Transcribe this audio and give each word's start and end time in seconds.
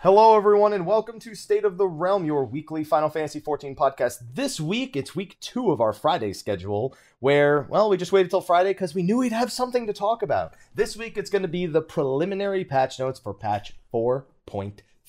Hello, 0.00 0.36
everyone, 0.36 0.72
and 0.72 0.86
welcome 0.86 1.18
to 1.18 1.34
State 1.34 1.64
of 1.64 1.76
the 1.76 1.88
Realm, 1.88 2.24
your 2.24 2.44
weekly 2.44 2.84
Final 2.84 3.08
Fantasy 3.08 3.40
XIV 3.40 3.76
podcast. 3.76 4.18
This 4.32 4.60
week, 4.60 4.96
it's 4.96 5.16
week 5.16 5.36
two 5.40 5.72
of 5.72 5.80
our 5.80 5.92
Friday 5.92 6.32
schedule, 6.32 6.96
where, 7.18 7.66
well, 7.68 7.90
we 7.90 7.96
just 7.96 8.12
waited 8.12 8.30
till 8.30 8.40
Friday 8.40 8.70
because 8.70 8.94
we 8.94 9.02
knew 9.02 9.18
we'd 9.18 9.32
have 9.32 9.50
something 9.50 9.88
to 9.88 9.92
talk 9.92 10.22
about. 10.22 10.54
This 10.72 10.96
week, 10.96 11.18
it's 11.18 11.30
going 11.30 11.42
to 11.42 11.48
be 11.48 11.66
the 11.66 11.82
preliminary 11.82 12.64
patch 12.64 13.00
notes 13.00 13.18
for 13.18 13.34
patch 13.34 13.74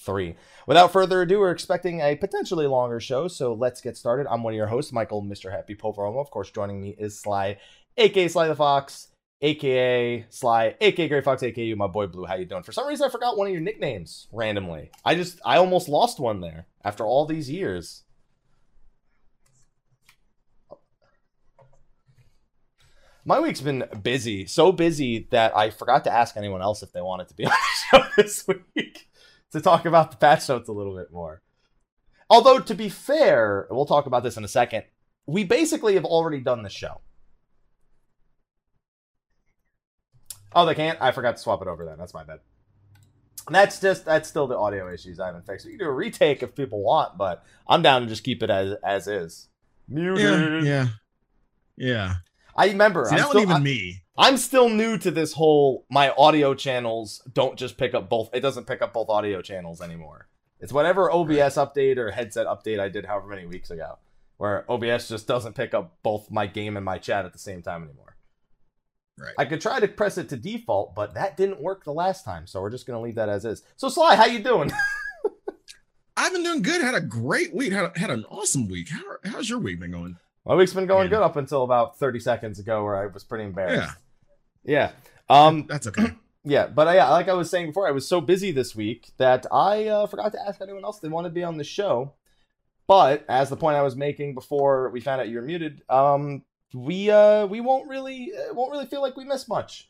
4.3. 0.05 0.35
Without 0.67 0.91
further 0.91 1.21
ado, 1.21 1.39
we're 1.39 1.52
expecting 1.52 2.02
a 2.02 2.16
potentially 2.16 2.67
longer 2.67 2.99
show, 2.99 3.27
so 3.27 3.53
let's 3.53 3.81
get 3.81 3.98
started. 3.98 4.27
I'm 4.30 4.44
one 4.44 4.53
of 4.53 4.58
your 4.58 4.67
hosts, 4.67 4.91
Michael, 4.91 5.23
Mr. 5.23 5.52
Happy 5.52 5.75
Poveromo. 5.75 6.20
Of 6.20 6.31
course, 6.31 6.52
joining 6.52 6.81
me 6.81 6.95
is 6.98 7.20
Sly, 7.20 7.58
aka 7.98 8.27
Sly 8.27 8.48
the 8.48 8.55
Fox 8.55 9.09
aka 9.41 10.25
Sly, 10.30 10.75
aka 10.81 11.08
Gray 11.08 11.22
Fox, 11.22 11.44
aka 11.44 11.63
you, 11.63 11.75
my 11.75 11.88
boy 11.88 12.08
Blue. 12.08 12.25
How 12.25 12.35
you 12.35 12.45
doing? 12.45 12.63
For 12.63 12.72
some 12.72 12.88
reason, 12.88 13.05
I 13.08 13.09
forgot 13.09 13.38
one 13.38 13.48
of 13.48 13.53
your 13.53 13.62
nicknames 13.62 14.27
randomly. 14.31 14.91
I 15.05 15.16
just, 15.16 15.39
I 15.45 15.58
almost 15.58 15.89
lost 15.89 16.20
one 16.20 16.41
there 16.41 16.67
after 16.84 17.05
all 17.05 17.25
these 17.25 17.50
years. 17.50 18.03
My 23.25 23.39
week's 23.39 23.61
been 23.61 23.84
busy, 24.02 24.47
so 24.47 24.72
busy 24.72 25.27
that 25.31 25.55
I 25.55 25.70
forgot 25.70 26.05
to 26.05 26.11
ask 26.11 26.36
anyone 26.36 26.61
else 26.61 26.81
if 26.81 26.91
they 26.91 27.02
wanted 27.02 27.28
to 27.28 27.36
be 27.36 27.45
on 27.45 27.52
the 27.52 28.00
show 28.00 28.03
this 28.17 28.47
week 28.47 29.09
to 29.52 29.61
talk 29.61 29.86
about 29.86 30.11
the 30.11 30.17
patch 30.17 30.47
notes 30.50 30.69
a 30.69 30.73
little 30.73 30.95
bit 30.95 31.11
more. 31.11 31.42
Although, 32.30 32.59
to 32.59 32.75
be 32.75 32.89
fair, 32.89 33.67
we'll 33.72 33.86
talk 33.86 34.06
about 34.06 34.23
this 34.23 34.38
in 34.38 34.44
a 34.44 34.47
second. 34.47 34.83
We 35.25 35.44
basically 35.44 35.95
have 35.95 36.06
already 36.06 36.39
done 36.39 36.64
the 36.64 36.69
show. 36.69 37.02
Oh, 40.53 40.66
they 40.66 40.75
can't. 40.75 41.00
I 41.02 41.11
forgot 41.11 41.36
to 41.36 41.41
swap 41.41 41.61
it 41.61 41.67
over. 41.67 41.86
Then 41.86 41.97
that's 41.97 42.14
my 42.14 42.23
bad. 42.23 42.39
That's 43.50 43.80
just 43.80 44.06
that's 44.06 44.30
still 44.30 44.47
the 44.47 44.58
audio 44.58 44.91
issues 44.91 45.19
I 45.19 45.28
haven't 45.28 45.45
fixed. 45.45 45.66
You 45.66 45.72
can 45.72 45.80
do 45.80 45.86
a 45.86 45.94
retake 45.94 46.44
if 46.44 46.56
people 46.56 46.81
want, 46.84 47.17
but 47.17 47.44
I'm 47.67 47.81
down 47.81 48.02
to 48.02 48.08
just 48.08 48.23
keep 48.23 48.44
it 48.44 48.50
as 48.50 48.75
as 48.84 49.08
is. 49.08 49.47
Muted. 49.88 50.63
Yeah, 50.66 50.69
yeah, 50.69 50.88
yeah. 51.78 52.13
I 52.56 52.67
remember. 52.67 53.06
See, 53.06 53.16
that 53.16 53.28
still, 53.28 53.28
wasn't 53.30 53.44
even 53.44 53.56
I, 53.56 53.59
me. 53.59 54.02
I'm 54.20 54.36
still 54.38 54.67
new 54.70 54.98
to 54.98 55.12
this 55.12 55.31
whole. 55.34 55.86
My 55.89 56.12
audio 56.17 56.53
channels 56.53 57.22
don't 57.34 57.58
just 57.58 57.78
pick 57.78 57.94
up 57.94 58.09
both. 58.09 58.30
It 58.34 58.42
doesn't 58.42 58.67
pick 58.67 58.81
up 58.81 58.92
both 58.94 59.09
audio 59.09 59.42
channels 59.42 59.80
anymore. 59.81 60.28
It's 60.59 60.73
whatever 60.73 61.09
OBS 61.09 61.56
update 61.56 61.98
or 61.98 62.12
headset 62.12 62.45
update 62.45 62.81
I 62.81 62.90
did 62.90 63.06
however 63.06 63.28
many 63.28 63.45
weeks 63.47 63.72
ago, 63.72 63.97
where 64.36 64.70
OBS 64.70 65.08
just 65.08 65.25
doesn't 65.25 65.56
pick 65.56 65.73
up 65.73 65.97
both 66.03 66.30
my 66.30 66.47
game 66.47 66.75
and 66.75 66.86
my 66.86 66.97
chat 66.97 67.23
at 67.25 67.31
the 67.31 67.40
same 67.40 67.62
time 67.62 67.84
anymore. 67.84 68.17
Right. 69.17 69.34
I 69.38 69.45
could 69.45 69.62
try 69.62 69.80
to 69.80 69.88
press 69.88 70.17
it 70.17 70.28
to 70.30 70.38
default, 70.38 70.95
but 70.95 71.14
that 71.14 71.38
didn't 71.38 71.62
work 71.62 71.86
the 71.86 71.94
last 71.94 72.25
time, 72.25 72.45
so 72.45 72.62
we're 72.62 72.70
just 72.72 72.86
gonna 72.86 73.02
leave 73.02 73.16
that 73.16 73.30
as 73.30 73.45
is. 73.45 73.64
So 73.78 73.88
Sly, 73.88 74.16
how 74.17 74.25
you 74.25 74.40
doing? 74.40 74.70
I've 76.17 76.34
been 76.34 76.44
doing 76.44 76.62
good. 76.62 76.81
Had 76.81 76.95
a 76.95 77.02
great 77.02 77.53
week. 77.56 77.72
Had 77.72 77.86
a, 77.95 78.00
had 78.00 78.09
an 78.12 78.25
awesome 78.30 78.67
week. 78.67 78.90
How, 78.90 79.02
how's 79.23 79.50
your 79.50 79.59
week 79.59 79.80
been 79.80 79.92
going? 79.92 80.17
My 80.45 80.56
week's 80.56 80.73
been 80.73 80.88
going 80.88 81.06
Yeah. 81.06 81.17
good 81.20 81.23
up 81.23 81.38
until 81.38 81.64
about 81.64 81.97
30 81.97 82.20
seconds 82.20 82.59
ago, 82.59 82.84
where 82.84 82.97
I 82.97 83.06
was 83.08 83.23
pretty 83.23 83.45
embarrassed. 83.45 83.78
Yeah, 83.88 83.94
Yeah. 84.70 84.92
Um. 85.30 85.66
that's 85.67 85.88
okay. 85.88 86.14
Yeah, 86.45 86.67
but 86.67 86.88
I, 86.88 87.08
like 87.12 87.28
I 87.28 87.34
was 87.34 87.50
saying 87.50 87.67
before, 87.67 87.86
I 87.86 87.92
was 87.92 88.08
so 88.08 88.22
busy 88.22 88.52
this 88.52 88.73
week 88.73 89.12
that 89.17 89.45
I 89.52 89.88
uh, 89.88 90.08
forgot 90.08 90.31
to 90.31 90.39
ask 90.48 90.62
anyone 90.62 90.85
else 90.85 91.00
they 91.00 91.09
wanted 91.09 91.30
to 91.30 91.35
be 91.35 91.44
on 91.44 91.57
the 91.57 91.66
show. 91.66 92.13
But 92.88 93.25
as 93.28 93.50
the 93.50 93.57
point 93.57 93.75
I 93.75 93.81
was 93.81 93.97
making 93.97 94.35
before 94.35 94.90
we 94.90 95.02
found 95.02 95.19
out 95.19 95.28
you 95.28 95.35
were 95.35 95.44
muted, 95.44 95.84
um, 95.90 96.44
we 96.74 97.12
uh, 97.12 97.46
we 97.46 97.59
won't 97.59 97.90
really 97.90 98.31
uh, 98.34 98.53
won't 98.53 98.72
really 98.72 98.85
feel 98.85 99.02
like 99.02 99.18
we 99.18 99.25
missed 99.25 99.50
much. 99.50 99.90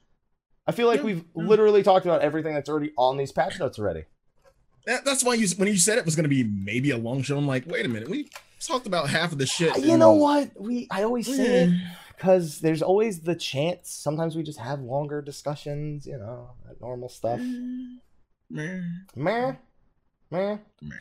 I 0.66 0.72
feel 0.72 0.88
like 0.88 0.98
Yeah, 0.98 1.06
we've 1.06 1.24
literally 1.36 1.84
talked 1.84 2.06
about 2.06 2.22
everything 2.24 2.56
that's 2.56 2.68
already 2.68 2.94
on 2.98 3.16
these 3.16 3.32
patch 3.32 3.60
notes 3.60 3.78
already. 3.78 4.06
That, 4.86 5.06
that's 5.06 5.24
why 5.24 5.36
you 5.36 5.48
when 5.58 5.68
you 5.68 5.78
said 5.78 5.98
it 6.00 6.06
was 6.06 6.16
going 6.16 6.24
to 6.24 6.30
be 6.30 6.44
maybe 6.44 6.90
a 6.90 6.98
long 6.98 7.22
show. 7.22 7.38
I'm 7.38 7.48
like, 7.48 7.66
wait 7.68 7.86
a 7.86 7.90
minute, 7.90 8.10
we 8.10 8.28
talked 8.60 8.88
about 8.88 9.10
half 9.10 9.32
of 9.32 9.38
the 9.38 9.46
shit. 9.46 9.78
You 9.78 9.98
know 9.98 10.14
what? 10.14 10.50
We 10.60 10.88
I 10.90 11.04
always 11.04 11.28
say 11.28 11.66
Yeah. 11.66 11.78
Because 12.20 12.60
there's 12.60 12.82
always 12.82 13.22
the 13.22 13.34
chance. 13.34 13.90
Sometimes 13.90 14.36
we 14.36 14.44
just 14.44 14.60
have 14.60 14.82
longer 14.82 15.22
discussions. 15.22 16.06
You 16.06 16.18
know, 16.18 16.50
that 16.68 16.82
normal 16.82 17.08
stuff. 17.08 17.40
Meh, 18.50 18.82
Meh, 19.16 19.54
meh. 20.30 20.58
meh. 20.82 20.96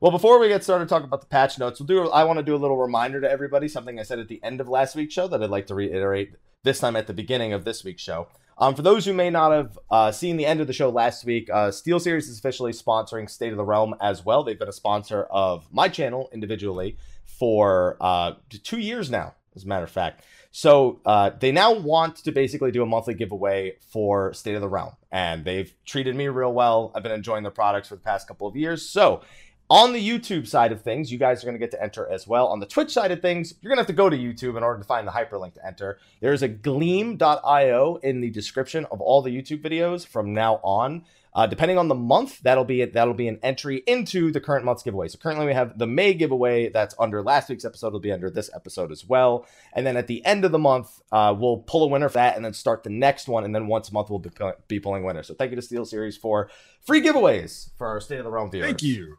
Well, 0.00 0.12
before 0.12 0.38
we 0.38 0.48
get 0.48 0.62
started 0.62 0.86
talking 0.88 1.06
about 1.06 1.22
the 1.22 1.28
patch 1.28 1.58
notes, 1.58 1.80
we'll 1.80 1.86
do. 1.86 2.10
I 2.10 2.24
want 2.24 2.38
to 2.38 2.42
do 2.42 2.54
a 2.54 2.58
little 2.58 2.76
reminder 2.76 3.22
to 3.22 3.30
everybody. 3.30 3.68
Something 3.68 3.98
I 3.98 4.02
said 4.02 4.18
at 4.18 4.28
the 4.28 4.42
end 4.42 4.60
of 4.60 4.68
last 4.68 4.96
week's 4.96 5.14
show 5.14 5.28
that 5.28 5.42
I'd 5.42 5.48
like 5.48 5.66
to 5.68 5.74
reiterate 5.74 6.34
this 6.62 6.78
time 6.78 6.94
at 6.94 7.06
the 7.06 7.14
beginning 7.14 7.54
of 7.54 7.64
this 7.64 7.82
week's 7.82 8.02
show. 8.02 8.28
Um, 8.58 8.74
for 8.74 8.82
those 8.82 9.06
who 9.06 9.14
may 9.14 9.30
not 9.30 9.52
have 9.52 9.78
uh, 9.90 10.12
seen 10.12 10.36
the 10.36 10.44
end 10.44 10.60
of 10.60 10.66
the 10.66 10.74
show 10.74 10.90
last 10.90 11.24
week, 11.24 11.48
uh, 11.50 11.68
SteelSeries 11.68 12.28
is 12.28 12.38
officially 12.38 12.72
sponsoring 12.72 13.30
State 13.30 13.52
of 13.52 13.56
the 13.56 13.64
Realm 13.64 13.94
as 14.02 14.22
well. 14.22 14.44
They've 14.44 14.58
been 14.58 14.68
a 14.68 14.72
sponsor 14.72 15.22
of 15.24 15.66
my 15.72 15.88
channel 15.88 16.28
individually 16.34 16.98
for 17.24 17.96
uh, 18.02 18.32
two 18.62 18.78
years 18.78 19.10
now, 19.10 19.34
as 19.56 19.64
a 19.64 19.66
matter 19.66 19.84
of 19.84 19.90
fact. 19.90 20.24
So 20.52 21.00
uh, 21.06 21.30
they 21.38 21.52
now 21.52 21.72
want 21.72 22.16
to 22.16 22.32
basically 22.32 22.72
do 22.72 22.82
a 22.82 22.86
monthly 22.86 23.14
giveaway 23.14 23.76
for 23.92 24.34
State 24.34 24.56
of 24.56 24.60
the 24.60 24.68
Realm, 24.68 24.94
and 25.12 25.44
they've 25.44 25.72
treated 25.84 26.16
me 26.16 26.28
real 26.28 26.52
well. 26.52 26.90
I've 26.94 27.02
been 27.02 27.12
enjoying 27.12 27.44
their 27.44 27.52
products 27.52 27.88
for 27.88 27.94
the 27.94 28.00
past 28.00 28.26
couple 28.26 28.48
of 28.48 28.56
years. 28.56 28.88
So 28.88 29.22
on 29.70 29.92
the 29.92 30.06
YouTube 30.06 30.48
side 30.48 30.72
of 30.72 30.82
things, 30.82 31.12
you 31.12 31.18
guys 31.18 31.44
are 31.44 31.46
going 31.46 31.54
to 31.54 31.60
get 31.60 31.70
to 31.70 31.80
enter 31.80 32.10
as 32.10 32.26
well. 32.26 32.48
On 32.48 32.58
the 32.58 32.66
Twitch 32.66 32.92
side 32.92 33.12
of 33.12 33.22
things, 33.22 33.54
you're 33.60 33.70
going 33.70 33.76
to 33.76 33.82
have 33.82 33.86
to 33.86 33.92
go 33.92 34.10
to 34.10 34.16
YouTube 34.16 34.56
in 34.56 34.64
order 34.64 34.80
to 34.80 34.84
find 34.84 35.06
the 35.06 35.12
hyperlink 35.12 35.54
to 35.54 35.64
enter. 35.64 35.98
There's 36.20 36.42
a 36.42 36.48
gleam.io 36.48 37.96
in 38.02 38.20
the 38.20 38.30
description 38.30 38.84
of 38.90 39.00
all 39.00 39.22
the 39.22 39.30
YouTube 39.30 39.62
videos 39.62 40.04
from 40.04 40.34
now 40.34 40.56
on. 40.64 41.04
Uh, 41.32 41.46
depending 41.46 41.78
on 41.78 41.88
the 41.88 41.94
month, 41.94 42.40
that'll 42.40 42.64
be 42.64 42.84
that'll 42.84 43.14
be 43.14 43.28
an 43.28 43.38
entry 43.42 43.82
into 43.86 44.32
the 44.32 44.40
current 44.40 44.64
month's 44.64 44.82
giveaway. 44.82 45.06
So 45.08 45.18
currently 45.18 45.46
we 45.46 45.54
have 45.54 45.78
the 45.78 45.86
May 45.86 46.12
giveaway 46.14 46.70
that's 46.70 46.94
under 46.98 47.22
last 47.22 47.48
week's 47.48 47.64
episode. 47.64 47.92
will 47.92 48.00
be 48.00 48.12
under 48.12 48.30
this 48.30 48.50
episode 48.54 48.90
as 48.90 49.04
well. 49.04 49.46
And 49.72 49.86
then 49.86 49.96
at 49.96 50.08
the 50.08 50.24
end 50.24 50.44
of 50.44 50.50
the 50.50 50.58
month, 50.58 51.00
uh, 51.12 51.34
we'll 51.38 51.58
pull 51.58 51.84
a 51.84 51.86
winner 51.86 52.08
for 52.08 52.14
that, 52.14 52.36
and 52.36 52.44
then 52.44 52.52
start 52.52 52.82
the 52.82 52.90
next 52.90 53.28
one. 53.28 53.44
And 53.44 53.54
then 53.54 53.68
once 53.68 53.90
a 53.90 53.92
month, 53.92 54.10
we'll 54.10 54.18
be, 54.18 54.30
be 54.66 54.80
pulling 54.80 55.04
winners. 55.04 55.28
So 55.28 55.34
thank 55.34 55.52
you 55.52 55.60
to 55.60 55.62
SteelSeries 55.62 56.18
for 56.18 56.50
free 56.80 57.00
giveaways 57.00 57.70
for 57.76 57.86
our 57.86 58.00
State 58.00 58.18
of 58.18 58.24
the 58.24 58.30
Realm 58.30 58.50
viewers. 58.50 58.66
Thank 58.66 58.82
you, 58.82 59.18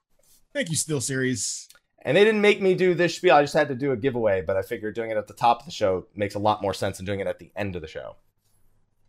thank 0.53 0.69
you, 0.69 0.75
SteelSeries. 0.75 1.67
And 2.03 2.17
they 2.17 2.25
didn't 2.25 2.41
make 2.41 2.61
me 2.61 2.73
do 2.73 2.93
this 2.95 3.15
spiel. 3.15 3.35
I 3.35 3.43
just 3.43 3.53
had 3.53 3.67
to 3.67 3.75
do 3.75 3.91
a 3.91 3.95
giveaway, 3.95 4.41
but 4.41 4.57
I 4.57 4.63
figured 4.63 4.95
doing 4.95 5.11
it 5.11 5.17
at 5.17 5.27
the 5.27 5.35
top 5.35 5.59
of 5.59 5.65
the 5.65 5.71
show 5.71 6.07
makes 6.15 6.33
a 6.33 6.39
lot 6.39 6.61
more 6.61 6.73
sense 6.73 6.97
than 6.97 7.05
doing 7.05 7.19
it 7.19 7.27
at 7.27 7.37
the 7.37 7.51
end 7.55 7.75
of 7.75 7.83
the 7.83 7.87
show. 7.87 8.15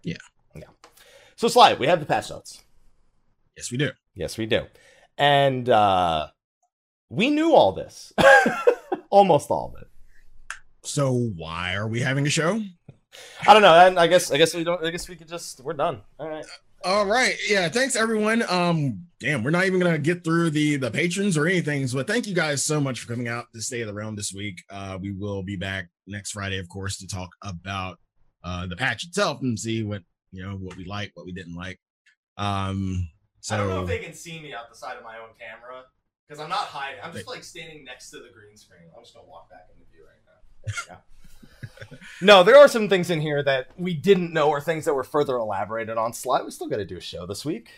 Yeah. 0.02 0.18
Yeah. 0.54 0.64
So, 1.36 1.48
Slide, 1.48 1.78
we 1.78 1.86
have 1.86 2.00
the 2.00 2.06
patch 2.06 2.28
notes. 2.28 2.62
Yes, 3.56 3.70
we 3.70 3.78
do. 3.78 3.90
Yes, 4.14 4.38
we 4.38 4.46
do. 4.46 4.66
And 5.18 5.68
uh, 5.68 6.28
we 7.10 7.30
knew 7.30 7.54
all 7.54 7.72
this. 7.72 8.12
Almost 9.10 9.50
all 9.50 9.74
of 9.74 9.82
it. 9.82 9.88
So 10.84 11.12
why 11.36 11.74
are 11.74 11.86
we 11.86 12.00
having 12.00 12.26
a 12.26 12.30
show? 12.30 12.60
I 13.46 13.52
don't 13.52 13.62
know. 13.62 13.74
And 13.74 13.98
I 13.98 14.06
guess 14.06 14.32
I 14.32 14.38
guess 14.38 14.54
we 14.54 14.64
don't 14.64 14.84
I 14.84 14.90
guess 14.90 15.08
we 15.08 15.16
could 15.16 15.28
just 15.28 15.60
we're 15.60 15.74
done. 15.74 16.00
All 16.18 16.28
right. 16.28 16.44
All 16.84 17.06
right. 17.06 17.36
Yeah. 17.46 17.68
Thanks 17.68 17.94
everyone. 17.94 18.42
Um, 18.48 19.06
damn, 19.20 19.44
we're 19.44 19.50
not 19.50 19.66
even 19.66 19.78
gonna 19.78 19.98
get 19.98 20.24
through 20.24 20.50
the 20.50 20.76
the 20.76 20.90
patrons 20.90 21.36
or 21.36 21.46
anything. 21.46 21.86
So 21.86 22.02
thank 22.02 22.26
you 22.26 22.34
guys 22.34 22.64
so 22.64 22.80
much 22.80 23.00
for 23.00 23.12
coming 23.12 23.28
out 23.28 23.46
to 23.54 23.60
stay 23.60 23.82
of 23.82 23.86
the 23.86 23.94
realm 23.94 24.16
this 24.16 24.32
week. 24.32 24.62
Uh, 24.70 24.98
we 25.00 25.12
will 25.12 25.42
be 25.42 25.56
back 25.56 25.88
next 26.06 26.32
Friday, 26.32 26.58
of 26.58 26.68
course, 26.68 26.96
to 26.98 27.06
talk 27.06 27.30
about 27.42 27.98
uh 28.44 28.66
the 28.66 28.76
patch 28.76 29.04
itself 29.04 29.40
and 29.42 29.58
see 29.58 29.84
what 29.84 30.02
you 30.32 30.42
know 30.42 30.56
what 30.56 30.76
we 30.76 30.84
like, 30.84 31.12
what 31.14 31.26
we 31.26 31.32
didn't 31.32 31.54
like. 31.54 31.78
Um, 32.38 33.08
so 33.42 33.54
I 33.54 33.58
don't 33.58 33.68
know 33.68 33.82
if 33.82 33.88
they 33.88 33.98
can 33.98 34.14
see 34.14 34.40
me 34.40 34.54
out 34.54 34.70
the 34.70 34.74
side 34.76 34.96
of 34.96 35.04
my 35.04 35.18
own 35.18 35.34
camera 35.38 35.82
because 36.26 36.40
I'm 36.40 36.48
not 36.48 36.60
hiding. 36.60 37.00
I'm 37.04 37.12
just 37.12 37.26
like 37.28 37.44
standing 37.44 37.84
next 37.84 38.10
to 38.10 38.16
the 38.16 38.30
green 38.32 38.56
screen. 38.56 38.88
I'm 38.96 39.02
just 39.04 39.14
gonna 39.14 39.28
walk 39.28 39.50
back 39.50 39.66
into 39.70 39.84
view 39.92 40.04
right 40.06 40.22
now. 40.24 40.38
There 40.64 40.74
we 40.88 40.94
go. 40.94 41.96
no, 42.22 42.42
there 42.44 42.56
are 42.56 42.68
some 42.68 42.88
things 42.88 43.10
in 43.10 43.20
here 43.20 43.42
that 43.42 43.68
we 43.76 43.92
didn't 43.94 44.32
know 44.32 44.48
or 44.48 44.60
things 44.60 44.84
that 44.86 44.94
were 44.94 45.04
further 45.04 45.36
elaborated 45.36 45.98
on. 45.98 46.12
Slide, 46.12 46.44
we 46.44 46.50
still 46.50 46.68
got 46.68 46.76
to 46.76 46.84
do 46.84 46.96
a 46.96 47.00
show 47.00 47.26
this 47.26 47.44
week. 47.44 47.68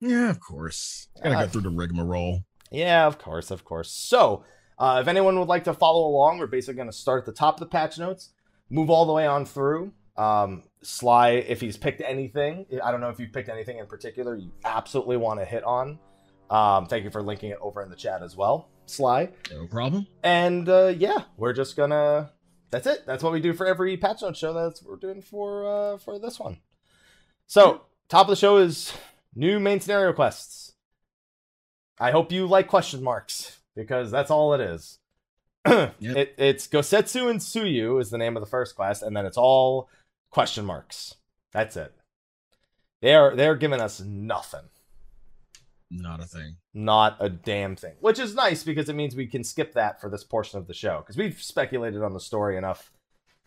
yeah, 0.00 0.30
of 0.30 0.38
course, 0.40 1.08
gotta 1.22 1.36
Uh, 1.36 1.42
go 1.42 1.48
through 1.48 1.62
the 1.62 1.70
rigmarole. 1.70 2.44
Yeah, 2.70 3.06
of 3.06 3.18
course, 3.18 3.50
of 3.50 3.64
course. 3.64 3.90
So, 3.90 4.44
uh, 4.78 4.98
if 5.02 5.08
anyone 5.08 5.38
would 5.38 5.48
like 5.48 5.64
to 5.64 5.74
follow 5.74 6.06
along, 6.06 6.38
we're 6.38 6.46
basically 6.46 6.76
going 6.76 6.88
to 6.90 6.96
start 6.96 7.20
at 7.20 7.26
the 7.26 7.32
top 7.32 7.54
of 7.54 7.60
the 7.60 7.66
patch 7.66 7.98
notes, 7.98 8.30
move 8.70 8.88
all 8.90 9.04
the 9.06 9.12
way 9.12 9.26
on 9.26 9.44
through. 9.44 9.92
Um, 10.20 10.64
Sly, 10.82 11.30
if 11.30 11.60
he's 11.60 11.76
picked 11.76 12.02
anything, 12.02 12.66
I 12.82 12.90
don't 12.90 13.00
know 13.00 13.08
if 13.08 13.18
you've 13.18 13.32
picked 13.32 13.48
anything 13.48 13.78
in 13.78 13.86
particular 13.86 14.36
you 14.36 14.50
absolutely 14.64 15.16
want 15.16 15.40
to 15.40 15.46
hit 15.46 15.64
on. 15.64 15.98
Um, 16.50 16.86
thank 16.86 17.04
you 17.04 17.10
for 17.10 17.22
linking 17.22 17.50
it 17.50 17.58
over 17.60 17.82
in 17.82 17.90
the 17.90 17.96
chat 17.96 18.22
as 18.22 18.36
well, 18.36 18.68
Sly. 18.86 19.30
No 19.50 19.66
problem. 19.66 20.06
And 20.22 20.68
uh, 20.68 20.94
yeah, 20.96 21.24
we're 21.36 21.52
just 21.52 21.76
gonna. 21.76 22.32
That's 22.70 22.86
it. 22.86 23.04
That's 23.06 23.22
what 23.22 23.32
we 23.32 23.40
do 23.40 23.52
for 23.52 23.66
every 23.66 23.96
patch 23.96 24.22
note 24.22 24.36
show. 24.36 24.52
That's 24.52 24.82
what 24.82 24.90
we're 24.90 24.96
doing 24.96 25.22
for 25.22 25.64
uh, 25.66 25.98
for 25.98 26.18
this 26.18 26.38
one. 26.38 26.58
So 27.46 27.82
top 28.08 28.26
of 28.26 28.30
the 28.30 28.36
show 28.36 28.58
is 28.58 28.92
new 29.34 29.58
main 29.60 29.80
scenario 29.80 30.12
quests. 30.12 30.74
I 31.98 32.10
hope 32.10 32.32
you 32.32 32.46
like 32.46 32.68
question 32.68 33.02
marks. 33.02 33.60
because 33.74 34.10
that's 34.10 34.30
all 34.30 34.54
it 34.54 34.60
is. 34.60 34.98
it, 35.64 36.34
it's 36.38 36.66
Gosetsu 36.66 37.30
and 37.30 37.40
Tsuyu 37.40 38.00
is 38.00 38.10
the 38.10 38.18
name 38.18 38.36
of 38.36 38.42
the 38.42 38.48
first 38.48 38.74
quest, 38.74 39.02
and 39.02 39.16
then 39.16 39.26
it's 39.26 39.36
all 39.36 39.88
question 40.30 40.64
marks. 40.64 41.14
That's 41.52 41.76
it. 41.76 41.92
They 43.02 43.14
are 43.14 43.34
they're 43.34 43.56
giving 43.56 43.80
us 43.80 44.00
nothing. 44.00 44.68
Not 45.90 46.20
a 46.22 46.26
thing. 46.26 46.56
Not 46.72 47.16
a 47.18 47.28
damn 47.28 47.74
thing. 47.74 47.94
Which 48.00 48.18
is 48.20 48.34
nice 48.34 48.62
because 48.62 48.88
it 48.88 48.94
means 48.94 49.16
we 49.16 49.26
can 49.26 49.42
skip 49.42 49.72
that 49.74 50.00
for 50.00 50.08
this 50.08 50.22
portion 50.22 50.58
of 50.58 50.68
the 50.68 50.74
show. 50.74 50.98
Because 51.00 51.16
we've 51.16 51.42
speculated 51.42 52.02
on 52.02 52.12
the 52.14 52.20
story 52.20 52.56
enough 52.56 52.92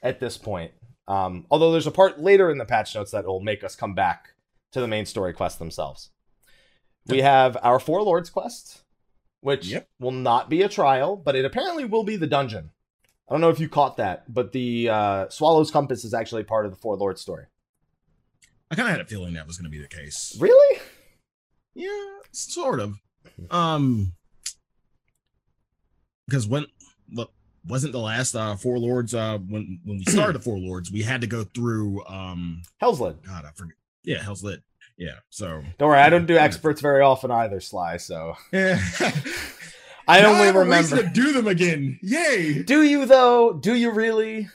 at 0.01 0.19
this 0.19 0.37
point. 0.37 0.71
Um, 1.07 1.45
although 1.49 1.71
there's 1.71 1.87
a 1.87 1.91
part 1.91 2.19
later 2.19 2.51
in 2.51 2.57
the 2.57 2.65
patch 2.65 2.95
notes 2.95 3.11
that 3.11 3.25
will 3.25 3.39
make 3.39 3.63
us 3.63 3.75
come 3.77 3.93
back 3.93 4.33
to 4.73 4.81
the 4.81 4.87
main 4.87 5.05
story 5.05 5.31
quest 5.33 5.59
themselves. 5.59 6.09
We 7.07 7.21
have 7.21 7.57
our 7.61 7.79
Four 7.79 8.01
Lords 8.03 8.29
quest, 8.29 8.81
which 9.41 9.67
Yep. 9.67 9.87
will 9.99 10.11
not 10.11 10.49
be 10.49 10.61
a 10.61 10.69
trial, 10.69 11.15
but 11.17 11.35
it 11.35 11.45
apparently 11.45 11.85
will 11.85 12.03
be 12.03 12.15
the 12.15 12.27
dungeon. 12.27 12.71
I 13.29 13.33
don't 13.33 13.41
know 13.41 13.49
if 13.49 13.59
you 13.59 13.69
caught 13.69 13.97
that, 13.97 14.31
but 14.31 14.51
the 14.51 14.89
uh, 14.89 15.29
Swallow's 15.29 15.71
Compass 15.71 16.03
is 16.03 16.13
actually 16.13 16.43
part 16.43 16.65
of 16.65 16.71
the 16.71 16.77
Four 16.77 16.97
Lords 16.97 17.21
story. 17.21 17.45
I 18.69 18.75
kind 18.75 18.87
of 18.87 18.91
had 18.91 19.01
a 19.01 19.05
feeling 19.05 19.33
that 19.33 19.47
was 19.47 19.57
going 19.57 19.71
to 19.71 19.75
be 19.75 19.81
the 19.81 19.87
case. 19.87 20.35
Really? 20.39 20.79
Yeah, 21.73 22.17
sort 22.31 22.79
of. 22.79 22.95
Um, 23.49 24.13
because 26.27 26.47
when 26.47 26.65
look 27.11 27.31
wasn't 27.67 27.93
the 27.93 27.99
last 27.99 28.35
uh 28.35 28.55
four 28.55 28.77
lords 28.77 29.13
uh 29.13 29.37
when 29.37 29.79
when 29.83 29.97
we 29.97 30.05
started 30.05 30.33
the 30.33 30.39
four 30.39 30.57
lords 30.57 30.91
we 30.91 31.01
had 31.03 31.21
to 31.21 31.27
go 31.27 31.43
through 31.43 32.03
um 32.05 32.61
Hell's 32.79 32.99
Lid. 32.99 33.17
God 33.25 33.45
I 33.45 33.51
forget 33.51 33.75
yeah 34.03 34.21
Hell's 34.21 34.43
Lid 34.43 34.63
yeah 34.97 35.15
so 35.29 35.63
Don't 35.77 35.89
worry, 35.89 35.99
I 35.99 36.09
don't 36.09 36.25
do 36.25 36.37
experts 36.37 36.81
very 36.81 37.01
often 37.01 37.31
either, 37.31 37.59
Sly. 37.59 37.97
So 37.97 38.35
yeah 38.51 38.79
I 40.07 40.21
Now 40.21 40.33
only 40.33 40.47
a 40.49 40.53
remember. 40.53 41.01
to 41.03 41.09
do 41.09 41.31
them 41.33 41.47
again 41.47 41.99
yay 42.01 42.63
Do 42.63 42.83
you 42.83 43.05
though? 43.05 43.53
Do 43.53 43.73
you 43.75 43.91
really? 43.91 44.49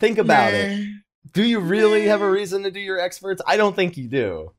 Think 0.00 0.18
about 0.18 0.52
it. 0.54 0.86
Do 1.32 1.42
you 1.44 1.60
really 1.60 2.06
have 2.06 2.20
a 2.22 2.30
reason 2.30 2.62
to 2.64 2.70
do 2.70 2.80
your 2.80 2.98
experts? 2.98 3.40
I 3.46 3.56
don't 3.56 3.74
think 3.76 3.96
you 3.96 4.08
do. 4.08 4.52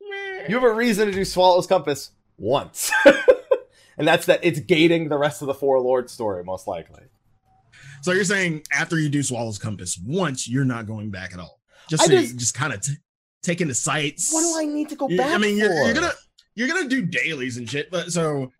Meh. 0.00 0.46
You 0.48 0.54
have 0.54 0.64
a 0.64 0.72
reason 0.72 1.06
to 1.06 1.12
do 1.12 1.24
Swallow's 1.24 1.66
Compass 1.66 2.10
once. 2.36 2.90
and 3.98 4.06
that's 4.08 4.26
that 4.26 4.40
it's 4.42 4.60
gating 4.60 5.08
the 5.08 5.18
rest 5.18 5.42
of 5.42 5.46
the 5.46 5.54
Four 5.54 5.80
Lords 5.80 6.12
story, 6.12 6.44
most 6.44 6.66
likely. 6.66 7.02
so 8.02 8.12
you're 8.12 8.24
saying 8.24 8.62
after 8.72 8.98
you 8.98 9.08
do 9.08 9.22
Swallow's 9.22 9.58
Compass 9.58 9.98
once 10.04 10.48
you're 10.48 10.64
not 10.64 10.86
going 10.86 11.10
back 11.10 11.32
at 11.32 11.40
all 11.40 11.60
just 11.90 12.04
so 12.04 12.10
just- 12.10 12.36
just 12.38 12.54
kind 12.54 12.72
of 12.72 12.80
t- 12.80 12.94
taking 13.42 13.66
the 13.68 13.74
sights 13.74 14.32
What 14.32 14.42
do 14.42 14.58
I 14.58 14.64
need 14.72 14.88
to 14.90 14.96
go 14.96 15.08
You- 15.08 15.16
back 15.18 15.34
I 15.34 15.38
mean 15.38 15.56
you're, 15.56 15.72
you're 15.84 15.94
gonna 15.94 16.12
you're 16.54 16.68
gonna 16.68 16.88
do 16.88 17.02
dailies 17.02 17.56
and 17.56 17.68
shit 17.68 17.90
but 17.90 18.12
so 18.12 18.52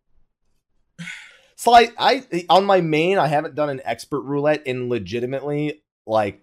Sly, 1.59 1.89
I 1.99 2.25
on 2.49 2.65
my 2.65 2.81
main, 2.81 3.19
I 3.19 3.27
haven't 3.27 3.57
done 3.57 3.69
an 3.69 3.81
expert 3.85 4.21
roulette 4.21 4.65
in 4.65 4.89
legitimately 4.89 5.83
like 6.07 6.41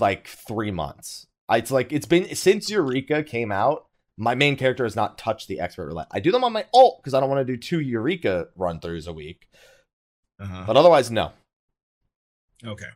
like 0.00 0.26
three 0.26 0.72
months. 0.72 1.28
I, 1.48 1.58
it's 1.58 1.70
like 1.70 1.92
it's 1.92 2.06
been 2.06 2.34
since 2.34 2.68
Eureka 2.68 3.22
came 3.22 3.52
out. 3.52 3.86
My 4.16 4.34
main 4.34 4.56
character 4.56 4.82
has 4.82 4.96
not 4.96 5.18
touched 5.18 5.46
the 5.46 5.60
expert 5.60 5.86
roulette. 5.86 6.08
I 6.10 6.18
do 6.18 6.32
them 6.32 6.42
on 6.42 6.52
my 6.52 6.64
alt 6.74 7.00
because 7.00 7.14
I 7.14 7.20
don't 7.20 7.30
want 7.30 7.46
to 7.46 7.52
do 7.52 7.56
two 7.56 7.80
Eureka 7.80 8.48
run 8.56 8.80
throughs 8.80 9.06
a 9.06 9.12
week. 9.12 9.46
uh 10.40 10.66
But 10.66 10.76
otherwise, 10.76 11.12
no. 11.12 11.30
Okay. 12.66 12.86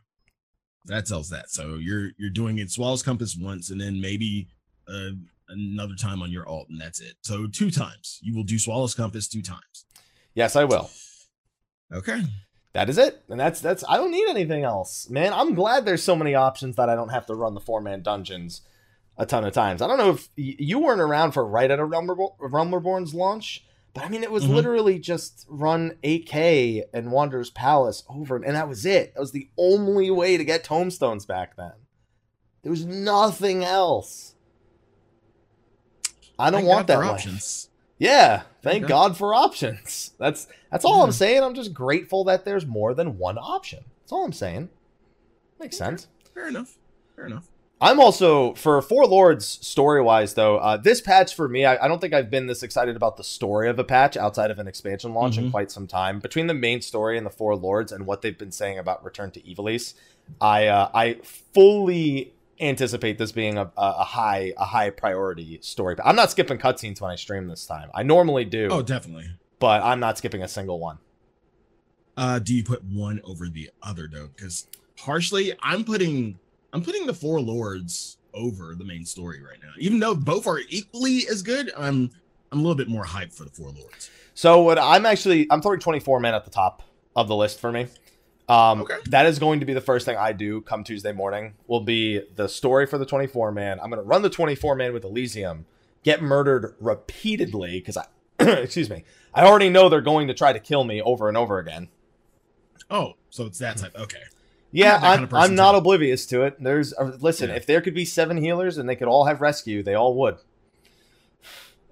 That 0.85 1.05
tells 1.05 1.29
that. 1.29 1.51
So 1.51 1.75
you're 1.75 2.09
you're 2.17 2.31
doing 2.31 2.57
it 2.57 2.69
Swallow's 2.69 3.01
Compass 3.01 3.37
once 3.39 3.69
and 3.69 3.79
then 3.79 4.01
maybe 4.01 4.49
uh, 4.89 5.11
another 5.47 5.95
time 5.95 6.21
on 6.21 6.31
your 6.31 6.45
alt, 6.49 6.67
and 6.69 6.81
that's 6.81 6.99
it. 6.99 7.13
So 7.21 7.47
two 7.47 7.71
times. 7.71 8.19
You 8.21 8.35
will 8.35 8.43
do 8.43 8.59
Swallow's 8.59 8.93
Compass 8.93 9.29
two 9.29 9.41
times. 9.41 9.85
Yes, 10.33 10.57
I 10.57 10.65
will. 10.65 10.89
Okay. 11.93 12.21
That 12.73 12.89
is 12.89 12.97
it. 12.97 13.21
And 13.29 13.39
that's 13.39 13.59
that's 13.59 13.83
I 13.89 13.97
don't 13.97 14.11
need 14.11 14.29
anything 14.29 14.63
else. 14.63 15.09
Man, 15.09 15.33
I'm 15.33 15.53
glad 15.55 15.83
there's 15.85 16.03
so 16.03 16.15
many 16.15 16.35
options 16.35 16.75
that 16.77 16.89
I 16.89 16.95
don't 16.95 17.09
have 17.09 17.25
to 17.25 17.35
run 17.35 17.53
the 17.53 17.59
four 17.59 17.81
man 17.81 18.01
dungeons 18.01 18.61
a 19.17 19.25
ton 19.25 19.43
of 19.43 19.53
times. 19.53 19.81
I 19.81 19.87
don't 19.87 19.97
know 19.97 20.11
if 20.11 20.29
y- 20.37 20.55
you 20.57 20.79
weren't 20.79 21.01
around 21.01 21.33
for 21.33 21.45
right 21.45 21.69
at 21.69 21.79
a 21.79 21.85
Rumble 21.85 22.37
Realm 22.39 22.73
Reborn's 22.73 23.13
launch, 23.13 23.65
but 23.93 24.05
I 24.05 24.09
mean 24.09 24.23
it 24.23 24.31
was 24.31 24.45
Mhm. 24.45 24.53
literally 24.55 24.99
just 24.99 25.45
run 25.49 25.97
8K 26.01 26.83
and 26.93 27.11
Wanderer's 27.11 27.49
Palace 27.49 28.03
over 28.09 28.37
and 28.37 28.55
that 28.55 28.69
was 28.69 28.85
it. 28.85 29.13
That 29.13 29.19
was 29.19 29.33
the 29.33 29.49
only 29.57 30.09
way 30.09 30.37
to 30.37 30.45
get 30.45 30.63
tomestones 30.63 31.25
back 31.25 31.57
then. 31.57 31.73
There 32.63 32.71
was 32.71 32.85
nothing 32.85 33.65
else. 33.65 34.35
I 36.39 36.49
don't 36.49 36.61
Thank 36.61 36.69
want 36.69 36.87
that 36.87 36.99
life. 36.99 37.11
options. 37.11 37.67
Yeah, 38.01 38.41
thank. 38.63 38.87
God 38.87 39.15
for 39.15 39.35
options. 39.35 40.11
That's 40.17 40.47
that's 40.71 40.83
all 40.85 41.03
I'm 41.03 41.11
saying. 41.11 41.43
I'm 41.43 41.53
just 41.53 41.71
grateful 41.73 42.23
that 42.23 42.45
there's 42.45 42.65
more 42.65 42.95
than 42.95 43.19
one 43.19 43.37
option. 43.37 43.83
That's 44.01 44.11
all 44.11 44.25
I'm 44.25 44.33
saying. 44.33 44.69
Makes 45.59 45.79
Okay. 45.79 45.89
sense. 45.89 46.07
Fair 46.33 46.47
enough. 46.47 46.77
Fair 47.15 47.27
enough. 47.27 47.47
I'm 47.79 47.99
also 47.99 48.53
for 48.55 48.81
Four 48.81 49.05
Lords 49.05 49.45
story 49.45 50.01
wise 50.01 50.33
though. 50.33 50.57
Uh, 50.57 50.77
this 50.77 50.99
patch 51.01 51.35
for 51.35 51.47
me, 51.47 51.63
I, 51.65 51.85
I 51.85 51.87
don't 51.87 51.99
think 52.01 52.13
I've 52.13 52.31
been 52.31 52.47
this 52.47 52.63
excited 52.63 52.95
about 52.95 53.17
the 53.17 53.23
story 53.23 53.69
of 53.69 53.77
a 53.77 53.83
patch 53.83 54.17
outside 54.17 54.49
of 54.49 54.57
an 54.57 54.67
expansion 54.67 55.13
launch 55.13 55.37
in 55.37 55.45
Mhm. 55.49 55.51
quite 55.51 55.69
some 55.69 55.85
time. 55.85 56.19
Between 56.19 56.47
the 56.47 56.53
main 56.55 56.81
story 56.81 57.17
and 57.17 57.25
the 57.25 57.31
Four 57.31 57.55
Lords 57.55 57.91
and 57.91 58.07
what 58.07 58.23
they've 58.23 58.37
been 58.37 58.51
saying 58.51 58.79
about 58.79 59.03
Return 59.03 59.29
to 59.31 59.41
Ivalice, 59.41 59.93
I 60.39 60.65
uh, 60.67 60.89
I 60.93 61.17
fully 61.23 62.33
anticipate 62.61 63.17
this 63.17 63.31
being 63.31 63.57
a, 63.57 63.71
a, 63.77 64.03
high 64.03 64.53
a 64.57 64.65
high 64.65 64.89
priority 64.91 65.59
story. 65.61 65.95
I'm 66.03 66.15
not 66.15 66.31
skipping 66.31 66.57
cutscenes 66.57 67.01
when 67.01 67.11
I 67.11 67.15
stream 67.15 67.47
this 67.47 67.65
time. 67.65 67.89
I 67.93 68.03
normally 68.03 68.45
do, 68.45 68.67
Oh, 68.71 68.81
definitely. 68.81 69.29
but 69.59 69.81
I'm 69.83 69.99
not 69.99 70.17
skipping 70.17 70.43
a 70.43 70.47
single 70.47 70.79
one. 70.79 70.99
Uh, 72.17 72.39
do 72.39 72.53
you 72.53 72.63
put 72.63 72.83
one 72.83 73.21
over 73.23 73.47
the 73.47 73.69
other 73.81 74.07
though? 74.11 74.29
Because 74.35 74.67
partially, 74.97 75.53
I'm 75.61 75.83
putting 75.83 76.37
I'm 76.73 76.83
putting 76.83 77.07
the 77.07 77.13
Four 77.13 77.41
Lords 77.41 78.17
over 78.33 78.75
the 78.75 78.85
main 78.85 79.05
story 79.05 79.41
right 79.41 79.57
now. 79.61 79.71
Even 79.77 79.99
though 79.99 80.15
both 80.15 80.45
are 80.47 80.59
equally 80.69 81.27
as 81.29 81.41
good, 81.41 81.71
I'm 81.77 82.11
I'm 82.51 82.59
a 82.59 82.61
little 82.61 82.75
bit 82.75 82.89
more 82.89 83.05
hyped 83.05 83.33
for 83.33 83.43
the 83.45 83.49
Four 83.51 83.71
Lords. 83.71 84.09
So 84.33 84.61
what 84.61 84.77
I'm 84.77 85.05
actually 85.05 85.47
I'm 85.49 85.61
throwing 85.61 85.79
24 85.79 86.19
men 86.19 86.33
at 86.33 86.43
the 86.45 86.51
top 86.51 86.83
of 87.15 87.27
the 87.27 87.35
list 87.35 87.59
for 87.59 87.71
me. 87.71 87.87
Um, 88.51 88.81
Okay. 88.81 88.97
That 89.09 89.25
is 89.25 89.39
going 89.39 89.59
to 89.61 89.65
be 89.65 89.73
the 89.73 89.81
first 89.81 90.05
thing 90.05 90.17
I 90.17 90.33
do 90.33 90.61
come 90.61 90.83
Tuesday 90.83 91.11
morning. 91.13 91.53
Will 91.67 91.79
be 91.81 92.21
the 92.35 92.47
story 92.49 92.85
for 92.85 92.97
the 92.97 93.05
24 93.05 93.51
man. 93.51 93.79
I'm 93.79 93.89
going 93.89 94.01
to 94.01 94.07
run 94.07 94.21
the 94.21 94.29
24 94.29 94.75
man 94.75 94.93
with 94.93 95.03
Elysium, 95.05 95.65
get 96.03 96.21
murdered 96.21 96.75
repeatedly 96.79 97.79
because 97.79 97.97
I, 97.97 98.05
excuse 98.39 98.89
me, 98.89 99.05
I 99.33 99.45
already 99.45 99.69
know 99.69 99.87
they're 99.89 100.01
going 100.01 100.27
to 100.27 100.33
try 100.33 100.51
to 100.53 100.59
kill 100.59 100.83
me 100.83 101.01
over 101.01 101.27
and 101.29 101.37
over 101.37 101.59
again. 101.59 101.89
Oh, 102.89 103.13
so 103.29 103.45
it's 103.45 103.59
that 103.59 103.77
type. 103.77 103.95
Okay. 103.97 104.19
Yeah, 104.73 104.91
not 104.93 105.01
that 105.01 105.07
kind 105.07 105.19
I'm, 105.19 105.23
of 105.25 105.33
I'm 105.33 105.55
not 105.55 105.75
oblivious 105.75 106.25
to 106.27 106.43
it. 106.43 106.55
There's 106.63 106.93
uh, 106.93 107.17
listen, 107.19 107.49
Yeah. 107.49 107.57
if 107.57 107.65
there 107.65 107.81
could 107.81 107.93
be 107.93 108.05
seven 108.05 108.37
healers 108.37 108.77
and 108.77 108.87
they 108.87 108.95
could 108.95 109.09
all 109.09 109.25
have 109.25 109.41
rescue, 109.41 109.83
they 109.83 109.95
all 109.95 110.15
would. 110.15 110.37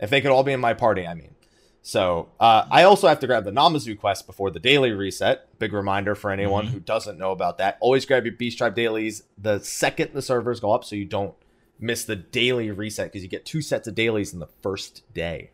If 0.01 0.09
they 0.09 0.21
could 0.21 0.31
all 0.31 0.43
be 0.43 0.53
in 0.53 0.61
my 0.61 0.73
party, 0.73 1.05
I 1.05 1.13
mean. 1.13 1.35
So 1.81 2.29
uh, 2.39 2.65
I 2.69 2.83
also 2.83 3.07
have 3.07 3.19
to 3.21 3.27
grab 3.27 3.45
the 3.45 3.51
Namazu 3.51 3.97
quest 3.97 4.27
before 4.27 4.51
the 4.51 4.59
daily 4.59 4.91
reset. 4.91 5.47
Big 5.59 5.73
reminder 5.73 6.13
for 6.13 6.29
anyone 6.29 6.65
Mhm. 6.67 6.71
who 6.71 6.79
doesn't 6.79 7.17
know 7.17 7.31
about 7.31 7.57
that. 7.57 7.77
Always 7.79 8.05
grab 8.05 8.25
your 8.25 8.35
Beast 8.35 8.57
Tribe 8.57 8.75
dailies 8.75 9.23
the 9.37 9.59
second 9.59 10.11
the 10.13 10.21
servers 10.21 10.59
go 10.59 10.71
up, 10.71 10.83
so 10.83 10.95
you 10.95 11.05
don't 11.05 11.33
miss 11.79 12.03
the 12.03 12.15
daily 12.17 12.69
reset 12.69 13.07
because 13.11 13.23
you 13.23 13.29
get 13.29 13.45
two 13.45 13.61
sets 13.61 13.87
of 13.87 13.95
dailies 13.95 14.33
in 14.33 14.39
the 14.39 14.49
first 14.61 15.03
day. 15.13 15.51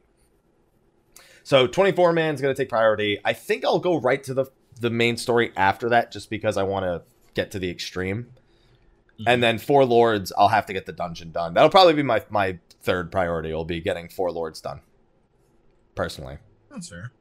So 1.44 1.68
24 1.68 2.12
man 2.12 2.34
is 2.34 2.42
going 2.42 2.54
to 2.54 2.60
take 2.60 2.70
priority. 2.70 3.20
I 3.24 3.34
think 3.34 3.64
I'll 3.64 3.80
go 3.80 4.00
right 4.00 4.24
to 4.24 4.34
the 4.34 4.46
the 4.82 4.90
main 4.90 5.16
story 5.16 5.54
after 5.56 5.88
that, 5.88 6.12
just 6.12 6.30
because 6.30 6.58
I 6.58 6.64
want 6.64 6.84
to 6.84 7.04
get 7.34 7.50
to 7.52 7.60
the 7.60 7.70
extreme. 7.70 8.32
Mhm. 9.22 9.24
And 9.28 9.44
then 9.44 9.58
four 9.58 9.86
lords, 9.86 10.34
I'll 10.38 10.50
have 10.50 10.66
to 10.66 10.74
get 10.74 10.86
the 10.86 10.92
dungeon 10.92 11.32
done. 11.32 11.54
That'll 11.54 11.70
probably 11.70 11.94
be 11.94 12.04
my 12.04 12.24
my 12.30 12.58
third 12.82 13.10
priority. 13.12 13.54
Will 13.54 13.64
be 13.64 13.80
getting 13.80 14.10
four 14.10 14.32
lords 14.32 14.60
done. 14.60 14.82
Personally. 15.96 16.38
That's 16.70 16.90
fair. 16.90 17.12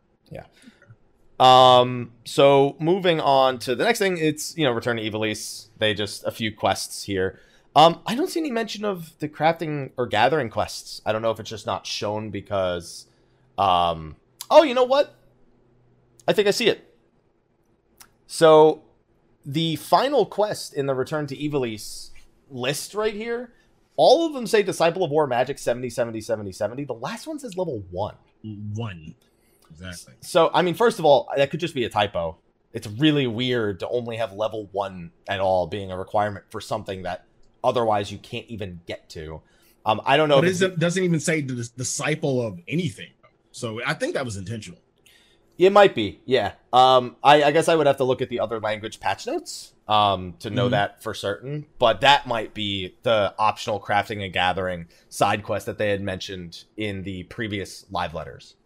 Um. 1.38 2.12
So 2.24 2.76
moving 2.78 3.20
on 3.20 3.58
to 3.60 3.74
the 3.74 3.84
next 3.84 3.98
thing, 3.98 4.18
it's 4.18 4.56
you 4.56 4.64
know 4.64 4.72
Return 4.72 4.96
to 4.96 5.02
Ivalice. 5.02 5.68
They 5.78 5.94
just 5.94 6.24
a 6.24 6.30
few 6.30 6.54
quests 6.54 7.04
here. 7.04 7.40
Um. 7.74 8.00
I 8.06 8.14
don't 8.14 8.28
see 8.28 8.40
any 8.40 8.50
mention 8.50 8.84
of 8.84 9.18
the 9.18 9.28
crafting 9.28 9.90
or 9.96 10.06
gathering 10.06 10.48
quests. 10.48 11.02
I 11.04 11.12
don't 11.12 11.22
know 11.22 11.30
if 11.30 11.40
it's 11.40 11.50
just 11.50 11.66
not 11.66 11.86
shown 11.86 12.30
because. 12.30 13.06
Um. 13.58 14.16
Oh, 14.50 14.62
you 14.62 14.74
know 14.74 14.84
what? 14.84 15.14
I 16.28 16.32
think 16.32 16.46
I 16.48 16.52
see 16.52 16.68
it. 16.68 16.94
So, 18.26 18.82
the 19.44 19.76
final 19.76 20.26
quest 20.26 20.74
in 20.74 20.86
the 20.86 20.94
Return 20.94 21.26
to 21.28 21.36
Ivalice 21.36 22.10
list 22.50 22.94
right 22.94 23.14
here, 23.14 23.52
all 23.96 24.26
of 24.26 24.32
them 24.32 24.46
say 24.46 24.62
Disciple 24.62 25.04
of 25.04 25.10
War 25.10 25.26
Magic 25.26 25.58
70, 25.58 25.90
70, 25.90 26.20
70, 26.20 26.52
70. 26.52 26.84
The 26.84 26.92
last 26.94 27.26
one 27.26 27.38
says 27.38 27.56
level 27.56 27.84
1. 27.90 28.14
One. 28.44 29.14
Exactly. 29.70 30.14
So, 30.20 30.50
I 30.52 30.62
mean, 30.62 30.74
first 30.74 30.98
of 30.98 31.04
all, 31.04 31.28
that 31.36 31.50
could 31.50 31.60
just 31.60 31.74
be 31.74 31.84
a 31.84 31.88
typo. 31.88 32.36
It's 32.72 32.86
really 32.86 33.26
weird 33.26 33.80
to 33.80 33.88
only 33.88 34.16
have 34.16 34.32
level 34.32 34.68
1 34.72 35.10
at 35.28 35.40
all 35.40 35.66
being 35.66 35.90
a 35.90 35.98
requirement 35.98 36.44
for 36.50 36.60
something 36.60 37.02
that 37.02 37.24
otherwise 37.62 38.12
you 38.12 38.18
can't 38.18 38.46
even 38.48 38.80
get 38.86 39.08
to. 39.10 39.40
Um, 39.86 40.00
I 40.04 40.16
don't 40.16 40.28
know. 40.28 40.40
But 40.40 40.60
it 40.60 40.78
doesn't 40.78 41.02
even 41.02 41.20
say 41.20 41.40
the 41.40 41.68
disciple 41.76 42.42
of 42.42 42.60
anything. 42.68 43.10
So 43.52 43.80
I 43.84 43.94
think 43.94 44.14
that 44.14 44.24
was 44.24 44.36
intentional. 44.36 44.78
It 45.56 45.70
might 45.70 45.94
be, 45.94 46.20
yeah. 46.24 46.52
Um, 46.72 47.16
I, 47.22 47.44
I 47.44 47.50
guess 47.52 47.68
I 47.68 47.76
would 47.76 47.86
have 47.86 47.98
to 47.98 48.04
look 48.04 48.20
at 48.20 48.28
the 48.28 48.40
other 48.40 48.58
language 48.58 48.98
patch 48.98 49.26
notes 49.26 49.72
um, 49.86 50.34
to 50.40 50.50
know 50.50 50.66
Mhm. 50.66 50.70
that 50.72 51.02
for 51.02 51.14
certain. 51.14 51.66
But 51.78 52.00
that 52.00 52.26
might 52.26 52.54
be 52.54 52.96
the 53.04 53.34
optional 53.38 53.78
crafting 53.80 54.22
and 54.24 54.32
gathering 54.32 54.86
side 55.08 55.44
quest 55.44 55.66
that 55.66 55.78
they 55.78 55.90
had 55.90 56.00
mentioned 56.00 56.64
in 56.76 57.04
the 57.04 57.22
previous 57.24 57.86
live 57.90 58.14
letters. 58.14 58.56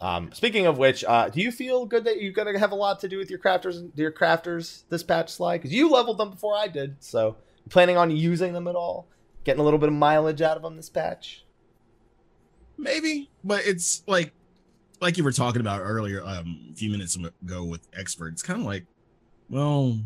Um, 0.00 0.32
speaking 0.32 0.66
of 0.66 0.78
which, 0.78 1.04
uh, 1.04 1.28
do 1.28 1.40
you 1.40 1.52
feel 1.52 1.86
good 1.86 2.04
that 2.04 2.20
you're 2.20 2.32
gonna 2.32 2.58
have 2.58 2.72
a 2.72 2.76
lot 2.76 2.98
to 3.00 3.08
do 3.08 3.16
with 3.16 3.30
your 3.30 3.38
crafters, 3.38 3.90
your 3.96 4.10
crafters 4.10 4.82
this 4.88 5.02
patch, 5.04 5.30
slide? 5.30 5.58
Because 5.58 5.72
you 5.72 5.88
leveled 5.88 6.18
them 6.18 6.30
before 6.30 6.56
I 6.56 6.66
did, 6.66 6.96
so 6.98 7.36
you 7.64 7.70
planning 7.70 7.96
on 7.96 8.10
using 8.10 8.52
them 8.52 8.66
at 8.66 8.74
all? 8.74 9.06
Getting 9.44 9.60
a 9.60 9.64
little 9.64 9.78
bit 9.78 9.88
of 9.88 9.94
mileage 9.94 10.42
out 10.42 10.56
of 10.56 10.62
them 10.62 10.76
this 10.76 10.90
patch? 10.90 11.44
Maybe, 12.76 13.30
but 13.44 13.64
it's 13.64 14.02
like 14.08 14.32
like 15.00 15.16
you 15.16 15.24
were 15.24 15.32
talking 15.32 15.60
about 15.60 15.80
earlier, 15.80 16.22
um, 16.24 16.68
a 16.72 16.74
few 16.74 16.90
minutes 16.90 17.16
ago 17.16 17.64
with 17.64 17.86
experts. 17.92 18.42
Kind 18.42 18.60
of 18.60 18.66
like, 18.66 18.84
well, 19.50 19.98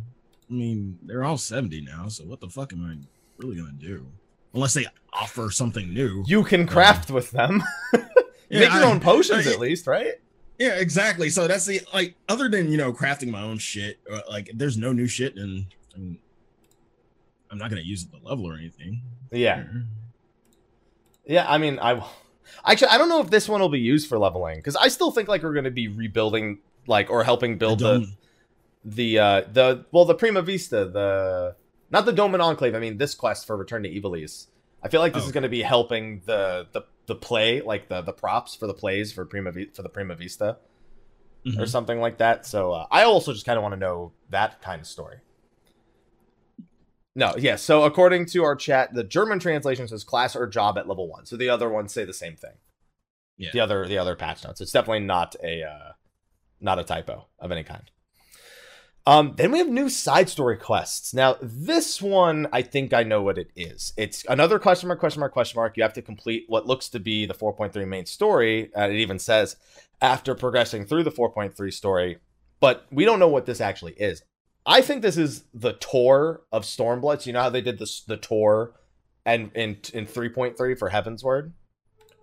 I 0.50 0.52
mean, 0.52 0.98
they're 1.02 1.24
all 1.24 1.38
seventy 1.38 1.80
now, 1.80 2.08
so 2.08 2.24
what 2.24 2.40
the 2.40 2.48
fuck 2.48 2.72
am 2.72 2.84
I 2.84 2.96
really 3.44 3.56
gonna 3.56 3.72
do? 3.72 4.06
Unless 4.54 4.74
they 4.74 4.86
offer 5.12 5.50
something 5.50 5.92
new. 5.92 6.24
You 6.26 6.42
can 6.44 6.66
craft 6.66 7.10
with 7.10 7.30
them. 7.30 7.62
You 8.50 8.60
make 8.60 8.72
your 8.72 8.84
I- 8.84 8.90
own 8.90 8.98
potions 8.98 9.46
I- 9.46 9.50
at 9.52 9.58
least, 9.60 9.86
right? 9.86 10.14
Yeah, 10.58 10.76
exactly. 10.76 11.28
So 11.28 11.46
that's 11.46 11.66
the 11.66 11.82
like, 11.92 12.14
other 12.30 12.48
than 12.48 12.70
you 12.72 12.78
know 12.78 12.94
crafting 12.94 13.28
my 13.28 13.42
own 13.42 13.58
shit, 13.58 13.98
uh, 14.10 14.22
like 14.30 14.50
there's 14.54 14.78
no 14.78 14.90
new 14.94 15.06
shit, 15.06 15.36
and 15.36 15.66
I 15.94 15.98
mean, 15.98 16.18
I'm 17.50 17.58
not 17.58 17.68
gonna 17.68 17.82
use 17.82 18.04
it 18.04 18.10
to 18.18 18.26
level 18.26 18.48
or 18.50 18.54
anything. 18.56 19.02
Yeah. 19.30 19.64
Yeah, 21.26 21.44
I 21.46 21.58
mean, 21.58 21.78
I 21.78 22.02
actually 22.64 22.88
I 22.88 22.98
don't 22.98 23.08
know 23.08 23.20
if 23.20 23.30
this 23.30 23.48
one 23.48 23.60
will 23.60 23.68
be 23.68 23.80
used 23.80 24.08
for 24.08 24.18
leveling 24.18 24.56
because 24.56 24.76
I 24.76 24.88
still 24.88 25.10
think 25.10 25.28
like 25.28 25.42
we're 25.42 25.52
going 25.54 25.64
to 25.64 25.70
be 25.70 25.88
rebuilding 25.88 26.58
like 26.86 27.10
or 27.10 27.24
helping 27.24 27.58
build 27.58 27.80
the 27.80 28.10
the 28.84 29.18
uh 29.18 29.40
the 29.52 29.84
well 29.92 30.04
the 30.04 30.14
Prima 30.14 30.42
Vista 30.42 30.84
the 30.86 31.56
not 31.90 32.04
the 32.06 32.12
Dome 32.12 32.34
and 32.34 32.42
Enclave. 32.42 32.74
I 32.74 32.78
mean 32.78 32.98
this 32.98 33.14
quest 33.14 33.46
for 33.46 33.56
Return 33.56 33.82
to 33.82 33.88
Ivalice. 33.90 34.46
I 34.82 34.88
feel 34.88 35.00
like 35.00 35.12
this 35.12 35.24
Oh. 35.24 35.26
is 35.26 35.32
going 35.32 35.42
to 35.42 35.48
be 35.48 35.62
helping 35.62 36.22
the 36.24 36.66
the 36.72 36.82
the 37.06 37.14
play 37.14 37.60
like 37.60 37.88
the 37.88 38.02
the 38.02 38.12
props 38.12 38.54
for 38.54 38.66
the 38.66 38.74
plays 38.74 39.12
for 39.12 39.24
Prima 39.24 39.52
for 39.72 39.82
the 39.82 39.88
Prima 39.88 40.14
Vista 40.14 40.58
or 41.46 41.50
Mhm. 41.64 41.68
something 41.68 42.00
like 42.00 42.18
that. 42.18 42.44
So 42.46 42.72
uh, 42.72 42.86
I 42.90 43.04
also 43.04 43.32
just 43.32 43.46
kind 43.46 43.56
of 43.56 43.62
want 43.62 43.72
to 43.72 43.78
know 43.80 44.12
that 44.30 44.60
kind 44.60 44.80
of 44.80 44.86
story. 44.86 45.18
No, 47.18 47.34
yeah. 47.36 47.56
So 47.56 47.82
according 47.82 48.26
to 48.26 48.44
our 48.44 48.54
chat, 48.54 48.94
the 48.94 49.02
German 49.02 49.40
translation 49.40 49.88
says 49.88 50.04
class 50.04 50.36
or 50.36 50.46
job 50.46 50.78
at 50.78 50.86
level 50.86 51.08
one. 51.08 51.26
So 51.26 51.36
the 51.36 51.48
other 51.48 51.68
ones 51.68 51.92
say 51.92 52.04
the 52.04 52.12
same 52.12 52.36
thing. 52.36 52.52
Yeah. 53.36 53.50
The 53.52 53.58
other 53.58 53.88
the 53.88 53.98
other 53.98 54.14
patch 54.14 54.44
notes. 54.44 54.60
It's 54.60 54.70
definitely 54.70 55.00
not 55.00 55.34
a 55.42 55.64
uh, 55.64 55.92
not 56.60 56.78
a 56.78 56.84
typo 56.84 57.26
of 57.40 57.50
any 57.50 57.64
kind. 57.64 57.90
Um, 59.04 59.34
then 59.36 59.50
we 59.50 59.58
have 59.58 59.68
new 59.68 59.88
side 59.88 60.28
story 60.28 60.56
quests. 60.58 61.12
Now, 61.12 61.36
this 61.42 62.00
one, 62.00 62.46
I 62.52 62.62
think 62.62 62.94
I 62.94 63.02
know 63.02 63.22
what 63.22 63.38
it 63.38 63.50
is. 63.56 63.92
It's 63.96 64.24
another 64.28 64.60
question 64.60 64.86
mark, 64.86 65.00
question 65.00 65.18
mark, 65.18 65.32
question 65.32 65.58
mark. 65.58 65.76
You 65.76 65.82
have 65.82 65.94
to 65.94 66.02
complete 66.02 66.44
what 66.46 66.66
looks 66.66 66.88
to 66.90 67.00
be 67.00 67.26
the 67.26 67.34
4.3 67.34 67.88
main 67.88 68.06
story. 68.06 68.70
And 68.76 68.92
it 68.92 68.98
even 68.98 69.18
says 69.18 69.56
after 70.00 70.36
progressing 70.36 70.84
through 70.84 71.02
the 71.02 71.10
4.3 71.10 71.72
story, 71.72 72.18
but 72.60 72.86
we 72.92 73.04
don't 73.04 73.18
know 73.18 73.28
what 73.28 73.46
this 73.46 73.60
actually 73.60 73.94
is. 73.94 74.22
I 74.68 74.82
think 74.82 75.00
this 75.02 75.16
is 75.16 75.44
the 75.54 75.72
tour 75.72 76.42
of 76.52 76.62
Stormblood. 76.64 77.22
So 77.22 77.26
you 77.28 77.32
know 77.32 77.40
how 77.42 77.48
they 77.50 77.62
did 77.62 77.78
this 77.78 78.02
the 78.02 78.16
tour 78.18 78.74
and 79.24 79.50
in 79.54 79.78
in 79.94 80.06
3.3 80.06 80.78
for 80.78 80.90
Heavensward? 80.90 81.52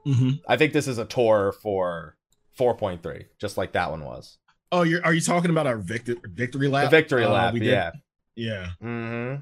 Mhm. 0.05 0.41
I 0.47 0.55
think 0.55 0.71
this 0.71 0.87
is 0.87 0.99
a 0.99 1.05
tour 1.05 1.51
for 1.63 2.15
4.3, 2.57 3.25
just 3.39 3.57
like 3.57 3.71
that 3.73 3.89
one 3.89 4.03
was. 4.05 4.37
Oh, 4.71 4.83
you're 4.83 5.03
are 5.03 5.13
you 5.13 5.21
talking 5.21 5.49
about 5.49 5.65
our 5.67 5.77
victory 5.77 6.17
victory 6.23 6.67
lap? 6.67 6.91
The 6.91 6.97
victory 6.97 7.23
uh, 7.25 7.31
lap, 7.31 7.53
we 7.53 7.59
did? 7.61 7.69
yeah. 7.69 7.91
Yeah. 8.35 8.67
hmm 8.79 9.35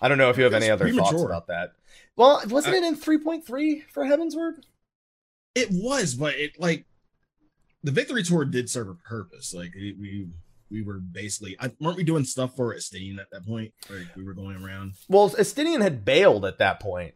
I 0.00 0.08
don't 0.08 0.18
know 0.18 0.30
if 0.30 0.38
you 0.38 0.44
have 0.44 0.54
any 0.54 0.66
It's 0.66 0.72
other 0.80 0.92
thoughts 0.92 1.22
about 1.22 1.48
that. 1.48 1.72
Well, 2.16 2.40
wasn't 2.48 2.74
I- 2.74 2.78
it 2.78 2.84
in 2.84 2.96
3.3 2.96 3.82
for 3.92 4.04
Heavensward? 4.04 4.62
It 5.54 5.68
was, 5.70 6.14
but 6.14 6.34
it 6.36 6.58
like 6.60 6.84
the 7.82 7.90
victory 7.90 8.22
tour 8.22 8.44
did 8.44 8.70
serve 8.70 8.88
a 8.88 8.94
purpose. 8.94 9.52
Like 9.52 9.72
it, 9.74 9.96
we 9.98 10.28
we 10.72 10.82
were 10.82 10.98
basically 10.98 11.56
I, 11.60 11.70
weren't 11.78 11.96
we 11.98 12.04
doing 12.04 12.24
stuff 12.24 12.56
for 12.56 12.74
Estinian 12.74 13.18
at 13.20 13.30
that 13.30 13.46
point? 13.46 13.72
Like 13.90 14.08
we 14.16 14.24
were 14.24 14.34
going 14.34 14.56
around. 14.64 14.94
Well, 15.08 15.30
Estinian 15.30 15.82
had 15.82 16.04
bailed 16.04 16.44
at 16.44 16.58
that 16.58 16.80
point. 16.80 17.14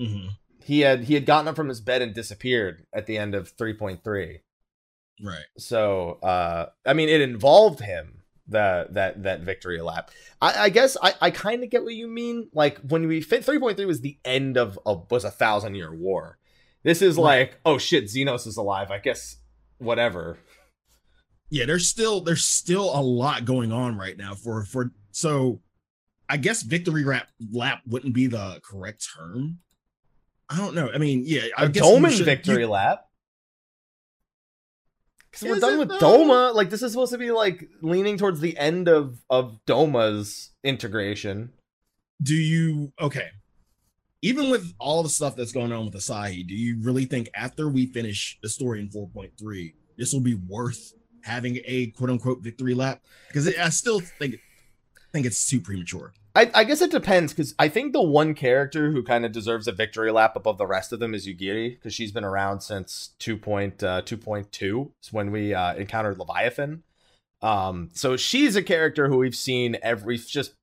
Mhm. 0.00 0.30
He 0.64 0.80
had 0.80 1.04
he 1.04 1.14
had 1.14 1.26
gotten 1.26 1.48
up 1.48 1.56
from 1.56 1.68
his 1.68 1.80
bed 1.80 2.02
and 2.02 2.14
disappeared 2.14 2.86
at 2.94 3.06
the 3.06 3.18
end 3.18 3.34
of 3.34 3.56
3.3. 3.56 4.40
Right. 5.22 5.44
So, 5.56 6.18
uh, 6.22 6.66
I 6.86 6.92
mean, 6.92 7.08
it 7.08 7.20
involved 7.20 7.80
him 7.80 8.22
that 8.48 8.94
that 8.94 9.22
that 9.24 9.40
victory 9.40 9.80
lap. 9.80 10.10
I, 10.40 10.64
I 10.64 10.68
guess 10.68 10.96
I, 11.02 11.14
I 11.20 11.30
kind 11.30 11.62
of 11.64 11.70
get 11.70 11.82
what 11.84 11.94
you 11.94 12.06
mean. 12.06 12.48
Like 12.52 12.78
when 12.80 13.06
we 13.08 13.20
fit 13.20 13.44
3.3 13.44 13.84
was 13.86 14.00
the 14.00 14.18
end 14.24 14.56
of 14.56 14.78
a 14.86 14.94
was 15.10 15.24
a 15.24 15.30
thousand 15.30 15.74
year 15.74 15.92
war. 15.94 16.38
This 16.84 17.02
is 17.02 17.16
Right. 17.16 17.24
like, 17.24 17.60
oh 17.66 17.78
shit, 17.78 18.04
Zenos 18.04 18.46
is 18.46 18.56
alive. 18.56 18.90
I 18.90 18.98
guess 18.98 19.36
whatever. 19.78 20.38
Yeah, 21.50 21.64
there's 21.66 21.88
still 21.88 22.20
there's 22.20 22.44
still 22.44 22.90
a 22.94 23.00
lot 23.00 23.44
going 23.44 23.72
on 23.72 23.96
right 23.96 24.16
now 24.16 24.34
for 24.34 24.64
for 24.64 24.90
so 25.12 25.60
I 26.28 26.36
guess 26.36 26.62
victory 26.62 27.04
lap 27.04 27.28
lap 27.52 27.80
wouldn't 27.86 28.14
be 28.14 28.26
the 28.26 28.60
correct 28.62 29.06
term. 29.16 29.58
I 30.50 30.56
don't 30.58 30.74
know. 30.74 30.90
I 30.92 30.98
mean, 30.98 31.22
yeah, 31.26 31.42
I 31.56 31.64
a 31.64 31.68
guess 31.68 31.84
you 31.84 31.90
Doman 31.90 32.10
should- 32.12 32.26
victory 32.26 32.62
you- 32.62 32.68
lap. 32.68 33.04
Because 35.30 35.48
we're 35.48 35.58
done 35.60 35.78
with 35.78 35.88
though? 35.88 35.98
Doma. 35.98 36.54
Like 36.54 36.70
this 36.70 36.82
is 36.82 36.92
supposed 36.92 37.12
to 37.12 37.18
be 37.18 37.30
like 37.30 37.68
leaning 37.82 38.16
towards 38.18 38.40
the 38.40 38.56
end 38.58 38.88
of 38.88 39.20
of 39.30 39.58
Doma's 39.66 40.50
integration. 40.64 41.52
do 42.22 42.34
you 42.34 42.92
okay? 43.00 43.28
Even 44.22 44.50
with 44.50 44.74
all 44.80 45.02
the 45.04 45.08
stuff 45.08 45.36
that's 45.36 45.52
going 45.52 45.70
on 45.70 45.84
with 45.84 45.94
Asahi, 45.94 46.44
do 46.46 46.52
you 46.54 46.78
really 46.80 47.04
think 47.04 47.30
after 47.34 47.68
we 47.68 47.86
finish 47.86 48.36
the 48.42 48.48
story 48.48 48.80
in 48.80 48.88
4.3, 48.88 49.74
this 49.96 50.12
will 50.12 50.20
be 50.20 50.34
worth 50.34 50.92
having 51.28 51.60
a 51.64 51.88
quote 51.88 52.10
unquote 52.10 52.40
victory 52.40 52.74
lap? 52.74 53.02
Because 53.28 53.48
I 53.56 53.68
still 53.68 54.00
think 54.00 54.36
think 55.12 55.26
it's 55.26 55.48
too 55.48 55.60
premature. 55.60 56.12
I, 56.34 56.50
I 56.54 56.64
guess 56.64 56.80
it 56.80 56.90
depends 56.90 57.32
because 57.32 57.54
I 57.58 57.68
think 57.68 57.92
the 57.92 58.02
one 58.02 58.34
character 58.34 58.92
who 58.92 59.02
kind 59.02 59.24
of 59.24 59.32
deserves 59.32 59.66
a 59.66 59.72
victory 59.72 60.12
lap 60.12 60.36
above 60.36 60.58
the 60.58 60.66
rest 60.66 60.92
of 60.92 61.00
them 61.00 61.14
is 61.14 61.26
Yugiri 61.26 61.70
because 61.74 61.94
she's 61.94 62.12
been 62.12 62.24
around 62.24 62.60
since 62.60 63.14
2.2 63.18 64.86
uh, 64.86 64.90
when 65.10 65.30
we 65.32 65.54
uh, 65.54 65.74
encountered 65.74 66.18
Leviathan. 66.18 66.84
Um, 67.42 67.90
so 67.92 68.16
she's 68.16 68.56
a 68.56 68.62
character 68.62 69.08
who 69.08 69.18
we've 69.18 69.34
seen 69.34 69.78
every 69.82 70.18
just 70.18 70.54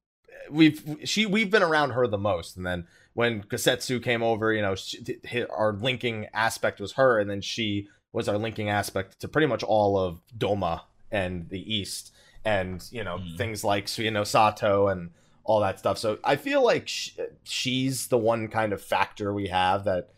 we've 0.49 0.97
she 1.03 1.25
we've 1.25 1.51
been 1.51 1.63
around 1.63 1.91
her 1.91 2.07
the 2.07 2.17
most, 2.17 2.57
and 2.57 2.65
then 2.65 2.87
when 3.13 3.43
Gosetsu 3.43 4.03
came 4.03 4.21
over, 4.21 4.53
you 4.53 4.61
know, 4.61 4.75
she, 4.75 5.17
hi- 5.29 5.45
our 5.49 5.73
linking 5.73 6.27
aspect 6.33 6.79
was 6.79 6.93
her, 6.93 7.19
and 7.19 7.29
then 7.29 7.41
she 7.41 7.87
was 8.15 8.27
our 8.29 8.37
linking 8.37 8.69
aspect 8.69 9.19
to 9.19 9.27
pretty 9.27 9.47
much 9.47 9.61
all 9.63 9.97
of 9.97 10.21
Doma 10.37 10.81
and 11.11 11.49
the 11.49 11.73
East, 11.73 12.13
and 12.43 12.83
you 12.91 13.03
know 13.03 13.17
Mhm. 13.17 13.37
things 13.37 13.63
like 13.63 13.87
Sui-no-Sato 13.87 14.87
and 14.87 15.11
all 15.43 15.59
that 15.59 15.77
stuff. 15.79 15.97
So 15.99 16.17
I 16.23 16.35
feel 16.37 16.63
like 16.63 16.87
sh- 16.87 17.17
she's 17.43 18.07
the 18.07 18.17
one 18.17 18.47
kind 18.47 18.73
of 18.73 18.81
factor 18.81 19.31
we 19.33 19.47
have 19.49 19.83
that 19.83 20.09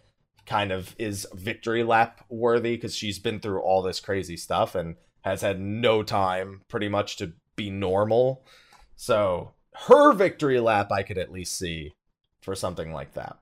kind 0.46 0.72
of 0.72 0.96
is 0.98 1.28
victory 1.34 1.84
lap 1.84 2.24
worthy 2.30 2.78
because 2.78 2.96
she's 2.96 3.20
been 3.20 3.40
through 3.42 3.60
all 3.60 3.82
this 3.82 4.00
crazy 4.00 4.38
stuff 4.38 4.74
and 4.76 4.96
has 5.22 5.42
had 5.42 5.60
no 5.60 6.04
time 6.04 6.62
pretty 6.70 6.88
much 6.88 7.18
to 7.18 7.34
be 7.58 7.70
normal. 7.70 8.46
So 8.96 9.54
her 9.88 10.14
victory 10.14 10.62
lap 10.62 10.90
I 10.92 11.04
could 11.04 11.18
at 11.18 11.32
least 11.32 11.58
see 11.58 11.94
for 12.42 12.56
something 12.56 12.94
like 12.94 13.14
that. 13.16 13.38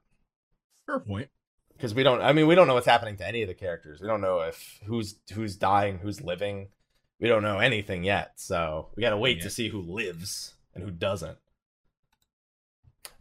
Fair 0.87 0.99
point. 0.99 1.29
Because 1.85 1.93
we 1.93 2.01
don't 2.01 2.19
I 2.23 2.33
mean 2.33 2.47
we 2.47 2.55
don't 2.55 2.65
know 2.65 2.73
what's 2.73 2.87
happening 2.87 3.15
to 3.17 3.27
any 3.27 3.43
of 3.43 3.47
the 3.47 3.53
characters. 3.53 4.01
We 4.01 4.07
don't 4.07 4.19
know 4.19 4.39
if 4.39 4.79
who's 4.87 5.19
who's 5.31 5.55
dying, 5.55 5.99
who's 5.99 6.19
living. 6.19 6.69
We 7.19 7.27
don't 7.27 7.43
know 7.43 7.59
anything 7.59 8.03
yet. 8.03 8.31
So 8.37 8.89
we 8.95 9.01
gotta 9.01 9.19
wait 9.19 9.37
Yeah. 9.37 9.43
to 9.43 9.49
see 9.51 9.69
who 9.69 9.81
lives 9.83 10.55
and 10.73 10.83
who 10.83 10.89
doesn't. 10.89 11.37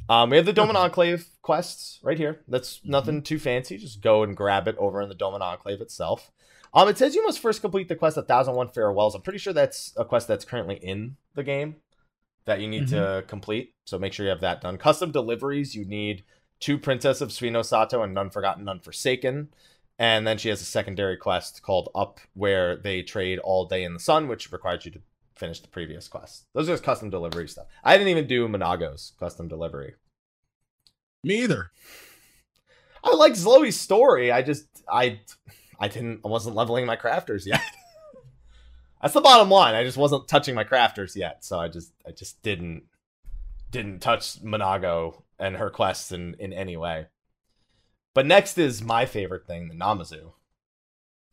Um, 0.09 0.31
we 0.31 0.39
have 0.39 0.47
the 0.47 0.55
Doman 0.55 0.77
Enclave 0.77 1.27
quests 1.43 1.99
right 2.03 2.17
here. 2.17 2.41
That's 2.49 2.81
nothing 2.87 3.21
too 3.21 3.39
fancy. 3.39 3.77
Just 3.77 4.01
go 4.01 4.23
and 4.23 4.35
grab 4.35 4.67
it 4.67 4.79
over 4.79 5.03
in 5.03 5.11
the 5.11 5.15
Doman 5.15 5.43
Enclave 5.43 5.83
itself. 5.83 6.33
Um, 6.73 6.89
it 6.89 6.97
says 6.97 7.15
you 7.15 7.23
must 7.23 7.41
first 7.41 7.61
complete 7.61 7.89
the 7.89 7.97
quest 7.97 8.17
1001 8.17 8.69
Farewells. 8.69 9.15
I'm 9.15 9.21
pretty 9.21 9.39
sure 9.41 9.53
that's 9.53 9.93
a 9.99 10.07
quest 10.07 10.27
that's 10.27 10.47
currently 10.47 10.77
in 10.77 11.19
the 11.35 11.43
game 11.43 11.77
that 12.47 12.63
you 12.63 12.69
need 12.69 12.89
to 12.89 13.25
complete. 13.27 13.75
So 13.85 13.99
make 13.99 14.15
sure 14.15 14.25
you 14.25 14.31
have 14.31 14.41
that 14.41 14.63
done. 14.63 14.79
Custom 14.79 15.11
deliveries, 15.13 15.75
you 15.75 15.85
need 15.85 16.25
two 16.65 16.79
Princess 16.79 17.21
of 17.21 17.31
Sui-no-Sato 17.31 18.03
and 18.03 18.15
None 18.15 18.31
Forgotten, 18.31 18.65
None 18.65 18.81
Forsaken. 18.81 19.49
And 19.99 20.27
then 20.27 20.39
she 20.39 20.49
has 20.49 20.63
a 20.63 20.65
secondary 20.65 21.19
quest 21.19 21.61
called 21.61 21.91
Up, 21.95 22.21
where 22.33 22.75
they 22.75 23.03
trade 23.03 23.39
all 23.39 23.67
day 23.67 23.85
in 23.85 23.93
the 23.93 24.01
sun, 24.01 24.29
which 24.29 24.51
requires 24.51 24.87
you 24.87 24.91
to 24.93 25.01
finish 25.37 25.61
the 25.61 25.69
previous 25.69 26.09
quest. 26.09 26.47
Those 26.55 26.71
are 26.71 26.73
just 26.73 26.83
custom 26.83 27.11
delivery 27.11 27.49
stuff. 27.49 27.67
I 27.85 27.99
didn't 27.99 28.09
even 28.09 28.27
do 28.27 28.49
M'naago's 28.49 29.13
custom 29.21 29.47
delivery. 29.47 29.93
Me 31.23 31.43
either. 31.43 31.71
I 33.05 33.15
like 33.15 33.35
Zhloe's 33.35 33.79
story. 33.79 34.33
I 34.33 34.41
just 34.41 34.65
I 34.91 35.21
I 35.79 35.89
didn't 35.89 36.21
I 36.25 36.29
wasn't 36.29 36.57
leveling 36.57 36.87
my 36.87 36.97
crafters 36.97 37.45
yet. 37.45 37.61
That's 39.03 39.13
the 39.13 39.21
bottom 39.21 39.51
line. 39.51 39.75
I 39.75 39.85
just 39.85 39.99
wasn't 39.99 40.29
touching 40.29 40.55
my 40.55 40.65
crafters 40.65 41.15
yet, 41.15 41.45
so 41.45 41.59
I 41.59 41.69
just 41.69 41.93
I 42.07 42.13
just 42.13 42.43
didn't 42.43 42.85
didn't 43.71 44.01
touch 44.01 44.43
Monago 44.43 45.24
and 45.39 45.57
her 45.57 45.71
quests 45.71 46.13
in 46.13 46.35
in 46.39 46.53
any 46.53 46.77
way. 46.77 47.07
But 48.15 48.27
next 48.27 48.59
is 48.59 48.83
my 48.83 49.07
favorite 49.07 49.47
thing, 49.47 49.69
the 49.69 49.75
Namazu. 49.75 50.33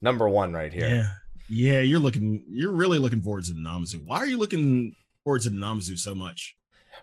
Number 0.02 0.28
one 0.28 0.54
right 0.54 0.74
here. 0.74 0.88
Yeah. 0.88 1.08
Yeah, 1.54 1.82
you're 1.82 2.00
looking 2.00 2.46
you're 2.48 2.72
really 2.72 2.98
looking 2.98 3.22
forward 3.22 3.44
to 3.46 3.54
the 3.54 3.60
Namazu. 3.60 4.06
Why 4.06 4.18
are 4.18 4.26
you 4.26 4.38
looking 4.38 4.96
forward 5.24 5.42
to 5.42 5.50
the 5.50 5.58
Namazu 5.58 6.00
so 6.00 6.16
much? 6.16 6.56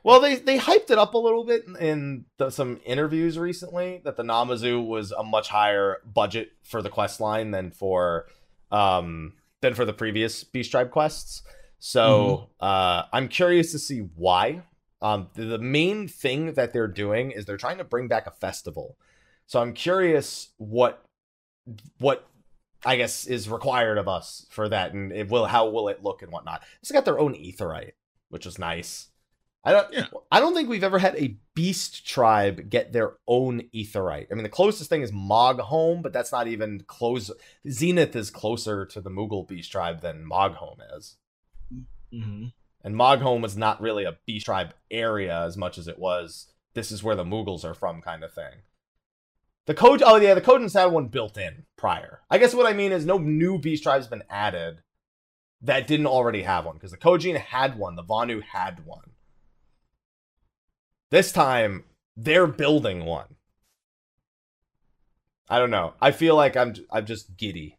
Well, 0.02 0.20
they 0.20 0.36
they 0.36 0.58
hyped 0.58 0.90
it 0.90 0.98
up 0.98 1.12
a 1.12 1.18
little 1.18 1.44
bit 1.44 1.64
in 1.78 2.24
the, 2.38 2.48
some 2.50 2.80
interviews 2.86 3.38
recently 3.38 4.00
that 4.04 4.16
the 4.16 4.22
Namazu 4.22 4.84
was 4.84 5.12
a 5.12 5.22
much 5.22 5.48
higher 5.48 5.98
budget 6.04 6.52
for 6.62 6.80
the 6.80 6.88
quest 6.88 7.20
line 7.20 7.50
than 7.50 7.70
for 7.72 8.26
um 8.70 9.34
than 9.60 9.74
for 9.74 9.84
the 9.84 9.92
previous 9.92 10.44
Beast 10.44 10.70
Tribe 10.70 10.90
quests. 10.90 11.42
So 11.78 12.48
mm-hmm. 12.60 12.64
uh, 12.64 13.02
I'm 13.12 13.28
curious 13.28 13.72
to 13.72 13.78
see 13.78 14.00
why. 14.16 14.62
Um, 15.00 15.28
the, 15.34 15.44
the 15.44 15.58
main 15.58 16.08
thing 16.08 16.54
that 16.54 16.72
they're 16.72 16.88
doing 16.88 17.30
is 17.30 17.44
they're 17.44 17.56
trying 17.56 17.78
to 17.78 17.84
bring 17.84 18.08
back 18.08 18.26
a 18.26 18.32
festival. 18.32 18.96
So 19.46 19.60
I'm 19.60 19.72
curious 19.72 20.50
what 20.58 21.04
what 21.98 22.26
I 22.84 22.96
guess 22.96 23.26
is 23.26 23.48
required 23.48 23.98
of 23.98 24.08
us 24.08 24.46
for 24.50 24.68
that, 24.68 24.92
and 24.92 25.12
it 25.12 25.28
will 25.28 25.46
how 25.46 25.68
will 25.68 25.88
it 25.88 26.02
look 26.02 26.22
and 26.22 26.32
whatnot. 26.32 26.62
It's 26.80 26.92
got 26.92 27.04
their 27.04 27.18
own 27.18 27.34
aetheryte, 27.34 27.92
which 28.28 28.46
is 28.46 28.58
nice. 28.58 29.08
I 29.64 29.72
don't. 29.72 29.92
Yeah. 29.92 30.06
I 30.30 30.40
don't 30.40 30.54
think 30.54 30.68
we've 30.68 30.84
ever 30.84 30.98
had 30.98 31.16
a 31.16 31.36
beast 31.54 32.06
tribe 32.06 32.70
get 32.70 32.92
their 32.92 33.14
own 33.26 33.62
aetheryte. 33.74 34.28
I 34.30 34.34
mean, 34.34 34.44
the 34.44 34.48
closest 34.48 34.88
thing 34.88 35.02
is 35.02 35.12
Moghome, 35.12 36.02
but 36.02 36.12
that's 36.12 36.32
not 36.32 36.46
even 36.46 36.82
close. 36.86 37.30
Zenith 37.68 38.14
is 38.14 38.30
closer 38.30 38.86
to 38.86 39.00
the 39.00 39.10
Moogle 39.10 39.46
beast 39.46 39.72
tribe 39.72 40.00
than 40.00 40.24
Moghome 40.24 40.78
is. 40.96 41.16
Mm-hmm. 42.14 42.46
And 42.88 42.96
Moghome 42.96 43.42
was 43.42 43.54
not 43.54 43.82
really 43.82 44.04
a 44.04 44.16
beast 44.24 44.46
tribe 44.46 44.72
area 44.90 45.42
as 45.42 45.58
much 45.58 45.76
as 45.76 45.88
it 45.88 45.98
was. 45.98 46.50
This 46.72 46.90
is 46.90 47.02
where 47.02 47.16
the 47.16 47.22
Moogles 47.22 47.62
are 47.62 47.74
from, 47.74 48.00
kind 48.00 48.24
of 48.24 48.32
thing. 48.32 48.62
The 49.66 49.74
code. 49.74 50.02
Oh 50.02 50.16
yeah, 50.16 50.32
the 50.32 50.40
Kojins 50.40 50.72
had 50.72 50.90
one 50.90 51.08
built 51.08 51.36
in 51.36 51.66
prior. 51.76 52.22
I 52.30 52.38
guess 52.38 52.54
what 52.54 52.64
I 52.64 52.72
mean 52.72 52.92
is 52.92 53.04
no 53.04 53.18
new 53.18 53.58
beast 53.58 53.82
tribe's 53.82 54.06
been 54.06 54.22
added 54.30 54.78
that 55.60 55.86
didn't 55.86 56.06
already 56.06 56.44
have 56.44 56.64
one 56.64 56.76
because 56.76 56.90
the 56.90 56.96
Kojin 56.96 57.36
had 57.36 57.76
one, 57.76 57.94
the 57.94 58.02
Vanu 58.02 58.42
had 58.42 58.86
one. 58.86 59.10
This 61.10 61.30
time, 61.30 61.84
they're 62.16 62.46
building 62.46 63.04
one. 63.04 63.36
I 65.46 65.58
don't 65.58 65.70
know. 65.70 65.92
I 66.00 66.10
feel 66.10 66.36
like 66.36 66.56
I'm 66.56 66.74
I'm 66.90 67.04
just 67.04 67.36
giddy, 67.36 67.76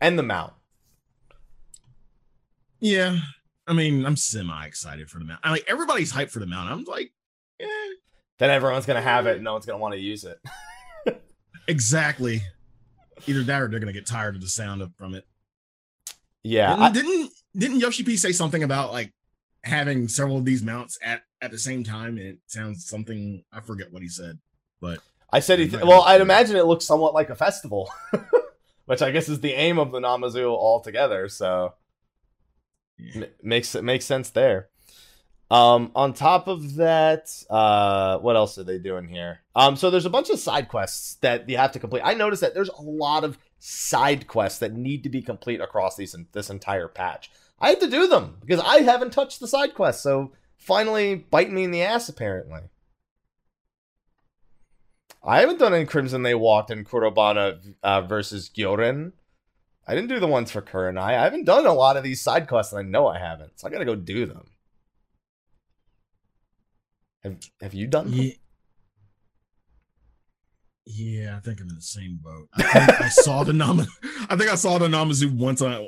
and 0.00 0.18
the 0.18 0.24
mount. 0.24 0.54
Yeah, 2.80 3.18
I 3.68 3.74
mean, 3.74 4.06
I'm 4.06 4.16
semi 4.16 4.64
excited 4.64 5.10
for 5.10 5.18
the 5.18 5.24
mount. 5.24 5.40
I 5.44 5.50
like 5.50 5.64
everybody's 5.68 6.12
hyped 6.12 6.30
for 6.30 6.40
the 6.40 6.46
mount. 6.46 6.70
I'm 6.70 6.84
like, 6.84 7.12
eh. 7.60 7.66
Then 8.38 8.50
everyone's 8.50 8.86
gonna 8.86 9.02
have 9.02 9.26
it, 9.26 9.36
and 9.36 9.44
no 9.44 9.52
one's 9.52 9.66
gonna 9.66 9.78
want 9.78 9.94
to 9.94 10.00
use 10.00 10.24
it. 10.24 10.40
exactly. 11.68 12.42
Either 13.26 13.42
that, 13.42 13.62
or 13.62 13.68
they're 13.68 13.80
gonna 13.80 13.92
get 13.92 14.06
tired 14.06 14.34
of 14.34 14.40
the 14.40 14.48
sound 14.48 14.80
of 14.80 14.94
from 14.96 15.14
it. 15.14 15.26
Yeah. 16.42 16.70
Didn't, 16.70 16.82
I, 16.82 16.90
didn't 16.92 17.32
didn't 17.56 17.80
Yoshi 17.80 18.04
P 18.04 18.16
say 18.16 18.32
something 18.32 18.62
about 18.62 18.92
like 18.92 19.12
having 19.64 20.08
several 20.08 20.38
of 20.38 20.44
these 20.44 20.62
mounts 20.62 20.98
at 21.02 21.22
at 21.40 21.50
the 21.50 21.58
same 21.58 21.84
time. 21.84 22.16
It 22.18 22.38
sounds 22.46 22.86
something 22.86 23.44
I 23.52 23.60
forget 23.60 23.92
what 23.92 24.02
he 24.02 24.08
said, 24.08 24.38
but 24.80 25.00
I 25.32 25.40
said 25.40 25.58
he. 25.58 25.68
Th- 25.68 25.82
well, 25.82 26.02
I'd 26.02 26.20
imagine 26.20 26.56
it 26.56 26.64
looks 26.64 26.86
somewhat 26.86 27.14
like 27.14 27.30
a 27.30 27.36
festival, 27.36 27.90
which 28.86 29.02
I 29.02 29.10
guess 29.10 29.28
is 29.28 29.40
the 29.40 29.52
aim 29.52 29.78
of 29.78 29.92
the 29.92 30.00
Namazu 30.00 30.46
altogether. 30.46 31.28
So 31.28 31.64
yeah. 31.64 31.70
Makes 33.42 33.74
it 33.74 33.84
makes 33.84 34.04
sense 34.04 34.30
there. 34.30 34.68
Um, 35.50 35.92
on 35.94 36.12
top 36.12 36.46
of 36.46 36.74
that, 36.74 37.30
uh, 37.48 38.18
what 38.18 38.36
else 38.36 38.58
are 38.58 38.64
they 38.64 38.78
doing 38.78 39.08
here? 39.08 39.40
Um, 39.56 39.76
so 39.76 39.90
there's 39.90 40.04
a 40.04 40.10
bunch 40.10 40.28
of 40.28 40.38
side 40.38 40.68
quests 40.68 41.14
that 41.22 41.48
you 41.48 41.56
have 41.56 41.72
to 41.72 41.78
complete. 41.78 42.02
I 42.04 42.14
noticed 42.14 42.42
that 42.42 42.52
there's 42.52 42.68
a 42.68 42.82
lot 42.82 43.24
of 43.24 43.38
side 43.58 44.26
quests 44.26 44.58
that 44.58 44.74
need 44.74 45.02
to 45.04 45.08
be 45.08 45.22
complete 45.22 45.60
across 45.60 45.96
these 45.96 46.14
this 46.32 46.50
entire 46.50 46.88
patch. 46.88 47.30
I 47.60 47.70
have 47.70 47.80
to 47.80 47.90
do 47.90 48.06
them 48.06 48.36
because 48.40 48.60
I 48.60 48.82
haven't 48.82 49.12
touched 49.12 49.40
the 49.40 49.48
side 49.48 49.74
quests. 49.74 50.02
So 50.02 50.32
finally 50.56 51.14
biting 51.14 51.54
me 51.54 51.64
in 51.64 51.70
the 51.70 51.82
ass, 51.82 52.08
apparently. 52.08 52.62
I 55.24 55.40
haven't 55.40 55.58
done 55.58 55.74
any 55.74 55.84
Crimson 55.84 56.22
They 56.22 56.34
Walked 56.34 56.70
in 56.70 56.84
Kurobana 56.84 57.74
uh, 57.82 58.02
versus 58.02 58.50
Gyoren. 58.54 59.12
I 59.88 59.94
didn't 59.94 60.10
do 60.10 60.20
the 60.20 60.26
ones 60.26 60.50
for 60.50 60.60
Kerr 60.60 60.88
and 60.88 60.98
I 60.98 61.10
I 61.14 61.24
haven't 61.24 61.44
done 61.44 61.66
a 61.66 61.72
lot 61.72 61.96
of 61.96 62.04
these 62.04 62.20
side 62.20 62.46
quests, 62.46 62.72
and 62.72 62.86
I 62.86 62.88
know 62.88 63.06
I 63.08 63.18
haven't. 63.18 63.58
So 63.58 63.66
I 63.66 63.70
gotta 63.70 63.84
go 63.84 63.96
do 63.96 64.26
them. 64.26 64.44
Have 67.24 67.38
Have 67.60 67.74
you 67.74 67.86
done 67.86 68.10
them? 68.10 68.20
Yeah. 68.20 68.32
Yeah, 70.90 71.36
I 71.36 71.40
think 71.40 71.60
I'm 71.60 71.68
in 71.68 71.74
the 71.74 71.82
same 71.82 72.18
boat. 72.22 72.48
I, 72.54 72.96
I 73.00 73.08
saw 73.10 73.44
the 73.44 73.52
Nam. 73.52 73.80
I 74.30 74.36
think 74.36 74.50
I 74.50 74.54
saw 74.54 74.78
the 74.78 74.88
Namazu 74.88 75.30
one 75.36 75.54
time, 75.54 75.86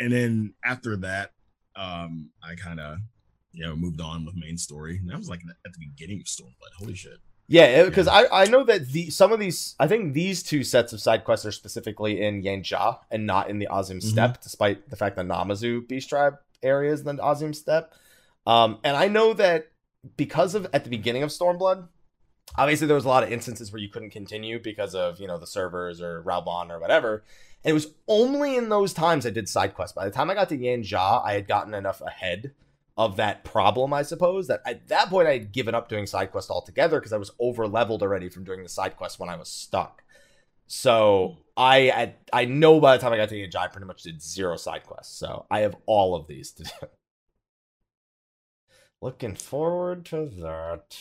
and 0.00 0.12
then 0.12 0.54
after 0.64 0.96
that, 0.96 1.32
um, 1.76 2.30
I 2.42 2.54
kind 2.54 2.80
of 2.80 3.00
you 3.54 3.64
know, 3.64 3.76
moved 3.76 4.00
on 4.00 4.26
with 4.26 4.34
main 4.34 4.58
story. 4.58 4.98
And 4.98 5.08
that 5.08 5.16
was 5.16 5.28
like 5.28 5.40
at 5.64 5.72
the 5.72 5.78
beginning 5.78 6.20
of 6.20 6.26
Stormblood. 6.26 6.74
Holy 6.78 6.94
shit. 6.94 7.18
Yeah, 7.46 7.84
because 7.84 8.06
yeah. 8.06 8.26
I, 8.30 8.42
I 8.42 8.44
know 8.46 8.64
that 8.64 8.88
the 8.88 9.10
some 9.10 9.32
of 9.32 9.38
these 9.38 9.74
I 9.78 9.86
think 9.86 10.14
these 10.14 10.42
two 10.42 10.64
sets 10.64 10.92
of 10.92 11.00
side 11.00 11.24
quests 11.24 11.44
are 11.44 11.52
specifically 11.52 12.22
in 12.22 12.42
Yanxia 12.42 12.98
and 13.10 13.26
not 13.26 13.50
in 13.50 13.58
the 13.58 13.68
Azim 13.70 13.98
mm-hmm. 13.98 14.08
Steppe, 14.08 14.40
despite 14.42 14.88
the 14.88 14.96
fact 14.96 15.16
that 15.16 15.26
Namazu 15.26 15.86
Beast 15.86 16.08
Tribe 16.08 16.38
areas 16.62 17.00
in 17.00 17.16
the 17.16 17.24
Azim 17.24 17.52
Steppe. 17.52 17.92
Um, 18.46 18.78
and 18.82 18.96
I 18.96 19.08
know 19.08 19.34
that 19.34 19.68
because 20.16 20.54
of 20.54 20.66
at 20.72 20.84
the 20.84 20.90
beginning 20.90 21.22
of 21.22 21.30
Stormblood, 21.30 21.88
obviously 22.56 22.86
there 22.86 22.96
was 22.96 23.04
a 23.04 23.08
lot 23.08 23.22
of 23.22 23.32
instances 23.32 23.72
where 23.72 23.80
you 23.80 23.88
couldn't 23.88 24.10
continue 24.10 24.58
because 24.58 24.94
of 24.94 25.20
you 25.20 25.26
know 25.26 25.38
the 25.38 25.46
servers 25.46 26.00
or 26.00 26.22
Raubahn 26.22 26.70
or 26.70 26.78
whatever. 26.78 27.24
And 27.62 27.70
it 27.70 27.74
was 27.74 27.88
only 28.08 28.56
in 28.56 28.68
those 28.70 28.92
times 28.92 29.26
I 29.26 29.30
did 29.30 29.48
side 29.48 29.74
quests. 29.74 29.94
By 29.94 30.04
the 30.04 30.10
time 30.10 30.30
I 30.30 30.34
got 30.34 30.48
to 30.50 30.58
Yanxia, 30.58 31.24
I 31.24 31.34
had 31.34 31.48
gotten 31.48 31.74
enough 31.74 32.00
ahead 32.00 32.52
of 32.96 33.16
that 33.16 33.44
problem, 33.44 33.92
I 33.92 34.02
suppose. 34.02 34.46
That 34.46 34.62
at 34.66 34.88
that 34.88 35.10
point 35.10 35.28
I 35.28 35.32
had 35.32 35.52
given 35.52 35.74
up 35.74 35.88
doing 35.88 36.06
side 36.06 36.30
quests 36.30 36.50
altogether 36.50 37.00
because 37.00 37.12
I 37.12 37.18
was 37.18 37.32
over 37.38 37.66
leveled 37.66 38.02
already 38.02 38.28
from 38.28 38.44
doing 38.44 38.62
the 38.62 38.68
side 38.68 38.96
quests 38.96 39.18
when 39.18 39.28
I 39.28 39.36
was 39.36 39.48
stuck. 39.48 40.02
So 40.66 41.38
I, 41.56 41.90
I 41.90 42.14
I 42.32 42.44
know 42.46 42.80
by 42.80 42.96
the 42.96 43.02
time 43.02 43.12
I 43.12 43.16
got 43.16 43.28
to 43.30 43.34
Yanxia, 43.34 43.56
I 43.56 43.66
pretty 43.68 43.86
much 43.86 44.02
did 44.02 44.22
zero 44.22 44.56
side 44.56 44.84
quests. 44.84 45.16
So 45.18 45.46
I 45.50 45.60
have 45.60 45.76
all 45.86 46.14
of 46.14 46.26
these 46.26 46.52
to 46.52 46.64
do. 46.64 46.70
Looking 49.00 49.34
forward 49.34 50.06
to 50.06 50.26
that. 50.26 50.98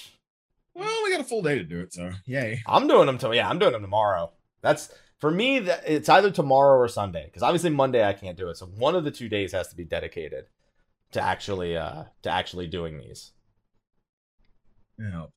Well, 0.76 1.04
we 1.04 1.12
got 1.12 1.22
a 1.22 1.26
full 1.26 1.44
day 1.44 1.58
to 1.58 1.64
do 1.64 1.80
it, 1.80 1.94
so 1.94 2.12
yay. 2.26 2.62
I'm 2.68 2.88
doing 2.88 3.06
them 3.06 3.18
to 3.20 3.34
yeah, 3.34 3.48
I'm 3.48 3.60
doing 3.60 3.72
them 3.72 3.84
tomorrow. 3.84 4.32
That's 4.62 4.94
for 5.20 5.32
me. 5.32 5.60
That 5.60 5.84
it's 5.86 6.10
either 6.10 6.32
tomorrow 6.32 6.78
or 6.78 6.88
Sunday 6.88 7.26
because 7.26 7.44
obviously 7.44 7.70
Monday 7.70 8.06
I 8.06 8.14
can't 8.14 8.38
do 8.38 8.50
it. 8.50 8.58
So 8.58 8.66
one 8.66 8.96
of 8.96 9.06
the 9.06 9.12
two 9.12 9.30
days 9.30 9.54
has 9.54 9.70
to 9.70 9.76
be 9.76 9.86
dedicated 9.86 10.48
to 11.14 11.22
actually 11.22 11.78
uh 11.78 12.04
to 12.24 12.30
actually 12.30 12.68
doing 12.68 12.98
these. 12.98 13.32
Yeah, 15.00 15.24
um, 15.24 15.32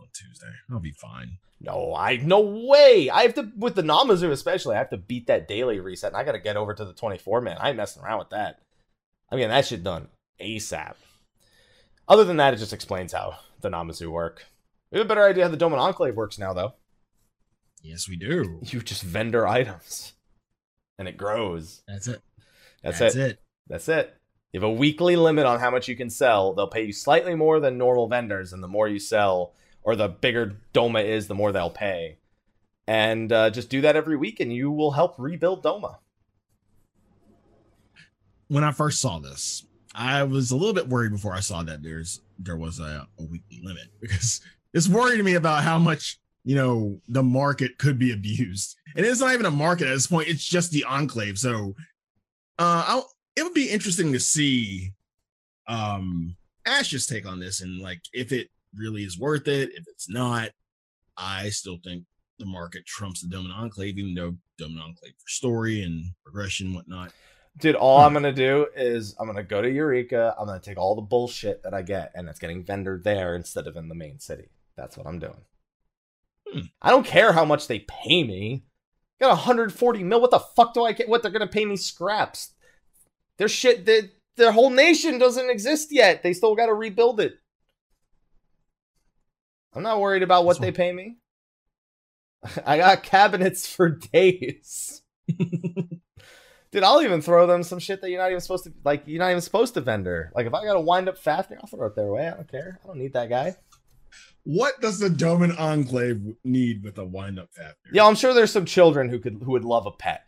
on 0.00 0.06
Tuesday. 0.12 0.52
I'll 0.70 0.80
be 0.80 0.92
fine. 0.92 1.38
No, 1.60 1.94
I 1.94 2.16
no 2.16 2.40
way. 2.40 3.10
I 3.10 3.22
have 3.22 3.34
to 3.34 3.50
with 3.56 3.74
the 3.74 3.82
Namazu 3.82 4.30
especially. 4.30 4.76
I 4.76 4.78
have 4.78 4.90
to 4.90 4.96
beat 4.96 5.26
that 5.26 5.48
daily 5.48 5.80
reset, 5.80 6.12
and 6.12 6.16
I 6.16 6.24
got 6.24 6.32
to 6.32 6.38
get 6.38 6.56
over 6.56 6.74
to 6.74 6.84
the 6.84 6.92
24 6.92 7.40
man. 7.40 7.56
I 7.58 7.68
ain't 7.68 7.76
messing 7.76 8.02
around 8.02 8.18
with 8.18 8.30
that. 8.30 8.60
I 9.30 9.36
mean, 9.36 9.48
that 9.48 9.66
shit 9.66 9.82
done 9.82 10.08
ASAP. 10.40 10.94
Other 12.08 12.24
than 12.24 12.38
that, 12.38 12.54
it 12.54 12.58
just 12.58 12.72
explains 12.72 13.12
how 13.12 13.38
the 13.60 13.68
Namazu 13.68 14.10
work. 14.10 14.46
We 14.90 14.98
have 14.98 15.06
a 15.06 15.08
better 15.08 15.24
idea 15.24 15.44
how 15.44 15.50
the 15.50 15.56
Doman 15.56 15.78
Enclave 15.78 16.16
works 16.16 16.38
now, 16.38 16.54
though. 16.54 16.74
Yes, 17.82 18.08
we 18.08 18.16
do. 18.16 18.60
You 18.66 18.80
just 18.80 19.02
vendor 19.02 19.46
items, 19.46 20.14
and 20.98 21.06
it 21.08 21.16
grows. 21.16 21.82
That's 21.86 22.08
it. 22.08 22.22
That's, 22.82 22.98
That's 23.00 23.16
it. 23.16 23.30
it. 23.32 23.38
That's 23.68 23.88
it. 23.88 24.17
You 24.52 24.60
have 24.60 24.68
a 24.68 24.72
weekly 24.72 25.16
limit 25.16 25.44
on 25.44 25.60
how 25.60 25.70
much 25.70 25.88
you 25.88 25.96
can 25.96 26.08
sell. 26.08 26.54
They'll 26.54 26.68
pay 26.68 26.84
you 26.84 26.92
slightly 26.92 27.34
more 27.34 27.60
than 27.60 27.76
normal 27.76 28.08
vendors, 28.08 28.52
and 28.52 28.62
the 28.62 28.68
more 28.68 28.88
you 28.88 28.98
sell, 28.98 29.52
or 29.82 29.94
the 29.94 30.08
bigger 30.08 30.56
Doma 30.72 31.04
is, 31.04 31.28
the 31.28 31.34
more 31.34 31.52
they'll 31.52 31.68
pay. 31.68 32.18
And 32.86 33.30
uh, 33.30 33.50
just 33.50 33.68
do 33.68 33.82
that 33.82 33.96
every 33.96 34.16
week, 34.16 34.40
and 34.40 34.50
you 34.50 34.70
will 34.70 34.92
help 34.92 35.16
rebuild 35.18 35.62
Doma. 35.62 35.98
When 38.48 38.64
I 38.64 38.72
first 38.72 39.00
saw 39.00 39.18
this, 39.18 39.66
I 39.94 40.22
was 40.22 40.50
a 40.50 40.56
little 40.56 40.72
bit 40.72 40.88
worried 40.88 41.12
before 41.12 41.34
I 41.34 41.40
saw 41.40 41.62
that 41.64 41.82
there's 41.82 42.20
there 42.38 42.56
was 42.56 42.80
a, 42.80 43.06
a 43.18 43.22
weekly 43.22 43.60
limit 43.62 43.88
because 44.00 44.40
it's 44.72 44.88
worried 44.88 45.22
me 45.22 45.34
about 45.34 45.64
how 45.64 45.78
much 45.78 46.18
you 46.44 46.54
know 46.54 46.98
the 47.08 47.22
market 47.22 47.76
could 47.76 47.98
be 47.98 48.12
abused. 48.12 48.76
And 48.96 49.04
it's 49.04 49.20
not 49.20 49.34
even 49.34 49.44
a 49.44 49.50
market 49.50 49.88
at 49.88 49.92
this 49.92 50.06
point; 50.06 50.28
it's 50.28 50.48
just 50.48 50.70
the 50.70 50.84
enclave. 50.84 51.38
So, 51.38 51.76
uh, 52.58 52.84
I'll 52.86 53.10
it 53.38 53.44
would 53.44 53.54
be 53.54 53.70
interesting 53.70 54.12
to 54.12 54.20
see 54.20 54.92
um 55.66 56.36
Ash's 56.66 57.06
take 57.06 57.26
on 57.26 57.40
this 57.40 57.60
and 57.60 57.80
like 57.80 58.00
if 58.12 58.32
it 58.32 58.48
really 58.74 59.04
is 59.04 59.18
worth 59.18 59.48
it. 59.48 59.70
If 59.74 59.86
it's 59.88 60.08
not, 60.08 60.50
I 61.16 61.50
still 61.50 61.78
think 61.82 62.04
the 62.38 62.46
market 62.46 62.86
trumps 62.86 63.22
the 63.22 63.28
Doman 63.28 63.50
Enclave, 63.50 63.98
even 63.98 64.14
though 64.14 64.36
Doman 64.58 64.82
Enclave 64.82 65.14
for 65.18 65.28
story 65.28 65.82
and 65.82 66.12
progression, 66.24 66.74
whatnot. 66.74 67.12
Dude, 67.58 67.74
all 67.74 68.00
I'm 68.00 68.12
gonna 68.12 68.32
do 68.32 68.66
is 68.76 69.16
I'm 69.18 69.26
gonna 69.26 69.42
go 69.42 69.60
to 69.60 69.70
Eureka. 69.70 70.34
I'm 70.38 70.46
gonna 70.46 70.60
take 70.60 70.78
all 70.78 70.94
the 70.94 71.02
bullshit 71.02 71.62
that 71.64 71.74
I 71.74 71.82
get, 71.82 72.12
and 72.14 72.28
it's 72.28 72.38
getting 72.38 72.64
vendored 72.64 73.02
there 73.02 73.34
instead 73.34 73.66
of 73.66 73.76
in 73.76 73.88
the 73.88 73.94
main 73.94 74.20
city. 74.20 74.48
That's 74.76 74.96
what 74.96 75.06
I'm 75.06 75.18
doing. 75.18 75.40
Hmm. 76.48 76.60
I 76.80 76.90
don't 76.90 77.06
care 77.06 77.32
how 77.32 77.44
much 77.44 77.66
they 77.66 77.80
pay 77.80 78.22
me. 78.22 78.64
Got 79.20 79.30
140 79.30 80.04
mil. 80.04 80.20
What 80.20 80.30
the 80.30 80.38
fuck 80.38 80.72
do 80.72 80.84
I 80.84 80.92
get? 80.92 81.08
What 81.08 81.22
they're 81.22 81.32
gonna 81.32 81.48
pay 81.48 81.64
me 81.64 81.76
scraps? 81.76 82.52
Their 83.38 83.48
shit. 83.48 83.86
Their, 83.86 84.02
their 84.36 84.52
whole 84.52 84.70
nation 84.70 85.18
doesn't 85.18 85.50
exist 85.50 85.88
yet. 85.90 86.22
They 86.22 86.32
still 86.32 86.54
got 86.54 86.66
to 86.66 86.74
rebuild 86.74 87.20
it. 87.20 87.34
I'm 89.74 89.82
not 89.82 90.00
worried 90.00 90.22
about 90.22 90.44
what 90.44 90.58
That's 90.58 90.66
they 90.66 90.72
pay 90.72 90.92
me. 90.92 91.16
I 92.66 92.78
got 92.78 93.02
cabinets 93.02 93.66
for 93.66 93.90
days. 93.90 95.02
Dude, 96.70 96.82
I'll 96.82 97.02
even 97.02 97.22
throw 97.22 97.46
them 97.46 97.62
some 97.62 97.78
shit 97.78 98.00
that 98.02 98.10
you're 98.10 98.20
not 98.20 98.30
even 98.30 98.40
supposed 98.40 98.64
to 98.64 98.72
like. 98.84 99.04
You're 99.06 99.20
not 99.20 99.30
even 99.30 99.40
supposed 99.40 99.74
to 99.74 99.80
vendor. 99.80 100.30
Like 100.34 100.46
if 100.46 100.52
I 100.52 100.64
got 100.64 100.74
to 100.74 100.80
wind 100.80 101.08
up 101.08 101.16
Fafnir, 101.16 101.58
I'll 101.60 101.68
throw 101.68 101.86
it 101.86 101.96
their 101.96 102.12
way. 102.12 102.26
I 102.28 102.32
don't 102.32 102.50
care. 102.50 102.78
I 102.84 102.86
don't 102.86 102.98
need 102.98 103.14
that 103.14 103.30
guy. 103.30 103.56
What 104.44 104.80
does 104.80 104.98
the 104.98 105.10
Doman 105.10 105.52
Enclave 105.52 106.20
need 106.44 106.84
with 106.84 106.98
a 106.98 107.04
wind 107.04 107.38
up 107.38 107.48
Fafnir? 107.52 107.92
Yeah, 107.92 108.06
I'm 108.06 108.14
sure 108.14 108.34
there's 108.34 108.52
some 108.52 108.66
children 108.66 109.08
who 109.08 109.18
could 109.18 109.42
who 109.42 109.52
would 109.52 109.64
love 109.64 109.86
a 109.86 109.90
pet. 109.90 110.22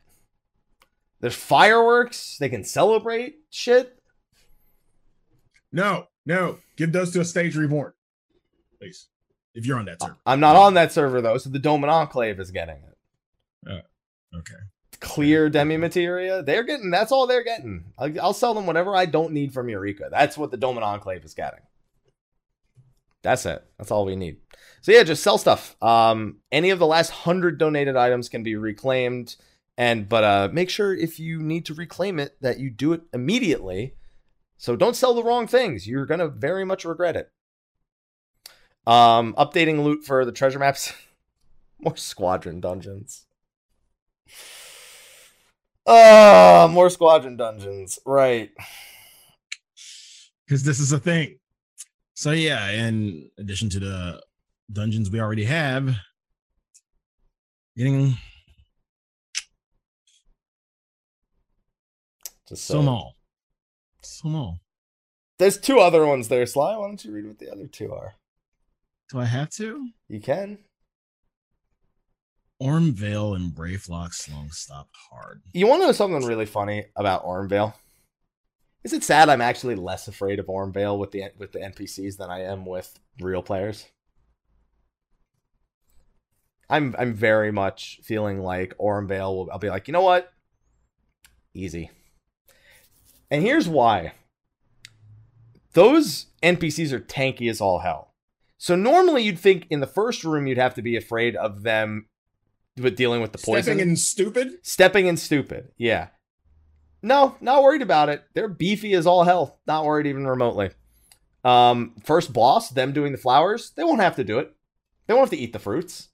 There's 1.21 1.35
fireworks. 1.35 2.39
They 2.39 2.49
can 2.49 2.65
celebrate 2.65 3.41
shit. 3.51 3.99
No, 5.73 6.07
no. 6.27 6.59
Give 6.77 6.93
those 6.93 7.13
to 7.13 7.21
a 7.21 7.25
stage 7.25 7.57
reborn. 7.57 7.93
Please. 8.79 9.09
If 9.55 9.67
you're 9.67 9.79
on 9.79 9.85
that 9.87 10.01
server. 10.01 10.17
I'm 10.25 10.41
not 10.41 10.57
on 10.57 10.75
that 10.75 10.93
server 10.93 11.21
though, 11.21 11.39
so 11.39 11.51
the 11.51 11.59
Doman 11.59 11.91
Enclave 11.91 12.41
is 12.41 12.51
getting 12.51 12.77
it. 12.77 12.91
Okay. 14.37 14.55
Clear 15.01 15.49
demi 15.49 15.77
materia. 15.77 16.43
They're 16.43 16.63
getting. 16.63 16.91
That's 16.91 17.11
all 17.11 17.27
they're 17.27 17.45
getting. 17.45 17.85
I'll, 17.99 18.21
I'll 18.21 18.33
sell 18.33 18.55
them 18.55 18.67
whatever 18.67 18.95
I 18.95 19.07
don't 19.07 19.33
need 19.33 19.53
from 19.53 19.69
Eureka. 19.69 20.09
That's 20.11 20.37
what 20.37 20.51
the 20.51 20.57
Doman 20.57 20.83
Enclave 20.83 21.25
is 21.25 21.35
getting. 21.35 21.61
That's 23.23 23.45
it. 23.47 23.65
That's 23.79 23.91
all 23.91 24.05
we 24.05 24.17
need. 24.17 24.39
So 24.83 24.93
yeah, 24.93 25.03
just 25.03 25.23
sell 25.23 25.39
stuff. 25.39 25.77
Um, 25.83 26.39
any 26.53 26.71
of 26.71 26.79
the 26.79 26.87
last 26.87 27.11
hundred 27.11 27.59
donated 27.59 27.97
items 27.97 28.29
can 28.29 28.43
be 28.43 28.57
reclaimed, 28.57 29.37
and 29.77 30.09
but 30.09 30.25
uh, 30.25 30.49
make 30.53 30.71
sure 30.71 30.95
if 30.95 31.19
you 31.19 31.41
need 31.41 31.65
to 31.67 31.75
reclaim 31.75 32.19
it 32.19 32.37
that 32.41 32.59
you 32.59 32.71
do 32.71 32.93
it 32.93 33.03
immediately. 33.13 33.95
So 34.59 34.77
don't 34.77 34.97
sell 34.97 35.15
the 35.15 35.25
wrong 35.25 35.47
things. 35.47 35.89
You're 35.89 36.07
gonna 36.07 36.29
very 36.29 36.65
much 36.65 36.85
regret 36.85 37.17
it. 37.17 37.31
Um, 38.87 39.35
updating 39.35 39.83
loot 39.83 40.05
for 40.05 40.25
the 40.25 40.33
treasure 40.33 40.59
maps. 40.59 40.93
More 41.79 41.97
squadron 41.97 42.61
dungeons. 42.61 43.25
Ah, 45.87 46.69
more 46.71 46.91
squadron 46.91 47.37
dungeons. 47.37 47.99
Right. 48.05 48.51
Because 50.47 50.63
this 50.63 50.79
is 50.79 50.93
a 50.93 50.99
thing. 50.99 51.39
So 52.15 52.33
yeah, 52.33 52.71
in 52.71 53.31
addition 53.39 53.71
to 53.71 53.81
the 53.81 54.23
dungeons 54.71 55.11
we 55.11 55.21
already 55.21 55.45
have, 55.45 55.97
getting 57.77 58.19
Just 62.51 62.65
so 62.65 62.83
small. 62.83 63.15
So 64.03 64.21
small. 64.23 64.61
There's 65.39 65.57
two 65.57 65.79
other 65.79 66.05
ones 66.05 66.29
there, 66.29 66.45
Sly. 66.45 66.77
Why 66.77 66.87
don't 66.87 67.03
you 67.05 67.13
read 67.13 67.27
what 67.27 67.39
the 67.39 67.51
other 67.51 67.67
two 67.67 67.95
are? 67.95 68.15
Do 69.09 69.21
I 69.21 69.25
have 69.25 69.51
to? 69.51 69.89
You 70.09 70.21
can. 70.21 70.59
Aurum 72.61 72.93
Vale 72.93 73.35
and 73.35 73.53
Brayflox's 73.55 74.29
Longstop 74.29 74.89
hard. 75.11 75.43
You 75.55 75.67
want 75.67 75.81
to 75.83 75.87
know 75.87 75.93
something 75.93 76.27
really 76.27 76.45
funny 76.45 76.87
about 76.97 77.25
Aurum 77.25 77.49
Vale? 77.49 77.75
Is 78.83 78.93
it 78.93 79.05
sad 79.05 79.29
I'm 79.29 79.41
actually 79.41 79.77
less 79.77 80.09
afraid 80.09 80.41
of 80.41 80.49
Aurum 80.49 80.73
Vale 80.73 80.99
with 80.99 81.13
the 81.13 81.25
with 81.39 81.53
the 81.53 81.61
NPCs 81.61 82.17
than 82.17 82.31
I 82.31 82.43
am 82.43 82.67
with 82.67 82.99
real 83.21 83.43
players? 83.43 83.87
I'm 86.69 86.97
I'm 86.99 87.15
very 87.15 87.53
much 87.53 88.01
feeling 88.03 88.41
like 88.43 88.75
Aurum 88.79 89.07
Vale 89.07 89.37
will 89.37 89.51
I'll 89.53 89.59
be 89.59 89.71
like, 89.71 89.87
you 89.87 89.93
know 89.93 90.03
what? 90.03 90.33
Easy. 91.55 91.91
And 93.31 93.43
here's 93.43 93.69
why. 93.69 94.13
Those 95.73 96.27
NPCs 96.43 96.93
are 96.93 97.01
tanky 97.01 97.49
as 97.49 97.61
all 97.61 97.79
hell. 97.81 98.15
So 98.59 98.77
normally 98.77 99.23
you'd 99.23 99.39
think 99.39 99.67
in 99.71 99.81
the 99.81 99.87
first 99.87 100.25
room 100.25 100.47
you'd 100.47 100.59
have 100.59 100.75
to 100.75 100.83
be 100.83 100.97
afraid 100.97 101.37
of 101.37 101.63
them 101.63 102.07
with 102.77 102.97
dealing 102.97 103.21
with 103.21 103.33
the 103.33 103.39
poison. 103.39 103.63
Stepping 103.63 103.81
in 103.81 103.97
stupid. 103.97 104.49
Stepping 104.63 105.07
in 105.07 105.17
stupid. 105.17 105.69
Yeah. 105.77 106.09
No, 107.03 107.37
not 107.41 107.63
worried 107.63 107.83
about 107.83 108.09
it. 108.09 108.25
They're 108.35 108.49
beefy 108.49 108.93
as 108.95 109.07
all 109.07 109.25
hell. 109.25 109.61
Not 109.67 109.85
worried 109.85 110.07
even 110.07 110.27
remotely. 110.27 110.71
Um, 111.45 111.95
first 112.05 112.33
boss, 112.33 112.69
them 112.69 112.93
doing 112.93 113.13
the 113.13 113.19
flowers, 113.19 113.71
they 113.71 113.85
won't 113.85 114.01
have 114.01 114.17
to 114.17 114.25
do 114.25 114.39
it. 114.39 114.55
They 115.07 115.15
won't 115.15 115.25
have 115.25 115.39
to 115.39 115.43
eat 115.43 115.53
the 115.53 115.59
fruits. 115.59 116.09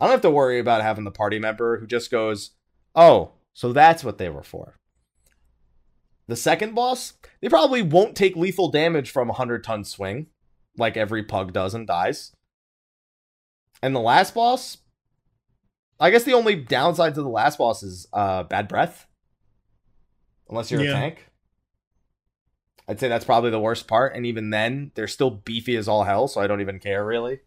I 0.00 0.06
don't 0.06 0.12
have 0.12 0.22
to 0.22 0.30
worry 0.30 0.58
about 0.58 0.82
having 0.82 1.04
the 1.04 1.10
party 1.10 1.38
member 1.38 1.78
who 1.78 1.86
just 1.86 2.10
goes, 2.10 2.52
"Oh, 2.94 3.32
so 3.52 3.72
that's 3.72 4.02
what 4.02 4.18
they 4.18 4.30
were 4.30 4.42
for." 4.42 4.78
The 6.28 6.36
second 6.36 6.74
boss, 6.74 7.14
they 7.40 7.48
probably 7.48 7.82
won't 7.82 8.16
take 8.16 8.36
lethal 8.36 8.70
damage 8.70 9.10
from 9.10 9.28
a 9.28 9.32
100 9.32 9.64
ton 9.64 9.84
swing 9.84 10.26
like 10.78 10.96
every 10.96 11.22
pug 11.22 11.52
does 11.52 11.74
and 11.74 11.86
dies. 11.86 12.32
And 13.82 13.94
the 13.94 14.00
last 14.00 14.32
boss, 14.34 14.78
I 15.98 16.10
guess 16.10 16.24
the 16.24 16.34
only 16.34 16.54
downside 16.56 17.14
to 17.16 17.22
the 17.22 17.28
last 17.28 17.58
boss 17.58 17.82
is 17.82 18.06
uh, 18.12 18.44
bad 18.44 18.68
breath. 18.68 19.06
Unless 20.48 20.70
you're 20.70 20.82
Yeah. 20.84 20.90
a 20.90 20.94
tank. 20.94 21.26
I'd 22.88 23.00
say 23.00 23.08
that's 23.08 23.24
probably 23.24 23.50
the 23.50 23.60
worst 23.60 23.86
part. 23.88 24.14
And 24.14 24.24
even 24.26 24.50
then, 24.50 24.92
they're 24.94 25.08
still 25.08 25.30
beefy 25.30 25.76
as 25.76 25.88
all 25.88 26.04
hell, 26.04 26.28
so 26.28 26.40
I 26.40 26.46
don't 26.46 26.60
even 26.60 26.78
care 26.78 27.04
really. 27.04 27.40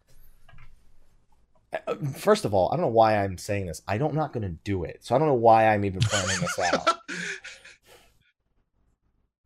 Uh, 1.86 1.94
First 2.14 2.44
of 2.44 2.54
all, 2.54 2.68
I 2.70 2.76
don't 2.76 2.82
know 2.82 2.88
why 2.88 3.16
I'm 3.22 3.38
saying 3.38 3.66
this. 3.66 3.82
I 3.88 3.98
don't, 3.98 4.10
I'm 4.10 4.16
not 4.16 4.32
going 4.32 4.42
to 4.44 4.56
do 4.64 4.84
it. 4.84 5.04
So 5.04 5.14
I 5.14 5.18
don't 5.18 5.28
know 5.28 5.34
why 5.34 5.66
I'm 5.68 5.84
even 5.84 6.00
planning 6.00 6.40
this 6.40 6.58
out. 6.58 6.88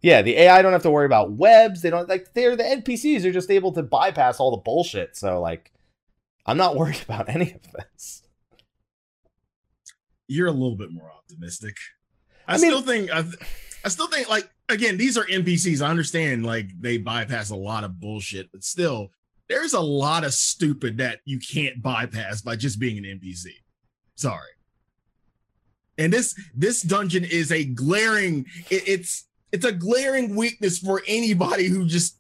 Yeah, 0.03 0.23
the 0.23 0.37
AI 0.37 0.63
don't 0.63 0.73
have 0.73 0.83
to 0.83 0.91
worry 0.91 1.07
about 1.07 1.33
webs. 1.33 1.83
They 1.83 1.91
don't 1.91 2.09
like 2.09 2.33
they're 2.33 2.57
the 2.57 2.63
NPCs 2.63 3.25
are 3.25 3.33
just 3.33 3.51
able 3.51 3.73
to 3.73 3.83
bypass 3.83 4.41
all 4.41 4.51
the 4.51 4.57
bullshit. 4.59 5.17
So 5.17 5.41
like 5.41 5.73
I'm 6.47 6.57
not 6.57 6.77
worried 6.77 7.03
about 7.03 7.29
any 7.29 7.53
of 7.53 7.61
this. 7.73 8.23
You're 10.27 10.49
a 10.49 10.53
little 10.53 10.77
bit 10.77 10.93
more 10.93 11.11
optimistic. 11.11 11.77
I, 12.47 12.55
I 12.55 12.59
mean- 12.59 12.71
still 12.71 12.83
think 12.83 13.11
I, 13.11 13.25
I 13.85 13.89
still 13.89 14.07
think 14.07 14.29
like 14.29 14.49
again, 14.69 14.97
these 14.97 15.19
are 15.19 15.25
NPCs. 15.25 15.85
I 15.85 15.91
understand 15.91 16.47
like 16.47 16.67
they 16.81 16.97
bypass 16.99 17.51
a 17.51 17.57
lot 17.57 17.85
of 17.85 18.01
bullshit, 18.01 18.51
but 18.53 18.65
still, 18.65 19.11
there's 19.49 19.75
a 19.75 19.81
lot 19.81 20.25
of 20.25 20.33
stupid 20.33 20.99
that 20.99 21.21
you 21.25 21.39
can't 21.39 21.83
bypass 21.83 22.41
by 22.41 22.57
just 22.57 22.79
being 22.79 22.99
an 22.99 23.05
NPC. 23.05 23.47
Sorry. 24.15 24.53
And 25.99 26.13
this 26.13 26.35
this 26.55 26.83
dungeon 26.83 27.25
is 27.25 27.53
a 27.53 27.65
glaring. 27.65 28.47
It, 28.71 28.89
it's 28.89 29.25
it's 29.53 29.65
a 29.65 29.73
glaring 29.73 30.37
weakness 30.37 30.79
for 30.79 31.03
anybody 31.07 31.67
who 31.67 31.87
just 31.87 32.17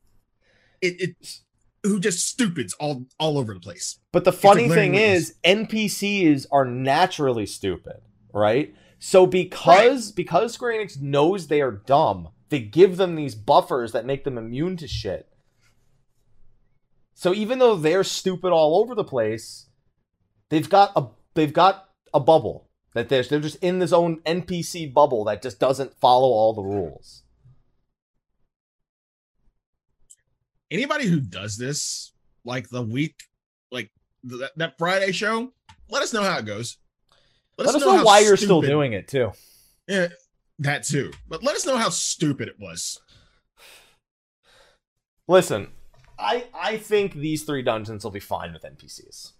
it, 0.80 1.00
it 1.00 1.40
who 1.82 1.98
just 2.00 2.26
stupids 2.26 2.74
all 2.74 3.06
all 3.18 3.38
over 3.38 3.54
the 3.54 3.60
place. 3.60 3.98
But 4.12 4.24
the 4.24 4.32
funny 4.32 4.68
thing 4.68 4.94
is 4.94 5.34
NPCs 5.44 6.46
are 6.50 6.64
naturally 6.64 7.46
stupid, 7.46 8.00
right? 8.32 8.74
So 8.98 9.26
because 9.26 10.12
because 10.12 10.52
Square 10.52 10.74
Enix 10.74 11.00
knows 11.00 11.46
they 11.46 11.62
are 11.62 11.72
dumb, 11.72 12.28
they 12.50 12.60
give 12.60 12.96
them 12.96 13.16
these 13.16 13.34
buffers 13.34 13.92
that 13.92 14.04
make 14.04 14.24
them 14.24 14.36
immune 14.36 14.76
to 14.78 14.88
shit. 14.88 15.26
So 17.14 17.34
even 17.34 17.58
though 17.58 17.76
they're 17.76 18.04
stupid 18.04 18.50
all 18.50 18.78
over 18.78 18.94
the 18.94 19.04
place, 19.04 19.66
they've 20.48 20.68
got 20.68 20.92
a 20.96 21.08
they've 21.34 21.52
got 21.52 21.88
a 22.12 22.20
bubble 22.20 22.69
that 22.94 23.08
they're 23.08 23.22
they're 23.22 23.40
just 23.40 23.56
in 23.62 23.78
this 23.78 23.92
own 23.92 24.20
NPC 24.20 24.92
bubble 24.92 25.24
that 25.24 25.42
just 25.42 25.58
doesn't 25.60 25.94
follow 26.00 26.28
all 26.28 26.52
the 26.54 26.62
rules. 26.62 27.22
anybody 30.70 31.06
who 31.06 31.20
does 31.20 31.56
this 31.56 32.12
like 32.44 32.68
the 32.70 32.82
week 32.82 33.14
like 33.72 33.90
th- 34.28 34.50
that, 34.56 34.78
friday 34.78 35.10
show 35.10 35.52
let 35.88 36.00
us 36.02 36.12
know 36.12 36.22
how 36.22 36.38
it 36.38 36.46
goes 36.46 36.78
Let, 37.58 37.74
us 37.74 37.80
know, 37.80 37.96
how 37.96 38.04
why 38.04 38.20
you're 38.20 38.36
still 38.36 38.60
doing 38.62 38.92
it 38.92 39.08
too. 39.08 39.32
yeah, 39.88 40.08
that 40.60 40.84
too 40.84 41.10
but 41.28 41.42
let 41.42 41.56
us 41.56 41.66
know 41.66 41.76
how 41.76 41.88
stupid 41.88 42.46
it 42.48 42.56
was 42.58 43.00
Listen, 45.28 45.68
I 46.18 46.46
I 46.52 46.76
think 46.76 47.14
these 47.14 47.44
three 47.44 47.62
dungeons 47.62 48.02
will 48.02 48.10
be 48.10 48.18
fine 48.18 48.52
with 48.52 48.62
NPCs. 48.62 49.32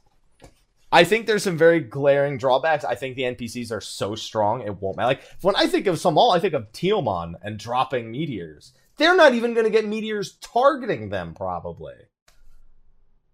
I 0.93 1.05
think 1.05 1.27
there's 1.27 1.45
some 1.45 1.57
very 1.57 1.81
glaring 1.81 2.37
drawbacks. 2.37 2.85
I 2.85 2.97
think 2.97 3.15
the 3.15 3.23
NPCs 3.23 3.71
are 3.71 3.81
so 3.81 4.15
strong 4.15 4.63
it 4.63 4.81
won't 4.81 4.97
matter. 4.97 5.07
Like 5.07 5.23
when 5.41 5.55
I 5.57 5.67
think 5.67 5.87
of 5.87 6.01
Sohm 6.01 6.19
Al, 6.19 6.33
I 6.33 6.41
think 6.41 6.55
of 6.55 6.73
Tioman 6.73 7.35
and 7.43 7.59
dropping 7.59 8.11
meteors. 8.11 8.73
They're 8.97 9.17
not 9.17 9.35
even 9.35 9.55
going 9.55 9.65
to 9.65 9.71
get 9.71 9.87
meteors 9.87 10.37
targeting 10.41 11.09
them. 11.09 11.35
Probably. 11.35 11.95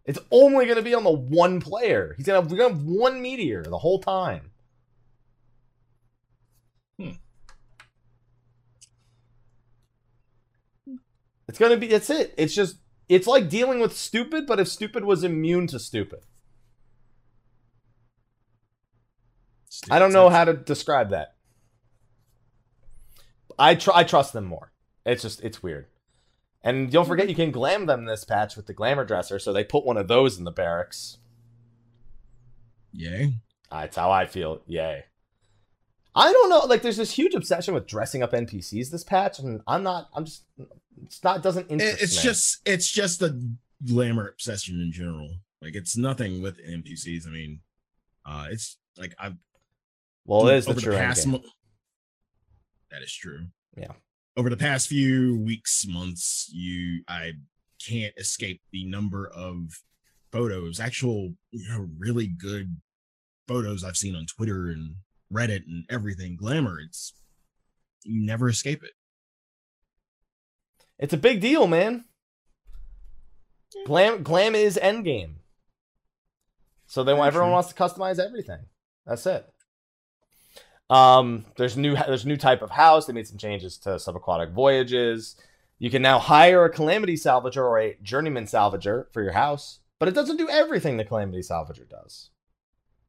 It's 0.04 0.18
only 0.30 0.66
going 0.66 0.76
to 0.76 0.82
be 0.82 0.94
on 0.94 1.02
the 1.02 1.10
one 1.10 1.60
player. 1.60 2.14
He's 2.16 2.26
going 2.26 2.36
to 2.36 2.42
have, 2.42 2.50
we're 2.50 2.58
gonna 2.58 2.74
have 2.74 2.86
one 2.86 3.20
meteor 3.20 3.64
the 3.64 3.78
whole 3.78 4.00
time. 4.00 4.50
Hmm. 7.00 7.10
It's 11.48 11.58
gonna 11.58 11.76
be. 11.76 11.88
It's 11.88 12.10
it. 12.10 12.34
It's 12.36 12.54
just. 12.54 12.76
It's 13.08 13.26
like 13.26 13.48
dealing 13.48 13.80
with 13.80 13.96
stupid, 13.96 14.46
but 14.46 14.58
if 14.58 14.68
stupid 14.68 15.04
was 15.04 15.22
immune 15.22 15.68
to 15.68 15.78
stupid. 15.78 16.20
I 19.90 19.98
don't 19.98 20.12
know 20.12 20.28
how 20.28 20.44
to 20.44 20.54
describe 20.54 21.10
that. 21.10 21.34
I 23.58 23.74
tr- 23.74 23.92
I 23.94 24.04
trust 24.04 24.32
them 24.32 24.44
more. 24.44 24.72
It's 25.04 25.22
just 25.22 25.42
it's 25.42 25.62
weird. 25.62 25.86
And 26.62 26.90
don't 26.90 27.06
forget 27.06 27.28
you 27.28 27.34
can 27.34 27.52
glam 27.52 27.86
them 27.86 28.04
this 28.06 28.24
patch 28.24 28.56
with 28.56 28.66
the 28.66 28.72
glamour 28.74 29.04
dresser, 29.04 29.38
so 29.38 29.52
they 29.52 29.64
put 29.64 29.86
one 29.86 29.96
of 29.96 30.08
those 30.08 30.36
in 30.38 30.44
the 30.44 30.50
barracks. 30.50 31.18
Yay. 32.92 33.34
That's 33.70 33.96
how 33.96 34.10
I 34.10 34.26
feel. 34.26 34.62
Yay. 34.66 35.04
I 36.14 36.32
don't 36.32 36.48
know. 36.48 36.60
Like, 36.60 36.82
there's 36.82 36.96
this 36.96 37.12
huge 37.12 37.34
obsession 37.34 37.74
with 37.74 37.86
dressing 37.86 38.22
up 38.22 38.32
NPCs 38.32 38.90
this 38.90 39.04
patch, 39.04 39.38
and 39.38 39.60
I'm 39.66 39.82
not. 39.82 40.08
I'm 40.14 40.24
just. 40.24 40.44
It's 41.04 41.22
not. 41.22 41.42
Doesn't 41.42 41.70
interest 41.70 42.02
It's 42.02 42.16
me. 42.16 42.22
just 42.22 42.60
it's 42.66 42.90
just 42.90 43.22
a 43.22 43.38
glamour 43.84 44.28
obsession 44.28 44.80
in 44.80 44.90
general. 44.92 45.30
Like 45.60 45.74
it's 45.74 45.96
nothing 45.96 46.40
with 46.42 46.58
NPCs. 46.58 47.26
I 47.26 47.30
mean, 47.30 47.60
uh 48.24 48.46
it's 48.50 48.78
like 48.96 49.14
I've 49.18 49.36
Well, 50.26 50.48
it 50.48 50.56
is 50.56 50.64
the 50.64 50.72
over 50.72 50.80
true 50.80 50.92
the 50.92 50.98
past 50.98 51.24
game. 51.24 51.32
mo- 51.32 51.42
that 52.90 53.02
is 53.02 53.12
true. 53.12 53.46
Yeah. 53.76 53.92
Over 54.36 54.50
the 54.50 54.56
past 54.56 54.88
few 54.88 55.38
weeks, 55.38 55.86
months, 55.88 56.50
you 56.52 57.02
I 57.08 57.32
can't 57.86 58.14
escape 58.16 58.60
the 58.72 58.84
number 58.84 59.28
of 59.28 59.82
photos, 60.32 60.80
actual, 60.80 61.34
you 61.52 61.68
know, 61.68 61.88
really 61.98 62.26
good 62.26 62.76
photos 63.48 63.84
I've 63.84 63.96
seen 63.96 64.16
on 64.16 64.26
Twitter 64.26 64.68
and 64.68 64.96
Reddit 65.32 65.66
and 65.66 65.84
everything. 65.90 66.36
Glamour, 66.36 66.80
it's 66.80 67.14
you 68.02 68.24
never 68.24 68.48
escape 68.48 68.82
it. 68.82 68.92
It's 70.98 71.14
a 71.14 71.18
big 71.18 71.40
deal, 71.40 71.66
man. 71.66 72.04
Glam 73.86 74.22
glam 74.22 74.54
is 74.54 74.78
endgame. 74.82 75.34
So 76.86 77.04
then 77.04 77.18
everyone 77.18 77.48
true. 77.48 77.52
wants 77.52 77.68
to 77.68 77.74
customize 77.74 78.18
everything. 78.18 78.60
That's 79.04 79.26
it. 79.26 79.46
Um, 80.88 81.46
there's 81.56 81.76
new 81.76 81.94
there's 81.96 82.24
a 82.24 82.28
new 82.28 82.36
type 82.36 82.62
of 82.62 82.70
house. 82.70 83.06
They 83.06 83.12
made 83.12 83.26
some 83.26 83.38
changes 83.38 83.76
to 83.78 83.90
subaquatic 83.90 84.52
voyages. 84.52 85.36
You 85.78 85.90
can 85.90 86.00
now 86.02 86.18
hire 86.18 86.64
a 86.64 86.70
calamity 86.70 87.14
salvager 87.14 87.58
or 87.58 87.78
a 87.78 87.96
journeyman 88.02 88.44
salvager 88.44 89.12
for 89.12 89.22
your 89.22 89.32
house, 89.32 89.80
but 89.98 90.08
it 90.08 90.14
doesn't 90.14 90.36
do 90.38 90.48
everything 90.48 90.96
the 90.96 91.04
calamity 91.04 91.40
salvager 91.40 91.88
does. 91.88 92.30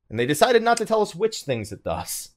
And 0.10 0.20
they 0.20 0.26
decided 0.26 0.63
not 0.63 0.78
to 0.78 0.86
tell 0.86 1.02
us 1.02 1.13
which 1.16 1.44
things 1.44 1.72
it 1.72 1.84
does. 1.84 2.32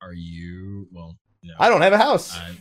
Are 0.00 0.12
you 0.12 0.88
well? 0.92 1.16
No. 1.42 1.54
I 1.58 1.68
don't 1.68 1.80
have 1.82 1.92
a 1.92 1.98
house. 1.98 2.36
I, 2.36 2.56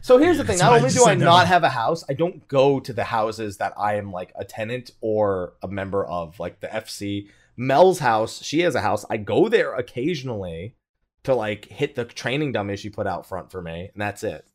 So 0.00 0.18
here's 0.18 0.36
Yeah, 0.36 0.42
the 0.42 0.46
thing: 0.48 0.58
not 0.64 0.72
I 0.72 0.76
only 0.78 0.90
do 0.90 1.06
I 1.06 1.14
no. 1.14 1.24
not 1.24 1.46
have 1.46 1.62
a 1.64 1.70
house, 1.70 2.04
I 2.08 2.14
don't 2.14 2.46
go 2.48 2.80
to 2.80 2.92
the 2.92 3.04
houses 3.04 3.56
that 3.58 3.72
I 3.78 3.94
am 3.96 4.12
like 4.12 4.32
a 4.34 4.44
tenant 4.44 4.90
or 5.00 5.54
a 5.62 5.68
member 5.68 6.04
of, 6.04 6.38
like 6.38 6.60
the 6.60 6.66
FC. 6.68 7.28
Mel's 7.56 8.00
house, 8.00 8.42
she 8.42 8.60
has 8.60 8.74
a 8.74 8.80
house. 8.80 9.04
I 9.08 9.16
go 9.16 9.48
there 9.48 9.74
occasionally 9.74 10.76
to 11.22 11.34
like 11.34 11.66
hit 11.66 11.94
the 11.94 12.04
training 12.04 12.52
dummy 12.52 12.76
she 12.76 12.90
put 12.90 13.06
out 13.06 13.26
front 13.26 13.50
for 13.50 13.62
me, 13.62 13.90
and 13.92 14.00
that's 14.00 14.22
it. 14.22 14.46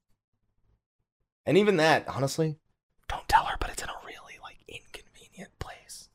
And 1.46 1.58
even 1.58 1.78
that, 1.78 2.08
honestly, 2.08 2.58
don't 3.08 3.28
tell 3.28 3.46
her, 3.46 3.56
but 3.60 3.70
it's 3.70 3.82
in 3.82 3.90
a 3.90 4.06
really 4.06 4.38
like 4.42 4.58
inconvenient 4.68 5.58
place. 5.60 6.10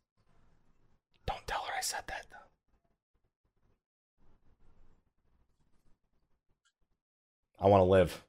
Don't 1.26 1.46
tell 1.46 1.62
her 1.62 1.72
I 1.76 1.82
said 1.82 2.04
that 2.08 2.26
though. 2.30 2.36
I 7.64 7.68
want 7.68 7.80
to 7.80 7.84
live. 7.84 8.22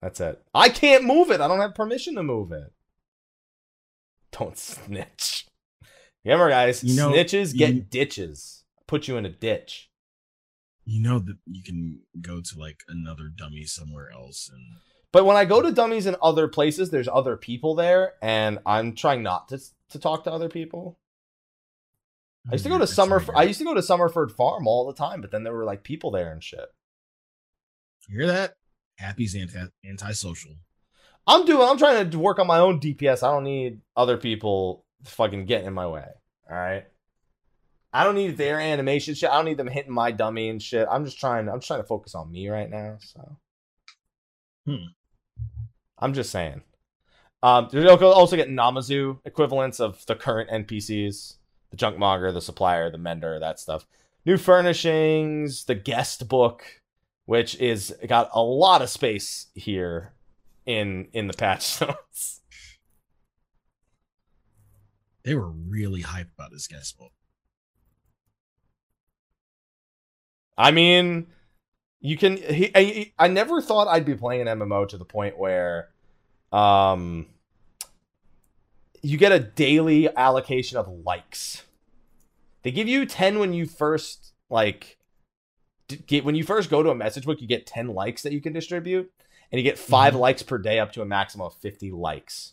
That's 0.00 0.20
it. 0.20 0.42
I 0.54 0.68
can't 0.68 1.04
move 1.04 1.30
it. 1.30 1.40
I 1.40 1.48
don't 1.48 1.60
have 1.60 1.74
permission 1.74 2.16
to 2.16 2.22
move 2.22 2.50
it. 2.52 2.72
Don't 4.32 4.58
snitch. 4.58 5.46
Remember, 6.24 6.48
guys, 6.50 6.82
You 6.84 6.94
know, 6.96 7.10
snitches 7.12 7.56
get 7.56 7.74
you- 7.74 7.82
ditches. 7.82 8.64
Put 8.86 9.08
you 9.08 9.16
in 9.16 9.24
a 9.26 9.30
ditch. 9.30 9.88
you 10.84 11.00
know 11.00 11.20
that 11.20 11.36
you 11.46 11.62
can 11.62 12.00
go 12.20 12.40
to 12.40 12.58
like 12.58 12.82
another 12.88 13.28
dummy 13.28 13.64
somewhere 13.64 14.10
else 14.10 14.50
and 14.52 14.78
But 15.12 15.24
when 15.24 15.36
I 15.36 15.44
go 15.44 15.62
to 15.62 15.70
dummies 15.70 16.06
in 16.06 16.16
other 16.20 16.48
places, 16.48 16.90
there's 16.90 17.06
other 17.08 17.36
people 17.36 17.74
there, 17.76 18.14
and 18.20 18.58
I'm 18.66 18.94
trying 18.94 19.22
not 19.22 19.48
to 19.50 19.60
to 19.90 19.98
talk 19.98 20.24
to 20.24 20.32
other 20.32 20.48
people. 20.48 20.98
I 22.48 22.54
used 22.54 22.64
to 22.64 22.70
go 22.70 22.78
to 22.78 22.86
Summer. 22.88 23.24
I 23.36 23.44
used 23.44 23.58
to 23.60 23.64
go 23.64 23.74
to 23.74 23.80
Summerford 23.80 24.32
Farm 24.32 24.66
all 24.66 24.86
the 24.86 24.94
time, 24.94 25.20
but 25.20 25.30
then 25.30 25.44
there 25.44 25.52
were 25.54 25.64
like 25.64 25.84
people 25.84 26.10
there 26.10 26.32
and 26.32 26.42
shit. 26.42 26.66
You 28.08 28.18
hear 28.18 28.26
that? 28.26 28.54
Happy's 28.96 29.36
anti 29.36 29.66
antisocial. 29.84 30.56
I'm 31.26 31.44
doing. 31.44 31.68
I'm 31.68 31.78
trying 31.78 32.10
to 32.10 32.18
work 32.18 32.38
on 32.40 32.48
my 32.48 32.58
own 32.58 32.80
DPS. 32.80 33.22
I 33.22 33.30
don't 33.30 33.44
need 33.44 33.80
other 33.96 34.16
people 34.16 34.81
fucking 35.04 35.46
getting 35.46 35.66
in 35.66 35.74
my 35.74 35.86
way. 35.86 36.06
All 36.50 36.56
right. 36.56 36.84
I 37.92 38.04
don't 38.04 38.14
need 38.14 38.36
their 38.36 38.58
animation 38.58 39.14
shit. 39.14 39.30
I 39.30 39.34
don't 39.34 39.44
need 39.44 39.58
them 39.58 39.68
hitting 39.68 39.92
my 39.92 40.10
dummy 40.12 40.48
and 40.48 40.62
shit. 40.62 40.88
I'm 40.90 41.04
just 41.04 41.20
trying. 41.20 41.48
I'm 41.48 41.58
just 41.58 41.66
trying 41.66 41.82
to 41.82 41.86
focus 41.86 42.14
on 42.14 42.32
me 42.32 42.48
right 42.48 42.70
now. 42.70 42.96
So. 43.00 43.36
Hmm. 44.66 44.84
I'm 45.98 46.14
just 46.14 46.30
saying. 46.30 46.62
Um, 47.42 47.68
there's 47.70 47.88
also 47.88 48.36
get 48.36 48.48
Namazu 48.48 49.18
equivalents 49.24 49.80
of 49.80 50.04
the 50.06 50.14
current 50.14 50.50
NPCs, 50.50 51.36
the 51.70 51.76
junk 51.76 51.98
monger, 51.98 52.30
the 52.32 52.40
supplier, 52.40 52.90
the 52.90 52.98
mender, 52.98 53.38
that 53.40 53.58
stuff. 53.58 53.86
New 54.24 54.36
furnishings, 54.36 55.64
the 55.64 55.74
guest 55.74 56.28
book, 56.28 56.64
which 57.26 57.56
is 57.56 57.94
got 58.06 58.30
a 58.32 58.42
lot 58.42 58.82
of 58.82 58.88
space 58.88 59.48
here 59.54 60.12
in 60.66 61.08
in 61.12 61.26
the 61.26 61.34
patch 61.34 61.80
notes. 61.80 62.41
They 65.24 65.34
were 65.34 65.50
really 65.50 66.02
hyped 66.02 66.32
about 66.36 66.50
this 66.50 66.66
guest 66.66 66.98
book. 66.98 67.12
I 70.58 70.70
mean, 70.70 71.28
you 72.00 72.16
can. 72.16 72.36
He, 72.36 72.70
I, 72.74 73.12
I 73.18 73.28
never 73.28 73.62
thought 73.62 73.88
I'd 73.88 74.04
be 74.04 74.14
playing 74.14 74.46
an 74.46 74.58
MMO 74.58 74.88
to 74.88 74.98
the 74.98 75.04
point 75.04 75.38
where, 75.38 75.88
um, 76.52 77.26
you 79.02 79.16
get 79.18 79.32
a 79.32 79.38
daily 79.40 80.14
allocation 80.16 80.76
of 80.78 80.88
likes. 80.88 81.62
They 82.62 82.70
give 82.70 82.88
you 82.88 83.06
ten 83.06 83.38
when 83.38 83.52
you 83.52 83.66
first 83.66 84.32
like 84.50 84.98
get 86.06 86.24
when 86.24 86.34
you 86.34 86.44
first 86.44 86.70
go 86.70 86.82
to 86.82 86.90
a 86.90 86.94
message 86.94 87.24
book. 87.24 87.40
You 87.40 87.48
get 87.48 87.66
ten 87.66 87.88
likes 87.88 88.22
that 88.22 88.32
you 88.32 88.40
can 88.40 88.52
distribute, 88.52 89.10
and 89.50 89.58
you 89.58 89.62
get 89.64 89.78
5 89.78 90.14
Mhm. 90.14 90.18
likes 90.18 90.42
per 90.42 90.58
day 90.58 90.78
up 90.78 90.92
to 90.92 91.02
a 91.02 91.06
maximum 91.06 91.46
of 91.46 91.54
fifty 91.54 91.90
likes. 91.90 92.52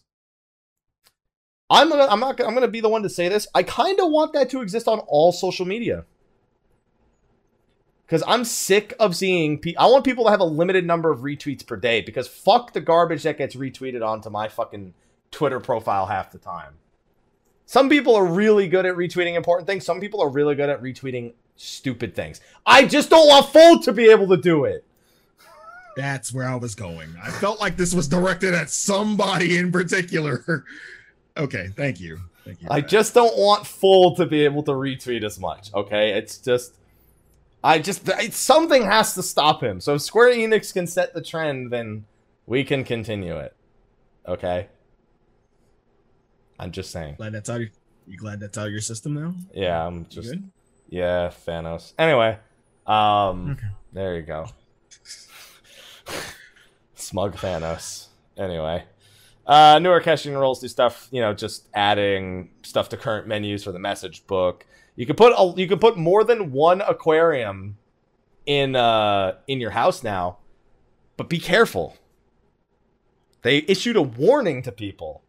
I'm 1.69 1.89
gonna, 1.89 2.07
I'm 2.09 2.19
not 2.19 2.39
I'm 2.41 2.53
gonna 2.53 2.67
be 2.67 2.81
the 2.81 2.89
one 2.89 3.03
to 3.03 3.09
say 3.09 3.29
this. 3.29 3.47
I 3.53 3.63
kind 3.63 3.99
of 3.99 4.11
want 4.11 4.33
that 4.33 4.49
to 4.51 4.61
exist 4.61 4.87
on 4.87 4.99
all 4.99 5.31
social 5.31 5.65
media 5.65 6.05
because 8.05 8.23
I'm 8.27 8.43
sick 8.43 8.93
of 8.99 9.15
seeing. 9.15 9.61
I 9.77 9.85
want 9.85 10.03
people 10.03 10.25
to 10.25 10.31
have 10.31 10.39
a 10.39 10.45
limited 10.45 10.85
number 10.85 11.11
of 11.11 11.19
retweets 11.19 11.65
per 11.65 11.75
day 11.75 12.01
because 12.01 12.27
fuck 12.27 12.73
the 12.73 12.81
garbage 12.81 13.23
that 13.23 13.37
gets 13.37 13.55
retweeted 13.55 14.05
onto 14.05 14.31
my 14.31 14.47
fucking 14.47 14.95
Twitter 15.29 15.59
profile 15.59 16.07
half 16.07 16.31
the 16.31 16.39
time. 16.39 16.73
Some 17.67 17.87
people 17.87 18.15
are 18.15 18.25
really 18.25 18.67
good 18.67 18.87
at 18.87 18.95
retweeting 18.95 19.35
important 19.35 19.67
things. 19.67 19.85
Some 19.85 19.99
people 19.99 20.21
are 20.21 20.29
really 20.29 20.55
good 20.55 20.69
at 20.69 20.81
retweeting 20.81 21.33
stupid 21.55 22.15
things. 22.15 22.41
I 22.65 22.85
just 22.85 23.11
don't 23.11 23.27
want 23.27 23.45
Fold 23.53 23.83
to 23.83 23.93
be 23.93 24.09
able 24.09 24.27
to 24.29 24.37
do 24.37 24.65
it. 24.65 24.83
That's 25.95 26.33
where 26.33 26.47
I 26.47 26.55
was 26.55 26.73
going. 26.73 27.13
I 27.21 27.29
felt 27.29 27.59
like 27.59 27.77
this 27.77 27.93
was 27.93 28.07
directed 28.07 28.55
at 28.55 28.71
somebody 28.71 29.57
in 29.57 29.71
particular. 29.71 30.65
Okay, 31.39 31.69
thank 31.75 31.99
you. 31.99 32.19
Thank 32.45 32.61
you. 32.61 32.67
I 32.71 32.81
that. 32.81 32.89
just 32.89 33.13
don't 33.13 33.37
want 33.37 33.65
full 33.67 34.15
to 34.15 34.25
be 34.25 34.43
able 34.45 34.63
to 34.63 34.71
retweet 34.71 35.23
as 35.23 35.39
much. 35.39 35.73
Okay, 35.73 36.11
it's 36.11 36.37
just. 36.37 36.75
I 37.63 37.79
just 37.79 38.07
it's, 38.07 38.37
something 38.37 38.83
has 38.83 39.15
to 39.15 39.23
stop 39.23 39.61
him. 39.61 39.81
So 39.81 39.95
if 39.95 40.01
Square 40.01 40.35
Enix 40.35 40.73
can 40.73 40.87
set 40.87 41.13
the 41.13 41.21
trend, 41.21 41.71
then 41.71 42.05
we 42.45 42.63
can 42.63 42.83
continue 42.85 43.35
it. 43.37 43.53
Okay. 44.27 44.67
I'm 46.57 46.71
just 46.71 46.91
saying. 46.91 47.15
glad 47.15 47.33
that's 47.33 47.49
out. 47.49 47.61
Of, 47.61 47.67
you 48.07 48.17
glad 48.17 48.39
that's 48.39 48.57
out 48.57 48.67
of 48.67 48.71
your 48.71 48.81
system 48.81 49.13
now? 49.13 49.33
Yeah, 49.53 49.85
I'm 49.85 50.05
just 50.07 50.29
good? 50.31 50.49
yeah, 50.89 51.31
Thanos. 51.47 51.93
Anyway, 51.97 52.37
um, 52.87 53.51
Okay. 53.51 53.67
there 53.93 54.15
you 54.15 54.21
go. 54.23 54.47
Smug 56.95 57.35
Thanos. 57.35 58.07
Anyway, 58.37 58.83
uh, 59.49 59.79
new 59.79 59.89
orchestrion 59.89 60.37
rolls 60.37 60.61
do 60.61 60.67
stuff. 60.69 61.09
You 61.11 61.19
know, 61.21 61.33
just 61.33 61.67
adding 61.73 62.51
stuff 62.63 62.87
to 62.89 62.97
current 62.97 63.27
menus 63.27 63.63
for 63.65 63.71
the 63.73 63.79
message 63.79 64.25
book. 64.27 64.65
You 64.95 65.05
can 65.05 65.15
put 65.17 65.33
a, 65.37 65.53
you 65.59 65.67
can 65.67 65.79
put 65.79 65.97
more 65.97 66.23
than 66.23 66.51
one 66.53 66.81
aquarium 66.81 67.77
in 68.45 68.75
uh 68.75 69.33
in 69.47 69.59
your 69.59 69.71
house 69.71 70.03
now, 70.03 70.37
but 71.17 71.27
be 71.29 71.39
careful. 71.39 71.97
They 73.41 73.59
issued 73.67 73.95
a 73.95 74.01
warning 74.01 74.61
to 74.63 74.71
people 74.71 75.23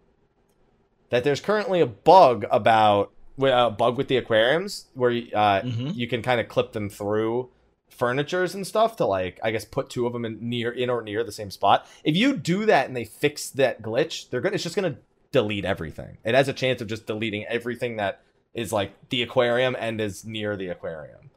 that 1.10 1.24
there's 1.24 1.40
currently 1.40 1.80
a 1.80 1.86
bug 1.86 2.44
about 2.50 3.12
a 3.42 3.70
bug 3.70 3.96
with 3.96 4.08
the 4.08 4.16
aquariums 4.16 4.86
where 4.94 5.10
uh, 5.12 5.62
Mhm. 5.62 5.94
you 5.96 6.06
can 6.06 6.20
kind 6.22 6.40
of 6.40 6.48
clip 6.48 6.72
them 6.72 6.90
through 6.90 7.48
furnitures 7.90 8.54
and 8.54 8.66
stuff 8.66 8.96
to 8.96 9.04
like 9.04 9.38
I 9.42 9.50
guess 9.50 9.64
put 9.64 9.90
two 9.90 10.06
of 10.06 10.12
them 10.12 10.24
in 10.24 10.38
near 10.40 10.70
in 10.70 10.88
or 10.88 11.02
near 11.02 11.22
the 11.22 11.32
same 11.32 11.50
spot. 11.50 11.86
If 12.04 12.16
you 12.16 12.36
do 12.36 12.64
that 12.66 12.86
and 12.86 12.96
they 12.96 13.04
fix 13.04 13.50
that 13.50 13.82
glitch, 13.82 14.30
they're 14.30 14.40
gonna 14.40 14.54
it's 14.54 14.62
just 14.62 14.76
gonna 14.76 14.96
delete 15.32 15.64
everything. 15.64 16.18
It 16.24 16.34
has 16.34 16.48
a 16.48 16.52
chance 16.52 16.80
of 16.80 16.88
just 16.88 17.06
deleting 17.06 17.44
everything 17.46 17.96
that 17.96 18.22
is 18.54 18.72
like 18.72 18.92
the 19.10 19.22
aquarium 19.22 19.76
and 19.78 20.00
is 20.00 20.24
near 20.24 20.56
the 20.56 20.68
aquarium. 20.68 21.30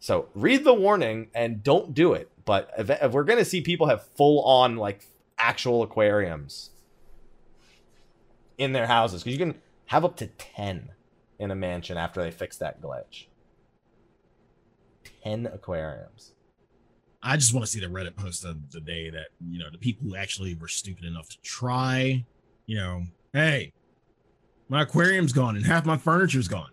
So 0.00 0.28
read 0.34 0.64
the 0.64 0.74
warning 0.74 1.28
and 1.34 1.62
don't 1.62 1.94
do 1.94 2.12
it. 2.12 2.30
But 2.44 2.70
if, 2.76 2.90
if 2.90 3.12
we're 3.12 3.24
gonna 3.24 3.44
see 3.44 3.60
people 3.60 3.86
have 3.86 4.02
full 4.02 4.44
on 4.44 4.76
like 4.76 5.06
actual 5.38 5.82
aquariums 5.82 6.70
in 8.58 8.72
their 8.72 8.86
houses, 8.86 9.22
because 9.22 9.38
you 9.38 9.44
can 9.44 9.60
have 9.86 10.04
up 10.04 10.16
to 10.16 10.26
ten 10.26 10.90
in 11.38 11.50
a 11.50 11.54
mansion 11.54 11.96
after 11.96 12.22
they 12.22 12.30
fix 12.30 12.56
that 12.58 12.80
glitch. 12.80 13.26
10 15.24 15.46
aquariums. 15.46 16.32
I 17.22 17.36
just 17.36 17.54
want 17.54 17.64
to 17.64 17.70
see 17.70 17.80
the 17.80 17.86
Reddit 17.86 18.16
post 18.16 18.44
of 18.44 18.70
the 18.70 18.80
day 18.80 19.08
that, 19.10 19.28
you 19.48 19.58
know, 19.58 19.70
the 19.70 19.78
people 19.78 20.06
who 20.06 20.14
actually 20.14 20.54
were 20.54 20.68
stupid 20.68 21.04
enough 21.04 21.28
to 21.30 21.40
try, 21.42 22.24
you 22.66 22.76
know, 22.76 23.02
hey, 23.32 23.72
my 24.68 24.82
aquarium's 24.82 25.32
gone 25.32 25.56
and 25.56 25.64
half 25.64 25.86
my 25.86 25.96
furniture's 25.96 26.48
gone. 26.48 26.70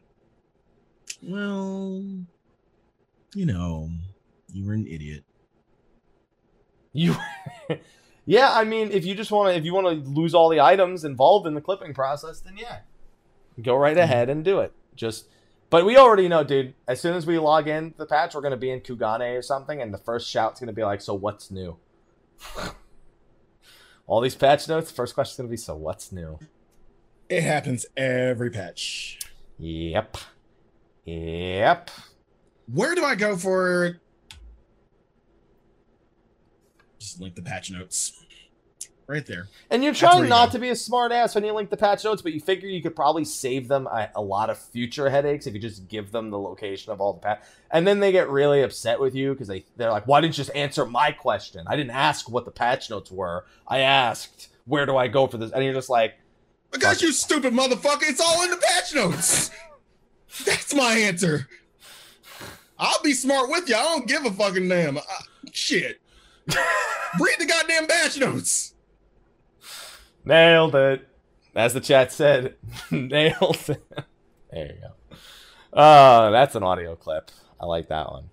Well, 1.24 2.04
you 3.34 3.46
know, 3.46 3.90
you 4.52 4.66
were 4.66 4.74
an 4.74 4.88
idiot. 4.88 5.24
You 6.94 7.16
Yeah, 8.26 8.52
I 8.54 8.64
mean, 8.66 8.92
if 8.92 9.06
you 9.06 9.16
just 9.16 9.32
want 9.32 9.52
to 9.52 9.58
if 9.58 9.66
you 9.66 9.74
want 9.74 9.88
to 9.88 10.10
lose 10.10 10.34
all 10.34 10.50
the 10.50 10.62
items 10.62 11.04
involved 11.04 11.48
in 11.48 11.54
the 11.54 11.62
clipping 11.62 11.94
process, 11.94 12.40
then 12.40 12.56
yeah. 12.58 12.80
Go 13.62 13.76
right 13.76 13.94
mm-hmm. 13.94 14.04
ahead 14.04 14.30
and 14.30 14.44
do 14.44 14.60
it. 14.60 14.74
Just 14.96 15.28
but 15.72 15.86
we 15.86 15.98
already 15.98 16.28
know, 16.28 16.44
dude. 16.44 16.76
As 16.86 17.00
soon 17.00 17.16
as 17.16 17.26
we 17.26 17.40
log 17.40 17.68
in 17.68 17.96
the 17.98 18.06
patch, 18.06 18.36
we're 18.36 18.42
gonna 18.42 18.58
be 18.58 18.70
in 18.70 18.82
Kugane 18.82 19.38
or 19.38 19.42
something, 19.42 19.82
and 19.82 19.92
the 19.92 19.98
first 19.98 20.30
shout's 20.30 20.60
gonna 20.60 20.74
be 20.74 20.84
like, 20.84 21.02
"So 21.02 21.16
what's 21.16 21.50
new?" 21.50 21.78
All 24.06 24.20
these 24.20 24.36
patch 24.36 24.68
notes. 24.68 24.92
First 24.92 25.16
question's 25.16 25.38
gonna 25.38 25.50
be, 25.50 25.58
"So 25.58 25.76
what's 25.76 26.12
new?" 26.12 26.38
It 27.30 27.42
happens 27.44 27.86
every 27.96 28.50
patch. 28.50 29.18
Yep. 29.58 30.18
Yep. 31.06 31.90
Where 32.68 32.94
do 32.94 33.06
I 33.06 33.16
go 33.16 33.38
for? 33.38 34.02
Just 37.00 37.22
link 37.22 37.36
the 37.36 37.42
patch 37.42 37.72
notes 37.72 38.21
right 39.12 39.26
there. 39.26 39.48
And 39.70 39.84
you're 39.84 39.94
trying 39.94 40.30
not 40.30 40.48
you 40.48 40.52
to 40.54 40.60
be 40.60 40.70
a 40.70 40.76
smart 40.76 41.12
ass 41.12 41.36
when 41.36 41.44
you 41.44 41.54
link 41.54 41.70
the 41.70 41.78
patch 41.78 42.04
notes, 42.04 42.22
but 42.22 42.32
you 42.34 42.40
figure 42.40 42.70
you 42.70 42.82
could 42.82 42.96
probably 42.96 43.26
save 43.26 43.68
them 43.68 43.86
a, 43.88 44.10
a, 44.16 44.22
lot 44.22 44.50
of 44.50 44.58
future 44.58 45.10
headaches 45.10 45.46
if 45.46 45.54
you 45.54 45.60
just 45.60 45.90
give 45.90 46.12
them 46.12 46.30
the 46.30 46.40
location 46.40 46.92
of 46.92 47.02
all 47.02 47.14
the 47.14 47.20
patch. 47.20 47.42
And 47.70 47.86
then 47.86 48.00
they 48.00 48.12
get 48.12 48.30
really 48.30 48.62
upset 48.62 49.00
with 49.00 49.14
you 49.14 49.34
because 49.34 49.50
they 49.50 49.66
they're 49.76 49.92
like, 49.92 50.08
"Why 50.08 50.22
didn't 50.22 50.38
you 50.38 50.44
just 50.44 50.56
answer 50.56 50.86
my 50.86 51.12
question? 51.12 51.66
I 51.68 51.76
didn't 51.76 51.92
ask 51.92 52.30
what 52.30 52.46
the 52.46 52.52
patch 52.52 52.90
notes 52.90 53.12
were. 53.12 53.46
I 53.68 53.80
asked 53.80 54.48
where 54.66 54.86
do 54.86 54.96
I 54.96 55.08
go 55.08 55.28
for 55.28 55.38
this?" 55.38 55.52
And 55.52 55.64
you're 55.64 55.74
just 55.74 55.90
like, 55.90 56.16
"Because 56.72 57.02
you 57.02 57.12
stupid 57.12 57.54
motherfucker! 57.54 58.04
It's 58.04 58.22
all 58.22 58.44
in 58.44 58.52
the 58.52 58.58
patch 58.58 58.96
notes. 58.96 59.52
That's 60.46 60.74
my 60.74 60.94
answer. 60.94 61.48
I'll 62.80 63.04
be 63.04 63.14
smart 63.14 63.50
with 63.50 63.70
you. 63.70 63.76
I 63.76 63.84
don't 63.84 64.08
give 64.08 64.26
a 64.26 64.32
fucking 64.32 64.70
damn. 64.70 64.98
Uh, 64.98 65.02
shit." 65.52 66.00
Read 67.20 67.36
the 67.40 67.46
goddamn 67.46 67.88
patch 67.88 68.18
notes. 68.18 68.74
Nailed 70.26 70.76
it. 70.76 71.08
As 71.56 71.74
the 71.74 71.82
chat 71.82 72.12
said, 72.12 72.56
nailed 72.92 73.70
it. 73.70 73.84
There 74.52 74.66
you 74.68 74.76
go. 74.82 75.78
Uh, 75.78 76.30
that's 76.32 76.56
an 76.56 76.64
audio 76.64 76.96
clip. 76.96 77.32
I 77.60 77.66
like 77.66 77.90
that 77.90 78.12
one. 78.12 78.30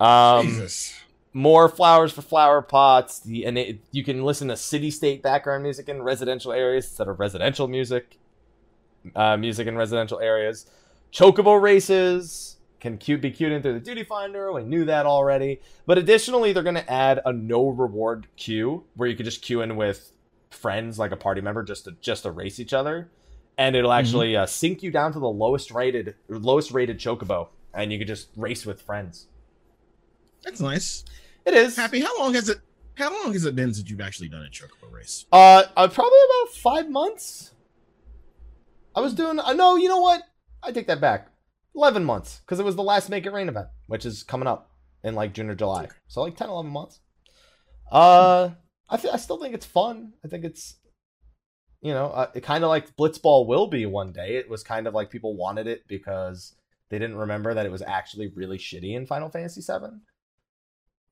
Um, 0.00 0.46
Jesus. 0.46 0.94
More 1.32 1.68
flowers 1.68 2.12
for 2.12 2.22
flower 2.22 2.62
pots. 2.62 3.20
The 3.20 3.44
and 3.44 3.58
it, 3.58 3.80
you 3.90 4.04
can 4.04 4.24
listen 4.24 4.48
to 4.48 4.56
city 4.56 4.90
state 4.90 5.22
background 5.22 5.62
music 5.62 5.88
in 5.88 6.02
residential 6.02 6.52
areas 6.52 6.86
instead 6.86 7.08
of 7.08 7.18
residential 7.18 7.68
music. 7.68 8.18
Uh, 9.14 9.36
music 9.36 9.66
in 9.66 9.76
residential 9.76 10.20
areas. 10.20 10.66
Chocobo 11.12 11.60
races 11.60 12.56
can 12.80 12.98
cute 12.98 13.20
be 13.20 13.30
queued 13.30 13.52
in 13.52 13.62
through 13.62 13.74
the 13.74 13.80
duty 13.80 14.04
finder. 14.04 14.52
We 14.52 14.62
knew 14.62 14.84
that 14.84 15.06
already. 15.06 15.60
But 15.86 15.98
additionally, 15.98 16.52
they're 16.52 16.62
going 16.62 16.74
to 16.74 16.90
add 16.90 17.20
a 17.24 17.32
no 17.32 17.68
reward 17.68 18.26
queue 18.36 18.84
where 18.94 19.08
you 19.08 19.16
could 19.16 19.24
just 19.24 19.42
queue 19.42 19.62
in 19.62 19.76
with 19.76 20.12
friends, 20.54 20.98
like 20.98 21.12
a 21.12 21.16
party 21.16 21.40
member, 21.40 21.62
just 21.62 21.84
to 21.84 21.92
just 22.00 22.22
to 22.22 22.30
race 22.30 22.58
each 22.58 22.72
other, 22.72 23.10
and 23.58 23.76
it'll 23.76 23.90
mm-hmm. 23.90 23.98
actually 23.98 24.32
mm-hmm. 24.32 24.42
uh, 24.42 24.46
sync 24.46 24.82
you 24.82 24.90
down 24.90 25.12
to 25.12 25.18
the 25.18 25.28
lowest 25.28 25.70
rated 25.70 26.14
lowest 26.28 26.70
rated 26.70 26.98
chocobo, 26.98 27.48
and 27.72 27.92
you 27.92 27.98
can 27.98 28.06
just 28.06 28.28
race 28.36 28.64
with 28.64 28.80
friends. 28.82 29.26
That's 30.42 30.60
nice. 30.60 31.04
It 31.44 31.54
is 31.54 31.76
happy. 31.76 32.00
How 32.00 32.18
long 32.18 32.34
has 32.34 32.48
it? 32.48 32.58
How 32.96 33.10
long 33.10 33.32
has 33.32 33.44
it 33.44 33.56
been 33.56 33.74
since 33.74 33.90
you've 33.90 34.00
actually 34.00 34.28
done 34.28 34.42
a 34.42 34.50
chocobo 34.50 34.92
race? 34.92 35.26
Uh, 35.32 35.64
uh 35.76 35.88
probably 35.88 36.18
about 36.28 36.54
five 36.54 36.88
months. 36.88 37.52
I 38.94 39.00
was 39.00 39.14
doing. 39.14 39.38
Uh, 39.40 39.52
no, 39.52 39.76
you 39.76 39.88
know 39.88 40.00
what? 40.00 40.22
I 40.62 40.72
take 40.72 40.86
that 40.86 41.00
back. 41.00 41.28
Eleven 41.74 42.04
months 42.04 42.40
because 42.40 42.60
it 42.60 42.64
was 42.64 42.76
the 42.76 42.82
last 42.82 43.10
Make 43.10 43.26
It 43.26 43.32
Rain 43.32 43.48
event, 43.48 43.66
which 43.88 44.06
is 44.06 44.22
coming 44.22 44.46
up 44.46 44.70
in 45.04 45.14
like 45.14 45.34
June 45.34 45.50
or 45.50 45.54
July. 45.54 45.88
So 46.08 46.22
like 46.22 46.36
10, 46.36 46.48
11 46.48 46.70
months. 46.70 47.00
Uh, 47.92 48.50
I, 48.94 48.96
th- 48.96 49.12
I 49.12 49.16
still 49.16 49.38
think 49.38 49.54
it's 49.54 49.66
fun. 49.66 50.12
I 50.24 50.28
think 50.28 50.44
it's, 50.44 50.76
you 51.82 51.92
know, 51.92 52.06
uh, 52.06 52.30
it 52.32 52.44
kind 52.44 52.62
of 52.62 52.70
like 52.70 52.94
Blitzball 52.94 53.48
will 53.48 53.66
be 53.66 53.86
one 53.86 54.12
day. 54.12 54.36
It 54.36 54.48
was 54.48 54.62
kind 54.62 54.86
of 54.86 54.94
like 54.94 55.10
people 55.10 55.36
wanted 55.36 55.66
it 55.66 55.82
because 55.88 56.54
they 56.90 57.00
didn't 57.00 57.16
remember 57.16 57.52
that 57.54 57.66
it 57.66 57.72
was 57.72 57.82
actually 57.82 58.30
really 58.36 58.56
shitty 58.56 58.94
in 58.94 59.04
Final 59.04 59.30
Fantasy 59.30 59.60
VII, 59.60 59.98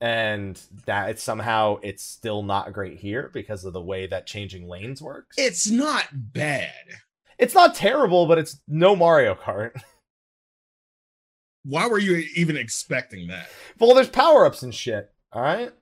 and 0.01 0.61
that 0.87 1.11
it's 1.11 1.25
somehow 1.25 1.79
it's 1.83 2.05
still 2.05 2.45
not 2.45 2.73
great 2.73 3.01
here 3.01 3.33
because 3.35 3.65
of 3.65 3.73
the 3.73 3.83
way 3.83 4.07
that 4.07 4.29
changing 4.29 4.69
lanes 4.69 5.03
works. 5.03 5.35
It's 5.37 5.69
not 5.69 6.07
bad. 6.13 6.71
It's 7.37 7.55
not 7.55 7.75
terrible, 7.75 8.27
but 8.27 8.39
it's 8.39 8.61
no 8.69 8.95
Mario 8.95 9.35
Kart. 9.35 9.73
Why 11.65 11.89
were 11.89 11.99
you 11.99 12.25
even 12.37 12.57
expecting 12.57 13.27
that? 13.27 13.49
Well, 13.81 13.93
there's 13.93 14.09
power 14.09 14.47
ups 14.47 14.63
and 14.63 14.73
shit. 14.73 15.11
All 15.33 15.43
right. 15.43 15.73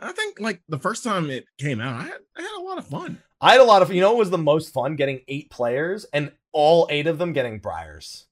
I 0.00 0.12
think 0.12 0.40
like 0.40 0.62
the 0.68 0.78
first 0.78 1.04
time 1.04 1.30
it 1.30 1.44
came 1.58 1.80
out, 1.80 2.00
I 2.00 2.04
had, 2.04 2.20
I 2.36 2.42
had 2.42 2.58
a 2.58 2.62
lot 2.62 2.78
of 2.78 2.86
fun. 2.86 3.20
I 3.40 3.52
had 3.52 3.60
a 3.60 3.64
lot 3.64 3.82
of 3.82 3.92
you 3.92 4.00
know 4.00 4.12
it 4.12 4.18
was 4.18 4.30
the 4.30 4.38
most 4.38 4.72
fun 4.72 4.96
getting 4.96 5.20
eight 5.28 5.50
players 5.50 6.06
and 6.12 6.32
all 6.52 6.86
eight 6.90 7.06
of 7.06 7.18
them 7.18 7.32
getting 7.32 7.58
briars 7.58 8.26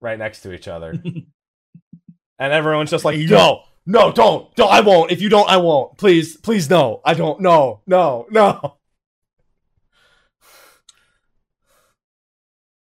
right 0.00 0.18
next 0.18 0.40
to 0.42 0.52
each 0.52 0.68
other. 0.68 0.90
and 2.38 2.52
everyone's 2.52 2.90
just 2.90 3.04
like, 3.04 3.18
no, 3.18 3.62
no, 3.86 4.12
don't, 4.12 4.54
don't, 4.56 4.70
I 4.70 4.80
won't. 4.80 5.10
If 5.10 5.20
you 5.20 5.28
don't, 5.28 5.48
I 5.48 5.58
won't. 5.58 5.96
Please, 5.98 6.36
please, 6.36 6.68
no, 6.68 7.00
I 7.04 7.14
don't. 7.14 7.40
No, 7.40 7.80
no, 7.86 8.26
no. 8.30 8.76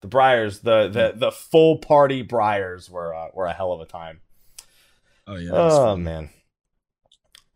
The 0.03 0.09
Briars, 0.09 0.61
the 0.61 0.89
the 0.89 1.13
the 1.15 1.31
full 1.31 1.79
party 1.79 2.23
Briars 2.23 2.89
were 2.89 3.15
uh, 3.15 3.29
were 3.35 3.47
a 3.47 3.53
hell 3.53 3.73
of 3.73 3.81
a 3.81 3.87
time. 3.87 4.21
Oh 5.27 5.37
yeah. 5.37 5.51
Oh 5.53 5.97
man. 5.97 6.31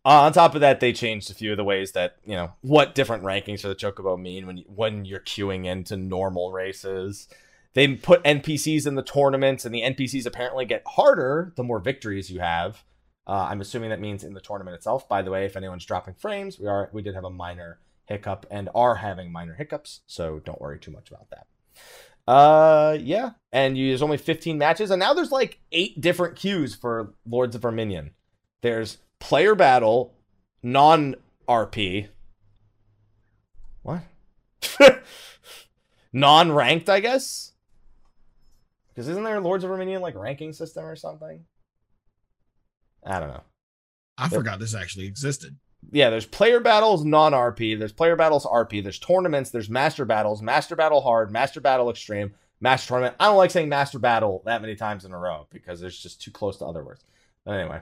Uh, 0.07 0.23
on 0.23 0.33
top 0.33 0.55
of 0.55 0.61
that, 0.61 0.81
they 0.81 0.93
changed 0.93 1.31
a 1.31 1.35
few 1.35 1.53
of 1.53 1.57
the 1.57 1.65
ways 1.65 1.93
that 1.93 2.17
you 2.27 2.35
know 2.35 2.53
what 2.61 2.95
different 2.95 3.23
rankings 3.23 3.61
for 3.61 3.69
the 3.69 3.75
Chocobo 3.75 4.21
mean 4.21 4.47
when 4.47 4.59
you, 4.59 4.65
when 4.69 5.05
you're 5.05 5.21
queuing 5.21 5.65
into 5.65 5.97
normal 5.97 6.53
races. 6.53 7.29
They 7.73 7.89
put 7.97 8.23
NPCs 8.23 8.87
in 8.87 8.95
the 8.95 9.03
tournaments, 9.03 9.65
and 9.65 9.75
the 9.75 9.83
NPCs 9.83 10.27
apparently 10.27 10.65
get 10.65 10.85
harder 10.87 11.53
the 11.57 11.65
more 11.65 11.81
victories 11.81 12.31
you 12.31 12.41
have. 12.41 12.85
Uh, 13.27 13.47
I'm 13.51 13.61
assuming 13.61 13.91
that 13.91 14.01
means 14.01 14.23
in 14.23 14.35
the 14.35 14.41
tournament 14.41 14.77
itself. 14.77 15.09
By 15.09 15.23
the 15.23 15.31
way, 15.31 15.47
if 15.47 15.57
anyone's 15.57 15.87
dropping 15.87 16.15
frames, 16.15 16.59
we 16.59 16.67
are 16.67 16.91
we 16.93 17.03
did 17.03 17.15
have 17.15 17.25
a 17.25 17.31
minor 17.31 17.79
hiccup 18.05 18.47
and 18.51 18.69
are 18.75 18.97
having 18.97 19.33
minor 19.33 19.55
hiccups, 19.55 20.01
so 20.07 20.41
don't 20.45 20.61
worry 20.61 20.79
too 20.79 20.91
much 20.91 21.11
about 21.11 21.31
that. 21.31 21.47
Uh, 22.27 22.97
yeah, 23.01 23.33
and 23.53 23.77
you, 23.77 23.89
there's 23.89 24.03
only 24.03 24.17
15 24.17 24.57
matches, 24.57 24.91
and 24.91 25.01
now 25.01 25.15
there's 25.15 25.33
like 25.33 25.61
eight 25.73 26.01
different 26.01 26.37
queues 26.37 26.75
for 26.75 27.15
Lords 27.27 27.55
of 27.55 27.63
Verminion. 27.63 28.13
There's 28.61 28.99
player 29.25 29.55
battle, 29.55 30.15
non 30.63 31.17
RP. 31.49 32.09
What? 33.83 34.03
non 36.13 36.53
ranked, 36.53 36.91
I 36.91 37.01
guess? 37.01 37.53
Because 38.89 39.09
isn't 39.09 39.25
there 39.25 39.41
Lords 39.41 39.65
of 39.65 39.71
Verminion 39.71 40.03
like 40.03 40.15
ranking 40.15 40.53
system 40.53 40.85
or 40.85 40.95
something? 40.95 41.45
I 43.05 43.19
don't 43.19 43.31
know. 43.31 43.43
I 44.19 44.29
there, 44.29 44.39
forgot 44.39 44.59
this 44.59 44.75
actually 44.75 45.07
existed. 45.07 45.57
Yeah, 45.91 46.11
there's 46.11 46.27
player 46.27 46.61
battles 46.61 47.03
non 47.03 47.33
RP, 47.33 47.79
there's 47.79 47.93
player 47.93 48.17
battles 48.17 48.45
RP, 48.45 48.83
there's 48.83 48.99
tournaments, 48.99 49.51
there's 49.51 49.71
master 49.71 50.05
battles, 50.05 50.43
master 50.43 50.77
battle 50.77 51.01
hard, 51.01 51.33
master 51.33 51.63
battle 51.63 51.89
extreme, 51.89 52.35
master 52.61 52.89
tournament. 52.89 53.17
I 53.19 53.27
don't 53.27 53.39
like 53.39 53.51
saying 53.51 53.71
master 53.71 53.99
battle 53.99 54.43
that 54.45 54.61
many 54.61 54.77
times 54.77 55.07
in 55.07 55.13
a 55.13 55.19
row 55.19 55.47
because 55.51 55.81
there's 55.81 55.99
just 55.99 56.21
too 56.21 56.31
close 56.31 56.59
to 56.59 56.67
other 56.67 56.85
words. 56.85 57.05
But 57.45 57.53
anyway, 57.53 57.81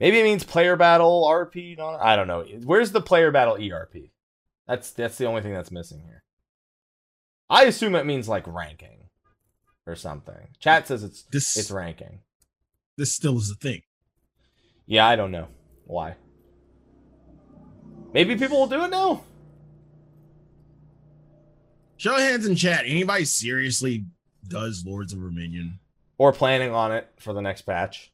Maybe 0.00 0.20
it 0.20 0.24
means 0.24 0.44
player 0.44 0.76
battle 0.76 1.24
RP. 1.28 1.78
I 1.80 2.14
don't 2.16 2.28
know. 2.28 2.44
Where's 2.64 2.92
the 2.92 3.00
player 3.00 3.30
battle 3.30 3.54
ERP? 3.60 4.10
That's 4.66 4.90
that's 4.92 5.18
the 5.18 5.26
only 5.26 5.42
thing 5.42 5.54
that's 5.54 5.70
missing 5.70 6.02
here. 6.04 6.22
I 7.50 7.64
assume 7.64 7.94
it 7.94 8.06
means 8.06 8.28
like 8.28 8.46
ranking 8.46 9.08
or 9.86 9.96
something. 9.96 10.48
Chat 10.60 10.86
says 10.86 11.02
it's 11.02 11.22
This 11.24 11.56
it's 11.56 11.70
ranking. 11.70 12.20
this 12.96 13.14
still 13.14 13.38
is 13.38 13.50
a 13.50 13.54
thing. 13.56 13.82
Yeah, 14.86 15.06
I 15.06 15.16
don't 15.16 15.30
know 15.32 15.48
why. 15.86 16.16
Maybe 18.12 18.36
people 18.36 18.58
will 18.60 18.66
do 18.66 18.84
it 18.84 18.90
now. 18.90 19.24
Show 21.96 22.16
hands 22.16 22.46
in 22.46 22.54
chat. 22.54 22.84
Anybody 22.86 23.24
seriously 23.24 24.04
does 24.46 24.84
Lords 24.86 25.12
of 25.12 25.18
Verminion 25.18 25.80
Or 26.16 26.32
planning 26.32 26.72
on 26.72 26.92
it 26.92 27.08
for 27.18 27.32
the 27.32 27.42
next 27.42 27.62
patch. 27.62 28.12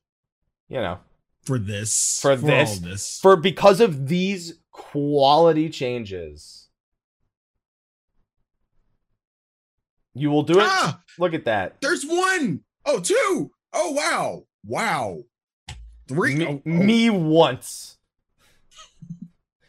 You 0.68 0.78
know. 0.78 0.98
For 1.44 1.58
this? 1.58 2.20
For 2.20 2.36
this? 2.36 2.70
all 2.70 2.88
this. 2.88 3.18
For 3.20 3.36
because 3.36 3.80
of 3.80 4.08
these 4.08 4.58
quality 4.70 5.68
changes. 5.70 6.68
You 10.14 10.30
will 10.30 10.42
do 10.44 10.60
it. 10.60 10.66
ah, 10.66 11.02
Look 11.18 11.34
at 11.34 11.44
that. 11.46 11.80
there's 11.80 12.04
one. 12.04 12.60
Oh, 12.86 13.00
two. 13.00 13.50
Oh, 13.72 13.90
wow. 13.92 14.44
Wow. 14.64 15.24
Three. 16.06 16.36
Me, 16.36 16.46
oh, 16.46 16.62
oh. 16.64 16.68
me 16.70 17.10
once. 17.10 17.96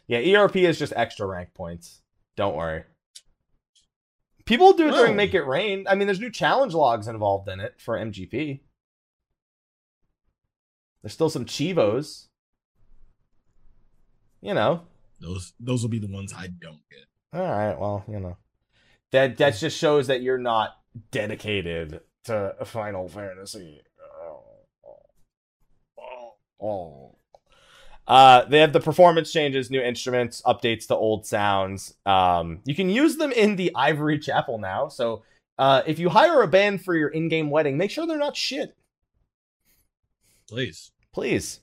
Yeah, 0.08 0.38
ERP 0.38 0.54
is 0.58 0.78
just 0.78 0.92
extra 0.94 1.26
rank 1.26 1.52
points. 1.52 2.00
Don't 2.36 2.54
worry. 2.54 2.84
People 4.44 4.72
do 4.72 4.86
it 4.86 4.92
during 4.92 5.14
Oh. 5.14 5.16
Make 5.16 5.34
It 5.34 5.42
Rain. 5.42 5.84
I 5.88 5.96
mean, 5.96 6.06
there's 6.06 6.20
new 6.20 6.30
challenge 6.30 6.74
logs 6.74 7.08
involved 7.08 7.48
in 7.48 7.58
it 7.58 7.74
for 7.78 7.98
MGP. 7.98 8.60
There's 11.06 11.14
still 11.14 11.30
some 11.30 11.44
Chivos. 11.44 12.26
You 14.42 14.54
know. 14.54 14.80
Those 15.20 15.52
those 15.60 15.82
will 15.82 15.88
be 15.88 16.00
the 16.00 16.12
ones 16.12 16.34
I 16.36 16.48
don't 16.48 16.80
get. 16.90 17.04
All 17.32 17.48
right. 17.48 17.78
Well, 17.78 18.02
you 18.08 18.18
know. 18.18 18.36
That 19.12 19.36
that 19.36 19.50
just 19.56 19.78
shows 19.78 20.08
that 20.08 20.20
you're 20.20 20.36
not 20.36 20.76
dedicated 21.12 22.00
to 22.24 22.56
Final 22.64 23.08
Fantasy. 23.08 23.82
Oh. 26.60 27.14
Uh, 28.08 28.44
they 28.46 28.58
have 28.58 28.72
the 28.72 28.80
performance 28.80 29.30
changes, 29.30 29.70
new 29.70 29.80
instruments, 29.80 30.42
updates 30.44 30.88
to 30.88 30.96
old 30.96 31.24
sounds. 31.24 31.94
Um, 32.04 32.62
you 32.64 32.74
can 32.74 32.90
use 32.90 33.16
them 33.16 33.30
in 33.30 33.54
the 33.54 33.70
Ivory 33.76 34.18
Chapel 34.18 34.58
now. 34.58 34.88
So 34.88 35.22
uh, 35.56 35.82
if 35.86 36.00
you 36.00 36.08
hire 36.08 36.42
a 36.42 36.48
band 36.48 36.84
for 36.84 36.96
your 36.96 37.10
in-game 37.10 37.48
wedding, 37.48 37.78
make 37.78 37.92
sure 37.92 38.08
they're 38.08 38.18
not 38.18 38.36
shit, 38.36 38.74
Please. 40.48 40.92
Please. 41.16 41.60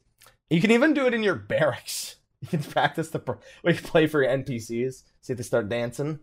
You 0.50 0.60
can 0.60 0.72
even 0.72 0.96
do 0.96 1.06
it 1.06 1.14
in 1.14 1.22
your 1.24 1.36
barracks. 1.36 2.16
You 2.42 2.50
can 2.50 2.64
practice 2.64 3.10
the 3.10 3.20
per- 3.20 3.40
we 3.64 3.74
can 3.74 3.86
play 3.86 4.06
for 4.06 4.22
your 4.22 4.30
NPCs. 4.30 5.04
See 5.22 5.32
if 5.32 5.38
they 5.38 5.44
start 5.44 5.70
dancing. 5.70 6.20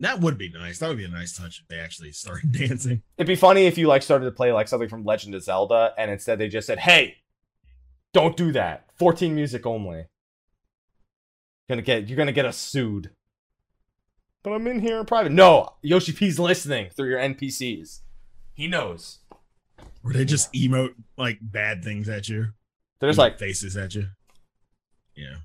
That 0.00 0.18
would 0.18 0.36
be 0.36 0.48
nice. 0.48 0.80
That 0.80 0.88
would 0.88 0.98
be 0.98 1.04
a 1.04 1.08
nice 1.08 1.36
touch 1.36 1.60
if 1.60 1.68
they 1.68 1.78
actually 1.78 2.10
started 2.10 2.50
dancing. 2.58 3.02
It'd 3.16 3.28
be 3.28 3.36
funny 3.36 3.66
if 3.66 3.78
you 3.78 3.86
like 3.86 4.02
started 4.02 4.24
to 4.24 4.32
play 4.32 4.50
like 4.52 4.66
something 4.66 4.88
from 4.88 5.04
Legend 5.04 5.36
of 5.36 5.44
Zelda, 5.44 5.94
and 5.96 6.10
instead 6.10 6.40
they 6.40 6.48
just 6.48 6.66
said, 6.66 6.80
"Hey, 6.80 7.18
don't 8.12 8.36
do 8.36 8.50
that. 8.50 8.86
14 8.96 9.36
music 9.36 9.66
only." 9.66 10.06
Gonna 11.68 11.82
get 11.82 12.08
you're 12.08 12.16
gonna 12.18 12.32
get 12.32 12.44
us 12.44 12.56
sued. 12.56 13.10
But 14.42 14.50
I'm 14.54 14.66
in 14.66 14.80
here 14.80 14.98
in 14.98 15.06
private. 15.06 15.30
No, 15.30 15.74
Yoshi 15.80 16.10
P's 16.10 16.40
listening 16.40 16.90
through 16.90 17.10
your 17.10 17.20
NPCs. 17.20 18.00
He 18.52 18.66
knows. 18.66 19.18
Where 20.02 20.14
they 20.14 20.24
just 20.24 20.52
emote 20.52 20.94
like 21.16 21.38
bad 21.40 21.82
things 21.82 22.08
at 22.08 22.28
you. 22.28 22.48
They're 23.00 23.08
just 23.08 23.18
like 23.18 23.38
faces 23.38 23.76
at 23.76 23.94
you. 23.94 24.08
Yeah. 25.16 25.36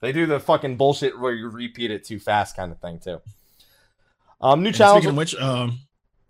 they 0.00 0.12
do 0.12 0.26
the 0.26 0.40
fucking 0.40 0.76
bullshit 0.76 1.18
where 1.18 1.32
you 1.32 1.48
repeat 1.48 1.90
it 1.90 2.04
too 2.04 2.18
fast 2.18 2.56
kind 2.56 2.72
of 2.72 2.80
thing 2.80 2.98
too. 2.98 3.20
Um, 4.40 4.62
new 4.62 4.68
And 4.68 4.76
challenge. 4.76 5.04
Speaking 5.04 5.10
of 5.10 5.16
which, 5.18 5.34
um, 5.36 5.78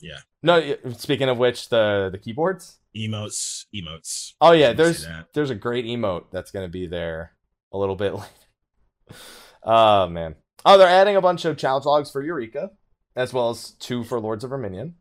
yeah. 0.00 0.18
no, 0.42 0.76
speaking 0.98 1.28
of 1.28 1.38
which, 1.38 1.68
the 1.68 2.08
the 2.12 2.18
keyboards. 2.18 2.78
emotes, 2.96 3.64
emotes. 3.74 4.32
Oh 4.40 4.52
yeah, 4.52 4.72
there's 4.72 5.06
there's 5.32 5.50
a 5.50 5.54
great 5.54 5.84
emote 5.86 6.24
that's 6.32 6.50
gonna 6.50 6.68
be 6.68 6.86
there 6.86 7.32
a 7.72 7.78
little 7.78 7.96
bit 7.96 8.14
later. 9.10 9.20
Oh 9.62 10.08
man. 10.08 10.34
Oh, 10.64 10.76
they're 10.76 10.88
adding 10.88 11.16
a 11.16 11.20
bunch 11.22 11.44
of 11.44 11.56
challenge 11.56 11.86
logs 11.86 12.10
for 12.10 12.22
Eureka, 12.22 12.70
as 13.16 13.32
well 13.32 13.50
as 13.50 13.70
two 13.72 14.04
for 14.04 14.20
Lords 14.20 14.44
of 14.44 14.50
Verminion. 14.50 14.94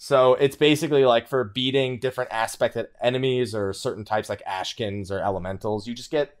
So 0.00 0.34
it's 0.34 0.54
basically 0.54 1.04
like 1.04 1.26
for 1.26 1.42
beating 1.42 1.98
different 1.98 2.30
aspected 2.32 2.86
enemies 3.02 3.52
or 3.52 3.72
certain 3.72 4.04
types 4.04 4.28
like 4.28 4.44
Ashkins 4.44 5.10
or 5.10 5.18
Elementals, 5.20 5.88
you 5.88 5.94
just 5.94 6.12
get 6.12 6.36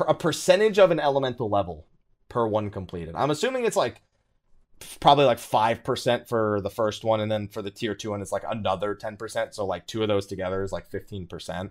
a 0.00 0.12
percentage 0.12 0.80
of 0.80 0.90
an 0.90 0.98
elemental 0.98 1.48
level 1.48 1.86
per 2.28 2.48
one 2.48 2.68
completed. 2.68 3.14
I'm 3.14 3.30
assuming 3.30 3.64
it's 3.64 3.76
like 3.76 4.02
probably 4.98 5.24
like 5.24 5.38
5% 5.38 6.26
for 6.26 6.60
the 6.60 6.68
first 6.68 7.04
one 7.04 7.20
and 7.20 7.30
then 7.30 7.46
for 7.46 7.62
the 7.62 7.70
tier 7.70 7.94
2 7.94 8.10
one 8.10 8.20
it's 8.20 8.32
like 8.32 8.44
another 8.46 8.94
10% 8.94 9.54
so 9.54 9.64
like 9.64 9.86
two 9.86 10.02
of 10.02 10.08
those 10.08 10.26
together 10.26 10.62
is 10.62 10.72
like 10.72 10.90
15% 10.90 11.70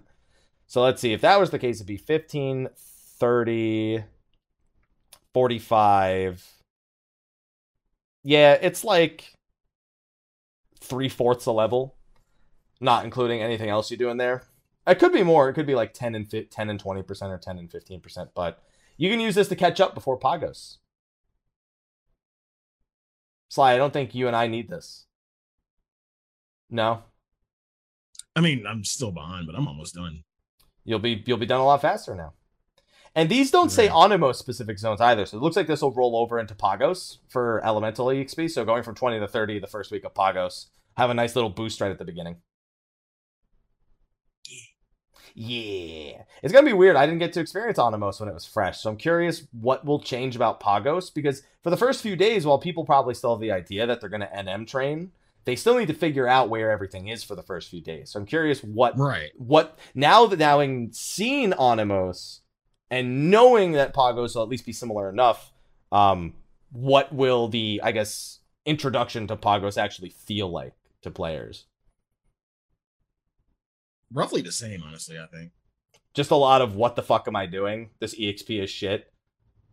so 0.66 0.82
let's 0.82 1.02
see 1.02 1.14
if 1.14 1.22
that 1.22 1.40
was 1.40 1.52
the 1.52 1.60
case 1.60 1.78
it'd 1.78 1.86
be 1.86 1.98
15 1.98 2.70
30 2.76 4.04
45 5.36 6.54
yeah 8.24 8.54
it's 8.54 8.84
like 8.84 9.35
three 10.86 11.10
fourths 11.10 11.46
a 11.46 11.52
level 11.52 11.96
not 12.80 13.06
including 13.06 13.42
anything 13.42 13.70
else 13.70 13.92
you 13.92 13.98
do 13.98 14.10
in 14.10 14.18
there 14.18 14.44
it 14.88 15.00
could 15.00 15.14
be 15.14 15.24
more 15.24 15.50
it 15.50 15.54
could 15.54 15.68
be 15.68 15.76
like 15.76 15.94
10 15.94 16.16
and 16.16 16.30
fi- 16.30 16.44
10 16.44 16.70
and 16.70 16.82
20% 16.84 17.22
or 17.30 17.38
10 17.38 17.58
and 17.58 17.70
15% 17.70 18.30
but 18.36 18.62
you 18.98 19.10
can 19.10 19.20
use 19.20 19.36
this 19.36 19.48
to 19.48 19.56
catch 19.56 19.80
up 19.80 19.94
before 19.94 20.18
pagos 20.18 20.80
Sly, 23.48 23.74
I 23.74 23.78
don't 23.78 23.94
think 23.94 24.14
you 24.14 24.28
and 24.28 24.36
I 24.36 24.48
need 24.48 24.70
this. 24.70 25.06
No, 26.70 27.04
I 28.36 28.42
mean, 28.42 28.66
I'm 28.68 28.84
still 28.84 29.12
behind, 29.12 29.48
but 29.48 29.56
I'm 29.56 29.68
almost 29.68 29.96
done. 29.96 30.24
you'll 30.84 31.00
be 31.00 31.24
you'll 31.26 31.38
be 31.38 31.46
done 31.46 31.62
a 31.62 31.66
lot 31.66 31.82
faster 31.82 32.16
now. 32.16 32.34
And 33.14 33.30
these 33.30 33.50
don't 33.50 33.70
say. 33.70 33.88
Anemos 33.88 34.36
specific 34.36 34.78
zones 34.78 35.00
either, 35.00 35.26
so 35.26 35.38
it 35.38 35.42
looks 35.42 35.56
like 35.56 35.68
this 35.68 35.82
will 35.82 35.94
roll 35.94 36.18
over 36.18 36.38
into 36.38 36.54
Pagos 36.54 37.20
for 37.30 37.64
Elemental 37.64 38.08
EXP. 38.08 38.52
So 38.52 38.66
going 38.66 38.84
from 38.84 38.96
20 38.96 39.20
to 39.20 39.28
30 39.28 39.60
the 39.60 39.68
first 39.68 39.90
week 39.90 40.04
of 40.04 40.14
Pagos, 40.14 40.68
have 40.98 41.10
a 41.10 41.14
nice 41.14 41.36
little 41.36 41.50
boost 41.50 41.82
right 41.82 41.92
at 41.92 42.00
the 42.00 42.06
beginning. 42.06 42.38
Yeah, 45.38 46.24
it's 46.42 46.54
gonna 46.54 46.66
be 46.66 46.72
weird. 46.74 46.96
I 46.96 47.06
didn't 47.06 47.20
get 47.20 47.34
to 47.34 47.42
experience 47.42 47.78
Anemos 47.78 48.22
when 48.22 48.30
it 48.30 48.34
was 48.34 48.46
fresh, 48.46 48.80
so 48.80 48.90
I'm 48.90 48.96
curious 48.96 49.44
what 49.52 49.84
will 49.84 50.00
change 50.00 50.36
about 50.38 50.62
Pagos 50.62 51.10
because 51.10 51.44
for 51.62 51.70
the 51.70 51.78
first 51.78 52.02
few 52.02 52.16
days, 52.16 52.46
while 52.46 52.58
people 52.58 52.86
probably 52.86 53.14
still 53.14 53.32
have 53.36 53.42
the 53.42 53.52
idea 53.52 53.86
that 53.86 54.00
they're 54.00 54.10
gonna 54.10 54.30
NM 54.34 54.66
train, 54.66 55.12
they 55.44 55.58
still 55.58 55.78
need 55.78 55.90
to 55.90 55.94
figure 55.94 56.26
out 56.28 56.50
where 56.50 56.72
everything 56.72 57.10
is 57.10 57.22
for 57.22 57.36
the 57.36 57.44
first 57.44 57.70
few 57.70 57.82
days. 57.82 58.12
So 58.12 58.20
I'm 58.20 58.26
curious 58.26 58.64
what 58.64 58.98
Right. 58.98 59.32
what 59.38 59.78
now 59.94 60.26
that 60.26 60.40
now 60.40 60.60
having 60.60 60.94
seen 60.94 61.52
Anemos 61.52 62.40
and 62.90 63.30
knowing 63.30 63.74
that 63.74 63.94
Pagos 63.94 64.36
will 64.36 64.44
at 64.44 64.50
least 64.50 64.66
be 64.66 64.72
similar 64.74 65.10
enough, 65.10 65.52
um, 65.92 66.34
what 66.72 67.14
will 67.14 67.50
the 67.50 67.82
I 67.84 67.92
guess 67.92 68.40
introduction 68.66 69.28
to 69.28 69.36
Pagos 69.36 69.78
actually 69.78 70.10
feel 70.12 70.50
like 70.50 70.74
to 71.06 71.12
players? 71.12 71.66
Roughly 74.14 74.42
the 74.42 74.52
same, 74.52 74.84
honestly, 74.86 75.18
I 75.18 75.26
think. 75.26 75.52
Just 76.14 76.32
a 76.32 76.36
lot 76.36 76.62
of 76.62 76.76
what 76.76 76.96
the 76.96 77.02
fuck 77.02 77.28
am 77.28 77.36
I 77.36 77.46
doing? 77.46 77.90
This 78.00 78.14
EXP 78.16 78.64
is 78.64 78.70
shit. 78.70 79.12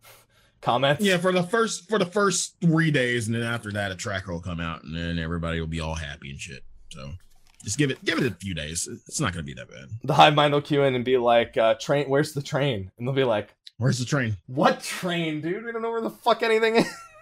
Comments? 0.61 1.01
Yeah, 1.01 1.17
for 1.17 1.31
the 1.31 1.43
first 1.43 1.89
for 1.89 1.99
the 1.99 2.05
first 2.05 2.55
three 2.61 2.91
days, 2.91 3.27
and 3.27 3.35
then 3.35 3.43
after 3.43 3.71
that, 3.73 3.91
a 3.91 3.95
tracker 3.95 4.31
will 4.31 4.41
come 4.41 4.59
out, 4.59 4.83
and 4.83 4.95
then 4.95 5.19
everybody 5.19 5.59
will 5.59 5.67
be 5.67 5.79
all 5.79 5.95
happy 5.95 6.31
and 6.31 6.39
shit. 6.39 6.63
So 6.89 7.11
just 7.63 7.77
give 7.77 7.91
it 7.91 8.03
give 8.03 8.17
it 8.17 8.31
a 8.31 8.35
few 8.35 8.53
days. 8.53 8.89
It's 9.07 9.19
not 9.19 9.33
gonna 9.33 9.43
be 9.43 9.53
that 9.53 9.69
bad. 9.69 9.89
The 10.03 10.13
hive 10.13 10.35
mind 10.35 10.53
will 10.53 10.61
queue 10.61 10.83
in 10.83 10.95
and 10.95 11.05
be 11.05 11.17
like, 11.17 11.55
uh, 11.57 11.75
"Train, 11.75 12.09
where's 12.09 12.33
the 12.33 12.41
train?" 12.41 12.91
And 12.97 13.07
they'll 13.07 13.15
be 13.15 13.23
like, 13.23 13.55
Where's 13.77 13.99
the 13.99 14.05
train? 14.05 14.37
What 14.47 14.81
train, 14.81 15.41
dude? 15.41 15.65
We 15.65 15.71
don't 15.71 15.81
know 15.81 15.91
where 15.91 16.01
the 16.01 16.09
fuck 16.09 16.43
anything 16.43 16.77
is. 16.77 16.85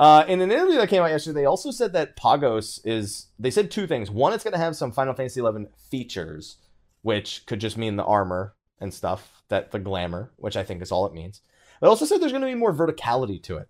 Uh, 0.00 0.24
in 0.28 0.40
an 0.40 0.50
interview 0.50 0.78
that 0.78 0.88
came 0.88 1.02
out 1.02 1.10
yesterday, 1.10 1.42
they 1.42 1.44
also 1.44 1.70
said 1.70 1.92
that 1.92 2.16
Pagos 2.16 2.80
is. 2.86 3.26
They 3.38 3.50
said 3.50 3.70
two 3.70 3.86
things. 3.86 4.10
One, 4.10 4.32
it's 4.32 4.42
going 4.42 4.54
to 4.54 4.58
have 4.58 4.74
some 4.74 4.92
Final 4.92 5.12
Fantasy 5.12 5.42
XI 5.42 5.66
features, 5.90 6.56
which 7.02 7.44
could 7.44 7.60
just 7.60 7.76
mean 7.76 7.96
the 7.96 8.04
armor 8.04 8.54
and 8.80 8.94
stuff, 8.94 9.42
that 9.50 9.72
the 9.72 9.78
glamour, 9.78 10.32
which 10.36 10.56
I 10.56 10.64
think 10.64 10.80
is 10.80 10.90
all 10.90 11.04
it 11.04 11.12
means. 11.12 11.42
They 11.82 11.86
also 11.86 12.06
said 12.06 12.22
there's 12.22 12.32
going 12.32 12.40
to 12.40 12.48
be 12.48 12.54
more 12.54 12.72
verticality 12.72 13.42
to 13.42 13.58
it. 13.58 13.68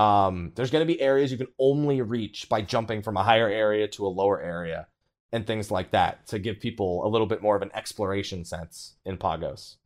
Um, 0.00 0.52
there's 0.54 0.70
going 0.70 0.80
to 0.80 0.90
be 0.90 0.98
areas 0.98 1.30
you 1.30 1.36
can 1.36 1.52
only 1.58 2.00
reach 2.00 2.48
by 2.48 2.62
jumping 2.62 3.02
from 3.02 3.18
a 3.18 3.22
higher 3.22 3.48
area 3.48 3.86
to 3.88 4.06
a 4.06 4.08
lower 4.08 4.40
area, 4.40 4.86
and 5.30 5.46
things 5.46 5.70
like 5.70 5.90
that 5.90 6.26
to 6.28 6.38
give 6.38 6.58
people 6.58 7.06
a 7.06 7.08
little 7.08 7.26
bit 7.26 7.42
more 7.42 7.54
of 7.54 7.60
an 7.60 7.70
exploration 7.74 8.46
sense 8.46 8.94
in 9.04 9.18
Pagos. 9.18 9.76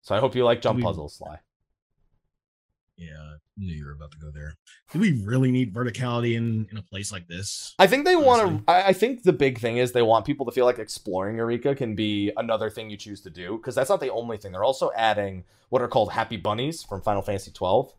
So 0.00 0.16
I 0.16 0.18
hope 0.18 0.34
you 0.34 0.44
like 0.44 0.60
jump 0.60 0.82
puzzles, 0.82 1.14
Sly. 1.14 1.38
Yeah, 3.02 3.20
I 3.20 3.36
knew 3.56 3.74
you 3.74 3.84
were 3.84 3.92
about 3.92 4.12
to 4.12 4.18
go 4.18 4.30
there. 4.30 4.54
Do 4.92 5.00
we 5.00 5.20
really 5.24 5.50
need 5.50 5.74
verticality 5.74 6.36
in 6.36 6.68
in 6.70 6.76
a 6.78 6.82
place 6.82 7.10
like 7.10 7.26
this? 7.26 7.74
I 7.78 7.86
think 7.86 8.04
they 8.04 8.16
want 8.16 8.66
to. 8.66 8.72
I 8.72 8.88
I 8.88 8.92
think 8.92 9.24
the 9.24 9.32
big 9.32 9.58
thing 9.58 9.78
is 9.78 9.90
they 9.90 10.02
want 10.02 10.24
people 10.24 10.46
to 10.46 10.52
feel 10.52 10.66
like 10.66 10.78
exploring 10.78 11.36
Eureka 11.36 11.74
can 11.74 11.94
be 11.94 12.30
another 12.36 12.70
thing 12.70 12.90
you 12.90 12.96
choose 12.96 13.20
to 13.22 13.30
do 13.30 13.56
because 13.56 13.74
that's 13.74 13.90
not 13.90 14.00
the 14.00 14.12
only 14.12 14.36
thing. 14.36 14.52
They're 14.52 14.64
also 14.64 14.90
adding 14.96 15.44
what 15.70 15.82
are 15.82 15.88
called 15.88 16.12
Happy 16.12 16.36
Bunnies 16.36 16.82
from 16.82 17.02
Final 17.02 17.22
Fantasy 17.22 17.50
twelve. 17.50 17.92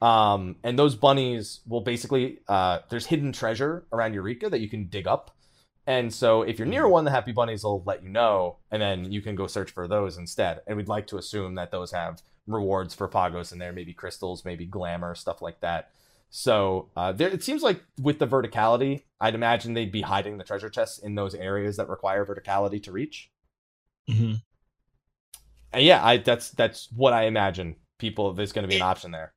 Um, 0.00 0.56
and 0.62 0.78
those 0.78 0.94
bunnies 0.94 1.60
will 1.66 1.80
basically 1.80 2.40
uh, 2.46 2.80
there's 2.90 3.06
hidden 3.06 3.32
treasure 3.32 3.86
around 3.92 4.14
Eureka 4.14 4.50
that 4.50 4.60
you 4.60 4.68
can 4.68 4.88
dig 4.88 5.06
up. 5.06 5.30
And 5.86 6.12
so 6.12 6.42
if 6.42 6.58
you're 6.58 6.68
near 6.68 6.88
one, 6.88 7.04
the 7.04 7.10
happy 7.10 7.32
bunnies 7.32 7.64
will 7.64 7.82
let 7.84 8.02
you 8.02 8.08
know, 8.08 8.56
and 8.70 8.80
then 8.80 9.12
you 9.12 9.20
can 9.20 9.34
go 9.34 9.46
search 9.46 9.70
for 9.70 9.86
those 9.86 10.16
instead. 10.16 10.60
And 10.66 10.76
we'd 10.76 10.88
like 10.88 11.06
to 11.08 11.18
assume 11.18 11.56
that 11.56 11.70
those 11.70 11.92
have 11.92 12.22
rewards 12.46 12.94
for 12.94 13.08
Pagos 13.08 13.52
in 13.52 13.58
there, 13.58 13.72
maybe 13.72 13.92
crystals, 13.92 14.44
maybe 14.44 14.66
glamour, 14.66 15.14
stuff 15.14 15.42
like 15.42 15.60
that. 15.60 15.90
So 16.30 16.90
uh, 16.96 17.12
there, 17.12 17.28
it 17.28 17.44
seems 17.44 17.62
like 17.62 17.82
with 18.00 18.18
the 18.18 18.26
verticality, 18.26 19.04
I'd 19.20 19.34
imagine 19.34 19.72
they'd 19.72 19.92
be 19.92 20.02
hiding 20.02 20.36
the 20.36 20.44
treasure 20.44 20.68
chests 20.68 20.98
in 20.98 21.14
those 21.14 21.34
areas 21.34 21.76
that 21.76 21.88
require 21.88 22.26
verticality 22.26 22.82
to 22.82 22.92
reach. 22.92 23.30
Mm-hmm. 24.10 24.34
And 25.72 25.84
yeah, 25.84 26.04
I 26.04 26.18
that's 26.18 26.50
that's 26.50 26.88
what 26.92 27.12
I 27.12 27.24
imagine. 27.24 27.76
People, 27.98 28.32
there's 28.32 28.52
going 28.52 28.64
to 28.64 28.68
be 28.68 28.76
an 28.76 28.82
option 28.82 29.12
there. 29.12 29.32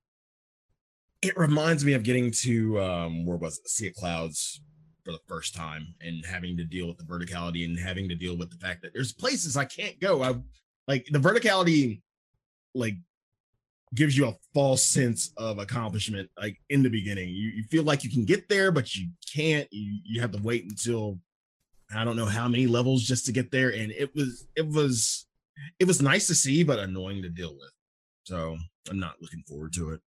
It 1.22 1.38
reminds 1.38 1.86
me 1.86 1.94
of 1.94 2.04
getting 2.04 2.32
to 2.32 2.82
um, 2.82 3.26
where 3.26 3.38
was 3.38 3.60
it? 3.60 3.70
Sea 3.70 3.88
of 3.88 3.96
Clouds 3.96 4.62
for 5.06 5.12
the 5.12 5.20
first 5.28 5.56
time 5.56 5.96
and 6.02 6.26
having 6.26 6.58
to 6.58 6.64
deal 6.64 6.88
with 6.88 6.98
the 6.98 7.04
verticality 7.04 7.64
and 7.64 7.80
having 7.80 8.10
to 8.10 8.16
deal 8.16 8.38
with 8.38 8.50
the 8.52 8.58
fact 8.58 8.82
that 8.82 8.94
there's 8.94 9.14
places 9.14 9.56
I 9.56 9.66
can't 9.66 10.00
go. 10.00 10.22
I 10.22 10.36
like 10.88 11.08
the 11.12 11.20
verticality, 11.20 12.02
like 12.78 12.96
gives 13.96 14.18
you 14.18 14.28
a 14.28 14.36
false 14.54 14.84
sense 14.84 15.32
of 15.38 15.60
accomplishment 15.60 16.30
like 16.40 16.60
in 16.70 16.84
the 16.84 16.90
beginning. 16.90 17.30
You, 17.30 17.50
you 17.50 17.64
feel 17.64 17.84
like 17.84 18.04
you 18.04 18.10
can 18.10 18.26
get 18.26 18.50
there 18.50 18.72
but 18.72 18.96
you 18.96 19.10
can't. 19.34 19.68
You, 19.72 20.00
you 20.04 20.22
have 20.22 20.32
to 20.32 20.42
wait 20.42 20.66
until 20.66 21.20
i 21.96 22.04
don't 22.04 22.18
know 22.18 22.26
how 22.26 22.50
many 22.50 22.68
levels 22.68 23.04
just 23.04 23.26
to 23.26 23.32
get 23.32 23.52
there. 23.52 23.70
And 23.70 23.92
it 23.92 24.14
was 24.14 24.48
it 24.56 24.68
was 24.68 25.26
it 25.80 25.88
was 25.88 26.02
nice 26.02 26.28
to 26.28 26.36
see 26.36 26.64
but 26.64 26.80
annoying 26.80 27.22
to 27.22 27.30
deal 27.30 27.54
with. 27.58 27.72
So 28.24 28.58
i'm 28.90 29.00
not 29.00 29.22
looking 29.22 29.44
forward 29.48 29.74
to 29.74 29.92
it. 29.92 30.02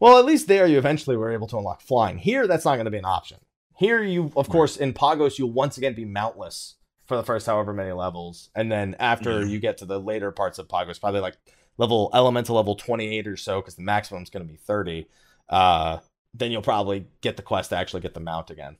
Well 0.00 0.18
at 0.18 0.24
least 0.24 0.48
there 0.48 0.66
you 0.66 0.78
eventually 0.78 1.16
were 1.16 1.32
able 1.32 1.48
to 1.48 1.58
unlock 1.58 1.82
flying. 1.82 2.18
Here 2.18 2.46
that's 2.46 2.64
not 2.64 2.76
going 2.76 2.86
to 2.86 2.90
be 2.90 2.98
an 2.98 3.04
option. 3.04 3.38
Here 3.76 4.02
you 4.02 4.32
of 4.36 4.48
course 4.48 4.76
in 4.78 4.94
pagos 4.94 5.38
you'll 5.38 5.52
once 5.52 5.76
again 5.76 5.94
be 5.94 6.06
mountless 6.06 6.76
for 7.06 7.16
the 7.16 7.22
first 7.22 7.46
however 7.46 7.74
many 7.74 7.92
levels. 7.92 8.48
And 8.54 8.72
then 8.72 8.96
after 8.98 9.44
you 9.44 9.58
get 9.58 9.78
to 9.78 9.84
the 9.84 10.00
later 10.00 10.32
parts 10.32 10.58
of 10.58 10.68
pagos 10.68 10.98
probably 10.98 11.20
like 11.20 11.36
level 11.78 12.10
elemental 12.14 12.56
level 12.56 12.74
28 12.74 13.26
or 13.26 13.36
so 13.36 13.60
because 13.60 13.74
the 13.74 13.82
maximum 13.82 14.22
is 14.22 14.30
going 14.30 14.46
to 14.46 14.52
be 14.52 14.58
30 14.58 15.06
uh 15.48 15.98
then 16.34 16.50
you'll 16.50 16.62
probably 16.62 17.06
get 17.20 17.36
the 17.36 17.42
quest 17.42 17.70
to 17.70 17.76
actually 17.76 18.00
get 18.00 18.14
the 18.14 18.20
mount 18.20 18.50
again 18.50 18.76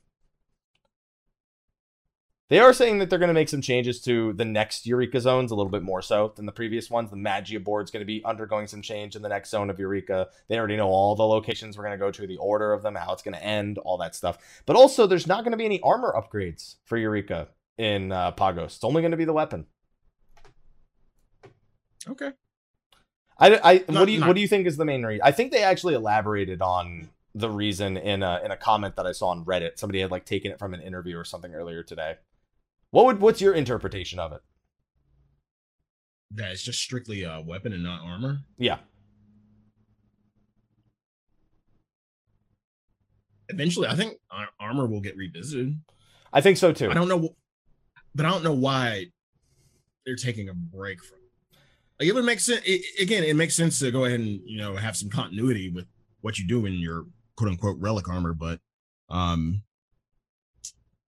they 2.53 2.59
are 2.59 2.75
saying 2.75 2.99
that 2.99 3.09
they're 3.09 3.19
going 3.19 3.29
to 3.29 3.35
make 3.35 3.49
some 3.49 3.63
changes 3.63 3.99
to 4.03 4.35
the 4.35 4.45
next 4.45 4.85
Eureka 4.87 5.23
zones 5.23 5.51
a 5.51 5.55
little 5.55 5.71
bit 5.71 5.83
more 5.83 6.03
so 6.03 6.35
than 6.37 6.45
the 6.45 6.53
previous 6.53 6.91
ones. 6.91 7.09
The 7.09 7.17
Magia 7.17 7.59
board 7.59 7.85
is 7.85 7.91
going 7.91 8.03
to 8.03 8.07
be 8.07 8.23
undergoing 8.27 8.67
some 8.67 8.83
change 8.83 9.17
in 9.17 9.23
the 9.23 9.31
next 9.31 9.49
zone 9.49 9.71
of 9.71 9.79
Eureka. 9.79 10.29
They 10.49 10.59
already 10.59 10.77
know 10.77 10.89
all 10.89 11.15
the 11.15 11.23
locations 11.23 11.79
we're 11.79 11.85
going 11.85 11.99
to 11.99 12.05
go 12.05 12.11
to, 12.11 12.27
the 12.27 12.37
order 12.37 12.75
of 12.75 12.83
them, 12.83 12.95
how 12.95 13.15
it's 13.15 13.23
going 13.23 13.33
to 13.33 13.43
end, 13.43 13.79
all 13.79 13.97
that 13.97 14.15
stuff. 14.15 14.37
But 14.67 14.77
also, 14.77 15.07
there's 15.07 15.27
not 15.27 15.45
going 15.45 15.53
to 15.53 15.57
be 15.57 15.65
any 15.65 15.81
armor 15.81 16.13
upgrades 16.15 16.75
for 16.85 16.99
Eureka 16.99 17.49
in 17.79 18.13
uh, 18.13 18.33
Pagos. 18.33 18.75
It's 18.77 18.85
only 18.85 19.01
going 19.01 19.13
to 19.13 19.17
be 19.17 19.25
the 19.25 19.33
weapon. 19.33 19.65
okay 22.07 22.33
I, 23.43 23.61
I 23.73 23.79
what 23.87 24.07
do 24.07 24.13
you 24.13 24.21
not- 24.21 24.29
what 24.29 24.35
do 24.35 24.41
you 24.41 24.49
think 24.49 24.67
is 24.67 24.77
the 24.77 24.85
main 24.85 25.03
reason? 25.05 25.21
I 25.25 25.33
think 25.33 25.53
they 25.53 25.63
actually 25.63 25.95
elaborated 25.95 26.63
on 26.63 27.09
the 27.35 27.51
reason 27.51 27.97
in 27.97 28.23
a 28.23 28.41
in 28.45 28.51
a 28.51 28.57
comment 28.57 28.97
that 28.97 29.07
I 29.07 29.13
saw 29.13 29.29
on 29.29 29.45
Reddit. 29.45 29.79
Somebody 29.79 30.01
had 30.01 30.11
like 30.11 30.25
taken 30.25 30.51
it 30.53 30.59
from 30.59 30.75
an 30.75 30.81
interview 30.81 31.17
or 31.19 31.25
something 31.25 31.55
earlier 31.55 31.83
today. 31.83 32.17
What 32.91 33.07
would 33.07 33.21
what's 33.21 33.41
your 33.41 33.55
interpretation 33.55 34.19
of 34.19 34.33
it? 34.33 34.41
that 36.35 36.51
it's 36.53 36.63
just 36.63 36.81
strictly 36.81 37.25
a 37.25 37.43
weapon 37.47 37.75
and 37.75 37.83
not 37.83 38.01
armor 38.03 38.39
Yeah. 38.57 38.79
eventually 43.49 43.87
i 43.89 43.95
think 43.95 44.15
armor 44.59 44.87
will 44.87 45.01
get 45.03 45.15
revisited 45.17 45.79
I 46.35 46.41
think 46.41 46.57
so 46.57 46.73
too. 46.73 46.91
I 46.91 46.95
don't 46.95 47.09
know, 47.09 47.35
but 48.15 48.25
I 48.25 48.31
don't 48.31 48.43
know 48.43 48.55
why 48.55 49.09
they're 50.07 50.17
taking 50.17 50.49
a 50.49 50.55
break 50.55 51.05
from. 51.05 51.19
It. 52.03 52.07
Like 52.07 52.09
it 52.09 52.15
would 52.15 52.25
make 52.25 52.41
sense. 52.41 52.63
It, 52.65 52.83
again, 53.01 53.25
it 53.25 53.37
makes 53.37 53.55
sense 53.55 53.79
to 53.81 53.91
go 53.91 54.05
ahead 54.05 54.21
and 54.21 54.41
you 54.45 54.59
know 54.59 54.77
have 54.77 54.97
some 54.97 55.11
continuity 55.11 55.71
with 55.71 55.87
what 56.21 56.39
you 56.39 56.47
do 56.47 56.67
in 56.67 56.75
your 56.75 57.05
quote 57.37 57.51
unquote 57.51 57.79
relic 57.81 58.09
armor, 58.09 58.35
but 58.35 58.61
um, 59.09 59.63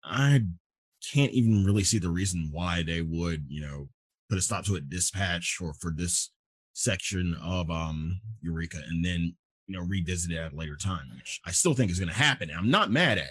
I 0.05 0.43
can't 1.13 1.33
even 1.33 1.65
really 1.65 1.85
see 1.85 1.99
the 1.99 2.11
reason 2.11 2.49
why 2.53 2.83
they 2.83 3.01
would 3.01 3.47
you 3.49 3.63
know 3.63 3.89
put 4.29 4.39
a 4.39 4.43
stop 4.43 4.65
to 4.67 4.77
it 4.77 4.91
dispatch 4.91 5.59
or 5.61 5.75
for 5.75 5.93
this 5.95 6.31
section 6.73 7.37
of 7.43 7.71
um 7.71 8.21
Eureka 8.43 8.79
and 8.89 9.05
then 9.05 9.35
you 9.67 9.77
know 9.77 9.85
revisit 9.85 10.33
it 10.33 10.39
at 10.39 10.53
a 10.53 10.57
later 10.57 10.77
time, 10.77 11.11
which 11.17 11.41
I 11.47 11.51
still 11.51 11.75
think 11.75 11.91
is 11.91 11.99
going 11.99 12.09
to 12.09 12.15
happen. 12.15 12.51
I'm 12.57 12.71
not 12.71 12.91
mad 12.91 13.19
at. 13.19 13.31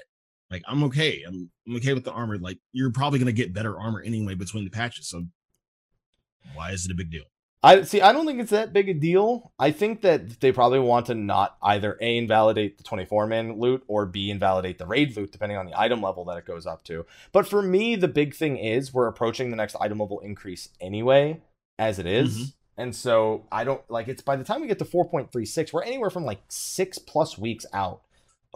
Like 0.51 0.64
I'm 0.68 0.84
okay. 0.86 1.24
I'm, 1.28 1.49
I'm 1.68 1.76
okay 1.78 1.93
with 1.93 2.03
the 2.03 2.12
armor. 2.12 2.38
Like 2.38 2.60
you're 2.72 2.91
probably 2.91 3.20
gonna 3.20 3.32
get 3.32 3.53
better 3.53 3.80
armor 3.80 4.01
anyway 4.01 4.36
between 4.36 4.64
the 4.64 4.70
patches. 4.70 5.10
So 5.10 5.26
why 6.53 6.72
is 6.72 6.86
it 6.86 6.91
a 6.91 6.95
big 6.95 7.12
deal? 7.12 7.24
I 7.66 7.82
see. 7.82 7.99
I 7.99 8.11
don't 8.11 8.28
think 8.28 8.39
it's 8.39 8.51
that 8.51 8.74
big 8.74 8.89
a 8.89 8.93
deal. 8.93 9.51
I 9.57 9.72
think 9.72 10.01
that 10.01 10.39
they 10.39 10.51
probably 10.51 10.80
want 10.80 11.07
to 11.07 11.16
not 11.16 11.57
either 11.63 11.97
a 11.99 12.18
invalidate 12.18 12.78
the 12.78 12.84
twenty 12.84 13.05
four 13.05 13.26
man 13.26 13.59
loot 13.59 13.84
or 13.88 14.05
b 14.05 14.30
invalidate 14.30 14.78
the 14.78 14.86
raid 14.86 15.18
loot, 15.18 15.32
depending 15.32 15.57
on 15.57 15.66
the 15.66 15.80
item 15.80 16.01
level 16.01 16.26
that 16.26 16.38
it 16.38 16.45
goes 16.45 16.68
up 16.68 16.84
to. 16.86 17.07
But 17.32 17.47
for 17.47 17.63
me, 17.63 17.95
the 17.95 18.07
big 18.07 18.36
thing 18.36 18.57
is 18.57 18.93
we're 18.93 19.07
approaching 19.07 19.49
the 19.49 19.55
next 19.55 19.76
item 19.82 19.97
level 19.97 20.20
increase 20.20 20.70
anyway, 20.80 21.41
as 21.80 21.97
it 21.97 22.05
is. 22.05 22.38
Mhm. 22.38 22.53
And 22.78 22.95
so 22.95 23.45
I 23.51 23.63
don't 23.63 23.82
like 23.89 24.09
it's 24.09 24.22
by 24.22 24.36
the 24.36 24.43
time 24.43 24.61
we 24.61 24.68
get 24.68 24.80
to 24.80 24.86
4.36, 24.86 25.74
we're 25.74 25.84
anywhere 25.84 26.11
from 26.11 26.24
like 26.24 26.41
six 26.49 26.99
plus 26.99 27.38
weeks 27.38 27.66
out 27.74 28.01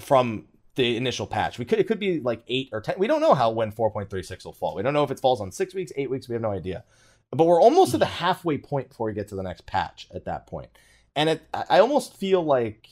from 0.02 0.50
the 0.76 0.98
initial 0.98 1.26
patch. 1.26 1.58
We 1.58 1.66
could 1.66 1.80
it 1.80 1.88
could 1.88 2.00
be 2.00 2.20
like 2.20 2.44
eight 2.48 2.70
or 2.72 2.82
ten. 2.82 2.96
We 3.00 3.08
don't 3.08 3.22
know 3.22 3.34
how 3.34 3.50
when 3.50 3.72
4.36 3.72 4.46
will 4.46 4.54
fall. 4.54 4.76
We 4.76 4.84
don't 4.84 4.94
know 4.94 5.04
if 5.04 5.10
it 5.10 5.20
falls 5.20 5.42
on 5.42 5.52
six 5.52 5.74
weeks, 5.74 5.92
eight 5.96 6.12
weeks. 6.12 6.30
We 6.30 6.34
have 6.34 6.42
no 6.42 6.52
idea. 6.52 6.84
But 7.32 7.46
we're 7.46 7.62
almost 7.62 7.94
at 7.94 8.00
the 8.00 8.06
halfway 8.08 8.58
point 8.58 8.90
before 8.90 9.08
we 9.08 9.14
get 9.14 9.28
to 9.30 9.36
the 9.36 9.44
next 9.44 9.66
patch 9.66 10.08
at 10.14 10.26
that 10.26 10.48
point. 10.48 10.70
And 11.16 11.30
it 11.30 11.42
I 11.54 11.80
almost 11.80 12.18
feel 12.18 12.42
like 12.44 12.88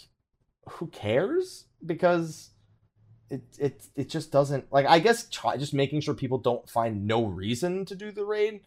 who 0.70 0.88
cares? 0.88 1.66
Because 1.86 2.52
it 3.30 3.42
it 3.58 3.84
it 3.96 4.10
just 4.10 4.32
doesn't 4.32 4.72
like 4.72 4.86
I 4.86 5.00
guess 5.00 5.28
try 5.30 5.58
just 5.58 5.74
making 5.74 6.02
sure 6.02 6.14
people 6.14 6.38
don't 6.38 6.70
find 6.70 7.08
no 7.08 7.26
reason 7.26 7.86
to 7.86 7.96
do 7.96 8.12
the 8.12 8.26
raid. 8.26 8.62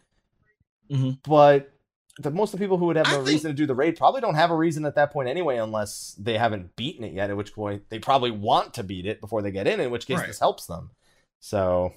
Mhm. 0.91 1.18
But 1.23 1.73
the 2.18 2.31
most 2.33 2.53
of 2.53 2.59
the 2.59 2.64
people 2.64 2.77
who 2.77 2.87
would 2.87 2.97
have 2.97 3.07
no 3.07 3.18
think- 3.18 3.29
reason 3.29 3.51
to 3.53 3.55
do 3.57 3.64
the 3.66 3.75
raid 3.75 3.97
probably 3.97 4.21
don't 4.21 4.35
have 4.35 4.51
a 4.51 4.57
reason 4.57 4.85
at 4.85 4.97
that 4.97 5.12
point 5.12 5.29
anyway, 5.29 5.57
unless 5.59 6.16
they 6.18 6.37
haven't 6.37 6.75
beaten 6.75 7.05
it 7.05 7.12
yet. 7.12 7.31
At 7.31 7.37
which 7.37 7.55
point 7.55 7.85
they 7.91 7.99
probably 8.01 8.33
want 8.33 8.75
to 8.75 8.83
beat 8.83 9.07
it 9.07 9.21
before 9.21 9.41
they 9.41 9.53
get 9.53 9.68
in. 9.68 9.79
In 9.81 9.91
which 9.93 10.07
case 10.07 10.18
Right. 10.18 10.27
this 10.27 10.41
helps 10.41 10.66
them. 10.66 10.91
So 11.39 11.93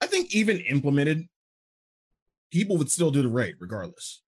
I 0.00 0.06
think 0.08 0.34
even 0.34 0.58
implemented, 0.58 1.28
people 2.50 2.76
would 2.76 2.90
still 2.90 3.10
do 3.10 3.22
the 3.22 3.28
raid 3.28 3.56
regardless. 3.58 4.22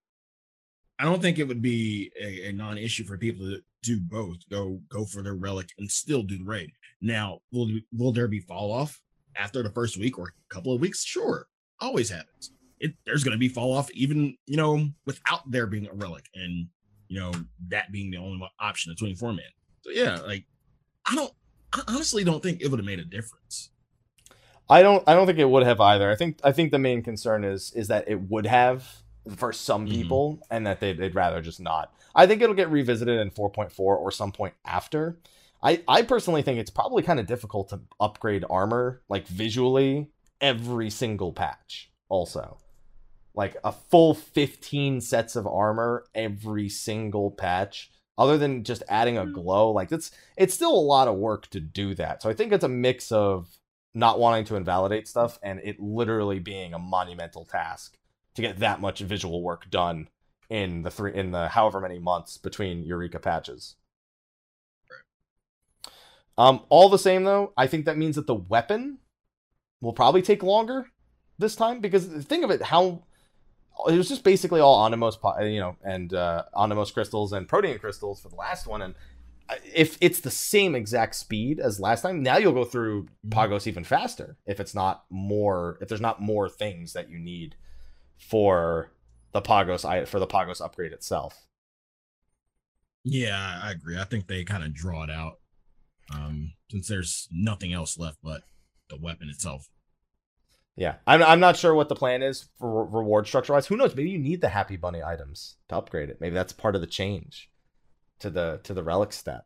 I 0.99 1.05
don't 1.05 1.23
think 1.23 1.39
it 1.39 1.49
would 1.49 1.63
be 1.63 2.13
a, 2.21 2.49
a 2.49 2.53
non-issue 2.53 3.05
for 3.05 3.17
people 3.17 3.47
to 3.47 3.63
do 3.83 3.99
both. 4.01 4.37
Go 4.51 4.81
go 4.89 5.05
for 5.05 5.23
their 5.23 5.35
relic 5.35 5.71
and 5.79 5.91
still 5.91 6.23
do 6.23 6.39
the 6.39 6.45
raid. 6.45 6.71
Now, 7.01 7.41
will 7.53 7.71
will 7.97 8.13
there 8.13 8.29
be 8.29 8.41
fall 8.41 8.71
off 8.71 9.01
after 9.37 9.63
the 9.63 9.71
first 9.71 9.97
week 9.97 10.19
or 10.19 10.29
a 10.29 10.55
couple 10.55 10.75
of 10.75 10.81
weeks? 10.81 11.03
Sure, 11.03 11.47
always 11.81 12.11
happens. 12.11 12.53
It, 12.79 12.95
there's 13.05 13.25
going 13.25 13.33
to 13.33 13.39
be 13.39 13.49
fall 13.49 13.75
off 13.75 13.91
even 13.93 14.37
you 14.47 14.57
know 14.57 14.89
without 15.07 15.51
there 15.51 15.67
being 15.67 15.87
a 15.87 15.95
relic 15.95 16.25
and 16.35 16.67
you 17.09 17.19
know 17.19 17.33
that 17.69 17.93
being 17.93 18.11
the 18.11 18.19
only 18.19 18.41
option, 18.61 18.91
the 18.91 18.97
24 18.97 19.33
man. 19.33 19.45
So 19.83 19.91
yeah, 19.91 20.17
like 20.21 20.45
I 21.07 21.15
don't, 21.15 21.33
I 21.73 21.83
honestly 21.89 22.25
don't 22.25 22.43
think 22.43 22.61
it 22.61 22.69
would 22.69 22.79
have 22.79 22.87
made 22.87 23.01
a 23.01 23.05
difference. 23.05 23.71
I 24.71 24.83
don't 24.83 25.03
I 25.07 25.15
don't 25.15 25.27
think 25.27 25.39
it 25.39 25.51
would 25.51 25.65
have 25.65 25.81
either. 25.81 26.11
I 26.11 26.15
think 26.17 26.39
I 26.45 26.53
think 26.53 26.71
the 26.71 26.79
main 26.79 27.03
concern 27.03 27.45
is 27.45 27.73
is 27.75 27.89
that 27.89 28.09
it 28.09 28.31
would 28.31 28.47
have 28.47 28.87
for 29.37 29.53
some 29.53 29.87
Mhm. 29.87 29.91
people 29.91 30.39
and 30.51 30.67
that 30.67 30.81
they'd, 30.81 30.97
they'd 30.97 31.15
rather 31.15 31.43
just 31.43 31.61
not. 31.61 31.93
I 32.15 32.27
think 32.27 32.41
it'll 32.41 32.55
get 32.55 32.71
revisited 32.71 33.21
in 33.21 33.31
4.4 33.31 33.79
or 33.79 34.11
some 34.11 34.33
point 34.33 34.55
after. 34.65 35.19
I, 35.63 35.83
I 35.87 36.03
personally 36.03 36.41
think 36.43 36.59
it's 36.59 36.71
probably 36.71 37.03
kind 37.03 37.21
of 37.21 37.27
difficult 37.27 37.69
to 37.69 37.81
upgrade 38.01 38.45
armor 38.49 39.03
like 39.11 39.27
visually 39.29 40.09
every 40.41 40.89
single 40.89 41.33
patch 41.33 41.91
also. 42.09 42.57
Like 43.35 43.57
a 43.63 43.71
full 43.73 44.15
15 44.15 45.01
sets 45.03 45.37
of 45.37 45.47
armor 45.47 46.05
every 46.15 46.69
single 46.71 47.31
patch 47.31 47.91
other 48.17 48.39
than 48.39 48.65
just 48.65 48.83
adding 48.89 49.17
a 49.19 49.27
glow 49.27 49.71
like 49.71 49.93
it's 49.93 50.11
it's 50.37 50.55
still 50.55 50.73
a 50.75 50.81
lot 50.81 51.09
of 51.09 51.17
work 51.17 51.49
to 51.51 51.61
do 51.61 51.95
that. 51.97 52.23
So 52.23 52.31
I 52.31 52.35
think 52.35 52.53
it's 52.53 52.65
a 52.65 52.69
mix 52.69 53.13
of 53.13 53.49
not 53.95 54.19
wanting 54.19 54.45
to 54.45 54.57
invalidate 54.57 55.09
stuff 55.09 55.39
and 55.43 55.61
it 55.65 55.81
literally 55.81 56.39
being 56.39 56.75
a 56.75 56.79
monumental 56.79 57.45
task 57.45 57.99
to 58.35 58.43
get 58.43 58.59
that 58.59 58.81
much 58.81 59.01
visual 59.01 59.43
work 59.43 59.69
done 59.71 60.09
in 60.49 60.83
the 60.83 60.91
three 60.91 61.15
in 61.15 61.31
the 61.31 61.49
however 61.49 61.81
many 61.81 61.99
months 61.99 62.39
between 62.39 62.85
Eureka 62.85 63.19
patches. 63.19 63.77
Um, 66.39 66.61
all 66.69 66.89
the 66.89 66.99
same 66.99 67.25
though, 67.25 67.53
I 67.57 67.67
think 67.67 67.85
that 67.85 67.99
means 67.99 68.17
that 68.17 68.27
the 68.27 68.35
weapon 68.35 68.99
will 69.81 69.93
probably 69.93 70.23
take 70.23 70.43
longer 70.43 70.87
this 71.39 71.57
time 71.57 71.81
because 71.81 72.07
think 72.07 72.45
of 72.45 72.51
it 72.51 72.63
how 72.63 73.03
it 73.89 73.97
was 73.97 74.09
just 74.09 74.25
basically 74.25 74.61
all 74.61 74.89
Anemos, 74.89 75.17
you 75.51 75.61
know, 75.61 75.77
and 75.83 76.13
uh, 76.13 76.45
Anemos 76.55 76.93
crystals 76.93 77.33
and 77.33 77.49
protean 77.49 77.79
crystals 77.79 78.21
for 78.21 78.29
the 78.29 78.37
last 78.37 78.67
one. 78.67 78.83
And 78.83 78.95
if 79.75 79.97
it's 80.01 80.21
the 80.21 80.31
same 80.31 80.75
exact 80.75 81.15
speed 81.15 81.61
as 81.61 81.81
last 81.81 82.03
time, 82.03 82.23
now 82.23 82.37
you'll 82.37 82.53
go 82.53 82.65
through 82.65 83.05
mm-hmm. 83.05 83.31
Pagos 83.31 83.67
even 83.67 83.85
faster. 83.85 84.37
If 84.47 84.61
it's 84.61 84.75
not 84.75 85.05
more, 85.11 85.79
if 85.81 85.89
there's 85.89 86.01
not 86.01 86.21
more 86.21 86.49
things 86.49 86.93
that 86.93 87.11
you 87.11 87.19
need 87.19 87.57
for 88.19 88.93
the 89.33 89.41
Pagos 89.41 89.85
for 90.09 90.19
the 90.19 90.27
Pagos 90.27 90.61
upgrade 90.61 90.93
itself. 90.93 91.47
Yeah, 93.05 93.61
I 93.63 93.71
agree. 93.71 93.99
I 93.99 94.05
think 94.05 94.27
they 94.27 94.45
kind 94.45 94.63
of 94.63 94.75
draw 94.75 95.05
it 95.05 95.11
out 95.11 95.39
um, 96.15 96.53
since 96.71 96.87
there's 96.89 97.29
nothing 97.33 97.73
else 97.73 97.99
left 97.99 98.19
but 98.23 98.43
the 98.89 98.97
weapon 98.97 99.29
itself. 99.29 99.69
Yeah, 100.77 100.97
I'm, 101.07 101.23
I'm 101.23 101.41
not 101.41 101.57
sure 101.57 101.75
what 101.75 101.89
the 101.89 101.95
plan 101.95 102.23
is 102.23 102.49
for 102.59 102.87
reward 102.87 103.27
structure 103.27 103.53
wise. 103.53 103.67
Who 103.67 103.77
knows? 103.77 103.95
Maybe 103.95 104.11
you 104.11 104.19
need 104.19 104.41
the 104.41 104.49
Happy 104.49 104.77
Bunny 104.77 105.03
items 105.03 105.57
to 105.69 105.77
upgrade 105.77 106.11
it. 106.11 106.21
Maybe 106.21 106.35
that's 106.35 106.53
part 106.53 106.75
of 106.75 106.81
the 106.81 106.87
change 106.87 107.50
to 108.21 108.31
the 108.31 108.61
to 108.65 108.75
the 108.75 108.83
relic 108.83 109.13
step. 109.13 109.45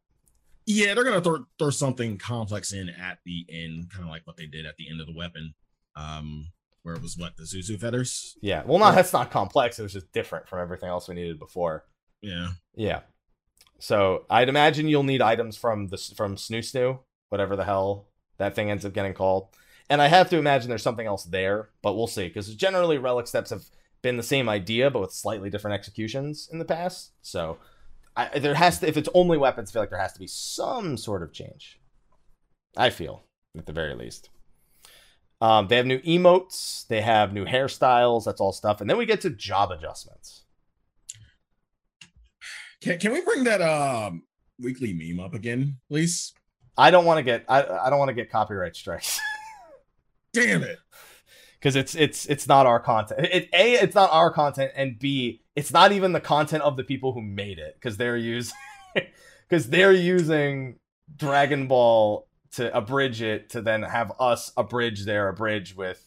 Yeah, 0.67 0.95
they're 0.95 1.05
gonna 1.05 1.21
throw 1.21 1.47
throw 1.59 1.71
something 1.71 2.19
complex 2.19 2.73
in 2.73 2.89
at 2.89 3.19
the 3.25 3.47
end, 3.49 3.91
kind 3.91 4.05
of 4.05 4.11
like 4.11 4.27
what 4.27 4.37
they 4.37 4.47
did 4.47 4.67
at 4.67 4.77
the 4.77 4.89
end 4.91 5.01
of 5.01 5.07
the 5.07 5.15
weapon, 5.15 5.55
um, 5.97 6.49
where 6.83 6.95
it 6.95 7.03
was 7.03 7.19
what 7.19 7.37
the 7.37 7.45
Zuzu 7.45 7.79
feathers. 7.79 8.37
Yeah, 8.41 8.63
well, 8.65 8.79
not 8.79 8.95
that's 8.95 9.13
not 9.13 9.31
complex. 9.31 9.79
It 9.79 9.83
was 9.83 9.93
just 9.93 10.13
different 10.13 10.49
from 10.49 10.61
everything 10.61 10.89
else 10.89 11.09
we 11.09 11.15
needed 11.15 11.39
before. 11.39 11.85
Yeah, 12.23 12.49
yeah. 12.75 13.01
So 13.79 14.25
I'd 14.31 14.49
imagine 14.49 14.89
you'll 14.89 15.03
need 15.03 15.21
items 15.21 15.57
from 15.57 15.89
the 15.89 15.99
from 16.17 16.37
Snoo 16.37 16.61
Snoo, 16.61 17.01
whatever 17.29 17.57
the 17.57 17.65
hell 17.65 18.09
that 18.39 18.55
thing 18.55 18.71
ends 18.71 18.85
up 18.85 18.93
getting 18.93 19.15
called. 19.15 19.49
And 19.91 20.01
I 20.01 20.09
have 20.09 20.31
to 20.31 20.39
imagine 20.39 20.71
there's 20.71 20.83
something 20.83 21.07
else 21.07 21.25
there, 21.25 21.69
but 21.83 21.95
we'll 21.95 22.07
see. 22.07 22.27
Because 22.27 22.55
generally, 22.55 22.97
relic 22.97 23.27
steps 23.27 23.51
have 23.51 23.65
been 24.01 24.17
the 24.17 24.23
same 24.23 24.49
idea, 24.49 24.91
but 24.91 25.01
with 25.01 25.13
slightly 25.13 25.51
different 25.51 25.75
executions 25.75 26.49
in 26.51 26.59
the 26.59 26.65
past. 26.65 27.13
So 27.21 27.59
I, 28.17 28.39
there 28.39 28.55
has 28.55 28.79
to, 28.79 28.89
if 28.89 28.97
it's 28.97 29.09
only 29.15 29.39
weapons, 29.39 29.71
I 29.71 29.73
feel 29.73 29.83
like 29.83 29.91
there 29.91 29.99
has 29.99 30.13
to 30.13 30.21
be 30.21 30.27
some 30.27 30.97
sort 30.97 31.23
of 31.23 31.33
change. 31.33 31.81
I 32.77 32.91
feel, 32.91 33.25
at 33.57 33.67
the 33.67 33.73
very 33.73 33.95
least. 33.95 34.31
Um, 35.41 35.69
they 35.69 35.77
have 35.77 35.87
new 35.87 35.99
emotes. 36.01 36.87
They 36.87 37.01
have 37.01 37.33
new 37.33 37.45
hairstyles. 37.45 38.25
That's 38.25 38.41
all 38.41 38.53
stuff. 38.53 38.81
And 38.81 38.89
then 38.89 38.97
we 38.97 39.07
get 39.07 39.21
to 39.23 39.31
job 39.31 39.71
adjustments. 39.71 40.45
Can, 42.81 42.99
can 42.99 43.13
we 43.13 43.21
bring 43.23 43.45
that 43.45 43.61
um, 43.61 44.23
weekly 44.61 44.93
meme 44.93 45.25
up 45.25 45.35
again, 45.35 45.79
please? 45.89 46.33
I 46.77 46.91
don't 46.91 47.05
want 47.05 47.19
to 47.19 47.23
get 47.23 47.45
I, 47.49 47.63
I 47.63 47.91
don't 47.91 47.99
want 47.99 48.09
to 48.09 48.15
get 48.15 48.31
copyright 48.31 48.77
strikes. 48.77 49.21
Damn 50.33 50.63
it. 50.63 50.79
Because 51.65 51.77
it's 51.77 51.95
it's 51.95 52.27
it's 52.27 52.47
not 52.47 52.67
our 52.67 52.79
content. 52.79 53.21
It, 53.25 53.49
a 53.55 53.73
it's 53.73 53.95
not 53.95 54.11
our 54.13 54.31
content, 54.31 54.73
and 54.77 54.99
B 54.99 55.41
it's 55.57 55.73
not 55.73 55.93
even 55.93 56.13
the 56.13 56.21
content 56.21 56.63
of 56.63 56.77
the 56.77 56.85
people 56.85 57.15
who 57.15 57.23
made 57.23 57.59
it 57.59 57.75
because 57.77 57.97
they're 57.97 58.19
using 58.19 58.55
because 59.49 59.71
they're 59.71 59.91
using 59.91 60.77
Dragon 61.17 61.67
Ball 61.67 62.29
to 62.57 62.77
abridge 62.77 63.23
it 63.23 63.49
to 63.51 63.63
then 63.63 63.83
have 63.83 64.13
us 64.21 64.53
abridge 64.59 65.07
their 65.07 65.29
abridge 65.29 65.75
with 65.75 66.07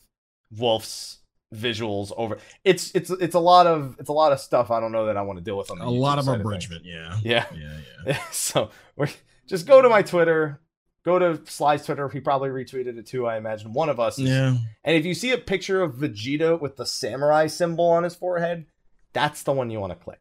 Wolf's 0.55 1.21
visuals 1.51 2.11
over. 2.15 2.37
It's 2.63 2.91
it's 2.93 3.09
it's 3.09 3.33
a 3.33 3.39
lot 3.39 3.65
of 3.65 3.95
it's 3.97 4.09
a 4.09 4.13
lot 4.13 4.33
of 4.33 4.39
stuff. 4.39 4.69
I 4.69 4.79
don't 4.79 4.91
know 4.91 5.07
that 5.07 5.17
I 5.17 5.23
want 5.23 5.39
to 5.39 5.43
deal 5.43 5.57
with 5.57 5.71
on 5.71 5.81
a 5.81 5.89
lot 5.89 6.19
of 6.19 6.27
abridgment. 6.27 6.81
Of 6.81 6.87
yeah, 6.87 7.17
yeah, 7.23 7.45
yeah, 7.55 7.77
yeah. 8.05 8.19
so 8.31 8.69
we're 8.95 9.09
just 9.47 9.65
go 9.65 9.81
to 9.81 9.89
my 9.89 10.03
Twitter 10.03 10.61
Go 11.07 11.19
to 11.19 11.39
Sly's 11.45 11.85
Twitter. 11.85 12.09
He 12.09 12.19
probably 12.19 12.49
retweeted 12.49 12.97
it 12.97 13.05
too, 13.05 13.27
I 13.27 13.37
imagine. 13.37 13.71
One 13.71 13.87
of 13.87 13.97
us. 13.97 14.19
Yeah. 14.19 14.57
And 14.83 14.97
if 14.97 15.05
you 15.05 15.13
see 15.13 15.31
a 15.31 15.37
picture 15.37 15.81
of 15.81 15.95
Vegeta 15.95 16.59
with 16.59 16.75
the 16.75 16.85
samurai 16.85 17.47
symbol 17.47 17.85
on 17.85 18.03
his 18.03 18.13
forehead, 18.13 18.65
that's 19.13 19.41
the 19.43 19.53
one 19.53 19.69
you 19.69 19.79
want 19.79 19.93
to 19.93 20.03
click. 20.03 20.19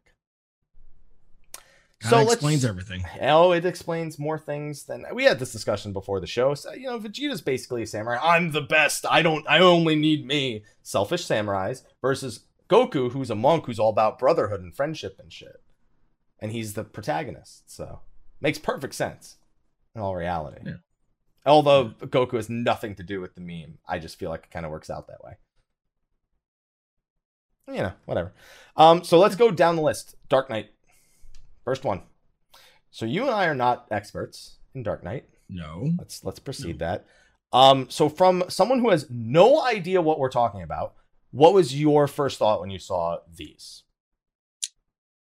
Kinda 2.01 2.25
so 2.25 2.31
explains 2.31 2.63
everything. 2.63 3.03
Oh, 3.19 3.51
it 3.51 3.65
explains 3.65 4.17
more 4.17 4.39
things 4.39 4.85
than 4.85 5.03
we 5.13 5.25
had 5.25 5.39
this 5.39 5.51
discussion 5.51 5.91
before 5.91 6.21
the 6.21 6.25
show. 6.25 6.53
So, 6.53 6.71
you 6.71 6.87
know, 6.87 6.97
Vegeta's 6.97 7.41
basically 7.41 7.83
a 7.83 7.85
samurai. 7.85 8.19
I'm 8.21 8.53
the 8.53 8.61
best. 8.61 9.05
I 9.09 9.21
don't. 9.21 9.45
I 9.45 9.59
only 9.59 9.97
need 9.97 10.25
me. 10.25 10.63
Selfish 10.83 11.27
samurais 11.27 11.83
versus 12.01 12.45
Goku, 12.69 13.11
who's 13.11 13.29
a 13.29 13.35
monk 13.35 13.65
who's 13.65 13.77
all 13.77 13.89
about 13.89 14.19
brotherhood 14.19 14.61
and 14.61 14.73
friendship 14.73 15.19
and 15.19 15.33
shit, 15.33 15.61
and 16.39 16.53
he's 16.53 16.75
the 16.75 16.85
protagonist. 16.85 17.69
So 17.69 17.99
makes 18.39 18.57
perfect 18.57 18.95
sense 18.95 19.36
in 19.97 20.03
all 20.03 20.15
reality. 20.15 20.61
Yeah. 20.63 20.73
Although 21.45 21.89
Goku 21.89 22.33
has 22.33 22.49
nothing 22.49 22.95
to 22.95 23.03
do 23.03 23.19
with 23.19 23.35
the 23.35 23.41
meme, 23.41 23.79
I 23.87 23.99
just 23.99 24.19
feel 24.19 24.29
like 24.29 24.43
it 24.43 24.51
kind 24.51 24.65
of 24.65 24.71
works 24.71 24.89
out 24.89 25.07
that 25.07 25.23
way. 25.23 25.33
You 27.67 27.83
know, 27.83 27.93
whatever. 28.05 28.33
Um, 28.77 29.03
so 29.03 29.17
let's 29.17 29.35
go 29.35 29.51
down 29.51 29.75
the 29.75 29.81
list. 29.81 30.15
Dark 30.29 30.49
Knight, 30.49 30.69
first 31.65 31.83
one. 31.83 32.03
So 32.91 33.05
you 33.05 33.23
and 33.23 33.31
I 33.31 33.47
are 33.47 33.55
not 33.55 33.87
experts 33.91 34.57
in 34.73 34.83
Dark 34.83 35.03
Knight. 35.03 35.25
No. 35.49 35.91
Let's 35.97 36.23
let's 36.23 36.39
proceed 36.39 36.79
no. 36.79 36.85
that. 36.85 37.05
Um, 37.51 37.89
so 37.89 38.07
from 38.07 38.43
someone 38.49 38.79
who 38.79 38.89
has 38.89 39.07
no 39.09 39.61
idea 39.65 40.01
what 40.01 40.19
we're 40.19 40.29
talking 40.29 40.61
about, 40.61 40.93
what 41.31 41.53
was 41.53 41.79
your 41.79 42.07
first 42.07 42.37
thought 42.39 42.61
when 42.61 42.69
you 42.69 42.79
saw 42.79 43.17
these? 43.33 43.83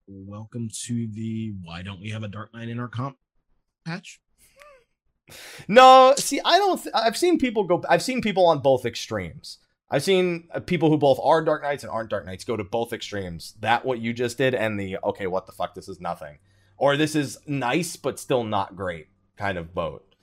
Welcome 0.07 0.69
to 0.85 1.07
the 1.07 1.53
why 1.61 1.81
don't 1.81 2.01
we 2.01 2.09
have 2.09 2.23
a 2.23 2.27
Dark 2.27 2.53
Knight 2.53 2.69
in 2.69 2.79
our 2.79 2.89
comp 2.89 3.17
patch? 3.85 4.19
No, 5.67 6.13
see, 6.17 6.39
I 6.43 6.57
don't. 6.57 6.81
Th- 6.81 6.93
I've 6.93 7.17
seen 7.17 7.37
people 7.39 7.63
go. 7.63 7.83
I've 7.89 8.03
seen 8.03 8.21
people 8.21 8.45
on 8.45 8.59
both 8.59 8.85
extremes. 8.85 9.59
I've 9.89 10.03
seen 10.03 10.47
uh, 10.51 10.59
people 10.59 10.89
who 10.89 10.97
both 10.97 11.19
are 11.21 11.43
Dark 11.43 11.61
Knights 11.61 11.83
and 11.83 11.91
aren't 11.91 12.09
Dark 12.09 12.25
Knights 12.25 12.43
go 12.43 12.57
to 12.57 12.63
both 12.63 12.93
extremes. 12.93 13.53
That 13.59 13.85
what 13.85 13.99
you 13.99 14.13
just 14.13 14.37
did, 14.37 14.55
and 14.55 14.79
the 14.79 14.97
okay, 15.03 15.27
what 15.27 15.45
the 15.45 15.51
fuck? 15.51 15.75
This 15.75 15.87
is 15.87 15.99
nothing, 15.99 16.39
or 16.77 16.97
this 16.97 17.15
is 17.15 17.37
nice 17.45 17.95
but 17.95 18.19
still 18.19 18.43
not 18.43 18.75
great 18.75 19.07
kind 19.37 19.57
of 19.57 19.73
boat. 19.73 20.15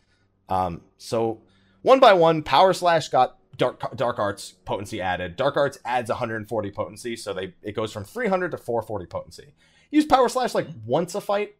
Um, 0.48 0.82
so 0.98 1.42
one 1.82 2.00
by 2.00 2.12
one, 2.12 2.42
Power 2.42 2.72
Slash 2.72 3.08
got 3.08 3.38
Dark 3.56 3.96
Dark 3.96 4.18
Arts 4.18 4.54
potency 4.64 5.00
added. 5.00 5.36
Dark 5.36 5.56
Arts 5.56 5.78
adds 5.84 6.10
140 6.10 6.70
potency, 6.70 7.16
so 7.16 7.32
they 7.32 7.54
it 7.62 7.76
goes 7.76 7.92
from 7.92 8.04
300 8.04 8.50
to 8.50 8.58
440 8.58 9.06
potency. 9.06 9.54
Use 9.90 10.06
Power 10.06 10.28
Slash 10.28 10.54
like 10.54 10.66
once 10.84 11.14
a 11.14 11.20
fight 11.20 11.54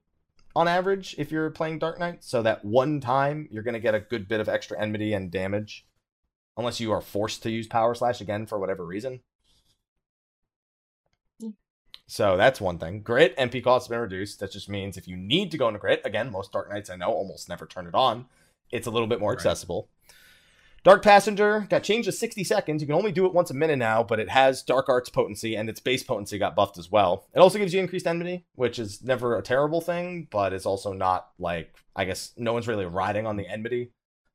on 0.55 0.69
average 0.69 1.15
if 1.19 1.31
you're 1.31 1.51
playing 1.51 1.79
Dark 1.79 1.99
Knight. 1.99 2.25
So 2.25 2.43
that 2.43 2.65
one 2.65 3.01
time 3.01 3.49
you're 3.51 3.63
going 3.63 3.75
to 3.75 3.81
get 3.81 3.95
a 3.95 4.01
good 4.01 4.29
bit 4.29 4.41
of 4.41 4.49
extra 4.49 4.81
enmity 4.81 5.13
and 5.13 5.31
damage, 5.31 5.87
unless 6.57 6.81
you 6.81 6.93
are 6.93 7.01
forced 7.01 7.43
to 7.43 7.51
use 7.51 7.67
Power 7.67 7.95
Slash 7.95 8.21
again 8.21 8.47
for 8.47 8.59
whatever 8.59 8.85
reason. 8.85 9.21
Hmm. 11.41 11.51
So 12.07 12.37
that's 12.37 12.61
one 12.61 12.79
thing. 12.79 13.03
Grit 13.03 13.37
MP 13.37 13.63
cost 13.63 13.85
has 13.85 13.89
been 13.89 14.01
reduced. 14.01 14.41
That 14.41 14.53
just 14.53 14.69
means 14.69 14.97
if 14.97 15.09
you 15.09 15.17
need 15.17 15.51
to 15.51 15.59
go 15.59 15.69
into 15.69 15.81
grit, 15.81 16.03
again, 16.05 16.31
most 16.31 16.53
Dark 16.53 16.71
Knights 16.71 16.91
I 16.91 16.97
know 16.97 17.13
almost 17.13 17.49
never 17.49 17.67
turn 17.67 17.87
it 17.87 17.95
on. 17.95 18.27
It's 18.71 18.87
a 18.87 18.91
little 18.91 19.09
bit 19.09 19.21
more 19.21 19.33
right. 19.33 19.41
Dark 20.83 21.03
Passenger 21.03 21.67
got 21.69 21.83
changed 21.83 22.07
to 22.07 22.13
60 22.13 22.43
seconds. 22.43 22.81
You 22.81 22.87
can 22.87 22.97
only 22.97 23.13
do 23.13 23.27
it 23.27 23.35
once 23.35 23.51
a 23.51 23.55
minute 23.55 23.77
now, 23.77 24.03
but 24.03 24.19
it 24.19 24.31
has 24.31 24.63
Dark 24.63 24.89
Arts 24.89 25.11
potency 25.11 25.55
and 25.55 25.69
its 25.69 25.81
base 25.81 26.03
potency 26.03 26.39
got 26.39 26.57
buffed 26.57 26.79
as 26.79 26.91
well. 26.91 27.27
It 27.35 27.41
also 27.41 27.59
gives 27.59 27.75
you 27.75 27.81
increased 27.81 28.07
enmity, 28.07 28.47
which 28.55 28.79
is 28.79 29.03
never 29.03 29.37
a 29.37 29.43
terrible 29.43 29.83
thing, 29.83 30.27
but 30.31 30.55
it's 30.55 30.65
also 30.65 30.95
not 30.95 31.31
like, 31.39 31.75
I 31.95 32.07
guess 32.07 32.33
no 32.39 32.55
one's 32.55 32.67
really 32.67 32.87
riding 32.87 33.27
on 33.27 33.37
the 33.37 33.47
enmity 33.47 33.93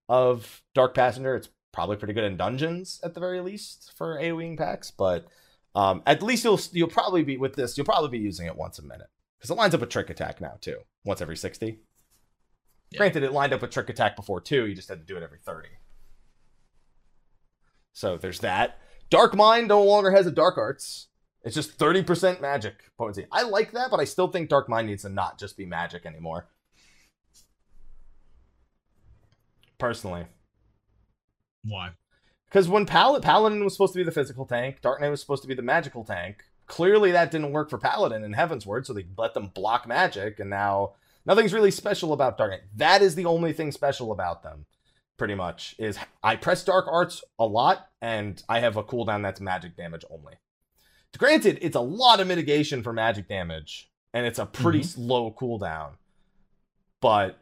of 0.07 0.61
Dark 0.75 0.93
Passenger. 0.93 1.35
It's 1.35 1.49
probably 1.73 1.97
pretty 1.97 2.13
good 2.13 2.23
in 2.23 2.37
dungeons 2.37 2.99
at 3.03 3.15
the 3.15 3.19
very 3.19 3.41
least 3.41 3.93
for 3.97 4.19
AoEing 4.19 4.57
packs, 4.57 4.91
but 4.91 5.25
um, 5.73 6.03
at 6.05 6.21
least 6.21 6.43
you'll 6.43 6.61
you'll 6.71 6.87
probably 6.87 7.23
be 7.23 7.37
with 7.37 7.55
this, 7.55 7.75
you'll 7.75 7.85
probably 7.85 8.09
be 8.09 8.23
using 8.23 8.45
it 8.45 8.55
once 8.55 8.77
a 8.77 8.83
minute 8.83 9.07
because 9.37 9.49
it 9.49 9.55
lines 9.55 9.73
up 9.73 9.81
with 9.81 9.89
Trick 9.89 10.11
Attack 10.11 10.39
now 10.41 10.57
too, 10.61 10.77
once 11.03 11.21
every 11.21 11.35
60. 11.35 11.79
Yeah. 12.91 12.97
Granted, 12.97 13.23
it 13.23 13.33
lined 13.33 13.51
up 13.51 13.61
with 13.61 13.71
Trick 13.71 13.89
Attack 13.89 14.15
before 14.15 14.39
too, 14.39 14.67
you 14.67 14.75
just 14.75 14.89
had 14.89 14.99
to 14.99 15.05
do 15.05 15.17
it 15.17 15.23
every 15.23 15.39
30. 15.39 15.69
So 17.95 18.17
there's 18.17 18.41
that. 18.41 18.77
Dark 19.09 19.35
Mind 19.35 19.69
no 19.69 19.81
longer 19.81 20.11
has 20.11 20.27
a 20.27 20.31
Dark 20.31 20.57
Arts. 20.57 21.07
It's 21.45 21.55
just 21.55 21.79
30% 21.79 22.41
magic 22.41 22.75
potency. 22.97 23.25
I 23.31 23.43
like 23.43 23.71
that, 23.71 23.89
but 23.89 24.01
I 24.01 24.03
still 24.03 24.27
think 24.27 24.49
Dark 24.49 24.67
Mind 24.67 24.87
needs 24.87 25.03
to 25.03 25.09
not 25.09 25.39
just 25.39 25.55
be 25.55 25.65
magic 25.65 26.05
anymore. 26.05 26.49
Personally. 29.77 30.25
Why? 31.63 31.91
Because 32.49 32.67
when 32.67 32.85
Pal- 32.85 33.21
Paladin 33.21 33.63
was 33.63 33.73
supposed 33.73 33.93
to 33.93 33.99
be 33.99 34.03
the 34.03 34.11
physical 34.11 34.45
tank, 34.45 34.81
Dark 34.81 34.99
Knight 34.99 35.09
was 35.09 35.21
supposed 35.21 35.43
to 35.43 35.47
be 35.47 35.55
the 35.55 35.61
magical 35.61 36.03
tank. 36.03 36.43
Clearly, 36.67 37.11
that 37.11 37.31
didn't 37.31 37.53
work 37.53 37.69
for 37.69 37.77
Paladin 37.77 38.25
in 38.25 38.33
Heavensward, 38.33 38.85
so 38.85 38.91
they 38.91 39.05
let 39.17 39.33
them 39.33 39.51
block 39.55 39.87
magic, 39.87 40.39
and 40.39 40.49
now 40.49 40.95
nothing's 41.25 41.53
really 41.53 41.71
special 41.71 42.11
about 42.11 42.37
Dark 42.37 42.51
Knight. 42.51 42.61
That 42.75 43.01
is 43.01 43.15
the 43.15 43.25
only 43.25 43.53
thing 43.53 43.71
special 43.71 44.11
about 44.11 44.43
them 44.43 44.65
pretty 45.17 45.35
much 45.35 45.75
is 45.77 45.97
I 46.23 46.35
press 46.35 46.63
dark 46.63 46.85
arts 46.89 47.23
a 47.39 47.45
lot 47.45 47.87
and 48.01 48.41
I 48.49 48.59
have 48.59 48.77
a 48.77 48.83
cooldown 48.83 49.21
that's 49.21 49.39
magic 49.39 49.77
damage 49.77 50.03
only. 50.09 50.33
Granted, 51.17 51.59
it's 51.61 51.77
a 51.77 51.81
lot 51.81 52.19
of 52.19 52.27
mitigation 52.27 52.83
for 52.83 52.91
magic 52.91 53.29
damage 53.29 53.89
and 54.13 54.25
it's 54.25 54.39
a 54.39 54.45
pretty 54.45 54.81
mm-hmm. 54.81 55.01
low 55.01 55.31
cooldown. 55.31 55.93
But 57.01 57.39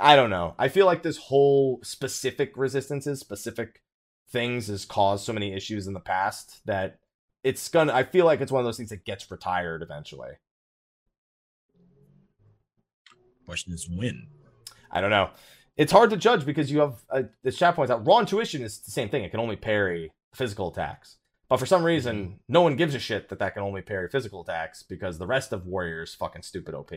I 0.00 0.16
don't 0.16 0.30
know. 0.30 0.54
I 0.58 0.68
feel 0.68 0.86
like 0.86 1.02
this 1.02 1.16
whole 1.16 1.80
specific 1.82 2.52
resistances, 2.56 3.20
specific 3.20 3.82
things 4.30 4.66
has 4.68 4.84
caused 4.84 5.24
so 5.24 5.32
many 5.32 5.52
issues 5.52 5.86
in 5.86 5.94
the 5.94 6.00
past 6.00 6.60
that 6.66 6.98
it's 7.44 7.68
gonna. 7.68 7.92
I 7.92 8.02
feel 8.02 8.24
like 8.24 8.40
it's 8.40 8.50
one 8.50 8.60
of 8.60 8.64
those 8.64 8.76
things 8.76 8.90
that 8.90 9.04
gets 9.04 9.30
retired 9.30 9.82
eventually. 9.82 10.32
Question 13.44 13.72
is 13.72 13.88
when. 13.88 14.26
I 14.90 15.00
don't 15.00 15.10
know. 15.10 15.30
It's 15.76 15.92
hard 15.92 16.10
to 16.10 16.16
judge 16.16 16.46
because 16.46 16.70
you 16.70 16.80
have 16.80 17.04
uh, 17.10 17.22
the 17.42 17.52
chat 17.52 17.76
points 17.76 17.90
out 17.90 18.06
raw 18.06 18.18
intuition 18.18 18.62
is 18.62 18.78
the 18.78 18.90
same 18.90 19.08
thing. 19.08 19.24
It 19.24 19.30
can 19.30 19.40
only 19.40 19.56
parry 19.56 20.12
physical 20.34 20.72
attacks, 20.72 21.16
but 21.48 21.58
for 21.58 21.66
some 21.66 21.84
reason, 21.84 22.40
no 22.48 22.62
one 22.62 22.76
gives 22.76 22.94
a 22.94 22.98
shit 22.98 23.28
that 23.28 23.38
that 23.38 23.54
can 23.54 23.62
only 23.62 23.82
parry 23.82 24.08
physical 24.08 24.42
attacks 24.42 24.82
because 24.82 25.18
the 25.18 25.26
rest 25.26 25.52
of 25.52 25.66
warriors 25.66 26.14
fucking 26.14 26.42
stupid 26.42 26.74
OP. 26.74 26.92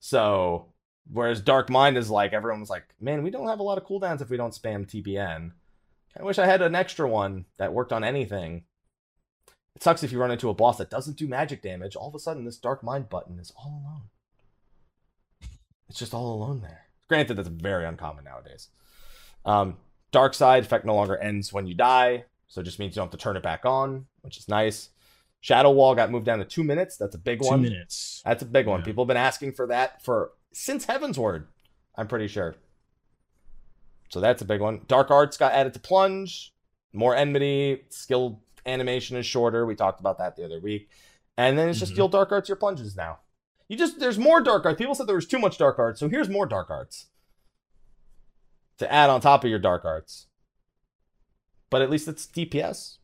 So 0.00 0.72
whereas 1.10 1.40
Dark 1.40 1.70
Mind 1.70 1.96
is 1.96 2.10
like 2.10 2.32
everyone's 2.32 2.70
like, 2.70 2.94
man, 3.00 3.22
we 3.22 3.30
don't 3.30 3.48
have 3.48 3.60
a 3.60 3.64
lot 3.64 3.78
of 3.78 3.84
cooldowns 3.84 4.20
if 4.20 4.30
we 4.30 4.36
don't 4.36 4.54
spam 4.54 4.86
TBN. 4.86 5.52
I 6.18 6.22
wish 6.24 6.38
I 6.38 6.46
had 6.46 6.62
an 6.62 6.74
extra 6.74 7.08
one 7.08 7.44
that 7.58 7.72
worked 7.74 7.92
on 7.92 8.02
anything. 8.02 8.64
It 9.74 9.82
sucks 9.82 10.02
if 10.02 10.10
you 10.10 10.18
run 10.18 10.30
into 10.30 10.48
a 10.48 10.54
boss 10.54 10.78
that 10.78 10.90
doesn't 10.90 11.18
do 11.18 11.28
magic 11.28 11.60
damage. 11.62 11.96
All 11.96 12.08
of 12.08 12.14
a 12.14 12.18
sudden, 12.18 12.44
this 12.44 12.56
Dark 12.56 12.82
Mind 12.82 13.10
button 13.10 13.38
is 13.38 13.52
all 13.56 13.82
alone. 13.84 14.08
It's 15.88 15.98
just 15.98 16.14
all 16.14 16.32
alone 16.32 16.62
there. 16.62 16.85
Granted, 17.08 17.34
that's 17.36 17.48
very 17.48 17.84
uncommon 17.86 18.24
nowadays. 18.24 18.68
Um, 19.44 19.76
dark 20.10 20.34
side 20.34 20.64
effect 20.64 20.84
no 20.84 20.94
longer 20.94 21.16
ends 21.16 21.52
when 21.52 21.66
you 21.66 21.74
die, 21.74 22.24
so 22.48 22.60
it 22.60 22.64
just 22.64 22.78
means 22.78 22.94
you 22.96 23.00
don't 23.00 23.06
have 23.06 23.18
to 23.18 23.22
turn 23.22 23.36
it 23.36 23.42
back 23.42 23.64
on, 23.64 24.06
which 24.22 24.36
is 24.38 24.48
nice. 24.48 24.90
Shadow 25.40 25.70
Wall 25.70 25.94
got 25.94 26.10
moved 26.10 26.26
down 26.26 26.38
to 26.40 26.44
two 26.44 26.64
minutes. 26.64 26.96
That's 26.96 27.14
a 27.14 27.18
big 27.18 27.40
Two 27.40 27.46
one. 27.48 27.62
minutes. 27.62 28.22
That's 28.24 28.42
a 28.42 28.46
big 28.46 28.66
one. 28.66 28.82
People 28.82 29.04
have 29.04 29.08
been 29.08 29.16
asking 29.16 29.52
for 29.52 29.66
that 29.68 30.02
for 30.02 30.32
since 30.52 30.86
Heavensward. 30.86 31.44
I'm 31.96 32.08
pretty 32.08 32.26
sure. 32.26 32.56
So 34.08 34.20
that's 34.20 34.42
a 34.42 34.44
big 34.44 34.60
one. 34.60 34.80
Dark 34.88 35.10
Arts 35.10 35.36
got 35.36 35.52
added 35.52 35.74
to 35.74 35.80
Plunge. 35.80 36.52
More 36.92 37.14
enmity. 37.14 37.84
Skill 37.90 38.40
animation 38.64 39.16
is 39.16 39.26
shorter. 39.26 39.66
We 39.66 39.74
talked 39.76 40.00
about 40.00 40.18
that 40.18 40.34
the 40.36 40.44
other 40.44 40.60
week. 40.60 40.88
And 41.36 41.58
then 41.58 41.68
it's 41.68 41.78
just 41.78 41.92
Mhm. 41.92 41.96
you'll 41.98 42.08
Dark 42.08 42.32
Arts 42.32 42.48
your 42.48 42.56
plunges 42.56 42.96
now. 42.96 43.18
You 43.68 43.76
just 43.76 43.98
there's 43.98 44.18
more 44.18 44.40
Dark 44.40 44.64
Arts. 44.64 44.78
People 44.78 44.94
said 44.94 45.06
there 45.06 45.16
was 45.16 45.26
too 45.26 45.38
much 45.38 45.58
Dark 45.58 45.78
Arts, 45.78 46.00
so 46.00 46.08
here's 46.08 46.28
more 46.28 46.46
Dark 46.46 46.70
Arts 46.70 47.06
to 48.78 48.92
add 48.92 49.10
on 49.10 49.20
top 49.20 49.44
of 49.44 49.50
your 49.50 49.58
Dark 49.58 49.84
Arts. 49.84 50.26
But 51.70 51.82
at 51.82 51.90
least 51.90 52.06
it's 52.06 52.26
DPS. 52.26 52.98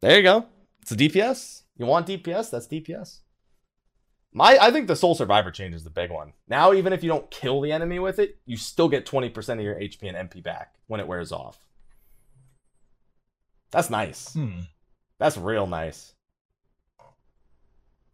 There 0.00 0.16
you 0.16 0.22
go. 0.22 0.46
It's 0.80 0.92
a 0.92 0.96
DPS. 0.96 1.62
You 1.76 1.86
want 1.86 2.06
DPS? 2.06 2.50
That's 2.50 2.66
DPS. 2.66 3.20
My, 4.34 4.56
I 4.60 4.70
think 4.70 4.88
the 4.88 4.96
Soul 4.96 5.14
Survivor 5.14 5.50
change 5.50 5.74
is 5.74 5.84
the 5.84 5.90
big 5.90 6.10
one. 6.10 6.32
Now, 6.48 6.72
even 6.72 6.92
if 6.94 7.02
you 7.04 7.10
don't 7.10 7.30
kill 7.30 7.60
the 7.60 7.70
enemy 7.70 7.98
with 7.98 8.18
it, 8.18 8.38
you 8.46 8.56
still 8.56 8.88
get 8.88 9.04
20% 9.04 9.54
of 9.54 9.60
your 9.60 9.74
HP 9.74 10.08
and 10.08 10.30
MP 10.30 10.42
back 10.42 10.74
when 10.86 11.00
it 11.00 11.06
wears 11.06 11.32
off. 11.32 11.66
That's 13.70 13.90
nice. 13.90 14.32
Hmm. 14.32 14.60
That's 15.18 15.36
real 15.36 15.66
nice. 15.66 16.14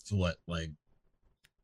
So 0.08 0.16
what? 0.16 0.36
Like, 0.46 0.70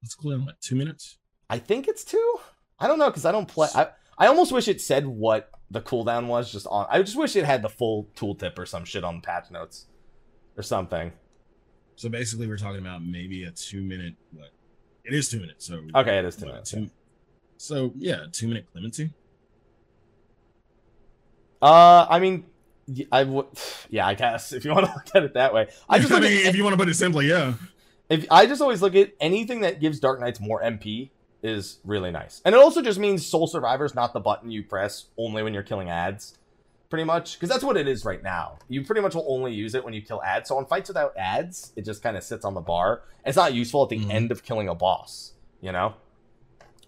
let's 0.03 0.15
cool 0.15 0.33
down. 0.33 0.45
What? 0.45 0.61
Two 0.61 0.77
minutes? 0.77 1.17
I 1.49 1.59
think 1.59 1.89
it's 1.89 2.05
two. 2.05 2.37
I 2.79 2.87
don't 2.87 2.99
know 2.99 3.09
because 3.09 3.25
I 3.25 3.33
don't 3.33 3.49
play. 3.49 3.69
I, 3.75 3.89
I 4.19 4.27
almost 4.27 4.53
wish 4.53 4.69
it 4.69 4.83
said 4.83 5.07
what 5.07 5.51
the 5.71 5.81
cooldown 5.81 6.27
was 6.27 6.53
just 6.53 6.67
on. 6.67 6.87
I 6.91 7.01
just 7.01 7.17
wish 7.17 7.37
it 7.37 7.47
had 7.47 7.63
the 7.63 7.71
full 7.71 8.11
tooltip 8.15 8.59
or 8.59 8.67
some 8.67 8.85
shit 8.85 9.03
on 9.03 9.17
the 9.17 9.21
patch 9.23 9.51
notes 9.51 9.87
or 10.59 10.63
something. 10.63 11.11
So 11.97 12.11
basically, 12.11 12.47
we're 12.47 12.59
talking 12.59 12.81
about 12.81 13.03
maybe 13.03 13.45
a 13.45 13.51
two 13.51 13.83
minute. 13.83 14.15
What? 14.33 14.51
It 15.07 15.15
is 15.15 15.31
two 15.31 15.41
minutes. 15.41 15.67
So 15.67 15.81
Okay, 15.95 16.19
it 16.19 16.25
is 16.27 16.37
two 16.37 16.45
what, 16.45 16.53
minutes. 16.53 16.71
two- 16.73 16.91
So 17.57 17.93
yeah, 17.97 18.27
two 18.31 18.49
minute 18.49 18.67
clemency. 18.71 19.11
Uh, 21.63 22.07
I 22.11 22.19
mean, 22.19 22.45
I 23.11 23.25
would. 23.25 23.47
Yeah, 23.91 24.07
I 24.09 24.15
guess 24.15 24.53
if 24.53 24.65
you 24.65 24.73
want 24.73 24.87
to 24.87 24.93
look 24.97 25.07
at 25.15 25.23
it 25.23 25.35
that 25.35 25.55
way. 25.55 25.69
I 25.89 25.99
just 25.99 26.11
I 26.13 26.19
mean, 26.21 26.47
if 26.47 26.57
you 26.57 26.65
want 26.65 26.75
to 26.75 26.79
put 26.79 26.89
it 26.91 26.95
simply, 26.95 27.29
yeah. 27.29 27.55
If 28.15 28.27
I 28.31 28.47
just 28.47 28.61
always 28.63 28.81
look 28.83 28.95
at 28.95 29.13
anything 29.21 29.61
that 29.61 29.81
gives 29.81 30.01
Dark 30.01 30.21
Knights 30.21 30.41
more 30.41 30.63
MP 30.63 31.11
is 31.43 31.79
really 31.85 32.11
nice, 32.11 32.41
and 32.45 32.55
it 32.55 32.59
also 32.61 32.81
just 32.83 32.99
means 32.99 33.27
Soul 33.27 33.47
Survivor 33.47 33.85
is 33.85 33.95
not 33.95 34.13
the 34.13 34.21
button 34.21 34.51
you 34.51 34.63
press 34.63 35.07
only 35.19 35.43
when 35.43 35.53
you're 35.55 35.63
killing 35.63 35.91
ads, 35.91 36.39
pretty 36.91 37.05
much, 37.05 37.35
because 37.35 37.49
that's 37.49 37.65
what 37.65 37.77
it 37.77 37.87
is 37.89 38.05
right 38.05 38.23
now. 38.23 38.59
You 38.69 38.85
pretty 38.85 39.01
much 39.01 39.15
will 39.15 39.27
only 39.29 39.53
use 39.53 39.75
it 39.75 39.85
when 39.85 39.93
you 39.95 40.01
kill 40.03 40.23
ads. 40.23 40.49
So 40.49 40.57
on 40.57 40.67
fights 40.67 40.89
without 40.89 41.15
ads, 41.17 41.73
it 41.77 41.85
just 41.85 42.03
kind 42.03 42.17
of 42.17 42.23
sits 42.23 42.45
on 42.45 42.55
the 42.55 42.61
bar. 42.61 43.03
It's 43.27 43.37
not 43.37 43.53
useful 43.55 43.83
at 43.83 43.89
the 43.91 43.99
Mhm. 43.99 44.11
end 44.11 44.33
of 44.33 44.43
killing 44.45 44.69
a 44.69 44.75
boss, 44.75 45.33
you 45.61 45.73
know. 45.73 45.95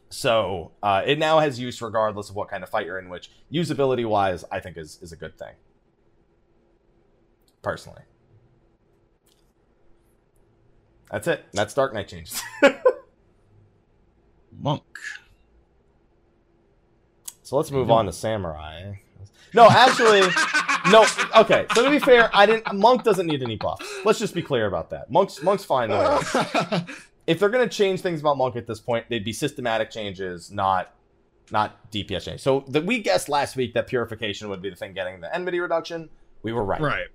So 0.08 0.70
uh, 0.82 1.02
it 1.04 1.18
now 1.18 1.40
has 1.40 1.58
use 1.58 1.82
regardless 1.82 2.30
of 2.30 2.36
what 2.36 2.48
kind 2.48 2.62
of 2.62 2.70
fight 2.70 2.86
you're 2.86 2.98
in, 2.98 3.08
which 3.08 3.30
usability 3.52 4.08
wise, 4.08 4.44
I 4.50 4.60
think 4.60 4.76
is 4.76 4.98
is 5.02 5.12
a 5.12 5.16
good 5.16 5.36
thing. 5.36 5.54
Personally. 7.62 8.02
That's 11.10 11.28
it. 11.28 11.44
That's 11.52 11.74
Dark 11.74 11.94
Knight 11.94 12.08
changes. 12.08 12.42
Monk. 14.58 14.82
so 17.42 17.56
let's 17.56 17.70
move 17.70 17.90
on 17.90 18.06
to 18.06 18.12
Samurai. 18.12 18.94
No, 19.54 19.68
actually, 19.68 20.20
no. 20.90 21.06
Okay, 21.36 21.66
so 21.74 21.84
to 21.84 21.90
be 21.90 21.98
fair, 21.98 22.30
I 22.34 22.46
didn't. 22.46 22.74
Monk 22.74 23.04
doesn't 23.04 23.26
need 23.26 23.42
any 23.42 23.56
buffs. 23.56 23.86
Let's 24.04 24.18
just 24.18 24.34
be 24.34 24.42
clear 24.42 24.66
about 24.66 24.90
that. 24.90 25.10
Monk's 25.10 25.42
Monk's 25.42 25.64
fine. 25.64 25.90
the 25.90 26.86
way. 26.88 26.94
If 27.26 27.40
they're 27.40 27.48
gonna 27.48 27.68
change 27.68 28.02
things 28.02 28.20
about 28.20 28.36
Monk 28.38 28.54
at 28.54 28.68
this 28.68 28.78
point, 28.78 29.06
they'd 29.08 29.24
be 29.24 29.32
systematic 29.32 29.90
changes, 29.90 30.52
not 30.52 30.94
not 31.50 31.90
DPS 31.90 32.24
change. 32.24 32.40
So 32.40 32.64
that 32.68 32.84
we 32.84 33.00
guessed 33.00 33.28
last 33.28 33.56
week 33.56 33.74
that 33.74 33.88
purification 33.88 34.48
would 34.48 34.62
be 34.62 34.70
the 34.70 34.76
thing 34.76 34.92
getting 34.92 35.20
the 35.20 35.34
enmity 35.34 35.58
reduction. 35.58 36.08
We 36.42 36.52
were 36.52 36.64
right. 36.64 36.80
right. 36.80 37.06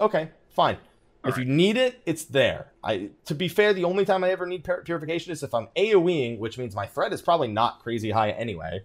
Okay, 0.00 0.28
fine. 0.50 0.76
All 1.24 1.30
if 1.30 1.38
you 1.38 1.44
need 1.44 1.76
it, 1.76 2.00
it's 2.06 2.24
there. 2.24 2.72
I 2.82 3.10
to 3.26 3.34
be 3.34 3.48
fair, 3.48 3.72
the 3.72 3.84
only 3.84 4.04
time 4.04 4.24
I 4.24 4.30
ever 4.30 4.46
need 4.46 4.64
purification 4.84 5.32
is 5.32 5.42
if 5.42 5.52
I'm 5.54 5.68
AoEing, 5.76 6.38
which 6.38 6.58
means 6.58 6.74
my 6.74 6.86
threat 6.86 7.12
is 7.12 7.22
probably 7.22 7.48
not 7.48 7.80
crazy 7.80 8.10
high 8.10 8.30
anyway, 8.30 8.82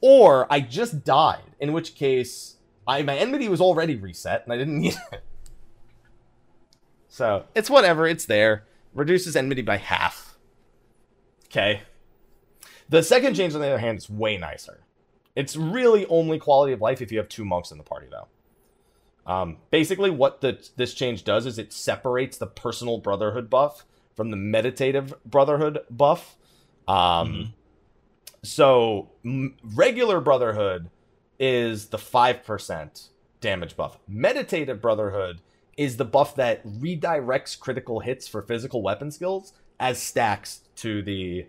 or 0.00 0.46
I 0.50 0.60
just 0.60 1.04
died, 1.04 1.54
in 1.60 1.72
which 1.72 1.94
case 1.94 2.56
I 2.86 3.02
my 3.02 3.16
enmity 3.16 3.48
was 3.48 3.60
already 3.60 3.96
reset 3.96 4.44
and 4.44 4.52
I 4.52 4.56
didn't 4.56 4.78
need 4.80 4.96
it. 5.12 5.22
So 7.08 7.44
it's 7.54 7.70
whatever. 7.70 8.06
It's 8.06 8.26
there. 8.26 8.64
Reduces 8.94 9.36
enmity 9.36 9.62
by 9.62 9.78
half. 9.78 10.36
Okay. 11.46 11.80
The 12.88 13.02
second 13.02 13.34
change, 13.34 13.54
on 13.54 13.62
the 13.62 13.68
other 13.68 13.78
hand, 13.78 13.98
is 13.98 14.10
way 14.10 14.36
nicer. 14.36 14.84
It's 15.34 15.56
really 15.56 16.06
only 16.06 16.38
quality 16.38 16.74
of 16.74 16.80
life 16.80 17.00
if 17.00 17.10
you 17.10 17.18
have 17.18 17.28
two 17.28 17.44
monks 17.44 17.70
in 17.70 17.78
the 17.78 17.84
party, 17.84 18.06
though. 18.10 18.28
Um, 19.26 19.58
basically, 19.70 20.10
what 20.10 20.40
the, 20.40 20.64
this 20.76 20.94
change 20.94 21.24
does 21.24 21.46
is 21.46 21.58
it 21.58 21.72
separates 21.72 22.38
the 22.38 22.46
personal 22.46 22.98
brotherhood 22.98 23.50
buff 23.50 23.84
from 24.14 24.30
the 24.30 24.36
meditative 24.36 25.12
brotherhood 25.24 25.80
buff. 25.90 26.36
Um, 26.86 26.94
Mhm. 26.96 27.52
So, 28.44 29.10
m- 29.24 29.56
regular 29.62 30.20
brotherhood 30.20 30.90
is 31.38 31.88
the 31.88 31.98
5% 31.98 33.08
damage 33.40 33.76
buff. 33.76 33.98
Meditative 34.06 34.80
brotherhood 34.80 35.40
is 35.76 35.96
the 35.96 36.04
buff 36.04 36.36
that 36.36 36.64
redirects 36.66 37.58
critical 37.58 38.00
hits 38.00 38.28
for 38.28 38.42
physical 38.42 38.82
weapon 38.82 39.10
skills 39.10 39.52
as 39.80 40.00
stacks 40.00 40.60
to 40.76 41.02
the 41.02 41.46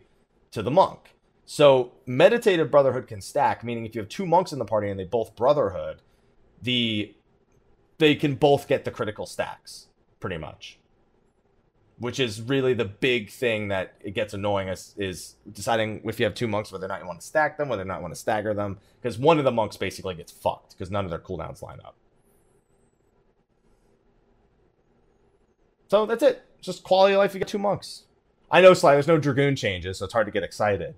to 0.52 0.62
the 0.64 0.72
monk. 0.72 1.14
So 1.46 1.94
meditative 2.06 2.72
brotherhood 2.72 3.08
can 3.08 3.22
stack, 3.22 3.64
meaning 3.64 3.86
if 3.86 3.96
you 3.96 4.02
have 4.02 4.10
two 4.10 4.26
monks 4.26 4.52
in 4.52 4.60
the 4.60 4.66
party 4.66 4.90
and 4.90 5.00
they 5.00 5.04
both 5.06 5.36
brotherhood, 5.36 6.02
the 6.62 7.16
they 7.98 8.16
can 8.16 8.36
both 8.36 8.68
get 8.68 8.86
the 8.86 8.92
critical 8.92 9.26
stacks, 9.26 9.88
pretty 10.20 10.38
much. 10.38 10.80
Which 12.00 12.20
is 12.20 12.42
really 12.42 12.74
the 12.76 12.86
big 12.86 13.32
thing 13.32 13.70
that 13.70 13.96
it 14.02 14.12
gets 14.12 14.34
annoying 14.34 14.68
is, 14.68 14.94
is 14.98 15.36
deciding 15.52 16.02
if 16.06 16.20
you 16.20 16.26
have 16.26 16.36
two 16.36 16.48
monks 16.48 16.72
whether 16.72 16.86
or 16.86 16.90
not 16.90 17.02
you 17.02 17.08
want 17.08 17.22
to 17.22 17.26
stack 17.26 17.58
them, 17.58 17.70
whether 17.70 17.82
or 17.82 17.86
not 17.86 17.98
you 17.98 18.02
want 18.04 18.14
to 18.14 18.20
stagger 18.20 18.54
them, 18.54 18.78
because 19.02 19.18
one 19.18 19.40
of 19.40 19.46
the 19.46 19.52
monks 19.52 19.78
basically 19.78 20.14
gets 20.14 20.32
fucked 20.32 20.72
because 20.72 20.92
none 20.92 21.06
of 21.06 21.10
their 21.10 21.20
cooldowns 21.20 21.64
line 21.64 21.80
up. 21.84 21.96
So 25.88 26.06
that's 26.06 26.22
it. 26.22 26.44
Just 26.62 26.84
quality 26.84 27.14
of 27.16 27.20
life. 27.20 27.34
You 27.34 27.40
get 27.40 27.48
two 27.48 27.58
monks. 27.58 28.04
I 28.52 28.62
know, 28.62 28.74
Sly. 28.74 28.94
There's 28.94 29.08
no 29.08 29.18
dragoon 29.18 29.56
changes, 29.56 29.98
so 29.98 30.06
it's 30.06 30.14
hard 30.14 30.28
to 30.28 30.32
get 30.32 30.44
excited. 30.44 30.96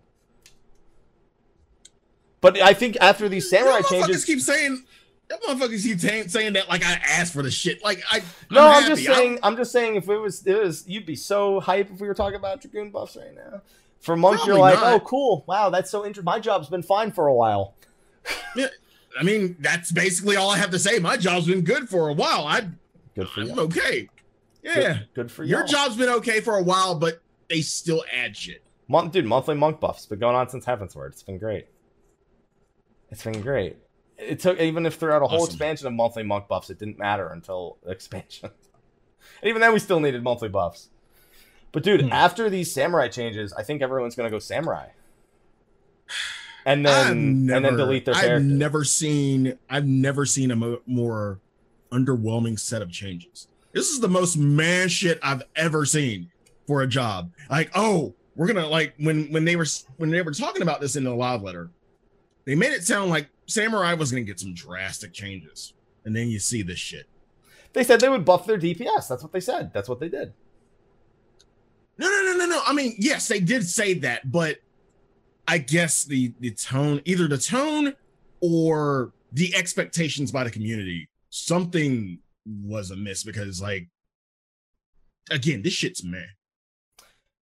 But 2.41 2.59
I 2.59 2.73
think 2.73 2.97
after 2.99 3.29
these 3.29 3.49
samurai 3.49 3.81
changes, 3.81 4.25
keep 4.25 4.41
saying. 4.41 4.83
Y'all 5.29 5.39
motherfuckers 5.39 5.83
keep 5.83 6.29
saying 6.29 6.53
that 6.53 6.69
like 6.69 6.83
I 6.83 6.93
asked 7.07 7.33
for 7.33 7.43
the 7.43 7.51
shit. 7.51 7.83
Like 7.83 8.01
I. 8.09 8.23
no, 8.49 8.67
I'm, 8.67 8.83
happy. 8.83 8.87
just 8.87 9.05
saying. 9.05 9.39
I'm 9.43 9.55
just 9.57 9.71
saying. 9.71 9.95
If 9.95 10.09
it 10.09 10.17
was, 10.17 10.45
it 10.45 10.59
was, 10.59 10.87
you'd 10.87 11.05
be 11.05 11.15
so 11.15 11.59
hype 11.59 11.91
if 11.91 12.01
we 12.01 12.07
were 12.07 12.15
talking 12.15 12.35
about 12.37 12.61
dragoon 12.61 12.89
buffs 12.89 13.15
right 13.15 13.35
now. 13.35 13.61
For 13.99 14.15
monks, 14.15 14.45
you're 14.47 14.57
like, 14.57 14.75
not. 14.75 14.93
oh, 14.93 14.99
cool. 15.01 15.43
Wow, 15.47 15.69
that's 15.69 15.91
so 15.91 15.99
interesting. 16.05 16.23
My 16.25 16.39
job's 16.39 16.69
been 16.69 16.81
fine 16.81 17.11
for 17.11 17.27
a 17.27 17.33
while. 17.33 17.75
yeah, 18.55 18.67
I 19.19 19.23
mean, 19.23 19.57
that's 19.59 19.91
basically 19.91 20.35
all 20.35 20.49
I 20.49 20.57
have 20.57 20.71
to 20.71 20.79
say. 20.79 20.99
My 20.99 21.17
job's 21.17 21.47
been 21.47 21.61
good 21.61 21.89
for 21.89 22.09
a 22.09 22.13
while. 22.13 22.45
I, 22.47 22.67
Good 23.15 23.27
for 23.29 23.41
I'm 23.41 23.47
you. 23.47 23.59
okay. 23.59 24.09
Yeah, 24.63 24.73
Good, 24.73 25.07
good 25.13 25.31
for 25.31 25.43
you. 25.43 25.49
your 25.51 25.65
job's 25.65 25.95
been 25.95 26.09
okay 26.09 26.39
for 26.39 26.57
a 26.57 26.63
while, 26.63 26.95
but 26.95 27.21
they 27.49 27.61
still 27.61 28.03
add 28.15 28.35
shit. 28.35 28.63
Month, 28.87 29.13
dude, 29.13 29.25
monthly 29.25 29.55
monk 29.55 29.79
buffs 29.79 30.05
been 30.05 30.19
going 30.19 30.35
on 30.35 30.49
since 30.49 30.65
Heavensward. 30.65 31.09
It's 31.09 31.23
been 31.23 31.37
great. 31.37 31.67
It's 33.09 33.23
been 33.23 33.41
great. 33.41 33.77
It 34.19 34.39
took 34.39 34.59
even 34.59 34.85
if 34.85 34.95
throughout 34.95 35.21
a 35.21 35.27
whole 35.27 35.41
Awesome. 35.43 35.51
expansion 35.53 35.87
of 35.87 35.93
monthly 35.93 36.23
monk 36.23 36.47
buffs, 36.47 36.69
it 36.69 36.77
didn't 36.79 36.97
matter 36.99 37.29
until 37.29 37.77
expansion. 37.87 38.49
and 39.41 39.49
even 39.49 39.61
then, 39.61 39.73
we 39.73 39.79
still 39.79 39.99
needed 39.99 40.21
monthly 40.23 40.49
buffs. 40.49 40.89
But 41.71 41.83
dude, 41.83 42.01
Hmm. 42.01 42.11
after 42.11 42.49
these 42.49 42.71
samurai 42.71 43.07
changes, 43.07 43.53
I 43.53 43.63
think 43.63 43.81
everyone's 43.81 44.15
gonna 44.15 44.29
go 44.31 44.39
samurai, 44.39 44.87
and 46.65 46.85
then 46.85 47.45
never, 47.45 47.57
and 47.57 47.65
then 47.65 47.77
delete 47.77 48.05
their 48.05 48.15
I've 48.15 48.41
never 48.43 48.83
seen 48.83 49.57
I've 49.69 49.85
never 49.85 50.25
seen 50.25 50.51
a 50.51 50.55
mo- 50.55 50.81
more 50.85 51.39
underwhelming 51.91 52.59
set 52.59 52.81
of 52.81 52.91
changes. 52.91 53.47
This 53.71 53.89
is 53.89 53.99
the 53.99 54.07
most 54.09 54.35
man 54.37 54.87
shit 54.89 55.19
I've 55.23 55.43
ever 55.55 55.85
seen 55.85 56.31
for 56.67 56.81
a 56.81 56.87
job. 56.87 57.31
Like, 57.49 57.69
oh, 57.75 58.13
we're 58.35 58.47
gonna 58.47 58.67
like 58.67 58.93
when 58.97 59.31
when 59.31 59.45
they 59.45 59.55
were 59.55 59.65
when 59.97 60.09
they 60.09 60.21
were 60.21 60.31
talking 60.33 60.61
about 60.61 60.81
this 60.81 60.95
in 60.95 61.03
the 61.03 61.13
live 61.13 61.41
letter, 61.43 61.69
they 62.45 62.55
made 62.55 62.71
it 62.73 62.83
sound 62.83 63.09
like 63.11 63.27
Samurai 63.49 63.93
was 63.93 64.11
gonna 64.11 64.23
get 64.23 64.39
some 64.39 64.53
drastic 64.53 65.13
changes, 65.13 65.73
and 66.05 66.15
then 66.15 66.27
you 66.29 66.39
see 66.39 66.61
this 66.61 66.79
shit. 66.79 67.07
They 67.73 67.83
said 67.83 67.99
they 67.99 68.09
would 68.09 68.25
buff 68.25 68.45
their 68.45 68.57
DPS. 68.57 69.07
That's 69.07 69.21
what 69.23 69.31
they 69.31 69.39
said. 69.39 69.71
That's 69.73 69.89
what 69.89 69.99
they 69.99 70.09
did. 70.09 70.33
No, 71.97 72.07
no, 72.07 72.23
no, 72.31 72.37
no, 72.37 72.45
no. 72.45 72.61
I 72.65 72.73
mean, 72.73 72.95
yes, 72.97 73.27
they 73.27 73.39
did 73.39 73.67
say 73.67 73.93
that, 73.95 74.31
but 74.31 74.57
I 75.47 75.57
guess 75.57 76.03
the 76.03 76.33
the 76.39 76.51
tone, 76.51 77.01
either 77.05 77.27
the 77.27 77.37
tone 77.37 77.95
or 78.39 79.11
the 79.31 79.53
expectations 79.55 80.31
by 80.31 80.43
the 80.43 80.51
community, 80.51 81.09
something 81.29 82.19
was 82.45 82.89
amiss 82.89 83.23
because, 83.23 83.61
like, 83.61 83.89
again, 85.29 85.61
this 85.61 85.73
shit's 85.73 86.03
meh. 86.03 86.19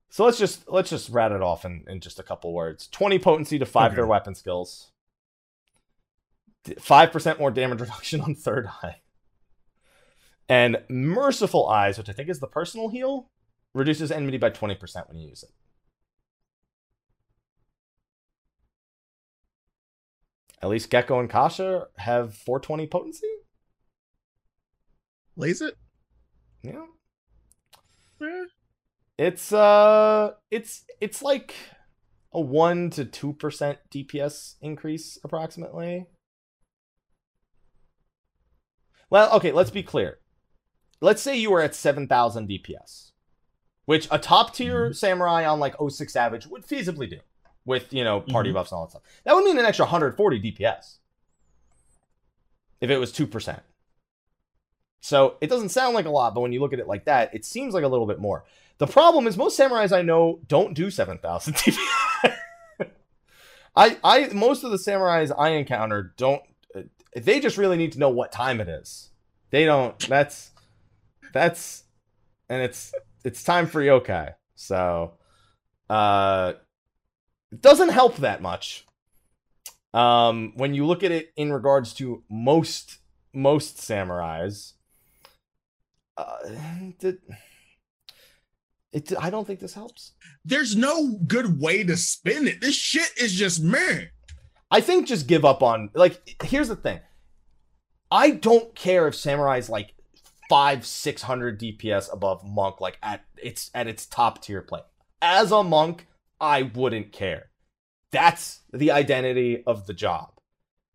So 0.10 0.26
let's 0.26 0.39
just 0.39 0.68
let's 0.68 0.89
just 0.89 1.10
rat 1.10 1.32
it 1.32 1.41
off 1.41 1.64
in, 1.66 1.86
in 1.88 2.00
just 2.00 2.20
a 2.20 2.24
couple 2.24 2.52
words. 2.54 2.88
Twenty 2.88 3.20
potency 3.20 3.60
to 3.60 3.66
five 3.66 3.91
Okay. 3.91 3.97
their 3.97 4.08
weapon 4.08 4.34
skills. 4.34 4.91
Five 6.80 7.11
percent 7.11 7.39
more 7.39 7.51
damage 7.51 7.82
reduction 7.82 8.22
on 8.22 8.36
third 8.36 8.67
eye. 8.84 8.97
And 10.47 10.78
merciful 10.89 11.67
eyes, 11.67 11.97
which 11.97 12.09
I 12.09 12.13
think 12.13 12.30
is 12.30 12.39
the 12.39 12.47
personal 12.47 12.89
heal, 12.89 13.30
reduces 13.74 14.11
enmity 14.11 14.38
by 14.38 14.49
twenty 14.49 14.76
percent 14.76 15.07
when 15.07 15.17
you 15.17 15.30
use 15.30 15.43
it. 15.43 15.49
At 20.61 20.70
least 20.70 20.91
Gekko 20.91 21.20
and 21.20 21.30
Kasha 21.30 21.88
have 21.97 22.34
420 22.36 22.88
potency. 22.88 23.28
Lays 25.38 25.61
it? 25.61 25.76
Yeah. 26.61 26.86
Eh. 28.22 28.45
It's 29.17 29.53
uh 29.53 30.32
it's 30.51 30.84
it's 30.99 31.22
like 31.22 31.53
a 32.34 32.41
1 32.41 32.89
to 32.91 33.05
2% 33.05 33.78
DPS 33.93 34.55
increase 34.61 35.17
approximately. 35.24 36.07
Well, 39.10 39.32
okay, 39.38 39.51
let's 39.51 39.72
be 39.72 39.84
clear. 39.84 40.20
Let's 41.01 41.22
say 41.22 41.38
you 41.38 41.51
were 41.51 41.62
at 41.62 41.74
7000 41.76 42.47
DPS, 42.47 43.12
which 43.86 44.07
a 44.12 44.20
top 44.20 44.53
tier 44.53 44.93
samurai 44.93 45.45
on 45.45 45.60
like 45.60 45.78
O6 45.78 46.10
Savage 46.12 46.45
would 46.47 46.66
feasibly 46.68 47.10
do 47.10 47.20
with, 47.66 47.93
you 47.93 48.03
know, 48.03 48.22
party 48.22 48.49
Mhm. 48.51 48.55
buffs 48.55 48.72
and 48.72 48.78
all 48.78 48.86
that 48.86 48.91
stuff. 48.91 49.03
That 49.24 49.36
would 49.36 49.45
mean 49.45 49.57
an 49.57 49.66
extra 49.66 49.86
140 49.86 50.39
DPS 50.39 50.97
if 52.82 52.89
it 52.89 52.97
was 52.97 53.12
2%. 53.12 53.62
So 55.01 55.38
it 55.39 55.47
doesn't 55.49 55.70
sound 55.70 55.95
like 55.95 56.05
a 56.05 56.10
lot, 56.10 56.36
but 56.36 56.41
when 56.41 56.51
you 56.51 56.60
look 56.60 56.74
at 56.74 56.80
it 56.80 56.88
like 56.88 57.05
that, 57.05 57.34
it 57.34 57.45
seems 57.45 57.74
like 57.74 57.84
a 57.86 57.88
little 57.88 58.05
bit 58.05 58.20
more. 58.20 58.43
The 58.80 58.88
problem 58.88 59.28
is 59.28 59.38
most 59.38 59.57
samurais 59.57 59.91
I 59.95 60.01
know 60.01 60.39
don't 60.47 60.74
do 60.74 60.91
7,000 60.91 61.53
DPS. 61.55 61.78
I, 63.76 63.97
I, 64.03 64.28
most 64.34 64.64
of 64.64 64.72
the 64.72 64.78
samurais 64.78 65.32
I 65.38 65.49
encounter 65.49 66.14
don't. 66.18 66.41
They 67.16 67.39
just 67.39 67.57
really 67.57 67.78
need 67.78 67.93
to 67.93 67.99
know 67.99 68.10
what 68.10 68.32
time 68.32 68.62
it 68.62 68.68
is. 68.68 69.10
They 69.49 69.66
don't. 69.66 69.97
That's, 70.07 70.51
that's, 71.34 71.84
and 72.49 72.62
it's 72.62 72.93
it's 73.24 73.43
time 73.43 73.68
for 73.68 73.82
yokai. 73.82 74.36
So, 74.55 75.14
uh, 75.89 76.53
it 77.51 77.62
doesn't 77.62 77.89
help 77.89 78.18
that 78.18 78.41
much. 78.41 78.86
Um, 79.93 80.53
when 80.55 80.74
you 80.74 80.86
look 80.86 81.03
at 81.03 81.12
it 81.12 81.32
in 81.36 81.51
regards 81.51 81.93
to 81.95 82.24
most 82.30 82.99
most 83.34 83.78
samurais, 83.78 84.74
uh, 86.18 86.38
it, 87.01 87.22
it, 88.91 89.14
I 89.20 89.30
don't 89.30 89.45
think 89.45 89.60
this 89.60 89.74
helps. 89.74 90.14
There's 90.45 90.76
no 90.76 91.20
good 91.26 91.60
way 91.60 91.84
to 91.84 91.97
spin 91.97 92.47
it. 92.47 92.62
This 92.62 92.76
shit 92.76 93.12
is 93.18 93.34
just 93.34 93.62
meh. 93.62 94.05
I 94.72 94.82
think 94.82 95.07
just 95.07 95.28
give 95.28 95.45
up 95.45 95.63
on 95.63 95.89
like. 95.93 96.38
Here's 96.43 96.67
the 96.67 96.76
thing. 96.76 96.99
I 98.11 98.32
don't 98.32 98.76
care 98.76 99.07
if 99.07 99.15
samurai's 99.15 99.70
like 99.70 99.93
five, 100.49 100.86
six 100.86 101.22
hundred 101.22 101.59
DPS 101.59 102.11
above 102.11 102.43
monk, 102.43 102.82
like 102.82 102.97
at 103.01 103.24
its 103.38 103.72
at 103.74 103.88
its 103.88 104.05
top 104.05 104.41
tier 104.41 104.61
play. 104.61 104.82
As 105.22 105.51
a 105.51 105.63
monk, 105.63 106.07
I 106.39 106.63
wouldn't 106.63 107.11
care. 107.11 107.49
That's 108.11 108.61
the 108.74 108.91
identity 108.91 109.63
of 109.65 109.86
the 109.86 109.93
job. 109.93 110.32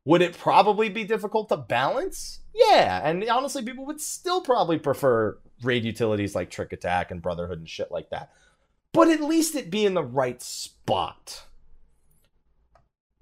Would 0.04 0.22
it 0.22 0.36
probably 0.36 0.88
be 0.88 1.04
difficult 1.04 1.48
to 1.48 1.56
balance? 1.56 2.40
Yeah, 2.54 3.00
and 3.02 3.26
honestly, 3.28 3.62
people 3.62 3.86
would 3.86 4.00
still 4.00 4.42
probably 4.42 4.78
prefer 4.78 5.38
raid 5.62 5.84
utilities 5.84 6.34
like 6.34 6.50
Trick 6.50 6.72
Attack 6.72 7.10
and 7.10 7.22
Brotherhood 7.22 7.58
and 7.58 7.68
shit 7.68 7.90
like 7.90 8.10
that. 8.10 8.30
But 8.92 9.08
at 9.08 9.22
least 9.22 9.54
it 9.54 9.70
be 9.70 9.86
in 9.86 9.94
the 9.94 10.04
right 10.04 10.40
spot. 10.42 11.46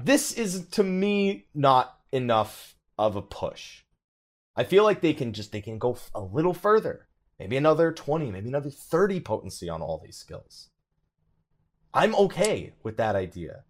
This 0.05 0.33
is 0.33 0.67
to 0.71 0.83
me 0.83 1.47
not 1.55 1.97
enough 2.11 2.75
of 2.99 3.15
a 3.15 3.23
push. 3.23 3.83
I 4.57 4.65
feel 4.65 4.83
like 4.83 5.01
they 5.01 5.15
can 5.15 5.33
just 5.33 5.53
they 5.53 5.61
can 5.61 5.79
go 5.79 5.97
a 6.13 6.21
little 6.21 6.55
further. 6.55 7.07
Maybe 7.39 7.57
another 7.57 7.93
20, 7.93 8.31
maybe 8.31 8.49
another 8.49 8.71
30 8.71 9.21
potency 9.21 9.69
on 9.69 9.81
all 9.81 10.01
these 10.03 10.17
skills. 10.17 10.71
I'm 11.95 12.15
okay 12.17 12.75
with 12.83 12.97
that 12.97 13.15
idea. 13.15 13.65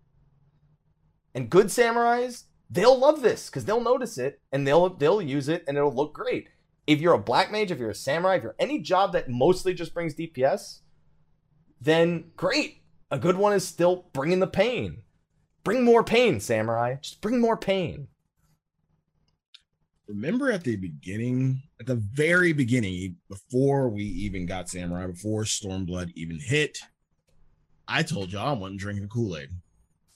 And 1.34 1.50
good 1.50 1.66
samurais, 1.66 2.44
they'll 2.70 2.98
love 2.98 3.20
this 3.20 3.50
because 3.50 3.66
they'll 3.66 3.80
notice 3.80 4.16
it 4.16 4.40
and 4.50 4.66
they'll 4.66 4.88
they'll 4.88 5.20
use 5.20 5.48
it 5.48 5.64
and 5.68 5.76
it'll 5.76 5.94
look 5.94 6.14
great. 6.14 6.48
If 6.86 7.00
you're 7.00 7.14
a 7.14 7.18
black 7.18 7.52
mage, 7.52 7.70
if 7.70 7.78
you're 7.78 7.90
a 7.90 7.94
samurai, 7.94 8.36
if 8.36 8.42
you're 8.42 8.56
any 8.58 8.78
job 8.78 9.12
that 9.12 9.28
mostly 9.28 9.74
just 9.74 9.92
brings 9.92 10.14
DPS, 10.14 10.80
then 11.78 12.30
great. 12.36 12.82
A 13.10 13.18
good 13.18 13.36
one 13.36 13.52
is 13.52 13.68
still 13.68 14.06
bringing 14.14 14.40
the 14.40 14.46
pain. 14.46 15.02
Bring 15.64 15.84
more 15.84 16.02
pain, 16.02 16.40
samurai. 16.40 16.96
Just 17.00 17.20
bring 17.20 17.40
more 17.40 17.56
pain. 17.56 18.08
remember 20.08 20.50
at 20.50 20.64
the 20.64 20.76
beginning, 20.76 21.62
at 21.80 21.86
the 21.86 21.94
very 21.94 22.52
beginning, 22.52 23.16
before 23.28 23.88
we 23.88 24.02
even 24.04 24.44
got 24.46 24.68
Samurai, 24.68 25.06
before 25.06 25.44
Stormblood 25.44 26.10
even 26.14 26.38
hit, 26.38 26.78
I 27.88 28.02
told 28.02 28.32
y'all 28.32 28.48
I 28.48 28.58
wasn't 28.58 28.80
drinking 28.80 29.08
Kool-Aid 29.08 29.50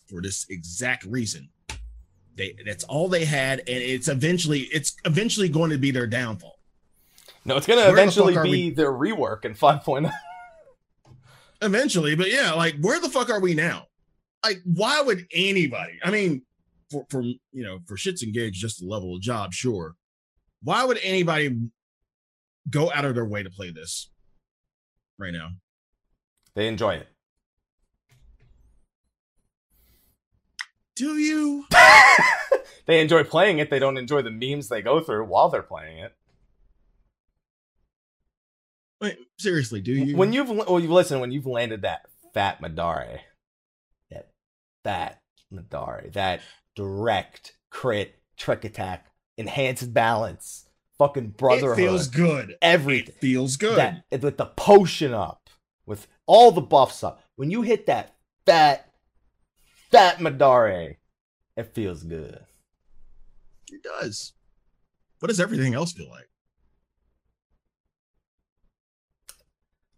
for 0.09 0.21
this 0.21 0.47
exact 0.51 1.05
reason. 1.05 1.49
They 2.37 2.55
that's 2.67 2.85
all 2.85 3.09
they 3.09 3.25
had, 3.25 3.61
and 3.61 3.69
it's 3.69 4.09
eventually 4.09 4.61
it's 4.73 4.95
eventually 5.07 5.49
going 5.49 5.71
to 5.71 5.79
be 5.79 5.91
their 5.91 6.07
downfall. 6.07 6.59
No, 7.47 7.57
it's 7.57 7.67
gonna 7.67 7.83
Where 7.83 7.93
the 7.93 8.03
eventually 8.03 8.35
be 8.35 8.51
we- 8.51 8.71
their 8.71 8.93
rework 8.93 9.45
in 9.45 9.53
oh. 9.53 9.55
5.0. 9.55 10.13
Eventually, 11.63 12.15
but 12.15 12.31
yeah, 12.31 12.53
like 12.53 12.77
where 12.81 13.01
the 13.01 13.09
fuck 13.09 13.31
are 13.31 13.41
we 13.41 13.55
now? 13.55 13.86
Like, 14.47 14.63
why 14.63 15.03
would 15.03 15.27
anybody? 15.33 15.99
I 16.05 16.13
mean, 16.13 16.43
for 16.89 17.05
for 17.11 17.21
you 17.21 17.37
know, 17.53 17.81
for 17.85 17.97
shits 17.97 18.23
and 18.23 18.33
gigs, 18.33 18.57
just 18.61 18.81
a 18.81 18.87
level 18.87 19.17
of 19.17 19.21
job, 19.21 19.53
sure. 19.53 19.97
Why 20.63 20.85
would 20.85 21.01
anybody 21.03 21.59
go 22.71 22.93
out 22.93 23.05
of 23.05 23.17
their 23.17 23.25
way 23.25 23.43
to 23.43 23.51
play 23.51 23.73
this 23.73 24.09
right 25.19 25.33
now? 25.33 25.49
They 26.55 26.69
enjoy 26.69 26.95
it. 26.95 27.09
Do 30.95 31.19
you? 31.19 31.65
they 32.87 33.01
enjoy 33.01 33.25
playing 33.25 33.59
it. 33.59 33.69
They 33.69 33.81
don't 33.81 33.99
enjoy 33.99 34.23
the 34.23 34.31
memes 34.31 34.69
they 34.69 34.81
go 34.81 35.01
through 35.01 35.25
while 35.25 35.49
they're 35.49 35.63
playing 35.63 35.99
it. 35.99 36.15
Wait, 39.01 39.19
seriously, 39.41 39.81
do 39.81 39.93
you? 39.93 40.17
When 40.17 40.33
you've 40.33 40.51
well, 40.51 40.79
you 40.79 40.93
listen, 40.93 41.19
when 41.19 41.33
you've 41.33 41.47
landed 41.47 41.83
that 41.83 42.03
fat 42.33 42.63
Midare, 42.63 43.19
fat 44.87 45.21
Midare, 45.53 46.13
that 46.13 46.43
direct 46.77 47.57
crit 47.71 48.15
trick 48.37 48.65
attack, 48.65 49.07
enhanced 49.37 49.93
balance, 49.93 50.69
fucking 50.97 51.31
brotherhood. 51.31 51.79
it 51.79 51.83
feels 51.83 52.07
good. 52.07 52.55
everything. 52.63 53.09
It 53.17 53.21
feels 53.21 53.57
good. 53.57 53.79
that 53.79 54.05
with 54.23 54.37
the 54.37 54.47
potion 54.47 55.13
up, 55.13 55.51
with 55.87 56.07
all 56.27 56.53
the 56.53 56.61
buffs 56.61 57.03
up. 57.03 57.21
When 57.35 57.51
you 57.51 57.63
hit 57.63 57.87
that 57.87 58.15
fat, 58.45 58.93
fat 59.91 60.19
Midare, 60.19 60.97
it 61.57 61.75
feels 61.75 62.05
good. 62.05 62.45
it 63.73 63.83
does. 63.83 64.35
What 65.19 65.29
does 65.29 65.41
everything 65.41 65.75
else 65.75 65.93
feel 65.93 66.11
like? 66.11 66.29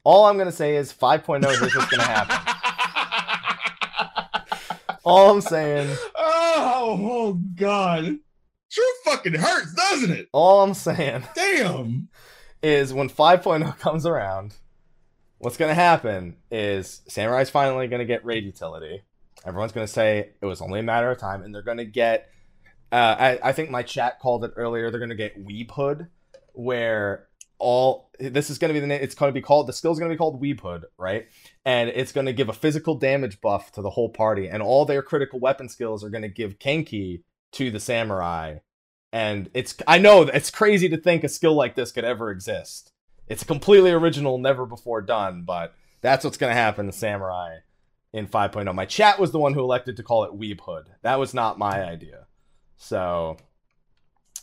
All 0.02 0.24
I'm 0.24 0.38
gonna 0.38 0.50
say 0.50 0.76
is 0.76 0.90
5.0. 0.94 1.44
Here's 1.44 1.76
what's 1.76 1.90
gonna 1.90 2.02
happen. 2.04 2.54
All 5.04 5.30
I'm 5.30 5.40
saying. 5.40 5.96
oh, 6.16 6.98
oh 7.10 7.40
God. 7.54 8.18
Sure 8.68 8.94
fucking 9.04 9.34
hurts, 9.34 9.72
doesn't 9.74 10.10
it? 10.10 10.28
All 10.32 10.62
I'm 10.62 10.74
saying 10.74 11.24
Damn. 11.34 12.08
is 12.62 12.92
when 12.92 13.08
5.0 13.08 13.78
comes 13.78 14.04
around, 14.04 14.54
what's 15.38 15.56
going 15.56 15.70
to 15.70 15.74
happen 15.74 16.36
is 16.50 17.02
Samurai's 17.08 17.50
finally 17.50 17.88
going 17.88 18.00
to 18.00 18.04
get 18.04 18.24
raid 18.24 18.44
utility. 18.44 19.02
Everyone's 19.46 19.72
going 19.72 19.86
to 19.86 19.92
say 19.92 20.30
it 20.40 20.46
was 20.46 20.60
only 20.60 20.80
a 20.80 20.82
matter 20.82 21.10
of 21.10 21.18
time, 21.18 21.42
and 21.42 21.54
they're 21.54 21.62
going 21.62 21.78
to 21.78 21.84
get. 21.84 22.28
Uh, 22.90 23.16
I, 23.18 23.38
I 23.42 23.52
think 23.52 23.70
my 23.70 23.82
chat 23.82 24.18
called 24.18 24.44
it 24.44 24.52
earlier. 24.56 24.90
They're 24.90 25.00
going 25.00 25.10
to 25.10 25.14
get 25.14 25.46
Weeb 25.46 25.70
Hood, 25.70 26.08
where 26.52 27.27
all 27.58 28.10
this 28.20 28.50
is 28.50 28.58
going 28.58 28.68
to 28.68 28.74
be 28.74 28.80
the 28.80 28.86
name. 28.86 29.00
It's 29.02 29.14
going 29.14 29.30
to 29.30 29.34
be 29.34 29.42
called 29.42 29.66
the 29.66 29.72
skill 29.72 29.92
is 29.92 29.98
going 29.98 30.10
to 30.10 30.14
be 30.14 30.18
called 30.18 30.40
Weeb 30.40 30.60
Hood, 30.60 30.86
right? 30.96 31.26
And 31.64 31.90
it's 31.90 32.12
going 32.12 32.26
to 32.26 32.32
give 32.32 32.48
a 32.48 32.52
physical 32.52 32.94
damage 32.94 33.40
buff 33.40 33.72
to 33.72 33.82
the 33.82 33.90
whole 33.90 34.10
party, 34.10 34.48
and 34.48 34.62
all 34.62 34.84
their 34.84 35.02
critical 35.02 35.40
weapon 35.40 35.68
skills 35.68 36.04
are 36.04 36.10
going 36.10 36.22
to 36.22 36.28
give 36.28 36.58
Kenki 36.58 37.22
to 37.52 37.70
the 37.70 37.80
samurai. 37.80 38.58
And 39.12 39.50
it's 39.54 39.74
I 39.86 39.98
know 39.98 40.22
it's 40.22 40.50
crazy 40.50 40.88
to 40.90 40.96
think 40.96 41.24
a 41.24 41.28
skill 41.28 41.54
like 41.54 41.74
this 41.74 41.92
could 41.92 42.04
ever 42.04 42.30
exist. 42.30 42.92
It's 43.26 43.44
completely 43.44 43.90
original, 43.90 44.38
never 44.38 44.64
before 44.64 45.02
done, 45.02 45.42
but 45.42 45.74
that's 46.00 46.24
what's 46.24 46.38
going 46.38 46.50
to 46.50 46.60
happen 46.60 46.86
to 46.86 46.92
Samurai 46.92 47.56
in 48.12 48.26
5.0. 48.26 48.74
My 48.74 48.86
chat 48.86 49.18
was 49.18 49.32
the 49.32 49.38
one 49.38 49.54
who 49.54 49.60
elected 49.60 49.96
to 49.96 50.02
call 50.02 50.24
it 50.24 50.38
Weeb 50.38 50.60
Hood. 50.60 50.88
That 51.02 51.18
was 51.18 51.34
not 51.34 51.58
my 51.58 51.84
idea. 51.84 52.26
So, 52.76 53.36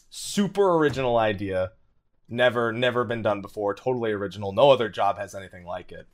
super 0.10 0.76
original 0.76 1.18
idea. 1.18 1.72
Never, 2.28 2.72
never 2.72 3.04
been 3.04 3.22
done 3.22 3.42
before. 3.42 3.76
Totally 3.76 4.12
original. 4.12 4.52
No 4.52 4.72
other 4.72 4.90
job 4.90 5.18
has 5.18 5.36
anything 5.36 5.66
like 5.66 5.92
it. 5.92 6.08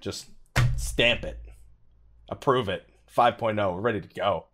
Just 0.00 0.26
stamp 0.76 1.24
it. 1.24 1.38
Approve 2.28 2.68
it. 2.68 2.88
5.0. 3.14 3.74
We're 3.74 3.80
ready 3.80 4.00
to 4.00 4.08
go. 4.08 4.46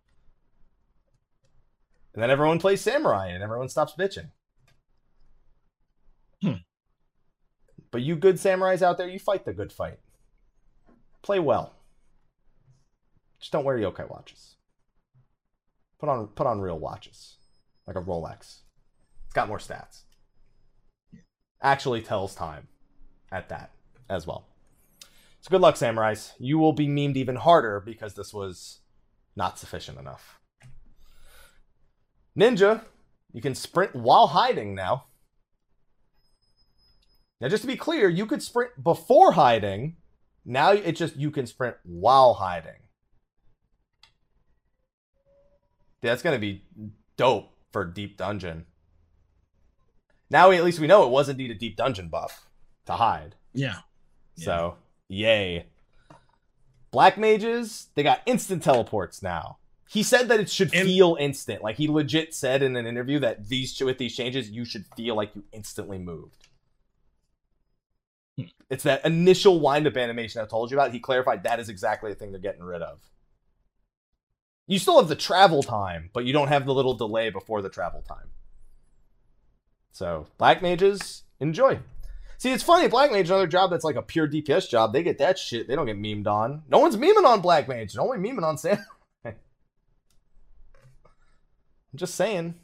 And 2.15 2.23
then 2.23 2.31
everyone 2.31 2.59
plays 2.59 2.81
Samurai 2.81 3.29
and 3.29 3.43
everyone 3.43 3.69
stops 3.69 3.95
bitching. 3.97 4.31
Hmm. 6.43 6.55
But 7.91 8.03
you 8.03 8.17
good 8.17 8.37
samurais 8.37 8.83
out 8.83 8.99
there, 8.99 9.09
you 9.09 9.19
fight 9.19 9.45
the 9.45 9.53
good 9.53 9.73
fight. 9.73 9.99
Play 11.23 11.39
well. 11.39 11.75
Just 13.39 13.53
don't 13.53 13.65
wear 13.65 13.79
yokai 13.79 14.11
watches. 14.11 14.57
Put 15.99 16.09
on 16.09 16.29
put 16.29 16.47
on 16.47 16.61
real 16.61 16.79
watches. 16.79 17.37
Like 17.87 17.97
a 17.97 18.03
Rolex. 18.03 18.61
It's 19.25 19.35
got 19.35 19.49
more 19.49 19.59
stats. 19.59 20.03
Actually 21.67 22.01
tells 22.01 22.33
time 22.33 22.69
at 23.33 23.49
that 23.49 23.73
as 24.09 24.25
well. 24.25 24.47
So 25.41 25.51
good 25.51 25.61
luck, 25.61 25.75
samurais. 25.75 26.31
You 26.39 26.59
will 26.59 26.73
be 26.73 26.87
memed 26.87 27.17
even 27.17 27.35
harder 27.35 27.81
because 27.81 28.15
this 28.15 28.33
was 28.33 28.83
not 29.35 29.59
sufficient 29.59 29.99
enough. 29.99 30.39
Ninja, 32.39 32.85
you 33.33 33.43
can 33.43 33.57
sprint 33.57 33.97
while 33.97 34.29
hiding 34.29 34.77
now. 34.77 35.07
Now, 37.41 37.49
just 37.49 37.63
to 37.63 37.67
be 37.67 37.77
clear, 37.77 38.09
you 38.09 38.27
could 38.27 38.45
sprint 38.45 38.81
before 38.81 39.33
hiding. 39.33 39.97
Now 40.45 40.71
it's 40.71 41.01
just 41.01 41.17
you 41.17 41.33
can 41.33 41.49
sprint 41.49 41.75
while 41.83 42.35
hiding. 42.35 42.79
That's 46.01 46.23
gonna 46.23 46.39
be 46.39 46.63
dope 47.17 47.51
for 47.73 47.85
deep 47.85 48.19
dungeon. 48.19 48.67
Now 50.31 50.51
we, 50.51 50.57
at 50.57 50.65
least 50.65 50.81
we 50.81 50.87
know 50.87 51.05
it 51.05 51.11
was 51.11 51.29
indeed 51.29 51.51
a 51.51 51.55
deep 51.55 51.77
dungeon 51.77 52.09
buff 52.09 52.47
to 52.87 52.93
hide. 52.95 53.37
Yeah. 53.55 53.79
So 54.37 54.77
yay. 55.09 55.67
Black 56.91 57.19
mages, 57.19 57.89
they 57.95 58.03
got 58.03 58.23
instant 58.27 58.63
teleports 58.63 59.23
now. 59.23 59.59
He 59.89 60.03
said 60.03 60.29
that 60.29 60.41
it 60.41 60.51
should 60.51 60.75
And- 60.75 60.87
feel 60.87 61.17
instant. 61.21 61.63
Like 61.63 61.77
he 61.77 61.87
legit 61.89 62.35
said 62.35 62.63
in 62.63 62.75
an 62.77 62.87
interview 62.87 63.19
that 63.21 63.49
these 63.49 63.81
with 63.81 63.99
these 63.99 64.17
changes, 64.17 64.51
you 64.51 64.65
should 64.65 64.85
feel 64.97 65.15
like 65.15 65.35
you 65.37 65.45
instantly 65.53 65.99
moved. 65.99 66.49
Hmm. 68.37 68.45
It's 68.69 68.83
that 68.85 69.05
initial 69.05 69.61
wind 69.61 69.87
up 69.87 69.97
animation 69.97 70.43
I 70.43 70.47
told 70.47 70.71
you 70.71 70.77
about. 70.77 70.93
He 70.93 70.99
clarified 71.01 71.45
that 71.45 71.61
is 71.61 71.69
exactly 71.69 72.11
the 72.11 72.17
thing 72.17 72.33
they're 72.33 72.41
getting 72.41 72.65
rid 72.65 72.83
of. 72.83 73.01
You 74.67 74.81
still 74.81 74.99
have 74.99 75.09
the 75.09 75.15
travel 75.15 75.63
time, 75.63 76.11
but 76.13 76.25
you 76.25 76.33
don't 76.33 76.49
have 76.49 76.67
the 76.67 76.75
little 76.75 76.95
delay 76.95 77.31
before 77.31 77.63
the 77.63 77.69
travel 77.69 78.03
time. 78.03 78.27
So, 79.97 80.27
Black 80.37 80.61
Mages, 80.61 81.23
enjoy. 81.41 81.79
See, 82.37 82.53
it's 82.53 82.63
funny. 82.63 82.87
Black 82.87 83.11
Mage, 83.11 83.31
another 83.31 83.47
job 83.47 83.71
that's 83.71 83.83
like 83.83 83.97
a 83.97 84.03
pure 84.03 84.29
DPS 84.29 84.69
job, 84.69 84.93
they 84.93 85.03
get 85.03 85.17
that 85.19 85.39
shit. 85.39 85.67
They 85.67 85.75
don't 85.75 85.87
get 85.87 85.97
memed 85.99 86.27
on. 86.27 86.65
No 86.69 86.81
one's 86.81 86.99
memeing 86.99 87.25
on 87.25 87.41
Black 87.41 87.67
Mage. 87.67 87.97
No 87.97 88.05
one 88.05 88.23
memeing 88.23 88.43
on 88.43 88.59
Sam. 88.59 88.77
I'm 89.25 89.35
just 91.95 92.15
saying. 92.15 92.57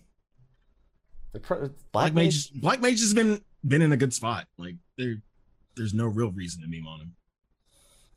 The 1.33 1.41
pro- 1.41 1.70
Black 1.91 2.12
Mage 2.12 2.53
Black 2.53 2.83
Mage 2.83 3.01
has 3.01 3.14
been 3.14 3.41
been 3.66 3.80
in 3.80 3.93
a 3.93 3.97
good 3.97 4.12
spot. 4.12 4.47
Like 4.59 4.74
there 4.99 5.22
there's 5.74 5.95
no 5.95 6.09
real 6.09 6.33
reason 6.33 6.61
to 6.61 6.68
meme 6.68 6.87
on 6.87 7.01
him. 7.01 7.14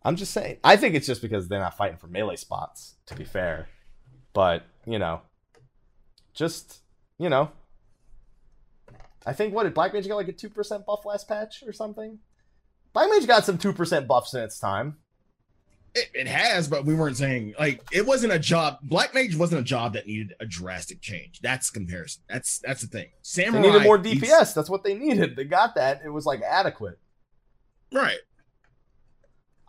I'm 0.04 0.18
just 0.18 0.34
saying. 0.34 0.58
I 0.62 0.76
think 0.76 0.94
it's 0.94 1.08
just 1.08 1.22
because 1.22 1.48
they're 1.48 1.62
not 1.62 1.78
fighting 1.78 1.98
for 1.98 2.08
melee 2.08 2.36
spots, 2.36 2.96
to 3.06 3.16
be 3.16 3.24
fair. 3.24 3.70
But, 4.34 4.64
you 4.86 5.00
know, 5.00 5.22
just, 6.34 6.82
you 7.18 7.30
know. 7.30 7.52
I 9.26 9.34
think, 9.34 9.54
what, 9.54 9.64
did 9.64 9.74
Black 9.74 9.94
Mage 9.94 10.06
get 10.06 10.16
like 10.16 10.28
a 10.28 10.34
2% 10.34 10.86
buff 10.86 11.06
last 11.06 11.28
patch 11.28 11.64
or 11.66 11.74
something? 11.74 12.20
Black 12.94 13.10
Mage 13.10 13.28
got 13.28 13.46
some 13.46 13.58
2% 13.58 14.08
buffs 14.08 14.34
in 14.34 14.42
its 14.42 14.60
time. 14.60 14.98
It, 15.96 16.10
it 16.14 16.28
has, 16.28 16.68
but 16.68 16.86
we 16.86 16.94
weren't 16.94 17.16
saying 17.16 17.54
like 17.58 17.82
it 17.94 18.06
wasn't 18.06 18.34
a 18.34 18.40
job. 18.40 18.80
Black 18.84 19.14
Mage 19.14 19.36
wasn't 19.38 19.62
a 19.62 19.64
job 19.64 19.94
that 19.94 20.06
needed 20.06 20.36
a 20.42 20.46
drastic 20.46 21.00
change. 21.00 21.40
That's 21.42 21.70
comparison. 21.70 22.22
That's 22.28 22.60
that's 22.60 22.82
the 22.82 22.88
thing. 22.88 23.08
They 23.34 23.50
needed 23.50 23.84
more 23.84 23.98
needs- 23.98 24.22
DPS. 24.22 24.54
That's 24.54 24.70
what 24.70 24.84
they 24.84 24.94
needed. 24.94 25.38
They 25.38 25.46
got 25.46 25.76
that. 25.76 26.02
It 26.04 26.10
was 26.10 26.26
like 26.26 26.42
adequate. 26.42 27.00
right? 27.94 28.18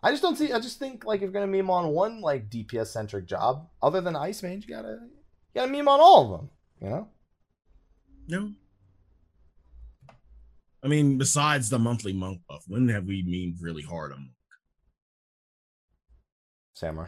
I 0.03 0.11
just 0.11 0.21
don't 0.21 0.35
see. 0.37 0.51
I 0.51 0.59
just 0.59 0.79
think 0.79 1.05
like 1.05 1.19
if 1.19 1.21
you're 1.23 1.31
gonna 1.31 1.47
meme 1.47 1.69
on 1.69 1.87
one 1.89 2.19
like 2.19 2.49
DPS 2.49 2.87
centric 2.87 3.25
job, 3.25 3.69
other 3.81 4.01
than 4.01 4.15
Ice 4.17 4.43
Mage, 4.43 4.65
you 4.67 4.75
gotta 4.75 4.99
you 5.01 5.09
gotta 5.55 5.71
meme 5.71 5.87
on 5.87 6.01
all 6.01 6.25
of 6.25 6.39
them. 6.41 6.49
You 6.81 6.89
know. 6.89 7.07
No. 8.27 8.51
I 10.87 10.89
mean, 10.89 11.17
besides 11.17 11.69
the 11.69 11.77
monthly 11.77 12.13
monk 12.13 12.39
buff, 12.47 12.63
when 12.65 12.87
have 12.87 13.07
we 13.07 13.21
memed 13.21 13.57
really 13.59 13.81
hard 13.81 14.13
on 14.13 14.19
monk? 14.19 14.31
Samurai. 16.75 17.07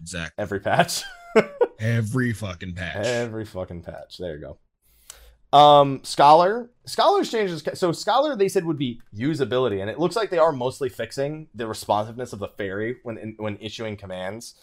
exactly 0.00 0.40
Every 0.40 0.60
patch. 0.60 1.02
every 1.80 2.32
fucking 2.32 2.74
patch? 2.76 3.04
Every 3.04 3.44
fucking 3.44 3.82
patch. 3.82 4.18
There 4.18 4.36
you 4.36 4.56
go. 5.52 5.58
Um, 5.58 6.04
Scholar. 6.04 6.70
Scholar's 6.86 7.32
changes. 7.32 7.64
So 7.74 7.90
Scholar, 7.90 8.36
they 8.36 8.48
said 8.48 8.64
would 8.64 8.78
be 8.78 9.00
usability, 9.12 9.80
and 9.80 9.90
it 9.90 9.98
looks 9.98 10.14
like 10.14 10.30
they 10.30 10.38
are 10.38 10.52
mostly 10.52 10.90
fixing 10.90 11.48
the 11.52 11.66
responsiveness 11.66 12.32
of 12.32 12.38
the 12.38 12.46
fairy 12.46 12.98
when 13.02 13.34
when 13.38 13.56
issuing 13.60 13.96
commands. 13.96 14.54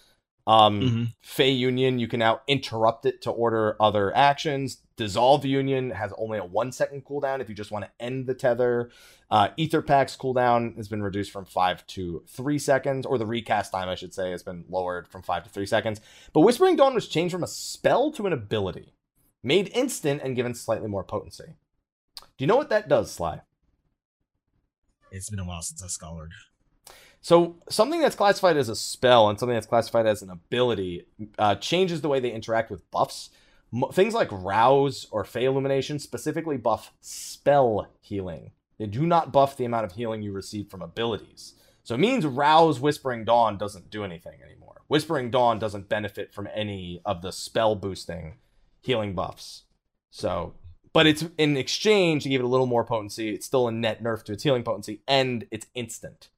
Um, 0.48 0.82
Mhm. 0.82 1.14
Fey 1.22 1.52
Union, 1.52 2.00
you 2.00 2.08
can 2.08 2.20
now 2.20 2.42
interrupt 2.48 3.06
it 3.06 3.22
to 3.22 3.32
order 3.32 3.76
other 3.80 4.16
actions. 4.16 4.82
Dissolve 4.96 5.46
Union 5.46 5.92
has 5.92 6.14
only 6.18 6.38
a 6.38 6.46
one 6.46 6.72
second 6.72 7.06
cooldown 7.06 7.40
if 7.40 7.50
you 7.50 7.56
just 7.56 7.72
want 7.72 7.86
to 7.86 7.92
end 8.00 8.28
the 8.28 8.34
tether. 8.34 8.90
Uh, 9.30 9.50
Aetherpact's 9.58 10.18
cooldown 10.18 10.76
has 10.78 10.88
been 10.88 11.02
reduced 11.02 11.32
from 11.32 11.46
five 11.46 11.86
to 11.88 12.24
three 12.28 12.60
seconds, 12.60 13.06
or 13.06 13.18
the 13.18 13.26
recast 13.26 13.72
time, 13.72 13.88
I 13.88 13.96
should 13.96 14.14
say, 14.14 14.32
has 14.32 14.44
been 14.44 14.66
lowered 14.70 15.08
from 15.08 15.22
five 15.22 15.44
to 15.44 15.50
three 15.50 15.66
seconds. 15.66 16.02
But 16.34 16.42
Whispering 16.42 16.76
Dawn 16.76 16.94
was 16.94 17.08
changed 17.08 17.32
from 17.32 17.44
a 17.44 17.48
spell 17.48 18.12
to 18.14 18.28
an 18.28 18.34
ability, 18.34 18.94
made 19.42 19.70
instant 19.70 20.22
and 20.24 20.36
given 20.36 20.54
slightly 20.54 20.88
more 20.88 21.04
potency. 21.04 21.56
Do 22.18 22.44
you 22.44 22.48
know 22.48 22.58
what 22.58 22.70
that 22.70 22.90
does, 22.90 23.12
Sly? 23.12 23.42
It's 25.12 25.30
been 25.30 25.40
a 25.40 25.46
while 25.46 25.62
since 25.62 25.84
I 25.84 25.88
scholared. 25.88 26.34
So 27.22 27.58
something 27.70 28.02
that's 28.02 28.16
classified 28.16 28.58
as 28.58 28.68
a 28.68 28.76
spell 28.76 29.30
and 29.30 29.40
something 29.40 29.54
that's 29.54 29.68
classified 29.68 30.08
as 30.08 30.22
an 30.22 30.32
ability 30.32 31.06
uh, 31.38 31.56
changes 31.56 32.02
the 32.02 32.10
way 32.10 32.20
they 32.20 32.32
interact 32.32 32.72
with 32.72 32.90
buffs. 32.90 33.30
Things 33.94 34.14
like 34.14 34.30
rouse 34.32 35.06
or 35.12 35.24
fey 35.24 35.46
illumination 35.46 36.00
specifically 36.00 36.58
buff 36.58 36.94
spell 37.00 37.88
healing. 38.02 38.52
They 38.80 38.88
do 38.88 39.06
not 39.06 39.32
buff 39.32 39.56
the 39.56 39.66
amount 39.66 39.86
of 39.86 39.94
healing 39.94 40.24
you 40.24 40.32
receive 40.32 40.70
from 40.70 40.82
abilities. 40.82 41.54
So 41.84 41.96
it 41.96 42.00
means 42.00 42.26
rouse 42.26 42.80
whispering 42.80 43.24
dawn 43.24 43.58
doesn't 43.58 43.92
do 43.92 44.04
anything 44.04 44.40
anymore. 44.44 44.82
Whispering 44.88 45.30
dawn 45.30 45.60
doesn't 45.60 45.90
benefit 45.90 46.34
from 46.34 46.50
any 46.54 47.02
of 47.06 47.22
the 47.22 47.32
spell 47.32 47.76
boosting 47.76 48.36
healing 48.82 49.14
buffs. 49.14 49.64
So, 50.10 50.56
but 50.92 51.08
it's 51.08 51.26
in 51.38 51.56
exchange 51.56 52.24
to 52.24 52.30
give 52.30 52.42
it 52.42 52.46
a 52.46 52.48
little 52.48 52.66
more 52.66 52.84
potency. 52.84 53.30
It's 53.30 53.46
still 53.46 53.68
a 53.68 53.72
net 53.72 54.04
nerf 54.04 54.24
to 54.24 54.34
its 54.34 54.44
healing 54.44 54.64
potency, 54.64 55.02
and 55.08 55.46
it's 55.52 55.68
instant. 55.76 56.30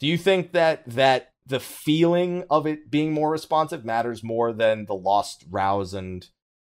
Do 0.00 0.06
you 0.06 0.16
think 0.16 0.52
that 0.52 0.82
that 0.86 1.34
the 1.46 1.60
feeling 1.60 2.44
of 2.50 2.66
it 2.66 2.90
being 2.90 3.12
more 3.12 3.30
responsive 3.30 3.84
matters 3.84 4.22
more 4.24 4.52
than 4.52 4.86
the 4.86 4.94
lost 4.94 5.44
rouse 5.50 5.92
and 5.94 6.26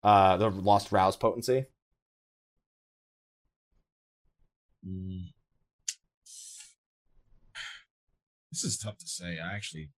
uh 0.02 0.38
the 0.38 0.48
lost 0.48 0.90
rouse 0.90 1.16
potency? 1.16 1.66
Mm. 4.86 5.32
This 8.50 8.64
is 8.64 8.78
tough 8.78 8.98
to 8.98 9.06
say. 9.06 9.38
I 9.38 9.54
actually 9.54 9.90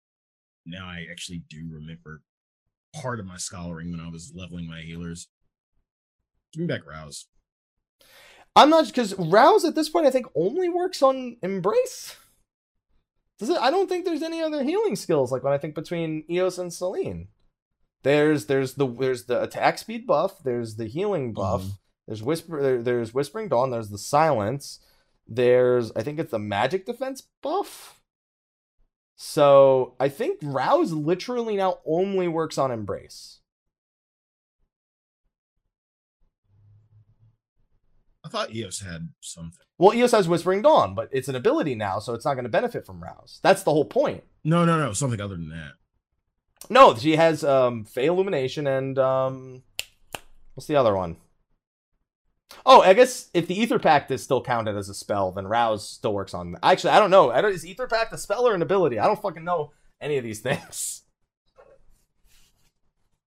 now 0.66 0.86
I 0.86 1.06
actually 1.10 1.44
do 1.48 1.68
remember 1.70 2.22
part 2.92 3.20
of 3.20 3.26
my 3.26 3.36
scholaring 3.36 3.92
when 3.92 4.00
I 4.00 4.08
was 4.08 4.32
leveling 4.34 4.66
my 4.66 4.80
healers. 4.80 5.28
Give 6.52 6.62
me 6.62 6.66
back 6.66 6.86
Rouse. 6.86 7.28
I'm 8.54 8.68
not 8.68 8.86
because 8.86 9.14
Rouse 9.16 9.64
at 9.64 9.76
this 9.76 9.88
point 9.88 10.06
I 10.06 10.10
think 10.10 10.26
only 10.34 10.68
works 10.68 11.02
on 11.02 11.36
Embrace. 11.42 12.16
Does 13.42 13.50
it? 13.50 13.58
I 13.58 13.72
don't 13.72 13.88
think 13.88 14.04
there's 14.04 14.22
any 14.22 14.40
other 14.40 14.62
healing 14.62 14.94
skills 14.94 15.32
like 15.32 15.42
when 15.42 15.52
I 15.52 15.58
think 15.58 15.74
between 15.74 16.22
Eos 16.30 16.58
and 16.58 16.72
Selene. 16.72 17.26
There's 18.04 18.46
there's 18.46 18.74
the 18.74 18.86
there's 18.86 19.24
the 19.24 19.42
attack 19.42 19.78
speed 19.78 20.06
buff. 20.06 20.40
There's 20.44 20.76
the 20.76 20.86
healing 20.86 21.32
buff. 21.32 21.64
Mhm. 21.64 21.70
There's 22.06 22.22
whisper. 22.22 22.62
There, 22.62 22.80
there's 22.80 23.12
whispering 23.12 23.48
dawn. 23.48 23.70
There's 23.72 23.88
the 23.90 23.98
silence. 23.98 24.78
There's 25.26 25.90
I 25.96 26.04
think 26.04 26.20
it's 26.20 26.30
the 26.30 26.38
magic 26.38 26.86
defense 26.86 27.24
buff. 27.42 28.00
So 29.16 29.96
I 29.98 30.08
think 30.08 30.38
Rouse 30.40 30.92
literally 30.92 31.56
now 31.56 31.78
only 31.84 32.28
works 32.28 32.58
on 32.58 32.70
Embrace. 32.70 33.40
Thought 38.32 38.54
Eos 38.54 38.80
had 38.80 39.10
something. 39.20 39.60
Well, 39.76 39.92
Eos 39.92 40.12
has 40.12 40.26
Whispering 40.26 40.62
Dawn, 40.62 40.94
but 40.94 41.10
it's 41.12 41.28
an 41.28 41.34
ability 41.34 41.74
now, 41.74 41.98
so 41.98 42.14
it's 42.14 42.24
not 42.24 42.32
going 42.32 42.44
to 42.44 42.50
benefit 42.50 42.86
from 42.86 43.02
Rouse. 43.02 43.40
That's 43.42 43.62
the 43.62 43.72
whole 43.72 43.84
point. 43.84 44.24
No, 44.42 44.64
no, 44.64 44.78
no, 44.78 44.94
something 44.94 45.20
other 45.20 45.34
than 45.34 45.50
that. 45.50 45.72
No, 46.70 46.94
she 46.94 47.16
has 47.16 47.44
um 47.44 47.84
Fey 47.84 48.06
Illumination 48.06 48.66
and 48.66 48.98
um 48.98 49.62
what's 50.54 50.66
the 50.66 50.76
other 50.76 50.96
one? 50.96 51.16
Oh, 52.64 52.80
I 52.80 52.94
guess 52.94 53.28
if 53.34 53.46
the 53.46 53.58
Aetherpact 53.58 54.10
is 54.10 54.22
still 54.22 54.42
counted 54.42 54.76
as 54.76 54.88
a 54.88 54.94
spell, 54.94 55.30
then 55.32 55.46
Rouse 55.46 55.86
still 55.86 56.14
works 56.14 56.32
on. 56.32 56.56
Actually, 56.62 56.90
I 56.94 56.98
don't 56.98 57.10
know. 57.10 57.30
I 57.30 57.42
don't, 57.42 57.52
is 57.52 57.66
Aetherpact 57.66 58.12
a 58.12 58.18
spell 58.18 58.48
or 58.48 58.54
an 58.54 58.62
ability? 58.62 58.98
I 58.98 59.06
don't 59.06 59.20
fucking 59.20 59.44
know 59.44 59.72
any 60.00 60.16
of 60.16 60.24
these 60.24 60.40
things. 60.40 61.02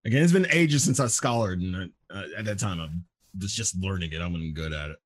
Again, 0.03 0.23
it's 0.23 0.33
been 0.33 0.47
ages 0.51 0.83
since 0.83 0.99
I 0.99 1.07
scholared, 1.07 1.61
and 1.61 1.91
uh, 2.09 2.23
at 2.37 2.45
that 2.45 2.59
time 2.59 2.79
I 2.79 2.87
was 3.39 3.53
just 3.53 3.75
learning 3.77 4.11
it. 4.13 4.21
I 4.21 4.27
wasn't 4.27 4.53
good 4.55 4.73
at 4.73 4.91
it. 4.91 4.97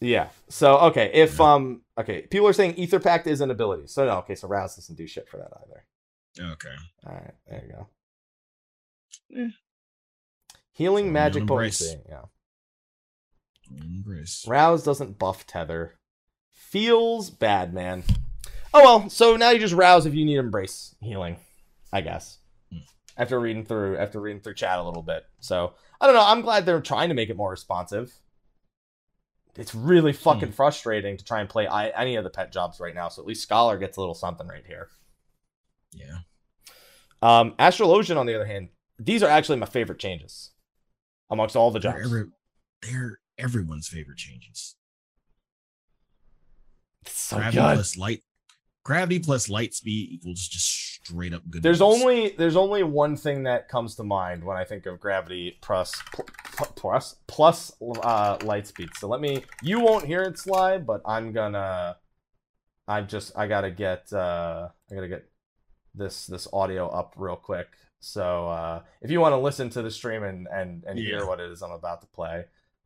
Yeah. 0.00 0.28
So 0.48 0.78
okay, 0.78 1.10
if 1.14 1.38
Yeah. 1.38 1.54
um 1.54 1.82
okay, 1.98 2.22
people 2.22 2.46
are 2.46 2.52
saying 2.52 2.74
Aetherpact 2.74 3.26
is 3.26 3.40
an 3.40 3.50
ability. 3.50 3.86
So 3.86 4.04
no, 4.06 4.18
okay, 4.18 4.34
so 4.34 4.46
Rouse 4.48 4.76
doesn't 4.76 4.96
do 4.96 5.06
shit 5.06 5.28
for 5.28 5.38
that 5.38 5.50
either. 5.64 6.52
Okay. 6.52 6.74
All 7.06 7.14
right, 7.14 7.34
there 7.48 7.64
you 7.66 7.72
go. 7.72 7.88
Yeah. 9.28 9.48
Healing 10.72 11.06
So, 11.06 11.12
magic 11.12 11.40
embrace. 11.42 11.78
potency. 11.80 12.02
Yeah. 12.08 12.22
Embrace. 13.80 14.44
Rouse 14.46 14.84
doesn't 14.84 15.18
buff 15.18 15.46
tether. 15.46 15.94
Feels 16.52 17.30
bad, 17.30 17.72
man. 17.72 18.04
Oh 18.74 18.82
well, 18.84 19.08
so 19.10 19.36
now 19.36 19.50
you 19.50 19.58
just 19.58 19.74
rouse 19.74 20.04
if 20.06 20.14
you 20.14 20.24
need 20.24 20.36
embrace 20.36 20.94
healing, 21.00 21.38
I 21.92 22.02
guess. 22.02 22.38
Hmm. 22.70 22.78
After 23.16 23.40
reading 23.40 23.64
through 23.64 23.96
after 23.96 24.20
reading 24.20 24.42
through 24.42 24.54
chat 24.54 24.78
a 24.78 24.82
little 24.84 25.02
bit. 25.02 25.24
So 25.40 25.72
I 26.00 26.06
don't 26.06 26.14
know, 26.14 26.24
I'm 26.24 26.42
glad 26.42 26.66
they're 26.66 26.80
trying 26.80 27.08
to 27.08 27.14
make 27.14 27.30
it 27.30 27.36
more 27.36 27.50
responsive. 27.50 28.12
It's 29.56 29.74
really 29.74 30.12
fucking 30.12 30.52
frustrating 30.52 31.16
to 31.16 31.24
try 31.24 31.40
and 31.40 31.48
play 31.48 31.66
I, 31.66 31.88
any 31.88 32.16
of 32.16 32.24
the 32.24 32.30
pet 32.30 32.52
jobs 32.52 32.78
right 32.78 32.94
now, 32.94 33.08
so 33.08 33.22
at 33.22 33.28
least 33.28 33.42
Scholar 33.42 33.78
gets 33.78 33.96
a 33.96 34.00
little 34.00 34.14
something 34.14 34.46
right 34.46 34.64
here. 34.66 34.88
Yeah. 35.92 36.18
Um, 37.22 37.54
Astrologian, 37.58 38.18
on 38.18 38.26
the 38.26 38.34
other 38.34 38.44
hand, 38.44 38.68
these 38.98 39.22
are 39.22 39.30
actually 39.30 39.58
my 39.58 39.66
favorite 39.66 39.98
changes 39.98 40.50
amongst 41.30 41.56
all 41.56 41.70
the 41.70 41.78
They're, 41.78 41.92
jobs. 41.92 42.04
every, 42.04 42.24
they're 42.82 43.18
everyone's 43.38 43.88
favorite 43.88 44.18
changes. 44.18 44.74
It's 47.02 47.18
so 47.18 47.36
gravity 47.36 47.58
good. 47.58 47.98
light. 47.98 48.22
Gravity 48.86 49.18
plus 49.18 49.48
light 49.48 49.74
speed 49.74 50.10
equals 50.12 50.46
just 50.46 50.64
straight 50.64 51.34
up 51.34 51.42
good. 51.50 51.60
There's 51.60 51.80
only 51.80 52.36
there's 52.38 52.54
only 52.54 52.84
one 52.84 53.16
thing 53.16 53.42
that 53.42 53.68
comes 53.68 53.96
to 53.96 54.04
mind 54.04 54.44
when 54.44 54.56
I 54.56 54.62
think 54.62 54.86
of 54.86 55.00
gravity 55.00 55.58
plus 55.60 55.92
pl- 56.12 56.24
pl- 56.56 56.72
plus 56.76 57.16
plus 57.26 57.72
uh, 57.82 58.38
light 58.44 58.68
speed. 58.68 58.90
So 58.98 59.08
let 59.08 59.20
me. 59.20 59.42
You 59.60 59.80
won't 59.80 60.04
hear 60.04 60.22
it 60.22 60.38
slide, 60.38 60.86
but 60.86 61.00
I'm 61.04 61.32
gonna. 61.32 61.96
I 62.86 63.00
just 63.02 63.36
I 63.36 63.48
gotta 63.48 63.72
get 63.72 64.12
uh 64.12 64.68
I 64.88 64.94
gotta 64.94 65.08
get 65.08 65.24
this 65.92 66.28
this 66.28 66.46
audio 66.52 66.86
up 66.88 67.14
real 67.16 67.34
quick. 67.34 67.66
So 67.98 68.46
uh, 68.48 68.82
if 69.02 69.10
you 69.10 69.18
want 69.18 69.32
to 69.32 69.38
listen 69.38 69.68
to 69.70 69.82
the 69.82 69.90
stream 69.90 70.22
and 70.22 70.46
and 70.46 70.84
and 70.86 70.96
Yeah. 70.96 71.06
hear 71.06 71.26
what 71.26 71.40
it 71.40 71.50
is 71.50 71.60
I'm 71.60 71.72
about 71.72 72.02
to 72.02 72.06
play, 72.14 72.44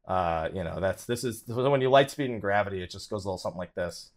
uh, 0.09 0.49
you 0.55 0.65
know 0.65 0.81
that's 0.81 1.05
this 1.05 1.25
is 1.25 1.45
when 1.47 1.83
you 1.83 1.91
light 1.91 2.11
speed 2.11 2.31
and 2.31 2.41
gravity, 2.41 2.83
it 2.83 2.89
just 2.91 3.11
goes 3.11 3.27
a 3.27 3.29
little 3.29 3.37
something 3.37 3.59
like 3.59 3.75
this. 3.75 4.13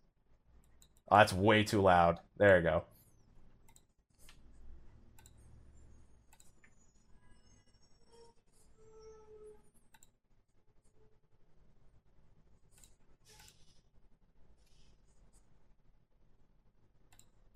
Oh, 1.14 1.18
that's 1.18 1.32
way 1.32 1.64
too 1.64 1.80
loud. 1.80 2.18
There 2.38 2.58
you 2.58 2.64
go. 2.64 2.86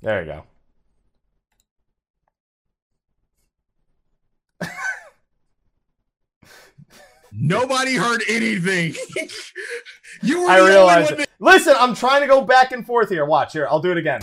There 0.03 0.21
you 0.21 0.27
go. 0.27 0.43
Nobody 7.31 7.95
heard 7.95 8.23
anything. 8.27 8.95
you 10.23 10.41
were 10.41 10.49
I 10.49 10.55
the 10.55 10.61
only 10.61 10.71
realize 10.73 11.11
one 11.11 11.21
it. 11.21 11.29
Listen, 11.39 11.75
I'm 11.77 11.93
trying 11.95 12.21
to 12.21 12.27
go 12.27 12.41
back 12.41 12.71
and 12.71 12.85
forth 12.85 13.09
here. 13.09 13.25
Watch 13.25 13.53
here. 13.53 13.67
I'll 13.69 13.79
do 13.79 13.91
it 13.91 13.97
again. 13.97 14.21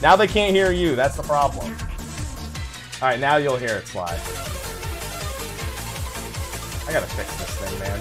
Now 0.00 0.16
they 0.16 0.26
can't 0.26 0.54
hear 0.54 0.72
you. 0.72 0.96
That's 0.96 1.16
the 1.16 1.22
problem. 1.22 1.74
All 3.00 3.08
right, 3.08 3.18
now 3.20 3.36
you'll 3.36 3.56
hear 3.56 3.76
it 3.76 3.86
slide. 3.86 4.20
I 6.88 6.92
gotta 6.92 7.06
fix 7.06 7.36
this 7.36 7.50
thing, 7.58 7.78
man. 7.78 8.00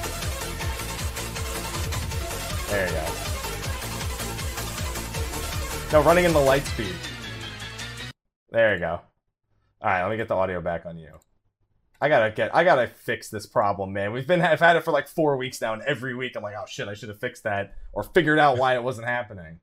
There 2.69 2.87
you 2.87 2.93
go. 2.93 3.05
No, 5.91 6.03
running 6.03 6.25
in 6.25 6.33
the 6.33 6.39
light 6.39 6.65
speed. 6.65 6.95
There 8.49 8.73
you 8.73 8.79
go. 8.79 9.01
All 9.81 9.89
right, 9.89 10.01
let 10.03 10.11
me 10.11 10.17
get 10.17 10.27
the 10.27 10.35
audio 10.35 10.61
back 10.61 10.85
on 10.85 10.97
you. 10.97 11.09
I 12.03 12.09
gotta 12.09 12.31
get. 12.31 12.53
I 12.55 12.63
gotta 12.63 12.87
fix 12.87 13.29
this 13.29 13.45
problem, 13.45 13.93
man. 13.93 14.11
We've 14.11 14.25
been. 14.25 14.41
I've 14.41 14.59
had 14.59 14.75
it 14.75 14.83
for 14.83 14.91
like 14.91 15.07
four 15.07 15.37
weeks 15.37 15.61
now, 15.61 15.73
and 15.73 15.83
every 15.83 16.15
week 16.15 16.35
I'm 16.35 16.41
like, 16.41 16.55
oh 16.57 16.65
shit, 16.67 16.87
I 16.87 16.95
should 16.95 17.09
have 17.09 17.19
fixed 17.19 17.43
that 17.43 17.75
or 17.93 18.01
figured 18.03 18.39
out 18.39 18.57
why 18.57 18.73
it 18.75 18.81
wasn't 18.83 19.07
happening. 19.07 19.59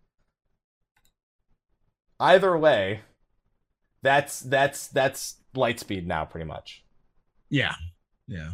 Either 2.20 2.56
way, 2.56 3.00
that's 4.02 4.40
that's 4.40 4.88
that's 4.88 5.36
light 5.54 5.80
speed 5.80 6.06
now, 6.06 6.24
pretty 6.24 6.46
much. 6.46 6.84
Yeah. 7.50 7.74
Yeah. 8.26 8.52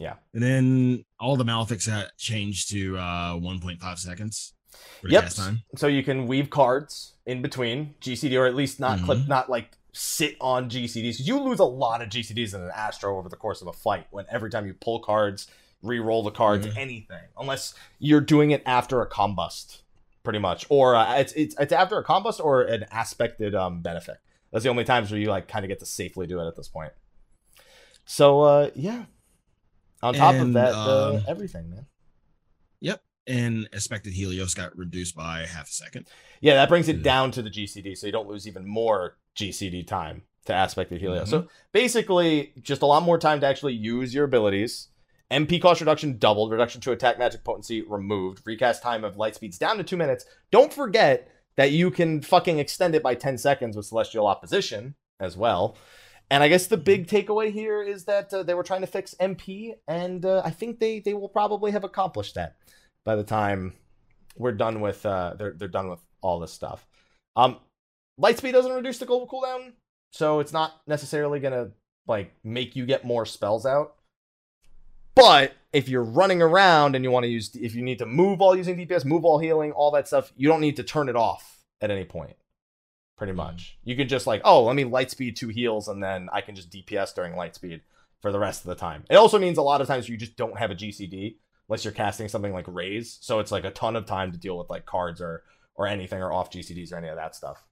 Yeah. 0.00 0.14
And 0.32 0.42
then 0.42 1.04
all 1.20 1.36
the 1.36 1.44
Malefics 1.44 1.88
had 1.90 2.10
changed 2.18 2.70
to 2.70 2.96
uh 2.98 3.34
1.5 3.34 3.98
seconds 3.98 4.54
for 5.00 5.08
Yep. 5.08 5.30
time. 5.30 5.62
So 5.76 5.86
you 5.86 6.02
can 6.02 6.26
weave 6.26 6.50
cards 6.50 7.14
in 7.26 7.42
between 7.42 7.94
GCD, 8.00 8.36
or 8.38 8.46
at 8.46 8.54
least 8.54 8.80
not 8.80 9.00
clip, 9.02 9.18
Mhm. 9.18 9.28
not 9.28 9.48
like 9.48 9.76
sit 9.94 10.36
on 10.40 10.68
GCDs. 10.68 11.20
you 11.24 11.40
lose 11.40 11.60
a 11.60 11.64
lot 11.64 12.02
of 12.02 12.08
GCDs 12.08 12.52
in 12.54 12.60
an 12.60 12.70
Astro 12.74 13.16
over 13.18 13.28
the 13.28 13.36
course 13.36 13.62
of 13.62 13.68
a 13.68 13.72
fight. 13.72 14.06
When 14.10 14.26
every 14.28 14.50
time 14.50 14.66
you 14.66 14.74
pull 14.74 15.00
cards, 15.00 15.46
re-roll 15.82 16.22
the 16.22 16.30
cards, 16.30 16.66
Mhm. 16.66 16.76
anything, 16.76 17.22
unless 17.38 17.74
you're 17.98 18.20
doing 18.20 18.50
it 18.50 18.62
after 18.66 19.00
a 19.00 19.08
combust, 19.08 19.82
pretty 20.24 20.38
much, 20.40 20.66
or 20.68 20.94
uh, 20.96 21.16
it's 21.18 21.32
it's 21.34 21.54
it's 21.58 21.72
after 21.72 21.96
a 21.98 22.04
combust 22.04 22.42
or 22.44 22.62
an 22.62 22.84
aspected 22.90 23.54
um 23.54 23.82
benefit. 23.82 24.16
That's 24.52 24.64
the 24.64 24.70
only 24.70 24.84
times 24.84 25.10
where 25.10 25.20
you 25.20 25.28
like 25.28 25.46
kind 25.48 25.64
of 25.64 25.68
get 25.68 25.78
to 25.80 25.86
safely 25.86 26.26
do 26.26 26.40
it 26.40 26.46
at 26.46 26.56
this 26.56 26.68
point. 26.68 26.92
So 28.04 28.42
uh 28.42 28.70
yeah. 28.74 29.04
On 30.02 30.12
top 30.12 30.34
of 30.34 30.52
that, 30.52 30.74
uh, 30.74 31.14
um, 31.14 31.24
everything, 31.26 31.70
man. 31.70 31.86
And 33.26 33.68
expected 33.72 34.12
Helios 34.12 34.52
got 34.54 34.76
reduced 34.76 35.16
by 35.16 35.46
half 35.46 35.68
a 35.68 35.72
second. 35.72 36.06
Yeah, 36.40 36.54
that 36.54 36.68
brings 36.68 36.88
it 36.88 36.96
Yeah. 36.96 37.02
down 37.02 37.30
to 37.32 37.42
the 37.42 37.48
GCD, 37.50 37.94
so 37.94 38.06
you 38.06 38.12
don't 38.12 38.28
lose 38.28 38.46
even 38.46 38.66
more 38.66 39.16
GCD 39.34 39.82
time 39.82 40.22
to 40.44 40.52
aspected 40.54 41.00
Helios. 41.00 41.28
Mhm. 41.28 41.30
So 41.30 41.48
basically, 41.72 42.52
just 42.60 42.82
a 42.82 42.86
lot 42.86 43.02
more 43.02 43.18
time 43.18 43.40
to 43.40 43.46
actually 43.46 43.72
use 43.74 44.14
your 44.14 44.24
abilities. 44.24 44.88
MP 45.30 45.58
cost 45.58 45.80
reduction 45.80 46.18
doubled, 46.18 46.50
reduction 46.52 46.80
to 46.82 46.92
attack 46.92 47.18
magic 47.18 47.44
potency 47.44 47.80
removed, 47.82 48.42
recast 48.44 48.82
time 48.82 49.04
of 49.04 49.16
light 49.16 49.34
speeds 49.34 49.58
down 49.58 49.78
to 49.78 49.82
two 49.84 49.96
minutes. 49.96 50.26
Don't 50.50 50.72
forget 50.72 51.28
that 51.56 51.70
you 51.72 51.90
can 51.90 52.20
fucking 52.20 52.58
extend 52.58 52.94
it 52.94 53.02
by 53.02 53.14
10 53.14 53.38
seconds 53.38 53.74
with 53.76 53.86
celestial 53.86 54.26
opposition 54.26 54.96
as 55.18 55.36
well. 55.36 55.76
And 56.30 56.42
I 56.42 56.48
guess 56.48 56.66
the 56.66 56.76
big 56.76 57.06
takeaway 57.06 57.52
here 57.52 57.82
is 57.82 58.04
that 58.04 58.32
uh, 58.32 58.42
they 58.42 58.54
were 58.54 58.62
trying 58.62 58.80
to 58.80 58.86
fix 58.86 59.14
MP, 59.20 59.74
and 59.86 60.24
uh, 60.24 60.42
I 60.44 60.50
think 60.50 60.78
they 60.80 60.98
they 60.98 61.12
will 61.14 61.28
probably 61.28 61.70
have 61.72 61.84
accomplished 61.84 62.34
that 62.34 62.56
by 63.04 63.16
the 63.16 63.24
time 63.24 63.74
we're 64.36 64.52
done 64.52 64.80
with 64.80 65.04
uh 65.06 65.34
they're 65.38 65.52
they're 65.52 65.68
done 65.68 65.88
with 65.88 66.00
all 66.20 66.40
this 66.40 66.52
stuff. 66.52 66.86
Um 67.36 67.58
Lightspeed 68.20 68.52
doesn't 68.52 68.72
reduce 68.72 68.98
the 68.98 69.06
global 69.06 69.26
cooldown, 69.26 69.72
so 70.12 70.40
it's 70.40 70.52
not 70.52 70.80
necessarily 70.86 71.40
gonna 71.40 71.70
like 72.06 72.32
make 72.44 72.76
you 72.76 72.86
get 72.86 73.04
more 73.04 73.26
spells 73.26 73.66
out. 73.66 73.96
But 75.14 75.54
if 75.72 75.88
you're 75.88 76.04
running 76.04 76.42
around 76.42 76.94
and 76.96 77.04
you 77.04 77.10
want 77.10 77.24
to 77.24 77.30
use 77.30 77.54
if 77.54 77.74
you 77.74 77.82
need 77.82 77.98
to 77.98 78.06
move 78.06 78.40
while 78.40 78.56
using 78.56 78.76
DPS, 78.76 79.04
move 79.04 79.22
while 79.22 79.38
healing, 79.38 79.72
all 79.72 79.90
that 79.92 80.08
stuff, 80.08 80.32
you 80.36 80.48
don't 80.48 80.60
need 80.60 80.76
to 80.76 80.82
turn 80.82 81.08
it 81.08 81.16
off 81.16 81.64
at 81.80 81.90
any 81.90 82.04
point. 82.04 82.36
pretty 83.16 83.32
much. 83.32 83.78
You 83.84 83.96
can 83.96 84.08
just 84.08 84.26
like, 84.26 84.42
oh, 84.44 84.64
let 84.64 84.76
me 84.76 84.84
light 84.84 85.10
speed 85.10 85.36
two 85.36 85.48
heals, 85.48 85.88
and 85.88 86.02
then 86.02 86.28
I 86.32 86.40
can 86.40 86.54
just 86.54 86.70
DPS 86.70 87.14
during 87.14 87.36
light 87.36 87.54
speed 87.54 87.82
for 88.20 88.32
the 88.32 88.38
rest 88.38 88.62
of 88.62 88.68
the 88.68 88.74
time. 88.74 89.04
It 89.10 89.16
also 89.16 89.38
means 89.38 89.58
a 89.58 89.62
lot 89.62 89.80
of 89.80 89.86
times 89.86 90.08
you 90.08 90.16
just 90.16 90.36
don't 90.36 90.58
have 90.58 90.70
a 90.70 90.74
GCD 90.74 91.36
unless 91.68 91.84
you're 91.84 91.92
casting 91.92 92.28
something 92.28 92.52
like 92.52 92.66
Raise, 92.68 93.18
so 93.20 93.40
it's 93.40 93.52
like 93.52 93.64
a 93.64 93.70
ton 93.70 93.96
of 93.96 94.06
time 94.06 94.32
to 94.32 94.38
deal 94.38 94.58
with 94.58 94.70
like 94.70 94.86
cards 94.86 95.20
or 95.20 95.42
or 95.74 95.86
anything 95.86 96.20
or 96.20 96.32
off 96.32 96.50
GCDs 96.50 96.92
or 96.92 96.96
any 96.96 97.08
of 97.08 97.16
that 97.16 97.34
stuff. 97.34 97.64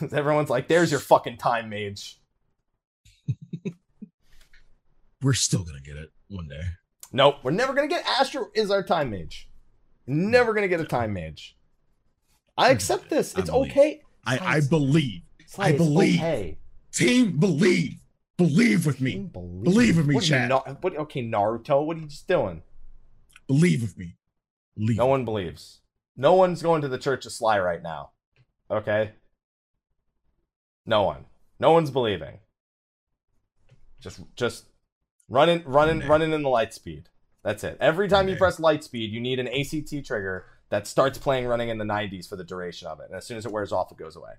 Everyone's 0.12 0.50
like, 0.50 0.68
"There's 0.68 0.90
your 0.90 1.00
fucking 1.00 1.36
time 1.36 1.68
mage." 1.68 2.20
We're 5.22 5.34
still 5.34 5.64
gonna 5.64 5.80
get 5.80 5.96
it 5.96 6.10
one 6.28 6.48
day. 6.48 6.62
Nope, 7.12 7.36
we're 7.42 7.50
never 7.50 7.74
gonna 7.74 7.88
get 7.88 8.06
Astro 8.06 8.50
is 8.54 8.70
our 8.70 8.82
time 8.82 9.10
mage. 9.10 9.48
Never 10.06 10.54
gonna 10.54 10.68
get 10.68 10.80
a 10.80 10.84
time 10.84 11.12
mage. 11.12 11.56
I 12.56 12.70
accept 12.70 13.10
this. 13.10 13.34
It's 13.36 13.50
believe. 13.50 13.70
okay. 13.72 14.02
I, 14.24 14.38
I 14.38 14.60
believe. 14.60 15.22
Sly, 15.46 15.66
I 15.66 15.76
believe. 15.76 16.20
Okay. 16.20 16.58
Team, 16.92 17.38
believe. 17.38 17.98
Believe 18.40 18.86
with 18.86 19.00
me. 19.02 19.18
Believe, 19.18 19.64
Believe 19.64 19.98
in 19.98 20.06
me, 20.06 20.14
what, 20.14 20.22
are 20.22 20.24
you, 20.24 20.30
chat. 20.30 20.48
Na- 20.48 20.74
what, 20.80 20.96
okay, 20.96 21.22
Naruto, 21.22 21.84
what 21.84 21.98
are 21.98 22.00
you 22.00 22.06
just 22.06 22.26
doing? 22.26 22.62
Believe 23.46 23.82
with 23.82 23.98
me. 23.98 24.16
Believe. 24.76 24.96
No 24.96 25.06
one 25.06 25.26
believes. 25.26 25.80
No 26.16 26.34
one's 26.34 26.62
going 26.62 26.80
to 26.80 26.88
the 26.88 26.96
Church 26.96 27.26
of 27.26 27.32
Sly 27.32 27.58
right 27.58 27.82
now. 27.82 28.12
Okay? 28.70 29.12
No 30.86 31.02
one. 31.02 31.26
No 31.58 31.72
one's 31.72 31.90
believing. 31.90 32.38
Just 34.00 34.20
just 34.36 34.64
running 35.28 35.62
running 35.66 36.08
running 36.08 36.32
in 36.32 36.42
the 36.42 36.48
light 36.48 36.72
speed. 36.72 37.10
That's 37.42 37.62
it. 37.62 37.76
Every 37.78 38.08
time 38.08 38.28
you 38.28 38.36
press 38.36 38.58
light 38.58 38.82
speed, 38.82 39.12
you 39.12 39.20
need 39.20 39.38
an 39.38 39.48
ACT 39.48 40.06
trigger 40.06 40.46
that 40.70 40.86
starts 40.86 41.18
playing 41.18 41.46
running 41.46 41.68
in 41.68 41.78
the 41.78 41.84
90s 41.84 42.28
for 42.28 42.36
the 42.36 42.44
duration 42.44 42.88
of 42.88 43.00
it. 43.00 43.06
And 43.08 43.16
as 43.16 43.26
soon 43.26 43.36
as 43.36 43.44
it 43.44 43.52
wears 43.52 43.72
off, 43.72 43.92
it 43.92 43.98
goes 43.98 44.16
away. 44.16 44.32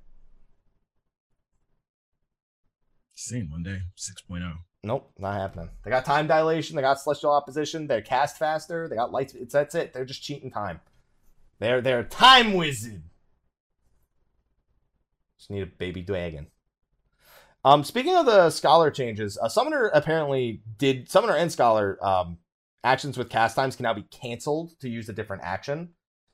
Same 3.22 3.49
Monday, 3.52 3.81
6.0. 3.98 4.52
Nope, 4.84 5.11
not 5.19 5.35
happening. 5.35 5.69
They 5.84 5.91
got 5.91 6.06
time 6.06 6.26
dilation. 6.26 6.76
They 6.76 6.81
got 6.81 6.99
celestial 6.99 7.31
opposition. 7.31 7.85
they're 7.85 8.02
cast 8.02 8.39
faster. 8.39 8.88
They 8.88 8.95
got 8.95 9.11
lights. 9.11 9.35
It's 9.35 9.53
that's 9.53 9.76
it. 9.76 9.93
They're 9.93 10.06
just 10.06 10.23
cheating 10.23 10.49
time. 10.49 10.80
They're 11.60 11.81
they're 11.81 12.03
time 12.03 12.53
wizard. 12.53 13.03
Just 15.38 15.52
need 15.52 15.61
a 15.61 15.68
baby 15.68 16.02
dragon. 16.02 16.48
Um, 17.64 17.84
speaking 17.84 18.15
of 18.15 18.26
the 18.26 18.49
scholar 18.49 18.89
changes, 18.89 19.38
a 19.39 19.52
summoner 19.52 19.91
apparently 19.93 20.64
did 20.80 21.07
summoner 21.07 21.35
and 21.35 21.52
scholar 21.52 22.03
um 22.03 22.39
actions 22.84 23.19
with 23.19 23.30
cast 23.30 23.56
times 23.56 23.76
can 23.76 23.84
now 23.84 23.93
be 23.93 24.07
canceled 24.10 24.80
to 24.80 24.89
use 24.89 25.07
a 25.10 25.14
different 25.14 25.43
action. 25.43 25.89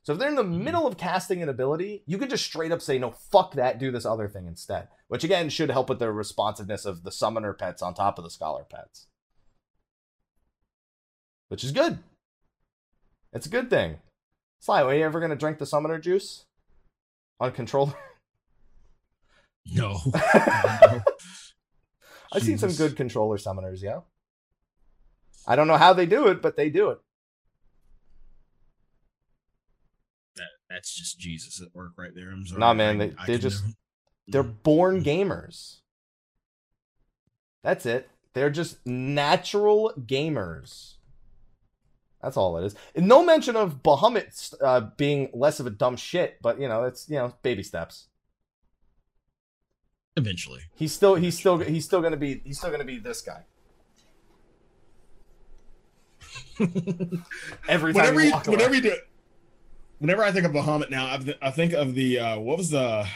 So 0.08 0.14
if 0.14 0.20
they're 0.20 0.30
in 0.30 0.36
the 0.36 0.42
Mhm. 0.42 0.62
middle 0.62 0.86
of 0.86 0.96
casting 0.96 1.42
an 1.42 1.50
ability, 1.50 2.02
you 2.06 2.16
can 2.16 2.30
just 2.30 2.42
straight 2.46 2.72
up 2.72 2.80
say 2.80 2.98
no, 2.98 3.10
fuck 3.10 3.52
that, 3.56 3.78
do 3.78 3.90
this 3.90 4.06
other 4.06 4.26
thing 4.26 4.46
instead. 4.46 4.88
Which 5.08 5.22
again 5.22 5.50
should 5.50 5.70
help 5.70 5.90
with 5.90 5.98
the 5.98 6.10
responsiveness 6.10 6.86
of 6.86 7.02
the 7.02 7.12
summoner 7.12 7.52
pets 7.52 7.82
on 7.82 7.92
top 7.92 8.16
of 8.16 8.24
the 8.24 8.30
scholar 8.30 8.64
pets. 8.64 9.06
Which 11.48 11.62
is 11.62 11.72
good. 11.72 12.02
It's 13.34 13.44
a 13.44 13.50
good 13.50 13.68
thing. 13.68 14.00
Sly, 14.60 14.82
are 14.82 14.94
you 14.94 15.04
ever 15.04 15.20
gonna 15.20 15.36
drink 15.36 15.58
the 15.58 15.66
summoner 15.66 15.98
juice? 15.98 16.46
On 17.38 17.52
controller? 17.52 17.92
No. 19.66 20.00
I've 22.32 22.42
seen 22.42 22.56
some 22.56 22.72
good 22.72 22.96
controller 22.96 23.36
summoners, 23.36 23.82
yeah. 23.82 24.00
I 25.46 25.54
don't 25.54 25.68
know 25.68 25.76
how 25.76 25.92
they 25.92 26.06
do 26.06 26.28
it, 26.28 26.40
but 26.40 26.56
they 26.56 26.70
do 26.70 26.88
it. 26.92 26.98
That, 30.36 30.46
that's 30.78 30.94
just 30.94 31.18
Jesus 31.18 31.60
at 31.60 31.74
work 31.74 31.92
right 31.96 32.14
there. 32.14 32.30
I'm 32.30 32.46
sorry. 32.46 32.60
Nah, 32.60 32.72
man, 32.72 33.00
I- 33.00 33.06
they- 33.06 33.14
I 33.18 33.26
they 33.26 33.32
can 33.34 33.40
just- 33.40 33.62
never- 33.64 33.74
They're 34.28 34.42
born 34.64 35.02
gamers. 35.02 35.80
That's 37.64 37.84
it. 37.86 38.08
They're 38.34 38.50
just 38.50 38.86
natural 38.86 39.92
gamers. 39.98 40.94
That's 42.22 42.36
all 42.36 42.56
it 42.58 42.64
is. 42.66 42.74
And 42.94 43.08
no 43.08 43.24
mention 43.24 43.56
of 43.56 43.82
Bahamut 43.82 44.54
uh, 44.62 44.90
being 44.96 45.30
less 45.34 45.58
of 45.60 45.66
a 45.66 45.70
dumb 45.70 45.96
shit, 45.96 46.38
but 46.42 46.60
you 46.60 46.68
know, 46.68 46.84
it's 46.84 47.08
you 47.08 47.16
know, 47.16 47.34
baby 47.42 47.62
steps. 47.64 48.06
eventually. 50.16 50.60
He's 50.76 50.92
still 50.92 51.14
he's 51.16 51.36
still 51.38 51.58
he's 51.58 51.84
still 51.84 52.00
gonna 52.02 52.16
be 52.16 52.40
he's 52.44 52.58
still 52.58 52.70
gonna 52.70 52.84
be 52.84 52.98
this 52.98 53.22
guy. 53.22 53.44
Every 57.68 57.92
time 57.94 58.14
whenever 58.14 58.20
you 58.20 58.26
you, 58.26 58.32
walk 58.32 58.46
away. 58.48 58.56
whenever 58.56 58.74
you 58.74 58.82
do 58.82 58.96
whenever 59.98 60.22
I 60.22 60.32
think 60.32 60.46
of 60.46 60.52
Bahamut 60.52 60.90
now, 60.90 61.12
I, 61.12 61.18
th- 61.18 61.38
I 61.40 61.50
think 61.50 61.72
of 61.72 61.94
the 61.94 62.18
uh 62.18 62.38
what 62.38 62.58
was 62.58 62.70
the 62.70 63.06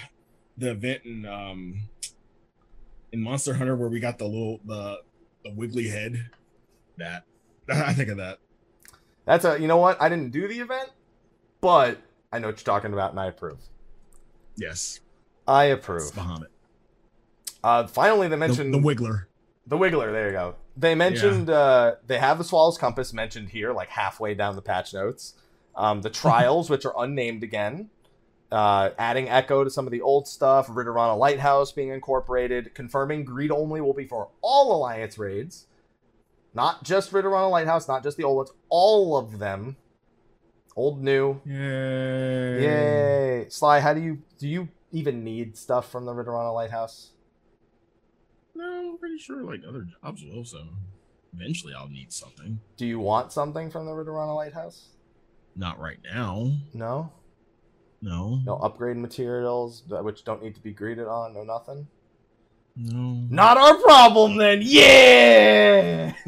the 0.57 0.71
event 0.71 1.03
in 1.05 1.27
um 1.27 1.81
in 3.13 3.23
Monster 3.23 3.55
Hunter 3.55 3.77
where 3.77 3.89
we 3.89 4.01
got 4.01 4.19
the 4.19 4.25
little 4.25 4.61
the 4.65 4.99
the 5.45 5.53
wiggly 5.53 5.89
head. 5.89 6.31
That 6.99 7.25
I 7.69 7.93
think 7.93 8.09
of 8.11 8.19
that. 8.19 8.39
That's 9.25 9.45
a 9.45 9.61
you 9.61 9.69
know 9.69 9.77
what? 9.77 10.01
I 10.01 10.09
didn't 10.09 10.31
do 10.31 10.49
the 10.49 10.61
event, 10.61 10.91
but 11.61 11.99
I 12.33 12.39
know 12.39 12.49
what 12.49 12.59
you're 12.59 12.65
talking 12.75 12.93
about 12.93 13.11
and 13.11 13.21
I 13.21 13.27
approve. 13.27 13.59
Yes, 14.57 15.01
I 15.47 15.67
it's 15.67 15.83
approve. 15.83 16.13
Bahamut. 16.13 16.47
Uh 17.63 17.87
finally 17.87 18.29
they 18.29 18.37
mentioned 18.37 18.75
the 18.75 18.79
Wiggler. 18.79 19.27
The 19.67 19.79
Wiggler, 19.79 20.11
there 20.13 20.27
you 20.27 20.33
go. 20.33 20.57
They 20.77 20.95
mentioned 20.95 21.51
uh, 21.51 21.97
they 22.07 22.19
have 22.19 22.39
the 22.39 22.45
Swallow's 22.45 22.79
Compass 22.79 23.13
mentioned 23.13 23.51
here, 23.51 23.73
like 23.73 23.89
halfway 23.91 24.35
down 24.35 24.57
the 24.57 24.63
patch 24.63 24.93
notes. 24.93 25.35
Um, 25.75 26.03
the 26.03 26.11
Trials, 26.23 26.71
which 26.71 26.85
are 26.85 26.95
unnamed 26.99 27.43
again. 27.43 27.91
Uh, 28.51 28.91
adding 28.99 29.31
Echo 29.31 29.65
to 29.65 29.71
some 29.71 29.87
of 29.87 29.93
the 29.93 30.03
old 30.03 30.29
stuff. 30.29 30.69
Ridorana 30.69 31.19
Lighthouse 31.19 31.73
being 31.73 31.89
incorporated. 31.89 32.75
Confirming 32.75 33.25
Greed 33.25 33.51
only 33.51 33.81
will 33.81 33.95
be 33.95 34.07
for 34.07 34.29
all 34.43 34.77
Alliance 34.77 35.17
raids. 35.17 35.67
Not 36.55 36.85
just 36.85 37.13
Ridorana 37.13 37.51
Lighthouse, 37.51 37.89
not 37.89 38.03
just 38.03 38.19
the 38.19 38.25
old 38.25 38.37
ones. 38.37 38.53
All 38.69 39.17
of 39.17 39.39
them. 39.39 39.77
Old, 40.77 41.03
new. 41.03 41.41
Yay. 41.45 42.63
Yay. 42.63 43.47
Sly, 43.49 43.81
how 43.81 43.95
do 43.95 44.01
you 44.01 44.19
do 44.39 44.49
you 44.49 44.69
even 44.91 45.25
need 45.25 45.57
stuff 45.57 45.91
from 45.91 46.05
the 46.05 46.13
Ridorana 46.13 46.53
Lighthouse? 46.53 47.11
No, 48.55 48.91
I'm 48.91 48.99
pretty 48.99 49.19
sure 49.19 49.43
like 49.43 49.63
other 49.67 49.87
jobs 50.03 50.23
will, 50.25 50.45
so 50.45 50.59
eventually 51.35 51.75
I'll 51.75 51.89
need 51.89 52.13
something. 52.13 52.61
Do 52.77 52.87
you 52.87 53.01
want 53.01 53.33
something 53.33 53.71
from 53.71 53.87
the 53.87 53.93
Ridorana 53.93 54.35
Lighthouse? 54.35 54.89
Not 55.57 55.79
right 55.79 55.99
now. 56.05 56.51
No? 56.73 57.13
No. 58.01 58.41
No 58.45 58.57
upgrade 58.57 58.97
materials, 58.97 59.83
which 59.89 60.25
don't 60.25 60.43
need 60.43 60.55
to 60.55 60.61
be 60.61 60.73
greeted 60.73 61.07
on. 61.07 61.35
No 61.35 61.45
nothing. 61.45 61.87
No. 62.75 63.27
Not 63.31 63.59
our 63.59 63.77
problem 63.79 64.37
then. 64.39 64.61
Yeah. 64.63 66.15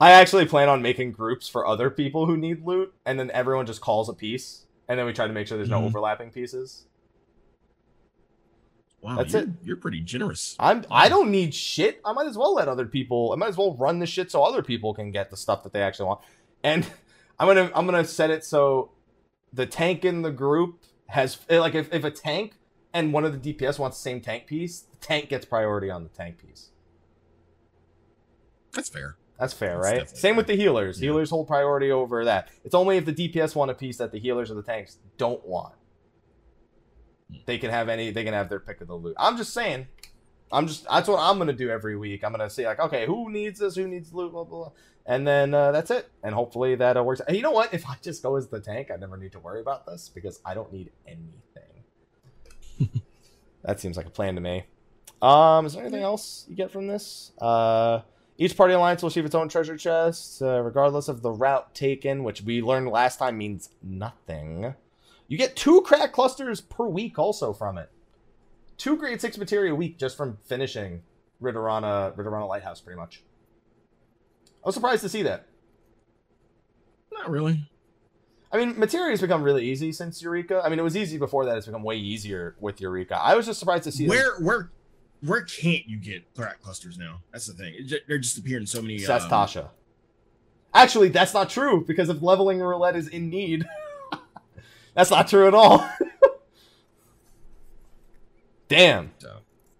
I 0.00 0.10
actually 0.12 0.46
plan 0.46 0.68
on 0.68 0.82
making 0.82 1.12
groups 1.12 1.48
for 1.48 1.64
other 1.66 1.88
people 1.88 2.26
who 2.26 2.36
need 2.36 2.64
loot, 2.66 2.92
and 3.06 3.18
then 3.20 3.30
everyone 3.30 3.66
just 3.66 3.80
calls 3.80 4.08
a 4.08 4.12
piece, 4.12 4.66
and 4.88 4.98
then 4.98 5.06
we 5.06 5.12
try 5.12 5.28
to 5.28 5.32
make 5.32 5.46
sure 5.46 5.56
there's 5.56 5.68
no 5.68 5.80
Mhm. 5.80 5.86
overlapping 5.86 6.30
pieces. 6.30 6.86
Wow, 9.02 9.16
That's 9.16 9.32
you're, 9.32 9.42
it. 9.42 9.48
You're 9.64 9.76
pretty 9.76 10.00
generous. 10.00 10.54
I'm 10.60 10.84
I 10.90 11.08
don't 11.08 11.30
need 11.30 11.54
shit. 11.54 12.00
I 12.04 12.12
might 12.12 12.28
as 12.28 12.38
well 12.38 12.54
let 12.54 12.68
other 12.68 12.86
people. 12.86 13.32
I 13.32 13.36
might 13.36 13.48
as 13.48 13.56
well 13.56 13.74
run 13.76 13.98
the 13.98 14.06
shit 14.06 14.30
so 14.30 14.44
other 14.44 14.62
people 14.62 14.94
can 14.94 15.10
get 15.10 15.28
the 15.28 15.36
stuff 15.36 15.64
that 15.64 15.72
they 15.72 15.82
actually 15.82 16.06
want. 16.06 16.20
And 16.62 16.86
I'm 17.38 17.48
gonna 17.48 17.70
I'm 17.74 17.84
gonna 17.84 18.04
set 18.04 18.30
it 18.30 18.44
so 18.44 18.92
the 19.52 19.66
tank 19.66 20.04
in 20.04 20.22
the 20.22 20.30
group 20.30 20.84
has 21.08 21.38
eh, 21.48 21.58
like 21.58 21.74
if, 21.74 21.92
if 21.92 22.04
a 22.04 22.12
tank 22.12 22.54
and 22.94 23.12
one 23.12 23.24
of 23.24 23.42
the 23.42 23.54
DPS 23.54 23.78
wants 23.78 23.98
the 23.98 24.02
same 24.02 24.20
tank 24.20 24.46
piece, 24.46 24.80
the 24.80 24.96
tank 24.98 25.28
gets 25.28 25.44
priority 25.44 25.90
on 25.90 26.04
the 26.04 26.08
tank 26.10 26.38
piece. 26.38 26.70
That's 28.72 28.88
fair. 28.88 29.16
That's 29.38 29.52
fair, 29.52 29.80
That's 29.82 29.98
right? 29.98 30.16
Same 30.16 30.36
with 30.36 30.46
the 30.46 30.54
healers. 30.54 31.00
Yeah. 31.00 31.10
Healers 31.10 31.30
hold 31.30 31.48
priority 31.48 31.90
over 31.90 32.24
that. 32.24 32.48
It's 32.64 32.76
only 32.76 32.98
if 32.98 33.04
the 33.04 33.12
DPS 33.12 33.56
want 33.56 33.72
a 33.72 33.74
piece 33.74 33.96
that 33.96 34.12
the 34.12 34.20
healers 34.20 34.50
or 34.50 34.54
the 34.54 34.62
tanks 34.62 34.98
don't 35.18 35.44
want. 35.44 35.74
They 37.46 37.58
can 37.58 37.70
have 37.70 37.88
any. 37.88 38.10
They 38.10 38.24
can 38.24 38.34
have 38.34 38.48
their 38.48 38.60
pick 38.60 38.80
of 38.80 38.88
the 38.88 38.94
loot. 38.94 39.14
I'm 39.18 39.36
just 39.36 39.52
saying. 39.52 39.86
I'm 40.50 40.66
just. 40.66 40.86
That's 40.88 41.08
what 41.08 41.18
I'm 41.18 41.38
gonna 41.38 41.52
do 41.52 41.70
every 41.70 41.96
week. 41.96 42.24
I'm 42.24 42.32
gonna 42.32 42.50
say 42.50 42.66
like, 42.66 42.80
okay, 42.80 43.06
who 43.06 43.30
needs 43.30 43.60
this? 43.60 43.76
Who 43.76 43.86
needs 43.86 44.12
loot? 44.12 44.32
Blah 44.32 44.44
blah. 44.44 44.64
blah. 44.64 44.72
And 45.04 45.26
then 45.26 45.52
uh, 45.52 45.72
that's 45.72 45.90
it. 45.90 46.08
And 46.22 46.34
hopefully 46.34 46.76
that 46.76 46.96
uh, 46.96 47.02
works. 47.02 47.20
And 47.26 47.36
you 47.36 47.42
know 47.42 47.50
what? 47.50 47.74
If 47.74 47.88
I 47.88 47.96
just 48.02 48.22
go 48.22 48.36
as 48.36 48.48
the 48.48 48.60
tank, 48.60 48.90
I 48.92 48.96
never 48.96 49.16
need 49.16 49.32
to 49.32 49.40
worry 49.40 49.60
about 49.60 49.84
this 49.84 50.08
because 50.08 50.40
I 50.44 50.54
don't 50.54 50.72
need 50.72 50.90
anything. 51.06 51.32
that 53.64 53.80
seems 53.80 53.96
like 53.96 54.06
a 54.06 54.10
plan 54.10 54.36
to 54.36 54.40
me. 54.40 54.64
Um, 55.20 55.66
is 55.66 55.74
there 55.74 55.82
anything 55.82 56.02
else 56.02 56.46
you 56.48 56.56
get 56.56 56.70
from 56.70 56.86
this? 56.86 57.32
Uh, 57.40 58.00
each 58.38 58.56
party 58.56 58.74
alliance 58.74 59.02
will 59.02 59.08
receive 59.08 59.24
its 59.24 59.34
own 59.34 59.48
treasure 59.48 59.76
chest, 59.76 60.42
uh, 60.42 60.60
regardless 60.62 61.08
of 61.08 61.22
the 61.22 61.30
route 61.30 61.74
taken, 61.74 62.24
which 62.24 62.42
we 62.42 62.62
learned 62.62 62.88
last 62.88 63.18
time 63.18 63.38
means 63.38 63.70
nothing. 63.82 64.74
You 65.32 65.38
get 65.38 65.56
two 65.56 65.80
crack 65.80 66.12
clusters 66.12 66.60
per 66.60 66.86
week 66.86 67.18
also 67.18 67.54
from 67.54 67.78
it. 67.78 67.88
Two 68.76 68.98
grade 68.98 69.18
six 69.18 69.38
materia 69.38 69.72
a 69.72 69.74
week 69.74 69.96
just 69.96 70.14
from 70.14 70.36
finishing 70.44 71.04
Ridorana, 71.40 72.14
Ridorana 72.14 72.46
Lighthouse, 72.46 72.82
pretty 72.82 73.00
much. 73.00 73.22
I 74.62 74.68
was 74.68 74.74
surprised 74.74 75.00
to 75.04 75.08
see 75.08 75.22
that. 75.22 75.46
Not 77.10 77.30
really. 77.30 77.66
I 78.52 78.58
mean, 78.58 78.78
materia 78.78 79.08
has 79.12 79.22
become 79.22 79.42
really 79.42 79.64
easy 79.64 79.90
since 79.90 80.20
Eureka. 80.20 80.60
I 80.62 80.68
mean, 80.68 80.78
it 80.78 80.82
was 80.82 80.98
easy 80.98 81.16
before 81.16 81.46
that. 81.46 81.56
It's 81.56 81.64
become 81.64 81.82
way 81.82 81.96
easier 81.96 82.54
with 82.60 82.78
Eureka. 82.82 83.16
I 83.16 83.34
was 83.34 83.46
just 83.46 83.58
surprised 83.58 83.84
to 83.84 83.92
see 83.92 84.04
them- 84.04 84.10
Where 84.10 84.38
where 84.38 84.70
where 85.22 85.44
can't 85.44 85.86
you 85.88 85.96
get 85.96 86.34
crack 86.34 86.60
clusters 86.60 86.98
now? 86.98 87.20
That's 87.32 87.46
the 87.46 87.54
thing. 87.54 87.88
They're 88.06 88.18
just 88.18 88.36
appearing 88.36 88.66
so 88.66 88.82
many. 88.82 89.02
That's 89.02 89.24
um, 89.24 89.30
Tasha. 89.30 89.70
Actually, 90.74 91.08
that's 91.08 91.32
not 91.32 91.48
true 91.48 91.82
because 91.86 92.10
if 92.10 92.20
leveling 92.20 92.58
roulette 92.60 92.96
is 92.96 93.08
in 93.08 93.30
need, 93.30 93.66
that's 94.94 95.10
not 95.10 95.28
true 95.28 95.46
at 95.46 95.54
all. 95.54 95.88
Damn, 98.68 99.12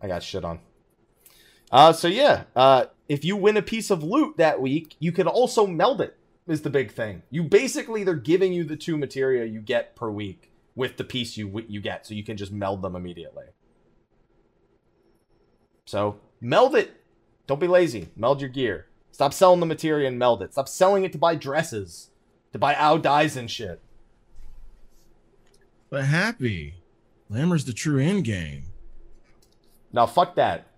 I 0.01 0.09
got 0.09 0.23
shit 0.23 0.45
on. 0.45 0.61
Uh, 1.71 1.93
so 1.93 2.09
yeah, 2.09 2.45
uh, 2.55 2.87
if 3.09 3.25
you 3.25 3.37
win 3.37 3.57
a 3.57 3.63
piece 3.63 3.91
of 3.91 4.03
loot 4.03 4.37
that 4.37 4.61
week, 4.61 4.97
you 4.99 5.13
can 5.13 5.27
also 5.27 5.67
meld 5.67 6.01
it. 6.01 6.19
Is 6.49 6.63
the 6.63 6.71
big 6.71 6.91
thing. 6.91 7.23
You 7.31 7.45
basically 7.45 8.03
they're 8.03 8.15
giving 8.15 8.53
you 8.53 8.65
the 8.65 8.77
two 8.77 8.99
materia 8.99 9.45
you 9.45 9.61
get 9.61 9.95
per 9.95 10.11
week 10.11 10.51
with 10.75 10.97
the 10.97 11.05
piece 11.05 11.37
you 11.37 11.65
you 11.69 11.81
get, 11.81 12.05
so 12.05 12.15
you 12.15 12.25
can 12.25 12.37
just 12.37 12.51
meld 12.51 12.83
them 12.83 12.97
immediately. 12.97 13.45
So 15.85 16.19
meld 16.41 16.75
it. 16.75 17.01
Don't 17.47 17.61
be 17.61 17.69
lazy. 17.69 18.09
Meld 18.17 18.41
your 18.41 18.51
gear. 18.51 18.87
Stop 19.13 19.33
selling 19.33 19.61
the 19.61 19.67
materia 19.67 20.09
and 20.09 20.19
meld 20.19 20.43
it. 20.43 20.53
Stop 20.53 20.69
selling 20.69 21.05
it 21.05 21.13
to 21.13 21.19
buy 21.19 21.37
dresses, 21.37 22.11
to 22.53 22.59
buy 22.59 22.75
ow 22.75 22.99
dies 22.99 23.37
and 23.37 23.51
shit. 23.51 23.81
But 25.93 26.07
happy, 26.07 26.77
Lammer's 27.29 27.67
the 27.67 27.75
true 27.75 27.99
end 27.99 28.25
game. 28.25 28.63
Now 29.93 30.07
fuck 30.07 30.37
that. 30.37 30.69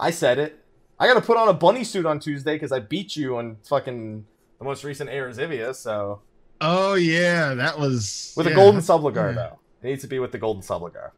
I 0.00 0.10
said 0.10 0.40
it. 0.40 0.58
I 0.98 1.06
gotta 1.06 1.20
put 1.20 1.36
on 1.36 1.46
a 1.48 1.52
bunny 1.52 1.84
suit 1.84 2.04
on 2.04 2.18
Tuesday 2.18 2.56
because 2.56 2.72
I 2.72 2.80
beat 2.80 3.14
you 3.14 3.36
on 3.36 3.56
fucking 3.62 4.26
the 4.58 4.64
most 4.64 4.82
recent 4.82 5.10
Erzivia, 5.10 5.76
so 5.76 6.22
Oh 6.60 6.94
yeah, 6.94 7.54
that 7.54 7.78
was 7.78 8.34
with 8.36 8.46
yeah. 8.48 8.52
a 8.52 8.56
golden 8.56 8.80
subligar 8.80 9.28
yeah. 9.28 9.32
though. 9.32 9.58
It 9.80 9.86
needs 9.90 10.02
to 10.02 10.08
be 10.08 10.18
with 10.18 10.32
the 10.32 10.38
golden 10.38 10.64
subligar. 10.64 11.12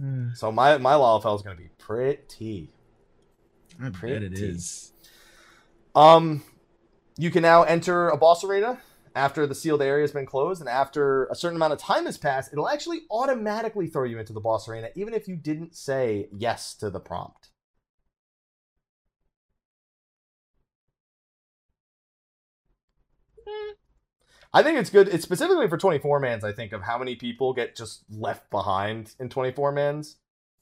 Mm, 0.00 0.36
So 0.36 0.52
my 0.52 0.78
my 0.78 0.92
Lalafell 0.92 1.34
is 1.34 1.42
gonna 1.42 1.56
be 1.56 1.70
pretty. 1.78 2.70
I 3.82 3.88
bet 3.88 3.88
it 3.88 3.94
Pretty. 3.94 4.44
is. 4.44 4.92
Um, 5.96 6.44
you 7.18 7.32
can 7.32 7.42
now 7.42 7.64
enter 7.64 8.08
a 8.08 8.16
boss 8.16 8.44
arena 8.44 8.78
after 9.14 9.46
the 9.46 9.54
sealed 9.54 9.82
area 9.82 10.02
has 10.02 10.12
been 10.12 10.26
closed, 10.26 10.60
and 10.60 10.68
after 10.68 11.26
a 11.26 11.34
certain 11.34 11.56
amount 11.56 11.72
of 11.72 11.78
time 11.78 12.06
has 12.06 12.18
passed, 12.18 12.52
it'll 12.52 12.68
actually 12.68 13.02
automatically 13.10 13.86
throw 13.86 14.04
you 14.04 14.18
into 14.18 14.32
the 14.32 14.40
boss 14.40 14.68
arena, 14.68 14.88
even 14.94 15.14
if 15.14 15.28
you 15.28 15.36
didn't 15.36 15.74
say 15.74 16.28
yes 16.32 16.74
to 16.74 16.90
the 16.90 17.00
prompt. 17.00 17.48
I 24.54 24.62
think 24.62 24.78
it's 24.78 24.90
good. 24.90 25.08
It's 25.08 25.24
specifically 25.24 25.68
for 25.68 25.78
24 25.78 26.20
mans, 26.20 26.44
I 26.44 26.52
think, 26.52 26.72
of 26.72 26.82
how 26.82 26.98
many 26.98 27.16
people 27.16 27.54
get 27.54 27.74
just 27.74 28.04
left 28.10 28.50
behind 28.50 29.14
in 29.18 29.28
24 29.28 29.72
mans. 29.72 30.16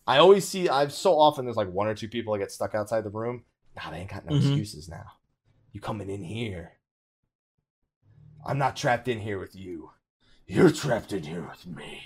I 0.06 0.18
always 0.18 0.46
see, 0.46 0.68
I've 0.68 0.92
so 0.92 1.18
often 1.18 1.44
there's 1.44 1.56
like 1.56 1.70
one 1.70 1.88
or 1.88 1.94
two 1.94 2.08
people 2.08 2.32
that 2.32 2.38
get 2.38 2.52
stuck 2.52 2.74
outside 2.74 3.04
the 3.04 3.10
room. 3.10 3.44
Nah, 3.76 3.90
they 3.90 3.98
ain't 3.98 4.10
got 4.10 4.24
no 4.24 4.32
Mhm. 4.32 4.40
excuses 4.40 4.88
now. 4.88 5.12
You 5.72 5.80
coming 5.80 6.08
in 6.10 6.22
here. 6.24 6.79
I'm 8.44 8.58
not 8.58 8.76
trapped 8.76 9.08
in 9.08 9.20
here 9.20 9.38
with 9.38 9.54
you. 9.54 9.90
You're 10.46 10.70
trapped 10.70 11.12
in 11.12 11.22
here 11.22 11.42
with 11.48 11.66
me. 11.66 12.02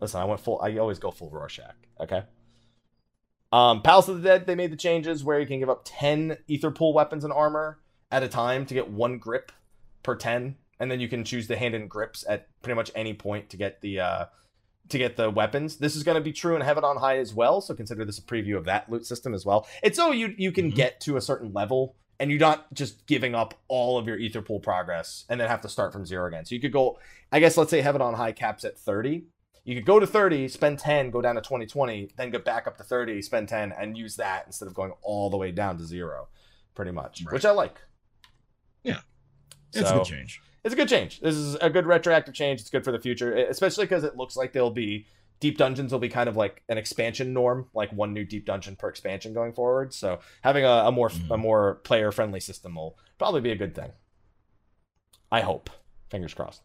Listen, 0.00 0.20
I 0.20 0.24
went 0.24 0.40
full. 0.40 0.60
I 0.62 0.76
always 0.78 0.98
go 0.98 1.10
full 1.10 1.30
Rorschach. 1.30 1.74
Okay. 2.00 2.22
Um, 3.52 3.82
Palace 3.82 4.08
of 4.08 4.22
the 4.22 4.28
Dead. 4.28 4.46
They 4.46 4.54
made 4.54 4.72
the 4.72 4.76
changes 4.76 5.22
where 5.24 5.38
you 5.38 5.46
can 5.46 5.60
give 5.60 5.70
up 5.70 5.82
ten 5.84 6.38
aetherpool 6.48 6.94
weapons 6.94 7.24
and 7.24 7.32
armor 7.32 7.78
at 8.10 8.22
a 8.22 8.28
time 8.28 8.66
to 8.66 8.74
get 8.74 8.90
one 8.90 9.18
grip 9.18 9.52
per 10.02 10.16
ten, 10.16 10.56
and 10.80 10.90
then 10.90 11.00
you 11.00 11.08
can 11.08 11.24
choose 11.24 11.46
to 11.48 11.56
hand 11.56 11.74
in 11.74 11.86
grips 11.86 12.24
at 12.28 12.48
pretty 12.62 12.76
much 12.76 12.90
any 12.94 13.14
point 13.14 13.50
to 13.50 13.56
get 13.56 13.80
the 13.80 14.00
uh, 14.00 14.24
to 14.88 14.98
get 14.98 15.16
the 15.16 15.30
weapons. 15.30 15.76
This 15.76 15.94
is 15.94 16.02
going 16.02 16.16
to 16.16 16.20
be 16.20 16.32
true 16.32 16.56
in 16.56 16.62
Heaven 16.62 16.82
on 16.84 16.96
High 16.96 17.18
as 17.18 17.32
well. 17.34 17.60
So 17.60 17.74
consider 17.74 18.04
this 18.04 18.18
a 18.18 18.22
preview 18.22 18.56
of 18.56 18.64
that 18.64 18.90
loot 18.90 19.06
system 19.06 19.34
as 19.34 19.44
well. 19.46 19.66
It's 19.82 19.96
so 19.98 20.10
you 20.12 20.34
you 20.36 20.50
can 20.50 20.72
Mhm. 20.72 20.74
get 20.74 21.00
to 21.02 21.16
a 21.16 21.20
certain 21.20 21.52
level 21.52 21.96
and 22.22 22.30
you're 22.30 22.38
not 22.38 22.72
just 22.72 23.04
giving 23.08 23.34
up 23.34 23.52
all 23.66 23.98
of 23.98 24.06
your 24.06 24.16
aetherpool 24.16 24.62
progress 24.62 25.24
and 25.28 25.40
then 25.40 25.48
have 25.48 25.60
to 25.62 25.68
start 25.68 25.92
from 25.92 26.06
zero 26.06 26.28
again. 26.28 26.44
So 26.44 26.54
you 26.54 26.60
could 26.60 26.72
go, 26.72 26.96
I 27.32 27.40
guess, 27.40 27.56
let's 27.56 27.68
say 27.72 27.80
Heaven 27.80 28.00
on 28.00 28.14
High 28.14 28.30
caps 28.30 28.64
at 28.64 28.78
30. 28.78 29.24
You 29.64 29.74
could 29.74 29.84
go 29.84 29.98
to 29.98 30.06
30, 30.06 30.46
spend 30.46 30.78
10, 30.78 31.10
go 31.10 31.20
down 31.20 31.34
to 31.34 31.40
20, 31.40 31.66
20, 31.66 32.10
then 32.16 32.30
get 32.30 32.44
back 32.44 32.68
up 32.68 32.76
to 32.76 32.84
30, 32.84 33.20
spend 33.22 33.48
10, 33.48 33.72
and 33.72 33.98
use 33.98 34.14
that 34.16 34.44
instead 34.46 34.68
of 34.68 34.74
going 34.74 34.92
all 35.02 35.30
the 35.30 35.36
way 35.36 35.50
down 35.50 35.78
to 35.78 35.84
zero, 35.84 36.28
pretty 36.76 36.92
much, 36.92 37.24
Right. 37.24 37.32
which 37.32 37.44
I 37.44 37.50
like. 37.50 37.80
Yeah. 38.84 39.00
It's 39.74 39.90
a 39.90 39.94
good 39.94 40.04
change. 40.04 40.40
it's 40.62 40.74
a 40.74 40.76
good 40.76 40.88
change. 40.88 41.20
This 41.22 41.34
is 41.34 41.56
a 41.56 41.70
good 41.70 41.86
retroactive 41.86 42.34
change. 42.34 42.60
It's 42.60 42.70
good 42.70 42.84
for 42.84 42.92
the 42.92 43.00
future, 43.00 43.34
especially 43.34 43.84
because 43.86 44.04
it 44.04 44.16
looks 44.16 44.36
like 44.36 44.52
there'll 44.52 44.70
be 44.70 45.06
deep 45.42 45.58
dungeons 45.58 45.90
will 45.92 45.98
be 45.98 46.08
kind 46.08 46.28
of 46.28 46.36
like 46.36 46.62
an 46.68 46.78
expansion 46.78 47.32
norm, 47.34 47.66
like 47.74 47.92
one 47.92 48.14
new 48.14 48.24
deep 48.24 48.46
dungeon 48.46 48.76
per 48.76 48.88
expansion 48.88 49.34
going 49.34 49.52
forward. 49.52 49.92
So 49.92 50.20
having 50.42 50.64
a, 50.64 50.68
a 50.86 50.92
more 50.92 51.08
a 51.08 51.10
Mhm. 51.10 51.38
more 51.40 51.74
player 51.82 52.12
friendly 52.12 52.38
system 52.40 52.76
will 52.76 52.96
probably 53.18 53.40
be 53.40 53.50
a 53.50 53.56
good 53.56 53.74
thing. 53.74 53.90
I 55.30 55.40
hope. 55.40 55.68
Fingers 56.10 56.32
crossed. 56.32 56.62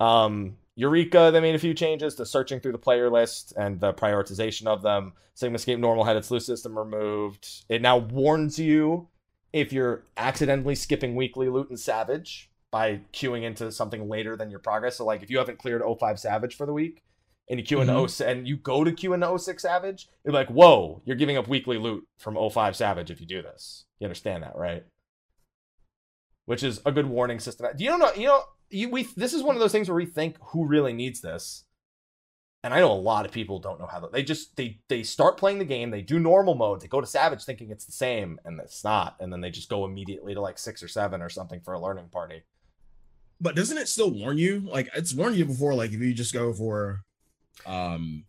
Um, 0.00 0.56
Eureka, 0.76 1.30
they 1.30 1.40
made 1.40 1.54
a 1.54 1.58
few 1.58 1.74
changes 1.74 2.14
to 2.14 2.24
searching 2.24 2.58
through 2.58 2.72
the 2.72 2.78
player 2.78 3.10
list 3.10 3.52
and 3.56 3.78
the 3.80 3.92
prioritization 3.92 4.66
of 4.66 4.82
them. 4.82 5.12
Sigmascape 5.36 5.78
Normal 5.78 6.04
had 6.04 6.16
its 6.16 6.30
loot 6.30 6.42
system 6.42 6.78
removed. 6.78 7.64
It 7.68 7.82
now 7.82 7.98
warns 7.98 8.58
you 8.58 9.08
if 9.52 9.72
you're 9.74 10.04
accidentally 10.16 10.74
skipping 10.74 11.14
weekly 11.16 11.48
loot 11.50 11.68
and 11.68 11.78
Savage 11.78 12.50
by 12.70 13.00
queuing 13.12 13.42
into 13.42 13.70
something 13.70 14.08
later 14.08 14.36
than 14.36 14.48
your 14.50 14.60
progress. 14.60 14.96
So, 14.96 15.04
like, 15.04 15.22
if 15.22 15.28
you 15.30 15.36
haven't 15.38 15.58
cleared 15.58 15.82
O5 15.82 16.18
Savage 16.18 16.54
for 16.56 16.64
the 16.66 16.72
week 16.72 17.02
and 17.50 17.58
you 17.60 17.66
queue 17.66 17.80
into 17.82 17.92
Mhm. 17.92 18.26
and 18.26 18.48
you 18.48 18.56
go 18.56 18.84
to 18.84 18.92
queue 18.92 19.12
into 19.12 19.26
O6 19.26 19.60
Savage, 19.60 20.08
you're 20.24 20.32
like, 20.32 20.48
whoa, 20.48 21.02
you're 21.04 21.16
giving 21.16 21.36
up 21.36 21.48
weekly 21.48 21.76
loot 21.76 22.06
from 22.16 22.36
O5 22.36 22.74
Savage 22.76 23.10
if 23.10 23.20
you 23.20 23.26
do 23.26 23.42
this. 23.42 23.84
You 23.98 24.06
understand 24.06 24.42
that, 24.44 24.56
right? 24.56 24.84
Which 26.46 26.62
is 26.62 26.80
a 26.86 26.92
good 26.92 27.06
warning 27.06 27.38
system. 27.40 27.66
Do 27.76 27.84
you 27.84 27.96
know? 27.98 28.12
You 28.14 28.26
know, 28.28 28.42
you, 28.70 28.88
we 28.88 29.02
this 29.16 29.34
is 29.34 29.42
one 29.42 29.56
of 29.56 29.60
those 29.60 29.72
things 29.72 29.88
where 29.88 29.96
we 29.96 30.06
think 30.06 30.36
who 30.40 30.66
really 30.66 30.92
needs 30.92 31.20
this, 31.20 31.64
and 32.64 32.72
I 32.74 32.80
know 32.80 32.92
a 32.92 32.94
lot 32.94 33.24
of 33.26 33.32
people 33.32 33.58
don't 33.58 33.78
know 33.78 33.86
how 33.86 34.00
to, 34.00 34.08
they 34.12 34.22
just 34.22 34.56
they 34.56 34.80
they 34.88 35.02
start 35.02 35.36
playing 35.36 35.58
the 35.58 35.64
game, 35.64 35.90
they 35.90 36.02
do 36.02 36.18
normal 36.18 36.54
mode, 36.54 36.80
they 36.80 36.88
go 36.88 37.00
to 37.00 37.06
Savage 37.06 37.44
thinking 37.44 37.70
it's 37.70 37.84
the 37.84 37.92
same, 37.92 38.40
and 38.44 38.58
it's 38.60 38.82
not, 38.82 39.16
and 39.20 39.32
then 39.32 39.40
they 39.40 39.50
just 39.50 39.68
go 39.68 39.84
immediately 39.84 40.34
to 40.34 40.40
like 40.40 40.58
six 40.58 40.82
or 40.82 40.88
seven 40.88 41.20
or 41.22 41.28
something 41.28 41.60
for 41.60 41.74
a 41.74 41.80
learning 41.80 42.08
party. 42.10 42.42
But 43.40 43.54
doesn't 43.56 43.78
it 43.78 43.88
still 43.88 44.10
warn 44.10 44.38
you? 44.38 44.60
Like 44.60 44.88
it's 44.94 45.14
warned 45.14 45.36
you 45.36 45.44
before. 45.44 45.74
Like 45.74 45.92
if 45.92 46.00
you 46.00 46.12
just 46.12 46.32
go 46.34 46.52
for, 46.52 47.02
um, 47.66 48.24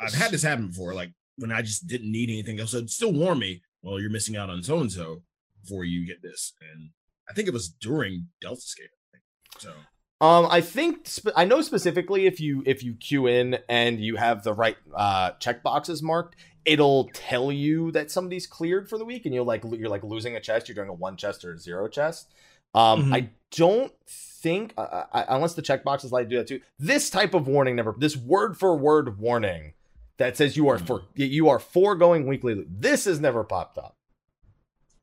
I've 0.00 0.14
had 0.14 0.30
this 0.30 0.42
happen 0.42 0.68
before. 0.68 0.94
Like 0.94 1.12
when 1.36 1.52
I 1.52 1.62
just 1.62 1.86
didn't 1.86 2.10
need 2.10 2.30
anything 2.30 2.60
else, 2.60 2.74
it'd 2.74 2.90
still 2.90 3.12
warn 3.12 3.38
me. 3.38 3.62
Well, 3.82 4.00
you're 4.00 4.10
missing 4.10 4.36
out 4.36 4.50
on 4.50 4.62
so 4.62 4.78
and 4.78 4.90
so 4.90 5.22
before 5.62 5.84
you 5.84 6.06
get 6.06 6.22
this. 6.22 6.52
And 6.60 6.90
I 7.28 7.32
think 7.32 7.48
it 7.48 7.54
was 7.54 7.68
during 7.68 8.28
Delta 8.40 8.62
think. 8.76 9.22
So 9.58 9.72
Um, 10.20 10.46
I 10.50 10.60
think 10.60 11.06
sp- 11.08 11.36
I 11.36 11.44
know 11.44 11.60
specifically 11.60 12.26
if 12.26 12.40
you 12.40 12.62
if 12.66 12.82
you 12.82 12.94
queue 12.94 13.26
in 13.26 13.58
and 13.68 14.00
you 14.00 14.16
have 14.16 14.42
the 14.42 14.52
right 14.54 14.76
uh 14.94 15.32
check 15.40 15.62
boxes 15.62 16.02
marked, 16.02 16.36
it'll 16.64 17.10
tell 17.12 17.52
you 17.52 17.92
that 17.92 18.10
somebody's 18.10 18.46
cleared 18.46 18.88
for 18.88 18.98
the 18.98 19.04
week, 19.04 19.24
and 19.26 19.34
you're 19.34 19.44
like 19.44 19.62
you're 19.64 19.88
like 19.88 20.02
losing 20.04 20.36
a 20.36 20.40
chest, 20.40 20.68
you're 20.68 20.74
doing 20.74 20.88
a 20.88 20.94
one 20.94 21.16
chest 21.16 21.44
or 21.44 21.52
a 21.52 21.58
zero 21.58 21.88
chest. 21.88 22.32
Um, 22.76 23.06
Mhm. 23.06 23.14
I 23.14 23.30
don't 23.52 23.92
think 24.08 24.74
uh, 24.76 25.04
I, 25.12 25.24
unless 25.34 25.54
the 25.54 25.62
checkbox 25.62 26.04
is 26.04 26.12
let 26.12 26.24
you 26.24 26.28
do 26.30 26.36
that 26.38 26.46
too. 26.46 26.60
This 26.78 27.10
type 27.10 27.34
of 27.34 27.48
warning 27.48 27.76
never. 27.76 27.94
This 27.98 28.16
word 28.16 28.56
for 28.58 28.76
word 28.76 29.18
warning 29.18 29.72
that 30.18 30.36
says 30.36 30.56
you 30.56 30.68
are 30.68 30.78
for 30.78 31.02
you 31.14 31.48
are 31.48 31.58
foregoing 31.58 32.26
weekly. 32.26 32.54
loot, 32.54 32.68
This 32.70 33.04
has 33.06 33.18
never 33.20 33.42
popped 33.44 33.78
up. 33.78 33.96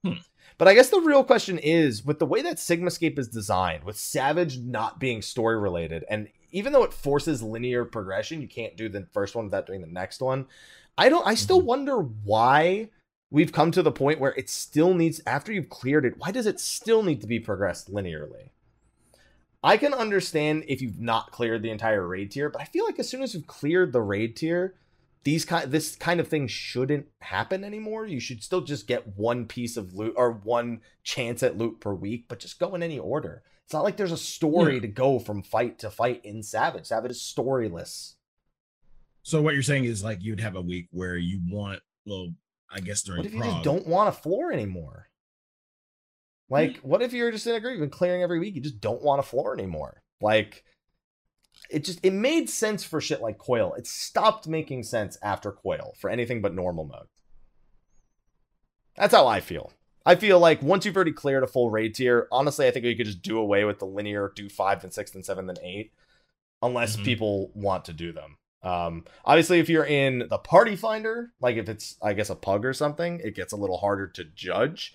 Hmm. 0.05 0.13
But 0.57 0.67
I 0.67 0.75
guess 0.75 0.89
the 0.89 0.99
real 1.01 1.23
question 1.23 1.57
is 1.57 2.05
with 2.05 2.19
the 2.19 2.25
way 2.27 2.41
that 2.43 2.57
Sigmascape 2.57 3.17
is 3.17 3.27
designed, 3.27 3.83
with 3.83 3.97
Savage 3.97 4.59
not 4.59 4.99
being 4.99 5.21
story 5.21 5.57
related, 5.57 6.05
and 6.09 6.29
even 6.51 6.71
though 6.73 6.83
it 6.83 6.93
forces 6.93 7.41
linear 7.41 7.83
progression, 7.85 8.39
you 8.41 8.47
can't 8.47 8.77
do 8.77 8.87
the 8.87 9.07
first 9.13 9.35
one 9.35 9.45
without 9.45 9.65
doing 9.65 9.81
the 9.81 9.87
next 9.87 10.21
one. 10.21 10.45
I 10.97 11.09
don't 11.09 11.25
I 11.25 11.33
still 11.33 11.61
Mhm. 11.61 11.65
wonder 11.65 11.97
why 11.97 12.89
we've 13.33 13.51
come 13.51 13.71
to 13.71 13.81
the 13.81 13.91
point 13.91 14.19
where 14.19 14.33
it 14.35 14.47
still 14.49 14.93
needs 14.93 15.19
after 15.25 15.51
you've 15.51 15.67
cleared 15.69 16.05
it, 16.05 16.17
why 16.19 16.29
does 16.31 16.45
it 16.45 16.59
still 16.59 17.01
need 17.03 17.19
to 17.19 17.27
be 17.27 17.39
progressed 17.39 17.91
linearly? 17.91 18.51
I 19.63 19.77
can 19.77 19.93
understand 19.93 20.65
if 20.67 20.81
you've 20.81 20.99
not 20.99 21.31
cleared 21.31 21.63
the 21.63 21.71
entire 21.71 22.05
raid 22.07 22.31
tier, 22.31 22.49
but 22.49 22.61
I 22.61 22.65
feel 22.65 22.85
like 22.85 22.99
as 22.99 23.09
soon 23.09 23.23
as 23.23 23.33
you've 23.33 23.47
cleared 23.47 23.91
the 23.91 24.01
raid 24.01 24.35
tier, 24.35 24.75
these 25.23 25.45
kind 25.45 25.71
this 25.71 25.95
kind 25.95 26.19
of 26.19 26.27
thing 26.27 26.47
shouldn't 26.47 27.07
happen 27.21 27.63
anymore. 27.63 28.05
You 28.05 28.19
should 28.19 28.43
still 28.43 28.61
just 28.61 28.87
get 28.87 29.17
one 29.17 29.45
piece 29.45 29.77
of 29.77 29.93
loot 29.95 30.13
or 30.17 30.31
one 30.31 30.81
chance 31.01 31.41
at 31.41 31.57
loot 31.57 31.79
per 31.79 31.93
week, 31.93 32.25
but 32.27 32.39
just 32.39 32.59
go 32.59 32.75
in 32.75 32.83
any 32.83 32.99
order. 32.99 33.41
It's 33.63 33.73
not 33.73 33.85
like 33.85 33.95
there's 33.97 34.11
a 34.11 34.17
story 34.17 34.75
Yeah. 34.75 34.81
to 34.81 34.87
go 34.89 35.17
from 35.19 35.41
fight 35.41 35.79
to 35.79 35.89
fight 35.89 36.23
in 36.25 36.43
Savage. 36.43 36.85
Savage 36.87 37.11
is 37.11 37.19
storyless. 37.19 38.15
so 39.23 39.41
what 39.41 39.53
you're 39.53 39.63
saying 39.63 39.85
is 39.85 40.03
like 40.03 40.21
you'd 40.21 40.41
have 40.41 40.57
a 40.57 40.61
week 40.61 40.87
where 40.91 41.15
you 41.17 41.39
want 41.49 41.79
well, 42.05 42.33
I 42.73 42.79
guess 42.79 43.03
during 43.03 43.19
What 43.19 43.27
if 43.27 43.33
you 43.33 43.43
just 43.43 43.63
don't 43.63 43.87
want 43.87 44.09
a 44.09 44.11
floor 44.11 44.51
anymore? 44.51 45.09
Like, 46.49 46.77
what 46.77 47.01
if 47.01 47.13
you're 47.13 47.31
just 47.31 47.47
in 47.47 47.55
a 47.55 47.59
group 47.59 47.81
and 47.81 47.91
clearing 47.91 48.21
every 48.21 48.39
week? 48.39 48.55
You 48.55 48.61
just 48.61 48.81
don't 48.81 49.01
want 49.01 49.19
a 49.19 49.23
floor 49.23 49.53
anymore. 49.53 50.01
Like, 50.21 50.63
it 51.69 51.83
just 51.83 51.99
it 52.03 52.11
made 52.13 52.49
sense 52.49 52.83
for 52.83 52.99
shit 52.99 53.21
like 53.21 53.37
coil. 53.37 53.73
It 53.73 53.87
stopped 53.87 54.47
making 54.47 54.83
sense 54.83 55.17
after 55.21 55.51
coil 55.51 55.93
for 55.97 56.09
anything 56.09 56.41
but 56.41 56.53
normal 56.53 56.85
mode. 56.85 57.07
That's 58.95 59.13
how 59.13 59.27
I 59.27 59.39
feel. 59.39 59.71
I 60.05 60.15
feel 60.15 60.37
like 60.39 60.61
once 60.61 60.85
you've 60.85 60.95
already 60.95 61.13
cleared 61.13 61.43
a 61.43 61.47
full 61.47 61.71
raid 61.71 61.95
tier, 61.95 62.27
honestly, 62.31 62.67
I 62.67 62.71
think 62.71 62.83
we 62.83 62.95
could 62.95 63.05
just 63.05 63.21
do 63.21 63.37
away 63.37 63.63
with 63.63 63.79
the 63.79 63.85
linear 63.85 64.31
do 64.35 64.49
five, 64.49 64.81
then 64.81 64.91
six, 64.91 65.11
then 65.11 65.23
seven, 65.23 65.47
then 65.47 65.57
eight, 65.63 65.93
unless 66.61 66.97
Mhm. 66.97 67.05
people 67.05 67.51
want 67.55 67.85
to 67.85 67.93
do 67.93 68.11
them. 68.11 68.37
Um, 68.63 69.05
obviously, 69.25 69.59
if 69.59 69.67
you're 69.69 69.85
in 69.85 70.27
the 70.29 70.37
party 70.37 70.75
finder, 70.75 71.33
like 71.41 71.57
if 71.57 71.67
it's 71.67 71.97
I 72.01 72.13
guess 72.13 72.29
a 72.29 72.35
pug 72.35 72.65
or 72.65 72.73
something, 72.73 73.19
it 73.23 73.35
gets 73.35 73.51
a 73.53 73.57
little 73.57 73.77
harder 73.77 74.07
to 74.07 74.23
judge. 74.23 74.93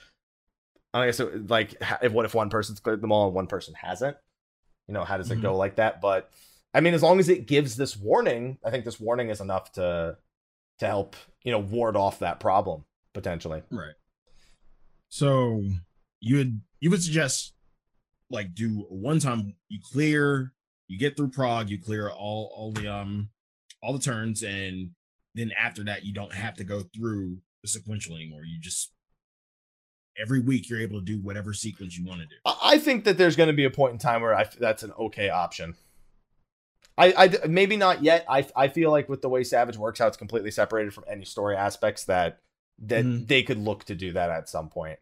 I 0.94 1.06
guess 1.06 1.20
it, 1.20 1.48
like 1.50 1.74
if 2.02 2.12
what 2.12 2.24
if 2.24 2.34
one 2.34 2.48
person's 2.50 2.80
cleared 2.80 3.02
them 3.02 3.12
all 3.12 3.26
and 3.26 3.34
one 3.34 3.46
person 3.46 3.74
hasn't? 3.74 4.16
You 4.86 4.94
know, 4.94 5.04
how 5.04 5.18
does 5.18 5.30
it 5.30 5.38
Mhm. 5.38 5.42
go 5.42 5.56
like 5.56 5.76
that? 5.76 6.00
But 6.00 6.30
I 6.72 6.80
mean, 6.80 6.94
as 6.94 7.02
long 7.02 7.18
as 7.18 7.28
it 7.28 7.46
gives 7.46 7.76
this 7.76 7.94
warning, 7.96 8.58
I 8.64 8.70
think 8.70 8.84
this 8.86 8.98
warning 8.98 9.28
is 9.28 9.40
enough 9.40 9.72
to 9.72 10.16
to 10.78 10.86
help 10.86 11.14
you 11.42 11.52
know 11.52 11.58
ward 11.58 11.94
off 11.96 12.20
that 12.20 12.40
problem 12.40 12.84
potentially. 13.12 13.62
Right. 13.70 13.94
So 15.08 15.62
you 16.20 16.36
would 16.36 16.60
you 16.80 16.90
would 16.90 17.02
suggest 17.02 17.52
like 18.30 18.54
do 18.54 18.86
one 18.88 19.18
time 19.20 19.54
you 19.68 19.80
clear, 19.82 20.52
you 20.86 20.98
get 20.98 21.16
through 21.16 21.30
Prague, 21.30 21.68
you 21.70 21.78
clear 21.78 22.08
all 22.08 22.50
all 22.54 22.72
the 22.72 22.88
um 22.88 23.30
all 23.82 23.92
the 23.92 23.98
turns, 23.98 24.42
and 24.42 24.90
then 25.34 25.52
after 25.58 25.84
that 25.84 26.04
you 26.04 26.12
don't 26.12 26.32
have 26.34 26.54
to 26.56 26.64
go 26.64 26.82
through 26.94 27.38
the 27.62 27.68
sequential 27.68 28.14
anymore. 28.16 28.44
You 28.44 28.58
just 28.60 28.92
every 30.20 30.40
week 30.40 30.68
you're 30.68 30.80
able 30.80 30.98
to 30.98 31.04
do 31.04 31.18
whatever 31.20 31.52
sequence 31.52 31.96
you 31.96 32.04
want 32.04 32.20
to 32.20 32.26
do. 32.26 32.34
I 32.44 32.56
I 32.74 32.78
think 32.78 33.04
that 33.04 33.18
there's 33.18 33.36
going 33.36 33.48
to 33.48 33.52
be 33.52 33.64
a 33.64 33.70
point 33.70 33.92
in 33.92 33.98
time 33.98 34.22
where 34.22 34.34
I 34.34 34.44
that's 34.58 34.82
an 34.82 34.92
okay 34.98 35.28
option. 35.30 35.74
I 37.00 37.38
maybe 37.48 37.76
not 37.76 38.02
yet. 38.02 38.24
I 38.28 38.44
I 38.56 38.66
feel 38.66 38.90
like 38.90 39.08
with 39.08 39.22
the 39.22 39.28
way 39.28 39.44
Savage 39.44 39.76
works, 39.76 40.00
how 40.00 40.08
it's 40.08 40.16
completely 40.16 40.50
separated 40.50 40.92
from 40.92 41.04
any 41.08 41.24
story 41.24 41.54
aspects 41.54 42.04
that 42.06 42.40
that 42.80 43.04
Mhm. 43.04 43.28
they 43.28 43.42
could 43.44 43.58
look 43.58 43.84
to 43.84 43.94
do 43.94 44.12
that 44.12 44.30
at 44.30 44.48
some 44.48 44.68
point. 44.68 44.98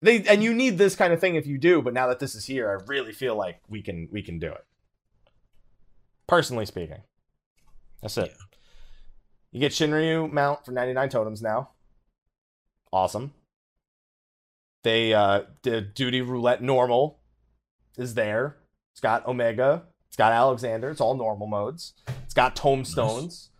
They 0.00 0.22
and 0.26 0.42
you 0.42 0.54
need 0.54 0.78
this 0.78 0.96
kind 0.96 1.12
of 1.12 1.20
thing 1.20 1.34
if 1.34 1.46
you 1.46 1.58
do, 1.58 1.82
but 1.82 1.92
now 1.92 2.06
that 2.06 2.18
this 2.18 2.34
is 2.34 2.46
here, 2.46 2.70
I 2.70 2.82
really 2.86 3.12
feel 3.12 3.36
like 3.36 3.60
we 3.68 3.82
can 3.82 4.08
we 4.10 4.22
can 4.22 4.38
do 4.38 4.50
it. 4.50 4.64
Personally 6.26 6.64
speaking, 6.64 7.02
that's 8.02 8.16
it. 8.18 8.32
Yeah. 8.36 8.44
You 9.52 9.60
get 9.60 9.72
Shinryu 9.72 10.30
mount 10.32 10.64
for 10.64 10.72
99 10.72 11.08
totems 11.08 11.42
now. 11.42 11.70
Awesome. 12.92 13.32
They 14.82 15.12
uh 15.12 15.42
the 15.62 15.80
duty 15.80 16.22
roulette 16.22 16.62
normal 16.62 17.20
is 17.96 18.14
there. 18.14 18.56
It's 18.92 19.00
got 19.00 19.26
Omega. 19.26 19.84
It's 20.08 20.16
got 20.16 20.32
Alexander. 20.32 20.90
It's 20.90 21.00
all 21.00 21.14
normal 21.14 21.46
modes. 21.46 21.94
It's 22.24 22.34
got 22.34 22.56
tomestones. 22.56 23.50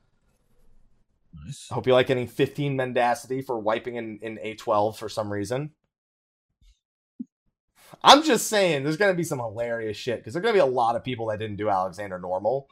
Nice. 1.44 1.68
I 1.70 1.74
hope 1.74 1.86
you 1.86 1.92
like 1.92 2.08
getting 2.08 2.26
15 2.26 2.74
mendacity 2.74 3.40
for 3.40 3.58
wiping 3.58 3.96
in, 3.96 4.18
in 4.20 4.38
A12 4.38 4.96
for 4.96 5.08
some 5.08 5.32
reason. 5.32 5.70
I'm 8.02 8.22
just 8.22 8.46
saying, 8.46 8.82
there's 8.82 8.96
going 8.96 9.12
to 9.12 9.16
be 9.16 9.24
some 9.24 9.38
hilarious 9.38 9.96
shit 9.96 10.18
because 10.18 10.34
there's 10.34 10.42
going 10.42 10.54
to 10.54 10.58
be 10.58 10.68
a 10.68 10.72
lot 10.72 10.96
of 10.96 11.04
people 11.04 11.26
that 11.26 11.38
didn't 11.38 11.56
do 11.56 11.68
Alexander 11.68 12.18
normal. 12.18 12.68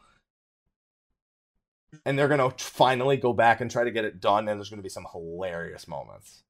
And 2.05 2.19
they're 2.19 2.29
to 2.41 2.65
finally 2.65 3.17
go 3.17 3.33
back 3.33 3.61
and 3.61 3.71
try 3.71 3.85
to 3.85 3.91
get 3.91 4.05
it 4.05 4.21
done, 4.21 4.49
and 4.49 4.59
there's 4.59 4.69
to 4.79 4.83
be 4.83 4.89
some 4.91 5.07
hilarious 5.13 5.89
moments. 5.89 6.43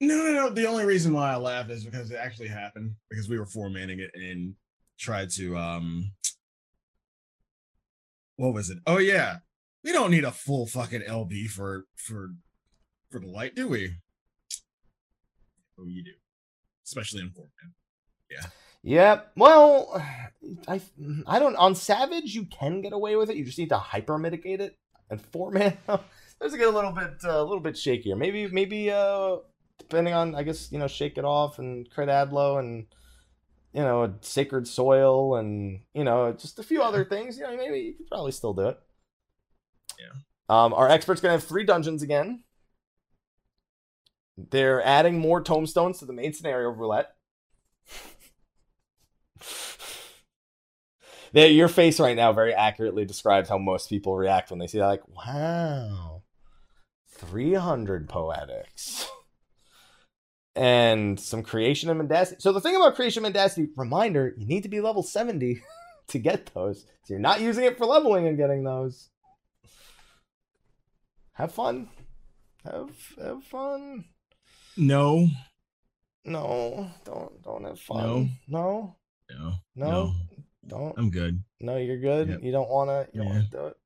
No, 0.00 0.16
no, 0.16 0.32
no. 0.32 0.50
The 0.50 0.66
only 0.66 0.84
reason 0.84 1.12
why 1.12 1.32
I 1.32 1.36
laughed 1.36 1.70
is 1.70 1.84
because 1.84 2.10
it 2.10 2.18
actually 2.20 2.48
happened 2.48 2.94
because 3.10 3.28
we 3.28 3.38
were 3.38 3.46
formatting 3.46 4.00
it 4.00 4.10
and 4.14 4.54
tried 4.98 5.30
to 5.30 5.56
um 5.56 6.12
what 8.36 8.52
was 8.52 8.70
it? 8.70 8.78
Oh 8.86 8.98
yeah. 8.98 9.38
We 9.82 9.92
don't 9.92 10.10
need 10.10 10.24
a 10.24 10.32
full 10.32 10.66
fucking 10.66 11.02
LB 11.02 11.48
for 11.48 11.86
for 11.96 12.30
for 13.10 13.20
the 13.20 13.28
light, 13.28 13.54
do 13.54 13.68
we? 13.68 13.96
Oh, 15.78 15.86
you 15.86 16.04
do. 16.04 16.12
Especially 16.84 17.22
in 17.22 17.30
format. 17.30 18.52
Yep. 18.86 19.32
Well, 19.36 20.00
I 20.68 20.80
I 21.26 21.40
don't 21.40 21.56
on 21.56 21.74
Savage 21.74 22.36
you 22.36 22.44
can 22.44 22.82
get 22.82 22.92
away 22.92 23.16
with 23.16 23.30
it. 23.30 23.36
You 23.36 23.44
just 23.44 23.58
need 23.58 23.70
to 23.70 23.78
hyper 23.78 24.16
mitigate 24.16 24.60
it. 24.60 24.76
And 25.10 25.20
four 25.20 25.50
man, 25.50 25.76
there's 26.40 26.54
a 26.54 26.56
get 26.56 26.68
a 26.68 26.70
little 26.70 26.92
bit 26.92 27.14
uh, 27.24 27.30
a 27.30 27.42
little 27.42 27.58
bit 27.58 27.74
shakier. 27.74 28.16
Maybe 28.16 28.46
maybe 28.46 28.92
uh 28.92 29.38
depending 29.80 30.14
on 30.14 30.36
I 30.36 30.44
guess 30.44 30.70
you 30.70 30.78
know 30.78 30.86
shake 30.86 31.18
it 31.18 31.24
off 31.24 31.58
and 31.58 31.90
crit 31.90 32.08
Adlo 32.08 32.60
and 32.60 32.86
you 33.72 33.82
know 33.82 34.04
a 34.04 34.14
sacred 34.20 34.68
soil 34.68 35.34
and 35.34 35.80
you 35.92 36.04
know 36.04 36.32
just 36.32 36.60
a 36.60 36.62
few 36.62 36.80
other 36.80 37.04
things. 37.10 37.38
You 37.38 37.42
know 37.42 37.56
maybe 37.56 37.80
you 37.80 37.94
could 37.94 38.06
probably 38.06 38.30
still 38.30 38.54
do 38.54 38.68
it. 38.68 38.78
Yeah. 39.98 40.14
Um, 40.48 40.72
our 40.72 40.88
expert's 40.88 41.20
gonna 41.20 41.32
have 41.32 41.42
three 41.42 41.64
dungeons 41.64 42.04
again. 42.04 42.44
They're 44.36 44.80
adding 44.80 45.18
more 45.18 45.42
tomestones 45.42 45.98
to 45.98 46.04
the 46.04 46.12
main 46.12 46.32
scenario 46.34 46.68
roulette. 46.68 47.16
That 51.32 51.50
your 51.50 51.68
face 51.68 52.00
right 52.00 52.16
now 52.16 52.32
very 52.32 52.54
accurately 52.54 53.04
describes 53.04 53.48
how 53.48 53.58
most 53.58 53.90
people 53.90 54.16
react 54.16 54.48
when 54.48 54.58
they 54.58 54.68
see 54.68 54.78
that. 54.78 54.86
Like, 54.86 55.02
wow, 55.08 56.22
three 57.10 57.52
hundred 57.52 58.08
poetics, 58.08 59.06
and 60.54 61.18
some 61.18 61.42
creation 61.42 61.90
and 61.90 61.98
mendacity. 61.98 62.36
So 62.40 62.52
the 62.52 62.60
thing 62.60 62.76
about 62.76 62.94
creation 62.94 63.24
and 63.24 63.34
mendacity, 63.34 63.68
reminder, 63.76 64.34
you 64.38 64.46
need 64.46 64.62
to 64.62 64.68
be 64.70 64.80
level 64.80 65.02
seventy 65.02 65.62
to 66.08 66.18
get 66.18 66.46
those. 66.54 66.86
So 67.04 67.14
you're 67.14 67.18
not 67.18 67.40
using 67.40 67.64
it 67.64 67.76
for 67.76 67.86
leveling 67.86 68.26
and 68.26 68.38
getting 68.38 68.64
those. 68.64 69.10
Have 71.32 71.52
fun. 71.52 71.88
Have 72.64 72.90
have 73.22 73.44
fun. 73.44 74.06
No, 74.76 75.28
No, 76.24 76.90
don't 77.04 77.42
don't 77.42 77.64
have 77.64 77.80
fun. 77.80 78.02
No, 78.02 78.28
no, 78.48 78.96
no, 79.30 79.52
no. 79.74 80.12
don't. 80.66 80.94
I'm 80.98 81.10
good. 81.10 81.42
No, 81.60 81.76
you're 81.76 81.98
good. 81.98 82.28
Yep. 82.28 82.42
You 82.42 82.52
don't 82.52 82.68
want 82.68 82.90
to. 82.90 83.08
You 83.16 83.22
don't 83.24 83.34
Yeah. 83.34 83.40
to 83.42 83.46
do 83.50 83.66
it. 83.66 83.76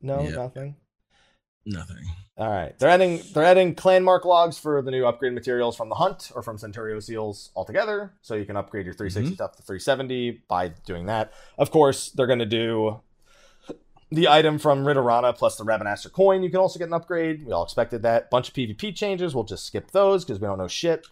No, 0.00 0.20
Yep. 0.22 0.34
nothing. 0.34 0.76
Nothing. 1.64 2.04
All 2.38 2.48
right, 2.50 2.78
they're 2.78 2.90
adding 2.90 3.22
they're 3.32 3.42
adding 3.44 3.74
clan 3.74 4.04
mark 4.04 4.24
logs 4.24 4.58
for 4.58 4.82
the 4.82 4.90
new 4.90 5.06
upgrade 5.06 5.32
materials 5.32 5.74
from 5.74 5.88
the 5.88 5.94
hunt 5.96 6.30
or 6.34 6.42
from 6.42 6.58
Centurio 6.58 7.02
seals 7.02 7.50
altogether, 7.56 8.12
so 8.20 8.34
you 8.34 8.44
can 8.44 8.56
upgrade 8.56 8.84
your 8.84 8.94
360 8.94 9.32
Mhm. 9.32 9.34
stuff 9.36 9.56
to 9.56 9.62
370 9.62 10.42
by 10.48 10.68
doing 10.68 11.06
that. 11.06 11.32
Of 11.58 11.70
course, 11.70 12.10
they're 12.10 12.26
going 12.26 12.38
to 12.40 12.46
do 12.46 13.00
the 14.12 14.28
item 14.28 14.58
from 14.58 14.84
Ridorana 14.84 15.34
plus 15.36 15.56
the 15.56 15.64
Ravenaster 15.64 16.12
coin. 16.12 16.42
You 16.44 16.50
can 16.50 16.60
also 16.60 16.78
get 16.78 16.86
an 16.88 16.94
upgrade. 16.94 17.44
We 17.44 17.52
all 17.52 17.64
expected 17.64 18.02
that. 18.02 18.30
Bunch 18.30 18.48
of 18.48 18.54
PvP 18.54 18.92
changes. 18.92 19.34
We'll 19.34 19.42
just 19.44 19.64
skip 19.66 19.90
those 19.90 20.24
because 20.24 20.38
we 20.38 20.46
don't 20.46 20.58
know 20.58 20.68
shit. 20.68 21.06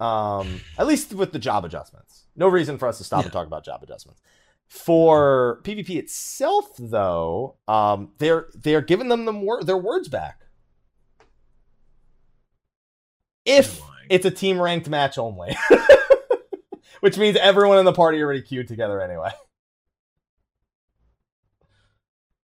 Um, 0.00 0.60
at 0.78 0.86
least 0.86 1.12
with 1.12 1.32
the 1.32 1.38
job 1.38 1.64
adjustments. 1.64 2.24
No 2.34 2.48
reason 2.48 2.78
for 2.78 2.88
us 2.88 2.98
to 2.98 3.04
stop 3.04 3.24
and 3.24 3.32
talk 3.32 3.46
about 3.46 3.64
job 3.64 3.82
adjustments. 3.82 4.22
For 4.68 5.60
PvP 5.64 5.96
itself, 5.96 6.70
though, 6.78 7.56
um, 7.68 8.12
they're 8.18 8.46
they're 8.54 8.80
giving 8.80 9.08
them, 9.08 9.24
them 9.24 9.42
wor- 9.42 9.62
their 9.62 9.76
words 9.76 10.08
back. 10.08 10.40
If 13.44 13.80
it's 14.08 14.24
a 14.24 14.30
team 14.30 14.60
ranked 14.60 14.88
match 14.88 15.18
only, 15.18 15.56
which 17.00 17.18
means 17.18 17.36
everyone 17.36 17.78
in 17.78 17.84
the 17.84 17.92
party 17.92 18.22
already 18.22 18.42
queued 18.42 18.68
together 18.68 19.00
anyway. 19.02 19.30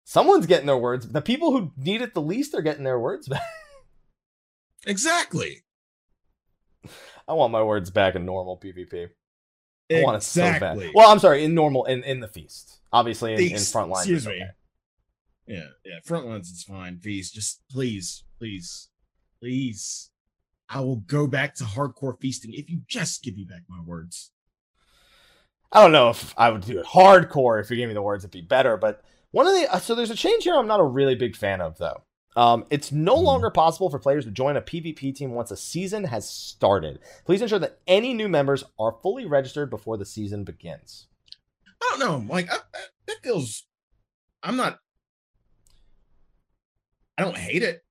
Someone's 0.04 0.46
getting 0.46 0.66
their 0.66 0.76
words. 0.76 1.08
The 1.08 1.22
people 1.22 1.52
who 1.52 1.70
need 1.76 2.02
it 2.02 2.14
the 2.14 2.20
least 2.20 2.54
are 2.56 2.62
getting 2.62 2.82
their 2.82 2.98
words 2.98 3.28
back. 3.28 3.42
exactly. 4.84 5.62
I 7.30 7.34
want 7.34 7.52
my 7.52 7.62
words 7.62 7.90
back 7.90 8.16
in 8.16 8.24
normal 8.26 8.58
PvP. 8.58 9.08
I 9.92 10.02
want 10.02 10.16
it 10.16 10.22
so 10.24 10.44
Exactly. 10.44 10.86
bad. 10.86 10.94
Well, 10.96 11.08
I'm 11.08 11.20
sorry, 11.20 11.44
in 11.44 11.54
normal 11.54 11.84
in 11.84 12.02
in 12.02 12.18
the 12.18 12.26
feast. 12.26 12.80
Obviously, 12.92 13.34
in, 13.34 13.40
in 13.54 13.58
front 13.58 13.88
line. 13.88 14.00
excuse 14.00 14.26
me. 14.26 14.34
okay. 14.34 14.50
Yeah, 15.46 15.66
yeah. 15.84 15.98
Front 16.04 16.26
lines 16.26 16.48
is 16.50 16.64
fine. 16.64 16.98
Feast, 16.98 17.34
just 17.34 17.62
please, 17.70 18.24
please, 18.38 18.88
please. 19.40 20.10
I 20.68 20.80
will 20.80 20.96
go 20.96 21.28
back 21.28 21.54
to 21.56 21.64
hardcore 21.64 22.20
feasting 22.20 22.52
if 22.52 22.68
you 22.68 22.80
just 22.88 23.22
give 23.22 23.36
me 23.36 23.44
back 23.44 23.62
my 23.68 23.80
words. 23.84 24.32
I 25.72 25.82
don't 25.82 25.92
know 25.92 26.10
if 26.10 26.34
I 26.36 26.50
would 26.50 26.62
do 26.62 26.80
it 26.80 26.86
hardcore. 26.86 27.60
If 27.60 27.70
you 27.70 27.76
gave 27.76 27.88
me 27.88 27.94
the 27.94 28.02
words, 28.02 28.24
it'd 28.24 28.32
be 28.32 28.40
better. 28.40 28.76
But 28.76 29.02
one 29.30 29.46
of 29.46 29.54
the 29.54 29.72
uh, 29.72 29.78
so 29.78 29.94
there's 29.94 30.10
a 30.10 30.16
change 30.16 30.44
here. 30.44 30.54
I'm 30.56 30.66
not 30.66 30.80
a 30.80 30.84
really 30.84 31.14
big 31.14 31.36
fan 31.36 31.60
of 31.60 31.78
though. 31.78 32.02
Um, 32.36 32.64
it's 32.70 32.92
no 32.92 33.16
Mhm. 33.16 33.24
longer 33.24 33.50
possible 33.50 33.90
for 33.90 33.98
players 33.98 34.24
to 34.24 34.30
join 34.30 34.56
a 34.56 34.62
PvP 34.62 35.12
team 35.14 35.32
once 35.32 35.50
a 35.50 35.56
season 35.56 36.04
has 36.04 36.28
started. 36.28 37.00
Please 37.24 37.42
ensure 37.42 37.58
that 37.58 37.80
any 37.88 38.14
new 38.14 38.28
members 38.28 38.62
are 38.78 38.96
fully 39.02 39.26
registered 39.26 39.68
before 39.68 39.96
the 39.96 40.04
season 40.06 40.44
begins. 40.44 41.08
I 41.82 41.96
don't 41.96 41.98
know. 42.28 42.32
Like 42.32 42.50
I, 42.50 42.56
I, 42.56 42.80
that 43.08 43.16
feels. 43.22 43.66
I'm 44.42 44.56
not. 44.56 44.78
I 47.18 47.22
don't 47.24 47.36
hate 47.36 47.62
it. 47.62 47.84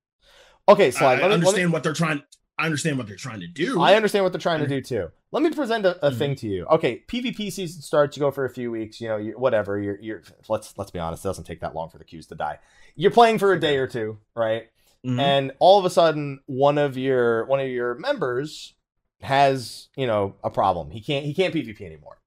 Okay, 0.68 0.90
So 0.90 0.98
slide. 1.00 1.18
I, 1.18 1.22
let 1.22 1.28
me- 1.28 1.34
understand 1.34 1.72
what 1.72 1.82
they're 1.82 1.92
trying. 1.92 2.22
I 2.60 2.64
understand 2.66 2.98
what 2.98 3.06
they're 3.06 3.16
trying 3.16 3.40
to 3.40 3.46
do. 3.46 3.80
I 3.80 3.94
understand 3.94 4.24
what 4.24 4.32
they're 4.32 4.40
trying 4.40 4.60
to 4.60 4.66
do 4.66 4.80
too. 4.80 5.10
Let 5.32 5.42
me 5.42 5.50
present 5.50 5.86
a, 5.86 6.04
a 6.06 6.10
Mhm. 6.10 6.18
thing 6.18 6.34
to 6.36 6.46
you. 6.48 6.66
Okay, 6.66 7.02
PvP 7.08 7.50
season 7.52 7.82
starts. 7.82 8.16
You 8.16 8.20
go 8.20 8.30
for 8.30 8.44
a 8.44 8.50
few 8.50 8.70
weeks. 8.70 9.00
You 9.00 9.08
know, 9.08 9.16
you, 9.16 9.32
whatever. 9.38 9.80
You're, 9.80 9.98
you're. 10.00 10.22
Let's 10.48 10.76
let's 10.76 10.90
be 10.90 10.98
honest. 10.98 11.24
It 11.24 11.28
doesn't 11.28 11.44
take 11.44 11.60
that 11.60 11.74
long 11.74 11.88
for 11.88 11.98
the 11.98 12.04
queues 12.04 12.26
to 12.28 12.34
die. 12.34 12.58
You're 12.96 13.10
playing 13.12 13.38
for 13.38 13.52
a 13.52 13.58
day 13.60 13.76
or 13.78 13.86
two, 13.86 14.18
right? 14.36 14.64
Mhm. 15.06 15.18
and 15.18 15.52
all 15.60 15.78
of 15.78 15.86
a 15.86 15.90
sudden 15.90 16.40
one 16.44 16.76
of 16.76 16.98
your 16.98 17.46
one 17.46 17.58
of 17.58 17.68
your 17.68 17.94
members 17.94 18.74
has 19.22 19.88
you 19.96 20.06
know 20.06 20.34
a 20.44 20.50
problem 20.50 20.90
he 20.90 21.00
can't 21.00 21.24
he 21.24 21.32
can't 21.32 21.54
pvp 21.54 21.80
anymore 21.80 22.18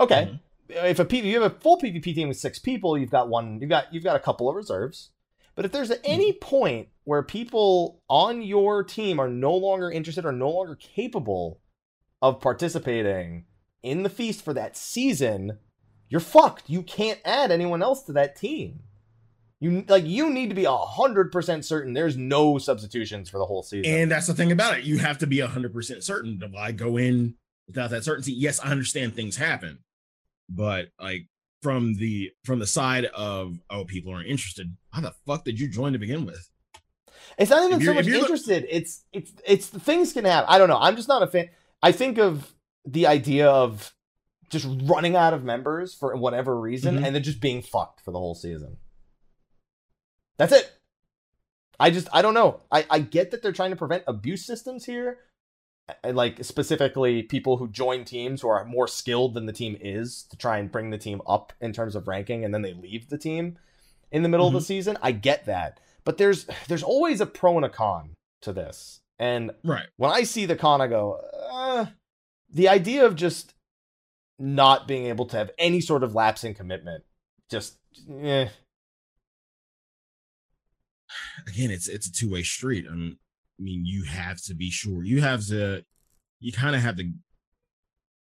okay 0.00 0.40
Mhm. 0.68 0.84
if 0.90 0.98
a 0.98 1.04
PV, 1.04 1.22
you 1.24 1.40
have 1.40 1.52
a 1.52 1.60
full 1.60 1.78
pvp 1.78 2.02
team 2.02 2.26
with 2.26 2.38
six 2.38 2.58
people 2.58 2.98
you've 2.98 3.10
got 3.12 3.28
one 3.28 3.60
you've 3.60 3.70
got 3.70 3.92
you've 3.94 4.02
got 4.02 4.16
a 4.16 4.18
couple 4.18 4.48
of 4.48 4.56
reserves 4.56 5.10
but 5.56 5.64
if 5.64 5.72
there's 5.72 5.90
mm-hmm. 5.90 6.02
any 6.04 6.32
point 6.34 6.88
where 7.04 7.22
people 7.22 8.02
on 8.08 8.42
your 8.42 8.84
team 8.84 9.18
are 9.18 9.28
no 9.28 9.54
longer 9.54 9.90
interested 9.90 10.24
or 10.24 10.32
no 10.32 10.50
longer 10.50 10.76
capable 10.76 11.60
of 12.22 12.40
participating 12.40 13.46
in 13.82 14.04
the 14.04 14.08
feast 14.08 14.44
for 14.44 14.54
that 14.54 14.76
season 14.76 15.58
you're 16.08 16.20
fucked 16.20 16.70
you 16.70 16.82
can't 16.82 17.20
add 17.24 17.50
anyone 17.50 17.82
else 17.82 18.04
to 18.04 18.12
that 18.12 18.36
team 18.36 18.80
you 19.60 19.84
like 19.88 20.04
you 20.04 20.30
need 20.30 20.50
to 20.50 20.54
be 20.54 20.66
a 20.66 20.76
hundred 20.76 21.32
percent 21.32 21.64
certain 21.64 21.94
there's 21.94 22.16
no 22.16 22.58
substitutions 22.58 23.30
for 23.30 23.38
the 23.38 23.46
whole 23.46 23.62
season. 23.62 23.90
And 23.90 24.10
that's 24.10 24.26
the 24.26 24.34
thing 24.34 24.52
about 24.52 24.78
it. 24.78 24.84
You 24.84 24.98
have 24.98 25.18
to 25.18 25.26
be 25.26 25.38
100% 25.38 26.02
certain. 26.02 26.38
Do 26.38 26.50
I 26.56 26.72
go 26.72 26.98
in 26.98 27.36
without 27.66 27.90
that 27.90 28.04
certainty? 28.04 28.32
Yes, 28.32 28.60
I 28.60 28.70
understand 28.70 29.14
things 29.14 29.36
happen. 29.36 29.78
But 30.48 30.88
like 31.00 31.28
from 31.66 31.94
the 31.96 32.30
from 32.44 32.60
the 32.60 32.66
side 32.66 33.06
of 33.06 33.58
oh 33.70 33.84
people 33.84 34.12
aren't 34.12 34.28
interested, 34.28 34.76
how 34.92 35.00
the 35.00 35.12
fuck 35.26 35.44
did 35.44 35.58
you 35.58 35.66
join 35.68 35.94
to 35.94 35.98
begin 35.98 36.24
with? 36.24 36.48
it's 37.38 37.50
not 37.50 37.64
even 37.68 37.84
so 37.84 37.92
much 37.92 38.06
interested. 38.06 38.64
It's 38.70 39.02
it's 39.12 39.32
it's 39.44 39.70
the 39.70 39.80
things 39.80 40.12
can 40.12 40.24
happen. 40.24 40.46
I 40.48 40.58
don't 40.58 40.68
know. 40.68 40.78
I'm 40.78 40.94
just 40.94 41.08
not 41.08 41.24
a 41.24 41.26
fan. 41.26 41.48
I 41.82 41.90
think 41.90 42.18
of 42.18 42.52
the 42.84 43.08
idea 43.08 43.48
of 43.48 43.92
just 44.48 44.68
running 44.84 45.16
out 45.16 45.34
of 45.34 45.42
members 45.42 45.92
for 45.92 46.14
whatever 46.14 46.56
reason 46.58 46.98
Mhm. 46.98 47.04
and 47.04 47.16
then 47.16 47.22
just 47.24 47.40
being 47.40 47.62
fucked 47.62 48.00
for 48.00 48.12
the 48.12 48.18
whole 48.20 48.36
season. 48.36 48.76
That's 50.36 50.52
it. 50.52 50.70
I 51.80 51.90
just 51.90 52.06
I 52.12 52.22
don't 52.22 52.34
know. 52.34 52.60
I 52.70 52.86
I 52.88 53.00
get 53.00 53.32
that 53.32 53.42
they're 53.42 53.50
trying 53.50 53.70
to 53.70 53.76
prevent 53.76 54.04
abuse 54.06 54.46
systems 54.46 54.84
here. 54.84 55.18
I- 56.04 56.10
Like 56.10 56.44
specifically 56.44 57.22
people 57.22 57.56
who 57.58 57.68
join 57.68 58.04
teams 58.04 58.40
who 58.42 58.48
are 58.48 58.64
more 58.64 58.88
skilled 58.88 59.34
than 59.34 59.46
the 59.46 59.52
team 59.52 59.76
is 59.80 60.24
to 60.30 60.36
try 60.36 60.58
and 60.58 60.70
bring 60.70 60.90
the 60.90 60.98
team 60.98 61.20
up 61.26 61.52
in 61.60 61.72
terms 61.72 61.94
of 61.94 62.08
ranking 62.08 62.44
and 62.44 62.52
then 62.52 62.62
they 62.62 62.74
leave 62.74 63.08
the 63.08 63.18
team 63.18 63.58
in 64.10 64.22
the 64.22 64.28
middle 64.28 64.46
of 64.46 64.52
the 64.52 64.60
season. 64.60 64.96
I 65.02 65.12
get 65.12 65.46
that. 65.46 65.78
But 66.04 66.18
there's 66.18 66.46
there's 66.68 66.82
always 66.82 67.20
a 67.20 67.26
pro 67.26 67.56
and 67.56 67.64
a 67.64 67.68
con 67.68 68.14
to 68.42 68.52
this. 68.52 69.00
And 69.18 69.52
Right. 69.64 69.86
when 69.96 70.10
I 70.10 70.24
see 70.24 70.44
the 70.46 70.56
con, 70.56 70.80
I 70.80 70.86
go, 70.88 71.14
uh, 71.50 71.86
the 72.50 72.68
idea 72.68 73.06
of 73.06 73.16
just 73.16 73.54
not 74.38 74.86
being 74.86 75.06
able 75.06 75.26
to 75.26 75.36
have 75.36 75.50
any 75.58 75.80
sort 75.80 76.02
of 76.04 76.14
lapse 76.14 76.44
in 76.44 76.52
commitment, 76.54 77.04
just, 77.50 77.78
eh. 78.20 78.48
Again, 81.46 81.70
it's 81.70 81.88
it's 81.88 82.06
a 82.06 82.12
two-way 82.12 82.42
street. 82.42 82.84
I 82.90 82.94
mean, 82.94 83.18
I 83.58 83.62
mean, 83.62 83.84
you 83.84 84.04
have 84.04 84.42
to 84.42 84.54
be 84.54 84.70
sure. 84.70 85.04
You 85.04 85.20
have 85.20 85.46
to 85.46 85.84
you 86.40 86.52
kind 86.52 86.76
of 86.76 86.82
have 86.82 86.96
to 86.96 87.10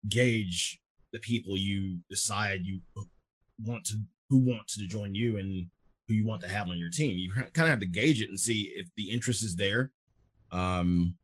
gauge 0.09 0.81
the 1.13 1.19
people 1.19 1.57
you 1.57 1.99
decide 2.09 2.61
you 2.65 2.81
want 3.65 3.85
to 3.87 3.97
who 4.29 4.39
want 4.39 4.67
to 4.69 4.87
join 4.87 5.15
you 5.15 5.39
and 5.39 5.67
who 6.09 6.15
you 6.15 6.27
want 6.27 6.43
to 6.43 6.49
have 6.49 6.69
on 6.69 6.79
your 6.79 6.91
team. 6.91 7.17
You 7.19 7.33
kind 7.33 7.67
of 7.67 7.69
have 7.69 7.81
to 7.81 7.87
gauge 7.87 8.21
it 8.21 8.29
and 8.29 8.39
see 8.39 8.73
if 8.75 8.89
the 8.97 9.11
interest 9.11 9.43
is 9.43 9.57
there. 9.57 9.91
Um, 10.51 11.17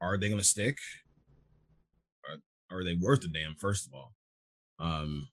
are 0.00 0.18
they 0.18 0.28
going 0.28 0.40
to 0.40 0.46
stick? 0.46 0.78
Are, 2.28 2.78
are 2.78 2.84
they 2.84 2.94
worth 2.94 3.24
a 3.24 3.28
damn? 3.28 3.54
First 3.54 3.86
of 3.86 3.94
all, 3.94 4.12
um, 4.78 5.28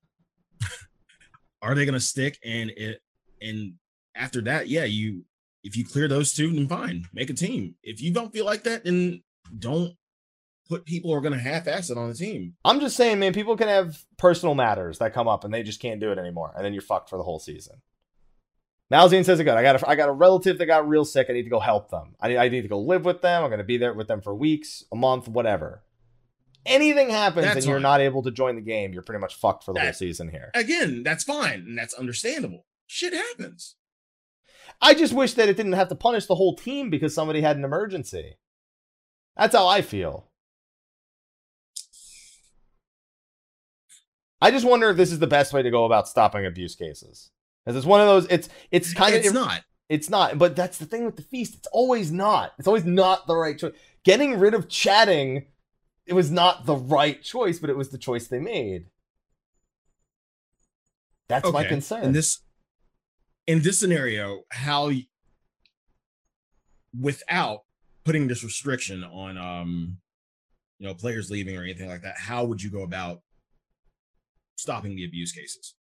are 1.62 1.76
they 1.76 1.86
going 1.86 1.94
to 1.94 2.00
stick? 2.00 2.38
And 2.44 2.72
it 2.72 3.02
and 3.42 3.74
after 4.16 4.42
that, 4.42 4.68
yeah, 4.68 4.86
you 4.86 5.24
if 5.66 5.76
you 5.76 5.84
clear 5.84 6.08
those 6.08 6.32
two, 6.32 6.52
then 6.54 6.68
fine, 6.68 7.06
make 7.12 7.32
a 7.32 7.34
team. 7.34 7.74
If 7.82 8.00
you 8.00 8.14
don't 8.14 8.32
feel 8.32 8.46
like 8.46 8.64
that, 8.64 8.86
then 8.86 9.24
don't 9.58 9.96
put 10.70 10.86
people 10.86 11.10
who 11.10 11.18
are 11.18 11.22
going 11.22 11.34
to 11.34 11.40
half-ass 11.40 11.90
it 11.90 11.98
on 11.98 12.08
the 12.08 12.16
team. 12.16 12.54
I'm 12.64 12.80
just 12.80 12.96
saying, 12.96 13.20
man, 13.20 13.34
people 13.34 13.58
can 13.58 13.68
have 13.68 14.06
personal 14.18 14.54
matters 14.54 15.00
that 15.00 15.14
come 15.14 15.28
up 15.28 15.44
and 15.44 15.52
they 15.52 15.64
just 15.64 15.82
can't 15.82 16.00
do 16.00 16.12
it 16.12 16.20
anymore. 16.20 16.54
And 16.56 16.64
then 16.64 16.74
you're 16.74 16.84
fucked 16.84 17.10
for 17.10 17.18
the 17.18 17.24
whole 17.24 17.40
season. 17.40 17.82
Malzine 18.94 19.26
says 19.26 19.40
it 19.40 19.46
good. 19.46 19.56
I 19.58 19.64
got 19.64 19.82
a, 19.82 19.90
I 19.90 19.96
got 19.96 20.10
a 20.10 20.14
relative 20.14 20.60
that 20.60 20.68
got 20.68 20.88
real 20.88 21.04
sick. 21.04 21.28
I 21.30 21.34
need 21.34 21.44
to 21.44 21.50
go 21.50 21.60
help 21.60 21.90
them. 21.90 22.16
I 22.20 22.28
need, 22.28 22.38
I 22.38 22.50
need 22.50 22.62
to 22.62 22.68
go 22.68 22.80
live 22.80 23.04
with 23.04 23.24
them. 23.24 23.44
I'm 23.44 23.50
going 23.50 23.58
to 23.58 23.64
be 23.64 23.78
there 23.78 23.94
with 23.94 24.08
them 24.08 24.22
for 24.22 24.36
weeks, 24.36 24.84
a 24.92 24.96
month, 24.96 25.28
whatever. 25.28 25.84
Anything 26.68 27.10
happens 27.10 27.46
That's 27.46 27.58
and 27.58 27.66
you're 27.66 27.76
fine. 27.78 27.84
not 27.84 28.02
able 28.02 28.22
to 28.24 28.32
join 28.32 28.56
the 28.56 28.62
game, 28.62 28.94
you're 28.94 29.04
pretty 29.04 29.22
much 29.22 29.36
fucked 29.36 29.64
for 29.64 29.74
the 29.74 29.80
whole 29.80 29.94
season 29.94 30.30
here. 30.30 30.52
Again, 30.54 31.02
that's 31.04 31.24
fine 31.24 31.66
and 31.68 31.78
that's 31.78 31.94
understandable. 31.96 32.66
Shit 32.88 33.14
happens. 33.14 33.76
I 34.82 34.94
just 34.94 35.14
wish 35.14 35.34
that 35.34 35.50
it 35.50 35.58
didn't 35.58 35.74
have 35.74 35.90
to 35.90 35.96
punish 35.96 36.26
the 36.26 36.36
whole 36.36 36.56
team 36.56 36.90
because 36.90 37.14
somebody 37.14 37.42
had 37.42 37.58
an 37.58 37.64
emergency. 37.64 38.38
That's 39.36 39.56
how 39.56 39.68
I 39.68 39.82
feel. 39.82 40.30
I 44.42 44.52
just 44.52 44.66
wonder 44.66 44.90
if 44.90 44.98
this 44.98 45.12
is 45.12 45.20
the 45.20 45.28
best 45.28 45.54
way 45.54 45.64
to 45.64 45.72
go 45.72 45.86
about 45.86 46.08
stopping 46.08 46.46
abuse 46.46 46.76
cases. 46.76 47.32
Because 47.64 47.78
it's 47.78 47.86
one 47.86 48.02
of 48.02 48.08
those. 48.08 48.28
It's 48.30 48.50
it's 48.70 48.94
kind 48.94 49.16
it's 49.16 49.28
of 49.28 49.34
it's 49.34 49.34
not. 49.34 49.64
it's 49.90 50.10
not. 50.10 50.38
But 50.38 50.56
that's 50.56 50.78
the 50.78 50.86
thing 50.86 51.06
with 51.06 51.16
the 51.16 51.24
feast. 51.24 51.56
It's 51.56 51.68
always 51.72 52.12
not. 52.12 52.54
It's 52.60 52.68
always 52.68 52.86
not 52.86 53.28
the 53.28 53.36
right 53.36 53.58
choice. 53.58 53.74
Getting 54.04 54.38
rid 54.40 54.54
of 54.54 54.70
chatting, 54.70 55.48
it 56.06 56.14
was 56.14 56.30
not 56.30 56.66
the 56.66 56.76
right 56.76 57.22
choice, 57.24 57.58
but 57.58 57.72
it 57.72 57.78
was 57.78 57.90
the 57.90 57.98
choice 57.98 58.28
they 58.28 58.40
made. 58.40 58.86
That's 61.28 61.52
my 61.52 61.64
concern. 61.64 62.04
And 62.04 62.16
this 62.16 62.42
in 63.48 63.62
this 63.62 63.80
scenario, 63.80 64.44
how 64.52 64.92
without 67.00 67.64
putting 68.04 68.28
this 68.28 68.44
restriction 68.44 69.04
on 69.04 69.38
um 69.38 69.98
you 70.80 70.88
know 70.88 70.94
players 70.94 71.30
leaving 71.32 71.58
or 71.58 71.64
anything 71.64 71.90
like 71.90 72.02
that, 72.02 72.16
how 72.18 72.46
would 72.46 72.62
you 72.62 72.70
go 72.70 72.82
about 72.84 73.22
stopping 74.56 74.96
the 74.96 75.06
abuse 75.06 75.32
cases? 75.32 75.76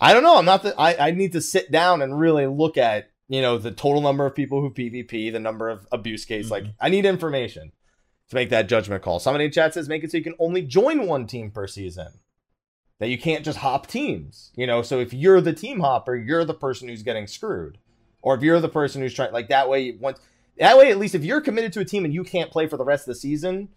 I 0.00 0.14
don't 0.14 0.22
know. 0.22 0.38
I'm 0.38 0.44
not 0.46 0.62
the. 0.62 0.74
I, 0.80 1.08
I 1.08 1.10
need 1.10 1.32
to 1.32 1.40
sit 1.42 1.70
down 1.70 2.00
and 2.02 2.18
really 2.18 2.46
look 2.46 2.78
at 2.78 3.10
you 3.28 3.42
know 3.42 3.58
the 3.58 3.70
total 3.70 4.00
number 4.00 4.24
of 4.26 4.34
people 4.34 4.60
who 4.60 4.70
PvP, 4.70 5.32
the 5.32 5.38
number 5.38 5.68
of 5.68 5.86
abuse 5.92 6.24
cases. 6.24 6.50
Like 6.50 6.64
Mhm. 6.64 6.74
I 6.80 6.88
need 6.88 7.04
information 7.04 7.72
to 8.30 8.34
make 8.34 8.50
that 8.50 8.68
judgment 8.68 9.02
call. 9.02 9.18
Somebody 9.18 9.46
in 9.46 9.52
chat 9.52 9.74
says 9.74 9.88
make 9.88 10.04
it 10.04 10.10
so 10.10 10.16
you 10.16 10.24
can 10.24 10.34
only 10.38 10.62
join 10.62 11.06
one 11.06 11.26
team 11.26 11.50
per 11.50 11.66
season. 11.66 12.20
That 13.00 13.08
you 13.08 13.18
can't 13.18 13.44
just 13.44 13.58
hop 13.58 13.88
teams. 13.88 14.52
You 14.54 14.66
know, 14.66 14.82
so 14.82 15.00
if 15.00 15.12
you're 15.12 15.40
the 15.40 15.52
team 15.52 15.80
hopper, 15.80 16.14
you're 16.14 16.44
the 16.44 16.54
person 16.54 16.88
who's 16.88 17.02
getting 17.02 17.26
screwed, 17.26 17.78
or 18.22 18.34
if 18.36 18.42
you're 18.42 18.60
the 18.60 18.68
person 18.68 19.02
who's 19.02 19.14
trying 19.14 19.32
like 19.32 19.48
that 19.48 19.68
way. 19.68 19.92
Once 19.92 20.20
that 20.58 20.78
way, 20.78 20.90
at 20.90 20.98
least 20.98 21.14
if 21.14 21.24
you're 21.24 21.40
committed 21.40 21.72
to 21.72 21.80
a 21.80 21.84
team 21.84 22.04
and 22.04 22.14
you 22.14 22.22
can't 22.22 22.50
play 22.52 22.68
for 22.68 22.76
the 22.76 22.84
rest 22.84 23.08
of 23.08 23.14
the 23.14 23.20
season, 23.20 23.70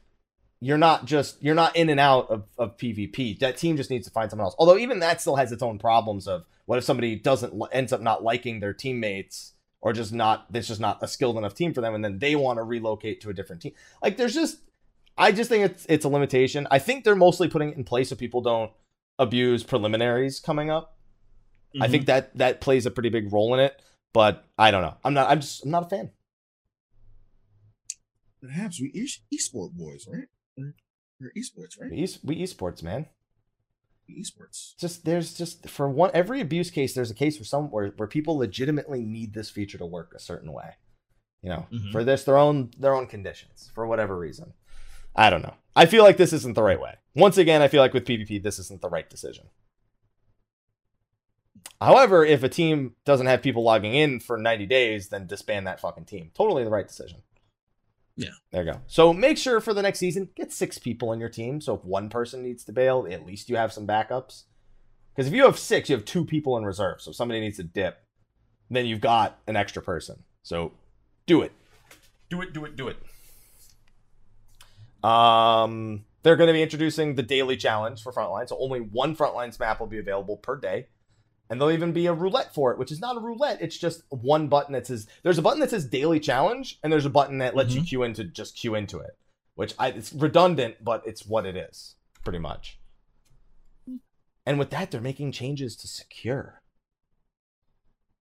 you're 0.64 0.78
not 0.78 1.06
just 1.06 1.42
you're 1.44 1.56
not 1.56 1.76
in 1.76 1.90
and 1.90 2.00
out 2.00 2.30
of, 2.30 2.44
of 2.58 2.78
PvP. 2.78 3.40
That 3.40 3.58
team 3.58 3.76
just 3.76 3.90
needs 3.90 4.06
to 4.08 4.14
find 4.14 4.30
someone 4.30 4.46
else. 4.46 4.56
Although 4.58 4.78
even 4.78 5.00
that 5.00 5.20
still 5.20 5.36
has 5.36 5.52
its 5.52 5.64
own 5.64 5.78
problems 5.80 6.28
of 6.28 6.46
what 6.66 6.78
if 6.78 6.86
somebody 6.86 7.16
doesn't 7.16 7.54
ends 7.74 7.92
up 7.92 8.02
not 8.02 8.24
liking 8.24 8.60
their 8.60 8.74
teammates 8.74 9.54
or 9.82 9.92
just 9.92 10.14
not 10.14 10.52
this 10.52 10.70
just 10.70 10.80
not 10.80 11.04
a 11.04 11.08
skilled 11.08 11.38
enough 11.38 11.54
team 11.54 11.74
for 11.74 11.82
them 11.82 11.94
and 11.94 12.04
then 12.04 12.20
they 12.20 12.36
want 12.36 12.60
to 12.60 12.64
relocate 12.64 13.20
to 13.22 13.30
a 13.30 13.34
different 13.34 13.62
team. 13.62 13.74
Like 14.02 14.16
there's 14.16 14.34
just 14.34 14.60
I 15.18 15.34
just 15.34 15.50
think 15.50 15.66
it's 15.66 15.86
it's 15.90 16.06
a 16.06 16.10
limitation. 16.10 16.66
I 16.72 16.80
think 16.80 17.04
they're 17.04 17.16
mostly 17.16 17.50
putting 17.50 17.70
it 17.70 17.78
in 17.78 17.84
place 17.84 18.10
so 18.10 18.16
people 18.16 18.42
don't 18.42 18.72
abuse 19.20 19.64
preliminaries 19.64 20.40
coming 20.40 20.70
up. 20.70 20.98
I 21.76 21.78
Mm-hmm. 21.86 21.92
think 21.92 22.06
that 22.06 22.38
that 22.38 22.62
plays 22.62 22.86
a 22.86 22.92
pretty 22.92 23.10
big 23.10 23.34
role 23.34 23.54
in 23.56 23.60
it, 23.60 23.82
but 24.14 24.46
I 24.60 24.70
don't 24.72 24.82
know. 24.84 24.96
I'm 25.04 25.14
not 25.16 25.30
I'm 25.32 25.42
just 25.42 25.64
I'm 25.66 25.72
not 25.72 25.86
a 25.88 25.90
fan. 25.90 26.12
perhaps 28.42 28.80
we 28.80 28.88
e- 28.94 29.38
esport 29.38 29.72
boys, 29.72 30.08
right? 30.12 30.28
We're, 30.58 30.76
we're 31.20 31.32
esports, 31.32 31.80
right? 31.80 31.90
We, 31.92 31.98
e- 32.04 32.18
we 32.24 32.36
esports, 32.44 32.84
man. 32.84 33.08
Esports. 34.10 34.76
just 34.78 35.06
there's 35.06 35.34
just 35.34 35.68
for 35.70 35.90
one 35.90 36.12
every 36.14 36.42
abuse 36.42 36.70
case 36.70 36.94
there's 36.94 37.10
a 37.10 37.14
case 37.16 37.38
for 37.38 37.46
some 37.46 37.72
where, 37.72 37.88
where 37.96 38.08
people 38.08 38.36
legitimately 38.38 39.02
need 39.02 39.34
this 39.34 39.50
feature 39.50 39.78
to 39.78 39.86
work 39.86 40.12
a 40.14 40.20
certain 40.20 40.52
way 40.52 40.72
you 41.42 41.48
know 41.50 41.66
Mhm. 41.72 41.92
for 41.94 42.04
this 42.04 42.26
their 42.26 42.38
own 42.38 42.70
their 42.78 42.94
own 42.94 43.08
conditions 43.08 43.72
for 43.74 43.88
whatever 43.88 44.18
reason 44.20 44.54
i 45.16 45.30
don't 45.30 45.42
know 45.42 45.54
i 45.74 45.86
feel 45.86 46.04
like 46.04 46.18
this 46.18 46.34
isn't 46.34 46.54
the 46.54 46.62
right 46.62 46.82
way 46.82 46.96
once 47.16 47.38
again 47.38 47.62
i 47.62 47.68
feel 47.68 47.82
like 47.82 47.94
with 47.94 48.06
pvp 48.06 48.42
this 48.42 48.60
isn't 48.60 48.82
the 48.82 48.90
right 48.90 49.10
decision 49.10 49.46
however 51.82 52.26
if 52.26 52.44
a 52.44 52.50
team 52.50 52.96
doesn't 53.06 53.28
have 53.28 53.42
people 53.42 53.64
logging 53.64 53.94
in 53.94 54.20
for 54.20 54.38
90 54.38 54.66
days 54.66 55.10
then 55.10 55.28
disband 55.28 55.68
that 55.68 55.80
fucking 55.80 56.06
team 56.06 56.32
totally 56.34 56.64
the 56.64 56.70
right 56.70 56.88
decision 56.88 57.22
Yeah. 58.16 58.30
there 58.52 58.64
you 58.66 58.72
go 58.74 58.82
so 58.88 59.14
make 59.14 59.38
sure 59.38 59.60
for 59.62 59.74
the 59.74 59.82
next 59.82 60.00
season 60.00 60.30
get 60.36 60.52
six 60.52 60.78
people 60.78 61.10
on 61.10 61.20
your 61.20 61.30
team 61.30 61.62
so 61.62 61.76
if 61.76 61.84
one 61.84 62.10
person 62.10 62.42
needs 62.44 62.64
to 62.66 62.72
bail 62.72 63.08
at 63.10 63.26
least 63.26 63.50
you 63.50 63.56
have 63.58 63.72
some 63.74 63.86
backups 63.88 64.44
because 65.16 65.28
if 65.28 65.34
you 65.36 65.46
have 65.46 65.60
six, 65.60 65.90
you 65.90 65.96
have 65.96 66.06
two 66.06 66.26
people 66.26 66.58
in 66.58 66.66
reserve. 66.66 67.00
So 67.00 67.12
if 67.12 67.16
somebody 67.16 67.40
needs 67.40 67.58
to 67.58 67.64
dip, 67.64 68.00
then 68.72 68.88
you've 68.88 69.00
got 69.00 69.38
an 69.46 69.56
extra 69.56 69.80
person. 69.80 70.24
So 70.42 70.72
do 71.28 71.44
it. 71.44 71.52
Do 72.32 72.42
it, 72.42 72.52
do 72.52 72.66
it, 72.66 72.76
do 72.76 72.88
it. 72.88 72.98
Um, 75.08 76.04
they're 76.24 76.36
going 76.36 76.48
to 76.48 76.54
be 76.54 76.64
introducing 76.64 77.16
the 77.16 77.24
daily 77.24 77.58
challenge 77.58 78.02
for 78.02 78.12
Frontline. 78.12 78.48
So 78.50 78.58
only 78.60 78.80
one 78.80 79.16
Frontlines 79.16 79.60
map 79.60 79.80
will 79.80 79.88
be 79.88 80.00
available 80.00 80.38
per 80.38 80.56
day. 80.58 80.88
And 81.50 81.60
there'll 81.60 81.74
even 81.74 81.92
be 81.92 82.08
a 82.08 82.14
roulette 82.14 82.54
for 82.56 82.72
it, 82.72 82.80
which 82.80 82.92
is 82.92 83.02
not 83.02 83.18
a 83.18 83.20
roulette. 83.20 83.62
It's 83.62 83.78
just 83.78 84.02
one 84.10 84.48
button 84.48 84.74
that 84.74 84.88
says 84.88 85.08
there's 85.22 85.38
a 85.38 85.42
button 85.42 85.60
that 85.60 85.70
says 85.70 85.86
daily 85.86 86.20
challenge, 86.20 86.80
and 86.82 86.92
there's 86.92 87.06
a 87.06 87.10
button 87.12 87.40
that 87.40 87.56
lets 87.56 87.76
you 87.76 87.82
Mhm. 87.82 87.88
queue 87.88 88.04
into 88.04 88.24
just 88.24 88.56
queue 88.56 88.74
into 88.76 88.98
it, 89.00 89.12
which 89.56 89.76
I, 89.78 89.90
it's 89.90 90.14
redundant, 90.14 90.84
but 90.84 91.06
it's 91.06 91.26
what 91.26 91.46
it 91.46 91.56
is, 91.58 91.96
pretty 92.24 92.40
much. 92.40 92.80
And 94.46 94.58
with 94.58 94.70
that, 94.72 94.90
they're 94.92 95.02
making 95.02 95.32
changes 95.34 95.76
to 95.78 95.88
secure 95.88 96.62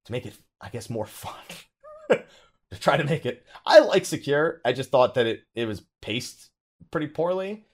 to 0.04 0.12
make 0.12 0.26
it, 0.26 0.34
I 0.60 0.68
guess, 0.68 0.90
more 0.90 1.06
fun. 1.06 1.34
to 2.10 2.78
try 2.80 2.96
to 2.96 3.04
make 3.04 3.24
it. 3.24 3.46
I 3.64 3.78
like 3.78 4.04
secure. 4.04 4.60
I 4.64 4.72
just 4.72 4.90
thought 4.90 5.14
that 5.14 5.26
it 5.26 5.42
it 5.54 5.66
was 5.66 5.82
paced 6.00 6.50
pretty 6.90 7.06
poorly. 7.06 7.66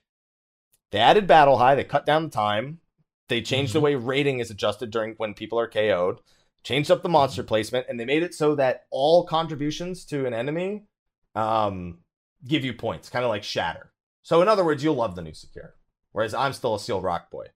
They 0.91 0.99
added 0.99 1.27
battle 1.27 1.59
high. 1.59 1.75
They 1.75 1.85
cut 1.85 2.07
down 2.07 2.25
the 2.25 2.31
time. 2.31 2.81
They 3.29 3.43
changed 3.43 3.73
the 3.75 3.81
Mhm. 3.81 3.83
way 3.83 3.95
rating 3.95 4.39
is 4.39 4.51
adjusted 4.51 4.91
during 4.91 5.15
when 5.15 5.35
people 5.35 5.59
are 5.61 5.69
KO'd. 5.69 6.21
Changed 6.63 6.91
up 6.91 7.03
the 7.03 7.09
monster 7.09 7.43
placement, 7.43 7.87
and 7.89 8.01
they 8.01 8.05
made 8.05 8.23
it 8.23 8.35
so 8.35 8.55
that 8.57 8.87
all 8.91 9.27
contributions 9.27 10.05
to 10.07 10.27
an 10.27 10.35
enemy 10.35 10.87
um, 11.35 12.03
give 12.47 12.65
you 12.65 12.75
points, 12.75 13.09
kind 13.09 13.25
of 13.25 13.29
like 13.29 13.45
Shatter. 13.45 13.93
So 14.23 14.43
in 14.43 14.49
other 14.49 14.65
words, 14.65 14.83
you'll 14.83 14.97
love 14.97 15.15
the 15.15 15.23
new 15.23 15.35
secure. 15.35 15.77
Whereas 16.13 16.35
I'm 16.35 16.53
still 16.53 16.75
a 16.75 16.81
Seal 16.81 17.01
Rock 17.01 17.31
boy. 17.31 17.49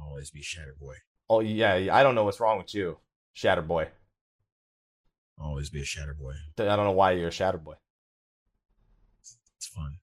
Always 0.00 0.30
be 0.30 0.42
Shatter 0.42 0.76
Boy. 0.78 0.96
Oh 1.28 1.40
yeah, 1.40 1.74
I 1.92 2.02
don't 2.02 2.14
know 2.14 2.24
what's 2.24 2.40
wrong 2.40 2.58
with 2.58 2.74
you, 2.74 2.98
Shatter 3.32 3.62
boy. 3.62 3.90
Always 5.40 5.70
be 5.70 5.80
a 5.80 5.84
Shatter 5.84 6.14
Boy. 6.14 6.34
I 6.58 6.76
don't 6.76 6.84
know 6.84 6.92
why 6.92 7.12
you're 7.12 7.28
a 7.28 7.32
Shatter 7.32 7.58
boy. 7.58 7.74
It's 9.56 9.66
fun. 9.66 9.98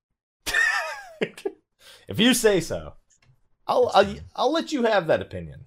If 2.08 2.20
you 2.20 2.34
say 2.34 2.60
so, 2.60 2.94
I'll, 3.68 3.92
I'll 3.94 4.16
I'll 4.36 4.52
let 4.52 4.72
you 4.72 4.84
have 4.84 5.08
that 5.08 5.22
opinion. 5.22 5.66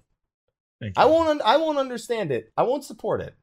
Thank 0.79 0.97
you. 0.97 1.03
I 1.03 1.05
won't 1.05 1.29
un- 1.29 1.41
I 1.43 1.57
won't 1.57 1.77
understand 1.77 2.31
it. 2.31 2.51
I 2.57 2.63
won't 2.63 2.83
support 2.83 3.21
it, 3.21 3.35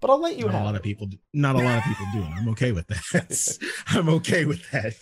but 0.00 0.10
I'll 0.10 0.20
let 0.20 0.36
you 0.36 0.46
not 0.46 0.62
a 0.62 0.64
lot 0.64 0.74
it. 0.74 0.78
of 0.78 0.82
people. 0.82 1.08
Not 1.32 1.56
a 1.56 1.62
lot 1.62 1.78
of 1.78 1.84
people 1.84 2.06
do. 2.12 2.22
I'm 2.22 2.48
okay 2.50 2.72
with 2.72 2.86
that. 2.88 3.58
I'm 3.88 4.08
okay 4.08 4.44
with 4.44 4.70
that. 4.70 4.94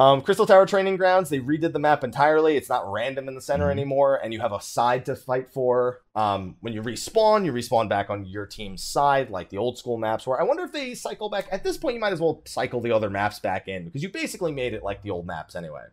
Um, 0.00 0.22
Crystal 0.22 0.46
Tower 0.46 0.64
Training 0.64 0.96
Grounds, 0.96 1.28
they 1.28 1.40
redid 1.40 1.74
the 1.74 1.78
map 1.78 2.02
entirely. 2.02 2.56
It's 2.56 2.70
not 2.70 2.90
random 2.90 3.28
in 3.28 3.34
the 3.34 3.40
center 3.42 3.66
Mhm. 3.66 3.72
anymore, 3.72 4.16
and 4.16 4.32
you 4.32 4.40
have 4.40 4.52
a 4.52 4.60
side 4.60 5.04
to 5.04 5.14
fight 5.14 5.52
for. 5.52 6.00
Um, 6.14 6.56
when 6.60 6.72
you 6.72 6.80
respawn, 6.80 7.44
you 7.44 7.52
respawn 7.52 7.86
back 7.90 8.08
on 8.08 8.24
your 8.24 8.46
team's 8.46 8.82
side, 8.82 9.28
like 9.28 9.50
the 9.50 9.58
old 9.58 9.76
school 9.76 9.98
maps 9.98 10.26
were. 10.26 10.40
I 10.40 10.44
wonder 10.44 10.62
if 10.62 10.72
they 10.72 10.94
cycle 10.94 11.28
back. 11.28 11.48
At 11.52 11.64
this 11.64 11.76
point, 11.76 11.96
you 11.96 12.00
might 12.00 12.14
as 12.14 12.20
well 12.20 12.40
cycle 12.46 12.80
the 12.80 12.92
other 12.92 13.10
maps 13.10 13.40
back 13.40 13.68
in 13.68 13.84
because 13.84 14.02
you 14.02 14.08
basically 14.08 14.52
made 14.52 14.72
it 14.72 14.82
like 14.82 15.02
the 15.02 15.10
old 15.10 15.26
maps 15.26 15.54
anyway. 15.54 15.84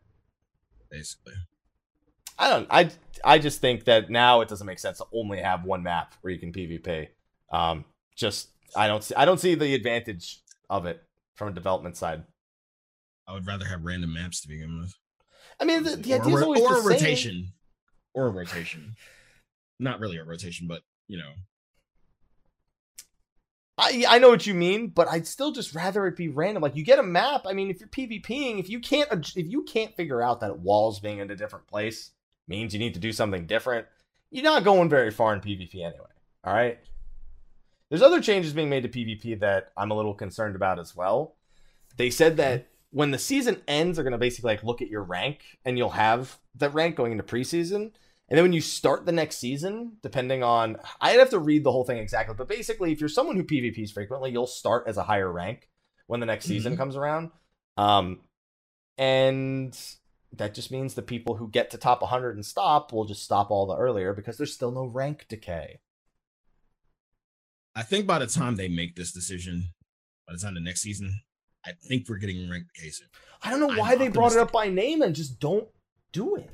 Basically, 0.90 1.34
I 2.40 2.50
don't. 2.50 2.68
I 2.70 2.92
I 3.26 3.40
just 3.40 3.60
think 3.60 3.84
that 3.84 4.10
now 4.10 4.40
it 4.40 4.48
doesn't 4.48 4.68
make 4.68 4.80
sense 4.80 5.00
to 5.00 5.06
only 5.12 5.42
have 5.42 5.66
one 5.66 5.84
map 5.84 6.14
where 6.22 6.32
you 6.32 6.40
can 6.40 6.54
PvP. 6.54 7.10
Um, 7.52 7.84
just 8.16 8.52
I 8.74 8.88
don't 8.88 9.04
see 9.04 9.16
I 9.16 9.26
don't 9.26 9.42
see 9.42 9.54
the 9.54 9.76
advantage 9.76 10.44
of 10.70 10.86
it 10.86 11.04
from 11.36 11.50
a 11.50 11.52
development 11.52 11.98
side. 11.98 12.24
I 13.28 13.34
would 13.34 13.46
rather 13.46 13.66
have 13.66 13.84
random 13.84 14.14
maps 14.14 14.42
to 14.42 14.48
begin 14.48 14.80
with. 14.80 14.94
I 15.60 15.66
mean, 15.66 15.84
the, 15.84 15.96
the 15.96 16.14
idea 16.14 16.36
is 16.36 16.42
always 16.42 16.62
or 16.62 16.70
the 16.70 16.76
a 16.76 16.82
same. 16.82 16.92
rotation, 16.92 17.54
or 18.14 18.28
a 18.28 18.32
rotation. 18.32 18.96
Not 19.80 20.00
really 20.00 20.18
a 20.18 20.24
rotation, 20.24 20.68
but 20.68 20.82
you 21.08 21.18
know, 21.18 21.32
I 23.78 24.06
I 24.08 24.20
know 24.20 24.30
what 24.30 24.48
you 24.48 24.54
mean, 24.54 24.88
but 24.88 25.08
I'd 25.08 25.28
still 25.28 25.52
just 25.52 25.76
rather 25.76 26.08
it 26.08 26.16
be 26.16 26.30
random. 26.30 26.64
Like 26.64 26.76
you 26.76 26.84
get 26.84 27.00
a 27.00 27.04
map. 27.04 27.46
I 27.46 27.54
mean, 27.54 27.70
if 27.70 27.80
you're 27.80 27.90
PvPing, 27.90 28.60
if 28.60 28.70
you 28.70 28.80
can't 28.80 29.10
if 29.36 29.48
you 29.48 29.64
can't 29.64 29.96
figure 29.96 30.22
out 30.22 30.40
that 30.42 30.60
walls 30.60 31.00
being 31.00 31.20
in 31.20 31.30
a 31.30 31.36
different 31.36 31.68
place 31.68 32.12
means 32.48 32.74
you 32.74 32.80
need 32.80 32.94
to 32.94 33.00
do 33.00 33.12
something 33.12 33.46
different, 33.46 33.86
you're 34.32 34.44
not 34.44 34.64
going 34.64 34.90
very 34.90 35.12
far 35.12 35.34
in 35.34 35.42
PvP 35.42 35.76
anyway. 35.76 36.06
All 36.44 36.54
right. 36.54 36.80
There's 37.90 38.02
other 38.02 38.22
changes 38.22 38.54
being 38.54 38.70
made 38.70 38.84
to 38.84 38.90
PvP 38.90 39.40
that 39.40 39.72
I'm 39.78 39.92
a 39.92 39.96
little 39.96 40.14
concerned 40.14 40.56
about 40.56 40.80
as 40.80 40.96
well. 40.96 41.36
They 41.98 42.10
said 42.10 42.38
that 42.38 42.68
when 42.92 43.12
the 43.12 43.18
season 43.18 43.62
ends, 43.68 43.98
they're 43.98 44.04
going 44.04 44.12
to 44.14 44.18
basically 44.18 44.50
like 44.54 44.64
look 44.64 44.82
at 44.82 44.90
your 44.90 45.04
rank, 45.04 45.42
and 45.66 45.78
you'll 45.78 45.90
have 45.92 46.40
that 46.56 46.74
rank 46.74 46.96
going 46.96 47.12
into 47.12 47.24
preseason. 47.24 47.92
And 48.30 48.38
then 48.38 48.44
when 48.44 48.54
you 48.54 48.62
start 48.62 49.06
the 49.06 49.12
next 49.14 49.38
season, 49.38 49.98
depending 50.04 50.44
on, 50.44 50.78
I'd 51.00 51.20
have 51.20 51.30
to 51.30 51.40
read 51.40 51.64
the 51.64 51.72
whole 51.72 51.86
thing 51.86 51.98
exactly, 51.98 52.36
but 52.38 52.50
basically, 52.50 52.92
if 52.92 53.00
you're 53.00 53.08
someone 53.10 53.36
who 53.38 53.44
PvPs 53.44 53.92
frequently, 53.94 54.32
you'll 54.32 54.48
start 54.48 54.84
as 54.88 54.98
a 54.98 55.04
higher 55.04 55.32
rank 55.32 55.70
when 56.08 56.20
the 56.20 56.26
next 56.26 56.46
season 56.46 56.74
Mhm. 56.74 56.78
comes 56.78 56.96
around. 56.98 57.32
Um, 57.78 58.22
and 58.98 59.78
that 60.34 60.54
just 60.54 60.72
means 60.72 60.94
the 60.94 61.02
people 61.02 61.38
who 61.38 61.50
get 61.50 61.70
to 61.72 61.78
top 61.78 62.02
100 62.02 62.36
and 62.36 62.46
stop 62.46 62.92
will 62.92 63.06
just 63.06 63.24
stop 63.24 63.50
all 63.50 63.66
the 63.66 63.78
earlier 63.78 64.14
because 64.14 64.38
there's 64.38 64.54
still 64.54 64.72
no 64.72 64.86
rank 64.86 65.26
decay. 65.30 65.80
I 67.76 67.84
think 67.84 68.08
by 68.08 68.20
the 68.20 68.28
time 68.28 68.56
they 68.56 68.68
make 68.68 68.96
this 68.96 69.12
decision, 69.12 69.74
by 70.28 70.34
the 70.34 70.40
time 70.40 70.56
the 70.56 70.60
next 70.60 70.82
season, 70.82 71.22
I 71.68 71.72
think 71.88 72.08
we're 72.08 72.18
getting 72.18 72.50
ranked 72.50 72.74
case. 72.74 73.02
I 73.44 73.52
don't 73.52 73.60
know 73.60 73.72
I'm 73.72 73.78
why 73.78 73.96
they 73.96 74.08
brought 74.08 74.32
it 74.32 74.38
up 74.38 74.52
by 74.52 74.70
name 74.70 75.02
and 75.02 75.14
just 75.14 75.40
don't 75.40 75.68
do 76.14 76.36
it. 76.36 76.50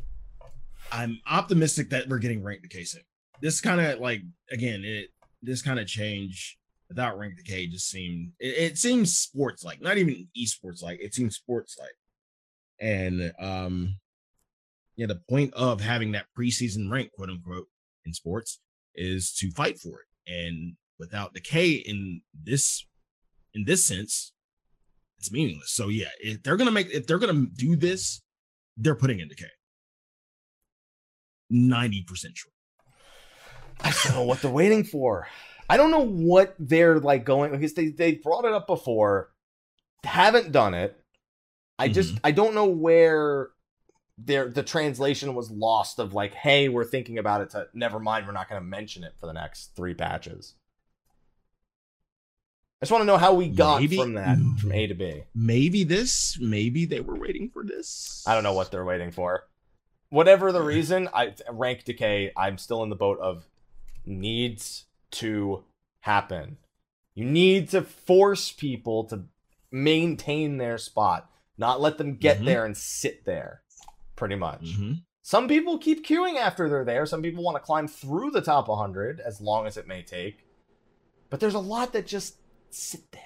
I'm 0.91 1.19
optimistic 1.30 1.90
that 1.91 2.10
we're 2.10 2.19
getting 2.19 2.44
ranked 2.44 2.64
decay. 2.64 2.85
This 3.41 3.61
kind 3.61 3.80
of 3.80 3.99
like 3.99 4.22
again, 4.52 4.84
it 4.84 5.10
this 5.41 5.61
kind 5.61 5.80
of 5.80 5.88
change 5.88 6.57
without 6.90 7.18
rank 7.18 7.35
decay 7.38 7.68
just 7.68 7.90
seemed 7.90 8.31
it, 8.40 8.72
it 8.72 8.77
seems 8.77 9.18
sports 9.18 9.64
like, 9.64 9.81
not 9.81 9.98
even 9.98 10.27
esports 10.38 10.81
like. 10.81 10.99
It 11.02 11.14
seems 11.14 11.35
sports 11.35 11.77
like, 11.80 11.95
and 12.80 13.34
um, 13.40 13.99
yeah, 14.95 15.07
the 15.07 15.22
point 15.30 15.53
of 15.53 15.81
having 15.81 16.11
that 16.14 16.27
preseason 16.38 16.91
rank, 16.91 17.11
quote 17.14 17.30
unquote, 17.30 17.68
in 18.06 18.14
sports 18.14 18.60
is 18.95 19.34
to 19.35 19.52
fight 19.52 19.80
for 19.80 20.02
it, 20.02 20.31
and 20.31 20.76
without 20.99 21.34
decay 21.34 21.72
in 21.72 22.22
this 22.44 22.85
in 23.53 23.65
this 23.65 23.84
sense, 23.84 24.32
it's 25.23 25.31
meaningless. 25.31 25.71
So 25.71 25.87
yeah, 25.87 26.09
if 26.19 26.43
they're 26.43 26.57
gonna 26.57 26.71
make 26.71 26.89
if 26.91 27.07
they're 27.07 27.17
gonna 27.17 27.45
do 27.55 27.77
this, 27.77 28.21
they're 28.75 28.95
putting 28.95 29.21
in 29.21 29.29
decay. 29.29 29.45
90% 31.51 32.05
sure. 32.33 32.51
I 33.81 33.93
don't 34.03 34.15
know 34.15 34.23
what 34.23 34.41
they're 34.41 34.51
waiting 34.51 34.83
for. 34.83 35.27
I 35.69 35.77
don't 35.77 35.91
know 35.91 36.05
what 36.05 36.55
they're 36.59 36.99
like 36.99 37.23
going 37.23 37.51
because 37.51 37.73
they 37.73 37.87
they 37.87 38.15
brought 38.15 38.43
it 38.43 38.51
up 38.51 38.67
before, 38.67 39.29
haven't 40.03 40.51
done 40.51 40.73
it. 40.73 40.99
I 41.79 41.87
just 41.87 42.15
mm-hmm. 42.15 42.25
I 42.25 42.31
don't 42.31 42.53
know 42.53 42.65
where 42.65 43.49
their 44.17 44.49
the 44.49 44.63
translation 44.63 45.35
was 45.35 45.49
lost 45.49 45.99
of 45.99 46.13
like, 46.13 46.33
hey, 46.33 46.67
we're 46.67 46.83
thinking 46.83 47.17
about 47.17 47.41
it. 47.41 47.49
To 47.51 47.67
never 47.73 47.99
mind, 47.99 48.27
we're 48.27 48.33
not 48.33 48.49
going 48.49 48.61
to 48.61 48.67
mention 48.67 49.03
it 49.05 49.13
for 49.19 49.27
the 49.27 49.33
next 49.33 49.75
three 49.75 49.93
patches. 49.93 50.55
I 52.84 52.85
just 52.85 52.91
want 52.91 53.03
to 53.03 53.05
know 53.05 53.18
how 53.18 53.34
we 53.34 53.47
got 53.47 53.80
Maybe- 53.80 53.95
from 53.95 54.11
that 54.15 54.38
from 54.60 54.73
A 54.73 54.88
to 54.88 54.93
B. 54.93 55.23
Maybe 55.34 55.85
this, 55.85 56.38
maybe 56.41 56.84
they 56.84 56.99
were 56.99 57.15
waiting 57.15 57.49
for 57.49 57.64
this. 57.64 58.22
I 58.27 58.34
don't 58.34 58.43
know 58.43 58.51
what 58.51 58.72
they're 58.72 58.84
waiting 58.84 59.10
for. 59.10 59.47
Whatever 60.10 60.51
the 60.51 60.61
reason, 60.61 61.07
I 61.14 61.34
rank 61.49 61.85
decay. 61.85 62.34
I'm 62.35 62.57
still 62.57 62.84
in 62.84 62.89
the 62.89 62.97
boat 62.97 63.19
of 63.22 63.45
needs 64.05 64.84
to 65.11 65.64
happen. 66.01 66.57
You 67.15 67.23
need 67.23 67.69
to 67.69 67.84
force 67.84 68.51
people 68.51 69.05
to 69.05 69.27
maintain 69.72 70.57
their 70.57 70.77
spot, 70.77 71.31
not 71.57 71.80
let 71.80 71.97
them 71.97 72.18
get 72.18 72.39
Mhm. 72.41 72.45
there 72.45 72.65
and 72.65 72.76
sit 72.76 73.23
there. 73.23 73.61
Pretty 74.18 74.35
much. 74.35 74.77
Mhm. 74.77 75.03
Some 75.22 75.47
people 75.47 75.77
keep 75.77 76.05
queuing 76.05 76.35
after 76.35 76.68
they're 76.68 76.84
there. 76.84 77.05
Some 77.05 77.22
people 77.22 77.45
want 77.45 77.55
to 77.55 77.61
climb 77.64 77.88
through 77.88 78.31
the 78.31 78.41
top 78.41 78.68
100 78.68 79.22
as 79.22 79.39
long 79.39 79.68
as 79.68 79.77
it 79.77 79.88
may 79.88 80.01
take. 80.03 80.45
But 81.30 81.39
there's 81.39 81.53
a 81.53 81.60
lot 81.60 81.93
that 81.93 82.05
just 82.05 82.35
sit 82.73 83.11
there. 83.11 83.21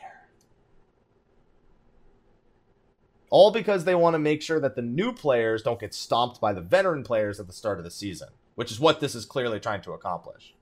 All 3.30 3.52
because 3.52 3.84
they 3.84 3.96
want 3.96 4.14
to 4.14 4.20
make 4.20 4.42
sure 4.42 4.60
that 4.60 4.76
the 4.76 4.82
new 4.82 5.12
players 5.12 5.62
don't 5.62 5.80
get 5.80 5.94
stomped 5.94 6.40
by 6.40 6.54
the 6.54 6.62
veteran 6.62 7.04
players 7.04 7.40
at 7.40 7.48
the 7.48 7.54
start 7.54 7.78
of 7.78 7.84
the 7.84 7.92
season, 7.92 8.30
which 8.56 8.72
is 8.72 8.80
what 8.80 9.00
this 9.00 9.16
is 9.16 9.26
clearly 9.26 9.60
trying 9.60 9.82
to 9.82 9.92
accomplish. 9.92 10.54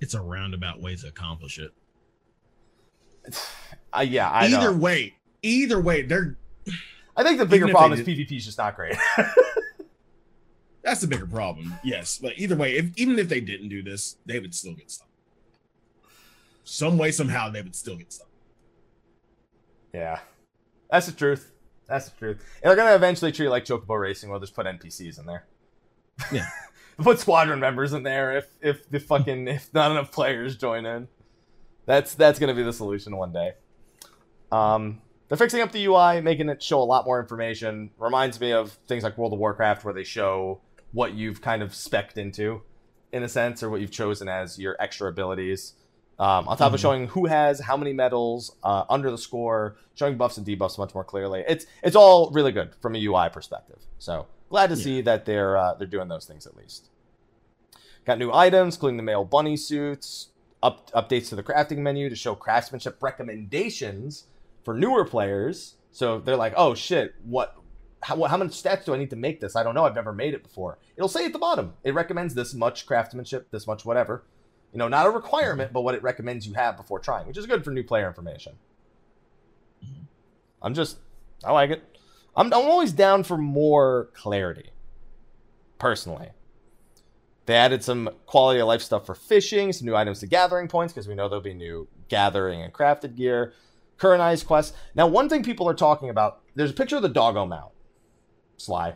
It's 0.00 0.14
a 0.14 0.20
roundabout 0.20 0.80
way 0.80 0.96
to 0.96 1.08
accomplish 1.08 1.58
it. 1.58 1.72
Uh, 3.96 4.00
yeah, 4.00 4.28
I 4.28 4.46
either 4.46 4.72
know. 4.72 4.76
way, 4.76 5.14
either 5.40 5.80
way, 5.80 6.02
they're 6.02 6.36
I 7.16 7.22
think 7.22 7.38
the 7.38 7.46
bigger 7.46 7.68
problem 7.68 7.96
they 7.96 8.12
is 8.12 8.18
PvP 8.18 8.36
is 8.36 8.44
just 8.44 8.58
not 8.58 8.74
great. 8.74 8.96
that's 10.82 11.00
the 11.00 11.06
bigger 11.06 11.26
problem. 11.26 11.74
Yes, 11.84 12.18
but 12.18 12.32
either 12.36 12.56
way, 12.56 12.76
if 12.76 12.90
even 12.96 13.18
if 13.18 13.28
they 13.28 13.40
didn't 13.40 13.68
do 13.68 13.82
this, 13.82 14.16
they 14.26 14.40
would 14.40 14.54
still 14.54 14.74
get 14.74 14.90
stuck. 14.90 15.08
Some 16.64 16.98
way, 16.98 17.10
somehow, 17.10 17.50
they 17.50 17.62
would 17.62 17.76
still 17.76 17.96
get 17.96 18.12
stuck. 18.12 18.28
Yeah, 19.92 20.18
that's 20.90 21.06
the 21.06 21.12
truth. 21.12 21.52
That's 21.86 22.08
the 22.08 22.18
truth. 22.18 22.44
And 22.62 22.70
they're 22.70 22.76
gonna 22.76 22.94
eventually 22.94 23.30
treat 23.30 23.46
it 23.46 23.50
like 23.50 23.64
Chocobo 23.64 24.00
Racing. 24.00 24.30
We'll 24.30 24.40
just 24.40 24.54
put 24.54 24.66
NPCs 24.66 25.20
in 25.20 25.26
there. 25.26 25.44
Yeah. 26.32 26.48
put 26.98 27.18
squadron 27.18 27.60
members 27.60 27.92
in 27.92 28.02
there 28.02 28.36
if 28.36 28.48
if 28.60 28.88
the 28.90 29.00
fucking 29.00 29.48
if 29.48 29.72
not 29.74 29.90
enough 29.90 30.10
players 30.10 30.56
join 30.56 30.86
in. 30.86 31.08
That's 31.86 32.14
that's 32.14 32.38
gonna 32.38 32.54
be 32.54 32.62
the 32.62 32.72
solution 32.72 33.16
one 33.16 33.32
day. 33.32 33.52
Um, 34.50 35.02
they're 35.28 35.38
fixing 35.38 35.60
up 35.60 35.72
the 35.72 35.84
UI, 35.86 36.20
making 36.20 36.48
it 36.48 36.62
show 36.62 36.80
a 36.80 36.84
lot 36.84 37.04
more 37.04 37.20
information. 37.20 37.90
Reminds 37.98 38.40
me 38.40 38.52
of 38.52 38.72
things 38.88 39.02
like 39.02 39.18
World 39.18 39.32
of 39.32 39.38
Warcraft, 39.38 39.84
where 39.84 39.94
they 39.94 40.04
show 40.04 40.60
what 40.92 41.14
you've 41.14 41.40
kind 41.40 41.62
of 41.62 41.70
specced 41.70 42.16
into, 42.16 42.62
in 43.12 43.22
a 43.22 43.28
sense, 43.28 43.62
or 43.62 43.70
what 43.70 43.80
you've 43.80 43.90
chosen 43.90 44.28
as 44.28 44.58
your 44.58 44.76
extra 44.80 45.08
abilities. 45.08 45.74
Um, 46.18 46.46
on 46.46 46.56
top 46.56 46.70
Mhm. 46.70 46.74
of 46.74 46.80
showing 46.80 47.06
who 47.08 47.26
has 47.26 47.58
how 47.60 47.76
many 47.76 47.92
medals 47.92 48.54
uh, 48.62 48.84
under 48.88 49.10
the 49.10 49.18
score, 49.18 49.76
showing 49.94 50.16
buffs 50.16 50.36
and 50.38 50.46
debuffs 50.46 50.78
much 50.78 50.94
more 50.94 51.02
clearly. 51.04 51.44
It's 51.48 51.66
it's 51.82 51.96
all 51.96 52.30
really 52.30 52.52
good 52.52 52.74
from 52.80 52.94
a 52.94 52.98
UI 52.98 53.28
perspective. 53.30 53.80
So 53.98 54.26
glad 54.48 54.68
to 54.70 54.76
Yeah. 54.76 54.82
see 54.84 55.00
that 55.02 55.24
they're 55.24 55.56
uh, 55.56 55.74
they're 55.74 55.88
doing 55.88 56.06
those 56.08 56.24
things 56.24 56.46
at 56.46 56.56
least. 56.56 56.90
Got 58.04 58.18
new 58.18 58.32
items, 58.32 58.76
including 58.76 58.96
the 58.98 59.02
male 59.02 59.24
bunny 59.24 59.56
suits, 59.56 60.28
up, 60.62 60.90
updates 60.92 61.30
to 61.30 61.36
the 61.36 61.42
crafting 61.42 61.78
menu 61.78 62.08
to 62.08 62.14
show 62.16 62.34
craftsmanship 62.34 63.02
recommendations 63.02 64.26
for 64.62 64.74
newer 64.74 65.04
players. 65.04 65.76
So 65.90 66.18
they're 66.20 66.36
like, 66.36 66.54
oh 66.56 66.74
shit, 66.74 67.14
what? 67.24 67.56
How, 68.02 68.22
how 68.24 68.36
many 68.36 68.50
stats 68.50 68.84
do 68.84 68.92
I 68.92 68.98
need 68.98 69.10
to 69.10 69.16
make 69.16 69.40
this? 69.40 69.56
I 69.56 69.62
don't 69.62 69.74
know. 69.74 69.84
I've 69.86 69.94
never 69.94 70.12
made 70.12 70.34
it 70.34 70.42
before. 70.42 70.78
It'll 70.96 71.08
say 71.08 71.24
at 71.24 71.32
the 71.32 71.38
bottom, 71.38 71.72
it 71.82 71.94
recommends 71.94 72.34
this 72.34 72.52
much 72.52 72.86
craftsmanship, 72.86 73.50
this 73.50 73.66
much 73.66 73.84
whatever. 73.86 74.24
You 74.74 74.78
know, 74.78 74.88
not 74.88 75.06
a 75.06 75.10
requirement, 75.10 75.72
but 75.72 75.82
what 75.82 75.94
it 75.94 76.02
recommends 76.02 76.48
you 76.48 76.54
have 76.54 76.76
before 76.76 76.98
trying, 76.98 77.28
which 77.28 77.38
is 77.38 77.46
good 77.46 77.64
for 77.64 77.70
new 77.70 77.84
player 77.84 78.08
information. 78.08 78.54
I'm 80.60 80.74
just, 80.74 80.98
I 81.44 81.52
like 81.52 81.70
it. 81.70 81.84
I'm, 82.36 82.46
I'm 82.52 82.68
always 82.68 82.90
down 82.90 83.22
for 83.22 83.38
more 83.38 84.10
clarity, 84.14 84.70
personally. 85.78 86.30
They 87.46 87.54
added 87.54 87.84
some 87.84 88.10
quality 88.26 88.58
of 88.58 88.66
life 88.66 88.82
stuff 88.82 89.06
for 89.06 89.14
fishing, 89.14 89.72
some 89.72 89.86
new 89.86 89.94
items 89.94 90.18
to 90.20 90.26
gathering 90.26 90.66
points 90.66 90.92
because 90.92 91.06
we 91.06 91.14
know 91.14 91.28
there'll 91.28 91.40
be 91.40 91.54
new 91.54 91.86
gathering 92.08 92.60
and 92.60 92.72
crafted 92.72 93.14
gear, 93.14 93.52
current 93.96 94.22
eyes 94.22 94.42
quests. 94.42 94.76
Now, 94.96 95.06
one 95.06 95.28
thing 95.28 95.44
people 95.44 95.68
are 95.68 95.74
talking 95.74 96.10
about, 96.10 96.40
there's 96.56 96.72
a 96.72 96.74
picture 96.74 96.96
of 96.96 97.02
the 97.02 97.08
doggo 97.08 97.46
mount. 97.46 97.70
Sly. 98.56 98.94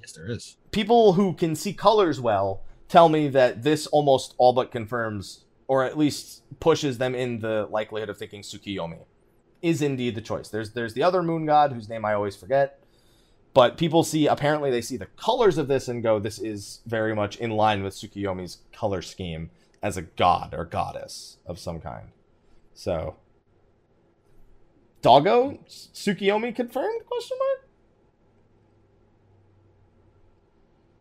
Yes, 0.00 0.12
there 0.12 0.30
is. 0.30 0.58
People 0.72 1.14
who 1.14 1.32
can 1.32 1.54
see 1.54 1.72
colors 1.72 2.20
well 2.20 2.64
tell 2.92 3.08
me 3.08 3.26
that 3.26 3.62
this 3.62 3.86
almost 3.86 4.34
all 4.36 4.52
but 4.52 4.70
confirms, 4.70 5.46
or 5.66 5.82
at 5.82 5.96
least 5.96 6.42
pushes 6.60 6.98
them 6.98 7.14
in 7.14 7.38
the 7.38 7.66
likelihood 7.70 8.10
of 8.10 8.18
thinking 8.18 8.42
Tsukiyomi 8.42 8.98
is 9.62 9.80
indeed 9.80 10.14
the 10.14 10.20
choice. 10.20 10.50
There's 10.50 10.74
there's 10.74 10.92
the 10.92 11.02
other 11.02 11.22
moon 11.22 11.46
god 11.46 11.72
whose 11.72 11.88
name 11.88 12.04
I 12.04 12.12
always 12.12 12.36
forget. 12.36 12.78
But 13.54 13.78
people 13.78 14.04
see 14.04 14.26
apparently 14.26 14.70
they 14.70 14.82
see 14.82 14.98
the 14.98 15.06
colors 15.06 15.56
of 15.56 15.68
this 15.68 15.88
and 15.88 16.02
go, 16.02 16.18
this 16.18 16.38
is 16.38 16.80
very 16.86 17.14
much 17.14 17.36
in 17.36 17.50
line 17.50 17.82
with 17.82 17.94
Tsukiyomi's 17.94 18.58
color 18.72 19.00
scheme 19.00 19.50
as 19.82 19.96
a 19.96 20.02
god 20.02 20.54
or 20.54 20.66
goddess 20.66 21.38
of 21.46 21.58
some 21.58 21.80
kind. 21.80 22.08
So 22.74 23.16
Doggo? 25.00 25.58
Tsukiyomi 25.66 26.54
confirmed? 26.54 27.06
Question 27.06 27.38
mark? 27.38 27.68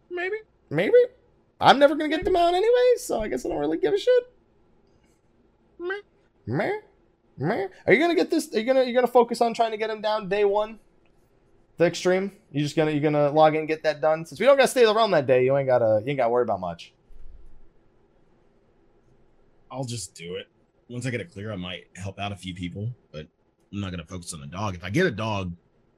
Maybe. 0.09 0.37
Maybe. 0.69 1.20
I'm 1.61 1.77
never 1.79 1.95
gonna 1.95 2.09
get 2.09 2.25
them 2.25 2.35
out 2.35 2.53
anyway, 2.53 2.95
so 2.97 3.21
I 3.21 3.27
guess 3.27 3.45
I 3.45 3.49
don't 3.49 3.59
really 3.59 3.77
give 3.77 3.93
a 3.93 3.97
shit. 3.97 4.23
Meh. 5.79 5.93
Meh. 6.47 6.71
Meh. 7.37 7.67
Are 7.87 7.93
you 7.93 7.99
gonna 7.99 8.15
get 8.15 8.29
this? 8.31 8.53
Are 8.53 8.59
you 8.59 8.65
gonna 8.65 8.83
you 8.83 8.93
gonna 8.93 9.07
focus 9.07 9.41
on 9.41 9.53
trying 9.53 9.71
to 9.71 9.77
get 9.77 9.89
him 9.89 10.01
down 10.01 10.27
day 10.27 10.43
one? 10.43 10.79
The 11.77 11.85
extreme. 11.85 12.31
You 12.51 12.61
just 12.61 12.75
gonna 12.75 12.91
you 12.91 12.99
gonna 12.99 13.29
log 13.31 13.53
in 13.53 13.59
and 13.59 13.67
get 13.67 13.83
that 13.83 14.01
done. 14.01 14.25
Since 14.25 14.39
we 14.39 14.45
don't 14.47 14.57
gotta 14.57 14.67
stay 14.67 14.81
in 14.81 14.87
the 14.87 14.95
realm 14.95 15.11
that 15.11 15.27
day, 15.27 15.45
you 15.45 15.55
ain't 15.55 15.67
gotta 15.67 16.01
you 16.03 16.09
ain't 16.09 16.17
gotta 16.17 16.29
worry 16.29 16.43
about 16.43 16.59
much. 16.59 16.93
I'll 19.71 19.85
just 19.85 20.15
do 20.15 20.35
it. 20.35 20.47
Once 20.89 21.05
I 21.05 21.11
get 21.11 21.21
it 21.21 21.31
clear, 21.31 21.51
I 21.51 21.55
might 21.55 21.85
help 21.95 22.19
out 22.19 22.31
a 22.31 22.35
few 22.35 22.53
people, 22.53 22.89
but 23.11 23.27
I'm 23.71 23.79
not 23.79 23.91
gonna 23.91 24.05
focus 24.05 24.33
on 24.33 24.41
the 24.41 24.47
dog. 24.47 24.75
If 24.75 24.83
I 24.83 24.89
get 24.89 25.05
a 25.05 25.11
dog, 25.11 25.53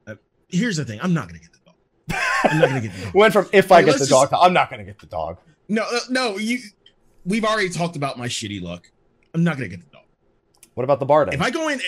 uh, 0.08 0.16
here's 0.50 0.78
the 0.78 0.86
thing: 0.86 1.00
I'm 1.02 1.14
not 1.14 1.28
gonna 1.28 1.40
get 1.40 1.52
the 1.54 1.60
dog. 1.66 2.22
I'm 2.44 2.60
not 2.60 2.68
gonna 2.70 2.82
get 2.82 2.94
the 2.94 3.02
dog. 3.06 3.14
Went 3.16 3.34
from 3.34 3.48
if 3.52 3.72
I 3.72 3.80
Hey, 3.80 3.86
get 3.86 3.94
the 3.94 4.00
let's 4.00 4.10
dog, 4.10 4.30
to 4.30 4.38
I'm 4.38 4.54
not 4.54 4.70
gonna 4.70 4.84
get 4.84 5.00
the 5.00 5.08
dog. 5.08 5.38
No, 5.74 5.82
uh, 5.92 6.00
no, 6.08 6.38
you. 6.38 6.60
We've 7.26 7.44
already 7.44 7.70
talked 7.70 7.96
about 7.96 8.16
my 8.16 8.28
shitty 8.28 8.62
luck. 8.62 8.92
I'm 9.34 9.44
not 9.44 9.58
gonna 9.58 9.70
get 9.70 9.80
the 9.80 9.90
dog. 9.92 10.06
What 10.76 10.84
about 10.84 11.00
the 11.00 11.08
Bardo? 11.08 11.32
If 11.32 11.42
I 11.42 11.50
go 11.50 11.68
in, 11.70 11.82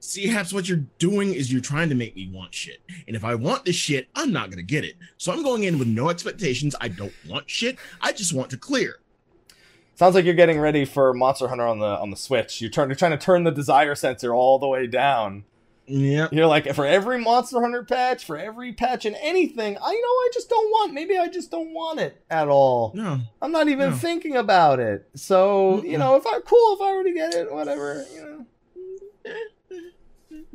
see, 0.00 0.26
Haps, 0.26 0.52
what 0.52 0.68
you're 0.68 0.84
doing 0.98 1.32
is 1.32 1.52
you're 1.52 1.60
trying 1.60 1.88
to 1.88 1.94
make 1.94 2.16
me 2.16 2.28
want 2.34 2.52
shit. 2.52 2.82
And 3.06 3.14
if 3.14 3.24
I 3.24 3.36
want 3.36 3.64
the 3.64 3.72
shit, 3.72 4.08
I'm 4.16 4.32
not 4.32 4.50
gonna 4.50 4.62
get 4.62 4.84
it. 4.84 4.96
So 5.18 5.30
I'm 5.30 5.44
going 5.44 5.62
in 5.62 5.78
with 5.78 5.86
no 5.86 6.10
expectations. 6.10 6.74
I 6.80 6.88
don't 6.88 7.14
want 7.28 7.48
shit. 7.48 7.78
I 8.00 8.10
just 8.10 8.32
want 8.32 8.50
to 8.50 8.56
clear. 8.56 8.96
Sounds 9.94 10.16
like 10.16 10.24
you're 10.24 10.34
getting 10.34 10.58
ready 10.58 10.84
for 10.84 11.14
Monster 11.14 11.46
Hunter 11.46 11.66
on 11.68 11.78
the 11.78 11.86
on 11.86 12.10
the 12.10 12.16
Switch. 12.16 12.60
You're, 12.60 12.70
turn, 12.70 12.88
you're 12.88 12.96
trying 12.96 13.12
to 13.12 13.24
turn 13.24 13.44
the 13.44 13.52
desire 13.52 13.94
sensor 13.94 14.34
all 14.34 14.58
the 14.58 14.66
way 14.66 14.88
down. 14.88 15.44
Yeah. 15.86 16.28
You're 16.30 16.46
like, 16.46 16.72
for 16.74 16.86
every 16.86 17.18
Monster 17.20 17.60
Hunter 17.60 17.82
patch, 17.82 18.24
for 18.24 18.36
every 18.38 18.72
patch 18.72 19.04
and 19.04 19.16
anything, 19.20 19.76
I 19.76 19.80
know 19.80 19.86
I 19.90 20.30
just 20.32 20.48
don't 20.48 20.70
want. 20.70 20.92
Maybe 20.94 21.18
I 21.18 21.28
just 21.28 21.50
don't 21.50 21.74
want 21.74 21.98
it 22.00 22.22
at 22.30 22.48
all. 22.48 22.92
No. 22.94 23.18
I'm 23.42 23.50
not 23.52 23.68
even 23.68 23.90
No. 23.90 23.96
thinking 23.96 24.36
about 24.36 24.78
it. 24.80 25.08
So 25.14 25.82
you 25.82 25.96
Mm-mm. 25.96 25.98
know, 25.98 26.16
if 26.16 26.26
I 26.26 26.38
cool, 26.44 26.76
if 26.76 26.80
I 26.80 26.84
already 26.86 27.14
get 27.14 27.34
it, 27.34 27.52
whatever. 27.52 28.04
You 28.14 28.46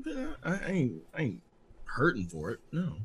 know, 0.07 0.33
I, 0.43 0.59
ain't. 0.71 0.93
I 1.13 1.21
ain't 1.21 1.41
hurting 1.85 2.27
for 2.27 2.51
it. 2.51 2.59
No. 2.71 2.95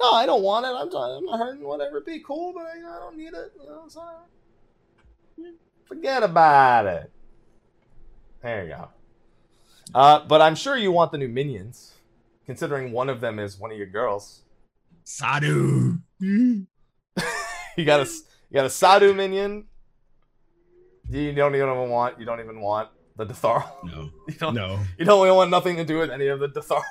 no, 0.00 0.10
I 0.12 0.24
don't 0.26 0.42
want 0.42 0.64
it. 0.64 0.70
I'm 0.70 0.88
I'm 0.94 1.24
not 1.26 1.38
hurting. 1.38 1.64
Whatever, 1.64 2.00
be 2.00 2.20
cool, 2.20 2.52
but 2.54 2.62
I, 2.66 2.78
I 2.78 2.98
don't 3.00 3.16
need 3.16 3.34
it. 3.34 3.52
You 3.60 3.68
know, 3.68 3.84
so 3.88 4.02
forget 5.84 6.22
about 6.22 6.86
it. 6.86 7.10
There 8.42 8.64
you 8.64 8.70
go. 8.70 8.88
Uh, 9.94 10.20
but 10.26 10.40
I'm 10.40 10.54
sure 10.54 10.76
you 10.76 10.92
want 10.92 11.12
the 11.12 11.18
new 11.18 11.28
minions, 11.28 11.94
considering 12.46 12.92
one 12.92 13.08
of 13.08 13.20
them 13.20 13.38
is 13.38 13.58
one 13.58 13.70
of 13.72 13.78
your 13.78 13.86
girls. 13.86 14.42
Sadu. 15.04 15.98
You 17.78 17.84
got 17.84 18.00
a 18.00 18.04
you 18.50 18.54
got 18.54 18.66
a 18.66 18.70
Sadu 18.70 19.14
minion. 19.14 19.66
You 21.08 21.32
don't 21.32 21.54
even 21.54 21.88
want. 21.88 22.18
You 22.18 22.26
don't 22.26 22.40
even 22.40 22.60
want 22.60 22.88
the 23.16 23.24
Dotharl. 23.24 23.64
No. 23.84 24.10
You 24.28 24.34
don't. 24.34 24.54
No. 24.54 24.80
You 24.98 25.04
don't 25.04 25.22
really 25.22 25.36
want 25.36 25.50
nothing 25.50 25.76
to 25.76 25.84
do 25.84 25.98
with 25.98 26.10
any 26.10 26.26
of 26.26 26.40
the 26.40 26.48
Dotharl. 26.48 26.82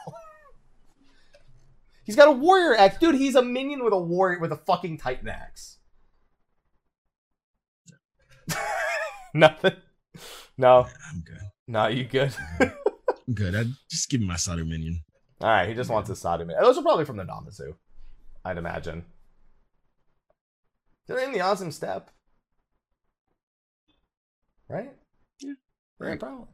he's 2.06 2.16
got 2.16 2.30
a 2.30 2.32
warrior 2.32 2.74
axe, 2.78 3.00
dude. 3.00 3.16
He's 3.16 3.36
a 3.36 3.42
minion 3.42 3.84
with 3.84 3.92
a 3.92 4.00
warrior 4.00 4.40
with 4.40 4.54
a 4.54 4.56
fucking 4.56 4.98
titan 4.98 5.28
axe. 5.28 5.80
Nothing. 9.34 9.76
No, 10.58 10.88
I'm 11.12 11.20
good. 11.20 11.42
no, 11.68 11.88
you 11.88 12.06
good. 12.06 12.34
I'm 13.28 13.34
good. 13.34 13.56
I 13.56 13.66
just 13.90 14.10
give 14.10 14.22
me 14.22 14.28
my 14.28 14.36
Sadu 14.38 14.66
minion. 14.66 15.04
All 15.42 15.50
right, 15.50 15.68
he 15.68 15.76
just 15.76 15.90
wants 15.90 16.10
his 16.10 16.20
Sadu 16.20 16.46
minion. 16.46 16.64
Those 16.64 16.78
are 16.78 16.82
probably 16.82 17.06
from 17.06 17.18
the 17.18 17.24
Namazu, 17.24 17.76
I'd 18.44 18.58
imagine. 18.58 19.06
They're 21.08 21.20
in 21.20 21.32
the 21.32 21.42
awesome 21.42 21.72
step, 21.72 22.10
right? 24.70 24.94
Yeah. 25.40 25.54
Right, 26.00 26.20
probably. 26.20 26.48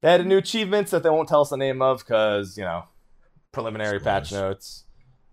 They 0.00 0.08
added 0.10 0.26
new 0.26 0.38
achievements 0.38 0.90
that 0.90 1.02
they 1.02 1.08
won't 1.10 1.28
tell 1.28 1.40
us 1.40 1.50
the 1.50 1.56
name 1.56 1.80
of 1.80 2.00
because 2.00 2.58
you 2.58 2.64
know 2.64 2.84
preliminary 3.52 4.00
patch 4.00 4.32
notes. 4.32 4.84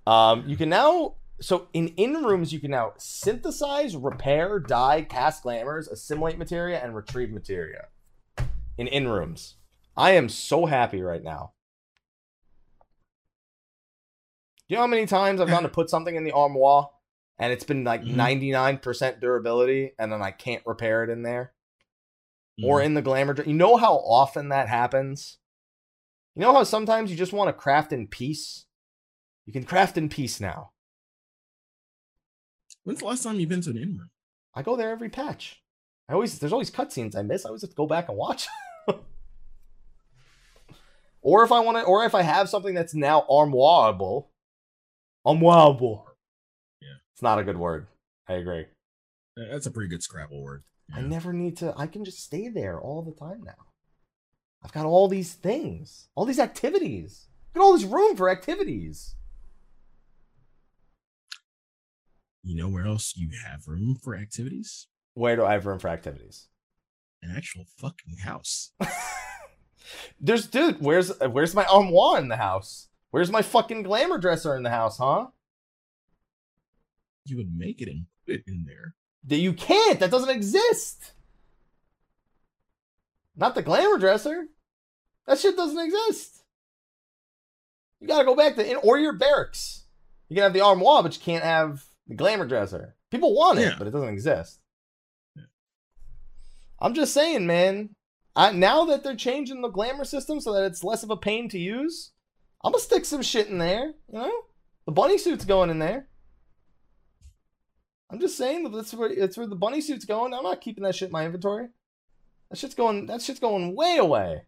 Um, 0.08 0.44
you 0.48 0.56
can 0.56 0.70
now 0.70 1.16
so 1.42 1.68
in 1.74 1.90
inn 1.90 2.24
rooms 2.24 2.54
you 2.54 2.60
can 2.60 2.72
now 2.72 2.94
synthesize, 2.98 3.98
repair, 3.98 4.60
dye, 4.60 5.02
cast 5.02 5.44
glamours, 5.44 5.88
assimilate 5.88 6.38
materia, 6.38 6.80
and 6.82 6.96
retrieve 6.96 7.32
materia 7.32 7.88
in 8.78 8.88
inn 8.88 9.08
rooms. 9.08 9.56
I 9.96 10.12
am 10.12 10.30
so 10.30 10.66
happy 10.66 11.02
right 11.02 11.24
now. 11.24 11.54
Do 14.68 14.74
you 14.74 14.76
know 14.78 14.82
how 14.84 14.88
many 14.88 15.06
times 15.06 15.42
I've 15.42 15.50
gone 15.50 15.64
to 15.64 15.70
put 15.70 15.90
something 15.90 16.16
in 16.16 16.24
the 16.24 16.32
armoire 16.32 16.90
and 17.38 17.52
it's 17.52 17.66
been 17.66 17.84
like 17.84 18.02
Mhm. 18.04 18.16
99% 18.16 19.20
durability 19.20 19.92
and 20.00 20.12
then 20.12 20.22
I 20.22 20.32
can't 20.32 20.66
repair 20.66 21.04
it 21.04 21.10
in 21.10 21.24
there? 21.24 21.54
Or 22.64 22.80
Mm. 22.80 22.86
in 22.86 22.94
the 22.94 23.02
glamour. 23.02 23.36
You 23.44 23.54
know 23.54 23.76
how 23.78 23.96
often 23.96 24.50
that 24.50 24.70
happens? 24.70 25.40
You 26.36 26.42
know 26.42 26.54
how 26.54 26.64
sometimes 26.64 27.10
you 27.12 27.18
just 27.18 27.34
want 27.34 27.50
to 27.50 27.54
craft 27.54 27.92
in 27.92 28.08
peace? 28.08 28.66
You 29.46 29.52
can 29.54 29.64
craft 29.66 29.98
in 29.98 30.08
peace 30.10 30.40
now. 30.40 30.72
When's 32.84 33.00
the 33.00 33.06
last 33.06 33.24
time 33.24 33.40
you've 33.40 33.50
been 33.50 33.62
to 33.62 33.72
an 33.72 33.78
inn 33.78 33.98
room? 33.98 34.12
I 34.54 34.62
go 34.62 34.76
there 34.76 34.92
every 34.92 35.10
patch. 35.10 35.62
I 36.08 36.14
always 36.14 36.40
there's 36.40 36.54
always 36.54 36.72
cutscenes 36.72 37.16
I 37.16 37.22
miss. 37.24 37.46
I 37.46 37.50
always 37.50 37.62
have 37.62 37.72
to 37.72 37.76
go 37.76 37.88
back 37.88 38.08
and 38.10 38.18
watch. 38.18 38.48
or 41.22 41.44
if 41.44 41.52
I 41.52 41.60
want 41.60 41.78
to, 41.78 41.84
or 41.84 42.04
if 42.06 42.16
I 42.16 42.22
have 42.22 42.50
something 42.50 42.74
that's 42.74 42.94
now 42.94 43.26
armoireable, 43.30 44.28
armoireable. 45.26 46.04
Yeah. 46.82 46.96
it's 47.14 47.22
not 47.22 47.40
a 47.40 47.44
good 47.44 47.58
word. 47.58 47.88
I 48.28 48.34
agree. 48.34 48.66
That's 49.36 49.66
a 49.66 49.72
pretty 49.72 49.90
good 49.90 50.04
Scrabble 50.04 50.44
word. 50.44 50.64
I 50.94 51.02
never 51.02 51.32
need 51.32 51.58
to. 51.58 51.74
I 51.78 51.88
can 51.88 52.04
just 52.04 52.24
stay 52.24 52.50
there 52.50 52.80
all 52.80 53.02
the 53.02 53.14
time 53.14 53.44
now. 53.46 53.66
I've 54.64 54.74
got 54.74 54.86
all 54.86 55.08
these 55.08 55.34
things, 55.34 56.10
all 56.16 56.26
these 56.26 56.40
activities. 56.40 57.28
I've 57.50 57.60
got 57.60 57.64
all 57.64 57.74
this 57.74 57.86
room 57.86 58.16
for 58.16 58.30
activities. 58.30 59.16
You 62.44 62.56
know 62.58 62.68
where 62.68 62.86
else 62.86 63.14
you 63.16 63.30
have 63.46 63.68
room 63.68 63.96
for 64.04 64.16
activities? 64.16 64.88
Where 65.14 65.36
do 65.36 65.46
I 65.46 65.54
have 65.54 65.66
room 65.66 65.80
for 65.80 65.88
activities? 65.88 66.48
An 67.22 67.34
actual 67.36 67.66
fucking 67.78 68.18
house. 68.24 68.72
There's 70.20 70.48
dude, 70.48 70.82
where's 70.82 71.12
where's 71.20 71.56
my 71.56 71.66
armoire 71.66 72.20
in 72.20 72.28
the 72.30 72.38
house? 72.38 72.88
Where's 73.12 73.32
my 73.32 73.42
fucking 73.42 73.84
glamour 73.84 74.18
dresser 74.18 74.56
in 74.56 74.64
the 74.64 74.70
house, 74.70 74.98
huh? 74.98 75.28
You 77.26 77.38
would 77.38 77.56
make 77.56 77.82
it 77.82 77.90
and 77.90 78.06
put 78.26 78.36
it 78.36 78.44
in 78.48 78.66
there. 78.66 78.96
That 79.26 79.38
you 79.38 79.54
can't. 79.54 80.00
That 80.00 80.12
doesn't 80.12 80.30
exist. 80.30 81.14
Not 83.36 83.56
the 83.56 83.62
glamour 83.62 83.98
dresser. 83.98 84.48
That 85.28 85.40
shit 85.40 85.56
doesn't 85.56 85.80
exist. 85.80 86.44
You 88.00 88.08
gotta 88.08 88.26
go 88.26 88.36
back 88.36 88.56
to 88.56 88.68
inn 88.70 88.78
or 88.84 88.98
your 88.98 89.14
barracks. 89.14 89.86
You 90.30 90.36
can 90.36 90.44
have 90.44 90.54
the 90.54 90.62
armoire, 90.62 91.04
but 91.04 91.14
you 91.16 91.22
can't 91.22 91.44
have 91.44 91.84
the 92.08 92.16
glamour 92.16 92.46
dresser. 92.48 92.96
People 93.12 93.36
want 93.36 93.60
it, 93.60 93.64
Yeah. 93.64 93.76
but 93.78 93.88
it 93.88 93.92
doesn't 93.92 94.10
exist. 94.10 94.60
Yeah. 95.36 95.44
I'm 96.80 96.94
just 96.94 97.14
saying, 97.14 97.46
man. 97.46 97.96
I, 98.36 98.52
now 98.52 98.86
that 98.86 99.04
they're 99.04 99.16
changing 99.16 99.62
the 99.62 99.70
glamour 99.70 100.06
system 100.06 100.40
so 100.40 100.54
that 100.54 100.64
it's 100.64 100.84
less 100.84 101.04
of 101.04 101.10
a 101.10 101.18
pain 101.18 101.50
to 101.50 101.60
use, 101.60 102.12
I'm 102.64 102.72
gonna 102.72 102.82
stick 102.82 103.06
some 103.06 103.22
shit 103.22 103.48
in 103.48 103.58
there. 103.58 103.94
You 104.08 104.20
know, 104.20 104.42
the 104.86 104.92
bunny 104.92 105.18
suit's 105.18 105.46
going 105.46 105.70
in 105.70 105.80
there. 105.80 106.08
I'm 108.10 108.20
just 108.20 108.38
saying 108.38 108.64
that 108.64 108.74
that's 108.74 108.94
where 108.94 109.10
where 109.10 109.48
the 109.48 109.56
bunny 109.56 109.82
suit's 109.82 110.06
going. 110.06 110.34
I'm 110.34 110.44
not 110.44 110.62
keeping 110.62 110.84
that 110.84 110.96
shit 110.96 111.08
in 111.08 111.14
my 111.14 111.26
inventory. 111.26 111.68
That 112.50 112.58
shit's 112.58 112.76
going. 112.76 113.06
That 113.08 113.22
shit's 113.22 113.40
going 113.40 113.76
way 113.76 113.98
away. 113.98 114.44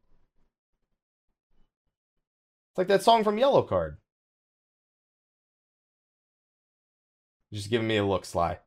It's 2.72 2.78
like 2.78 2.88
that 2.88 3.04
song 3.04 3.24
from 3.24 3.38
Yellow 3.38 3.64
Card. 3.64 3.98
Just 7.54 7.70
giving 7.70 7.88
me 7.88 7.98
a 7.98 8.06
look, 8.06 8.26
Sly. 8.26 8.60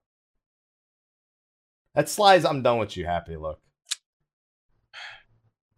That 1.94 2.08
Sly's 2.08 2.44
I'm 2.44 2.62
done 2.62 2.78
with 2.78 2.96
you, 2.96 3.04
happy 3.04 3.36
look. 3.36 3.60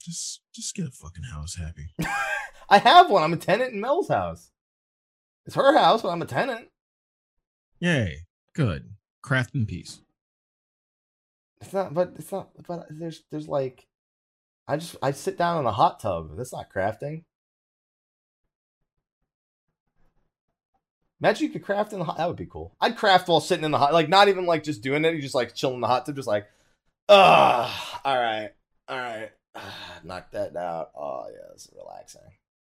Just 0.01 0.41
just 0.55 0.75
get 0.75 0.87
a 0.87 0.91
fucking 0.91 1.25
house 1.25 1.57
happy. 1.57 1.89
I 2.69 2.79
have 2.79 3.11
one. 3.11 3.23
I'm 3.23 3.33
a 3.33 3.37
tenant 3.37 3.73
in 3.73 3.81
Mel's 3.81 4.09
house. 4.09 4.51
It's 5.47 5.57
her 5.57 5.77
house, 5.77 6.03
but 6.03 6.11
I'm 6.11 6.23
a 6.23 6.27
tenant. 6.27 6.69
Yay. 7.81 8.27
Good. 8.55 8.91
Craft 9.23 9.55
in 9.55 9.67
peace. 9.67 10.01
It's 11.61 11.73
not, 11.73 11.95
but 11.95 12.13
it's 12.17 12.31
not. 12.31 12.51
But 12.67 12.87
there's, 12.91 13.23
there's 13.31 13.49
like, 13.49 13.87
I 14.67 14.77
just, 14.77 14.97
I 15.03 15.13
sit 15.13 15.39
down 15.39 15.61
in 15.61 15.67
a 15.67 15.73
hot 15.73 16.01
tub. 16.01 16.37
That's 16.37 16.53
not 16.53 16.73
crafting. 16.73 17.25
Imagine 21.21 21.47
you 21.47 21.53
could 21.53 21.65
craft 21.65 21.93
in 21.93 21.99
the 21.99 22.05
hot. 22.05 22.19
That 22.19 22.29
would 22.29 22.37
be 22.37 22.47
cool. 22.47 22.77
I'd 22.81 22.97
craft 22.97 23.29
while 23.29 23.41
sitting 23.41 23.65
in 23.65 23.73
the 23.73 23.79
hot, 23.79 23.93
like 23.93 24.09
not 24.09 24.29
even 24.29 24.47
like 24.47 24.63
just 24.63 24.83
doing 24.83 25.05
it. 25.05 25.15
You 25.15 25.23
just 25.23 25.35
like 25.35 25.55
chilling 25.55 25.77
in 25.77 25.81
the 25.81 25.89
hot 25.89 26.07
tub, 26.07 26.15
just 26.15 26.29
like, 26.29 26.47
ah, 27.09 28.01
all 28.05 28.17
right, 28.17 28.51
all 28.87 28.99
right, 28.99 29.31
knock 30.05 30.31
that 30.33 30.57
out. 30.57 30.91
Oh 30.97 31.27
yeah, 31.31 31.53
this 31.53 31.67
is 31.67 31.75
relaxing. 31.77 32.21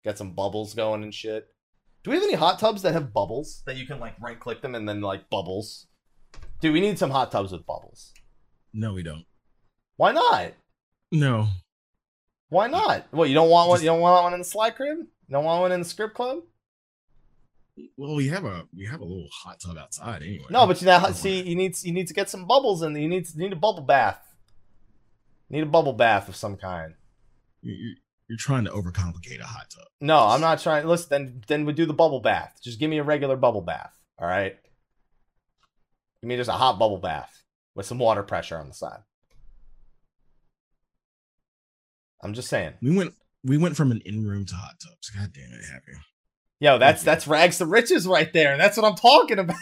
Got 0.05 0.19
some 0.19 0.33
bubbles 0.33 0.75
going 0.75 1.03
and 1.03 1.15
shit. 1.15 1.49
Do 2.03 2.11
we 2.11 2.17
have 2.17 2.25
any 2.25 2.35
hot 2.35 2.59
tubs 2.59 2.83
that 2.83 2.95
have 2.95 3.13
bubbles 3.13 3.63
that 3.67 3.77
you 3.77 3.87
can 3.87 4.01
like 4.01 4.15
right 4.21 4.39
click 4.39 4.61
them 4.61 4.75
and 4.75 4.89
then 4.89 5.01
like 5.01 5.31
bubbles? 5.31 5.87
Dude, 6.61 6.73
we 6.73 6.81
need 6.81 6.99
some 6.99 7.11
hot 7.11 7.31
tubs 7.31 7.53
with 7.53 7.67
bubbles. 7.67 8.13
No, 8.73 8.95
we 8.95 9.03
don't. 9.03 9.25
Why 9.97 10.13
not? 10.13 10.53
No. 11.13 11.49
Why 12.49 12.67
not? 12.67 13.07
Well, 13.13 13.27
you 13.27 13.35
don't 13.35 13.51
want 13.51 13.69
one? 13.69 13.81
You 13.81 13.87
don't 13.87 14.01
want 14.01 14.25
one 14.25 14.33
in 14.35 14.41
the 14.41 14.45
slide 14.45 14.77
crib? 14.77 14.99
You 14.99 15.07
don't 15.33 15.45
want 15.45 15.63
one 15.63 15.73
in 15.73 15.81
the 15.81 15.89
script 15.89 16.15
club? 16.15 16.39
Well, 17.97 18.15
we 18.15 18.29
have 18.29 18.45
a 18.45 18.67
we 18.77 18.85
have 18.87 19.01
a 19.01 19.05
little 19.05 19.29
hot 19.33 19.61
tub 19.61 19.79
outside 19.79 20.23
anyway. 20.23 20.47
No, 20.51 20.67
but 20.67 20.81
you 20.81 20.87
now 20.87 21.11
see 21.13 21.41
you 21.43 21.57
need 21.57 21.75
you 21.83 21.93
need 21.93 22.09
to 22.09 22.15
get 22.15 22.29
some 22.29 22.47
bubbles 22.47 22.83
in. 22.83 22.93
there. 22.93 23.03
You 23.03 23.09
need 23.09 23.27
you 23.35 23.41
need 23.43 23.53
a 23.53 23.57
bubble 23.57 23.83
bath. 23.83 24.19
Need 25.53 25.63
a 25.63 25.67
bubble 25.67 25.93
bath 25.93 26.29
of 26.29 26.35
some 26.35 26.57
kind. 26.57 26.95
You- 27.61 27.75
you- 27.75 27.97
you're 28.29 28.39
trying 28.39 28.65
to 28.65 28.71
overcomplicate 28.71 29.41
a 29.41 29.45
hot 29.47 29.69
tub. 29.71 29.87
No, 30.01 30.19
I'm 30.27 30.41
not 30.41 30.59
trying. 30.61 30.87
Listen, 30.87 31.09
then 31.11 31.45
then 31.47 31.65
we 31.67 31.75
do 31.75 31.85
the 31.85 31.93
bubble 31.93 32.21
bath. 32.21 32.59
Just 32.63 32.81
give 32.81 32.89
me 32.89 32.97
a 32.99 33.03
regular 33.05 33.37
bubble 33.37 33.61
bath. 33.61 33.95
All 34.19 34.27
right. 34.27 34.59
Give 36.23 36.29
me 36.29 36.37
just 36.37 36.49
a 36.49 36.55
hot 36.55 36.79
bubble 36.79 36.99
bath 36.99 37.45
with 37.75 37.85
some 37.85 37.99
water 37.99 38.23
pressure 38.23 38.57
on 38.57 38.69
the 38.69 38.75
side. 38.75 39.01
I'm 42.23 42.33
just 42.35 42.49
saying. 42.49 42.75
We 42.81 42.97
went 42.97 43.15
we 43.45 43.59
went 43.59 43.77
from 43.77 43.91
an 43.91 44.01
inn 44.07 44.25
room 44.27 44.47
to 44.47 44.55
hot 44.55 44.77
tubs. 44.83 45.11
God 45.11 45.33
damn 45.35 45.53
it, 45.53 45.65
happy. 45.71 45.93
Yo, 46.61 46.79
that's 46.79 47.03
that's 47.03 47.27
rags 47.27 47.59
to 47.59 47.67
riches 47.67 48.07
right 48.07 48.33
there. 48.33 48.57
That's 48.57 48.77
what 48.79 48.87
I'm 48.87 48.95
talking 48.97 49.39
about. 49.41 49.57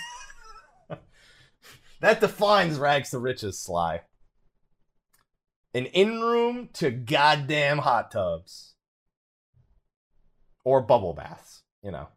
that 2.00 2.20
defines 2.20 2.78
rags 2.78 3.10
to 3.10 3.18
riches, 3.18 3.58
Sly. 3.58 4.02
An 5.72 5.86
inn 5.86 6.20
room 6.20 6.68
to 6.74 6.90
goddamn 6.90 7.78
hot 7.78 8.10
tubs. 8.10 8.74
Or 10.64 10.82
bubble 10.82 11.14
baths, 11.14 11.62
you 11.82 11.90
know. 11.90 12.08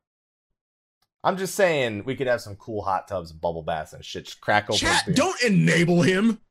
I'm 1.24 1.38
just 1.38 1.56
saying 1.56 2.04
we 2.04 2.16
could 2.16 2.28
have 2.28 2.42
some 2.42 2.56
cool 2.58 2.82
hot 2.82 3.08
tubs 3.08 3.32
and 3.32 3.40
bubble 3.40 3.64
baths 3.64 3.94
and 3.94 4.04
shit. 4.04 4.26
Just 4.26 4.42
crack 4.42 4.66
open. 4.66 4.78
Chat, 4.78 5.16
don't 5.16 5.42
enable 5.42 6.02
him. 6.02 6.42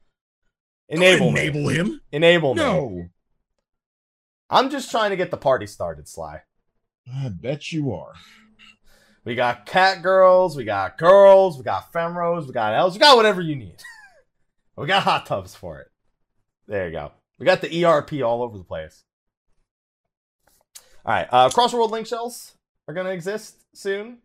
enable 0.89 1.27
don't 1.27 1.35
me. 1.35 1.41
enable 1.41 1.69
him. 1.69 2.01
Enable 2.11 2.55
me. 2.55 2.62
No. 2.62 3.05
I'm 4.49 4.70
just 4.70 4.91
trying 4.91 5.11
to 5.11 5.16
get 5.16 5.31
the 5.31 5.37
party 5.37 5.66
started, 5.66 6.09
Sly. 6.09 6.43
I 7.12 7.29
bet 7.29 7.73
you 7.73 7.93
are. 7.93 8.15
We 9.24 9.35
got 9.35 9.66
cat 9.66 10.03
girls, 10.03 10.57
we 10.57 10.65
got 10.65 10.99
girls, 10.99 11.57
we 11.57 11.65
got 11.65 11.93
femros, 11.93 12.47
we 12.47 12.53
got 12.53 12.74
elves, 12.74 12.97
we 12.97 13.01
got 13.01 13.16
whatever 13.16 13.41
you 13.41 13.55
need. 13.55 13.77
we 14.77 14.87
got 14.87 15.05
hot 15.05 15.27
tubs 15.27 15.55
for 15.55 15.79
it. 15.81 15.91
There 16.67 16.87
you 16.87 16.93
go. 16.93 17.13
We 17.39 17.47
got 17.47 17.61
the 17.61 17.85
ERP 17.85 18.15
all 18.23 18.43
over 18.43 18.57
the 18.57 18.65
place. 18.65 19.05
All 21.05 21.13
right, 21.13 21.29
uh, 21.33 21.49
Crossworld 21.49 21.91
linkshells 21.91 22.55
are 22.87 22.95
going 22.95 23.07
to 23.07 23.13
exist 23.13 23.65
soon. 23.75 24.19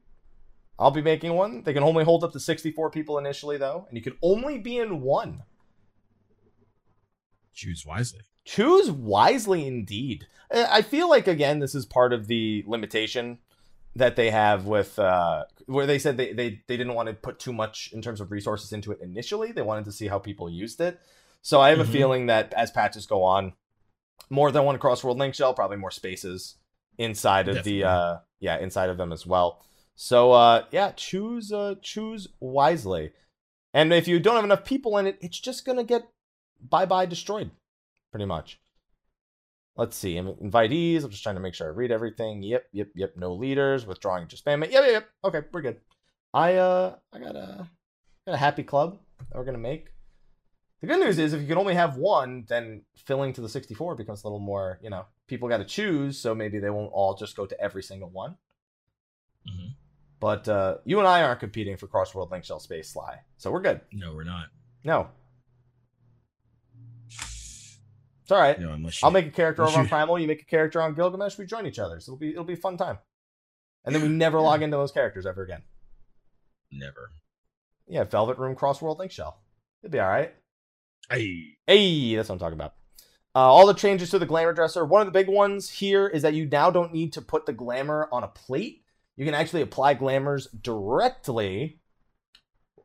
I'll 0.80 0.92
be 0.92 1.02
making 1.02 1.34
one. 1.34 1.64
They 1.64 1.74
can 1.74 1.82
only 1.84 2.04
hold 2.04 2.24
up 2.24 2.34
to 2.34 2.40
64 2.40 2.92
people 2.92 3.18
initially, 3.18 3.58
though, 3.58 3.86
and 3.90 3.98
you 3.98 4.04
can 4.04 4.18
only 4.22 4.60
be 4.60 4.78
in 4.78 5.02
one. 5.02 5.44
Choose 7.54 7.84
wisely. 7.86 8.22
Choose 8.46 8.92
wisely 8.92 9.66
indeed. 9.66 10.28
I 10.54 10.78
I 10.78 10.82
feel 10.84 11.10
like 11.10 11.28
again 11.28 11.60
this 11.60 11.74
is 11.74 11.86
part 11.86 12.14
of 12.14 12.28
the 12.28 12.64
limitation 12.68 13.40
that 13.96 14.16
they 14.16 14.30
have 14.30 14.68
with 14.68 15.00
uh 15.00 15.46
where 15.66 15.88
they 15.88 15.98
said 15.98 16.18
they, 16.18 16.32
they 16.34 16.62
they 16.68 16.78
didn't 16.78 16.94
want 16.94 17.08
to 17.08 17.14
put 17.16 17.40
too 17.40 17.52
much 17.52 17.90
in 17.92 18.02
terms 18.02 18.22
of 18.22 18.32
resources 18.32 18.72
into 18.72 18.92
it 18.92 19.00
initially. 19.02 19.52
They 19.52 19.64
wanted 19.64 19.86
to 19.86 19.92
see 19.92 20.08
how 20.08 20.20
people 20.20 20.50
used 20.50 20.80
it. 20.80 21.00
So 21.42 21.62
I 21.62 21.70
have 21.70 21.78
Mhm. 21.80 21.90
a 21.90 21.92
feeling 21.92 22.26
that 22.28 22.54
as 22.54 22.72
patches 22.72 23.06
go 23.06 23.24
on, 23.24 23.54
more 24.30 24.52
than 24.52 24.66
one 24.66 24.78
cross 24.80 25.04
world 25.04 25.18
linkshell, 25.18 25.54
probably 25.54 25.78
more 25.78 25.92
spaces 25.92 26.58
inside 26.98 27.48
of 27.48 27.56
Definitely. 27.56 27.80
the 27.82 27.88
uh 27.88 28.18
yeah, 28.40 28.58
inside 28.58 28.90
of 28.90 28.98
them 28.98 29.12
as 29.14 29.26
well. 29.26 29.64
So 29.96 30.32
uh 30.34 30.66
yeah, 30.72 30.92
choose 30.96 31.52
uh 31.52 31.76
choose 31.82 32.28
wisely. 32.40 33.14
And 33.74 33.94
if 33.94 34.08
you 34.08 34.20
don't 34.20 34.36
have 34.36 34.44
enough 34.44 34.66
people 34.66 34.98
in 34.98 35.08
it, 35.08 35.18
it's 35.22 35.40
just 35.40 35.66
gonna 35.66 35.84
get 35.84 36.08
bye 36.62 36.86
bye 36.86 37.06
destroyed 37.06 37.52
pretty 38.12 38.26
much. 38.26 38.60
Let's 39.76 39.96
see. 39.96 40.18
Im- 40.18 40.34
Invitees. 40.42 41.04
I'm 41.04 41.12
just 41.12 41.22
trying 41.22 41.36
to 41.36 41.42
make 41.42 41.54
sure 41.54 41.68
I 41.68 41.70
read 41.70 41.92
everything. 41.92 42.42
Yep, 42.42 42.66
yep, 42.72 42.88
yep. 42.96 43.14
No 43.16 43.34
leaders. 43.36 43.86
Withdrawing 43.86 44.28
just 44.28 44.44
spam 44.44 44.64
it. 44.64 44.72
Yep, 44.72 44.84
yep, 44.86 44.92
yep. 44.92 45.10
Okay, 45.24 45.48
we're 45.52 45.62
good. 45.62 45.80
I 46.34 46.56
uh 46.56 46.96
I 47.14 47.20
got 47.20 47.36
a 47.36 47.70
got 48.26 48.34
a 48.34 48.38
happy 48.38 48.64
club 48.64 49.00
that 49.20 49.38
we're 49.38 49.46
gonna 49.46 49.58
make. 49.60 49.90
The 50.82 50.88
good 50.88 50.99
news 50.99 51.18
is 51.18 51.34
if 51.34 51.41
you 51.41 51.48
can 51.48 51.58
only 51.58 51.74
have 51.74 51.98
one, 51.98 52.45
then 52.48 52.84
filling 52.95 53.34
to 53.34 53.41
the 53.41 53.49
64 53.49 53.95
becomes 53.95 54.24
a 54.24 54.28
little 54.28 54.40
more, 54.40 54.80
you 54.84 54.90
know, 54.91 55.06
people 55.28 55.49
got 55.49 55.58
to 55.58 55.66
choose, 55.66 56.20
so 56.20 56.36
maybe 56.36 56.60
they 56.60 56.70
won't 56.70 56.91
all 56.94 57.16
just 57.16 57.36
go 57.36 57.45
to 57.48 57.60
every 57.60 57.82
single 57.82 58.10
one. 58.10 58.38
Mhm. 59.49 59.76
But 60.20 60.48
uh, 60.48 60.78
you 60.86 60.99
and 60.99 61.08
I 61.08 61.24
aren't 61.24 61.40
competing 61.40 61.78
for 61.78 61.88
Crossworld 61.88 62.30
Linkshell 62.32 62.60
Space 62.60 62.90
Sly, 62.91 63.20
so 63.38 63.52
we're 63.52 63.62
good. 63.62 63.82
No, 63.91 64.14
we're 64.14 64.24
not. 64.24 64.48
No, 64.84 65.10
it's 67.08 68.32
all 68.32 68.40
right. 68.40 68.60
No, 68.60 68.74
unless 68.74 69.02
you, 69.02 69.06
I'll 69.06 69.12
make 69.12 69.28
a 69.28 69.32
character 69.32 69.64
over 69.64 69.80
on 69.80 69.88
Primal. 69.90 70.20
You 70.20 70.28
make 70.28 70.41
a 70.41 70.45
character 70.45 70.82
on 70.82 70.94
Gilgamesh. 70.94 71.38
We 71.38 71.45
join 71.45 71.66
each 71.66 71.80
other. 71.80 71.99
So 71.99 72.12
it'll 72.14 72.20
be 72.20 72.30
it'll 72.32 72.44
be 72.44 72.54
a 72.54 72.58
fun 72.58 72.78
time. 72.78 72.98
And 73.86 73.95
then 73.95 74.02
we 74.02 74.10
never 74.10 74.40
log 74.41 74.62
into 74.62 74.76
those 74.76 74.91
characters 74.91 75.26
ever 75.26 75.44
again. 75.44 75.62
never. 76.72 77.12
Yeah, 77.88 78.04
Velvet 78.04 78.38
Room 78.38 78.54
Crossworld 78.56 78.99
Linkshell. 78.99 79.40
It'll 79.82 79.91
be 79.94 79.99
all 79.99 80.10
right. 80.10 80.34
Hey, 81.10 81.58
Hey, 81.68 82.16
that's 82.16 82.30
what 82.30 82.36
I'm 82.36 82.40
talking 82.40 82.58
about. 82.58 82.74
Uh, 83.36 83.40
all 83.40 83.68
the 83.68 83.74
changes 83.74 84.10
to 84.10 84.20
the 84.20 84.26
glamour 84.26 84.54
dresser. 84.54 84.86
One 84.86 85.02
of 85.02 85.06
the 85.06 85.12
big 85.12 85.30
ones 85.30 85.70
here 85.70 86.08
is 86.08 86.22
that 86.22 86.34
you 86.34 86.46
now 86.46 86.72
don't 86.72 86.94
need 86.94 87.14
to 87.14 87.22
put 87.22 87.46
the 87.46 87.54
glamour 87.54 88.10
on 88.12 88.24
a 88.24 88.28
plate. 88.28 88.84
You 89.16 89.26
can 89.26 89.34
actually 89.34 89.62
apply 89.62 89.94
glamours 89.94 90.48
directly, 90.48 91.80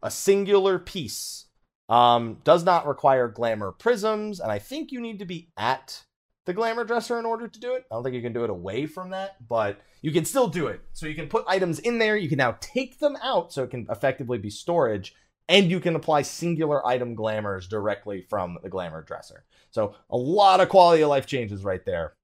a 0.02 0.10
singular 0.10 0.78
piece. 0.78 1.46
Um, 1.88 2.38
does 2.44 2.64
not 2.64 2.86
require 2.86 3.28
glamour 3.28 3.72
prisms, 3.72 4.40
and 4.40 4.50
I 4.50 4.58
think 4.58 4.92
you 4.92 5.00
need 5.00 5.18
to 5.18 5.24
be 5.24 5.50
at 5.56 6.04
the 6.44 6.52
glamour 6.52 6.84
dresser 6.84 7.18
in 7.18 7.26
order 7.26 7.48
to 7.48 7.60
do 7.60 7.74
it. 7.74 7.84
I 7.90 7.94
don't 7.94 8.02
think 8.02 8.14
you 8.14 8.22
can 8.22 8.32
do 8.32 8.44
it 8.44 8.50
away 8.50 8.86
from 8.86 9.10
that, 9.10 9.36
but 9.48 9.80
you 10.00 10.10
can 10.10 10.24
still 10.24 10.48
do 10.48 10.68
it. 10.68 10.80
So 10.92 11.06
you 11.06 11.14
can 11.14 11.28
put 11.28 11.44
items 11.46 11.78
in 11.78 11.98
there. 11.98 12.16
You 12.16 12.28
can 12.28 12.38
now 12.38 12.56
take 12.60 12.98
them 12.98 13.16
out, 13.22 13.52
so 13.52 13.62
it 13.64 13.70
can 13.70 13.86
effectively 13.90 14.38
be 14.38 14.50
storage 14.50 15.14
and 15.48 15.70
you 15.70 15.80
can 15.80 15.96
apply 15.96 16.22
singular 16.22 16.86
item 16.86 17.14
glamours 17.14 17.68
directly 17.68 18.22
from 18.28 18.58
the 18.62 18.68
glamour 18.68 19.02
dresser. 19.02 19.44
So 19.70 19.94
a 20.10 20.16
lot 20.16 20.60
of 20.60 20.68
quality 20.68 21.02
of 21.02 21.08
life 21.10 21.26
changes 21.26 21.64
right 21.64 21.84
there. 21.84 22.14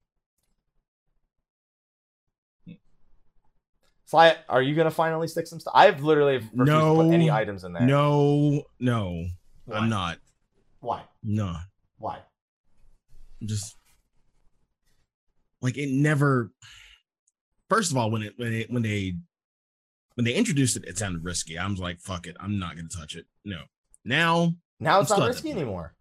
Sly, 4.06 4.36
are 4.48 4.62
you 4.62 4.74
gonna 4.74 4.90
finally 4.90 5.28
stick 5.28 5.46
some 5.46 5.60
stuff? 5.60 5.74
I've 5.76 6.02
literally 6.02 6.38
refused 6.38 6.56
to 6.70 6.94
put 6.94 7.06
No. 7.06 7.10
any 7.12 7.30
items 7.30 7.64
in 7.64 7.74
there. 7.74 7.82
No, 7.82 8.62
no, 8.80 9.26
Why? 9.66 9.76
I'm 9.76 9.88
not. 9.90 10.18
Why? 10.80 11.02
No, 11.22 11.56
Why? 11.98 12.20
Just 13.44 13.76
like 15.60 15.76
it 15.76 15.90
never. 15.90 16.50
First 17.68 17.90
of 17.90 17.98
all, 17.98 18.10
when 18.10 18.22
it 18.22 18.34
when 18.38 18.52
it 18.54 18.70
when 18.70 18.82
they 18.82 19.14
when 20.18 20.24
they 20.24 20.34
introduced 20.34 20.76
it, 20.76 20.84
it 20.84 20.98
sounded 20.98 21.22
risky. 21.22 21.56
I 21.56 21.64
was 21.68 21.78
like, 21.78 22.00
"Fuck 22.00 22.26
it, 22.26 22.36
I'm 22.40 22.58
not 22.58 22.74
gonna 22.74 22.88
touch 22.88 23.14
it." 23.14 23.26
No. 23.44 23.62
Now 24.04 24.54
Now 24.80 24.98
it's 24.98 25.12
I'm 25.12 25.20
not 25.20 25.28
risky 25.28 25.52
anymore. 25.52 25.94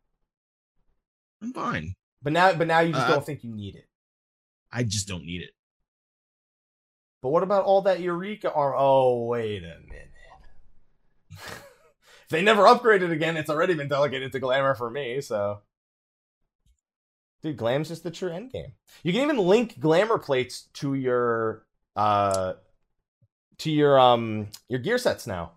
I'm 1.39 1.53
fine. 1.53 1.94
But 2.23 2.34
now, 2.34 2.52
but 2.56 2.65
now 2.65 2.80
you 2.80 2.94
just 2.94 3.06
Uh, 3.06 3.11
don't 3.11 3.23
think 3.23 3.44
you 3.44 3.53
need 3.53 3.76
it. 3.76 3.88
I 4.72 4.81
just 4.85 5.07
don't 5.07 5.23
need 5.23 5.44
it. 5.44 5.52
But 7.22 7.30
what 7.30 7.44
about 7.44 7.65
all 7.65 7.84
that 7.84 7.99
Eureka 7.99 8.52
arm? 8.52 8.73
Oh, 8.76 9.26
wait 9.26 9.61
a 9.61 9.81
minute. 9.88 10.11
if 11.30 12.30
they 12.31 12.41
never 12.41 12.64
upgraded 12.64 13.11
again, 13.11 13.38
it's 13.38 13.52
already 13.52 13.76
been 13.76 13.88
delegated 13.88 14.31
to 14.31 14.39
Glamour 14.39 14.73
for 14.73 14.89
me, 14.89 15.22
so. 15.22 15.61
Dude, 17.44 17.57
Glam's 17.57 17.89
just 17.89 18.02
the 18.02 18.10
true 18.10 18.31
endgame. 18.31 18.72
You 19.03 19.14
can 19.14 19.22
even 19.22 19.38
link 19.38 19.80
Glamour 19.80 20.18
plates 20.18 20.69
to 20.73 20.95
your 20.95 21.68
uh 21.95 22.53
to 23.59 23.71
your 23.71 23.99
um 23.99 24.47
your 24.69 24.79
gear 24.79 24.97
sets 24.97 25.27
now. 25.27 25.51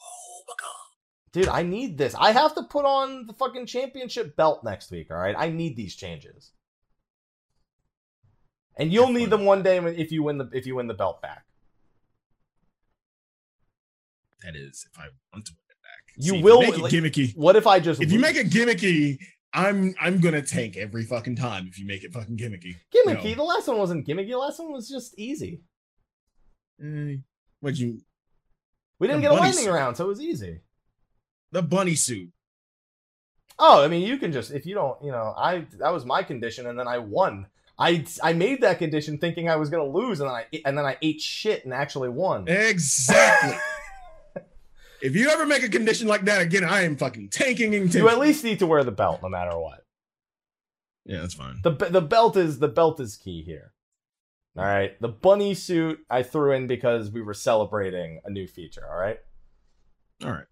Oh 0.00 0.42
my 0.48 0.54
god. 0.58 1.32
Dude, 1.32 1.48
I 1.48 1.62
need 1.62 1.98
this. 1.98 2.14
I 2.14 2.32
have 2.32 2.54
to 2.54 2.62
put 2.64 2.84
on 2.84 3.26
the 3.26 3.32
fucking 3.32 3.66
championship 3.66 4.36
belt 4.36 4.62
next 4.64 4.90
week, 4.90 5.10
all 5.10 5.16
right? 5.16 5.34
I 5.36 5.50
need 5.50 5.76
these 5.76 5.94
changes. 5.96 6.52
And 8.78 8.92
you'll 8.92 9.08
need 9.08 9.30
them 9.30 9.44
one 9.44 9.62
day 9.62 9.78
if 9.78 10.12
you 10.12 10.22
win 10.22 10.38
the 10.38 10.50
if 10.52 10.66
you 10.66 10.74
win 10.76 10.86
the 10.86 10.94
belt 10.94 11.22
back. 11.22 11.44
That 14.42 14.54
is, 14.54 14.86
if 14.92 14.98
I 14.98 15.06
want 15.32 15.46
to 15.46 15.52
win 15.52 15.70
it 15.70 15.82
back. 15.82 16.14
You 16.16 16.34
if 16.34 16.44
will- 16.44 16.60
make 16.60 16.74
it 16.74 16.82
gimmicky. 16.82 17.34
What 17.36 17.56
if 17.56 17.66
I 17.66 17.80
just 17.80 18.02
If 18.02 18.12
you 18.12 18.18
make 18.18 18.36
it 18.36 18.50
gimmicky, 18.50 19.18
I'm 19.54 19.94
I'm 19.98 20.20
gonna 20.20 20.42
tank 20.42 20.76
every 20.76 21.04
fucking 21.04 21.36
time. 21.36 21.66
If 21.68 21.78
you 21.78 21.86
make 21.86 22.04
it 22.04 22.12
fucking 22.12 22.36
gimmicky. 22.36 22.74
gimmicky? 22.94 23.30
No. 23.30 23.34
The 23.36 23.42
last 23.42 23.66
one 23.66 23.78
wasn't 23.78 24.06
gimmicky. 24.06 24.28
The 24.28 24.36
last 24.38 24.58
one 24.58 24.72
was 24.72 24.88
just 24.88 25.18
easy. 25.18 25.62
Eh, 26.82 27.16
What'd 27.60 27.78
you? 27.78 28.00
We 28.98 29.06
didn't 29.06 29.22
get 29.22 29.32
a 29.32 29.34
lightning 29.34 29.64
suit. 29.64 29.72
round, 29.72 29.96
so 29.96 30.04
it 30.04 30.08
was 30.08 30.20
easy. 30.20 30.60
The 31.52 31.62
bunny 31.62 31.94
suit. 31.94 32.30
Oh, 33.58 33.82
I 33.82 33.88
mean, 33.88 34.06
you 34.06 34.18
can 34.18 34.32
just 34.32 34.50
if 34.50 34.66
you 34.66 34.74
don't, 34.74 35.02
you 35.02 35.10
know, 35.10 35.34
I 35.36 35.66
that 35.78 35.92
was 35.92 36.04
my 36.04 36.22
condition, 36.22 36.66
and 36.66 36.78
then 36.78 36.88
I 36.88 36.98
won. 36.98 37.46
I 37.78 38.04
I 38.22 38.32
made 38.32 38.62
that 38.62 38.78
condition 38.78 39.18
thinking 39.18 39.48
I 39.48 39.56
was 39.56 39.70
gonna 39.70 39.86
lose, 39.86 40.20
and 40.20 40.28
then 40.28 40.36
I 40.36 40.44
and 40.64 40.76
then 40.76 40.84
I 40.84 40.96
ate 41.02 41.20
shit 41.20 41.64
and 41.64 41.72
actually 41.72 42.08
won. 42.08 42.48
Exactly. 42.48 43.58
if 45.02 45.14
you 45.14 45.30
ever 45.30 45.46
make 45.46 45.62
a 45.62 45.68
condition 45.68 46.08
like 46.08 46.24
that 46.26 46.42
again, 46.42 46.64
I 46.64 46.82
am 46.82 46.96
fucking 46.96 47.30
tanking 47.30 47.74
and 47.74 47.94
You 47.94 48.08
at 48.08 48.18
least 48.18 48.44
need 48.44 48.58
to 48.60 48.66
wear 48.66 48.84
the 48.84 48.92
belt, 48.92 49.20
no 49.22 49.28
matter 49.28 49.56
what. 49.58 49.84
Yeah, 51.04 51.20
that's 51.20 51.34
fine. 51.34 51.60
the 51.62 51.70
the 51.70 52.02
belt 52.02 52.36
is 52.36 52.58
the 52.58 52.68
belt 52.68 52.98
is 53.00 53.16
key 53.16 53.42
here. 53.42 53.72
All 54.56 54.64
right, 54.64 54.98
the 55.00 55.08
bunny 55.08 55.54
suit 55.54 55.98
I 56.08 56.22
threw 56.22 56.52
in 56.52 56.66
because 56.66 57.10
we 57.10 57.20
were 57.22 57.34
celebrating 57.34 58.20
a 58.24 58.30
new 58.30 58.46
feature. 58.46 58.86
All 58.90 58.98
right, 58.98 59.18
All 60.24 60.30
right. 60.30 60.46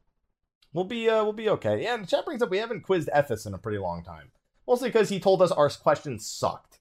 we'll 0.73 0.85
be 0.85 1.09
uh 1.09 1.23
we'll 1.25 1.33
be 1.33 1.49
okay. 1.51 1.83
Yeah, 1.83 1.95
and 1.95 2.05
the 2.05 2.09
chat 2.09 2.25
brings 2.25 2.43
up 2.43 2.51
we 2.51 2.59
haven't 2.59 2.83
quizzed 2.83 3.09
Ethis 3.15 3.47
in 3.47 3.55
a 3.55 3.59
pretty 3.59 3.79
long 3.79 4.05
time, 4.05 4.31
mostly 4.69 4.89
because 4.91 5.09
he 5.09 5.19
told 5.21 5.41
us 5.41 5.51
our 5.51 5.71
questions 5.71 6.27
sucked. 6.27 6.81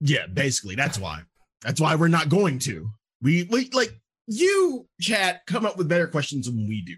Yeah, 0.00 0.26
basically, 0.26 0.74
that's 0.74 0.98
why. 0.98 1.22
That's 1.62 1.80
why 1.80 1.94
we're 1.94 2.08
not 2.08 2.28
going 2.28 2.58
to. 2.60 2.90
We, 3.22 3.44
we 3.50 3.68
like 3.70 3.98
you, 4.26 4.86
chat, 5.00 5.46
come 5.46 5.64
up 5.66 5.76
with 5.76 5.88
better 5.88 6.06
questions 6.06 6.46
than 6.46 6.68
we 6.68 6.82
do. 6.82 6.94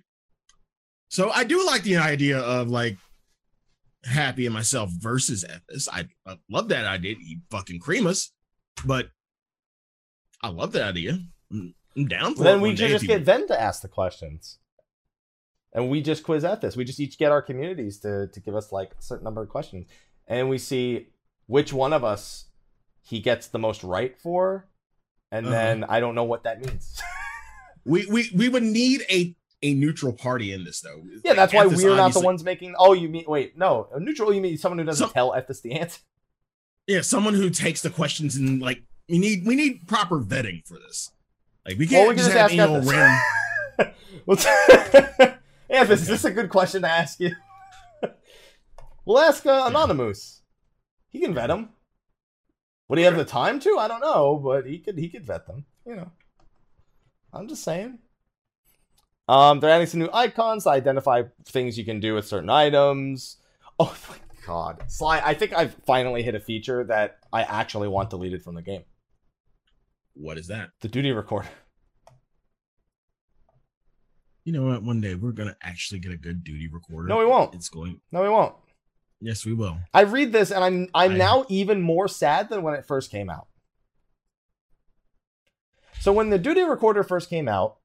So 1.09 1.31
I 1.31 1.45
do 1.45 1.65
like 1.65 1.83
the 1.83 1.97
idea 1.99 2.39
of 2.39 2.69
like 2.69 2.97
Happy 4.05 4.47
and 4.47 4.55
myself 4.55 4.91
versus 4.99 5.45
Ethis. 5.45 5.87
I, 5.93 6.09
I 6.27 6.39
love 6.51 6.69
that 6.69 6.87
idea. 6.87 7.17
You 7.21 7.41
fucking 7.51 7.81
cream 7.81 8.07
us, 8.07 8.33
but 8.87 9.11
I 10.43 10.49
love 10.49 10.73
that 10.73 10.83
idea. 10.83 11.19
I'm, 11.51 11.75
down 12.09 12.35
for 12.35 12.45
then 12.45 12.61
we 12.61 12.71
one 12.71 12.77
should 12.77 12.87
day 12.87 12.93
just 12.93 13.07
get 13.07 13.25
them 13.25 13.47
to 13.49 13.61
ask 13.61 13.83
the 13.83 13.89
questions, 13.89 14.59
and 15.73 15.91
we 15.91 16.01
just 16.01 16.23
quiz 16.23 16.45
Ethis. 16.45 16.77
We 16.77 16.85
just 16.85 17.01
each 17.01 17.19
get 17.19 17.33
our 17.33 17.43
communities 17.43 17.99
to 18.01 18.29
to 18.29 18.41
give 18.41 18.55
us 18.55 18.73
like 18.73 18.93
a 18.99 19.03
certain 19.03 19.25
number 19.25 19.43
of 19.43 19.49
questions, 19.49 19.87
and 20.29 20.49
we 20.49 20.59
see 20.59 21.09
which 21.47 21.73
one 21.73 21.93
of 21.93 22.05
us 22.05 22.47
he 23.03 23.19
gets 23.21 23.49
the 23.49 23.59
most 23.59 23.83
right 23.83 24.17
for, 24.17 24.69
and 25.33 25.47
Uh-huh. 25.47 25.55
then 25.55 25.85
I 25.85 26.01
don't 26.01 26.15
know 26.15 26.25
what 26.25 26.45
that 26.45 26.65
means. 26.65 27.01
we 27.85 28.07
we 28.07 28.31
we 28.35 28.49
would 28.49 28.63
need 28.63 29.03
a 29.11 29.35
a 29.63 29.75
neutral 29.75 30.13
party 30.13 30.53
in 30.53 30.65
this 30.65 30.81
though. 30.81 31.03
Yeah, 31.25 31.31
Like, 31.33 31.37
that's 31.37 31.53
why 31.53 31.67
we're 31.67 31.97
not 31.97 32.13
the 32.15 32.21
ones 32.21 32.45
making. 32.45 32.75
Oh, 32.79 32.93
you 32.93 33.09
mean 33.09 33.25
wait? 33.27 33.59
No, 33.59 33.89
a 33.93 33.99
neutral. 34.01 34.33
You 34.33 34.41
mean 34.41 34.57
someone 34.59 34.79
who 34.79 34.85
doesn't 34.85 35.07
Some- 35.09 35.13
tell 35.13 35.33
Ethis 35.33 35.61
the 35.61 35.73
answer? 35.73 36.01
Yeah, 36.87 37.03
someone 37.03 37.35
who 37.35 37.51
takes 37.51 37.83
the 37.83 37.91
questions 37.91 38.37
and 38.37 38.61
like 38.63 38.83
we 39.11 39.19
need 39.19 39.47
we 39.47 39.57
need 39.57 39.89
proper 39.89 40.21
vetting 40.21 40.67
for 40.67 40.75
this. 40.75 41.11
Like 41.67 41.79
we 41.79 41.87
can't 41.87 42.09
we 42.09 42.15
can 42.15 42.25
just, 42.25 42.31
just 42.31 42.37
have 42.37 42.47
ask 42.47 42.53
you 42.53 42.59
know, 42.59 42.81
Ethis. 42.81 42.91
random. 42.91 43.21
Ethis, 45.71 45.91
is 45.93 46.07
this 46.07 46.25
a 46.25 46.31
good 46.31 46.49
question 46.49 46.83
to 46.83 46.89
ask 46.89 47.21
you? 47.21 47.33
we'll 49.05 49.19
ask 49.19 49.45
uh, 49.45 49.65
Anonymous. 49.67 50.43
He 51.11 51.21
can 51.21 51.35
vet 51.35 51.49
them. 51.49 51.71
Would 52.89 52.99
he 52.99 53.05
have 53.05 53.17
the 53.17 53.25
time 53.25 53.61
to? 53.61 53.77
I 53.79 53.89
don't 53.89 54.01
know, 54.01 54.41
but 54.43 54.67
he 54.67 54.79
could. 54.79 54.99
He 54.99 55.09
could 55.09 55.27
vet 55.27 55.47
them. 55.47 55.67
You 55.85 55.97
know. 55.97 56.11
I'm 57.33 57.49
just 57.49 57.63
saying. 57.63 57.99
Um, 59.29 59.61
they're 59.61 59.71
adding 59.71 59.87
some 59.87 60.01
new 60.01 60.11
icons 60.13 60.65
to 60.65 60.71
identify 60.71 61.23
things 61.45 61.79
you 61.79 61.85
can 61.85 62.01
do 62.01 62.15
with 62.15 62.27
certain 62.27 62.51
items. 62.51 63.37
Oh 63.79 63.97
my 64.09 64.17
god, 64.45 64.83
Sly! 64.89 65.23
I 65.25 65.35
think 65.35 65.53
I've 65.53 65.75
finally 65.87 66.23
hit 66.23 66.35
a 66.35 66.41
feature 66.41 66.83
that 66.85 67.19
I 67.33 67.43
actually 67.43 67.87
want 67.87 68.11
deleted 68.11 68.43
from 68.43 68.57
the 68.57 68.63
game. 68.63 68.83
What 70.15 70.39
is 70.39 70.49
that? 70.49 70.71
The 70.81 70.89
duty 70.89 71.13
recorder. 71.13 71.49
You 74.45 74.53
know 74.53 74.65
what? 74.65 74.83
One 74.83 75.01
day 75.01 75.15
we're 75.15 75.33
gonna 75.33 75.57
actually 75.63 76.01
get 76.01 76.13
a 76.13 76.17
good 76.17 76.43
duty 76.43 76.69
recorder. 76.69 77.09
No, 77.09 77.19
we 77.19 77.27
won't. 77.27 77.55
It's 77.55 77.69
going. 77.69 78.01
No, 78.11 78.23
we 78.23 78.29
won't. 78.29 78.55
Yes, 79.21 79.45
we 79.45 79.53
will. 79.53 79.77
I 79.93 80.03
read 80.03 80.33
this 80.33 80.51
and 80.51 80.65
I'm 80.65 80.89
I'm 80.95 81.13
I- 81.13 81.17
now 81.17 81.45
even 81.49 81.83
more 81.83 82.09
sad 82.09 82.49
than 82.49 82.63
when 82.63 82.75
it 82.75 82.87
first 82.87 83.11
came 83.11 83.29
out. 83.29 83.49
So 86.01 86.13
when 86.13 86.31
the 86.31 86.39
Duty 86.39 86.63
Recorder 86.63 87.03
first 87.05 87.29
came 87.29 87.47
out, 87.47 87.77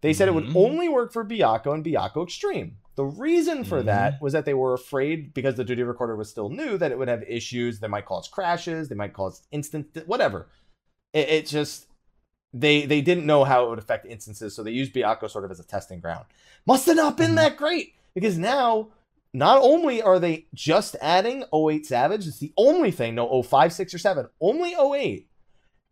they 0.00 0.12
said 0.12 0.26
it 0.26 0.34
would 0.34 0.46
Mhm. 0.46 0.56
only 0.56 0.88
work 0.88 1.12
for 1.12 1.24
Byakko 1.24 1.72
and 1.72 1.84
Byakko 1.84 2.24
Extreme. 2.24 2.78
The 2.96 3.04
reason 3.04 3.62
for 3.62 3.78
Mm-hmm. 3.78 3.86
that 3.86 4.20
was 4.22 4.32
that 4.32 4.44
they 4.44 4.54
were 4.54 4.74
afraid 4.74 5.32
because 5.32 5.54
the 5.54 5.64
Duty 5.64 5.84
Recorder 5.84 6.16
was 6.16 6.28
still 6.28 6.48
new 6.48 6.76
that 6.78 6.90
it 6.90 6.98
would 6.98 7.08
have 7.08 7.22
issues. 7.22 7.78
They 7.78 7.86
might 7.88 8.06
cause 8.06 8.26
crashes. 8.26 8.88
They 8.88 8.96
might 8.96 9.12
cause 9.12 9.46
instant 9.52 9.96
whatever. 10.06 10.48
It, 11.16 11.28
it 11.28 11.46
just 11.46 11.86
they 12.52 12.86
they 12.86 13.00
didn't 13.00 13.26
know 13.26 13.44
how 13.44 13.64
it 13.64 13.70
would 13.70 13.78
affect 13.78 14.06
instances, 14.06 14.54
so 14.54 14.62
they 14.62 14.70
used 14.70 14.92
Byakko 14.94 15.30
sort 15.30 15.44
of 15.44 15.50
as 15.50 15.60
a 15.60 15.64
testing 15.66 16.00
ground. 16.00 16.26
Must 16.66 16.86
have 16.86 16.96
not 16.96 17.16
been 17.16 17.32
Mhm. 17.32 17.36
that 17.36 17.56
great 17.56 17.94
because 18.14 18.38
now 18.38 18.88
not 19.34 19.60
only 19.62 20.00
are 20.00 20.18
they 20.18 20.46
just 20.54 20.96
adding 21.00 21.44
O8 21.52 21.84
Savage, 21.86 22.26
it's 22.26 22.38
the 22.38 22.52
only 22.56 22.90
thing, 22.90 23.14
no 23.14 23.28
O5, 23.28 23.72
6, 23.72 23.92
or 23.94 23.98
7, 23.98 24.26
only 24.40 24.74
O8. 24.74 25.26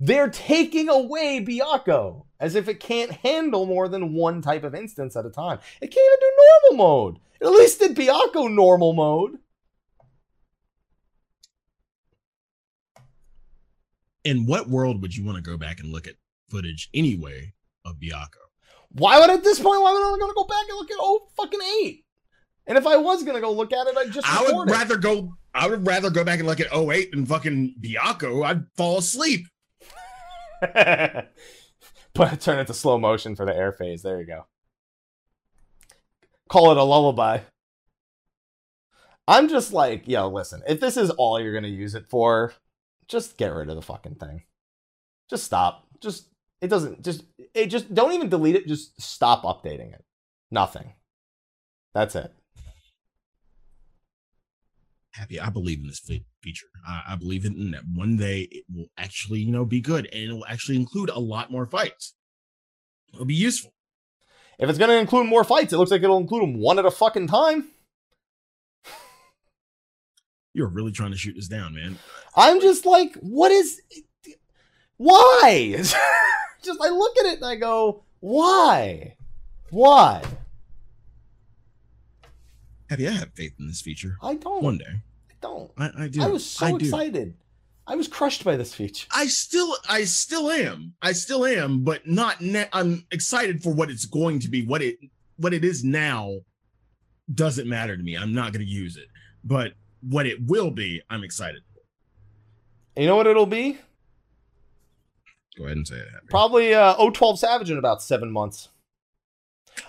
They're 0.00 0.30
taking 0.30 0.88
away 0.88 1.44
Byakko 1.44 2.24
as 2.40 2.54
if 2.54 2.68
it 2.68 2.80
can't 2.80 3.10
handle 3.12 3.66
more 3.66 3.88
than 3.88 4.14
one 4.14 4.42
type 4.42 4.64
of 4.64 4.74
instance 4.74 5.14
at 5.16 5.26
a 5.26 5.30
time. 5.30 5.58
It 5.80 5.88
can't 5.88 6.06
even 6.06 6.18
do 6.20 6.32
normal 6.72 6.86
mode. 6.86 7.18
It 7.40 7.46
at 7.46 7.52
least 7.52 7.80
did 7.80 7.96
Byakko 7.96 8.52
normal 8.52 8.92
mode. 8.92 9.38
In 14.24 14.46
what 14.46 14.68
world 14.68 15.02
would 15.02 15.16
you 15.16 15.24
want 15.24 15.36
to 15.36 15.42
go 15.42 15.56
back 15.56 15.80
and 15.80 15.92
look 15.92 16.06
at 16.06 16.14
footage 16.48 16.88
anyway 16.94 17.52
of 17.84 17.96
Byakko? 17.96 18.40
Why 18.90 19.18
would 19.18 19.30
at 19.30 19.44
this 19.44 19.58
point, 19.58 19.82
why 19.82 19.92
would 19.92 20.02
I 20.02 20.10
want 20.10 20.20
to 20.20 20.34
go 20.34 20.44
back 20.44 20.64
and 20.68 20.78
look 20.78 20.90
at 20.90 20.96
oh 20.98 21.28
fucking 21.36 21.60
8? 21.82 22.04
And 22.66 22.78
if 22.78 22.86
I 22.86 22.96
was 22.96 23.22
going 23.22 23.34
to 23.34 23.40
go 23.40 23.52
look 23.52 23.72
at 23.72 23.86
it, 23.86 23.96
I'd 23.96 24.12
just 24.12 24.26
I 24.26 24.50
would 24.50 24.68
it. 24.68 24.72
rather 24.72 24.96
go. 24.96 25.34
I 25.54 25.68
would 25.68 25.86
rather 25.86 26.10
go 26.10 26.24
back 26.24 26.38
and 26.38 26.48
look 26.48 26.60
at 26.60 26.70
O8 26.70 27.10
than 27.10 27.26
fucking 27.26 27.76
Byakko. 27.80 28.44
I'd 28.44 28.64
fall 28.76 28.98
asleep. 28.98 29.46
But 32.14 32.40
turn 32.40 32.60
it 32.60 32.68
to 32.68 32.74
slow 32.74 32.96
motion 32.96 33.34
for 33.34 33.44
the 33.44 33.54
air 33.54 33.72
phase. 33.72 34.02
There 34.02 34.20
you 34.20 34.26
go. 34.26 34.46
Call 36.48 36.70
it 36.70 36.78
a 36.78 36.84
lullaby. 36.84 37.40
I'm 39.26 39.48
just 39.48 39.72
like, 39.72 40.06
yo, 40.06 40.28
listen, 40.28 40.62
if 40.68 40.78
this 40.80 40.96
is 40.96 41.10
all 41.10 41.40
you're 41.40 41.54
gonna 41.54 41.68
use 41.68 41.94
it 41.94 42.06
for, 42.06 42.54
just 43.08 43.36
get 43.36 43.54
rid 43.54 43.68
of 43.68 43.76
the 43.76 43.82
fucking 43.82 44.16
thing. 44.16 44.42
Just 45.28 45.44
stop. 45.44 45.86
Just 46.00 46.28
it 46.60 46.68
doesn't 46.68 47.02
just 47.02 47.24
it 47.54 47.66
just 47.66 47.92
don't 47.94 48.12
even 48.12 48.28
delete 48.28 48.56
it, 48.56 48.66
just 48.66 49.00
stop 49.00 49.42
updating 49.44 49.92
it. 49.92 50.04
Nothing. 50.50 50.94
That's 51.94 52.14
it. 52.14 52.32
Happy, 55.12 55.38
I 55.38 55.48
believe 55.48 55.78
in 55.78 55.86
this 55.86 56.00
feature. 56.00 56.66
I, 56.86 57.12
I 57.12 57.16
believe 57.16 57.44
in 57.44 57.70
that 57.70 57.82
one 57.94 58.16
day 58.16 58.48
it 58.50 58.64
will 58.68 58.88
actually, 58.98 59.40
you 59.40 59.52
know, 59.52 59.64
be 59.64 59.80
good 59.80 60.08
and 60.12 60.30
it 60.30 60.32
will 60.32 60.46
actually 60.46 60.76
include 60.76 61.08
a 61.10 61.20
lot 61.20 61.52
more 61.52 61.66
fights. 61.66 62.14
It'll 63.12 63.24
be 63.24 63.34
useful. 63.34 63.72
If 64.58 64.68
it's 64.68 64.78
going 64.78 64.90
to 64.90 64.98
include 64.98 65.26
more 65.26 65.44
fights, 65.44 65.72
it 65.72 65.78
looks 65.78 65.92
like 65.92 66.02
it'll 66.02 66.18
include 66.18 66.42
them 66.42 66.60
one 66.60 66.80
at 66.80 66.84
a 66.84 66.90
fucking 66.90 67.28
time. 67.28 67.68
You're 70.54 70.68
really 70.68 70.92
trying 70.92 71.10
to 71.10 71.18
shoot 71.18 71.34
this 71.34 71.48
down, 71.48 71.74
man. 71.74 71.98
I'm 72.36 72.60
just 72.60 72.86
like, 72.86 73.16
what 73.16 73.50
is. 73.50 73.82
Why? 74.96 75.74
just, 76.62 76.80
I 76.80 76.88
look 76.88 77.18
at 77.18 77.26
it 77.26 77.36
and 77.36 77.44
I 77.44 77.56
go, 77.56 78.04
why? 78.20 79.16
Why? 79.70 80.22
Have 82.88 83.00
you 83.00 83.10
have 83.10 83.32
faith 83.34 83.54
in 83.58 83.66
this 83.66 83.80
feature? 83.80 84.16
I 84.22 84.34
don't. 84.34 84.62
One 84.62 84.78
day. 84.78 84.84
I 84.88 85.34
don't. 85.40 85.70
I, 85.76 85.90
I 85.98 86.08
do. 86.08 86.22
I 86.22 86.28
was 86.28 86.46
so 86.46 86.66
I 86.66 86.70
do. 86.70 86.76
excited. 86.76 87.34
I 87.86 87.96
was 87.96 88.06
crushed 88.06 88.44
by 88.44 88.56
this 88.56 88.72
feature. 88.72 89.08
I 89.14 89.26
still, 89.26 89.76
I 89.88 90.04
still 90.04 90.50
am. 90.50 90.94
I 91.02 91.12
still 91.12 91.44
am, 91.44 91.82
but 91.82 92.06
not. 92.06 92.40
Ne- 92.40 92.68
I'm 92.72 93.04
excited 93.10 93.62
for 93.62 93.74
what 93.74 93.90
it's 93.90 94.06
going 94.06 94.38
to 94.40 94.48
be. 94.48 94.64
What 94.64 94.80
it, 94.82 94.98
what 95.36 95.52
it 95.52 95.64
is 95.64 95.82
now, 95.82 96.38
doesn't 97.34 97.68
matter 97.68 97.96
to 97.96 98.02
me. 98.02 98.14
I'm 98.14 98.32
not 98.32 98.52
going 98.52 98.64
to 98.64 98.70
use 98.70 98.96
it, 98.96 99.08
but 99.42 99.72
what 100.08 100.26
it 100.26 100.46
will 100.46 100.70
be, 100.70 101.02
I'm 101.10 101.24
excited. 101.24 101.62
You 102.96 103.06
know 103.06 103.16
what 103.16 103.26
it'll 103.26 103.46
be? 103.46 103.78
Go 105.56 105.64
ahead 105.64 105.76
and 105.76 105.86
say 105.86 105.96
it. 105.96 106.08
Happy. 106.12 106.26
Probably 106.30 106.74
uh, 106.74 106.94
O12 106.96 107.38
Savage 107.38 107.70
in 107.70 107.78
about 107.78 108.02
seven 108.02 108.30
months. 108.30 108.68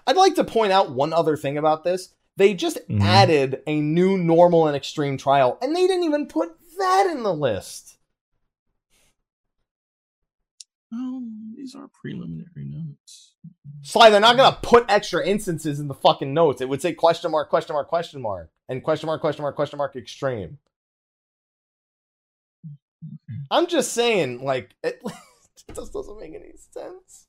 I'd 0.07 0.15
like 0.17 0.35
to 0.35 0.43
point 0.43 0.71
out 0.71 0.91
one 0.91 1.13
other 1.13 1.37
thing 1.37 1.57
about 1.57 1.83
this. 1.83 2.13
They 2.37 2.53
just 2.53 2.77
Mhm. 2.89 3.01
added 3.01 3.61
a 3.67 3.79
new 3.79 4.17
normal 4.17 4.67
and 4.67 4.75
extreme 4.75 5.17
trial, 5.17 5.57
and 5.61 5.75
they 5.75 5.87
didn't 5.87 6.03
even 6.03 6.27
put 6.27 6.49
that 6.77 7.07
in 7.11 7.23
the 7.23 7.33
list. 7.33 7.97
Oh, 10.93 11.27
these 11.55 11.75
are 11.75 11.87
preliminary 11.87 12.65
notes. 12.65 13.34
Sly, 13.81 14.09
they're 14.09 14.19
not 14.19 14.37
gonna 14.37 14.57
put 14.61 14.85
extra 14.89 15.25
instances 15.25 15.79
in 15.79 15.87
the 15.87 15.93
fucking 15.93 16.33
notes. 16.33 16.61
It 16.61 16.69
would 16.69 16.81
say 16.81 16.93
question 16.93 17.31
mark, 17.31 17.49
question 17.49 17.73
mark, 17.73 17.87
question 17.87 18.21
mark, 18.21 18.49
and 18.67 18.83
question 18.83 19.07
mark, 19.07 19.21
question 19.21 19.43
mark, 19.43 19.55
question 19.55 19.77
mark, 19.77 19.95
extreme. 19.95 20.57
I'm 23.51 23.67
just 23.67 23.93
saying, 23.93 24.43
like, 24.43 24.71
it, 24.83 25.01
it 25.67 25.75
just 25.75 25.93
doesn't 25.93 26.19
make 26.19 26.33
any 26.33 26.51
sense. 26.55 27.27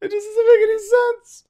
It 0.00 0.10
just 0.10 0.26
doesn't 0.26 0.46
make 0.48 0.68
any 0.68 0.78
sense. 0.78 1.44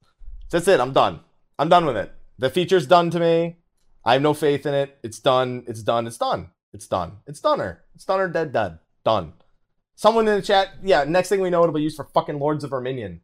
That's 0.51 0.69
it. 0.69 0.81
I'm 0.81 0.93
done. 0.93 1.21
I'm 1.59 1.69
done 1.69 1.87
with 1.87 1.97
it. 1.97 2.12
The 2.39 2.51
feature's 2.51 2.87
done 2.87 3.11
to 3.11 3.21
me. 3.21 3.57
I 4.05 4.15
have 4.15 4.23
no 4.23 4.35
faith 4.35 4.66
in 4.66 4.75
it. 4.75 4.99
It's 5.03 5.19
done. 5.19 5.65
It's 5.66 5.83
done. 5.83 6.07
It's 6.07 6.19
done. 6.19 6.51
It's 6.73 6.87
done. 6.89 7.12
It's 7.27 7.41
done 7.41 7.61
her. 7.61 7.85
It's 7.95 8.05
done 8.05 8.19
her 8.19 8.29
dead 8.29 8.53
dead. 8.53 8.79
Done. 9.05 9.35
Someone 9.95 10.27
in 10.27 10.35
the 10.35 10.43
chat, 10.43 10.71
yeah, 10.83 11.05
next 11.05 11.29
thing 11.29 11.41
we 11.41 11.51
know, 11.51 11.62
it'll 11.62 11.75
be 11.75 11.83
used 11.83 11.97
for 11.97 12.09
fucking 12.12 12.39
Lords 12.39 12.65
of 12.65 12.71
Verminion. 12.71 13.21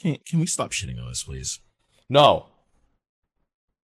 Can 0.00 0.16
can 0.26 0.40
we 0.40 0.46
stop 0.46 0.72
shitting 0.72 1.00
on 1.00 1.08
this, 1.08 1.24
please? 1.24 1.60
No. 2.08 2.46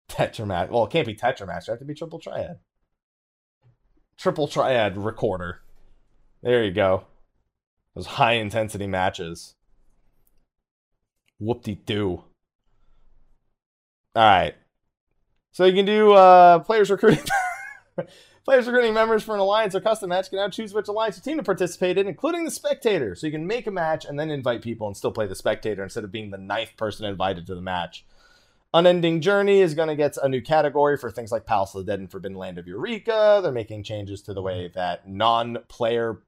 Tetramat. 0.10 0.70
Well, 0.70 0.86
it 0.86 0.92
can't 0.92 1.08
be 1.08 1.16
Tetramaster. 1.16 1.70
It 1.70 1.72
have 1.72 1.80
to 1.80 1.86
be 1.86 1.94
Triple 1.94 2.20
Triad. 2.20 2.60
Triple 4.18 4.48
Triad 4.48 4.98
recorder. 4.98 5.62
There 6.42 6.64
you 6.64 6.72
go. 6.72 7.06
Those 7.96 8.06
high 8.06 8.34
intensity 8.34 8.86
matches. 8.86 9.56
Whoop 11.40 11.64
de 11.64 11.76
doo. 11.76 12.24
All 14.16 14.24
right. 14.24 14.56
So 15.52 15.66
you 15.66 15.74
can 15.74 15.86
do 15.86 16.14
uh, 16.14 16.60
players 16.60 16.92
recruiting. 16.92 17.24
players 18.45 18.68
recruiting 18.68 18.94
members 18.94 19.24
for 19.24 19.34
an 19.34 19.41
alliance 19.41 19.74
or 19.74 19.82
custom 19.82 20.10
match 20.10 20.30
can 20.30 20.38
now 20.38 20.49
choose 20.49 20.74
which 20.74 20.88
alliance 20.88 21.18
or 21.18 21.22
team 21.22 21.38
to 21.38 21.44
participate 21.44 21.98
in, 21.98 22.07
including 22.07 22.44
the 22.44 22.52
spectator. 22.52 23.15
So 23.15 23.28
you 23.28 23.32
can 23.32 23.48
make 23.48 23.68
a 23.68 23.72
match 23.72 24.06
and 24.06 24.20
then 24.20 24.30
invite 24.30 24.61
people 24.61 24.88
and 24.88 24.98
still 24.98 25.11
play 25.11 25.28
the 25.28 25.36
spectator 25.36 25.84
instead 25.84 26.03
of 26.03 26.11
being 26.11 26.32
the 26.32 26.38
ninth 26.38 26.76
person 26.78 27.06
invited 27.06 27.48
to 27.48 27.56
the 27.56 27.61
match. 27.61 28.06
Unending 28.74 29.22
Journey 29.22 29.61
is 29.61 29.76
going 29.76 29.88
to 29.88 29.95
get 29.95 30.18
a 30.18 30.28
new 30.28 30.41
category 30.41 30.98
for 30.98 31.11
things 31.11 31.32
like 31.32 31.45
Palace 31.45 31.76
of 31.76 31.86
the 31.86 31.91
Dead 31.91 31.99
and 31.99 32.10
Forbidden 32.10 32.38
Land 32.38 32.57
of 32.57 32.68
Eureka. 32.68 33.40
They're 33.41 33.52
making 33.52 33.84
changes 33.84 34.22
to 34.24 34.34
the 34.34 34.41
way 34.41 34.72
that 34.74 35.07
non-player 35.07 36.24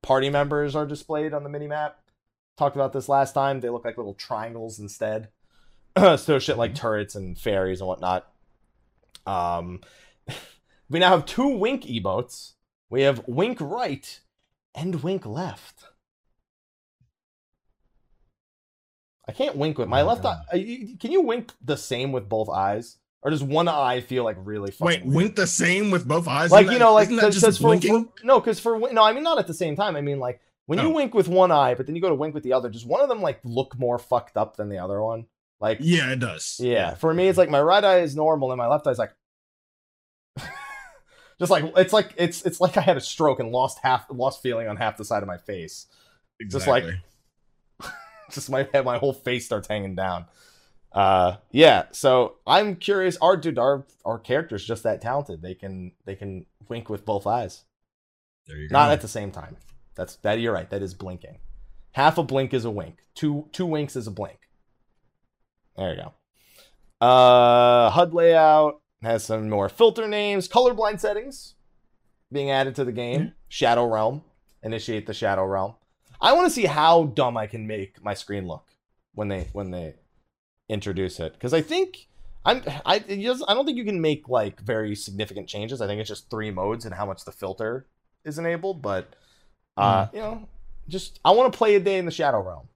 party 0.00 0.30
members 0.30 0.74
are 0.74 0.86
displayed 0.86 1.34
on 1.34 1.44
the 1.44 1.50
minimap. 1.50 1.92
Talked 2.56 2.76
about 2.76 2.94
this 2.94 3.10
last 3.10 3.34
time. 3.34 3.60
They 3.60 3.68
look 3.68 3.84
like 3.84 3.98
little 3.98 4.14
triangles 4.14 4.78
instead. 4.78 5.28
so 6.16 6.38
shit 6.38 6.56
like 6.56 6.74
turrets 6.74 7.14
and 7.14 7.38
fairies 7.38 7.80
and 7.80 7.88
whatnot. 7.88 8.26
Um, 9.26 9.80
we 10.88 10.98
now 10.98 11.10
have 11.10 11.26
two 11.26 11.48
wink 11.48 11.84
emotes. 11.84 12.52
We 12.90 13.02
have 13.02 13.22
wink 13.26 13.58
right 13.60 14.20
and 14.74 15.02
wink 15.02 15.26
left. 15.26 15.84
I 19.28 19.32
can't 19.32 19.56
wink 19.56 19.76
with 19.78 19.88
my 19.88 20.02
Oh, 20.02 20.06
left 20.06 20.20
eye. 20.20 20.34
God. 20.34 20.44
uh, 20.52 20.56
you- 20.56 20.96
Can 20.98 21.10
you 21.10 21.22
wink 21.22 21.52
the 21.60 21.76
same 21.76 22.12
with 22.12 22.28
both 22.28 22.48
eyes, 22.48 22.98
or 23.22 23.30
does 23.32 23.42
one 23.42 23.66
eye 23.66 24.00
feel 24.00 24.22
like 24.22 24.36
really 24.38 24.72
Wait, 24.78 25.02
weird? 25.04 25.14
wink 25.16 25.36
the 25.36 25.46
same 25.48 25.90
with 25.90 26.06
both 26.06 26.28
eyes? 26.28 26.52
like 26.52 26.70
you 26.70 26.78
know, 26.78 26.94
like 26.94 27.08
because 27.08 27.40
just 27.40 27.60
for, 27.60 27.76
for- 27.80 28.04
no, 28.22 28.38
because 28.38 28.60
for 28.60 28.78
no, 28.92 29.02
I 29.02 29.12
mean 29.12 29.24
not 29.24 29.38
at 29.38 29.48
the 29.48 29.54
same 29.54 29.74
time. 29.74 29.96
I 29.96 30.00
mean 30.00 30.20
like 30.20 30.40
when 30.66 30.78
you 30.78 30.86
Oh. 30.86 30.90
wink 30.92 31.12
with 31.12 31.26
one 31.26 31.50
eye, 31.50 31.74
but 31.74 31.86
then 31.86 31.96
you 31.96 32.02
go 32.02 32.08
to 32.08 32.14
wink 32.14 32.34
with 32.34 32.44
the 32.44 32.52
other. 32.52 32.68
Does 32.70 32.86
one 32.86 33.00
of 33.00 33.08
them 33.08 33.20
like 33.20 33.40
look 33.42 33.76
more 33.78 33.98
fucked 33.98 34.36
up 34.36 34.56
than 34.56 34.68
the 34.68 34.78
other 34.78 35.02
one? 35.02 35.26
Like 35.58 35.78
yeah, 35.80 36.12
it 36.12 36.20
does. 36.20 36.58
yeah, 36.60 36.94
for 36.94 37.12
me, 37.12 37.26
it's 37.26 37.38
like 37.38 37.50
my 37.50 37.60
right 37.60 37.82
eye 37.82 37.98
is 38.00 38.14
normal 38.14 38.52
and 38.52 38.58
my 38.58 38.68
left 38.68 38.86
eye 38.86 38.90
is 38.92 38.98
like, 38.98 39.12
just 41.38 41.50
like 41.50 41.64
it's 41.76 41.92
like 41.92 42.14
it's 42.16 42.44
it's 42.46 42.60
like 42.60 42.76
I 42.76 42.80
had 42.80 42.96
a 42.96 43.00
stroke 43.00 43.40
and 43.40 43.50
lost 43.50 43.78
half 43.82 44.06
lost 44.10 44.42
feeling 44.42 44.68
on 44.68 44.76
half 44.76 44.96
the 44.96 45.04
side 45.04 45.22
of 45.22 45.26
my 45.26 45.38
face. 45.38 45.86
just 46.48 46.66
like- 46.66 46.84
Just 48.32 48.50
my 48.50 48.68
head, 48.72 48.84
my 48.84 48.98
whole 48.98 49.12
face 49.12 49.44
starts 49.46 49.68
hanging 49.68 49.94
down. 49.94 50.24
Uh, 50.90 51.36
yeah. 51.52 51.84
So 51.92 52.36
I'm 52.44 52.74
curious. 52.74 53.16
Our 53.18 53.36
dude, 53.36 53.56
our 53.56 53.86
our 54.04 54.18
character's 54.18 54.64
just 54.66 54.82
that 54.82 55.00
talented. 55.00 55.42
They 55.42 55.54
can 55.54 55.92
they 56.06 56.16
can 56.16 56.44
wink 56.68 56.88
with 56.90 57.04
both 57.04 57.24
eyes, 57.24 57.62
there 58.48 58.56
you 58.56 58.68
go. 58.68 58.72
not 58.72 58.90
at 58.90 59.00
the 59.00 59.06
same 59.06 59.30
time. 59.30 59.56
That's 59.94 60.16
that. 60.16 60.40
You're 60.40 60.52
right. 60.52 60.68
That 60.70 60.82
is 60.82 60.92
blinking. 60.92 61.38
Half 61.92 62.18
a 62.18 62.24
blink 62.24 62.52
is 62.52 62.64
a 62.64 62.70
wink. 62.70 62.98
Two 63.14 63.48
two 63.52 63.64
winks 63.66 63.94
is 63.94 64.08
a 64.08 64.10
blink. 64.10 64.40
There 65.76 65.90
you 65.94 65.96
go. 66.02 66.14
Uh, 67.06 67.90
HUD 67.90 68.12
layout 68.12 68.80
has 69.06 69.24
some 69.24 69.48
more 69.48 69.68
filter 69.68 70.06
names, 70.06 70.48
colorblind 70.48 71.00
settings 71.00 71.54
being 72.30 72.50
added 72.50 72.74
to 72.76 72.84
the 72.84 72.92
game. 72.92 73.32
Shadow 73.48 73.86
Realm, 73.86 74.22
initiate 74.62 75.06
the 75.06 75.14
Shadow 75.14 75.44
Realm. 75.46 75.74
I 76.20 76.32
want 76.32 76.46
to 76.46 76.50
see 76.50 76.66
how 76.66 77.04
dumb 77.04 77.36
I 77.36 77.46
can 77.46 77.66
make 77.66 78.02
my 78.02 78.14
screen 78.14 78.46
look 78.46 78.70
when 79.14 79.28
they 79.28 79.48
when 79.52 79.70
they 79.70 79.94
introduce 80.68 81.20
it 81.20 81.32
because 81.34 81.54
I 81.54 81.62
think 81.62 82.08
I'm 82.44 82.62
I 82.84 82.98
just, 82.98 83.44
I 83.48 83.54
don't 83.54 83.64
think 83.64 83.78
you 83.78 83.84
can 83.84 84.00
make 84.00 84.28
like 84.28 84.60
very 84.60 84.94
significant 84.94 85.48
changes. 85.48 85.80
I 85.80 85.86
think 85.86 86.00
it's 86.00 86.08
just 86.08 86.30
three 86.30 86.50
modes 86.50 86.84
and 86.84 86.94
how 86.94 87.06
much 87.06 87.24
the 87.24 87.32
filter 87.32 87.86
is 88.24 88.38
enabled, 88.38 88.82
but 88.82 89.14
uh, 89.76 90.06
you 90.12 90.20
know, 90.20 90.48
just 90.88 91.20
I 91.24 91.32
want 91.32 91.52
to 91.52 91.56
play 91.56 91.74
a 91.74 91.80
day 91.80 91.98
in 91.98 92.06
the 92.06 92.10
Shadow 92.10 92.42
Realm. 92.42 92.68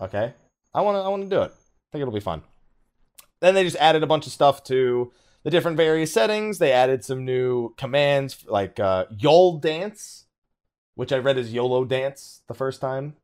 Okay, 0.00 0.32
I 0.74 0.80
want 0.80 0.96
to 0.96 1.00
I 1.00 1.08
want 1.08 1.24
to 1.24 1.28
do 1.28 1.42
it. 1.42 1.52
I 1.52 1.88
think 1.92 2.02
it'll 2.02 2.12
be 2.12 2.20
fun. 2.20 2.42
Then 3.42 3.54
they 3.54 3.64
just 3.64 3.76
added 3.76 4.04
a 4.04 4.06
bunch 4.06 4.26
of 4.26 4.32
stuff 4.32 4.62
to 4.64 5.12
the 5.42 5.50
different 5.50 5.76
various 5.76 6.12
settings. 6.12 6.58
They 6.58 6.70
added 6.72 7.04
some 7.04 7.24
new 7.24 7.74
commands 7.74 8.44
like 8.46 8.78
uh, 8.78 9.06
Yol 9.12 9.60
Dance, 9.60 10.26
which 10.94 11.12
I 11.12 11.18
read 11.18 11.36
as 11.36 11.52
YOLO 11.52 11.84
Dance 11.84 12.42
the 12.46 12.54
first 12.54 12.80
time. 12.80 13.16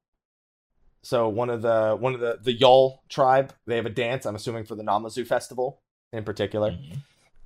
So 1.02 1.28
one 1.28 1.48
of 1.48 1.62
the 1.62 1.96
one 1.98 2.14
of 2.14 2.20
the 2.20 2.38
the 2.42 2.58
Yol 2.58 2.98
tribe, 3.08 3.54
they 3.66 3.76
have 3.76 3.86
a 3.86 3.90
dance. 3.90 4.26
I'm 4.26 4.34
assuming 4.34 4.64
for 4.64 4.74
the 4.74 4.82
Namazu 4.82 5.24
festival 5.24 5.80
in 6.12 6.24
particular. 6.24 6.72
Mhm. 6.72 6.96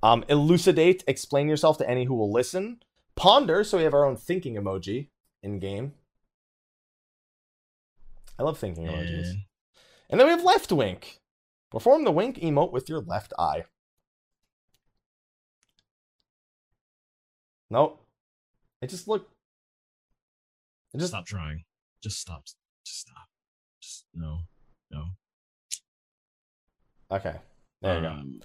Um, 0.01 0.25
elucidate, 0.27 1.03
explain 1.07 1.47
yourself 1.47 1.77
to 1.77 1.89
any 1.89 2.05
who 2.05 2.15
will 2.15 2.31
listen. 2.31 2.81
Ponder, 3.15 3.63
so 3.63 3.77
we 3.77 3.83
have 3.83 3.93
our 3.93 4.03
own 4.05 4.17
thinking 4.17 4.55
emoji 4.55 5.09
in 5.43 5.59
game. 5.59 5.93
I 8.39 8.43
love 8.43 8.57
thinking 8.57 8.87
emojis. 8.87 9.29
And 9.29 9.43
And 10.09 10.19
then 10.19 10.27
we 10.27 10.31
have 10.31 10.43
left 10.43 10.71
wink. 10.71 11.19
Perform 11.73 12.03
the 12.03 12.11
wink 12.11 12.37
emote 12.37 12.71
with 12.71 12.87
your 12.87 12.99
left 13.01 13.33
eye. 13.39 13.63
Nope. 17.71 18.05
It 18.83 18.91
just 18.91 19.07
looked. 19.07 19.33
It 20.93 20.99
just 20.99 21.09
stop 21.13 21.25
trying. 21.25 21.63
Just 22.03 22.19
stop. 22.19 22.43
Just 22.85 22.99
stop. 22.99 23.27
Just 23.81 24.05
no, 24.13 24.41
no. 24.91 25.05
okay. 27.11 27.37
There 27.81 27.95
you 27.95 28.01
go. 28.01 28.09
Um, 28.09 28.41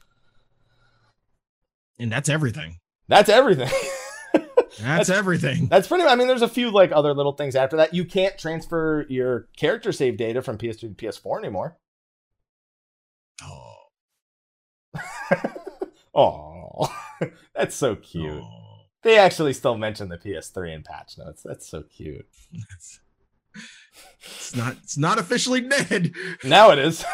And 1.98 2.10
that's 2.10 2.30
everything. 2.30 2.78
That's 3.08 3.28
everything. 3.28 3.68
That's, 4.80 5.10
everything. 5.10 5.66
That's 5.66 5.88
pretty. 5.88 6.04
I 6.04 6.14
mean, 6.14 6.28
there's 6.28 6.42
a 6.42 6.48
few 6.48 6.70
like 6.70 6.92
other 6.92 7.12
little 7.12 7.32
things 7.32 7.56
after 7.56 7.76
that. 7.78 7.92
You 7.92 8.04
can't 8.04 8.38
transfer 8.38 9.04
your 9.08 9.48
character 9.56 9.90
save 9.92 10.16
data 10.16 10.40
from 10.40 10.56
PS2 10.56 10.80
to 10.80 10.88
PS4 10.90 11.38
anymore. 11.40 11.76
Oh, 13.42 13.74
Oh, 16.14 16.92
that's 17.54 17.76
so 17.76 17.94
cute. 17.94 18.42
oh. 18.42 18.64
They 19.04 19.18
actually 19.18 19.52
still 19.52 19.78
mention 19.78 20.08
the 20.08 20.18
PS3 20.18 20.74
in 20.74 20.82
patch 20.82 21.16
notes. 21.16 21.42
That's 21.44 21.68
so 21.68 21.82
cute. 21.84 22.26
It's, 22.52 23.00
it's 24.24 24.56
not. 24.56 24.76
It's 24.82 24.98
not 24.98 25.18
officially 25.18 25.60
dead. 25.60 26.12
Now 26.42 26.72
it 26.72 26.80
is. 26.80 27.04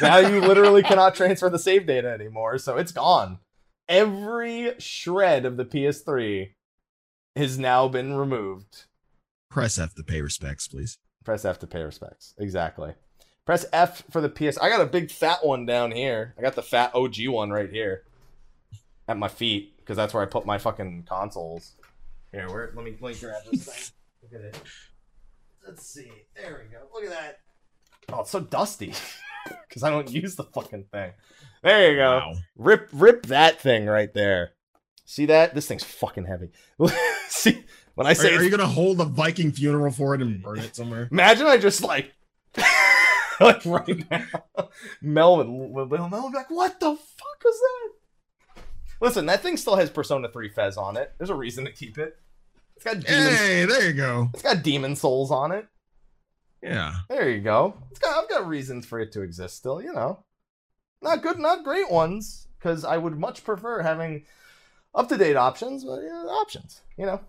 now 0.00 0.16
you 0.16 0.40
literally 0.40 0.82
cannot 0.82 1.14
transfer 1.14 1.50
the 1.50 1.58
save 1.58 1.86
data 1.86 2.08
anymore, 2.08 2.56
so 2.56 2.78
it's 2.78 2.92
gone. 2.92 3.38
Every 3.86 4.72
shred 4.78 5.44
of 5.44 5.58
the 5.58 5.66
PS3 5.66 6.52
has 7.36 7.58
now 7.58 7.86
been 7.88 8.14
removed. 8.14 8.86
Press 9.50 9.78
F 9.78 9.94
to 9.96 10.02
pay 10.02 10.22
respects, 10.22 10.68
please. 10.68 10.98
Press 11.24 11.44
F 11.44 11.58
to 11.58 11.66
pay 11.66 11.82
respects. 11.82 12.34
Exactly. 12.38 12.94
Press 13.50 13.66
F 13.72 14.04
for 14.12 14.20
the 14.20 14.28
PS. 14.28 14.58
I 14.58 14.68
got 14.68 14.80
a 14.80 14.86
big 14.86 15.10
fat 15.10 15.44
one 15.44 15.66
down 15.66 15.90
here. 15.90 16.36
I 16.38 16.40
got 16.40 16.54
the 16.54 16.62
fat 16.62 16.94
OG 16.94 17.16
one 17.26 17.50
right 17.50 17.68
here 17.68 18.04
at 19.08 19.18
my 19.18 19.26
feet 19.26 19.76
because 19.78 19.96
that's 19.96 20.14
where 20.14 20.22
I 20.22 20.26
put 20.26 20.46
my 20.46 20.56
fucking 20.56 21.06
consoles. 21.08 21.72
Here, 22.30 22.48
where? 22.48 22.72
Let 22.76 22.84
me 22.84 22.96
let 23.00 23.12
me 23.12 23.18
grab 23.18 23.42
this 23.50 23.64
thing. 23.64 23.92
Look 24.22 24.40
at 24.40 24.46
it. 24.46 24.62
Let's 25.66 25.84
see. 25.84 26.12
There 26.36 26.64
we 26.64 26.72
go. 26.72 26.84
Look 26.94 27.02
at 27.02 27.10
that. 27.10 27.38
Oh, 28.12 28.20
it's 28.20 28.30
so 28.30 28.38
dusty 28.38 28.94
because 29.68 29.82
I 29.82 29.90
don't 29.90 30.08
use 30.08 30.36
the 30.36 30.44
fucking 30.44 30.84
thing. 30.92 31.10
There 31.64 31.90
you 31.90 31.96
go. 31.96 32.18
Wow. 32.18 32.34
Rip, 32.54 32.88
rip 32.92 33.26
that 33.26 33.60
thing 33.60 33.86
right 33.86 34.14
there. 34.14 34.52
See 35.06 35.26
that? 35.26 35.56
This 35.56 35.66
thing's 35.66 35.82
fucking 35.82 36.26
heavy. 36.26 36.50
See, 37.26 37.64
when 37.96 38.06
I 38.06 38.12
say 38.12 38.30
are 38.30 38.34
it's 38.36 38.44
you 38.44 38.50
gonna 38.50 38.68
hold 38.68 39.00
a 39.00 39.06
Viking 39.06 39.50
funeral 39.50 39.90
for 39.90 40.14
it 40.14 40.22
and 40.22 40.40
burn 40.40 40.60
it 40.60 40.76
somewhere? 40.76 41.08
Imagine 41.10 41.48
I 41.48 41.58
just 41.58 41.82
like, 41.82 42.12
like 43.44 43.64
right 43.64 44.10
now, 44.10 44.70
Melvin, 45.00 45.70
will 45.72 45.86
Melvin 45.86 46.30
be 46.30 46.36
like, 46.36 46.50
"What 46.50 46.78
the 46.78 46.94
fuck 46.94 47.44
was 47.44 47.60
that?" 47.60 48.62
Listen, 49.00 49.26
that 49.26 49.42
thing 49.42 49.56
still 49.56 49.76
has 49.76 49.88
Persona 49.88 50.28
Three 50.28 50.50
FES 50.50 50.76
on 50.76 50.96
it. 50.96 51.12
There's 51.16 51.30
a 51.30 51.34
reason 51.34 51.64
to 51.64 51.72
keep 51.72 51.96
it. 51.96 52.18
It's 52.76 52.84
got 52.84 53.00
demon. 53.00 53.34
Hey, 53.34 53.64
there 53.64 53.86
you 53.86 53.94
go. 53.94 54.28
It's 54.34 54.42
got 54.42 54.62
Demon's 54.62 55.00
Souls 55.00 55.30
on 55.30 55.52
it. 55.52 55.66
Yeah. 56.62 56.94
There 57.08 57.30
you 57.30 57.40
go. 57.40 57.74
It's 57.90 57.98
got. 57.98 58.22
I've 58.22 58.28
got 58.28 58.46
reasons 58.46 58.84
for 58.84 59.00
it 59.00 59.12
to 59.12 59.22
exist 59.22 59.56
still. 59.56 59.80
You 59.80 59.94
know, 59.94 60.24
not 61.00 61.22
good, 61.22 61.38
not 61.38 61.64
great 61.64 61.90
ones, 61.90 62.46
because 62.58 62.84
I 62.84 62.98
would 62.98 63.18
much 63.18 63.42
prefer 63.42 63.80
having 63.80 64.24
up 64.94 65.08
to 65.08 65.16
date 65.16 65.36
options, 65.36 65.84
but 65.84 66.00
yeah, 66.02 66.24
options. 66.28 66.82
You 66.98 67.06
know. 67.06 67.20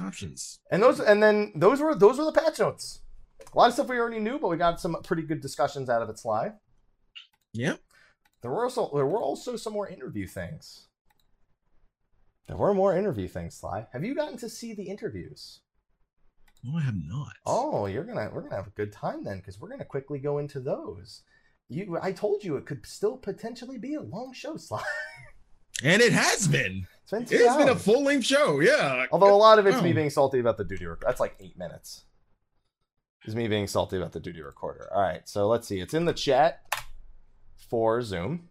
Options. 0.00 0.58
And 0.70 0.82
those 0.82 0.98
and 0.98 1.22
then 1.22 1.52
those 1.54 1.80
were 1.80 1.94
those 1.94 2.18
were 2.18 2.24
the 2.24 2.32
patch 2.32 2.58
notes. 2.58 3.01
A 3.52 3.58
lot 3.58 3.68
of 3.68 3.74
stuff 3.74 3.88
we 3.88 3.98
already 3.98 4.20
knew, 4.20 4.38
but 4.38 4.48
we 4.48 4.56
got 4.56 4.80
some 4.80 4.96
pretty 5.02 5.22
good 5.22 5.40
discussions 5.40 5.88
out 5.90 6.02
of 6.02 6.08
it, 6.08 6.18
Sly. 6.18 6.52
Yeah. 7.52 7.76
There 8.40 8.50
were 8.50 8.64
also 8.64 8.90
there 8.94 9.06
were 9.06 9.20
also 9.20 9.56
some 9.56 9.72
more 9.72 9.88
interview 9.88 10.26
things. 10.26 10.88
There 12.48 12.56
were 12.56 12.74
more 12.74 12.96
interview 12.96 13.28
things, 13.28 13.54
Sly. 13.54 13.86
Have 13.92 14.04
you 14.04 14.14
gotten 14.14 14.36
to 14.38 14.48
see 14.48 14.74
the 14.74 14.84
interviews? 14.84 15.60
No, 16.64 16.78
I 16.78 16.82
have 16.82 16.96
not. 16.96 17.32
Oh, 17.46 17.86
you're 17.86 18.04
gonna 18.04 18.30
we're 18.32 18.42
gonna 18.42 18.56
have 18.56 18.66
a 18.66 18.70
good 18.70 18.92
time 18.92 19.22
then, 19.24 19.38
because 19.38 19.60
we're 19.60 19.68
gonna 19.68 19.84
quickly 19.84 20.18
go 20.18 20.38
into 20.38 20.60
those. 20.60 21.22
You, 21.68 21.98
I 22.02 22.12
told 22.12 22.44
you 22.44 22.56
it 22.56 22.66
could 22.66 22.84
still 22.86 23.16
potentially 23.16 23.78
be 23.78 23.94
a 23.94 24.00
long 24.00 24.32
show, 24.34 24.56
Sly. 24.56 24.82
And 25.84 26.00
it 26.02 26.12
has 26.12 26.46
been. 26.46 26.86
It's 27.02 27.10
been 27.10 27.22
It's 27.22 27.56
been 27.56 27.68
a 27.68 27.74
full 27.74 28.04
length 28.04 28.26
show. 28.26 28.60
Yeah. 28.60 29.06
Although 29.10 29.34
a 29.34 29.36
lot 29.36 29.58
of 29.58 29.66
it's 29.66 29.82
me 29.82 29.90
Oh. 29.90 29.94
being 29.94 30.10
salty 30.10 30.38
about 30.38 30.56
the 30.56 30.64
duty 30.64 30.84
recorder. 30.86 31.06
That's 31.08 31.18
like 31.20 31.34
eight 31.40 31.58
minutes. 31.58 32.04
Is 33.24 33.36
me 33.36 33.46
being 33.46 33.66
salty 33.68 33.96
about 33.96 34.12
the 34.12 34.20
duty 34.20 34.42
recorder. 34.42 34.88
All 34.92 35.00
right, 35.00 35.28
so 35.28 35.46
let's 35.48 35.68
see. 35.68 35.80
It's 35.80 35.94
in 35.94 36.04
the 36.06 36.12
chat 36.12 36.60
for 37.70 38.02
Zoom. 38.02 38.48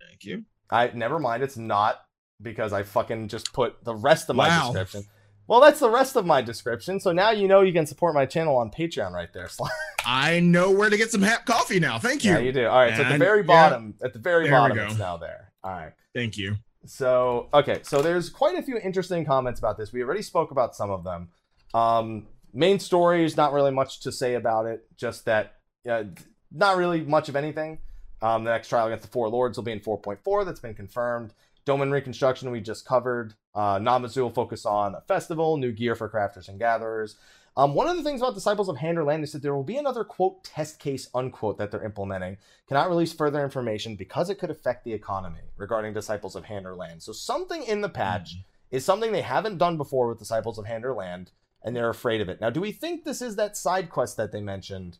Thank 0.00 0.24
you. 0.24 0.44
I 0.70 0.90
never 0.94 1.18
mind. 1.18 1.42
It's 1.42 1.56
not 1.56 2.02
because 2.40 2.72
I 2.72 2.84
fucking 2.84 3.28
just 3.28 3.52
put 3.52 3.82
the 3.84 3.94
rest 3.96 4.28
of 4.30 4.36
my 4.36 4.48
Wow. 4.48 4.66
description. 4.72 5.04
Well, 5.48 5.60
that's 5.60 5.80
the 5.80 5.90
rest 5.90 6.14
of 6.16 6.26
my 6.26 6.42
description. 6.42 7.00
So 7.00 7.10
now 7.10 7.30
you 7.30 7.48
know 7.48 7.62
you 7.62 7.72
can 7.72 7.86
support 7.86 8.14
my 8.14 8.26
channel 8.26 8.56
on 8.56 8.70
Patreon 8.70 9.12
right 9.12 9.32
there. 9.32 9.48
I 10.06 10.40
know 10.40 10.70
where 10.70 10.90
to 10.90 10.96
get 10.96 11.10
some 11.10 11.22
hap 11.22 11.46
coffee 11.46 11.80
now. 11.80 11.98
Thank 11.98 12.22
you. 12.24 12.32
Yeah, 12.32 12.38
you 12.38 12.52
do. 12.52 12.66
All 12.66 12.78
right. 12.78 12.94
So 12.94 13.02
at 13.02 13.08
the 13.08 13.14
And- 13.14 13.22
very 13.22 13.40
yeah. 13.40 13.46
bottom, 13.46 13.94
at 14.04 14.12
the 14.12 14.18
very 14.18 14.48
bottom, 14.50 14.78
it's 14.78 14.98
now 14.98 15.16
there. 15.16 15.52
All 15.64 15.72
right. 15.72 15.92
Thank 16.14 16.36
you. 16.36 16.56
So 16.86 17.48
okay, 17.52 17.80
so 17.82 18.02
there's 18.02 18.30
quite 18.30 18.56
a 18.56 18.62
few 18.62 18.78
interesting 18.78 19.24
comments 19.24 19.58
about 19.58 19.76
this. 19.78 19.92
We 19.92 20.02
already 20.02 20.22
spoke 20.22 20.50
about 20.52 20.76
some 20.76 20.90
of 20.90 21.02
them. 21.02 21.28
Um, 21.74 22.26
main 22.52 22.78
story 22.78 23.24
is 23.24 23.36
not 23.36 23.52
really 23.52 23.70
much 23.70 24.00
to 24.00 24.12
say 24.12 24.34
about 24.34 24.66
it. 24.66 24.86
Just 24.96 25.24
that, 25.26 25.56
uh, 25.88 26.04
not 26.50 26.76
really 26.76 27.02
much 27.02 27.28
of 27.28 27.36
anything. 27.36 27.78
Um, 28.20 28.44
the 28.44 28.50
next 28.50 28.68
trial 28.68 28.86
against 28.86 29.04
the 29.04 29.10
Four 29.10 29.28
Lords 29.28 29.56
will 29.56 29.64
be 29.64 29.72
in 29.72 29.80
4.4. 29.80 30.44
That's 30.44 30.60
been 30.60 30.74
confirmed. 30.74 31.34
Domain 31.64 31.90
reconstruction 31.90 32.50
we 32.50 32.60
just 32.60 32.86
covered. 32.86 33.34
Uh, 33.54 33.78
Namazu 33.78 34.22
will 34.22 34.30
focus 34.30 34.64
on 34.64 34.94
a 34.94 35.00
festival, 35.02 35.56
new 35.56 35.72
gear 35.72 35.94
for 35.94 36.08
crafters 36.08 36.48
and 36.48 36.58
gatherers. 36.58 37.16
Um, 37.56 37.74
one 37.74 37.88
of 37.88 37.96
the 37.96 38.04
things 38.04 38.20
about 38.20 38.34
Disciples 38.34 38.68
of 38.68 38.76
Hand 38.76 38.98
and 38.98 39.06
Land 39.06 39.24
is 39.24 39.32
that 39.32 39.42
there 39.42 39.54
will 39.54 39.64
be 39.64 39.76
another 39.76 40.04
quote 40.04 40.44
test 40.44 40.78
case 40.78 41.08
unquote 41.12 41.58
that 41.58 41.72
they're 41.72 41.84
implementing. 41.84 42.36
Cannot 42.68 42.88
release 42.88 43.12
further 43.12 43.42
information 43.42 43.96
because 43.96 44.30
it 44.30 44.36
could 44.36 44.50
affect 44.50 44.84
the 44.84 44.92
economy 44.92 45.40
regarding 45.56 45.92
Disciples 45.92 46.36
of 46.36 46.44
Hand 46.44 46.66
and 46.66 46.76
Land. 46.76 47.02
So 47.02 47.12
something 47.12 47.64
in 47.64 47.80
the 47.80 47.88
patch 47.88 48.36
is 48.70 48.84
something 48.84 49.10
they 49.10 49.22
haven't 49.22 49.58
done 49.58 49.76
before 49.76 50.08
with 50.08 50.20
Disciples 50.20 50.56
of 50.56 50.66
Hand 50.66 50.84
and 50.84 50.94
Land, 50.94 51.32
and 51.64 51.74
they're 51.74 51.90
afraid 51.90 52.20
of 52.20 52.28
it. 52.28 52.40
Now, 52.40 52.50
do 52.50 52.60
we 52.60 52.72
think 52.72 53.04
this 53.04 53.20
is 53.22 53.36
that 53.36 53.56
side 53.56 53.90
quest 53.90 54.16
that 54.16 54.32
they 54.32 54.40
mentioned? 54.40 54.98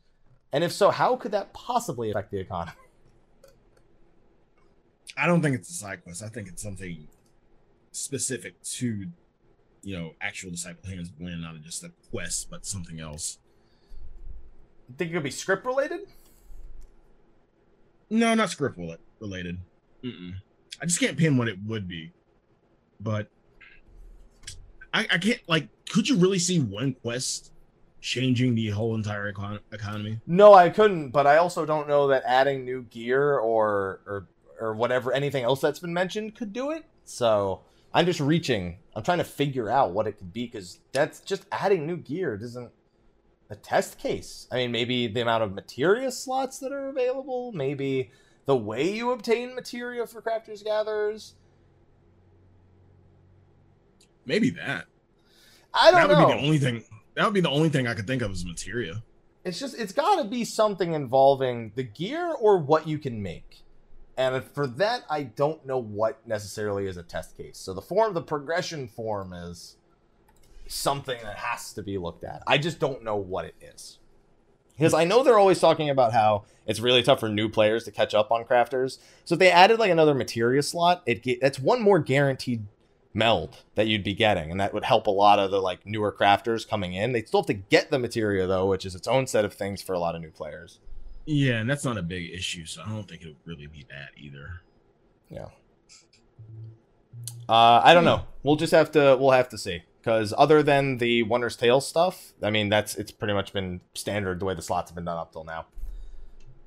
And 0.52 0.64
if 0.64 0.72
so, 0.72 0.90
how 0.90 1.16
could 1.16 1.32
that 1.32 1.52
possibly 1.52 2.10
affect 2.10 2.30
the 2.30 2.40
economy? 2.40 2.76
I 5.16 5.26
don't 5.26 5.43
think 5.43 5.56
it's 5.56 5.70
a 5.70 5.74
side 5.74 6.02
quest. 6.05 6.22
I 6.22 6.28
think 6.28 6.48
it's 6.48 6.62
something 6.62 7.09
specific 7.93 8.62
to, 8.62 9.06
you 9.82 9.98
know, 9.98 10.12
actual 10.20 10.51
disciple 10.51 10.89
hands 10.89 11.10
blend, 11.10 11.43
not 11.43 11.60
just 11.62 11.85
a 11.85 11.93
quest, 12.10 12.51
but 12.51 12.64
something 12.64 13.01
else. 13.01 13.39
Think 14.97 15.10
it 15.10 15.14
could 15.14 15.22
be 15.22 15.30
script 15.30 15.66
related? 15.66 16.01
No, 18.10 18.35
not 18.35 18.51
script 18.51 18.78
rela- 18.78 18.98
related. 19.20 19.59
Mm-mm. 20.02 20.35
I 20.80 20.86
just 20.86 21.01
can't 21.01 21.18
pin 21.18 21.36
what 21.36 21.48
it 21.48 21.59
would 21.66 21.86
be. 21.89 22.12
But 23.01 23.28
I, 24.93 25.06
I 25.10 25.19
can't 25.19 25.40
like. 25.48 25.69
Could 25.90 26.09
you 26.09 26.16
really 26.16 26.39
see 26.39 26.60
one 26.60 26.94
quest 26.94 27.52
changing 28.01 28.55
the 28.55 28.69
whole 28.69 28.94
entire 28.94 29.32
econ- 29.32 29.60
economy? 29.73 30.20
No, 30.27 30.55
I 30.55 30.69
couldn't, 30.69 31.10
but 31.10 31.27
I 31.27 31.36
also 31.39 31.66
don't 31.66 31.89
know 31.89 32.09
that 32.09 32.23
adding 32.27 32.65
new 32.65 32.82
gear 32.82 33.39
or 33.39 34.01
or 34.06 34.28
or 34.60 34.74
whatever 34.74 35.12
anything 35.12 35.44
else 35.44 35.60
that's 35.60 35.78
been 35.78 35.94
mentioned 35.94 36.35
could 36.35 36.52
do 36.52 36.70
it. 36.70 36.85
So 37.05 37.62
I'm 37.94 38.06
just 38.06 38.20
reaching. 38.20 38.78
I'm 38.94 39.02
trying 39.02 39.19
to 39.19 39.24
figure 39.24 39.69
out 39.70 39.93
what 39.93 40.06
it 40.06 40.19
could 40.19 40.32
be 40.32 40.47
because 40.47 40.81
that's 40.93 41.20
just 41.20 41.47
adding 41.52 41.86
new 41.86 41.97
gear. 41.97 42.35
It 42.35 42.43
isn't 42.43 42.70
a 43.51 43.56
test 43.56 43.98
case. 43.98 44.47
I 44.51 44.56
mean, 44.56 44.73
maybe 44.73 45.06
the 45.06 45.20
amount 45.20 45.43
of 45.44 45.55
materia 45.55 46.10
slots 46.10 46.59
that 46.59 46.73
are 46.73 46.89
available, 46.89 47.52
maybe 47.52 48.10
the 48.44 48.56
way 48.56 48.90
you 48.90 49.10
obtain 49.10 49.55
materia 49.55 50.06
for 50.06 50.20
crafters 50.20 50.65
gatherers. 50.65 51.35
Maybe 54.28 54.50
that. 54.50 54.84
I 55.74 55.90
That 55.90 56.06
don't 56.06 56.09
would 56.09 56.18
know. 56.18 56.26
be 56.28 56.32
the 56.34 56.46
only 56.46 56.59
thing. 56.59 56.84
That 57.14 57.24
would 57.24 57.34
be 57.34 57.40
the 57.40 57.50
only 57.50 57.70
thing 57.70 57.86
I 57.88 57.94
could 57.94 58.06
think 58.06 58.22
of 58.22 58.30
as 58.30 58.44
materia. 58.44 59.02
It's 59.44 59.59
just 59.59 59.76
it's 59.78 59.92
got 59.92 60.22
to 60.22 60.28
be 60.28 60.44
something 60.44 60.92
involving 60.92 61.72
the 61.74 61.82
gear 61.82 62.32
or 62.38 62.59
what 62.59 62.86
you 62.86 62.98
can 62.98 63.22
make. 63.22 63.62
And 64.16 64.44
for 64.44 64.66
that, 64.66 65.05
I 65.09 65.22
don't 65.22 65.64
know 65.64 65.78
what 65.78 66.26
necessarily 66.26 66.86
is 66.86 66.96
a 66.96 67.02
test 67.02 67.36
case. 67.36 67.56
So 67.56 67.72
the 67.72 67.80
form, 67.80 68.14
the 68.14 68.20
progression 68.20 68.88
form 68.88 69.32
is 69.32 69.76
something 70.66 71.18
that 71.22 71.36
has 71.36 71.72
to 71.74 71.82
be 71.82 71.98
looked 71.98 72.24
at. 72.24 72.42
I 72.46 72.59
just 72.59 72.78
don't 72.78 73.02
know 73.05 73.16
what 73.16 73.44
it 73.46 73.55
is. 73.62 73.98
Because 74.76 74.92
I 74.94 75.05
know 75.05 75.24
they're 75.24 75.38
always 75.38 75.60
talking 75.60 75.88
about 75.90 76.12
how 76.12 76.44
it's 76.66 76.78
really 76.78 77.02
tough 77.02 77.20
for 77.20 77.28
new 77.28 77.48
players 77.48 77.84
to 77.84 77.90
catch 77.90 78.14
up 78.14 78.30
on 78.30 78.44
crafters. 78.44 78.98
So 79.24 79.34
if 79.34 79.38
they 79.38 79.50
added 79.50 79.78
like 79.78 79.90
another 79.90 80.14
materia 80.14 80.62
slot, 80.62 81.02
it 81.06 81.40
that's 81.40 81.59
one 81.59 81.80
more 81.80 81.98
guaranteed 81.98 82.64
meld 83.18 83.64
that 83.74 83.88
you'd 83.88 84.04
be 84.04 84.14
getting, 84.14 84.50
and 84.50 84.60
that 84.60 84.72
would 84.72 84.84
help 84.84 85.06
a 85.06 85.10
lot 85.10 85.38
of 85.38 85.50
the 85.50 85.60
like 85.60 85.84
newer 85.84 86.12
crafters 86.12 86.66
coming 86.66 86.94
in. 86.94 87.12
They 87.12 87.22
still 87.22 87.40
have 87.40 87.46
to 87.48 87.54
get 87.54 87.90
the 87.90 87.98
materia 87.98 88.46
though, 88.46 88.66
which 88.66 88.86
is 88.86 88.94
its 88.94 89.08
own 89.08 89.26
set 89.26 89.44
of 89.44 89.52
things 89.52 89.82
for 89.82 89.92
a 89.92 89.98
lot 89.98 90.14
of 90.14 90.22
new 90.22 90.30
players. 90.30 90.78
Yeah, 91.26 91.58
and 91.58 91.68
that's 91.68 91.84
not 91.84 91.98
a 91.98 92.02
big 92.02 92.30
issue, 92.32 92.64
so 92.64 92.82
I 92.86 92.88
don't 92.88 93.06
think 93.06 93.20
it 93.20 93.26
would 93.26 93.36
really 93.44 93.66
be 93.66 93.84
that 93.90 94.10
either. 94.16 94.62
Yeah. 95.28 95.48
Uh, 97.48 97.82
I 97.84 97.92
don't 97.92 98.04
know. 98.04 98.24
We'll 98.42 98.56
just 98.56 98.72
have 98.72 98.90
to. 98.92 99.16
We'll 99.20 99.32
have 99.32 99.48
to 99.50 99.58
see. 99.58 99.82
Because 100.00 100.32
other 100.38 100.62
than 100.62 100.98
the 100.98 101.24
Wondrous 101.24 101.56
Tails 101.56 101.86
stuff, 101.86 102.32
I 102.42 102.50
mean, 102.50 102.70
that's 102.70 102.94
it's 102.94 103.10
pretty 103.10 103.34
much 103.34 103.52
been 103.52 103.82
standard 103.94 104.40
the 104.40 104.46
way 104.46 104.54
the 104.54 104.62
slots 104.62 104.90
have 104.90 104.94
been 104.94 105.04
done 105.04 105.18
up 105.18 105.32
till 105.32 105.44
now. 105.44 105.66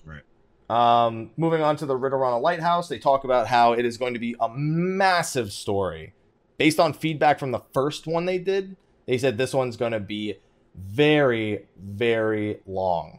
Right. 0.05 0.21
Um, 0.69 1.31
moving 1.37 1.63
on 1.63 1.75
to 1.77 1.85
the 1.85 1.95
Ridorana 1.97 2.39
Lighthouse, 2.39 2.87
they 2.87 2.99
talk 2.99 3.23
about 3.23 3.47
how 3.47 3.73
it 3.73 3.83
is 3.83 3.97
going 3.97 4.13
to 4.13 4.19
be 4.19 4.35
a 4.39 4.49
massive 4.49 5.51
story 5.51 6.13
based 6.61 6.79
on 6.79 6.93
feedback 6.93 7.39
from 7.39 7.49
the 7.49 7.61
first 7.73 8.05
one 8.05 8.25
they 8.25 8.37
did, 8.37 8.75
they 9.07 9.17
said 9.17 9.35
this 9.35 9.51
one's 9.51 9.77
going 9.77 9.93
to 9.93 9.99
be 9.99 10.35
very, 10.75 11.65
very 11.75 12.59
long 12.67 13.17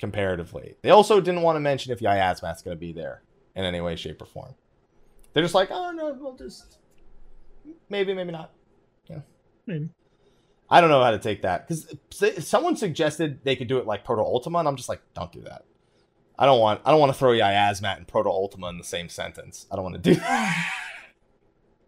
comparatively. 0.00 0.74
They 0.82 0.90
also 0.90 1.20
didn't 1.20 1.42
want 1.42 1.54
to 1.54 1.60
mention 1.60 1.92
if 1.92 2.00
Yiazmat's 2.00 2.62
going 2.62 2.76
to 2.76 2.80
be 2.80 2.92
there 2.92 3.22
in 3.54 3.64
any 3.64 3.80
way, 3.80 3.94
shape, 3.94 4.20
or 4.20 4.24
form. 4.24 4.56
They're 5.32 5.44
just 5.44 5.54
like, 5.54 5.68
oh 5.70 5.92
no, 5.92 6.16
we'll 6.18 6.34
just 6.34 6.78
maybe, 7.88 8.12
maybe 8.12 8.32
not. 8.32 8.50
Yeah, 9.06 9.20
maybe. 9.68 9.90
I 10.68 10.80
don't 10.80 10.90
know 10.90 11.04
how 11.04 11.12
to 11.12 11.20
take 11.20 11.42
that 11.42 11.68
because 11.68 11.86
someone 12.44 12.74
suggested 12.74 13.38
they 13.44 13.54
could 13.54 13.68
do 13.68 13.78
it 13.78 13.86
like 13.86 14.04
Proto 14.04 14.22
Ultima, 14.22 14.58
and 14.58 14.66
I'm 14.66 14.74
just 14.74 14.88
like, 14.88 15.00
don't 15.14 15.30
do 15.30 15.42
that. 15.42 15.64
I 16.36 16.44
don't 16.44 16.58
want 16.58 16.80
I 16.84 16.90
don't 16.90 16.98
want 16.98 17.12
to 17.12 17.18
throw 17.20 17.30
Yiazmat 17.30 17.98
and 17.98 18.08
Proto 18.08 18.30
Ultima 18.30 18.68
in 18.68 18.78
the 18.78 18.84
same 18.84 19.08
sentence. 19.08 19.68
I 19.70 19.76
don't 19.76 19.84
want 19.84 20.02
to 20.02 20.10
do 20.10 20.16
that. 20.16 20.80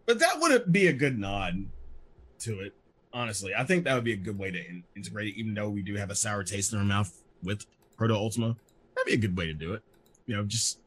but 0.07 0.19
that 0.19 0.39
would 0.39 0.71
be 0.71 0.87
a 0.87 0.93
good 0.93 1.19
nod 1.19 1.67
to 2.39 2.61
it. 2.61 2.73
Honestly, 3.13 3.53
I 3.55 3.63
think 3.63 3.83
that 3.83 3.93
would 3.93 4.03
be 4.03 4.13
a 4.13 4.17
good 4.17 4.37
way 4.37 4.49
to 4.51 4.57
in- 4.57 4.83
integrate 4.95 5.27
it. 5.27 5.39
Even 5.39 5.53
though 5.53 5.69
we 5.69 5.83
do 5.83 5.95
have 5.95 6.09
a 6.09 6.15
sour 6.15 6.43
taste 6.43 6.73
in 6.73 6.79
our 6.79 6.85
mouth 6.85 7.21
with 7.43 7.65
Proto 7.97 8.15
Ultima, 8.15 8.55
that'd 8.95 9.05
be 9.05 9.13
a 9.13 9.17
good 9.17 9.37
way 9.37 9.45
to 9.45 9.53
do 9.53 9.73
it. 9.73 9.83
You 10.25 10.35
know, 10.35 10.43
just 10.43 10.79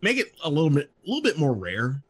make 0.00 0.18
it 0.18 0.32
a 0.44 0.48
little 0.50 0.70
bit 0.70 0.90
a 1.04 1.08
little 1.08 1.22
bit 1.22 1.38
more 1.38 1.52
rare. 1.52 2.02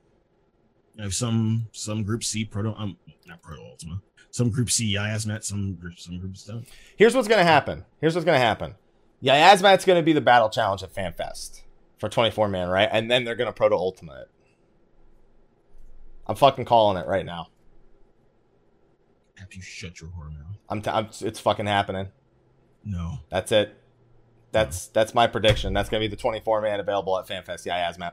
You 0.96 1.04
know, 1.04 1.10
some 1.10 1.68
some 1.72 2.02
groups 2.02 2.28
see 2.28 2.44
Proto 2.44 2.74
um 2.76 2.96
not 3.26 3.42
Proto 3.42 3.62
Ultima. 3.62 4.02
Some 4.30 4.50
groups 4.50 4.74
see 4.74 4.94
Yiazmat, 4.94 5.44
some 5.44 5.74
groups 5.74 6.04
some 6.04 6.18
groups 6.18 6.44
don't. 6.44 6.66
Here's 6.96 7.14
what's 7.14 7.28
gonna 7.28 7.44
happen. 7.44 7.84
Here's 8.00 8.14
what's 8.14 8.24
gonna 8.24 8.38
happen. 8.38 8.74
Yiazmat's 9.22 9.84
gonna 9.84 10.02
be 10.02 10.12
the 10.12 10.20
battle 10.20 10.48
challenge 10.48 10.82
at 10.82 10.94
FanFest 10.94 11.62
for 11.98 12.08
24 12.08 12.48
man, 12.48 12.68
right? 12.68 12.88
And 12.90 13.10
then 13.10 13.24
they're 13.24 13.34
gonna 13.34 13.52
Proto 13.52 13.76
Ultima. 13.76 14.26
I'm 16.28 16.36
fucking 16.36 16.64
calling 16.66 16.96
it 16.98 17.06
right 17.06 17.24
now. 17.24 17.48
Have 19.36 19.54
you 19.54 19.62
shut 19.62 20.00
your 20.00 20.10
whore 20.10 20.26
mouth? 20.26 20.58
I'm, 20.68 20.82
t- 20.82 20.90
I'm 20.90 21.08
it's 21.20 21.40
fucking 21.40 21.66
happening. 21.66 22.08
No. 22.84 23.18
That's 23.30 23.52
it. 23.52 23.74
That's 24.50 24.88
that's 24.88 25.14
my 25.14 25.26
prediction. 25.26 25.74
That's 25.74 25.88
gonna 25.88 26.00
be 26.00 26.08
the 26.08 26.16
24 26.16 26.62
man 26.62 26.80
available 26.80 27.18
at 27.18 27.26
FanFest. 27.26 27.66
Yeah, 27.66 27.90
Yiazmat. 27.90 28.12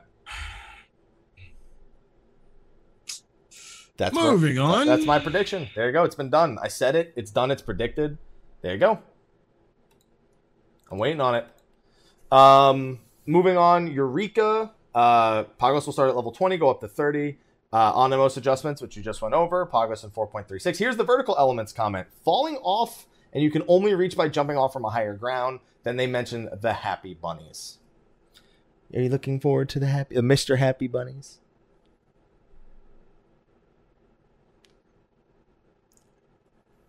That's 3.96 4.14
moving 4.14 4.56
what, 4.56 4.80
on. 4.80 4.86
That's 4.86 5.06
my 5.06 5.18
prediction. 5.18 5.68
There 5.74 5.86
you 5.86 5.92
go. 5.92 6.04
It's 6.04 6.14
been 6.14 6.30
done. 6.30 6.58
I 6.62 6.68
said 6.68 6.94
it. 6.94 7.14
It's 7.16 7.30
done. 7.30 7.50
It's 7.50 7.62
predicted. 7.62 8.18
There 8.60 8.72
you 8.72 8.78
go. 8.78 8.98
I'm 10.90 10.98
waiting 10.98 11.20
on 11.20 11.34
it. 11.34 11.46
Um, 12.30 13.00
moving 13.24 13.56
on, 13.56 13.86
Eureka. 13.86 14.72
Uh, 14.94 15.44
Pagos 15.58 15.86
will 15.86 15.92
start 15.92 16.10
at 16.10 16.16
level 16.16 16.32
20, 16.32 16.56
go 16.56 16.70
up 16.70 16.80
to 16.80 16.88
30. 16.88 17.38
Uh, 17.72 18.08
most 18.10 18.36
adjustments, 18.36 18.80
which 18.80 18.96
you 18.96 19.02
just 19.02 19.20
went 19.20 19.34
over. 19.34 19.66
Pagos 19.66 20.04
in 20.04 20.10
4.36. 20.10 20.78
Here's 20.78 20.96
the 20.96 21.04
vertical 21.04 21.36
elements 21.38 21.72
comment. 21.72 22.06
Falling 22.24 22.56
off, 22.62 23.06
and 23.32 23.42
you 23.42 23.50
can 23.50 23.62
only 23.68 23.94
reach 23.94 24.16
by 24.16 24.28
jumping 24.28 24.56
off 24.56 24.72
from 24.72 24.84
a 24.84 24.90
higher 24.90 25.14
ground. 25.14 25.60
Then 25.82 25.96
they 25.96 26.06
mention 26.06 26.48
the 26.60 26.72
Happy 26.72 27.14
Bunnies. 27.14 27.78
Are 28.94 29.00
you 29.00 29.08
looking 29.08 29.40
forward 29.40 29.68
to 29.70 29.80
the 29.80 29.86
happy, 29.86 30.16
uh, 30.16 30.20
Mr. 30.20 30.58
Happy 30.58 30.86
Bunnies? 30.86 31.40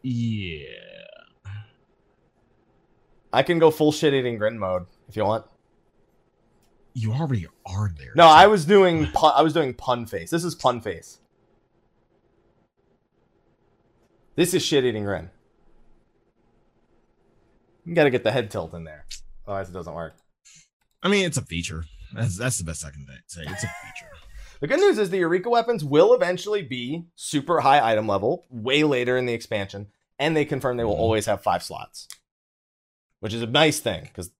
Yeah. 0.04 0.64
I 3.34 3.44
can 3.44 3.60
go 3.60 3.72
full 3.72 3.92
shit 3.92 4.14
eating 4.14 4.38
grin 4.38 4.58
mode 4.58 4.86
if 5.10 5.18
you 5.18 5.26
want. 5.26 5.46
You 6.98 7.14
already 7.14 7.46
are 7.64 7.92
there. 7.96 8.12
No, 8.16 8.24
so. 8.24 8.30
I 8.30 8.48
was 8.48 8.66
doing 8.66 9.06
pun, 9.12 9.32
I 9.36 9.44
was 9.44 9.54
doing 9.54 9.76
pun 9.76 10.08
face. 10.08 10.32
This 10.32 10.44
is 10.44 10.56
pun 10.56 10.82
face. 10.82 11.20
This 14.36 14.56
is 14.56 14.66
shit 14.66 14.84
eating 14.84 15.04
grin. 15.04 15.30
You 17.86 17.94
got 17.94 18.06
to 18.06 18.10
get 18.10 18.24
the 18.24 18.32
head 18.32 18.50
tilt 18.50 18.74
in 18.74 18.84
there, 18.84 19.06
otherwise 19.46 19.70
it 19.70 19.74
doesn't 19.74 19.94
work. 19.94 20.16
I 21.04 21.08
mean, 21.08 21.24
it's 21.24 21.38
a 21.38 21.44
feature. 21.44 21.86
That's 22.16 22.36
that's 22.36 22.58
the 22.58 22.64
best 22.64 22.84
I 22.84 22.90
can 22.90 23.06
say. 23.28 23.44
It's 23.44 23.64
a 23.64 23.68
feature. 23.68 24.12
the 24.62 24.68
good 24.68 24.80
news 24.80 24.98
is 24.98 25.12
the 25.12 25.20
Eureka 25.20 25.52
weapons 25.52 25.84
will 25.84 26.16
eventually 26.16 26.64
be 26.64 27.06
super 27.14 27.60
high 27.60 27.92
item 27.92 28.08
level 28.08 28.44
way 28.50 28.84
later 28.84 29.18
in 29.18 29.28
the 29.28 29.34
expansion, 29.34 29.90
and 30.18 30.36
they 30.36 30.46
confirm 30.46 30.78
they 30.78 30.84
will 30.84 30.94
mm-hmm. 30.94 31.02
always 31.02 31.28
have 31.28 31.44
five 31.44 31.62
slots 31.62 32.08
which 33.20 33.34
is 33.34 33.42
a 33.42 33.48
nice 33.48 33.80
thing 33.80 34.04
because 34.04 34.32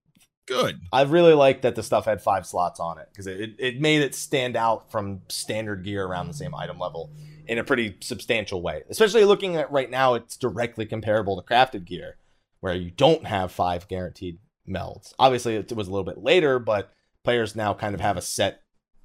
good. 0.48 0.80
I 0.92 1.02
really 1.02 1.34
like 1.34 1.62
that 1.62 1.74
the 1.74 1.82
stuff 1.82 2.06
had 2.06 2.22
five 2.22 2.46
slots 2.46 2.80
on 2.80 2.98
it 2.98 3.08
because 3.12 3.26
it, 3.26 3.54
it 3.58 3.80
made 3.80 4.02
it 4.02 4.14
stand 4.14 4.56
out 4.56 4.90
from 4.90 5.22
standard 5.28 5.84
gear 5.84 6.06
around 6.06 6.28
the 6.28 6.34
same 6.34 6.54
item 6.54 6.78
level 6.78 7.10
in 7.46 7.58
a 7.58 7.64
pretty 7.64 7.96
substantial 8.00 8.62
way. 8.62 8.82
Especially 8.88 9.24
looking 9.24 9.56
at 9.56 9.70
right 9.70 9.90
now, 9.90 10.14
it's 10.14 10.36
directly 10.36 10.86
comparable 10.86 11.40
to 11.40 11.46
crafted 11.46 11.84
gear 11.84 12.16
where 12.60 12.74
you 12.74 12.90
don't 12.90 13.26
have 13.26 13.52
five 13.52 13.86
guaranteed 13.86 14.38
melds. 14.68 15.12
Obviously, 15.18 15.54
it 15.54 15.72
was 15.72 15.86
a 15.86 15.90
little 15.90 16.04
bit 16.04 16.18
later, 16.18 16.58
but 16.58 16.92
players 17.22 17.54
now 17.54 17.74
kind 17.74 17.94
of 17.94 18.00
have 18.00 18.16
a 18.16 18.22
set 18.22 18.62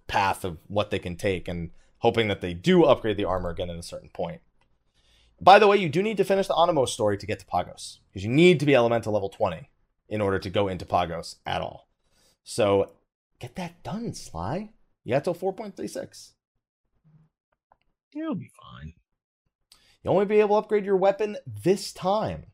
path 0.07 0.44
of 0.44 0.57
what 0.68 0.90
they 0.90 0.99
can 0.99 1.15
take 1.15 1.48
and 1.48 1.72
hoping 1.99 2.28
that 2.28 2.41
they 2.41 2.53
do 2.53 2.84
upgrade 2.84 3.18
the 3.18 3.26
armor 3.26 3.49
again 3.49 3.70
at 3.70 3.78
a 3.78 3.84
certain 3.84 4.10
point. 4.10 4.41
By 5.41 5.60
the 5.60 5.68
way, 5.68 5.78
you 5.78 5.90
do 5.90 6.02
need 6.02 6.18
to 6.18 6.24
finish 6.24 6.48
the 6.48 6.53
Anemos 6.53 6.90
story 6.90 7.18
to 7.18 7.26
get 7.26 7.40
to 7.40 7.45
Pagos 7.45 7.99
because 8.10 8.24
you 8.24 8.32
need 8.32 8.60
to 8.60 8.65
be 8.65 8.76
elemental 8.76 9.14
level 9.14 9.30
20 9.30 9.70
in 10.09 10.21
order 10.21 10.39
to 10.39 10.49
go 10.49 10.67
into 10.67 10.85
Pagos 10.85 11.38
at 11.45 11.61
all. 11.61 11.89
So 12.43 12.91
get 13.39 13.55
that 13.55 13.84
done, 13.84 14.13
Sly. 14.13 14.71
You 15.03 15.15
got 15.15 15.23
till 15.23 15.35
4.36. 15.35 16.31
You'll 18.13 18.35
be 18.35 18.51
fine. 18.61 18.93
You'll 20.03 20.13
only 20.13 20.25
be 20.25 20.39
able 20.39 20.55
to 20.55 20.65
upgrade 20.65 20.85
your 20.85 20.97
weapon 20.97 21.38
this 21.45 21.91
time. 21.91 22.47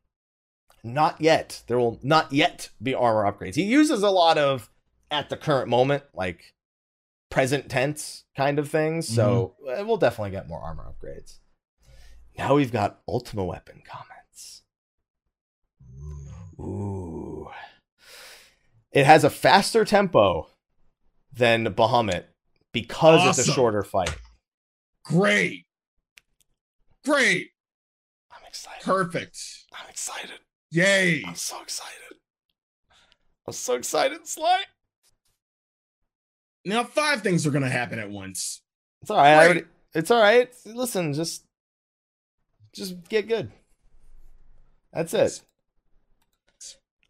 Not 0.83 1.19
yet. 1.19 1.63
There 1.67 1.77
will 1.77 1.99
not 2.01 2.31
yet 2.31 2.69
be 2.81 2.93
armor 2.93 3.29
upgrades. 3.29 3.55
He 3.55 3.63
uses 3.63 4.03
a 4.03 4.09
lot 4.09 4.37
of 4.37 4.69
at 5.11 5.29
the 5.29 5.37
current 5.37 5.67
moment, 5.67 6.03
like 6.13 6.53
present 7.29 7.69
tense 7.69 8.23
kind 8.37 8.59
of 8.59 8.69
things. 8.69 9.07
So 9.07 9.55
mm-hmm. 9.67 9.85
we'll 9.87 9.97
definitely 9.97 10.31
get 10.31 10.47
more 10.47 10.61
armor 10.61 10.85
upgrades. 10.87 11.39
Now 12.37 12.55
we've 12.55 12.71
got 12.71 13.01
Ultima 13.07 13.43
Weapon 13.43 13.81
comments. 13.85 14.18
Ooh. 16.59 17.47
It 18.91 19.05
has 19.05 19.23
a 19.23 19.29
faster 19.29 19.85
tempo 19.85 20.47
than 21.31 21.65
Bahamut 21.73 22.25
because 22.73 23.21
awesome. 23.21 23.29
it's 23.29 23.49
a 23.49 23.51
shorter 23.51 23.83
fight. 23.83 24.15
Great. 25.03 25.65
Great. 27.05 27.49
I'm 28.31 28.45
excited. 28.47 28.83
Perfect. 28.83 29.39
I'm 29.73 29.89
excited. 29.89 30.39
Yay. 30.71 31.23
I'm 31.25 31.35
so 31.35 31.61
excited. 31.61 32.17
I'm 33.47 33.53
so 33.53 33.75
excited, 33.75 34.27
Sly. 34.27 34.63
Now, 36.65 36.83
five 36.83 37.21
things 37.21 37.47
are 37.47 37.51
going 37.51 37.63
to 37.63 37.69
happen 37.69 37.99
at 37.99 38.09
once. 38.09 38.61
It's 39.01 39.09
all 39.09 39.17
right. 39.17 39.45
Already, 39.45 39.63
it's 39.95 40.11
all 40.11 40.21
right. 40.21 40.53
Listen, 40.65 41.13
just 41.13 41.45
just 42.75 43.07
get 43.09 43.27
good. 43.27 43.51
That's 44.93 45.13
it. 45.13 45.41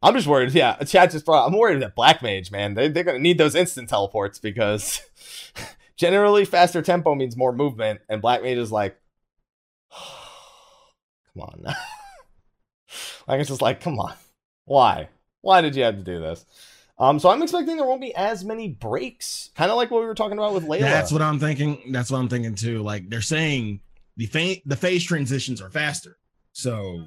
I'm 0.02 0.14
just 0.14 0.28
worried. 0.28 0.54
Yeah, 0.54 0.76
chat 0.84 1.12
just 1.12 1.26
brought. 1.26 1.48
I'm 1.48 1.58
worried 1.58 1.82
that 1.82 1.96
Black 1.96 2.22
Mage, 2.22 2.52
man, 2.52 2.74
they 2.74 2.88
they're 2.88 3.04
gonna 3.04 3.20
need 3.20 3.38
those 3.38 3.56
instant 3.56 3.90
teleports 3.90 4.40
because 4.40 5.02
generally 5.98 6.46
faster 6.46 6.82
tempo 6.82 7.16
means 7.16 7.36
more 7.36 7.52
movement, 7.52 8.02
and 8.08 8.22
Black 8.22 8.42
Mage 8.42 8.58
is 8.58 8.72
like, 8.72 8.98
come 11.34 11.44
on. 11.44 11.64
like 13.28 13.40
it's 13.40 13.50
just 13.50 13.62
like, 13.62 13.82
come 13.82 14.00
on, 14.00 14.14
why? 14.66 15.10
Why 15.42 15.62
did 15.62 15.76
you 15.76 15.84
have 15.84 15.96
to 15.96 16.04
do 16.04 16.20
this? 16.20 16.46
Um, 16.98 17.18
so 17.18 17.30
I'm 17.30 17.42
expecting 17.42 17.78
there 17.78 17.86
won't 17.86 18.02
be 18.02 18.14
as 18.14 18.44
many 18.44 18.68
breaks, 18.68 19.52
kind 19.56 19.72
of 19.72 19.78
like 19.78 19.90
what 19.90 20.02
we 20.02 20.06
were 20.06 20.16
talking 20.16 20.38
about 20.38 20.54
with 20.54 20.66
Layla. 20.66 20.82
That's 20.82 21.12
what 21.12 21.22
I'm 21.22 21.40
thinking. 21.40 21.92
That's 21.92 22.12
what 22.12 22.20
I'm 22.20 22.28
thinking 22.28 22.56
too. 22.56 22.82
Like 22.84 23.10
they're 23.10 23.22
saying 23.22 23.82
the 24.18 24.26
fa- 24.26 24.62
the 24.66 24.76
phase 24.76 25.04
transitions 25.04 25.62
are 25.62 25.70
faster. 25.70 26.18
So 26.52 27.06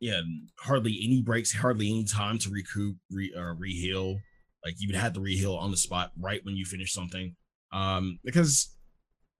yeah, 0.00 0.20
hardly 0.58 0.98
any 1.02 1.22
breaks, 1.22 1.52
hardly 1.52 1.90
any 1.90 2.04
time 2.04 2.38
to 2.38 2.50
recoup, 2.50 2.96
re 3.10 3.32
uh, 3.36 3.54
reheal. 3.54 4.20
Like 4.64 4.74
you 4.78 4.88
would 4.88 4.96
have 4.96 5.14
to 5.14 5.20
reheal 5.20 5.58
on 5.58 5.70
the 5.70 5.76
spot 5.76 6.12
right 6.18 6.44
when 6.44 6.56
you 6.56 6.64
finish 6.64 6.92
something. 6.92 7.36
Um, 7.72 8.18
because 8.24 8.70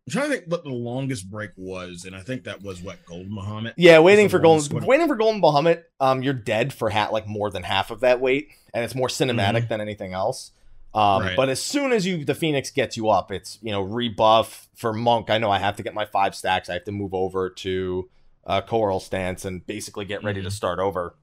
I'm 0.06 0.12
trying 0.12 0.30
to 0.30 0.36
think 0.36 0.50
what 0.50 0.64
the 0.64 0.70
longest 0.70 1.30
break 1.30 1.50
was, 1.56 2.04
and 2.04 2.16
I 2.16 2.20
think 2.20 2.44
that 2.44 2.62
was 2.62 2.82
what 2.82 3.04
Golden 3.04 3.32
Bahamut. 3.32 3.74
Yeah, 3.76 3.98
waiting 3.98 4.28
for 4.28 4.38
Golden, 4.38 4.84
waiting 4.84 5.06
for 5.06 5.16
Golden 5.16 5.42
Bahamut. 5.42 5.82
Um, 6.00 6.22
you're 6.22 6.34
dead 6.34 6.72
for 6.72 6.88
hat 6.88 7.12
like 7.12 7.26
more 7.26 7.50
than 7.50 7.62
half 7.62 7.90
of 7.90 8.00
that 8.00 8.20
wait, 8.20 8.48
and 8.72 8.84
it's 8.84 8.94
more 8.94 9.08
cinematic 9.08 9.56
mm-hmm. 9.56 9.68
than 9.68 9.80
anything 9.80 10.14
else. 10.14 10.52
Um, 10.94 11.22
right. 11.22 11.36
But 11.36 11.50
as 11.50 11.62
soon 11.62 11.92
as 11.92 12.06
you 12.06 12.24
the 12.24 12.34
Phoenix 12.34 12.70
gets 12.70 12.96
you 12.96 13.10
up, 13.10 13.30
it's 13.30 13.58
you 13.60 13.70
know 13.70 13.82
rebuff 13.82 14.68
for 14.74 14.92
Monk. 14.92 15.30
I 15.30 15.38
know 15.38 15.50
I 15.50 15.58
have 15.58 15.76
to 15.76 15.82
get 15.82 15.94
my 15.94 16.06
five 16.06 16.34
stacks. 16.34 16.70
I 16.70 16.74
have 16.74 16.84
to 16.84 16.92
move 16.92 17.12
over 17.12 17.50
to 17.50 18.08
uh, 18.48 18.60
Choral 18.62 18.98
stance 18.98 19.44
and 19.44 19.64
basically 19.66 20.04
get 20.04 20.24
ready 20.24 20.40
mm-hmm. 20.40 20.48
to 20.48 20.54
start 20.54 20.80
over. 20.80 21.14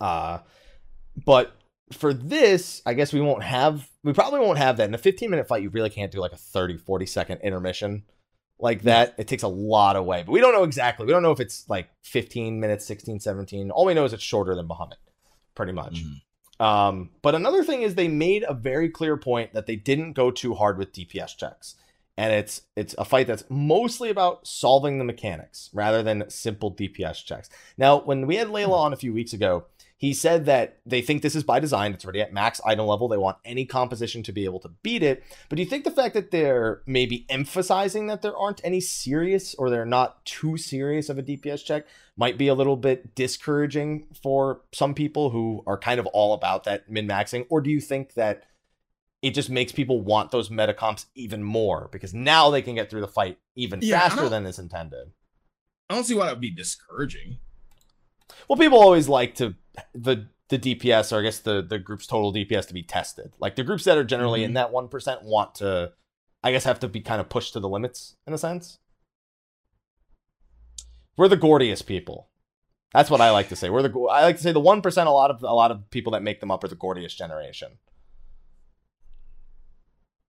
Uh, 0.00 0.38
but 1.24 1.56
for 1.92 2.14
this, 2.14 2.82
I 2.86 2.94
guess 2.94 3.12
we 3.12 3.20
won't 3.20 3.42
have. 3.42 3.88
We 4.04 4.12
probably 4.12 4.40
won't 4.40 4.58
have 4.58 4.76
that 4.76 4.88
in 4.88 4.94
a 4.94 4.98
15 4.98 5.28
minute 5.28 5.48
fight. 5.48 5.62
You 5.62 5.70
really 5.70 5.90
can't 5.90 6.12
do 6.12 6.20
like 6.20 6.32
a 6.32 6.36
30, 6.36 6.76
40 6.76 7.06
second 7.06 7.40
intermission 7.40 8.04
like 8.58 8.82
that, 8.82 9.14
it 9.18 9.28
takes 9.28 9.42
a 9.42 9.48
lot 9.48 9.96
away. 9.96 10.22
But 10.24 10.32
we 10.32 10.40
don't 10.40 10.52
know 10.52 10.64
exactly. 10.64 11.06
We 11.06 11.12
don't 11.12 11.22
know 11.22 11.30
if 11.30 11.40
it's 11.40 11.68
like 11.68 11.88
15 12.02 12.58
minutes, 12.60 12.84
16, 12.86 13.20
17. 13.20 13.70
All 13.70 13.84
we 13.84 13.94
know 13.94 14.04
is 14.04 14.12
it's 14.12 14.22
shorter 14.22 14.54
than 14.54 14.66
Bahamut, 14.66 14.94
pretty 15.54 15.72
much. 15.72 16.02
Mhm. 16.02 16.64
Um, 16.64 17.10
but 17.22 17.36
another 17.36 17.62
thing 17.62 17.82
is 17.82 17.94
they 17.94 18.08
made 18.08 18.44
a 18.48 18.54
very 18.54 18.88
clear 18.88 19.16
point 19.16 19.52
that 19.52 19.66
they 19.66 19.76
didn't 19.76 20.14
go 20.14 20.32
too 20.32 20.54
hard 20.54 20.76
with 20.76 20.92
DPS 20.92 21.36
checks. 21.36 21.76
And 22.18 22.32
it's 22.32 22.62
it's 22.74 22.96
a 22.98 23.04
fight 23.04 23.28
that's 23.28 23.44
mostly 23.48 24.10
about 24.10 24.44
solving 24.44 24.98
the 24.98 25.04
mechanics 25.04 25.70
rather 25.72 26.02
than 26.02 26.28
simple 26.28 26.74
DPS 26.74 27.24
checks. 27.24 27.48
Now, 27.78 28.00
when 28.00 28.26
we 28.26 28.34
had 28.34 28.48
Layla 28.48 28.66
hmm. 28.66 28.72
on 28.72 28.92
a 28.92 28.96
few 28.96 29.12
weeks 29.12 29.32
ago, 29.32 29.66
he 29.96 30.12
said 30.12 30.44
that 30.46 30.78
they 30.84 31.00
think 31.00 31.22
this 31.22 31.36
is 31.36 31.44
by 31.44 31.60
design. 31.60 31.92
It's 31.92 32.04
already 32.04 32.20
at 32.20 32.32
max 32.32 32.60
item 32.64 32.86
level. 32.86 33.06
They 33.06 33.16
want 33.16 33.38
any 33.44 33.64
composition 33.64 34.24
to 34.24 34.32
be 34.32 34.44
able 34.44 34.58
to 34.60 34.68
beat 34.82 35.04
it. 35.04 35.22
But 35.48 35.56
do 35.56 35.62
you 35.62 35.68
think 35.68 35.84
the 35.84 35.92
fact 35.92 36.14
that 36.14 36.32
they're 36.32 36.82
maybe 36.86 37.24
emphasizing 37.28 38.08
that 38.08 38.22
there 38.22 38.36
aren't 38.36 38.64
any 38.64 38.80
serious 38.80 39.54
or 39.54 39.70
they're 39.70 39.84
not 39.84 40.24
too 40.24 40.56
serious 40.56 41.08
of 41.08 41.18
a 41.18 41.22
DPS 41.22 41.64
check 41.64 41.84
might 42.16 42.36
be 42.36 42.48
a 42.48 42.54
little 42.54 42.76
bit 42.76 43.14
discouraging 43.14 44.06
for 44.22 44.62
some 44.72 44.92
people 44.92 45.30
who 45.30 45.62
are 45.68 45.78
kind 45.78 46.00
of 46.00 46.06
all 46.06 46.34
about 46.34 46.64
that 46.64 46.90
min 46.90 47.06
maxing? 47.06 47.46
Or 47.48 47.60
do 47.60 47.70
you 47.70 47.80
think 47.80 48.14
that 48.14 48.44
it 49.22 49.30
just 49.32 49.50
makes 49.50 49.72
people 49.72 50.00
want 50.00 50.30
those 50.30 50.50
meta 50.50 50.72
comps 50.74 51.06
even 51.14 51.42
more 51.42 51.88
because 51.90 52.14
now 52.14 52.50
they 52.50 52.62
can 52.62 52.74
get 52.76 52.88
through 52.90 53.00
the 53.00 53.08
fight 53.08 53.38
even 53.56 53.80
Yeah, 53.82 54.08
faster 54.08 54.28
than 54.28 54.46
is 54.46 54.58
intended? 54.58 55.10
I 55.90 55.94
don't 55.94 56.04
see 56.04 56.14
why 56.14 56.26
that 56.26 56.32
would 56.34 56.40
be 56.40 56.50
discouraging. 56.50 57.38
Well, 58.48 58.58
people 58.58 58.78
always 58.78 59.08
like 59.08 59.34
to 59.36 59.54
the 59.94 60.28
the 60.50 60.58
DPS 60.58 61.12
or 61.12 61.18
I 61.20 61.22
guess 61.22 61.40
the 61.40 61.62
the 61.62 61.78
group's 61.78 62.06
total 62.06 62.32
DPS 62.32 62.66
to 62.68 62.74
be 62.74 62.82
tested. 62.82 63.32
Like 63.38 63.56
the 63.56 63.64
groups 63.64 63.84
that 63.84 63.98
are 63.98 64.04
generally 64.04 64.44
in 64.44 64.52
Mhm. 64.52 64.54
that 64.54 64.72
one 64.72 64.88
percent 64.88 65.22
want 65.22 65.54
to, 65.56 65.92
I 66.42 66.52
guess, 66.52 66.64
have 66.64 66.80
to 66.80 66.88
be 66.88 67.00
kind 67.00 67.20
of 67.20 67.28
pushed 67.28 67.52
to 67.54 67.60
the 67.60 67.68
limits 67.68 68.16
in 68.26 68.32
a 68.32 68.38
sense. 68.38 68.78
We're 71.16 71.28
the 71.28 71.36
Gordias 71.36 71.82
people. 71.82 72.28
That's 72.94 73.10
what 73.10 73.20
I 73.20 73.30
like 73.30 73.48
to 73.50 73.56
say. 73.56 73.68
We're 73.70 73.82
the 73.82 73.98
I 74.10 74.22
like 74.22 74.36
to 74.36 74.42
say 74.42 74.52
the 74.52 74.60
one 74.60 74.80
percent. 74.82 75.08
A 75.08 75.12
lot 75.12 75.30
of 75.30 75.42
a 75.42 75.52
lot 75.54 75.70
of 75.70 75.90
people 75.90 76.12
that 76.12 76.22
make 76.22 76.40
them 76.40 76.50
up 76.50 76.62
are 76.64 76.68
the 76.68 76.76
Gordias 76.76 77.14
generation. 77.14 77.78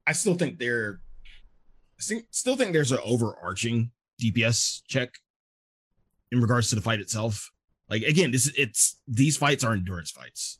I 0.09 0.11
still 0.11 0.33
think 0.33 0.57
think, 0.59 2.25
still 2.31 2.55
think 2.55 2.73
there's 2.73 2.91
an 2.91 2.97
overarching 3.05 3.91
DPS 4.19 4.81
check 4.87 5.13
in 6.31 6.41
regards 6.41 6.69
to 6.69 6.75
the 6.75 6.81
fight 6.81 6.99
itself. 6.99 7.51
Like 7.91 8.01
again, 8.01 8.31
this 8.31 8.51
it's 8.57 8.99
these 9.07 9.37
fights 9.37 9.63
are 9.63 9.73
endurance 9.73 10.09
fights. 10.09 10.59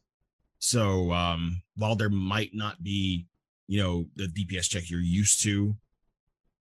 So 0.60 1.12
um 1.12 1.64
while 1.78 1.96
there 1.96 2.12
might 2.12 2.52
not 2.54 2.84
be, 2.84 3.26
you 3.68 3.82
know, 3.82 4.06
the 4.16 4.28
DPS 4.28 4.70
check 4.70 4.88
you're 4.88 5.00
used 5.00 5.42
to, 5.42 5.76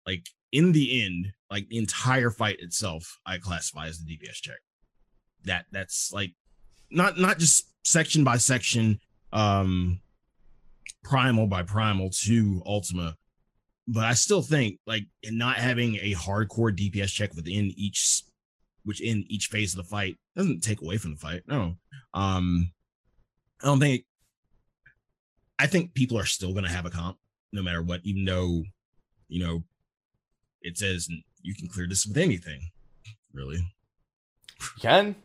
like 0.07 0.29
in 0.53 0.71
the 0.71 1.03
end, 1.03 1.33
like 1.51 1.67
the 1.67 1.79
entire 1.79 2.31
fight 2.31 2.61
itself, 2.61 3.19
I 3.25 3.39
classify 3.39 3.87
as 3.87 3.99
the 3.99 4.17
DPS 4.17 4.35
check. 4.35 4.59
That 5.43 5.65
that's 5.73 6.13
like 6.13 6.31
not 6.89 7.17
not 7.19 7.39
just 7.39 7.73
section 7.83 8.23
by 8.23 8.37
section, 8.37 9.01
um 9.33 9.99
primal 11.03 11.47
by 11.47 11.63
primal 11.63 12.09
to 12.09 12.61
ultima 12.65 13.15
but 13.87 14.03
i 14.05 14.13
still 14.13 14.41
think 14.41 14.79
like 14.85 15.03
not 15.25 15.55
having 15.55 15.95
a 15.95 16.13
hardcore 16.13 16.75
dps 16.75 17.13
check 17.13 17.33
within 17.35 17.71
each 17.75 18.21
which 18.83 19.01
in 19.01 19.23
each 19.27 19.47
phase 19.47 19.73
of 19.73 19.77
the 19.77 19.89
fight 19.89 20.17
doesn't 20.35 20.61
take 20.61 20.81
away 20.81 20.97
from 20.97 21.11
the 21.11 21.19
fight 21.19 21.41
no 21.47 21.75
um 22.13 22.71
i 23.61 23.65
don't 23.65 23.79
think 23.79 24.03
i 25.57 25.65
think 25.65 25.93
people 25.93 26.17
are 26.17 26.25
still 26.25 26.51
going 26.51 26.65
to 26.65 26.71
have 26.71 26.85
a 26.85 26.89
comp 26.89 27.17
no 27.53 27.61
matter 27.61 27.81
what 27.81 28.01
even 28.03 28.25
though 28.25 28.63
you 29.27 29.43
know 29.45 29.63
it 30.61 30.77
says 30.77 31.07
you 31.41 31.55
can 31.55 31.67
clear 31.69 31.87
this 31.87 32.05
with 32.05 32.17
anything 32.17 32.59
really 33.33 33.55
You 34.75 34.81
can. 34.81 35.15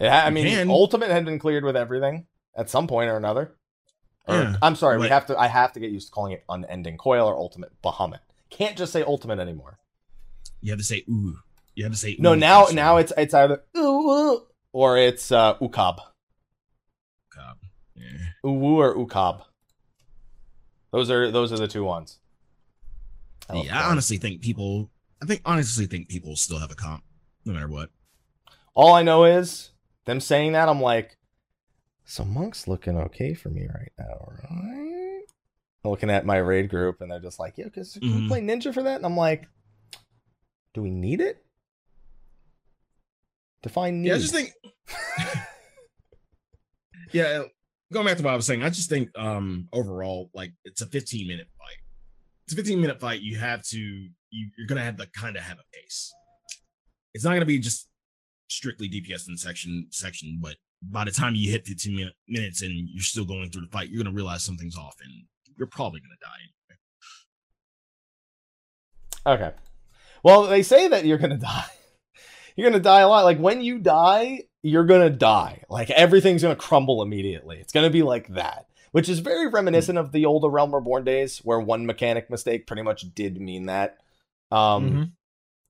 Yeah, 0.00 0.24
I 0.24 0.28
You 0.28 0.34
mean, 0.34 0.46
can. 0.46 0.70
Ultimate 0.70 1.10
had 1.10 1.24
been 1.26 1.38
cleared 1.38 1.62
with 1.64 1.76
everything 1.76 2.26
at 2.56 2.70
some 2.70 2.86
point 2.86 3.10
or 3.10 3.16
another. 3.16 3.54
Or, 4.28 4.34
Yeah, 4.36 4.56
I'm 4.62 4.76
sorry, 4.76 4.98
we 4.98 5.08
have 5.08 5.26
to. 5.26 5.38
I 5.38 5.48
have 5.48 5.72
to 5.72 5.80
get 5.80 5.90
used 5.90 6.08
to 6.08 6.12
calling 6.12 6.32
it 6.32 6.44
Unending 6.48 6.96
Coil 6.96 7.26
or 7.26 7.34
Ultimate 7.36 7.72
Bahamut. 7.82 8.20
Can't 8.50 8.76
just 8.76 8.92
say 8.92 9.02
Ultimate 9.02 9.38
anymore. 9.38 9.78
you 10.60 10.70
have 10.70 10.78
to 10.78 10.84
say 10.84 11.02
ooh 11.08 11.38
you 11.74 11.84
have 11.84 11.92
to 11.92 11.98
say 11.98 12.16
No, 12.18 12.34
now 12.34 12.66
now 12.72 12.98
it's 12.98 13.12
it's 13.16 13.32
either 13.34 13.62
ooh, 13.76 14.42
or 14.72 14.96
it's 14.98 15.32
uh, 15.32 15.54
UCoB, 15.58 15.96
God. 17.34 17.56
yeah. 17.96 18.04
Uwu 18.44 18.62
or 18.76 18.94
UCoB. 18.94 19.42
Those 20.92 21.10
are 21.10 21.30
those 21.30 21.52
are 21.52 21.56
the 21.58 21.66
two 21.68 21.82
ones. 21.84 22.18
Oh, 23.48 23.62
yeah, 23.64 23.80
I 23.80 23.90
honestly 23.90 24.18
think 24.18 24.40
people. 24.42 24.90
I 25.22 25.26
think 25.26 25.40
honestly 25.44 25.86
think 25.86 26.08
people 26.08 26.36
still 26.36 26.58
have 26.58 26.70
a 26.70 26.74
comp, 26.74 27.02
no 27.44 27.52
matter 27.54 27.68
what. 27.68 27.90
All 28.74 28.92
I 28.92 29.02
know 29.02 29.24
is 29.24 29.70
them 30.04 30.20
saying 30.20 30.52
that. 30.52 30.68
I'm 30.68 30.80
like, 30.80 31.16
so 32.12 32.26
monk's 32.26 32.68
looking 32.68 32.98
okay 32.98 33.32
for 33.32 33.48
me 33.48 33.66
right 33.74 33.92
now, 33.98 34.28
right? 34.50 35.22
Looking 35.82 36.10
at 36.10 36.26
my 36.26 36.36
raid 36.36 36.68
group, 36.68 37.00
and 37.00 37.10
they're 37.10 37.18
just 37.20 37.40
like, 37.40 37.56
yeah, 37.56 37.64
because 37.64 37.94
can 37.94 38.14
we 38.14 38.20
Mhm. 38.20 38.28
play 38.28 38.40
ninja 38.42 38.74
for 38.74 38.82
that? 38.82 38.96
And 38.96 39.06
I'm 39.06 39.16
like, 39.16 39.48
do 40.74 40.82
we 40.82 40.90
need 40.90 41.22
it? 41.22 41.42
Define 43.62 44.02
need. 44.02 44.08
Yeah, 44.08 44.16
I 44.16 44.18
just 44.18 44.34
think. 44.34 44.52
yeah, 47.12 47.44
going 47.90 48.06
back 48.06 48.18
to 48.18 48.22
what 48.22 48.34
I 48.34 48.36
was 48.36 48.44
saying, 48.44 48.62
I 48.62 48.68
just 48.68 48.90
think 48.90 49.08
um 49.18 49.70
overall, 49.72 50.30
like 50.34 50.52
it's 50.66 50.82
a 50.82 50.86
15 50.86 51.26
minute 51.26 51.48
fight. 51.58 51.78
It's 52.44 52.52
a 52.52 52.56
15 52.56 52.78
minute 52.78 53.00
fight. 53.00 53.22
You 53.22 53.38
have 53.38 53.62
to. 53.68 53.78
You, 53.78 54.50
you're 54.58 54.66
gonna 54.66 54.84
have 54.84 54.98
to 54.98 55.06
kind 55.06 55.36
of 55.36 55.42
have 55.44 55.58
a 55.58 55.64
pace. 55.72 56.12
It's 57.14 57.24
not 57.24 57.32
gonna 57.32 57.46
be 57.46 57.58
just 57.58 57.88
strictly 58.48 58.90
DPS 58.90 59.28
in 59.28 59.38
section 59.38 59.86
section, 59.90 60.40
but 60.42 60.56
by 60.82 61.04
the 61.04 61.10
time 61.10 61.34
you 61.34 61.50
hit 61.50 61.66
15 61.66 61.94
min- 61.94 62.10
minutes 62.28 62.60
and 62.62 62.72
you're 62.74 63.02
still 63.02 63.24
going 63.24 63.50
through 63.50 63.62
the 63.62 63.68
fight, 63.70 63.88
you're 63.88 64.02
gonna 64.02 64.14
realize 64.14 64.42
something's 64.42 64.76
off, 64.76 64.96
and 65.02 65.12
you're 65.56 65.68
probably 65.68 66.00
gonna 66.00 66.16
die. 66.20 66.48
Okay. 69.24 69.52
Well, 70.22 70.44
they 70.44 70.62
say 70.62 70.88
that 70.88 71.04
you're 71.04 71.18
gonna 71.18 71.36
die. 71.38 71.64
You're 72.56 72.68
gonna 72.70 72.82
die 72.82 73.00
a 73.00 73.08
lot. 73.08 73.24
Like 73.24 73.38
when 73.38 73.62
you 73.62 73.78
die, 73.78 74.42
you're 74.62 74.84
gonna 74.84 75.10
die. 75.10 75.62
Like 75.68 75.90
everything's 75.90 76.42
gonna 76.42 76.56
crumble 76.56 77.02
immediately. 77.02 77.58
It's 77.58 77.72
gonna 77.72 77.90
be 77.90 78.02
like 78.02 78.28
that, 78.34 78.66
which 78.92 79.08
is 79.08 79.20
very 79.20 79.48
reminiscent 79.48 79.98
of 79.98 80.12
the 80.12 80.26
older 80.26 80.48
Realm 80.48 80.74
Reborn 80.74 81.04
days, 81.04 81.38
where 81.38 81.60
one 81.60 81.86
mechanic 81.86 82.30
mistake 82.30 82.66
pretty 82.66 82.82
much 82.82 83.04
did 83.14 83.40
mean 83.40 83.66
that. 83.66 83.98
Um, 84.50 84.90
Mhm. 84.92 85.12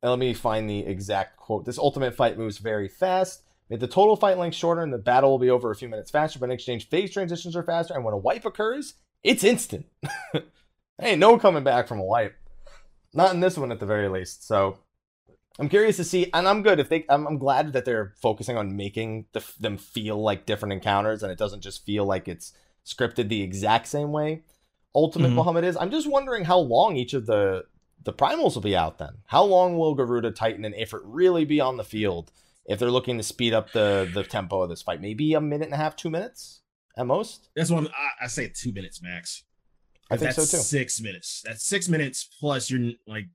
let 0.02 0.18
me 0.18 0.34
find 0.34 0.68
the 0.68 0.80
exact 0.80 1.36
quote. 1.36 1.64
This 1.64 1.78
ultimate 1.78 2.14
fight 2.16 2.36
moves 2.36 2.59
very 2.59 2.89
fast. 2.89 3.43
Made 3.73 3.81
the 3.81 3.86
total 3.86 4.16
fight 4.16 4.36
length 4.36 4.55
shorter, 4.55 4.82
and 4.82 4.93
the 4.93 4.99
battle 4.99 5.31
will 5.31 5.39
be 5.39 5.49
over 5.49 5.70
a 5.70 5.74
few 5.74 5.89
minutes 5.89 6.11
faster. 6.11 6.39
But 6.39 6.51
in 6.51 6.53
exchange, 6.53 6.90
phase 6.90 7.11
transitions 7.11 7.57
are 7.57 7.62
faster, 7.62 7.94
and 7.94 8.05
when 8.05 8.12
a 8.12 8.19
wipe 8.19 8.44
occurs, 8.44 8.97
it's 9.24 9.43
instant. 9.44 9.86
Ain't 11.01 11.19
no 11.19 11.39
coming 11.39 11.65
back 11.65 11.89
from 11.89 11.99
a 11.99 12.05
wipe. 12.05 12.36
Not 13.15 13.32
in 13.32 13.40
this 13.40 13.57
one, 13.57 13.73
at 13.73 13.81
the 13.81 13.86
very 13.86 14.11
least. 14.11 14.47
So 14.47 14.77
I'm 15.59 15.70
curious 15.70 15.97
to 15.97 16.05
see, 16.05 16.28
and 16.35 16.47
I'm 16.47 16.62
good 16.62 16.81
if 16.81 16.90
they. 16.90 17.07
I'm, 17.09 17.27
I'm 17.27 17.39
glad 17.39 17.73
that 17.73 17.86
they're 17.86 18.12
focusing 18.20 18.59
on 18.59 18.77
making 18.77 19.24
the, 19.32 19.43
them 19.59 19.78
feel 19.78 20.23
like 20.23 20.44
different 20.44 20.74
encounters, 20.74 21.23
and 21.23 21.32
it 21.32 21.39
doesn't 21.39 21.62
just 21.62 21.86
feel 21.86 22.05
like 22.05 22.28
it's 22.28 22.53
scripted 22.85 23.31
the 23.31 23.40
exact 23.40 23.86
same 23.86 24.12
way. 24.12 24.43
Ultimate 24.94 25.31
Mhm. 25.31 25.36
Bahamut 25.43 25.65
is. 25.65 25.78
I'm 25.78 25.90
just 25.90 26.11
wondering 26.11 26.44
how 26.44 26.59
long 26.59 26.97
each 26.97 27.15
of 27.15 27.24
the 27.24 27.65
the 28.05 28.12
primals 28.12 28.55
will 28.55 28.61
be 28.61 28.77
out 28.77 28.99
then. 28.99 29.23
How 29.28 29.44
long 29.44 29.78
will 29.78 29.94
Garuda, 29.94 30.32
Titan, 30.32 30.66
and 30.66 30.74
Ifrit 30.74 31.01
really 31.05 31.47
be 31.47 31.59
on 31.59 31.78
the 31.78 31.85
field 31.85 32.32
if 32.66 32.78
they're 32.78 32.90
looking 32.90 33.16
to 33.16 33.22
speed 33.22 33.52
up 33.52 33.72
the 33.72 34.10
the 34.12 34.24
tempo 34.24 34.62
of 34.62 34.68
this 34.68 34.82
fight? 34.82 35.01
Maybe 35.01 35.34
a 35.34 35.40
minute 35.40 35.66
and 35.66 35.74
a 35.74 35.78
half, 35.78 35.97
two 35.97 36.10
minutes 36.10 36.62
at 36.97 37.06
most. 37.06 37.48
That's 37.56 37.70
one. 37.70 37.89
I, 37.89 38.24
I 38.24 38.26
say 38.28 38.51
two 38.55 38.72
minutes 38.72 39.02
max. 39.02 39.44
I 40.10 40.16
think 40.16 40.34
that's 40.34 40.48
so 40.51 40.59
too. 40.59 40.62
Six 40.62 41.01
minutes. 41.01 41.43
That's 41.44 41.64
six 41.64 41.89
minutes 41.89 42.28
plus 42.39 42.70
you're 42.70 42.93
like 43.06 43.26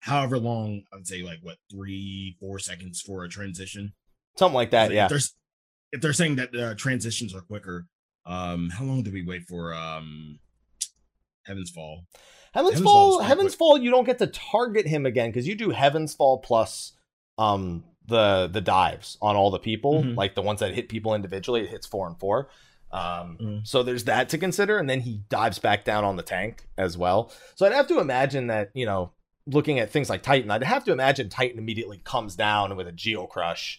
however 0.00 0.38
long 0.38 0.82
I 0.92 0.96
would 0.96 1.06
say 1.06 1.22
like 1.22 1.38
what 1.42 1.58
three, 1.70 2.36
four 2.40 2.58
seconds 2.58 3.00
for 3.00 3.24
a 3.24 3.28
transition. 3.28 3.92
Something 4.36 4.54
like 4.54 4.70
that. 4.70 4.90
If 4.90 4.96
Yeah. 4.96 5.08
There's 5.08 5.34
if 5.92 6.00
they're 6.00 6.12
saying 6.12 6.36
that 6.36 6.54
uh, 6.54 6.74
transitions 6.74 7.34
are 7.34 7.40
quicker, 7.40 7.86
um, 8.26 8.70
how 8.70 8.84
long 8.84 9.02
do 9.02 9.10
we 9.10 9.24
wait 9.24 9.42
for 9.48 9.74
um 9.74 10.40
Heaven's 11.46 11.70
Fall? 11.70 12.06
Heaven's, 12.52 12.74
Heaven's 12.74 12.84
Fall, 12.84 13.18
Fall 13.18 13.22
Heaven's 13.22 13.54
Fall, 13.54 13.78
you 13.78 13.90
don't 13.90 14.04
get 14.04 14.18
to 14.18 14.26
target 14.26 14.86
him 14.86 15.06
again 15.06 15.30
because 15.30 15.46
you 15.46 15.54
do 15.54 15.70
Heaven's 15.70 16.14
Fall 16.14 16.38
plus 16.38 16.92
um 17.38 17.84
the 18.10 18.48
the 18.52 18.60
dives 18.60 19.16
on 19.22 19.36
all 19.36 19.50
the 19.50 19.58
people, 19.58 20.02
Mhm. 20.02 20.16
like 20.16 20.34
the 20.34 20.42
ones 20.42 20.60
that 20.60 20.74
hit 20.74 20.88
people 20.90 21.14
individually. 21.14 21.62
It 21.62 21.70
hits 21.70 21.86
four 21.86 22.06
and 22.06 22.18
four. 22.18 22.50
Um, 22.92 23.38
Mhm. 23.40 23.66
so 23.66 23.82
there's 23.82 24.04
that 24.04 24.28
to 24.30 24.38
consider, 24.38 24.76
and 24.78 24.90
then 24.90 25.00
he 25.00 25.22
dives 25.30 25.58
back 25.58 25.84
down 25.84 26.04
on 26.04 26.16
the 26.16 26.22
tank 26.22 26.66
as 26.76 26.98
well. 26.98 27.30
So 27.54 27.64
I'd 27.64 27.72
have 27.72 27.86
to 27.88 28.00
imagine 28.00 28.48
that 28.48 28.70
you 28.74 28.84
know, 28.84 29.12
looking 29.46 29.78
at 29.78 29.90
things 29.90 30.10
like 30.10 30.22
Titan, 30.22 30.50
I'd 30.50 30.62
have 30.64 30.84
to 30.84 30.92
imagine 30.92 31.28
Titan 31.28 31.58
immediately 31.58 31.98
comes 32.04 32.36
down 32.36 32.76
with 32.76 32.86
a 32.88 32.92
Geocrush 32.92 33.78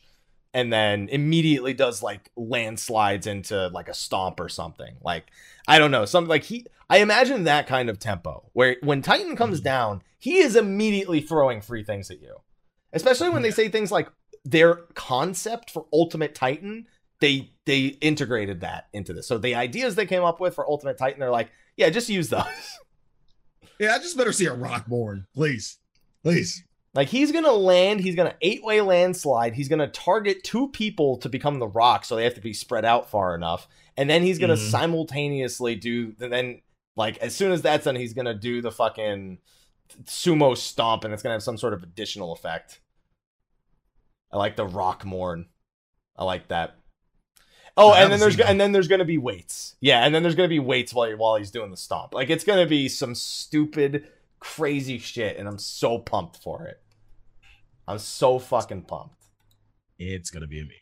and 0.54 0.72
then 0.74 1.08
immediately 1.10 1.74
does 1.74 2.02
like 2.04 2.30
landslides 2.36 3.28
into 3.28 3.68
like 3.70 3.88
a 3.90 3.94
stomp 3.94 4.40
or 4.40 4.50
something. 4.50 4.96
Like 5.02 5.26
I 5.68 5.78
don't 5.78 5.92
know, 5.92 6.06
something 6.06 6.30
like 6.30 6.46
he. 6.46 6.66
I 6.90 6.98
imagine 6.98 7.44
that 7.46 7.68
kind 7.68 7.90
of 7.90 8.00
tempo 8.00 8.50
where 8.54 8.76
when 8.82 9.02
Titan 9.02 9.36
comes 9.36 9.62
Mhm. 9.62 9.64
down, 9.64 10.02
he 10.20 10.38
is 10.40 10.56
immediately 10.56 11.22
throwing 11.22 11.62
free 11.62 11.84
things 11.84 12.10
at 12.12 12.22
you. 12.22 12.38
Especially 12.94 13.30
when 13.30 13.42
they 13.42 13.52
say 13.52 13.70
things 13.70 13.92
like 13.92 14.10
their 14.44 14.76
concept 14.96 15.70
for 15.72 15.86
Ultimate 15.94 16.34
Titan, 16.36 16.88
they 17.20 17.52
they 17.66 17.86
integrated 18.02 18.62
that 18.62 18.88
into 18.94 19.14
this. 19.14 19.28
So 19.28 19.38
the 19.38 19.56
ideas 19.56 19.96
they 19.96 20.06
came 20.06 20.24
up 20.24 20.40
with 20.40 20.56
for 20.56 20.68
Ultimate 20.70 20.98
Titan, 20.98 21.20
they're 21.20 21.30
like, 21.30 21.52
yeah, 21.78 21.90
just 21.90 22.10
use 22.10 22.30
those. 22.30 22.44
Yeah, 23.80 23.96
I 23.96 23.98
just 23.98 24.16
better 24.16 24.32
see 24.32 24.46
a 24.46 24.56
Rockborn, 24.56 25.26
please, 25.34 25.80
please. 26.24 26.64
Like 26.94 27.08
he's 27.08 27.32
gonna 27.32 27.52
land, 27.52 28.02
he's 28.02 28.16
gonna 28.16 28.36
eight 28.44 28.64
way 28.64 28.80
landslide, 28.82 29.56
he's 29.56 29.70
gonna 29.70 29.88
target 29.88 30.44
two 30.44 30.68
people 30.70 31.18
to 31.18 31.30
become 31.30 31.58
the 31.58 31.68
rock, 31.68 32.06
so 32.06 32.16
they 32.16 32.24
have 32.26 32.36
to 32.36 32.42
be 32.42 32.54
spread 32.54 32.86
out 32.86 33.10
far 33.10 33.34
enough, 33.34 33.68
and 33.98 34.08
then 34.08 34.22
he's 34.22 34.38
gonna 34.38 34.54
Mhm. 34.56 34.70
simultaneously 34.70 35.76
do 35.76 36.14
and 36.20 36.32
then 36.32 36.62
like 36.96 37.18
as 37.18 37.36
soon 37.36 37.52
as 37.52 37.64
that's 37.64 37.86
done, 37.86 37.96
he's 37.96 38.14
gonna 38.14 38.36
do 38.36 38.62
the 38.62 38.72
fucking 38.72 39.40
sumo 40.04 40.56
stomp, 40.56 41.04
and 41.04 41.12
it's 41.14 41.24
gonna 41.24 41.34
have 41.34 41.42
some 41.44 41.58
sort 41.58 41.74
of 41.74 41.82
additional 41.82 42.34
effect. 42.34 42.82
I 44.32 44.38
like 44.38 44.56
the 44.56 44.66
rock 44.66 45.06
morn. 45.06 45.48
I 46.18 46.24
like 46.24 46.48
that. 46.50 46.76
Oh, 47.78 47.94
and 47.94 48.12
then 48.12 48.20
there's 48.20 48.38
that. 48.38 48.50
and 48.50 48.60
then 48.60 48.72
there's 48.72 48.88
gonna 48.88 49.06
be 49.06 49.18
weights. 49.18 49.76
Yeah, 49.80 50.06
and 50.06 50.14
then 50.14 50.24
there's 50.24 50.36
gonna 50.36 50.50
be 50.50 50.60
weights 50.60 50.94
while 50.94 51.12
while 51.18 51.36
he's 51.36 51.52
doing 51.52 51.72
the 51.72 51.78
stomp. 51.78 52.14
Like 52.14 52.30
it's 52.30 52.44
gonna 52.44 52.66
be 52.66 52.90
some 52.90 53.16
stupid, 53.16 54.08
crazy 54.40 54.98
shit, 54.98 55.38
and 55.38 55.48
I'm 55.48 55.58
so 55.58 56.00
pumped 56.00 56.38
for 56.38 56.66
it. 56.66 56.82
I'm 57.88 58.00
so 58.00 58.40
fucking 58.40 58.84
pumped. 58.84 59.26
It's 59.98 60.30
gonna 60.30 60.48
be 60.48 60.64
me. 60.64 60.82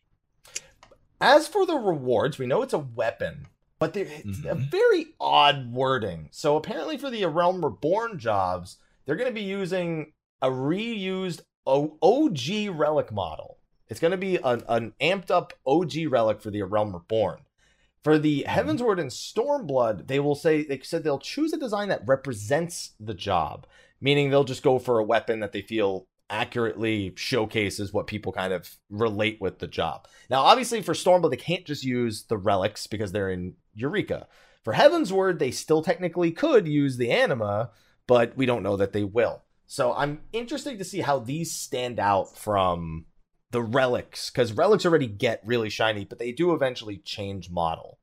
As 1.21 1.47
for 1.47 1.65
the 1.65 1.76
rewards, 1.76 2.39
we 2.39 2.47
know 2.47 2.61
it's 2.61 2.73
a 2.73 2.80
weapon, 2.80 3.47
but 3.77 3.93
there- 3.93 4.05
it's 4.05 4.39
a 4.39 4.55
mm-hmm. 4.55 4.69
very 4.69 5.07
odd 5.19 5.71
wording. 5.71 6.30
So 6.31 6.55
apparently, 6.55 6.97
for 6.97 7.09
the 7.09 7.26
Realm 7.26 7.63
Reborn 7.63 8.17
jobs, 8.19 8.77
they're 9.05 9.15
going 9.15 9.30
to 9.30 9.34
be 9.34 9.41
using 9.41 10.13
a 10.41 10.49
reused 10.49 11.41
OG 11.69 12.77
relic 12.77 13.11
model. 13.11 13.57
It's 13.87 13.99
going 13.99 14.11
to 14.11 14.17
be 14.17 14.37
an, 14.37 14.63
an 14.67 14.93
amped 15.01 15.31
up 15.31 15.53
OG 15.65 15.93
relic 16.09 16.41
for 16.41 16.51
the 16.51 16.61
Realm 16.63 16.93
Reborn. 16.93 17.39
For 18.03 18.17
the 18.17 18.45
hmm. 18.47 18.49
Heavensward 18.49 18.99
and 18.99 19.09
Stormblood, 19.09 20.07
they 20.07 20.19
will 20.19 20.35
say 20.35 20.63
they 20.63 20.79
said 20.79 21.03
they'll 21.03 21.19
choose 21.19 21.53
a 21.53 21.57
design 21.57 21.89
that 21.89 22.07
represents 22.07 22.91
the 22.99 23.13
job, 23.13 23.67
meaning 23.99 24.29
they'll 24.29 24.43
just 24.43 24.63
go 24.63 24.79
for 24.79 24.99
a 24.99 25.03
weapon 25.03 25.39
that 25.39 25.51
they 25.51 25.61
feel 25.61 26.07
accurately 26.29 27.11
showcases 27.15 27.91
what 27.91 28.05
people 28.05 28.31
kind 28.31 28.53
of 28.53 28.77
relate 28.89 29.41
with 29.41 29.59
the 29.59 29.67
job. 29.67 30.07
Now, 30.29 30.41
obviously, 30.41 30.81
for 30.81 30.93
Stormblood, 30.93 31.31
they 31.31 31.37
can't 31.37 31.65
just 31.65 31.83
use 31.83 32.23
the 32.23 32.37
relics 32.37 32.85
because 32.85 33.11
they're 33.11 33.31
in 33.31 33.55
Eureka. 33.73 34.27
For 34.63 34.73
Heavensward, 34.73 35.39
they 35.39 35.51
still 35.51 35.81
technically 35.81 36.31
could 36.31 36.67
use 36.67 36.97
the 36.97 37.11
anima, 37.11 37.71
but 38.05 38.37
we 38.37 38.45
don't 38.45 38.63
know 38.63 38.77
that 38.77 38.93
they 38.93 39.03
will. 39.03 39.41
So 39.71 39.93
I'm 39.93 40.21
interested 40.33 40.79
to 40.79 40.83
see 40.83 41.01
how 41.01 41.19
these 41.19 41.51
stand 41.53 41.99
out 41.99 42.35
from 42.35 43.05
the 43.51 43.61
relics, 43.61 44.31
because 44.31 44.51
relics 44.51 44.83
already 44.83 45.05
get 45.05 45.43
really 45.45 45.69
shiny, 45.69 46.05
but 46.05 46.17
they 46.17 46.31
do 46.31 46.55
eventually 46.55 46.97
change 46.97 47.51
model. 47.51 47.99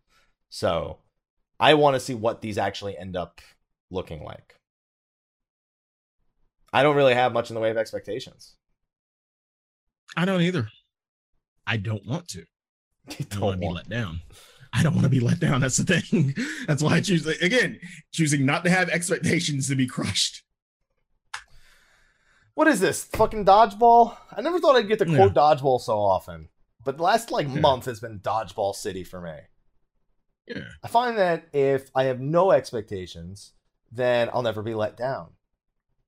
So 0.49 0.99
I 1.59 1.75
want 1.75 1.95
to 1.95 2.01
see 2.01 2.15
what 2.15 2.41
these 2.41 2.57
actually 2.57 2.97
end 2.97 3.17
up 3.17 3.41
looking 3.91 4.23
like. 4.23 4.55
I 6.73 6.85
don't 6.85 6.95
really 6.95 7.15
have 7.15 7.33
much 7.33 7.51
in 7.51 7.55
the 7.55 7.61
way 7.61 7.71
of 7.71 7.77
expectations. 7.77 8.55
I 10.17 10.25
don't 10.25 10.43
either. 10.43 10.69
I 11.67 11.79
don't 11.79 12.07
want 12.07 12.29
to. 12.29 12.45
I 13.11 13.17
don't 13.29 13.41
want 13.41 13.61
to 13.61 13.67
be 13.67 13.75
let 13.75 13.89
down. 13.89 14.21
I 14.73 14.85
don't 14.85 14.95
want 14.95 15.05
to 15.05 15.11
be 15.11 15.21
let 15.21 15.41
down. 15.41 15.63
That's 15.63 15.79
the 15.79 16.01
thing. 16.01 16.33
That's 16.69 16.81
why 16.81 16.93
I 16.93 17.01
choose 17.01 17.27
again, 17.27 17.81
choosing 18.13 18.47
not 18.47 18.63
to 18.63 18.71
have 18.71 18.89
expectations 18.89 19.67
to 19.67 19.75
be 19.75 19.89
crushed. 19.89 20.45
What 22.57 22.69
is 22.69 22.81
this? 22.81 23.05
Fucking 23.05 23.45
dodgeball? 23.45 24.17
I 24.35 24.41
never 24.41 24.59
thought 24.59 24.77
I'd 24.77 24.89
get 24.89 24.99
to 25.01 25.07
Yeah. 25.09 25.17
quote 25.17 25.35
dodgeball 25.35 25.79
so 25.79 25.99
often. 25.99 26.49
But 26.83 26.97
the 26.97 27.03
last 27.03 27.31
like 27.31 27.47
Yeah. 27.49 27.61
month 27.61 27.85
has 27.85 28.01
been 28.01 28.19
dodgeball 28.21 28.75
city 28.75 29.05
for 29.05 29.21
me. 29.21 29.41
Yeah. 30.47 30.65
I 30.83 30.89
find 30.89 31.19
that 31.19 31.49
if 31.53 31.91
I 31.95 32.05
have 32.05 32.19
no 32.19 32.53
expectations, 32.53 33.53
then 33.93 34.31
I'll 34.33 34.41
never 34.41 34.63
be 34.63 34.73
let 34.73 34.97
down. 34.97 35.35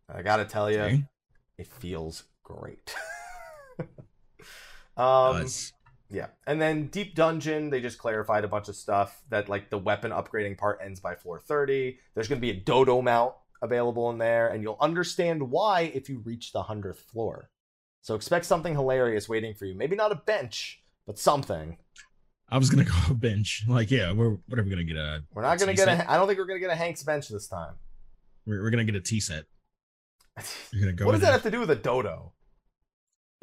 I 0.09 0.23
gotta 0.23 0.47
tell 0.47 0.71
you, 0.71 0.81
Okay. 0.81 1.05
it 1.59 1.67
feels 1.67 2.25
great. 2.45 2.97
um, 4.97 5.43
Does. 5.43 5.75
yeah, 6.09 6.29
and 6.47 6.63
then 6.63 6.87
Deep 6.87 7.15
Dungeon, 7.15 7.69
they 7.69 7.83
just 7.83 7.99
clarified 7.99 8.45
a 8.45 8.49
bunch 8.49 8.69
of 8.71 8.77
stuff 8.77 9.23
that 9.29 9.51
like 9.51 9.69
the 9.69 9.77
weapon 9.77 10.13
upgrading 10.13 10.57
part 10.57 10.81
ends 10.83 10.99
by 10.99 11.15
floor 11.15 11.39
30. 11.41 11.99
There's 12.15 12.29
to 12.29 12.37
be 12.37 12.51
a 12.51 12.55
dodo 12.59 13.03
mount 13.03 13.35
available 13.63 14.11
in 14.11 14.19
there, 14.19 14.49
and 14.49 14.63
you'll 14.63 14.79
understand 14.81 15.51
why 15.51 15.83
if 15.95 16.09
you 16.09 16.21
reach 16.21 16.53
the 16.53 16.63
100th 16.63 16.99
floor. 16.99 17.51
So 18.03 18.15
expect 18.15 18.45
something 18.47 18.75
hilarious 18.75 19.29
waiting 19.29 19.55
for 19.55 19.65
you. 19.67 19.75
Maybe 19.75 19.97
not 19.97 20.13
a 20.13 20.17
bench, 20.17 20.83
but 21.07 21.19
something. 21.19 21.77
I 22.49 22.57
was 22.59 22.71
gonna 22.71 22.85
go 23.09 23.15
bench. 23.15 23.65
Like, 23.69 23.91
yeah, 23.91 24.13
we're 24.13 24.37
what 24.47 24.59
are 24.59 24.63
we 24.63 24.71
gonna 24.71 24.85
get 24.85 24.97
a 24.97 25.23
We're 25.35 25.43
not 25.43 25.59
going 25.59 25.69
to 25.69 25.73
Tea 25.75 25.87
get 25.87 25.99
set? 25.99 26.07
a 26.07 26.11
I 26.11 26.17
don't 26.17 26.27
think 26.27 26.39
we're 26.39 26.47
going 26.47 26.61
to 26.61 26.67
get 26.67 26.73
a 26.73 26.77
Hank's 26.77 27.03
bench 27.03 27.29
this 27.29 27.47
time. 27.49 27.75
we're, 28.47 28.63
we're 28.63 28.71
gonna 28.71 28.85
get 28.85 28.95
a 28.95 29.01
tea 29.01 29.21
set. 29.21 29.45
You're 30.73 30.81
gonna 30.83 30.93
go 30.95 31.05
what 31.05 31.13
does 31.13 31.21
that 31.23 31.33
have 31.33 31.43
to 31.43 31.51
do 31.51 31.61
with 31.61 31.71
a 31.71 31.77
dodo? 31.77 32.33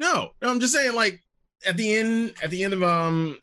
No, 0.00 0.30
no, 0.42 0.48
I'm 0.50 0.60
just 0.60 0.72
saying, 0.74 0.94
like 0.94 1.20
at 1.64 1.76
the 1.76 1.94
end, 1.94 2.34
at 2.42 2.50
the 2.50 2.64
end 2.64 2.72
of 2.74 2.82
um 2.82 3.38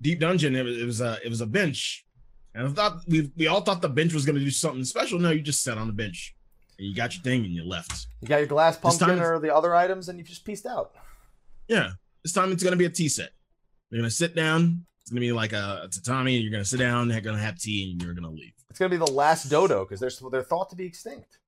Deep 0.00 0.20
Dungeon, 0.20 0.54
it 0.56 0.62
was 0.62 0.78
it 0.78 0.84
was 0.84 1.00
a 1.00 1.18
it 1.24 1.28
was 1.28 1.40
a 1.40 1.46
bench. 1.46 2.04
And 2.54 2.66
I 2.66 2.70
thought 2.70 3.02
we 3.06 3.30
we 3.36 3.46
all 3.46 3.60
thought 3.60 3.80
the 3.80 3.88
bench 3.88 4.12
was 4.12 4.26
gonna 4.26 4.40
do 4.40 4.50
something 4.50 4.84
special. 4.84 5.18
No, 5.18 5.30
you 5.30 5.40
just 5.40 5.62
sat 5.62 5.78
on 5.78 5.86
the 5.86 5.92
bench. 5.92 6.34
And 6.78 6.88
you 6.88 6.94
got 6.94 7.14
your 7.14 7.22
thing 7.22 7.44
and 7.44 7.52
you 7.52 7.64
left. 7.64 8.06
You 8.20 8.28
got 8.28 8.38
your 8.38 8.46
glass 8.46 8.76
pumpkin 8.76 9.20
or 9.20 9.38
the 9.38 9.54
other 9.54 9.74
items, 9.74 10.08
and 10.08 10.18
you 10.18 10.24
just 10.24 10.44
pieced 10.44 10.66
out. 10.66 10.92
Yeah. 11.68 11.90
This 12.24 12.32
time 12.32 12.52
it's 12.52 12.62
gonna 12.62 12.76
be 12.76 12.86
a 12.86 12.90
tea 12.90 13.08
set. 13.08 13.30
You're 13.90 14.00
gonna 14.00 14.10
sit 14.10 14.34
down. 14.34 14.84
It's 15.02 15.10
gonna 15.10 15.20
be 15.20 15.32
like 15.32 15.52
a, 15.52 15.82
a 15.84 15.88
tatami. 15.88 16.36
You're 16.36 16.52
gonna 16.52 16.64
sit 16.64 16.78
down. 16.78 17.08
They're 17.08 17.20
gonna 17.20 17.38
have 17.38 17.58
tea, 17.58 17.92
and 17.92 18.02
you're 18.02 18.14
gonna 18.14 18.30
leave. 18.30 18.52
It's 18.68 18.78
gonna 18.78 18.90
be 18.90 18.96
the 18.96 19.10
last 19.10 19.48
dodo 19.50 19.84
because 19.84 20.00
they're 20.00 20.30
they're 20.30 20.42
thought 20.42 20.70
to 20.70 20.76
be 20.76 20.84
extinct. 20.84 21.38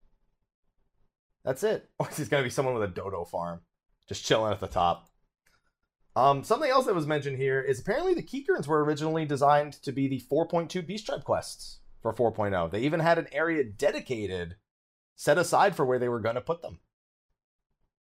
That's 1.45 1.63
it. 1.63 1.89
Or 1.99 2.09
it's 2.17 2.29
gonna 2.29 2.43
be 2.43 2.51
someone 2.51 2.75
with 2.75 2.85
a 2.85 2.93
dodo 2.93 3.25
farm, 3.25 3.61
just 4.09 4.25
chilling 4.25 4.53
at 4.53 4.61
the 4.61 4.69
top. 4.69 5.09
Um, 6.15 6.45
something 6.45 6.71
else 6.71 6.87
that 6.87 6.95
was 6.95 7.07
mentioned 7.07 7.39
here 7.39 7.61
is 7.61 7.81
apparently 7.81 8.13
the 8.15 8.23
Qiqirns 8.23 8.67
were 8.67 8.85
originally 8.85 9.25
designed 9.25 9.73
to 9.83 9.93
be 9.93 10.09
the 10.09 10.21
4.2 10.31 10.87
Beast 10.87 11.07
Tribe 11.07 11.25
quests 11.25 11.81
for 12.03 12.13
4.0. 12.13 12.71
They 12.71 12.81
even 12.81 13.01
had 13.01 13.19
an 13.19 13.29
area 13.33 13.65
dedicated, 13.65 14.57
set 15.17 15.39
aside 15.39 15.75
for 15.75 15.87
where 15.87 15.99
they 15.99 16.09
were 16.09 16.21
gonna 16.21 16.41
put 16.43 16.61
them. 16.61 16.81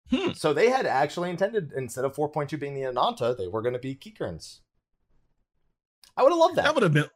Hmm. 0.09 0.31
So 0.33 0.53
they 0.53 0.69
had 0.69 0.85
actually 0.85 1.29
intended 1.29 1.71
instead 1.71 2.03
of 2.03 2.13
4.2 2.15 2.59
being 2.59 2.73
the 2.73 2.83
Ananta, 2.85 3.33
they 3.37 3.47
were 3.47 3.61
gonna 3.61 3.79
be 3.79 3.95
Qiqirns. 3.95 4.59
I 6.17 6.23
would 6.23 6.31
have 6.31 6.39
loved 6.39 6.57
that. 6.57 6.65
That 6.65 6.73
would 6.75 6.83
have 6.83 6.93
been. 6.93 7.09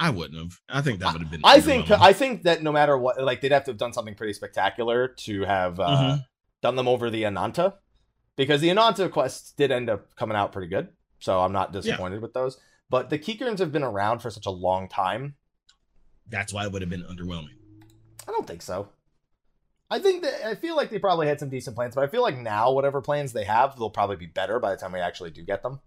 I 0.00 0.10
wouldn't 0.10 0.38
have. 0.38 0.58
I 0.68 0.80
think 0.80 0.98
that 1.00 1.12
would 1.12 1.22
have 1.22 1.30
been. 1.30 1.42
I 1.44 1.60
think 1.60 1.86
underwhelming. 1.86 2.00
I 2.00 2.12
think 2.14 2.42
that 2.44 2.62
no 2.62 2.72
matter 2.72 2.98
what, 2.98 3.22
like 3.22 3.40
they'd 3.42 3.52
have 3.52 3.64
to 3.64 3.70
have 3.70 3.78
done 3.78 3.92
something 3.92 4.14
pretty 4.14 4.32
spectacular 4.32 5.06
to 5.08 5.42
have 5.44 5.78
uh, 5.78 5.88
Mhm. 5.88 6.26
done 6.62 6.74
them 6.76 6.88
over 6.88 7.10
the 7.10 7.24
Ananta, 7.26 7.74
because 8.40 8.60
the 8.60 8.70
Ananta 8.70 9.08
quests 9.08 9.52
did 9.52 9.70
end 9.70 9.90
up 9.90 10.14
coming 10.16 10.36
out 10.36 10.52
pretty 10.52 10.68
good. 10.68 10.88
So 11.18 11.40
I'm 11.40 11.52
not 11.52 11.72
disappointed 11.72 12.22
with 12.22 12.32
those. 12.32 12.58
But 12.88 13.10
the 13.10 13.18
Qiqirns 13.18 13.58
have 13.58 13.70
been 13.72 13.82
around 13.82 14.20
for 14.20 14.30
such 14.30 14.46
a 14.46 14.50
long 14.50 14.88
time. 14.88 15.34
that's 16.28 16.52
why 16.52 16.64
it 16.64 16.72
would 16.72 16.80
have 16.82 16.88
been 16.90 17.02
underwhelming. 17.04 17.56
I 18.26 18.32
don't 18.32 18.46
think 18.46 18.62
so. 18.62 18.88
I 19.90 19.98
think 19.98 20.22
that 20.22 20.46
I 20.46 20.54
feel 20.54 20.76
like 20.76 20.88
they 20.90 20.98
probably 21.00 21.26
had 21.26 21.38
some 21.40 21.50
decent 21.50 21.74
plans, 21.76 21.94
but 21.96 22.04
I 22.04 22.06
feel 22.06 22.22
like 22.22 22.38
now 22.38 22.72
whatever 22.72 23.00
plans 23.02 23.32
they 23.32 23.44
have, 23.44 23.76
they'll 23.76 23.90
probably 23.90 24.16
be 24.16 24.26
better 24.26 24.58
by 24.60 24.70
the 24.70 24.76
time 24.76 24.92
we 24.92 25.00
actually 25.00 25.30
do 25.32 25.42
get 25.42 25.62
them. 25.62 25.80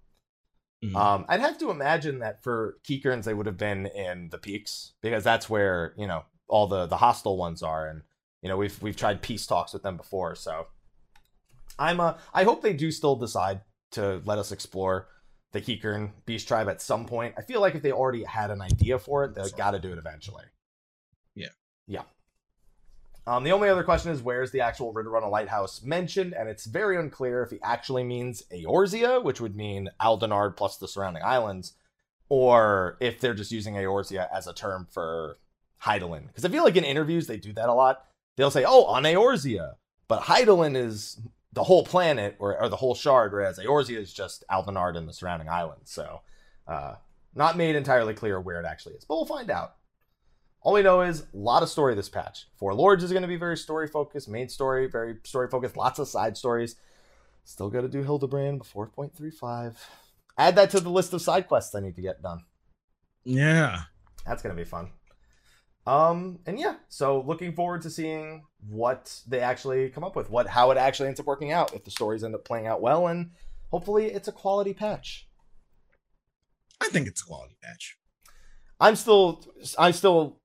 Mhm. 0.83 0.95
Um, 0.95 1.25
I'd 1.29 1.39
have 1.39 1.57
to 1.59 1.71
imagine 1.71 2.19
that 2.19 2.43
for 2.43 2.77
Qiqirns, 2.83 3.23
they 3.23 3.33
would 3.33 3.45
have 3.45 3.57
been 3.57 3.85
in 3.87 4.29
the 4.29 4.37
peaks 4.37 4.93
because 5.01 5.23
that's 5.23 5.49
where 5.49 5.93
you 5.97 6.05
know 6.07 6.25
all 6.47 6.67
the 6.67 6.85
the 6.85 6.97
hostile 6.97 7.37
ones 7.37 7.63
are, 7.63 7.87
and 7.87 8.01
you 8.41 8.49
know 8.49 8.57
we've 8.57 8.79
we've 8.81 8.97
tried 8.97 9.21
peace 9.21 9.47
talks 9.47 9.71
with 9.73 9.83
them 9.83 9.95
before. 9.97 10.35
So 10.35 10.67
I'm 11.77 11.99
uh, 11.99 12.15
I 12.33 12.43
hope 12.43 12.61
they 12.61 12.73
do 12.73 12.91
still 12.91 13.15
decide 13.15 13.61
to 13.91 14.21
let 14.25 14.37
us 14.37 14.51
explore 14.51 15.07
the 15.51 15.61
Qiqirn 15.61 16.11
Beast 16.25 16.47
Tribe 16.47 16.67
at 16.67 16.81
some 16.81 17.05
point. 17.05 17.35
I 17.37 17.41
feel 17.41 17.61
like 17.61 17.75
if 17.75 17.81
they 17.83 17.91
already 17.91 18.23
had 18.23 18.51
an 18.51 18.61
idea 18.61 18.99
for 18.99 19.23
it, 19.23 19.35
they 19.35 19.43
got 19.55 19.71
to 19.71 19.79
do 19.79 19.91
it 19.91 19.97
eventually. 19.97 20.45
Yeah. 21.35 21.49
Yeah. 21.87 22.01
Um, 23.25 23.43
the 23.43 23.53
only 23.53 23.69
other 23.69 23.83
question 23.83 24.11
is 24.11 24.21
where's 24.21 24.51
the 24.51 24.61
actual 24.61 24.93
Ridorana 24.93 25.31
Lighthouse 25.31 25.81
mentioned, 25.81 26.33
and 26.33 26.49
it's 26.49 26.65
very 26.65 26.97
unclear 26.97 27.41
if 27.43 27.51
he 27.51 27.59
actually 27.63 28.03
means 28.03 28.43
Eorzea, 28.51 29.23
which 29.23 29.39
would 29.39 29.55
mean 29.55 29.89
Aldenard 30.01 30.57
plus 30.57 30.77
the 30.77 30.89
surrounding 30.89 31.23
islands, 31.23 31.73
or 32.27 32.97
if 32.99 33.21
they're 33.21 33.33
just 33.33 33.51
using 33.51 33.75
Eorzea 33.75 34.27
as 34.33 34.47
a 34.47 34.53
term 34.53 34.87
for 34.91 35.37
Hydaelyn. 35.83 36.27
Because 36.27 36.43
I 36.43 36.49
feel 36.49 36.63
like 36.63 36.75
in 36.75 36.83
interviews 36.83 37.27
they 37.27 37.37
do 37.37 37.53
that 37.53 37.69
a 37.69 37.73
lot. 37.73 38.05
They'll 38.35 38.51
say, 38.51 38.65
"Oh, 38.67 38.85
on 38.85 39.03
Eorzea," 39.03 39.75
but 40.07 40.23
Hydaelyn 40.23 40.75
is 40.75 41.21
the 41.53 41.63
whole 41.63 41.85
planet 41.85 42.35
or, 42.39 42.59
or 42.59 42.69
the 42.69 42.75
whole 42.75 42.95
shard, 42.95 43.31
whereas 43.31 43.59
Eorzea 43.59 43.97
is 43.97 44.13
just 44.13 44.43
Aldenard 44.51 44.97
and 44.97 45.07
the 45.07 45.13
surrounding 45.13 45.49
islands. 45.49 45.91
So, 45.91 46.21
uh, 46.67 46.95
not 47.35 47.57
made 47.57 47.75
entirely 47.75 48.13
clear 48.13 48.39
where 48.39 48.59
it 48.59 48.65
actually 48.65 48.95
is, 48.95 49.05
but 49.05 49.15
we'll 49.15 49.25
find 49.25 49.49
out. 49.49 49.75
All 50.61 50.73
we 50.73 50.81
know 50.81 51.01
is 51.01 51.21
a 51.21 51.25
lot 51.33 51.61
of 51.61 51.69
story 51.69 51.93
this 51.93 52.09
patch. 52.09 52.47
Four 52.57 52.73
Lords 52.73 53.03
is 53.03 53.11
going 53.11 53.23
to 53.23 53.27
be 53.27 53.35
very 53.35 53.57
story 53.57 53.87
focused, 53.87 54.29
main 54.29 54.47
story, 54.49 54.87
very 54.87 55.17
story 55.23 55.49
focused, 55.49 55.75
lots 55.75 55.99
of 55.99 56.07
side 56.07 56.37
stories. 56.37 56.75
Still 57.43 57.69
got 57.69 57.81
to 57.81 57.89
do 57.89 58.03
Hildebrand 58.03 58.59
before 58.59 58.89
4.35. 58.97 59.75
Add 60.37 60.55
that 60.55 60.69
to 60.71 60.79
the 60.79 60.89
list 60.89 61.13
of 61.13 61.21
side 61.21 61.47
quests 61.47 61.75
I 61.75 61.81
need 61.81 61.95
to 61.97 62.01
get 62.01 62.21
done. 62.21 62.45
Yeah. 63.25 63.81
That's 64.25 64.41
going 64.41 64.55
to 64.55 64.61
be 64.61 64.67
fun. 64.67 64.91
Um, 65.85 66.39
and 66.45 66.57
yeah, 66.57 66.75
so 66.87 67.21
looking 67.21 67.53
forward 67.53 67.81
to 67.81 67.89
seeing 67.89 68.43
what 68.69 69.19
they 69.27 69.41
actually 69.41 69.89
come 69.89 70.03
up 70.03 70.15
with, 70.15 70.29
what 70.29 70.47
how 70.47 70.71
it 70.71 70.77
actually 70.77 71.07
ends 71.09 71.19
up 71.19 71.25
working 71.25 71.51
out, 71.51 71.73
if 71.73 71.83
the 71.83 71.91
stories 71.91 72.23
end 72.23 72.35
up 72.35 72.45
playing 72.45 72.67
out 72.67 72.81
well, 72.81 73.07
and 73.07 73.31
hopefully 73.69 74.05
it's 74.05 74.27
a 74.27 74.31
quality 74.31 74.73
patch. 74.73 75.27
I 76.79 76.87
think 76.87 77.07
it's 77.07 77.21
a 77.21 77.25
quality 77.25 77.57
patch. 77.61 77.97
I'm 78.79 78.95
still 78.95 79.43
I 79.77 79.91
still 79.91 80.39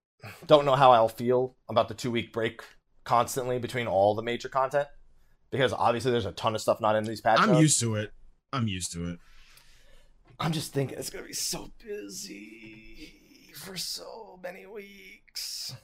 don't 0.46 0.64
know 0.64 0.74
how 0.74 0.90
I'll 0.90 1.08
feel 1.08 1.56
about 1.68 1.88
the 1.88 1.94
two 1.94 2.10
week 2.10 2.32
break 2.32 2.62
constantly 3.04 3.58
between 3.58 3.86
all 3.86 4.14
the 4.14 4.22
major 4.22 4.48
content. 4.48 4.88
Because 5.50 5.72
obviously 5.72 6.10
there's 6.10 6.26
a 6.26 6.32
ton 6.32 6.54
of 6.54 6.60
stuff 6.60 6.80
not 6.80 6.94
in 6.94 7.04
these 7.04 7.20
patches. 7.20 7.48
I'm 7.48 7.54
used 7.54 7.80
to 7.80 7.94
it. 7.94 8.12
I'm 8.52 8.68
used 8.68 8.92
to 8.92 9.08
it. 9.08 9.18
I'm 10.38 10.52
just 10.52 10.72
thinking 10.72 10.98
it's 10.98 11.10
gonna 11.10 11.24
be 11.24 11.32
so 11.32 11.72
busy 11.84 13.17
for 13.58 13.76
so 13.76 14.38
many 14.42 14.66
weeks. 14.66 15.74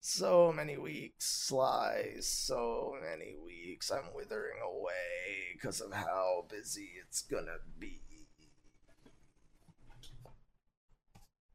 So 0.00 0.52
many 0.52 0.76
weeks, 0.78 1.26
Sly. 1.46 2.14
So 2.20 2.94
many 3.02 3.34
weeks. 3.44 3.90
I'm 3.90 4.12
withering 4.14 4.58
away 4.64 5.52
because 5.54 5.80
of 5.80 5.92
how 5.92 6.46
busy 6.50 6.90
it's 7.04 7.22
gonna 7.22 7.58
be. 7.78 8.00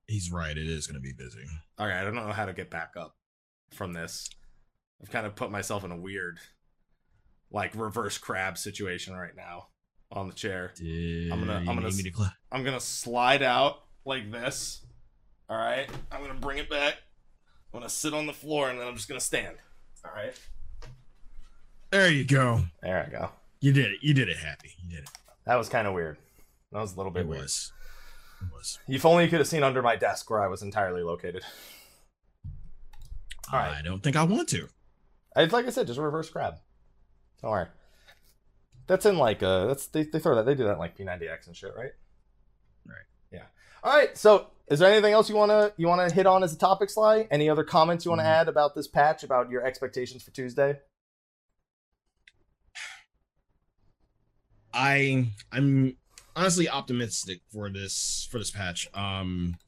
He's 0.07 0.31
right. 0.31 0.55
It 0.55 0.67
is 0.69 0.85
going 0.85 0.95
to 0.95 1.01
be 1.01 1.13
busy. 1.13 1.43
All 1.79 1.87
right, 1.87 1.99
I 1.99 2.03
don't 2.03 2.13
know 2.13 2.31
how 2.31 2.45
to 2.45 2.53
get 2.53 2.69
back 2.69 2.91
up 2.95 3.15
from 3.71 3.91
this. 3.91 4.29
I've 5.01 5.09
kind 5.09 5.25
of 5.25 5.35
put 5.35 5.49
myself 5.49 5.83
in 5.83 5.91
a 5.91 5.97
weird, 5.97 6.37
like 7.51 7.71
reverse 7.75 8.19
crab 8.19 8.59
situation 8.59 9.15
right 9.15 9.35
now 9.35 9.69
on 10.11 10.27
the 10.27 10.35
chair. 10.35 10.73
Did 10.75 11.31
I'm 11.31 11.39
gonna- 11.39 11.57
I'm 11.57 11.65
gonna 11.75 11.87
s- 11.87 11.97
to 12.03 12.11
cl- 12.13 12.31
I'm 12.51 12.63
gonna 12.63 12.79
slide 12.79 13.41
out 13.41 13.83
like 14.05 14.31
this. 14.31 14.84
All 15.49 15.57
right, 15.57 15.87
I'm 16.11 16.21
gonna 16.21 16.33
bring 16.39 16.57
it 16.57 16.69
back. 16.69 16.95
I'm 17.73 17.79
gonna 17.79 17.89
sit 17.89 18.13
on 18.13 18.25
the 18.25 18.33
floor 18.33 18.69
and 18.69 18.79
then 18.79 18.87
I'm 18.87 18.95
just 18.95 19.07
gonna 19.07 19.19
stand. 19.19 19.57
All 20.03 20.11
right, 20.15 20.33
There 21.91 22.11
you 22.11 22.23
go. 22.25 22.63
there 22.81 23.05
I 23.07 23.09
go. 23.11 23.29
You 23.59 23.71
did 23.73 23.91
it. 23.91 23.99
You 24.01 24.13
did 24.13 24.29
it, 24.29 24.37
Happy. 24.37 24.73
You 24.83 24.89
did 24.89 25.03
it. 25.03 25.09
That 25.45 25.55
was 25.55 25.69
kind 25.69 25.87
of 25.87 25.93
weird. 25.93 26.17
That 26.71 26.79
was 26.81 26.93
a 26.93 26.97
little 26.97 27.11
bit 27.11 27.21
It 27.21 27.27
weird. 27.27 27.43
was. 27.43 27.71
It 28.41 28.51
was. 28.53 28.79
If 28.87 29.05
only 29.05 29.23
you 29.23 29.29
could 29.29 29.39
have 29.39 29.47
seen 29.47 29.63
under 29.63 29.81
my 29.81 29.95
desk 29.95 30.29
where 30.29 30.41
I 30.41 30.47
was 30.47 30.61
entirely 30.61 31.03
located. 31.03 31.43
All 33.51 33.59
right. 33.59 33.75
I 33.77 33.81
don't 33.81 34.01
think 34.03 34.15
I 34.15 34.23
want 34.23 34.49
to. 34.49 34.67
It's 35.35 35.53
like 35.53 35.65
I 35.65 35.69
said, 35.69 35.87
just 35.87 35.99
reverse 35.99 36.29
crab. 36.29 36.55
Don't 37.41 37.51
worry. 37.51 37.67
That's 38.87 39.05
in 39.05 39.17
like 39.17 39.41
uh 39.43 39.65
that's 39.67 39.87
they, 39.87 40.03
they 40.03 40.19
throw 40.19 40.35
that 40.35 40.45
they 40.45 40.55
do 40.55 40.63
that 40.65 40.73
in 40.73 40.77
like 40.79 40.97
P90X 40.97 41.47
and 41.47 41.55
shit, 41.55 41.73
right? 41.75 41.91
Right. 42.87 42.97
All 43.85 43.95
right. 43.95 44.17
So 44.17 44.47
is 44.67 44.79
there 44.79 44.91
anything 44.91 45.13
else 45.13 45.29
you 45.29 45.35
wanna 45.35 45.71
you 45.77 45.87
wanna 45.87 46.11
hit 46.11 46.25
on 46.25 46.43
as 46.43 46.51
a 46.51 46.57
topic, 46.57 46.89
Sly? 46.89 47.27
Any 47.29 47.51
other 47.51 47.63
comments 47.63 48.03
you 48.03 48.09
wanna 48.09 48.23
Mhm. 48.23 48.39
add 48.41 48.47
about 48.47 48.73
this 48.73 48.87
patch, 48.87 49.23
about 49.23 49.51
your 49.51 49.63
expectations 49.63 50.23
for 50.23 50.31
Tuesday? 50.31 50.79
I 54.73 55.27
I'm 55.51 55.97
honestly 56.35 56.67
optimistic 56.67 57.41
for 57.53 57.69
this 57.69 58.27
for 58.31 58.39
this 58.39 58.49
patch. 58.49 58.87
Um 58.95 59.59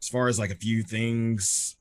as 0.00 0.08
far 0.08 0.28
as 0.28 0.38
like 0.38 0.50
a 0.50 0.56
few 0.56 0.82
things 0.82 1.76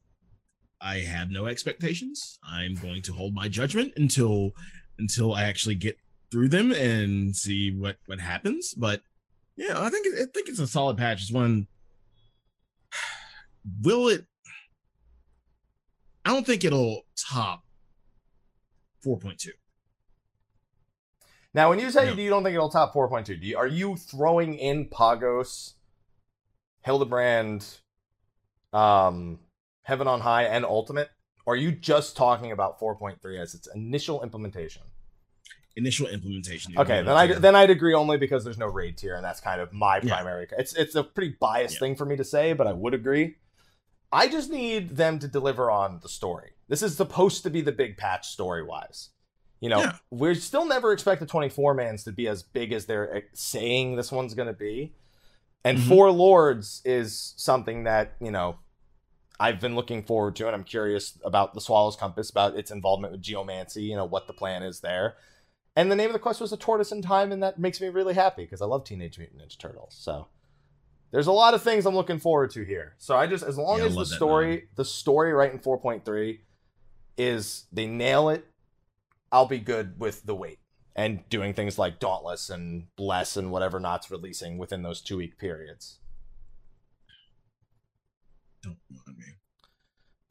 I 0.82 1.00
have 1.00 1.32
no 1.32 1.46
expectations. 1.46 2.38
I'm 2.44 2.76
going 2.76 3.02
to 3.04 3.14
hold 3.14 3.34
my 3.34 3.48
judgment 3.48 3.94
until 3.96 4.52
until 5.00 5.34
I 5.34 5.44
actually 5.44 5.76
get 5.76 5.98
through 6.30 6.50
them 6.50 6.74
and 6.74 7.34
see 7.34 7.72
what 7.72 7.96
what 8.08 8.20
happens, 8.20 8.74
but 8.74 9.02
yeah, 9.56 9.80
I 9.82 9.90
think 9.90 10.08
I 10.08 10.26
think 10.34 10.50
it's 10.50 10.60
a 10.60 10.68
solid 10.68 10.98
patch. 10.98 11.22
It's 11.22 11.32
one 11.32 11.68
will 13.82 14.08
it 14.10 14.26
I 16.26 16.30
don't 16.30 16.46
think 16.46 16.64
it'll 16.64 17.04
top 17.18 17.64
4.2. 19.06 19.50
Now, 21.54 21.70
when 21.70 21.80
you 21.80 21.92
say 21.92 22.06
No. 22.06 22.14
you 22.14 22.30
don't 22.30 22.44
think 22.44 22.56
it'll 22.56 22.70
top 22.70 22.94
4.2, 22.94 23.26
do 23.26 23.34
you, 23.46 23.58
are 23.58 23.68
you 23.68 23.96
throwing 23.96 24.56
in 24.56 24.88
Pagos, 24.88 25.76
Hildebrand, 26.82 27.68
um, 28.72 29.40
Heaven 29.84 30.08
on 30.08 30.22
High, 30.22 30.44
and 30.44 30.66
Ultimate? 30.66 31.10
Or 31.46 31.54
are 31.54 31.58
you 31.58 31.74
just 31.74 32.16
talking 32.16 32.54
about 32.54 32.80
4.3 32.80 33.40
as 33.40 33.54
its 33.54 33.68
initial 33.76 34.24
implementation? 34.24 34.82
Initial 35.76 36.08
implementation. 36.08 36.78
Okay, 36.78 37.02
then 37.02 37.16
I 37.16 37.34
then 37.34 37.56
I'd 37.56 37.72
agree 37.72 37.96
only 37.96 38.18
because 38.18 38.44
there's 38.44 38.60
no 38.60 38.68
raid 38.68 38.96
tier, 38.98 39.16
and 39.16 39.26
that's 39.26 39.40
kind 39.40 39.60
of 39.60 39.74
my 39.74 40.00
Yeah. 40.04 40.14
primary. 40.16 40.48
It's 40.58 40.74
it's 40.76 40.94
a 40.94 41.04
pretty 41.04 41.36
biased 41.40 41.76
Yeah. 41.76 41.80
thing 41.80 41.96
for 41.96 42.06
me 42.06 42.16
to 42.16 42.24
say, 42.24 42.54
but 42.54 42.68
I 42.68 42.74
would 42.74 42.94
agree. 42.94 43.38
I 44.12 44.28
just 44.28 44.52
need 44.52 44.98
them 44.98 45.18
to 45.18 45.28
deliver 45.28 45.72
on 45.72 46.00
the 46.04 46.10
story. 46.10 46.52
This 46.68 46.84
is 46.84 46.96
supposed 46.96 47.42
to 47.44 47.50
be 47.50 47.62
the 47.62 47.72
big 47.72 47.98
patch 47.98 48.28
story 48.28 48.62
wise. 48.64 49.10
You 49.60 49.70
know, 49.70 49.80
Yeah. 49.80 49.98
we're 50.12 50.36
still 50.36 50.66
never 50.66 50.94
expect 50.94 51.20
the 51.22 51.26
24 51.26 51.74
mans 51.74 52.04
to 52.04 52.12
be 52.12 52.28
as 52.28 52.44
big 52.44 52.72
as 52.72 52.86
they're 52.86 53.16
eh, 53.16 53.22
saying 53.34 53.96
this 53.96 54.12
one's 54.12 54.36
going 54.36 54.48
to 54.50 54.54
be. 54.54 54.94
And 55.64 55.80
Mhm. 55.80 55.88
Four 55.88 56.12
Lords 56.12 56.82
is 56.86 57.34
something 57.38 57.86
that, 57.86 58.12
you 58.22 58.30
know, 58.30 58.60
I've 59.40 59.60
been 59.60 59.76
looking 59.76 60.04
forward 60.04 60.36
to, 60.36 60.46
and 60.46 60.56
I'm 60.56 60.64
curious 60.66 61.18
about 61.24 61.54
the 61.56 61.62
Swallow's 61.62 61.96
Compass, 61.96 62.30
about 62.30 62.56
its 62.56 62.70
involvement 62.70 63.14
with 63.14 63.22
geomancy, 63.22 63.82
you 63.84 63.96
know, 63.96 64.06
what 64.06 64.28
the 64.28 64.34
plan 64.34 64.62
is 64.62 64.82
there. 64.82 65.16
And 65.76 65.92
the 65.92 65.96
name 65.96 66.08
of 66.08 66.14
the 66.14 66.20
quest 66.20 66.40
was 66.40 66.54
A 66.54 66.58
Tortoise 66.58 66.92
in 66.92 67.02
Time, 67.02 67.32
and 67.32 67.42
that 67.42 67.58
makes 67.58 67.82
me 67.82 67.88
really 67.90 68.14
happy 68.14 68.44
because 68.44 68.62
I 68.62 68.66
love 68.66 68.84
Teenage 68.84 69.18
Mutant 69.18 69.42
Ninja 69.42 69.58
Turtles. 69.58 69.96
So 70.00 70.28
there's 71.12 71.28
a 71.28 71.32
lot 71.32 71.54
of 71.56 71.64
things 71.64 71.86
I'm 71.86 71.96
looking 71.96 72.20
forward 72.20 72.52
to 72.52 72.64
here. 72.64 72.94
So 73.00 73.16
I 73.16 73.26
just, 73.26 73.44
as 73.44 73.58
long 73.58 73.80
Yeah, 73.80 73.86
as 73.86 73.96
the 73.96 74.06
story, 74.06 74.68
the 74.76 74.86
story 74.86 75.34
right 75.34 75.52
in 75.52 75.60
4.3 75.60 76.40
is 77.18 77.66
they 77.72 77.88
nail 77.88 78.30
it, 78.30 78.46
I'll 79.32 79.48
be 79.48 79.60
good 79.60 80.00
with 80.00 80.24
the 80.26 80.36
wait 80.36 80.60
and 80.96 81.28
doing 81.30 81.54
things 81.56 81.80
like 81.80 82.00
Dauntless 82.00 82.52
and 82.52 82.86
Bless 82.96 83.36
and 83.36 83.52
whatever 83.52 83.80
not's 83.80 84.12
releasing 84.12 84.60
within 84.60 84.84
those 84.84 85.02
two 85.02 85.18
week 85.18 85.40
periods. 85.40 85.98
Don't 88.62 88.78
mind 88.92 89.18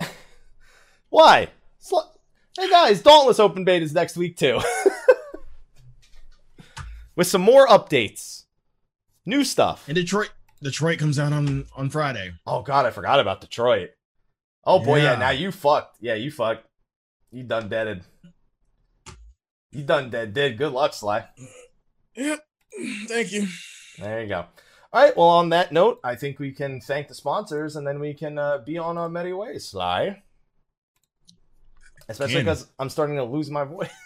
me. 0.00 0.06
Why? 1.10 1.48
Sl- 1.78 1.98
hey 2.56 2.70
guys, 2.70 3.02
Dauntless 3.02 3.40
open 3.40 3.64
beta 3.64 3.84
is 3.84 3.92
next 3.92 4.16
week 4.16 4.36
too. 4.36 4.60
With 7.16 7.26
some 7.26 7.42
more 7.42 7.66
updates. 7.66 8.44
New 9.26 9.44
stuff. 9.44 9.84
And 9.86 9.94
Detroit, 9.94 10.30
Detroit 10.62 10.98
comes 10.98 11.18
out 11.18 11.32
on 11.32 11.66
on 11.76 11.90
Friday. 11.90 12.32
Oh 12.46 12.62
god, 12.62 12.86
I 12.86 12.90
forgot 12.90 13.20
about 13.20 13.40
Detroit. 13.40 13.90
Oh 14.64 14.78
boy, 14.78 14.98
yeah, 14.98 15.12
Yeah. 15.12 15.18
now 15.18 15.30
you 15.30 15.52
fucked. 15.52 15.98
Yeah, 16.00 16.14
you 16.14 16.30
fucked. 16.30 16.66
You 17.30 17.42
done 17.44 17.68
deaded. 17.68 18.04
You 19.70 19.82
done 19.84 20.10
dead 20.10 20.34
dead. 20.34 20.58
Good 20.58 20.72
luck, 20.72 20.92
Sly. 20.94 21.26
Yep. 22.16 22.40
Thank 23.08 23.32
you. 23.32 23.46
There 23.98 24.22
you 24.22 24.28
go. 24.28 24.46
All 24.92 25.02
right. 25.02 25.16
Well, 25.16 25.28
on 25.28 25.48
that 25.50 25.72
note, 25.72 26.00
I 26.04 26.14
think 26.16 26.38
we 26.38 26.52
can 26.52 26.80
thank 26.80 27.08
the 27.08 27.14
sponsors, 27.14 27.76
and 27.76 27.86
then 27.86 27.98
we 28.00 28.12
can 28.14 28.38
uh, 28.38 28.58
be 28.58 28.76
on 28.78 28.98
our 28.98 29.08
merry 29.08 29.32
way, 29.32 29.58
Sly. 29.58 30.22
Especially 32.08 32.40
because 32.42 32.66
I'm 32.78 32.88
starting 32.90 33.16
to 33.16 33.24
lose 33.24 33.50
my 33.50 33.64
voice. 33.64 33.88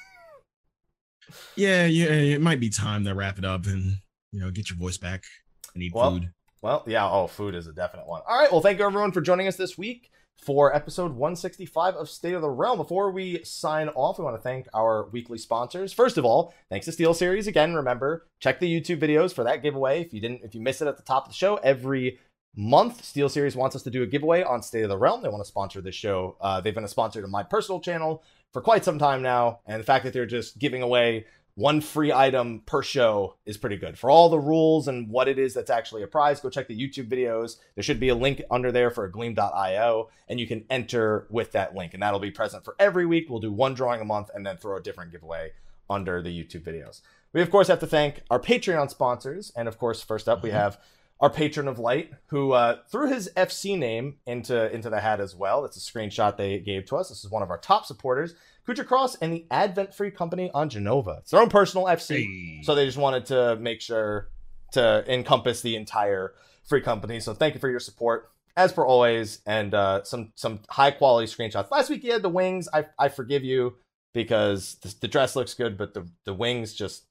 Yeah, 1.57 1.87
yeah. 1.87 2.07
It 2.07 2.41
might 2.41 2.61
be 2.61 2.69
time 2.71 3.05
to 3.05 3.15
wrap 3.15 3.39
it 3.39 3.45
up 3.45 3.67
and 3.67 3.99
you 4.33 4.41
know 4.41 4.51
get 4.51 4.71
your 4.71 4.79
voice 4.79 4.97
back. 4.99 5.25
I 5.75 5.79
need 5.79 5.93
Well, 5.95 6.13
food. 6.13 6.31
Well, 6.63 6.85
yeah. 6.87 7.09
Oh, 7.09 7.27
food 7.27 7.55
is 7.55 7.67
a 7.67 7.73
definite 7.73 8.07
one. 8.07 8.23
All 8.29 8.39
right. 8.39 8.51
Well, 8.51 8.61
thank 8.61 8.79
you 8.79 8.87
everyone 8.87 9.13
for 9.13 9.21
joining 9.21 9.47
us 9.47 9.57
this 9.57 9.77
week 9.77 10.11
for 10.39 10.75
episode 10.75 11.13
165 11.13 11.95
of 11.95 12.09
State 12.09 12.35
of 12.35 12.43
the 12.43 12.51
Realm. 12.51 12.79
Before 12.79 13.11
we 13.11 13.43
sign 13.45 13.89
off, 13.91 14.19
we 14.19 14.25
want 14.25 14.37
to 14.37 14.43
thank 14.43 14.67
our 14.75 15.09
weekly 15.11 15.39
sponsors. 15.39 15.93
First 15.93 16.19
of 16.19 16.25
all, 16.25 16.55
thanks 16.71 16.87
to 16.87 16.93
SteelSeries 16.93 17.47
again. 17.47 17.75
Remember, 17.75 18.27
check 18.41 18.61
the 18.61 18.69
YouTube 18.69 19.01
videos 19.01 19.33
for 19.33 19.45
that 19.45 19.63
giveaway. 19.63 20.03
If 20.03 20.13
you 20.13 20.21
didn't, 20.21 20.43
if 20.45 20.55
you 20.55 20.61
missed 20.61 20.83
it 20.83 20.89
at 20.89 20.97
the 20.97 21.03
top 21.03 21.25
of 21.25 21.31
the 21.31 21.37
show, 21.37 21.57
every 21.57 22.19
month 22.55 23.03
SteelSeries 23.03 23.55
wants 23.57 23.77
us 23.77 23.83
to 23.83 23.91
do 23.91 24.03
a 24.03 24.07
giveaway 24.07 24.43
on 24.43 24.63
State 24.63 24.83
of 24.83 24.89
the 24.89 24.99
Realm. 24.99 25.23
They 25.23 25.29
want 25.29 25.43
to 25.43 25.49
sponsor 25.49 25.81
this 25.81 25.95
show. 25.95 26.37
Uh, 26.41 26.61
they've 26.61 26.75
been 26.75 26.85
a 26.85 26.89
sponsor 26.89 27.21
to 27.21 27.29
my 27.29 27.43
personal 27.43 27.81
channel 27.81 28.23
for 28.57 28.63
quite 28.63 28.87
some 28.87 28.99
time 28.99 29.21
now, 29.21 29.59
and 29.67 29.79
the 29.79 29.85
fact 29.85 30.03
that 30.03 30.15
they're 30.15 30.25
just 30.25 30.59
giving 30.59 30.81
away 30.81 31.27
one 31.57 31.79
free 31.79 32.11
item 32.11 32.63
per 32.65 32.83
show 32.83 33.35
is 33.45 33.59
pretty 33.59 33.77
good. 33.77 33.99
For 33.99 34.09
all 34.09 34.31
the 34.31 34.39
rules 34.39 34.89
and 34.89 35.11
what 35.11 35.29
it 35.29 35.39
is 35.39 35.53
that's 35.53 35.69
actually 35.69 36.03
a 36.03 36.07
prize, 36.07 36.41
go 36.41 36.49
check 36.49 36.67
the 36.67 36.75
YouTube 36.75 37.07
videos. 37.11 37.57
There 37.75 37.85
should 37.85 38.01
be 38.01 38.09
a 38.09 38.15
link 38.15 38.41
under 38.51 38.73
there 38.73 38.91
for 38.91 39.05
a 39.05 39.13
gleam.io, 39.13 40.09
and 40.27 40.41
you 40.41 40.47
can 40.47 40.65
enter 40.71 41.27
with 41.29 41.53
that 41.53 41.75
link, 41.75 41.93
and 41.93 42.03
that'll 42.03 42.19
be 42.19 42.31
present 42.31 42.65
for 42.65 42.75
every 42.79 43.05
week. 43.05 43.27
We'll 43.29 43.41
do 43.41 43.53
one 43.53 43.75
drawing 43.75 44.01
a 44.01 44.07
month 44.07 44.31
and 44.35 44.47
then 44.47 44.57
throw 44.57 44.79
a 44.79 44.83
different 44.83 45.13
giveaway 45.13 45.53
under 45.91 46.23
the 46.23 46.31
YouTube 46.31 46.63
videos. 46.63 47.03
We, 47.35 47.43
of 47.43 47.51
course, 47.51 47.69
have 47.69 47.81
to 47.81 47.87
thank 47.87 48.23
our 48.31 48.41
Patreon 48.41 48.89
sponsors. 48.89 49.53
And, 49.55 49.69
of 49.69 49.77
course, 49.77 50.03
first 50.03 50.31
up, 50.31 50.43
we 50.43 50.49
Mm-hmm. 50.49 50.59
have 50.61 50.79
our 51.21 51.31
patron 51.31 51.67
of 51.67 51.79
light 51.79 52.11
who 52.27 52.53
uh, 52.53 52.79
threw 52.91 53.09
his 53.09 53.31
FC 53.37 53.79
name 53.79 54.17
into, 54.27 54.71
into 54.73 54.91
the 54.91 55.01
hat 55.01 55.21
as 55.21 55.35
well. 55.35 55.63
That's 55.63 55.77
a 55.77 55.81
screenshot 55.81 56.37
they 56.37 56.59
gave 56.59 56.85
to 56.87 56.97
us. 56.97 57.09
This 57.09 57.25
is 57.25 57.31
one 57.31 57.43
of 57.43 57.51
our 57.51 57.59
top 57.59 57.87
supporters, 57.87 58.35
Kuja 58.67 58.87
Cross 58.87 59.17
and 59.17 59.33
the 59.33 59.47
Advent 59.51 59.95
Free 59.95 60.11
Company 60.11 60.51
on 60.53 60.69
Jenova. 60.69 61.21
It's 61.21 61.31
their 61.31 61.41
own 61.41 61.49
personal 61.49 61.87
FC. 61.87 62.25
Hey. 62.25 62.63
So 62.63 62.75
they 62.75 62.85
just 62.85 62.99
wanted 62.99 63.27
to 63.27 63.57
make 63.57 63.81
sure 63.81 64.29
to 64.73 65.05
encompass 65.13 65.63
the 65.63 65.77
entire 65.77 66.35
free 66.65 66.81
company. 66.81 67.21
So 67.21 67.33
thank 67.33 67.55
you 67.55 67.61
for 67.61 67.71
your 67.71 67.81
support, 67.81 68.31
as 68.57 68.73
per 68.73 68.85
always, 68.85 69.41
and 69.47 69.73
uh, 69.73 70.03
some 70.05 70.33
some 70.35 70.61
high 70.69 70.91
quality 70.91 71.33
screenshots. 71.33 71.71
Last 71.71 71.89
week 71.89 72.05
you 72.05 72.13
had 72.13 72.23
the 72.23 72.29
wings. 72.29 72.69
I 72.73 72.87
I 72.99 73.09
forgive 73.09 73.45
you 73.45 73.77
because 74.13 74.77
the, 74.83 74.95
the 75.01 75.09
dress 75.09 75.37
looks 75.37 75.55
good, 75.55 75.79
but 75.79 75.95
the 75.95 76.09
the 76.25 76.35
wings 76.35 76.75
just 76.75 77.05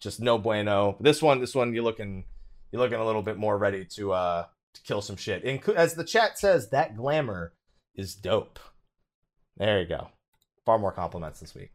just 0.00 0.20
no 0.20 0.38
bueno. 0.38 0.96
This 1.00 1.20
one 1.20 1.40
this 1.40 1.54
one 1.54 1.74
you're 1.74 1.84
looking 1.84 2.24
you're 2.72 2.80
looking 2.80 2.98
a 2.98 3.06
little 3.06 3.22
bit 3.22 3.38
more 3.38 3.56
ready 3.56 3.84
to 3.96 4.12
uh 4.12 4.44
to 4.74 4.82
kill 4.82 5.02
some 5.02 5.16
shit. 5.16 5.44
And 5.44 5.62
as 5.76 5.94
the 5.94 6.04
chat 6.04 6.38
says, 6.38 6.70
that 6.70 6.96
glamour 6.96 7.52
is 7.94 8.14
dope. 8.14 8.58
There 9.56 9.80
you 9.80 9.86
go. 9.86 10.08
Far 10.64 10.78
more 10.78 10.92
compliments 10.92 11.40
this 11.40 11.54
week. 11.54 11.72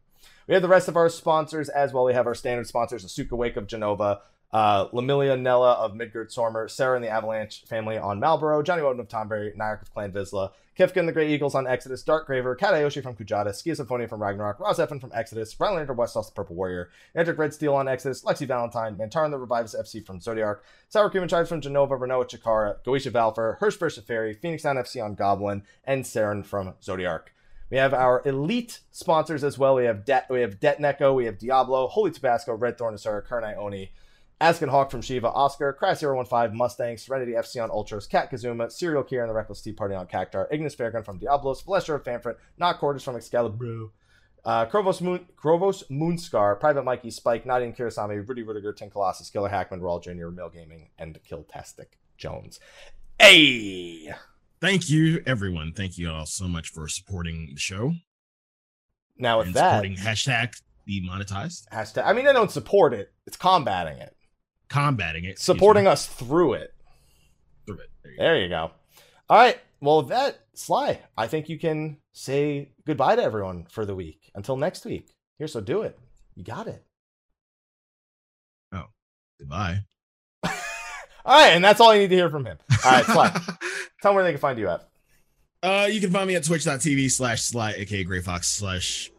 We 0.48 0.54
have 0.54 0.62
the 0.62 0.68
rest 0.68 0.88
of 0.88 0.96
our 0.96 1.08
sponsors 1.08 1.68
as 1.68 1.92
well. 1.92 2.04
We 2.04 2.14
have 2.14 2.26
our 2.26 2.34
standard 2.34 2.66
sponsors, 2.66 3.04
Asuka 3.04 3.36
Wake 3.36 3.56
of 3.56 3.66
Jenova, 3.66 4.20
uh, 4.52 4.88
Lamilia 4.88 5.38
Nella 5.38 5.72
of 5.74 5.92
Midgardsormr, 5.92 6.70
Sarah 6.70 6.96
and 6.96 7.04
the 7.04 7.08
Avalanche 7.08 7.64
family 7.66 7.98
on 7.98 8.20
Malboro, 8.20 8.64
Johnny 8.64 8.82
Woden 8.82 9.00
of 9.00 9.08
Tonberry, 9.08 9.54
Nyack 9.56 9.82
of 9.82 9.92
Clan 9.92 10.12
Vizsla, 10.12 10.52
Kifkin 10.78 11.06
the 11.06 11.12
Grey 11.12 11.32
Eagles 11.32 11.54
on 11.54 11.66
Exodus, 11.66 12.02
Dark 12.02 12.26
Graver, 12.26 12.56
Katayoshi 12.56 13.02
from 13.02 13.16
Kujata, 13.16 13.52
Symphonia 13.52 14.08
from 14.08 14.22
Ragnarok, 14.22 14.60
Ross 14.60 14.78
Effen 14.78 15.00
from 15.00 15.10
Exodus, 15.12 15.54
Rylander 15.56 15.94
Westhouse 15.94 16.28
the 16.28 16.34
Purple 16.34 16.56
Warrior, 16.56 16.88
Andric 17.16 17.36
Red 17.36 17.52
Steel 17.52 17.74
on 17.74 17.88
Exodus, 17.88 18.22
Lexi 18.22 18.46
Valentine, 18.46 18.94
Mantaran 18.96 19.30
the 19.30 19.38
Revives 19.38 19.74
FC 19.74 20.04
from 20.06 20.20
Zodiac, 20.20 20.58
Sour 20.88 21.10
Cream 21.10 21.24
and 21.24 21.30
Chives 21.30 21.48
from 21.48 21.60
Jenova, 21.60 22.00
Renault 22.00 22.24
Chikara, 22.24 22.76
Goisha 22.84 23.10
Valfer, 23.10 23.58
Hirsch 23.58 23.76
vs. 23.76 24.04
Fairy, 24.04 24.32
Phoenix 24.32 24.62
Down 24.62 24.76
FC 24.76 25.04
on 25.04 25.14
Goblin, 25.14 25.62
and 25.84 26.04
Saren 26.04 26.46
from 26.46 26.74
Zodiac. 26.80 27.32
We 27.70 27.76
have 27.76 27.92
our 27.92 28.22
elite 28.24 28.80
sponsors 28.92 29.44
as 29.44 29.58
well. 29.58 29.74
We 29.74 29.84
have 29.84 30.04
Det, 30.04 30.24
we 30.30 30.40
have 30.40 30.58
Detneko, 30.58 31.14
we 31.14 31.26
have 31.26 31.38
Diablo, 31.38 31.88
Holy 31.88 32.10
Tabasco, 32.10 32.54
Red 32.54 32.78
Thorn 32.78 32.94
Asura, 32.94 33.22
Kernai 33.22 33.56
Oni, 33.58 33.90
Askin 34.40 34.68
Hawk 34.68 34.90
from 34.90 35.02
Shiva, 35.02 35.28
Oscar, 35.30 35.72
Crash 35.72 35.98
015, 35.98 36.56
Mustang, 36.56 36.96
Serenity 36.96 37.32
FC 37.32 37.62
on 37.62 37.70
Ultros, 37.70 38.08
Cat 38.08 38.30
Kazuma, 38.30 38.70
Serial 38.70 39.02
Kier 39.02 39.20
and 39.22 39.30
the 39.30 39.34
Reckless 39.34 39.60
Tea 39.60 39.72
Party 39.72 39.94
on 39.94 40.06
Cactuar, 40.06 40.46
Ignis 40.52 40.76
Fairgun 40.76 41.04
from 41.04 41.18
Diabolos, 41.18 41.64
Celestia 41.64 41.96
of 41.96 42.04
Famfrit, 42.04 42.36
Not 42.56 42.78
Quarters 42.78 43.02
from 43.02 43.16
Excalibur, 43.16 43.88
uh, 44.44 44.66
Krovos, 44.66 45.00
Moon, 45.00 45.26
Krovos 45.36 45.82
Moonscar, 45.90 46.58
Private 46.60 46.84
Mikey, 46.84 47.10
Spike, 47.10 47.46
Nadine 47.46 47.74
Kirasami, 47.74 48.26
Rudy 48.26 48.42
Rudiger, 48.42 48.72
Tim 48.72 48.90
Colossus, 48.90 49.28
Killer 49.28 49.48
Hackman, 49.48 49.80
Rawl 49.80 50.02
Jr., 50.02 50.28
Mill 50.28 50.50
Gaming, 50.50 50.90
and 50.98 51.18
Killtastic 51.28 51.96
Jones. 52.16 52.60
Hey! 53.18 54.12
Thank 54.60 54.88
you, 54.88 55.22
everyone. 55.26 55.72
Thank 55.72 55.98
you 55.98 56.10
all 56.10 56.26
so 56.26 56.46
much 56.46 56.68
for 56.68 56.88
supporting 56.88 57.50
the 57.54 57.60
show 57.60 57.94
Now 59.16 59.38
with 59.38 59.48
and 59.48 59.56
that, 59.56 59.70
supporting 59.70 59.96
hashtag 59.96 60.60
demonetized, 60.86 61.68
hashtag, 61.72 62.04
I 62.06 62.12
mean, 62.12 62.26
I 62.28 62.32
don't 62.32 62.50
support 62.50 62.94
it. 62.94 63.12
It's 63.26 63.36
combating 63.36 63.98
it. 63.98 64.16
Combating 64.68 65.24
it, 65.24 65.38
Supporting 65.38 65.86
us 65.86 66.06
through 66.06 66.54
it. 66.54 66.74
through 67.66 67.78
it. 67.80 67.90
There 68.02 68.10
you 68.12 68.16
go. 68.18 68.22
There 68.22 68.40
you 68.42 68.48
go. 68.48 68.70
All 69.30 69.38
right. 69.38 69.58
Well, 69.80 70.02
that, 70.02 70.38
Sly, 70.54 71.00
I 71.16 71.26
think 71.28 71.48
you 71.48 71.58
can 71.58 71.98
say 72.12 72.70
goodbye 72.86 73.16
to 73.16 73.22
everyone 73.22 73.66
for 73.70 73.84
the 73.86 73.94
week. 73.94 74.30
Until 74.34 74.56
next 74.56 74.84
week. 74.84 75.08
Here, 75.38 75.46
so 75.46 75.60
do 75.60 75.82
it. 75.82 75.98
You 76.34 76.42
got 76.44 76.66
it. 76.66 76.84
Oh, 78.72 78.86
goodbye. 79.38 79.80
All 80.44 80.50
right. 81.26 81.50
And 81.50 81.64
that's 81.64 81.80
all 81.80 81.94
you 81.94 82.00
need 82.00 82.10
to 82.10 82.16
hear 82.16 82.30
from 82.30 82.44
him. 82.44 82.58
All 82.84 82.90
right, 82.90 83.04
Sly, 83.04 83.28
tell 84.02 84.10
them 84.10 84.14
where 84.14 84.24
they 84.24 84.32
can 84.32 84.40
find 84.40 84.58
you 84.58 84.68
at. 84.68 84.88
Uh, 85.62 85.88
you 85.90 86.00
can 86.00 86.10
find 86.10 86.26
me 86.28 86.34
at 86.36 86.44
twitch.tv 86.44 87.10
slash 87.10 87.42
sly, 87.42 87.72
aka 87.72 88.04
Gray 88.04 88.20
Fox 88.20 88.46
slash 88.48 89.10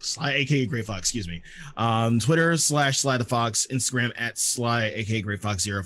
sly, 0.00 0.32
aka 0.32 0.66
Gray 0.66 0.82
Fox, 0.82 1.00
excuse 1.00 1.28
me. 1.28 1.42
Um, 1.76 2.18
Twitter 2.18 2.56
slash 2.56 2.98
sly 2.98 3.16
the 3.16 3.24
fox, 3.24 3.66
Instagram 3.70 4.12
at 4.16 4.38
sly, 4.38 4.92
aka 4.94 5.22
Gray 5.22 5.36
Fox 5.36 5.62
zero 5.62 5.82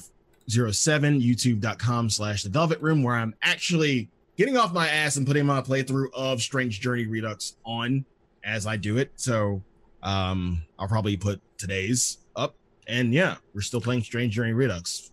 zero 0.51 0.71
seven, 0.71 1.21
youtube.com 1.21 2.11
slash 2.11 2.43
the 2.43 2.49
velvet 2.49 2.81
room, 2.81 3.03
where 3.03 3.15
I'm 3.15 3.35
actually 3.43 4.09
getting 4.37 4.57
off 4.57 4.73
my 4.73 4.89
ass 4.89 5.17
and 5.17 5.27
putting 5.27 5.47
my 5.47 5.61
playthrough 5.61 6.09
of 6.15 6.43
Strange 6.43 6.81
Journey 6.81 7.07
Redux 7.07 7.57
on 7.65 8.05
as 8.45 8.67
I 8.67 8.77
do 8.77 8.99
it. 8.99 9.13
So, 9.17 9.63
um, 10.03 10.63
I'll 10.79 10.89
probably 10.89 11.17
put 11.17 11.41
today's 11.59 12.19
up. 12.35 12.55
And 12.89 13.15
yeah, 13.15 13.37
we're 13.55 13.61
still 13.61 13.81
playing 13.81 14.03
Strange 14.03 14.35
Journey 14.35 14.53
Redux. 14.53 15.13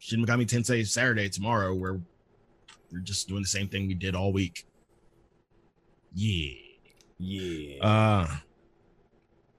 Shin 0.00 0.24
Megami 0.24 0.46
Tensei 0.46 0.86
Saturday 0.86 1.28
tomorrow, 1.28 1.74
where 1.74 2.00
we're 2.92 2.98
just 2.98 3.28
doing 3.28 3.42
the 3.42 3.48
same 3.48 3.68
thing 3.68 3.86
we 3.86 3.94
did 3.94 4.14
all 4.14 4.32
week. 4.32 4.66
Yeah. 6.14 6.63
Yeah. 7.18 7.84
Uh 7.84 8.36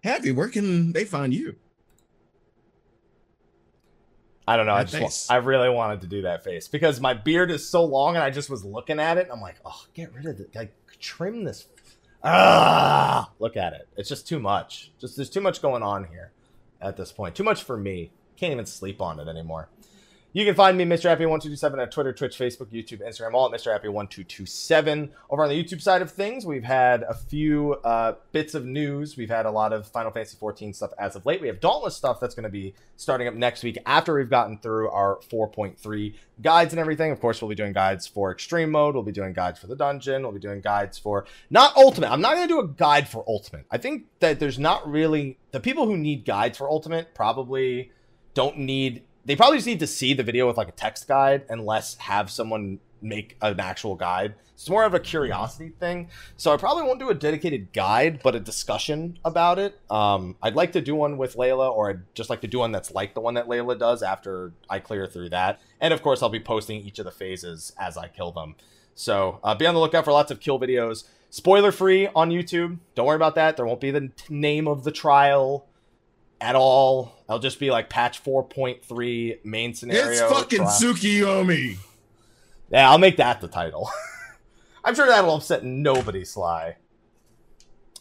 Happy, 0.04 0.32
where 0.32 0.50
can 0.50 0.94
they 0.94 1.04
find 1.04 1.34
you? 1.34 1.56
I 4.48 4.58
don't 4.58 4.68
know. 4.68 4.74
I 4.74 4.84
just 4.84 4.96
face. 4.96 5.28
I 5.32 5.38
really 5.38 5.70
wanted 5.70 6.02
to 6.02 6.08
do 6.08 6.22
that 6.24 6.44
face 6.44 6.68
because 6.68 7.02
my 7.02 7.16
beard 7.16 7.50
is 7.50 7.68
so 7.68 7.84
long 7.84 8.16
and 8.16 8.24
I 8.24 8.30
just 8.30 8.50
was 8.50 8.64
looking 8.64 9.00
at 9.00 9.18
it 9.18 9.24
and 9.24 9.32
I'm 9.32 9.42
like, 9.42 9.56
oh, 9.66 9.86
get 9.96 10.14
rid 10.14 10.28
of 10.28 10.40
it. 10.40 10.56
Like, 10.56 10.76
trim 11.00 11.44
this. 11.44 11.68
Ah, 12.24 13.32
look 13.40 13.58
at 13.58 13.74
it. 13.74 13.88
It's 13.98 14.10
just 14.10 14.28
too 14.28 14.40
much. 14.40 14.92
Just 15.00 15.16
there's 15.16 15.30
too 15.30 15.42
much 15.42 15.62
going 15.62 15.82
on 15.82 16.06
here 16.06 16.32
at 16.82 16.98
this 16.98 17.12
point. 17.12 17.36
Too 17.36 17.44
much 17.44 17.64
for 17.64 17.78
me. 17.78 18.12
Can't 18.36 18.52
even 18.52 18.66
sleep 18.66 19.02
on 19.02 19.20
it 19.20 19.28
anymore. 19.28 19.70
You 20.36 20.44
can 20.44 20.54
find 20.54 20.78
me, 20.78 20.84
Mr. 20.84 21.18
Happy1227, 21.18 21.82
at 21.82 21.92
Twitter, 21.94 22.12
Twitch, 22.12 22.38
Facebook, 22.38 22.66
YouTube, 22.66 23.02
Instagram, 23.02 23.34
all 23.34 23.46
at 23.46 23.58
Mr. 23.58 23.72
Happy1227. 23.74 25.10
Over 25.30 25.44
on 25.44 25.48
the 25.48 25.64
YouTube 25.64 25.82
side 25.82 26.02
of 26.02 26.12
things, 26.12 26.46
we've 26.46 26.66
had 26.66 27.04
a 27.04 27.14
few 27.14 27.76
uh, 27.86 28.16
bits 28.34 28.54
of 28.54 28.66
news. 28.66 29.16
We've 29.16 29.30
had 29.30 29.46
a 29.46 29.50
lot 29.50 29.72
of 29.72 29.88
Final 29.88 30.12
Fantasy 30.12 30.36
14 30.38 30.74
stuff 30.74 30.92
as 31.00 31.16
of 31.16 31.26
late. 31.26 31.40
We 31.40 31.48
have 31.48 31.62
Dauntless 31.62 31.96
stuff 31.96 32.20
that's 32.20 32.36
going 32.36 32.44
to 32.44 32.50
be 32.50 32.74
starting 32.98 33.30
up 33.30 33.34
next 33.34 33.64
week 33.64 33.78
after 33.86 34.14
we've 34.14 34.30
gotten 34.30 34.58
through 34.58 34.90
our 34.90 35.20
4.3 35.32 36.16
guides 36.42 36.74
and 36.74 36.82
everything. 36.82 37.14
Of 37.14 37.22
course, 37.22 37.42
we'll 37.42 37.48
be 37.48 37.56
doing 37.56 37.72
guides 37.72 38.06
for 38.06 38.30
Extreme 38.30 38.72
Mode. 38.72 38.94
We'll 38.94 39.06
be 39.06 39.14
doing 39.14 39.32
guides 39.32 39.58
for 39.58 39.68
the 39.68 39.76
dungeon. 39.78 40.24
We'll 40.24 40.34
be 40.34 40.40
doing 40.40 40.60
guides 40.60 40.98
for 40.98 41.26
not 41.50 41.78
Ultimate. 41.78 42.12
I'm 42.12 42.20
not 42.20 42.36
going 42.36 42.50
to 42.50 42.54
do 42.54 42.60
a 42.60 42.68
guide 42.68 43.08
for 43.08 43.24
Ultimate. 43.26 43.68
I 43.72 43.78
think 43.78 44.08
that 44.20 44.42
there's 44.42 44.60
not 44.60 44.86
really 44.86 45.38
the 45.52 45.62
people 45.62 45.86
who 45.86 45.96
need 45.96 46.26
guides 46.26 46.58
for 46.58 46.70
Ultimate 46.70 47.16
probably 47.16 47.94
don't 48.34 48.58
need 48.58 49.04
they 49.26 49.36
probably 49.36 49.58
just 49.58 49.68
need 49.68 49.80
to 49.80 49.88
see 49.88 50.14
the 50.14 50.24
video 50.24 50.48
with 50.48 50.58
like 50.58 50.70
a 50.70 50.74
text 50.74 51.08
guide 51.08 51.46
and 51.50 51.66
less 51.66 51.96
have 51.96 52.30
someone 52.30 52.80
make 53.02 53.38
an 53.42 53.60
actual 53.60 53.96
guide. 53.96 54.36
It's 54.54 54.70
more 54.70 54.86
of 54.86 54.94
a 54.94 55.00
curiosity 55.00 55.74
thing. 55.80 56.10
So 56.38 56.54
I 56.54 56.58
probably 56.58 56.84
won't 56.84 57.00
do 57.00 57.10
a 57.10 57.14
dedicated 57.14 57.74
guide, 57.74 58.22
but 58.24 58.36
a 58.36 58.40
discussion 58.40 59.20
about 59.26 59.60
it. 59.60 59.80
Um, 59.90 60.38
I'd 60.42 60.56
like 60.56 60.72
to 60.74 60.82
do 60.82 60.96
one 60.96 61.18
with 61.18 61.36
Layla, 61.36 61.70
or 61.70 61.90
I'd 61.90 62.16
just 62.16 62.30
like 62.30 62.42
to 62.42 62.48
do 62.48 62.60
one 62.60 62.72
that's 62.72 62.92
like 62.92 63.14
the 63.14 63.22
one 63.22 63.34
that 63.34 63.48
Layla 63.48 63.78
does 63.78 64.02
after 64.02 64.54
I 64.70 64.80
clear 64.80 65.08
through 65.08 65.30
that. 65.30 65.60
And 65.82 65.94
of 65.94 66.02
course, 66.02 66.24
I'll 66.24 66.30
be 66.30 66.40
posting 66.40 66.82
each 66.82 67.00
of 67.00 67.06
the 67.06 67.12
phases 67.12 67.74
as 67.78 67.98
I 67.98 68.08
kill 68.08 68.32
them. 68.32 68.56
So 68.96 69.40
uh, 69.44 69.56
be 69.56 69.68
on 69.68 69.74
the 69.74 69.82
lookout 69.82 70.06
for 70.06 70.12
lots 70.12 70.32
of 70.32 70.40
kill 70.40 70.60
videos. 70.60 71.04
Spoiler 71.30 71.74
free 71.74 72.08
on 72.16 72.30
YouTube. 72.30 72.78
Don't 72.96 73.08
worry 73.08 73.18
about 73.18 73.36
that. 73.36 73.58
There 73.58 73.66
won't 73.66 73.82
be 73.82 73.92
the 73.92 74.10
name 74.30 74.70
of 74.70 74.86
the 74.86 74.92
trial 74.92 75.66
at 76.42 76.56
all. 76.56 77.24
I'll 77.28 77.40
just 77.40 77.60
be 77.60 77.72
like 77.72 77.90
patch 77.90 78.24
4.3 78.24 79.44
main 79.44 79.74
scenario. 79.74 80.12
it's 80.12 80.22
fucking 80.22 80.60
trial. 80.60 80.70
Tsukiyomi. 80.70 81.78
Yeah, 82.72 82.90
I'll 82.90 82.98
make 82.98 83.18
that 83.18 83.42
the 83.42 83.48
title. 83.48 83.90
I'm 84.84 84.96
sure 84.96 85.08
that'll 85.08 85.36
upset 85.36 85.64
nobody, 85.64 86.26
Sly. 86.26 86.78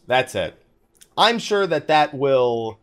That's 0.07 0.35
it. 0.35 0.61
I'm 1.17 1.39
sure 1.39 1.67
that 1.67 1.89
that 1.89 2.13
will 2.13 2.79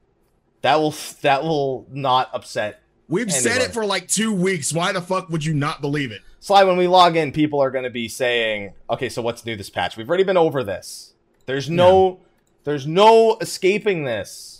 that 0.61 0.75
will 0.80 0.95
that 1.21 1.43
will 1.43 1.85
not 1.91 2.30
upset 2.33 2.81
We've 3.11 3.30
said 3.30 3.61
it 3.61 3.73
for 3.73 3.85
like 3.85 4.07
two 4.07 4.33
weeks. 4.33 4.71
Why 4.71 4.93
the 4.93 5.01
fuck 5.01 5.30
would 5.30 5.43
you 5.43 5.53
not 5.53 5.81
believe 5.81 6.13
it? 6.13 6.21
Sly, 6.39 6.63
when 6.63 6.77
we 6.77 6.88
log 6.88 7.17
in, 7.17 7.33
people 7.33 7.59
are 7.59 7.69
going 7.69 7.83
to 7.83 7.89
be 7.89 8.07
saying, 8.07 8.73
"Okay, 8.89 9.09
so 9.09 9.21
what's 9.21 9.45
new 9.45 9.57
this 9.57 9.69
patch? 9.69 9.97
We've 9.97 10.07
already 10.07 10.23
been 10.23 10.38
over 10.38 10.63
this. 10.63 11.13
There's 11.45 11.69
no, 11.69 12.21
there's 12.63 12.88
no 12.88 13.38
escaping 13.41 14.05
this." 14.05 14.50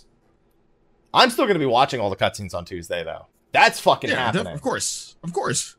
I'm 1.14 1.30
still 1.30 1.44
going 1.44 1.54
to 1.54 1.60
be 1.60 1.66
watching 1.66 2.00
all 2.00 2.10
the 2.10 2.16
cutscenes 2.16 2.54
on 2.54 2.64
Tuesday, 2.64 3.04
though. 3.04 3.26
That's 3.52 3.78
fucking 3.80 4.10
Yeah, 4.10 4.16
happening. 4.16 4.54
of 4.54 4.62
course. 4.62 5.16
Of 5.22 5.32
course. 5.32 5.76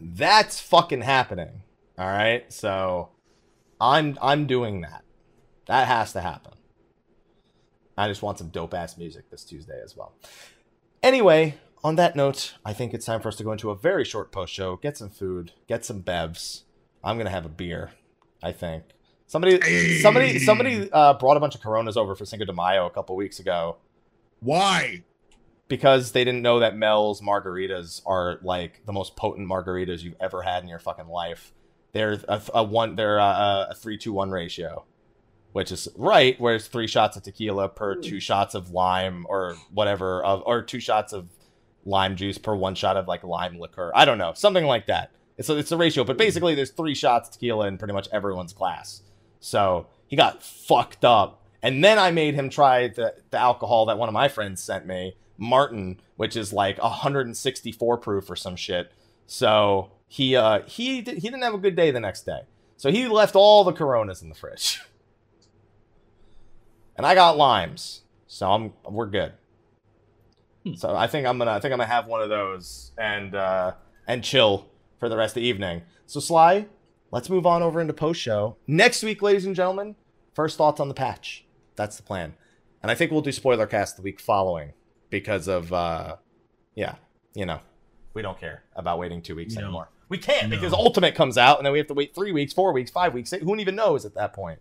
That's 0.00 0.60
fucking 0.60 1.02
happening. 1.02 1.62
All 1.98 2.06
right, 2.06 2.50
so 2.52 3.08
I'm 3.80 4.16
I'm 4.22 4.46
doing 4.46 4.82
that. 4.82 5.02
That 5.66 5.88
has 5.88 6.12
to 6.12 6.20
happen. 6.20 6.52
I 7.96 8.06
just 8.06 8.22
want 8.22 8.38
some 8.38 8.48
dope 8.50 8.72
ass 8.74 8.96
music 8.96 9.28
this 9.30 9.44
Tuesday 9.44 9.80
as 9.82 9.96
well. 9.96 10.14
Anyway, 11.02 11.56
on 11.82 11.96
that 11.96 12.14
note, 12.14 12.54
I 12.64 12.72
think 12.72 12.94
it's 12.94 13.04
time 13.06 13.20
for 13.20 13.26
us 13.28 13.36
to 13.36 13.44
go 13.44 13.50
into 13.50 13.70
a 13.70 13.74
very 13.74 14.04
short 14.04 14.30
post 14.30 14.54
show, 14.54 14.76
get 14.76 14.96
some 14.96 15.10
food, 15.10 15.50
get 15.66 15.84
some 15.84 16.02
bevs. 16.04 16.62
I'm 17.02 17.18
gonna 17.18 17.30
have 17.30 17.44
a 17.44 17.48
beer, 17.50 17.90
I 18.42 18.52
think. 18.52 18.84
Somebody, 19.26 19.60
somebody, 20.00 20.38
somebody 20.38 20.88
uh, 20.92 21.14
brought 21.14 21.36
a 21.36 21.40
bunch 21.40 21.54
of 21.56 21.60
Coronas 21.60 21.96
over 21.96 22.14
for 22.14 22.24
Cinco 22.24 22.44
de 22.44 22.52
Mayo 22.52 22.86
a 22.86 22.90
couple 22.90 23.14
weeks 23.16 23.40
ago 23.40 23.76
Why? 24.40 25.02
because 25.68 26.12
they 26.12 26.24
didn't 26.24 26.42
know 26.42 26.58
that 26.58 26.76
Mel's 26.76 27.20
margaritas 27.20 28.02
are 28.06 28.40
like 28.42 28.84
the 28.86 28.92
most 28.92 29.16
potent 29.16 29.48
margaritas 29.48 30.02
you've 30.02 30.16
ever 30.18 30.42
had 30.42 30.62
in 30.62 30.68
your 30.68 30.78
fucking 30.78 31.08
life. 31.08 31.52
They're 31.92 32.18
a, 32.28 32.42
a 32.54 32.64
one, 32.64 32.96
they're 32.96 33.18
a, 33.18 33.74
a 33.84 34.10
one 34.10 34.30
ratio, 34.30 34.84
which 35.52 35.70
is 35.70 35.88
right. 35.96 36.36
Whereas 36.38 36.66
three 36.66 36.86
shots 36.86 37.16
of 37.16 37.22
tequila 37.22 37.68
per 37.68 37.94
hmm. 37.94 38.00
two 38.00 38.20
shots 38.20 38.54
of 38.54 38.70
lime 38.70 39.26
or 39.28 39.56
whatever 39.72 40.24
of, 40.24 40.42
or 40.46 40.62
two 40.62 40.80
shots 40.80 41.12
of 41.12 41.28
lime 41.84 42.16
juice 42.16 42.38
per 42.38 42.54
one 42.54 42.74
shot 42.74 42.96
of 42.96 43.06
like 43.06 43.22
lime 43.22 43.58
liquor. 43.58 43.92
I 43.94 44.04
don't 44.04 44.18
know, 44.18 44.32
something 44.34 44.64
like 44.64 44.86
that. 44.86 45.12
It's 45.36 45.48
a, 45.48 45.56
it's 45.56 45.70
a 45.70 45.76
ratio, 45.76 46.02
but 46.02 46.14
hmm. 46.14 46.18
basically 46.18 46.54
there's 46.54 46.70
three 46.70 46.94
shots 46.94 47.28
of 47.28 47.34
tequila 47.34 47.68
in 47.68 47.78
pretty 47.78 47.94
much 47.94 48.08
everyone's 48.10 48.54
glass. 48.54 49.02
So 49.40 49.86
he 50.06 50.16
got 50.16 50.42
fucked 50.42 51.04
up. 51.04 51.44
And 51.62 51.82
then 51.82 51.98
I 51.98 52.10
made 52.10 52.34
him 52.34 52.50
try 52.50 52.88
the, 52.88 53.14
the 53.30 53.38
alcohol 53.38 53.86
that 53.86 53.98
one 53.98 54.08
of 54.08 54.12
my 54.12 54.28
friends 54.28 54.62
sent 54.62 54.86
me, 54.86 55.16
Martin, 55.36 56.00
which 56.16 56.36
is 56.36 56.52
like 56.52 56.80
164 56.80 57.96
proof 57.98 58.30
or 58.30 58.36
some 58.36 58.56
shit. 58.56 58.92
So 59.26 59.90
he 60.06 60.36
uh 60.36 60.62
he 60.62 61.02
did, 61.02 61.18
he 61.18 61.28
didn't 61.28 61.42
have 61.42 61.54
a 61.54 61.58
good 61.58 61.76
day 61.76 61.90
the 61.90 62.00
next 62.00 62.22
day. 62.22 62.42
So 62.76 62.90
he 62.90 63.08
left 63.08 63.34
all 63.34 63.64
the 63.64 63.72
Coronas 63.72 64.22
in 64.22 64.28
the 64.28 64.34
fridge. 64.34 64.80
And 66.96 67.06
I 67.06 67.14
got 67.14 67.36
limes. 67.36 68.00
So 68.26 68.50
I'm 68.50 68.72
we're 68.84 69.06
good. 69.06 69.32
Hmm. 70.64 70.74
So 70.74 70.96
I 70.96 71.06
think 71.06 71.28
I'm 71.28 71.38
gonna 71.38 71.52
I 71.52 71.60
think 71.60 71.70
I'm 71.72 71.78
gonna 71.78 71.86
have 71.86 72.08
one 72.08 72.20
of 72.22 72.28
those 72.28 72.90
and 72.98 73.36
uh 73.36 73.74
and 74.08 74.24
chill 74.24 74.66
for 74.98 75.08
the 75.08 75.16
rest 75.16 75.36
of 75.36 75.42
the 75.42 75.48
evening. 75.48 75.82
So 76.06 76.18
Sly, 76.18 76.66
let's 77.12 77.30
move 77.30 77.46
on 77.46 77.62
over 77.62 77.80
into 77.80 77.92
post 77.92 78.20
show. 78.20 78.56
Next 78.66 79.04
week, 79.04 79.22
ladies 79.22 79.46
and 79.46 79.54
gentlemen, 79.54 79.94
first 80.34 80.58
thoughts 80.58 80.80
on 80.80 80.88
the 80.88 80.94
patch. 80.94 81.46
That's 81.78 81.96
the 81.96 82.02
plan. 82.02 82.34
And 82.82 82.90
I 82.90 82.94
think 82.94 83.10
we'll 83.10 83.22
do 83.22 83.32
spoiler 83.32 83.66
cast 83.66 83.96
the 83.96 84.02
week 84.02 84.20
following 84.20 84.72
because 85.08 85.48
of 85.48 85.72
uh 85.72 86.16
yeah, 86.74 86.96
you 87.34 87.46
know, 87.46 87.60
we 88.14 88.20
don't 88.20 88.38
care 88.38 88.64
about 88.76 88.98
waiting 88.98 89.22
two 89.22 89.34
weeks 89.36 89.54
No. 89.54 89.62
anymore. 89.62 89.88
We 90.10 90.18
can't 90.18 90.50
No. 90.50 90.56
because 90.56 90.72
Ultimate 90.74 91.14
comes 91.14 91.38
out 91.38 91.58
and 91.58 91.64
then 91.64 91.72
we 91.72 91.78
have 91.78 91.86
to 91.88 91.94
wait 91.94 92.14
three 92.14 92.32
weeks, 92.32 92.52
four 92.52 92.72
weeks, 92.72 92.90
five 92.90 93.14
weeks. 93.14 93.30
Who 93.30 93.56
even 93.56 93.76
knows 93.76 94.04
at 94.04 94.14
that 94.14 94.32
point? 94.34 94.60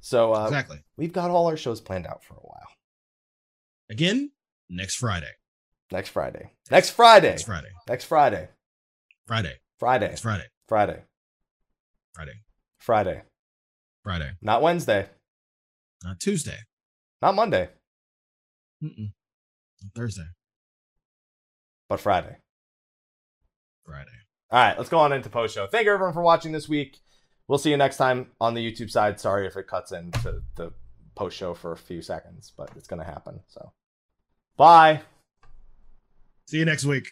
So 0.00 0.34
uh, 0.34 0.44
exactly. 0.46 0.78
we've 0.96 1.12
got 1.12 1.30
all 1.30 1.46
our 1.46 1.56
shows 1.56 1.80
planned 1.80 2.06
out 2.06 2.24
for 2.24 2.34
a 2.34 2.38
while. 2.38 2.68
Again, 3.90 4.30
next 4.70 4.96
Friday. 4.96 5.30
Next 5.90 6.08
Friday. 6.10 6.52
Next 6.70 6.90
Friday. 6.90 7.28
Next 7.28 7.42
Friday. 7.44 7.68
Next 7.88 8.04
Friday. 8.04 8.48
Friday. 9.26 9.54
Friday. 9.78 10.08
Next 10.08 10.20
Friday. 10.22 10.46
Friday. 10.68 11.02
Friday. 12.14 12.32
Friday. 12.78 13.22
Friday. 14.02 14.30
Not 14.40 14.62
Wednesday. 14.62 15.08
Not 16.04 16.20
Tuesday. 16.20 16.58
Not 17.20 17.34
Monday. 17.34 17.68
Mm-mm. 18.82 19.12
Thursday. 19.94 20.26
But 21.88 22.00
Friday. 22.00 22.36
Friday. 23.84 24.10
All 24.50 24.58
right, 24.58 24.76
let's 24.76 24.90
go 24.90 24.98
on 24.98 25.12
into 25.12 25.28
post 25.30 25.54
show. 25.54 25.66
Thank 25.66 25.86
you 25.86 25.92
everyone 25.92 26.14
for 26.14 26.22
watching 26.22 26.52
this 26.52 26.68
week. 26.68 26.98
We'll 27.48 27.58
see 27.58 27.70
you 27.70 27.76
next 27.76 27.96
time 27.96 28.28
on 28.40 28.54
the 28.54 28.60
YouTube 28.60 28.90
side. 28.90 29.18
Sorry 29.20 29.46
if 29.46 29.56
it 29.56 29.66
cuts 29.66 29.92
into 29.92 30.42
the 30.56 30.72
post 31.14 31.36
show 31.36 31.54
for 31.54 31.72
a 31.72 31.76
few 31.76 32.02
seconds, 32.02 32.52
but 32.56 32.70
it's 32.76 32.86
going 32.86 33.00
to 33.00 33.06
happen. 33.06 33.40
So, 33.48 33.72
bye. 34.56 35.00
See 36.48 36.58
you 36.58 36.64
next 36.64 36.84
week. 36.84 37.08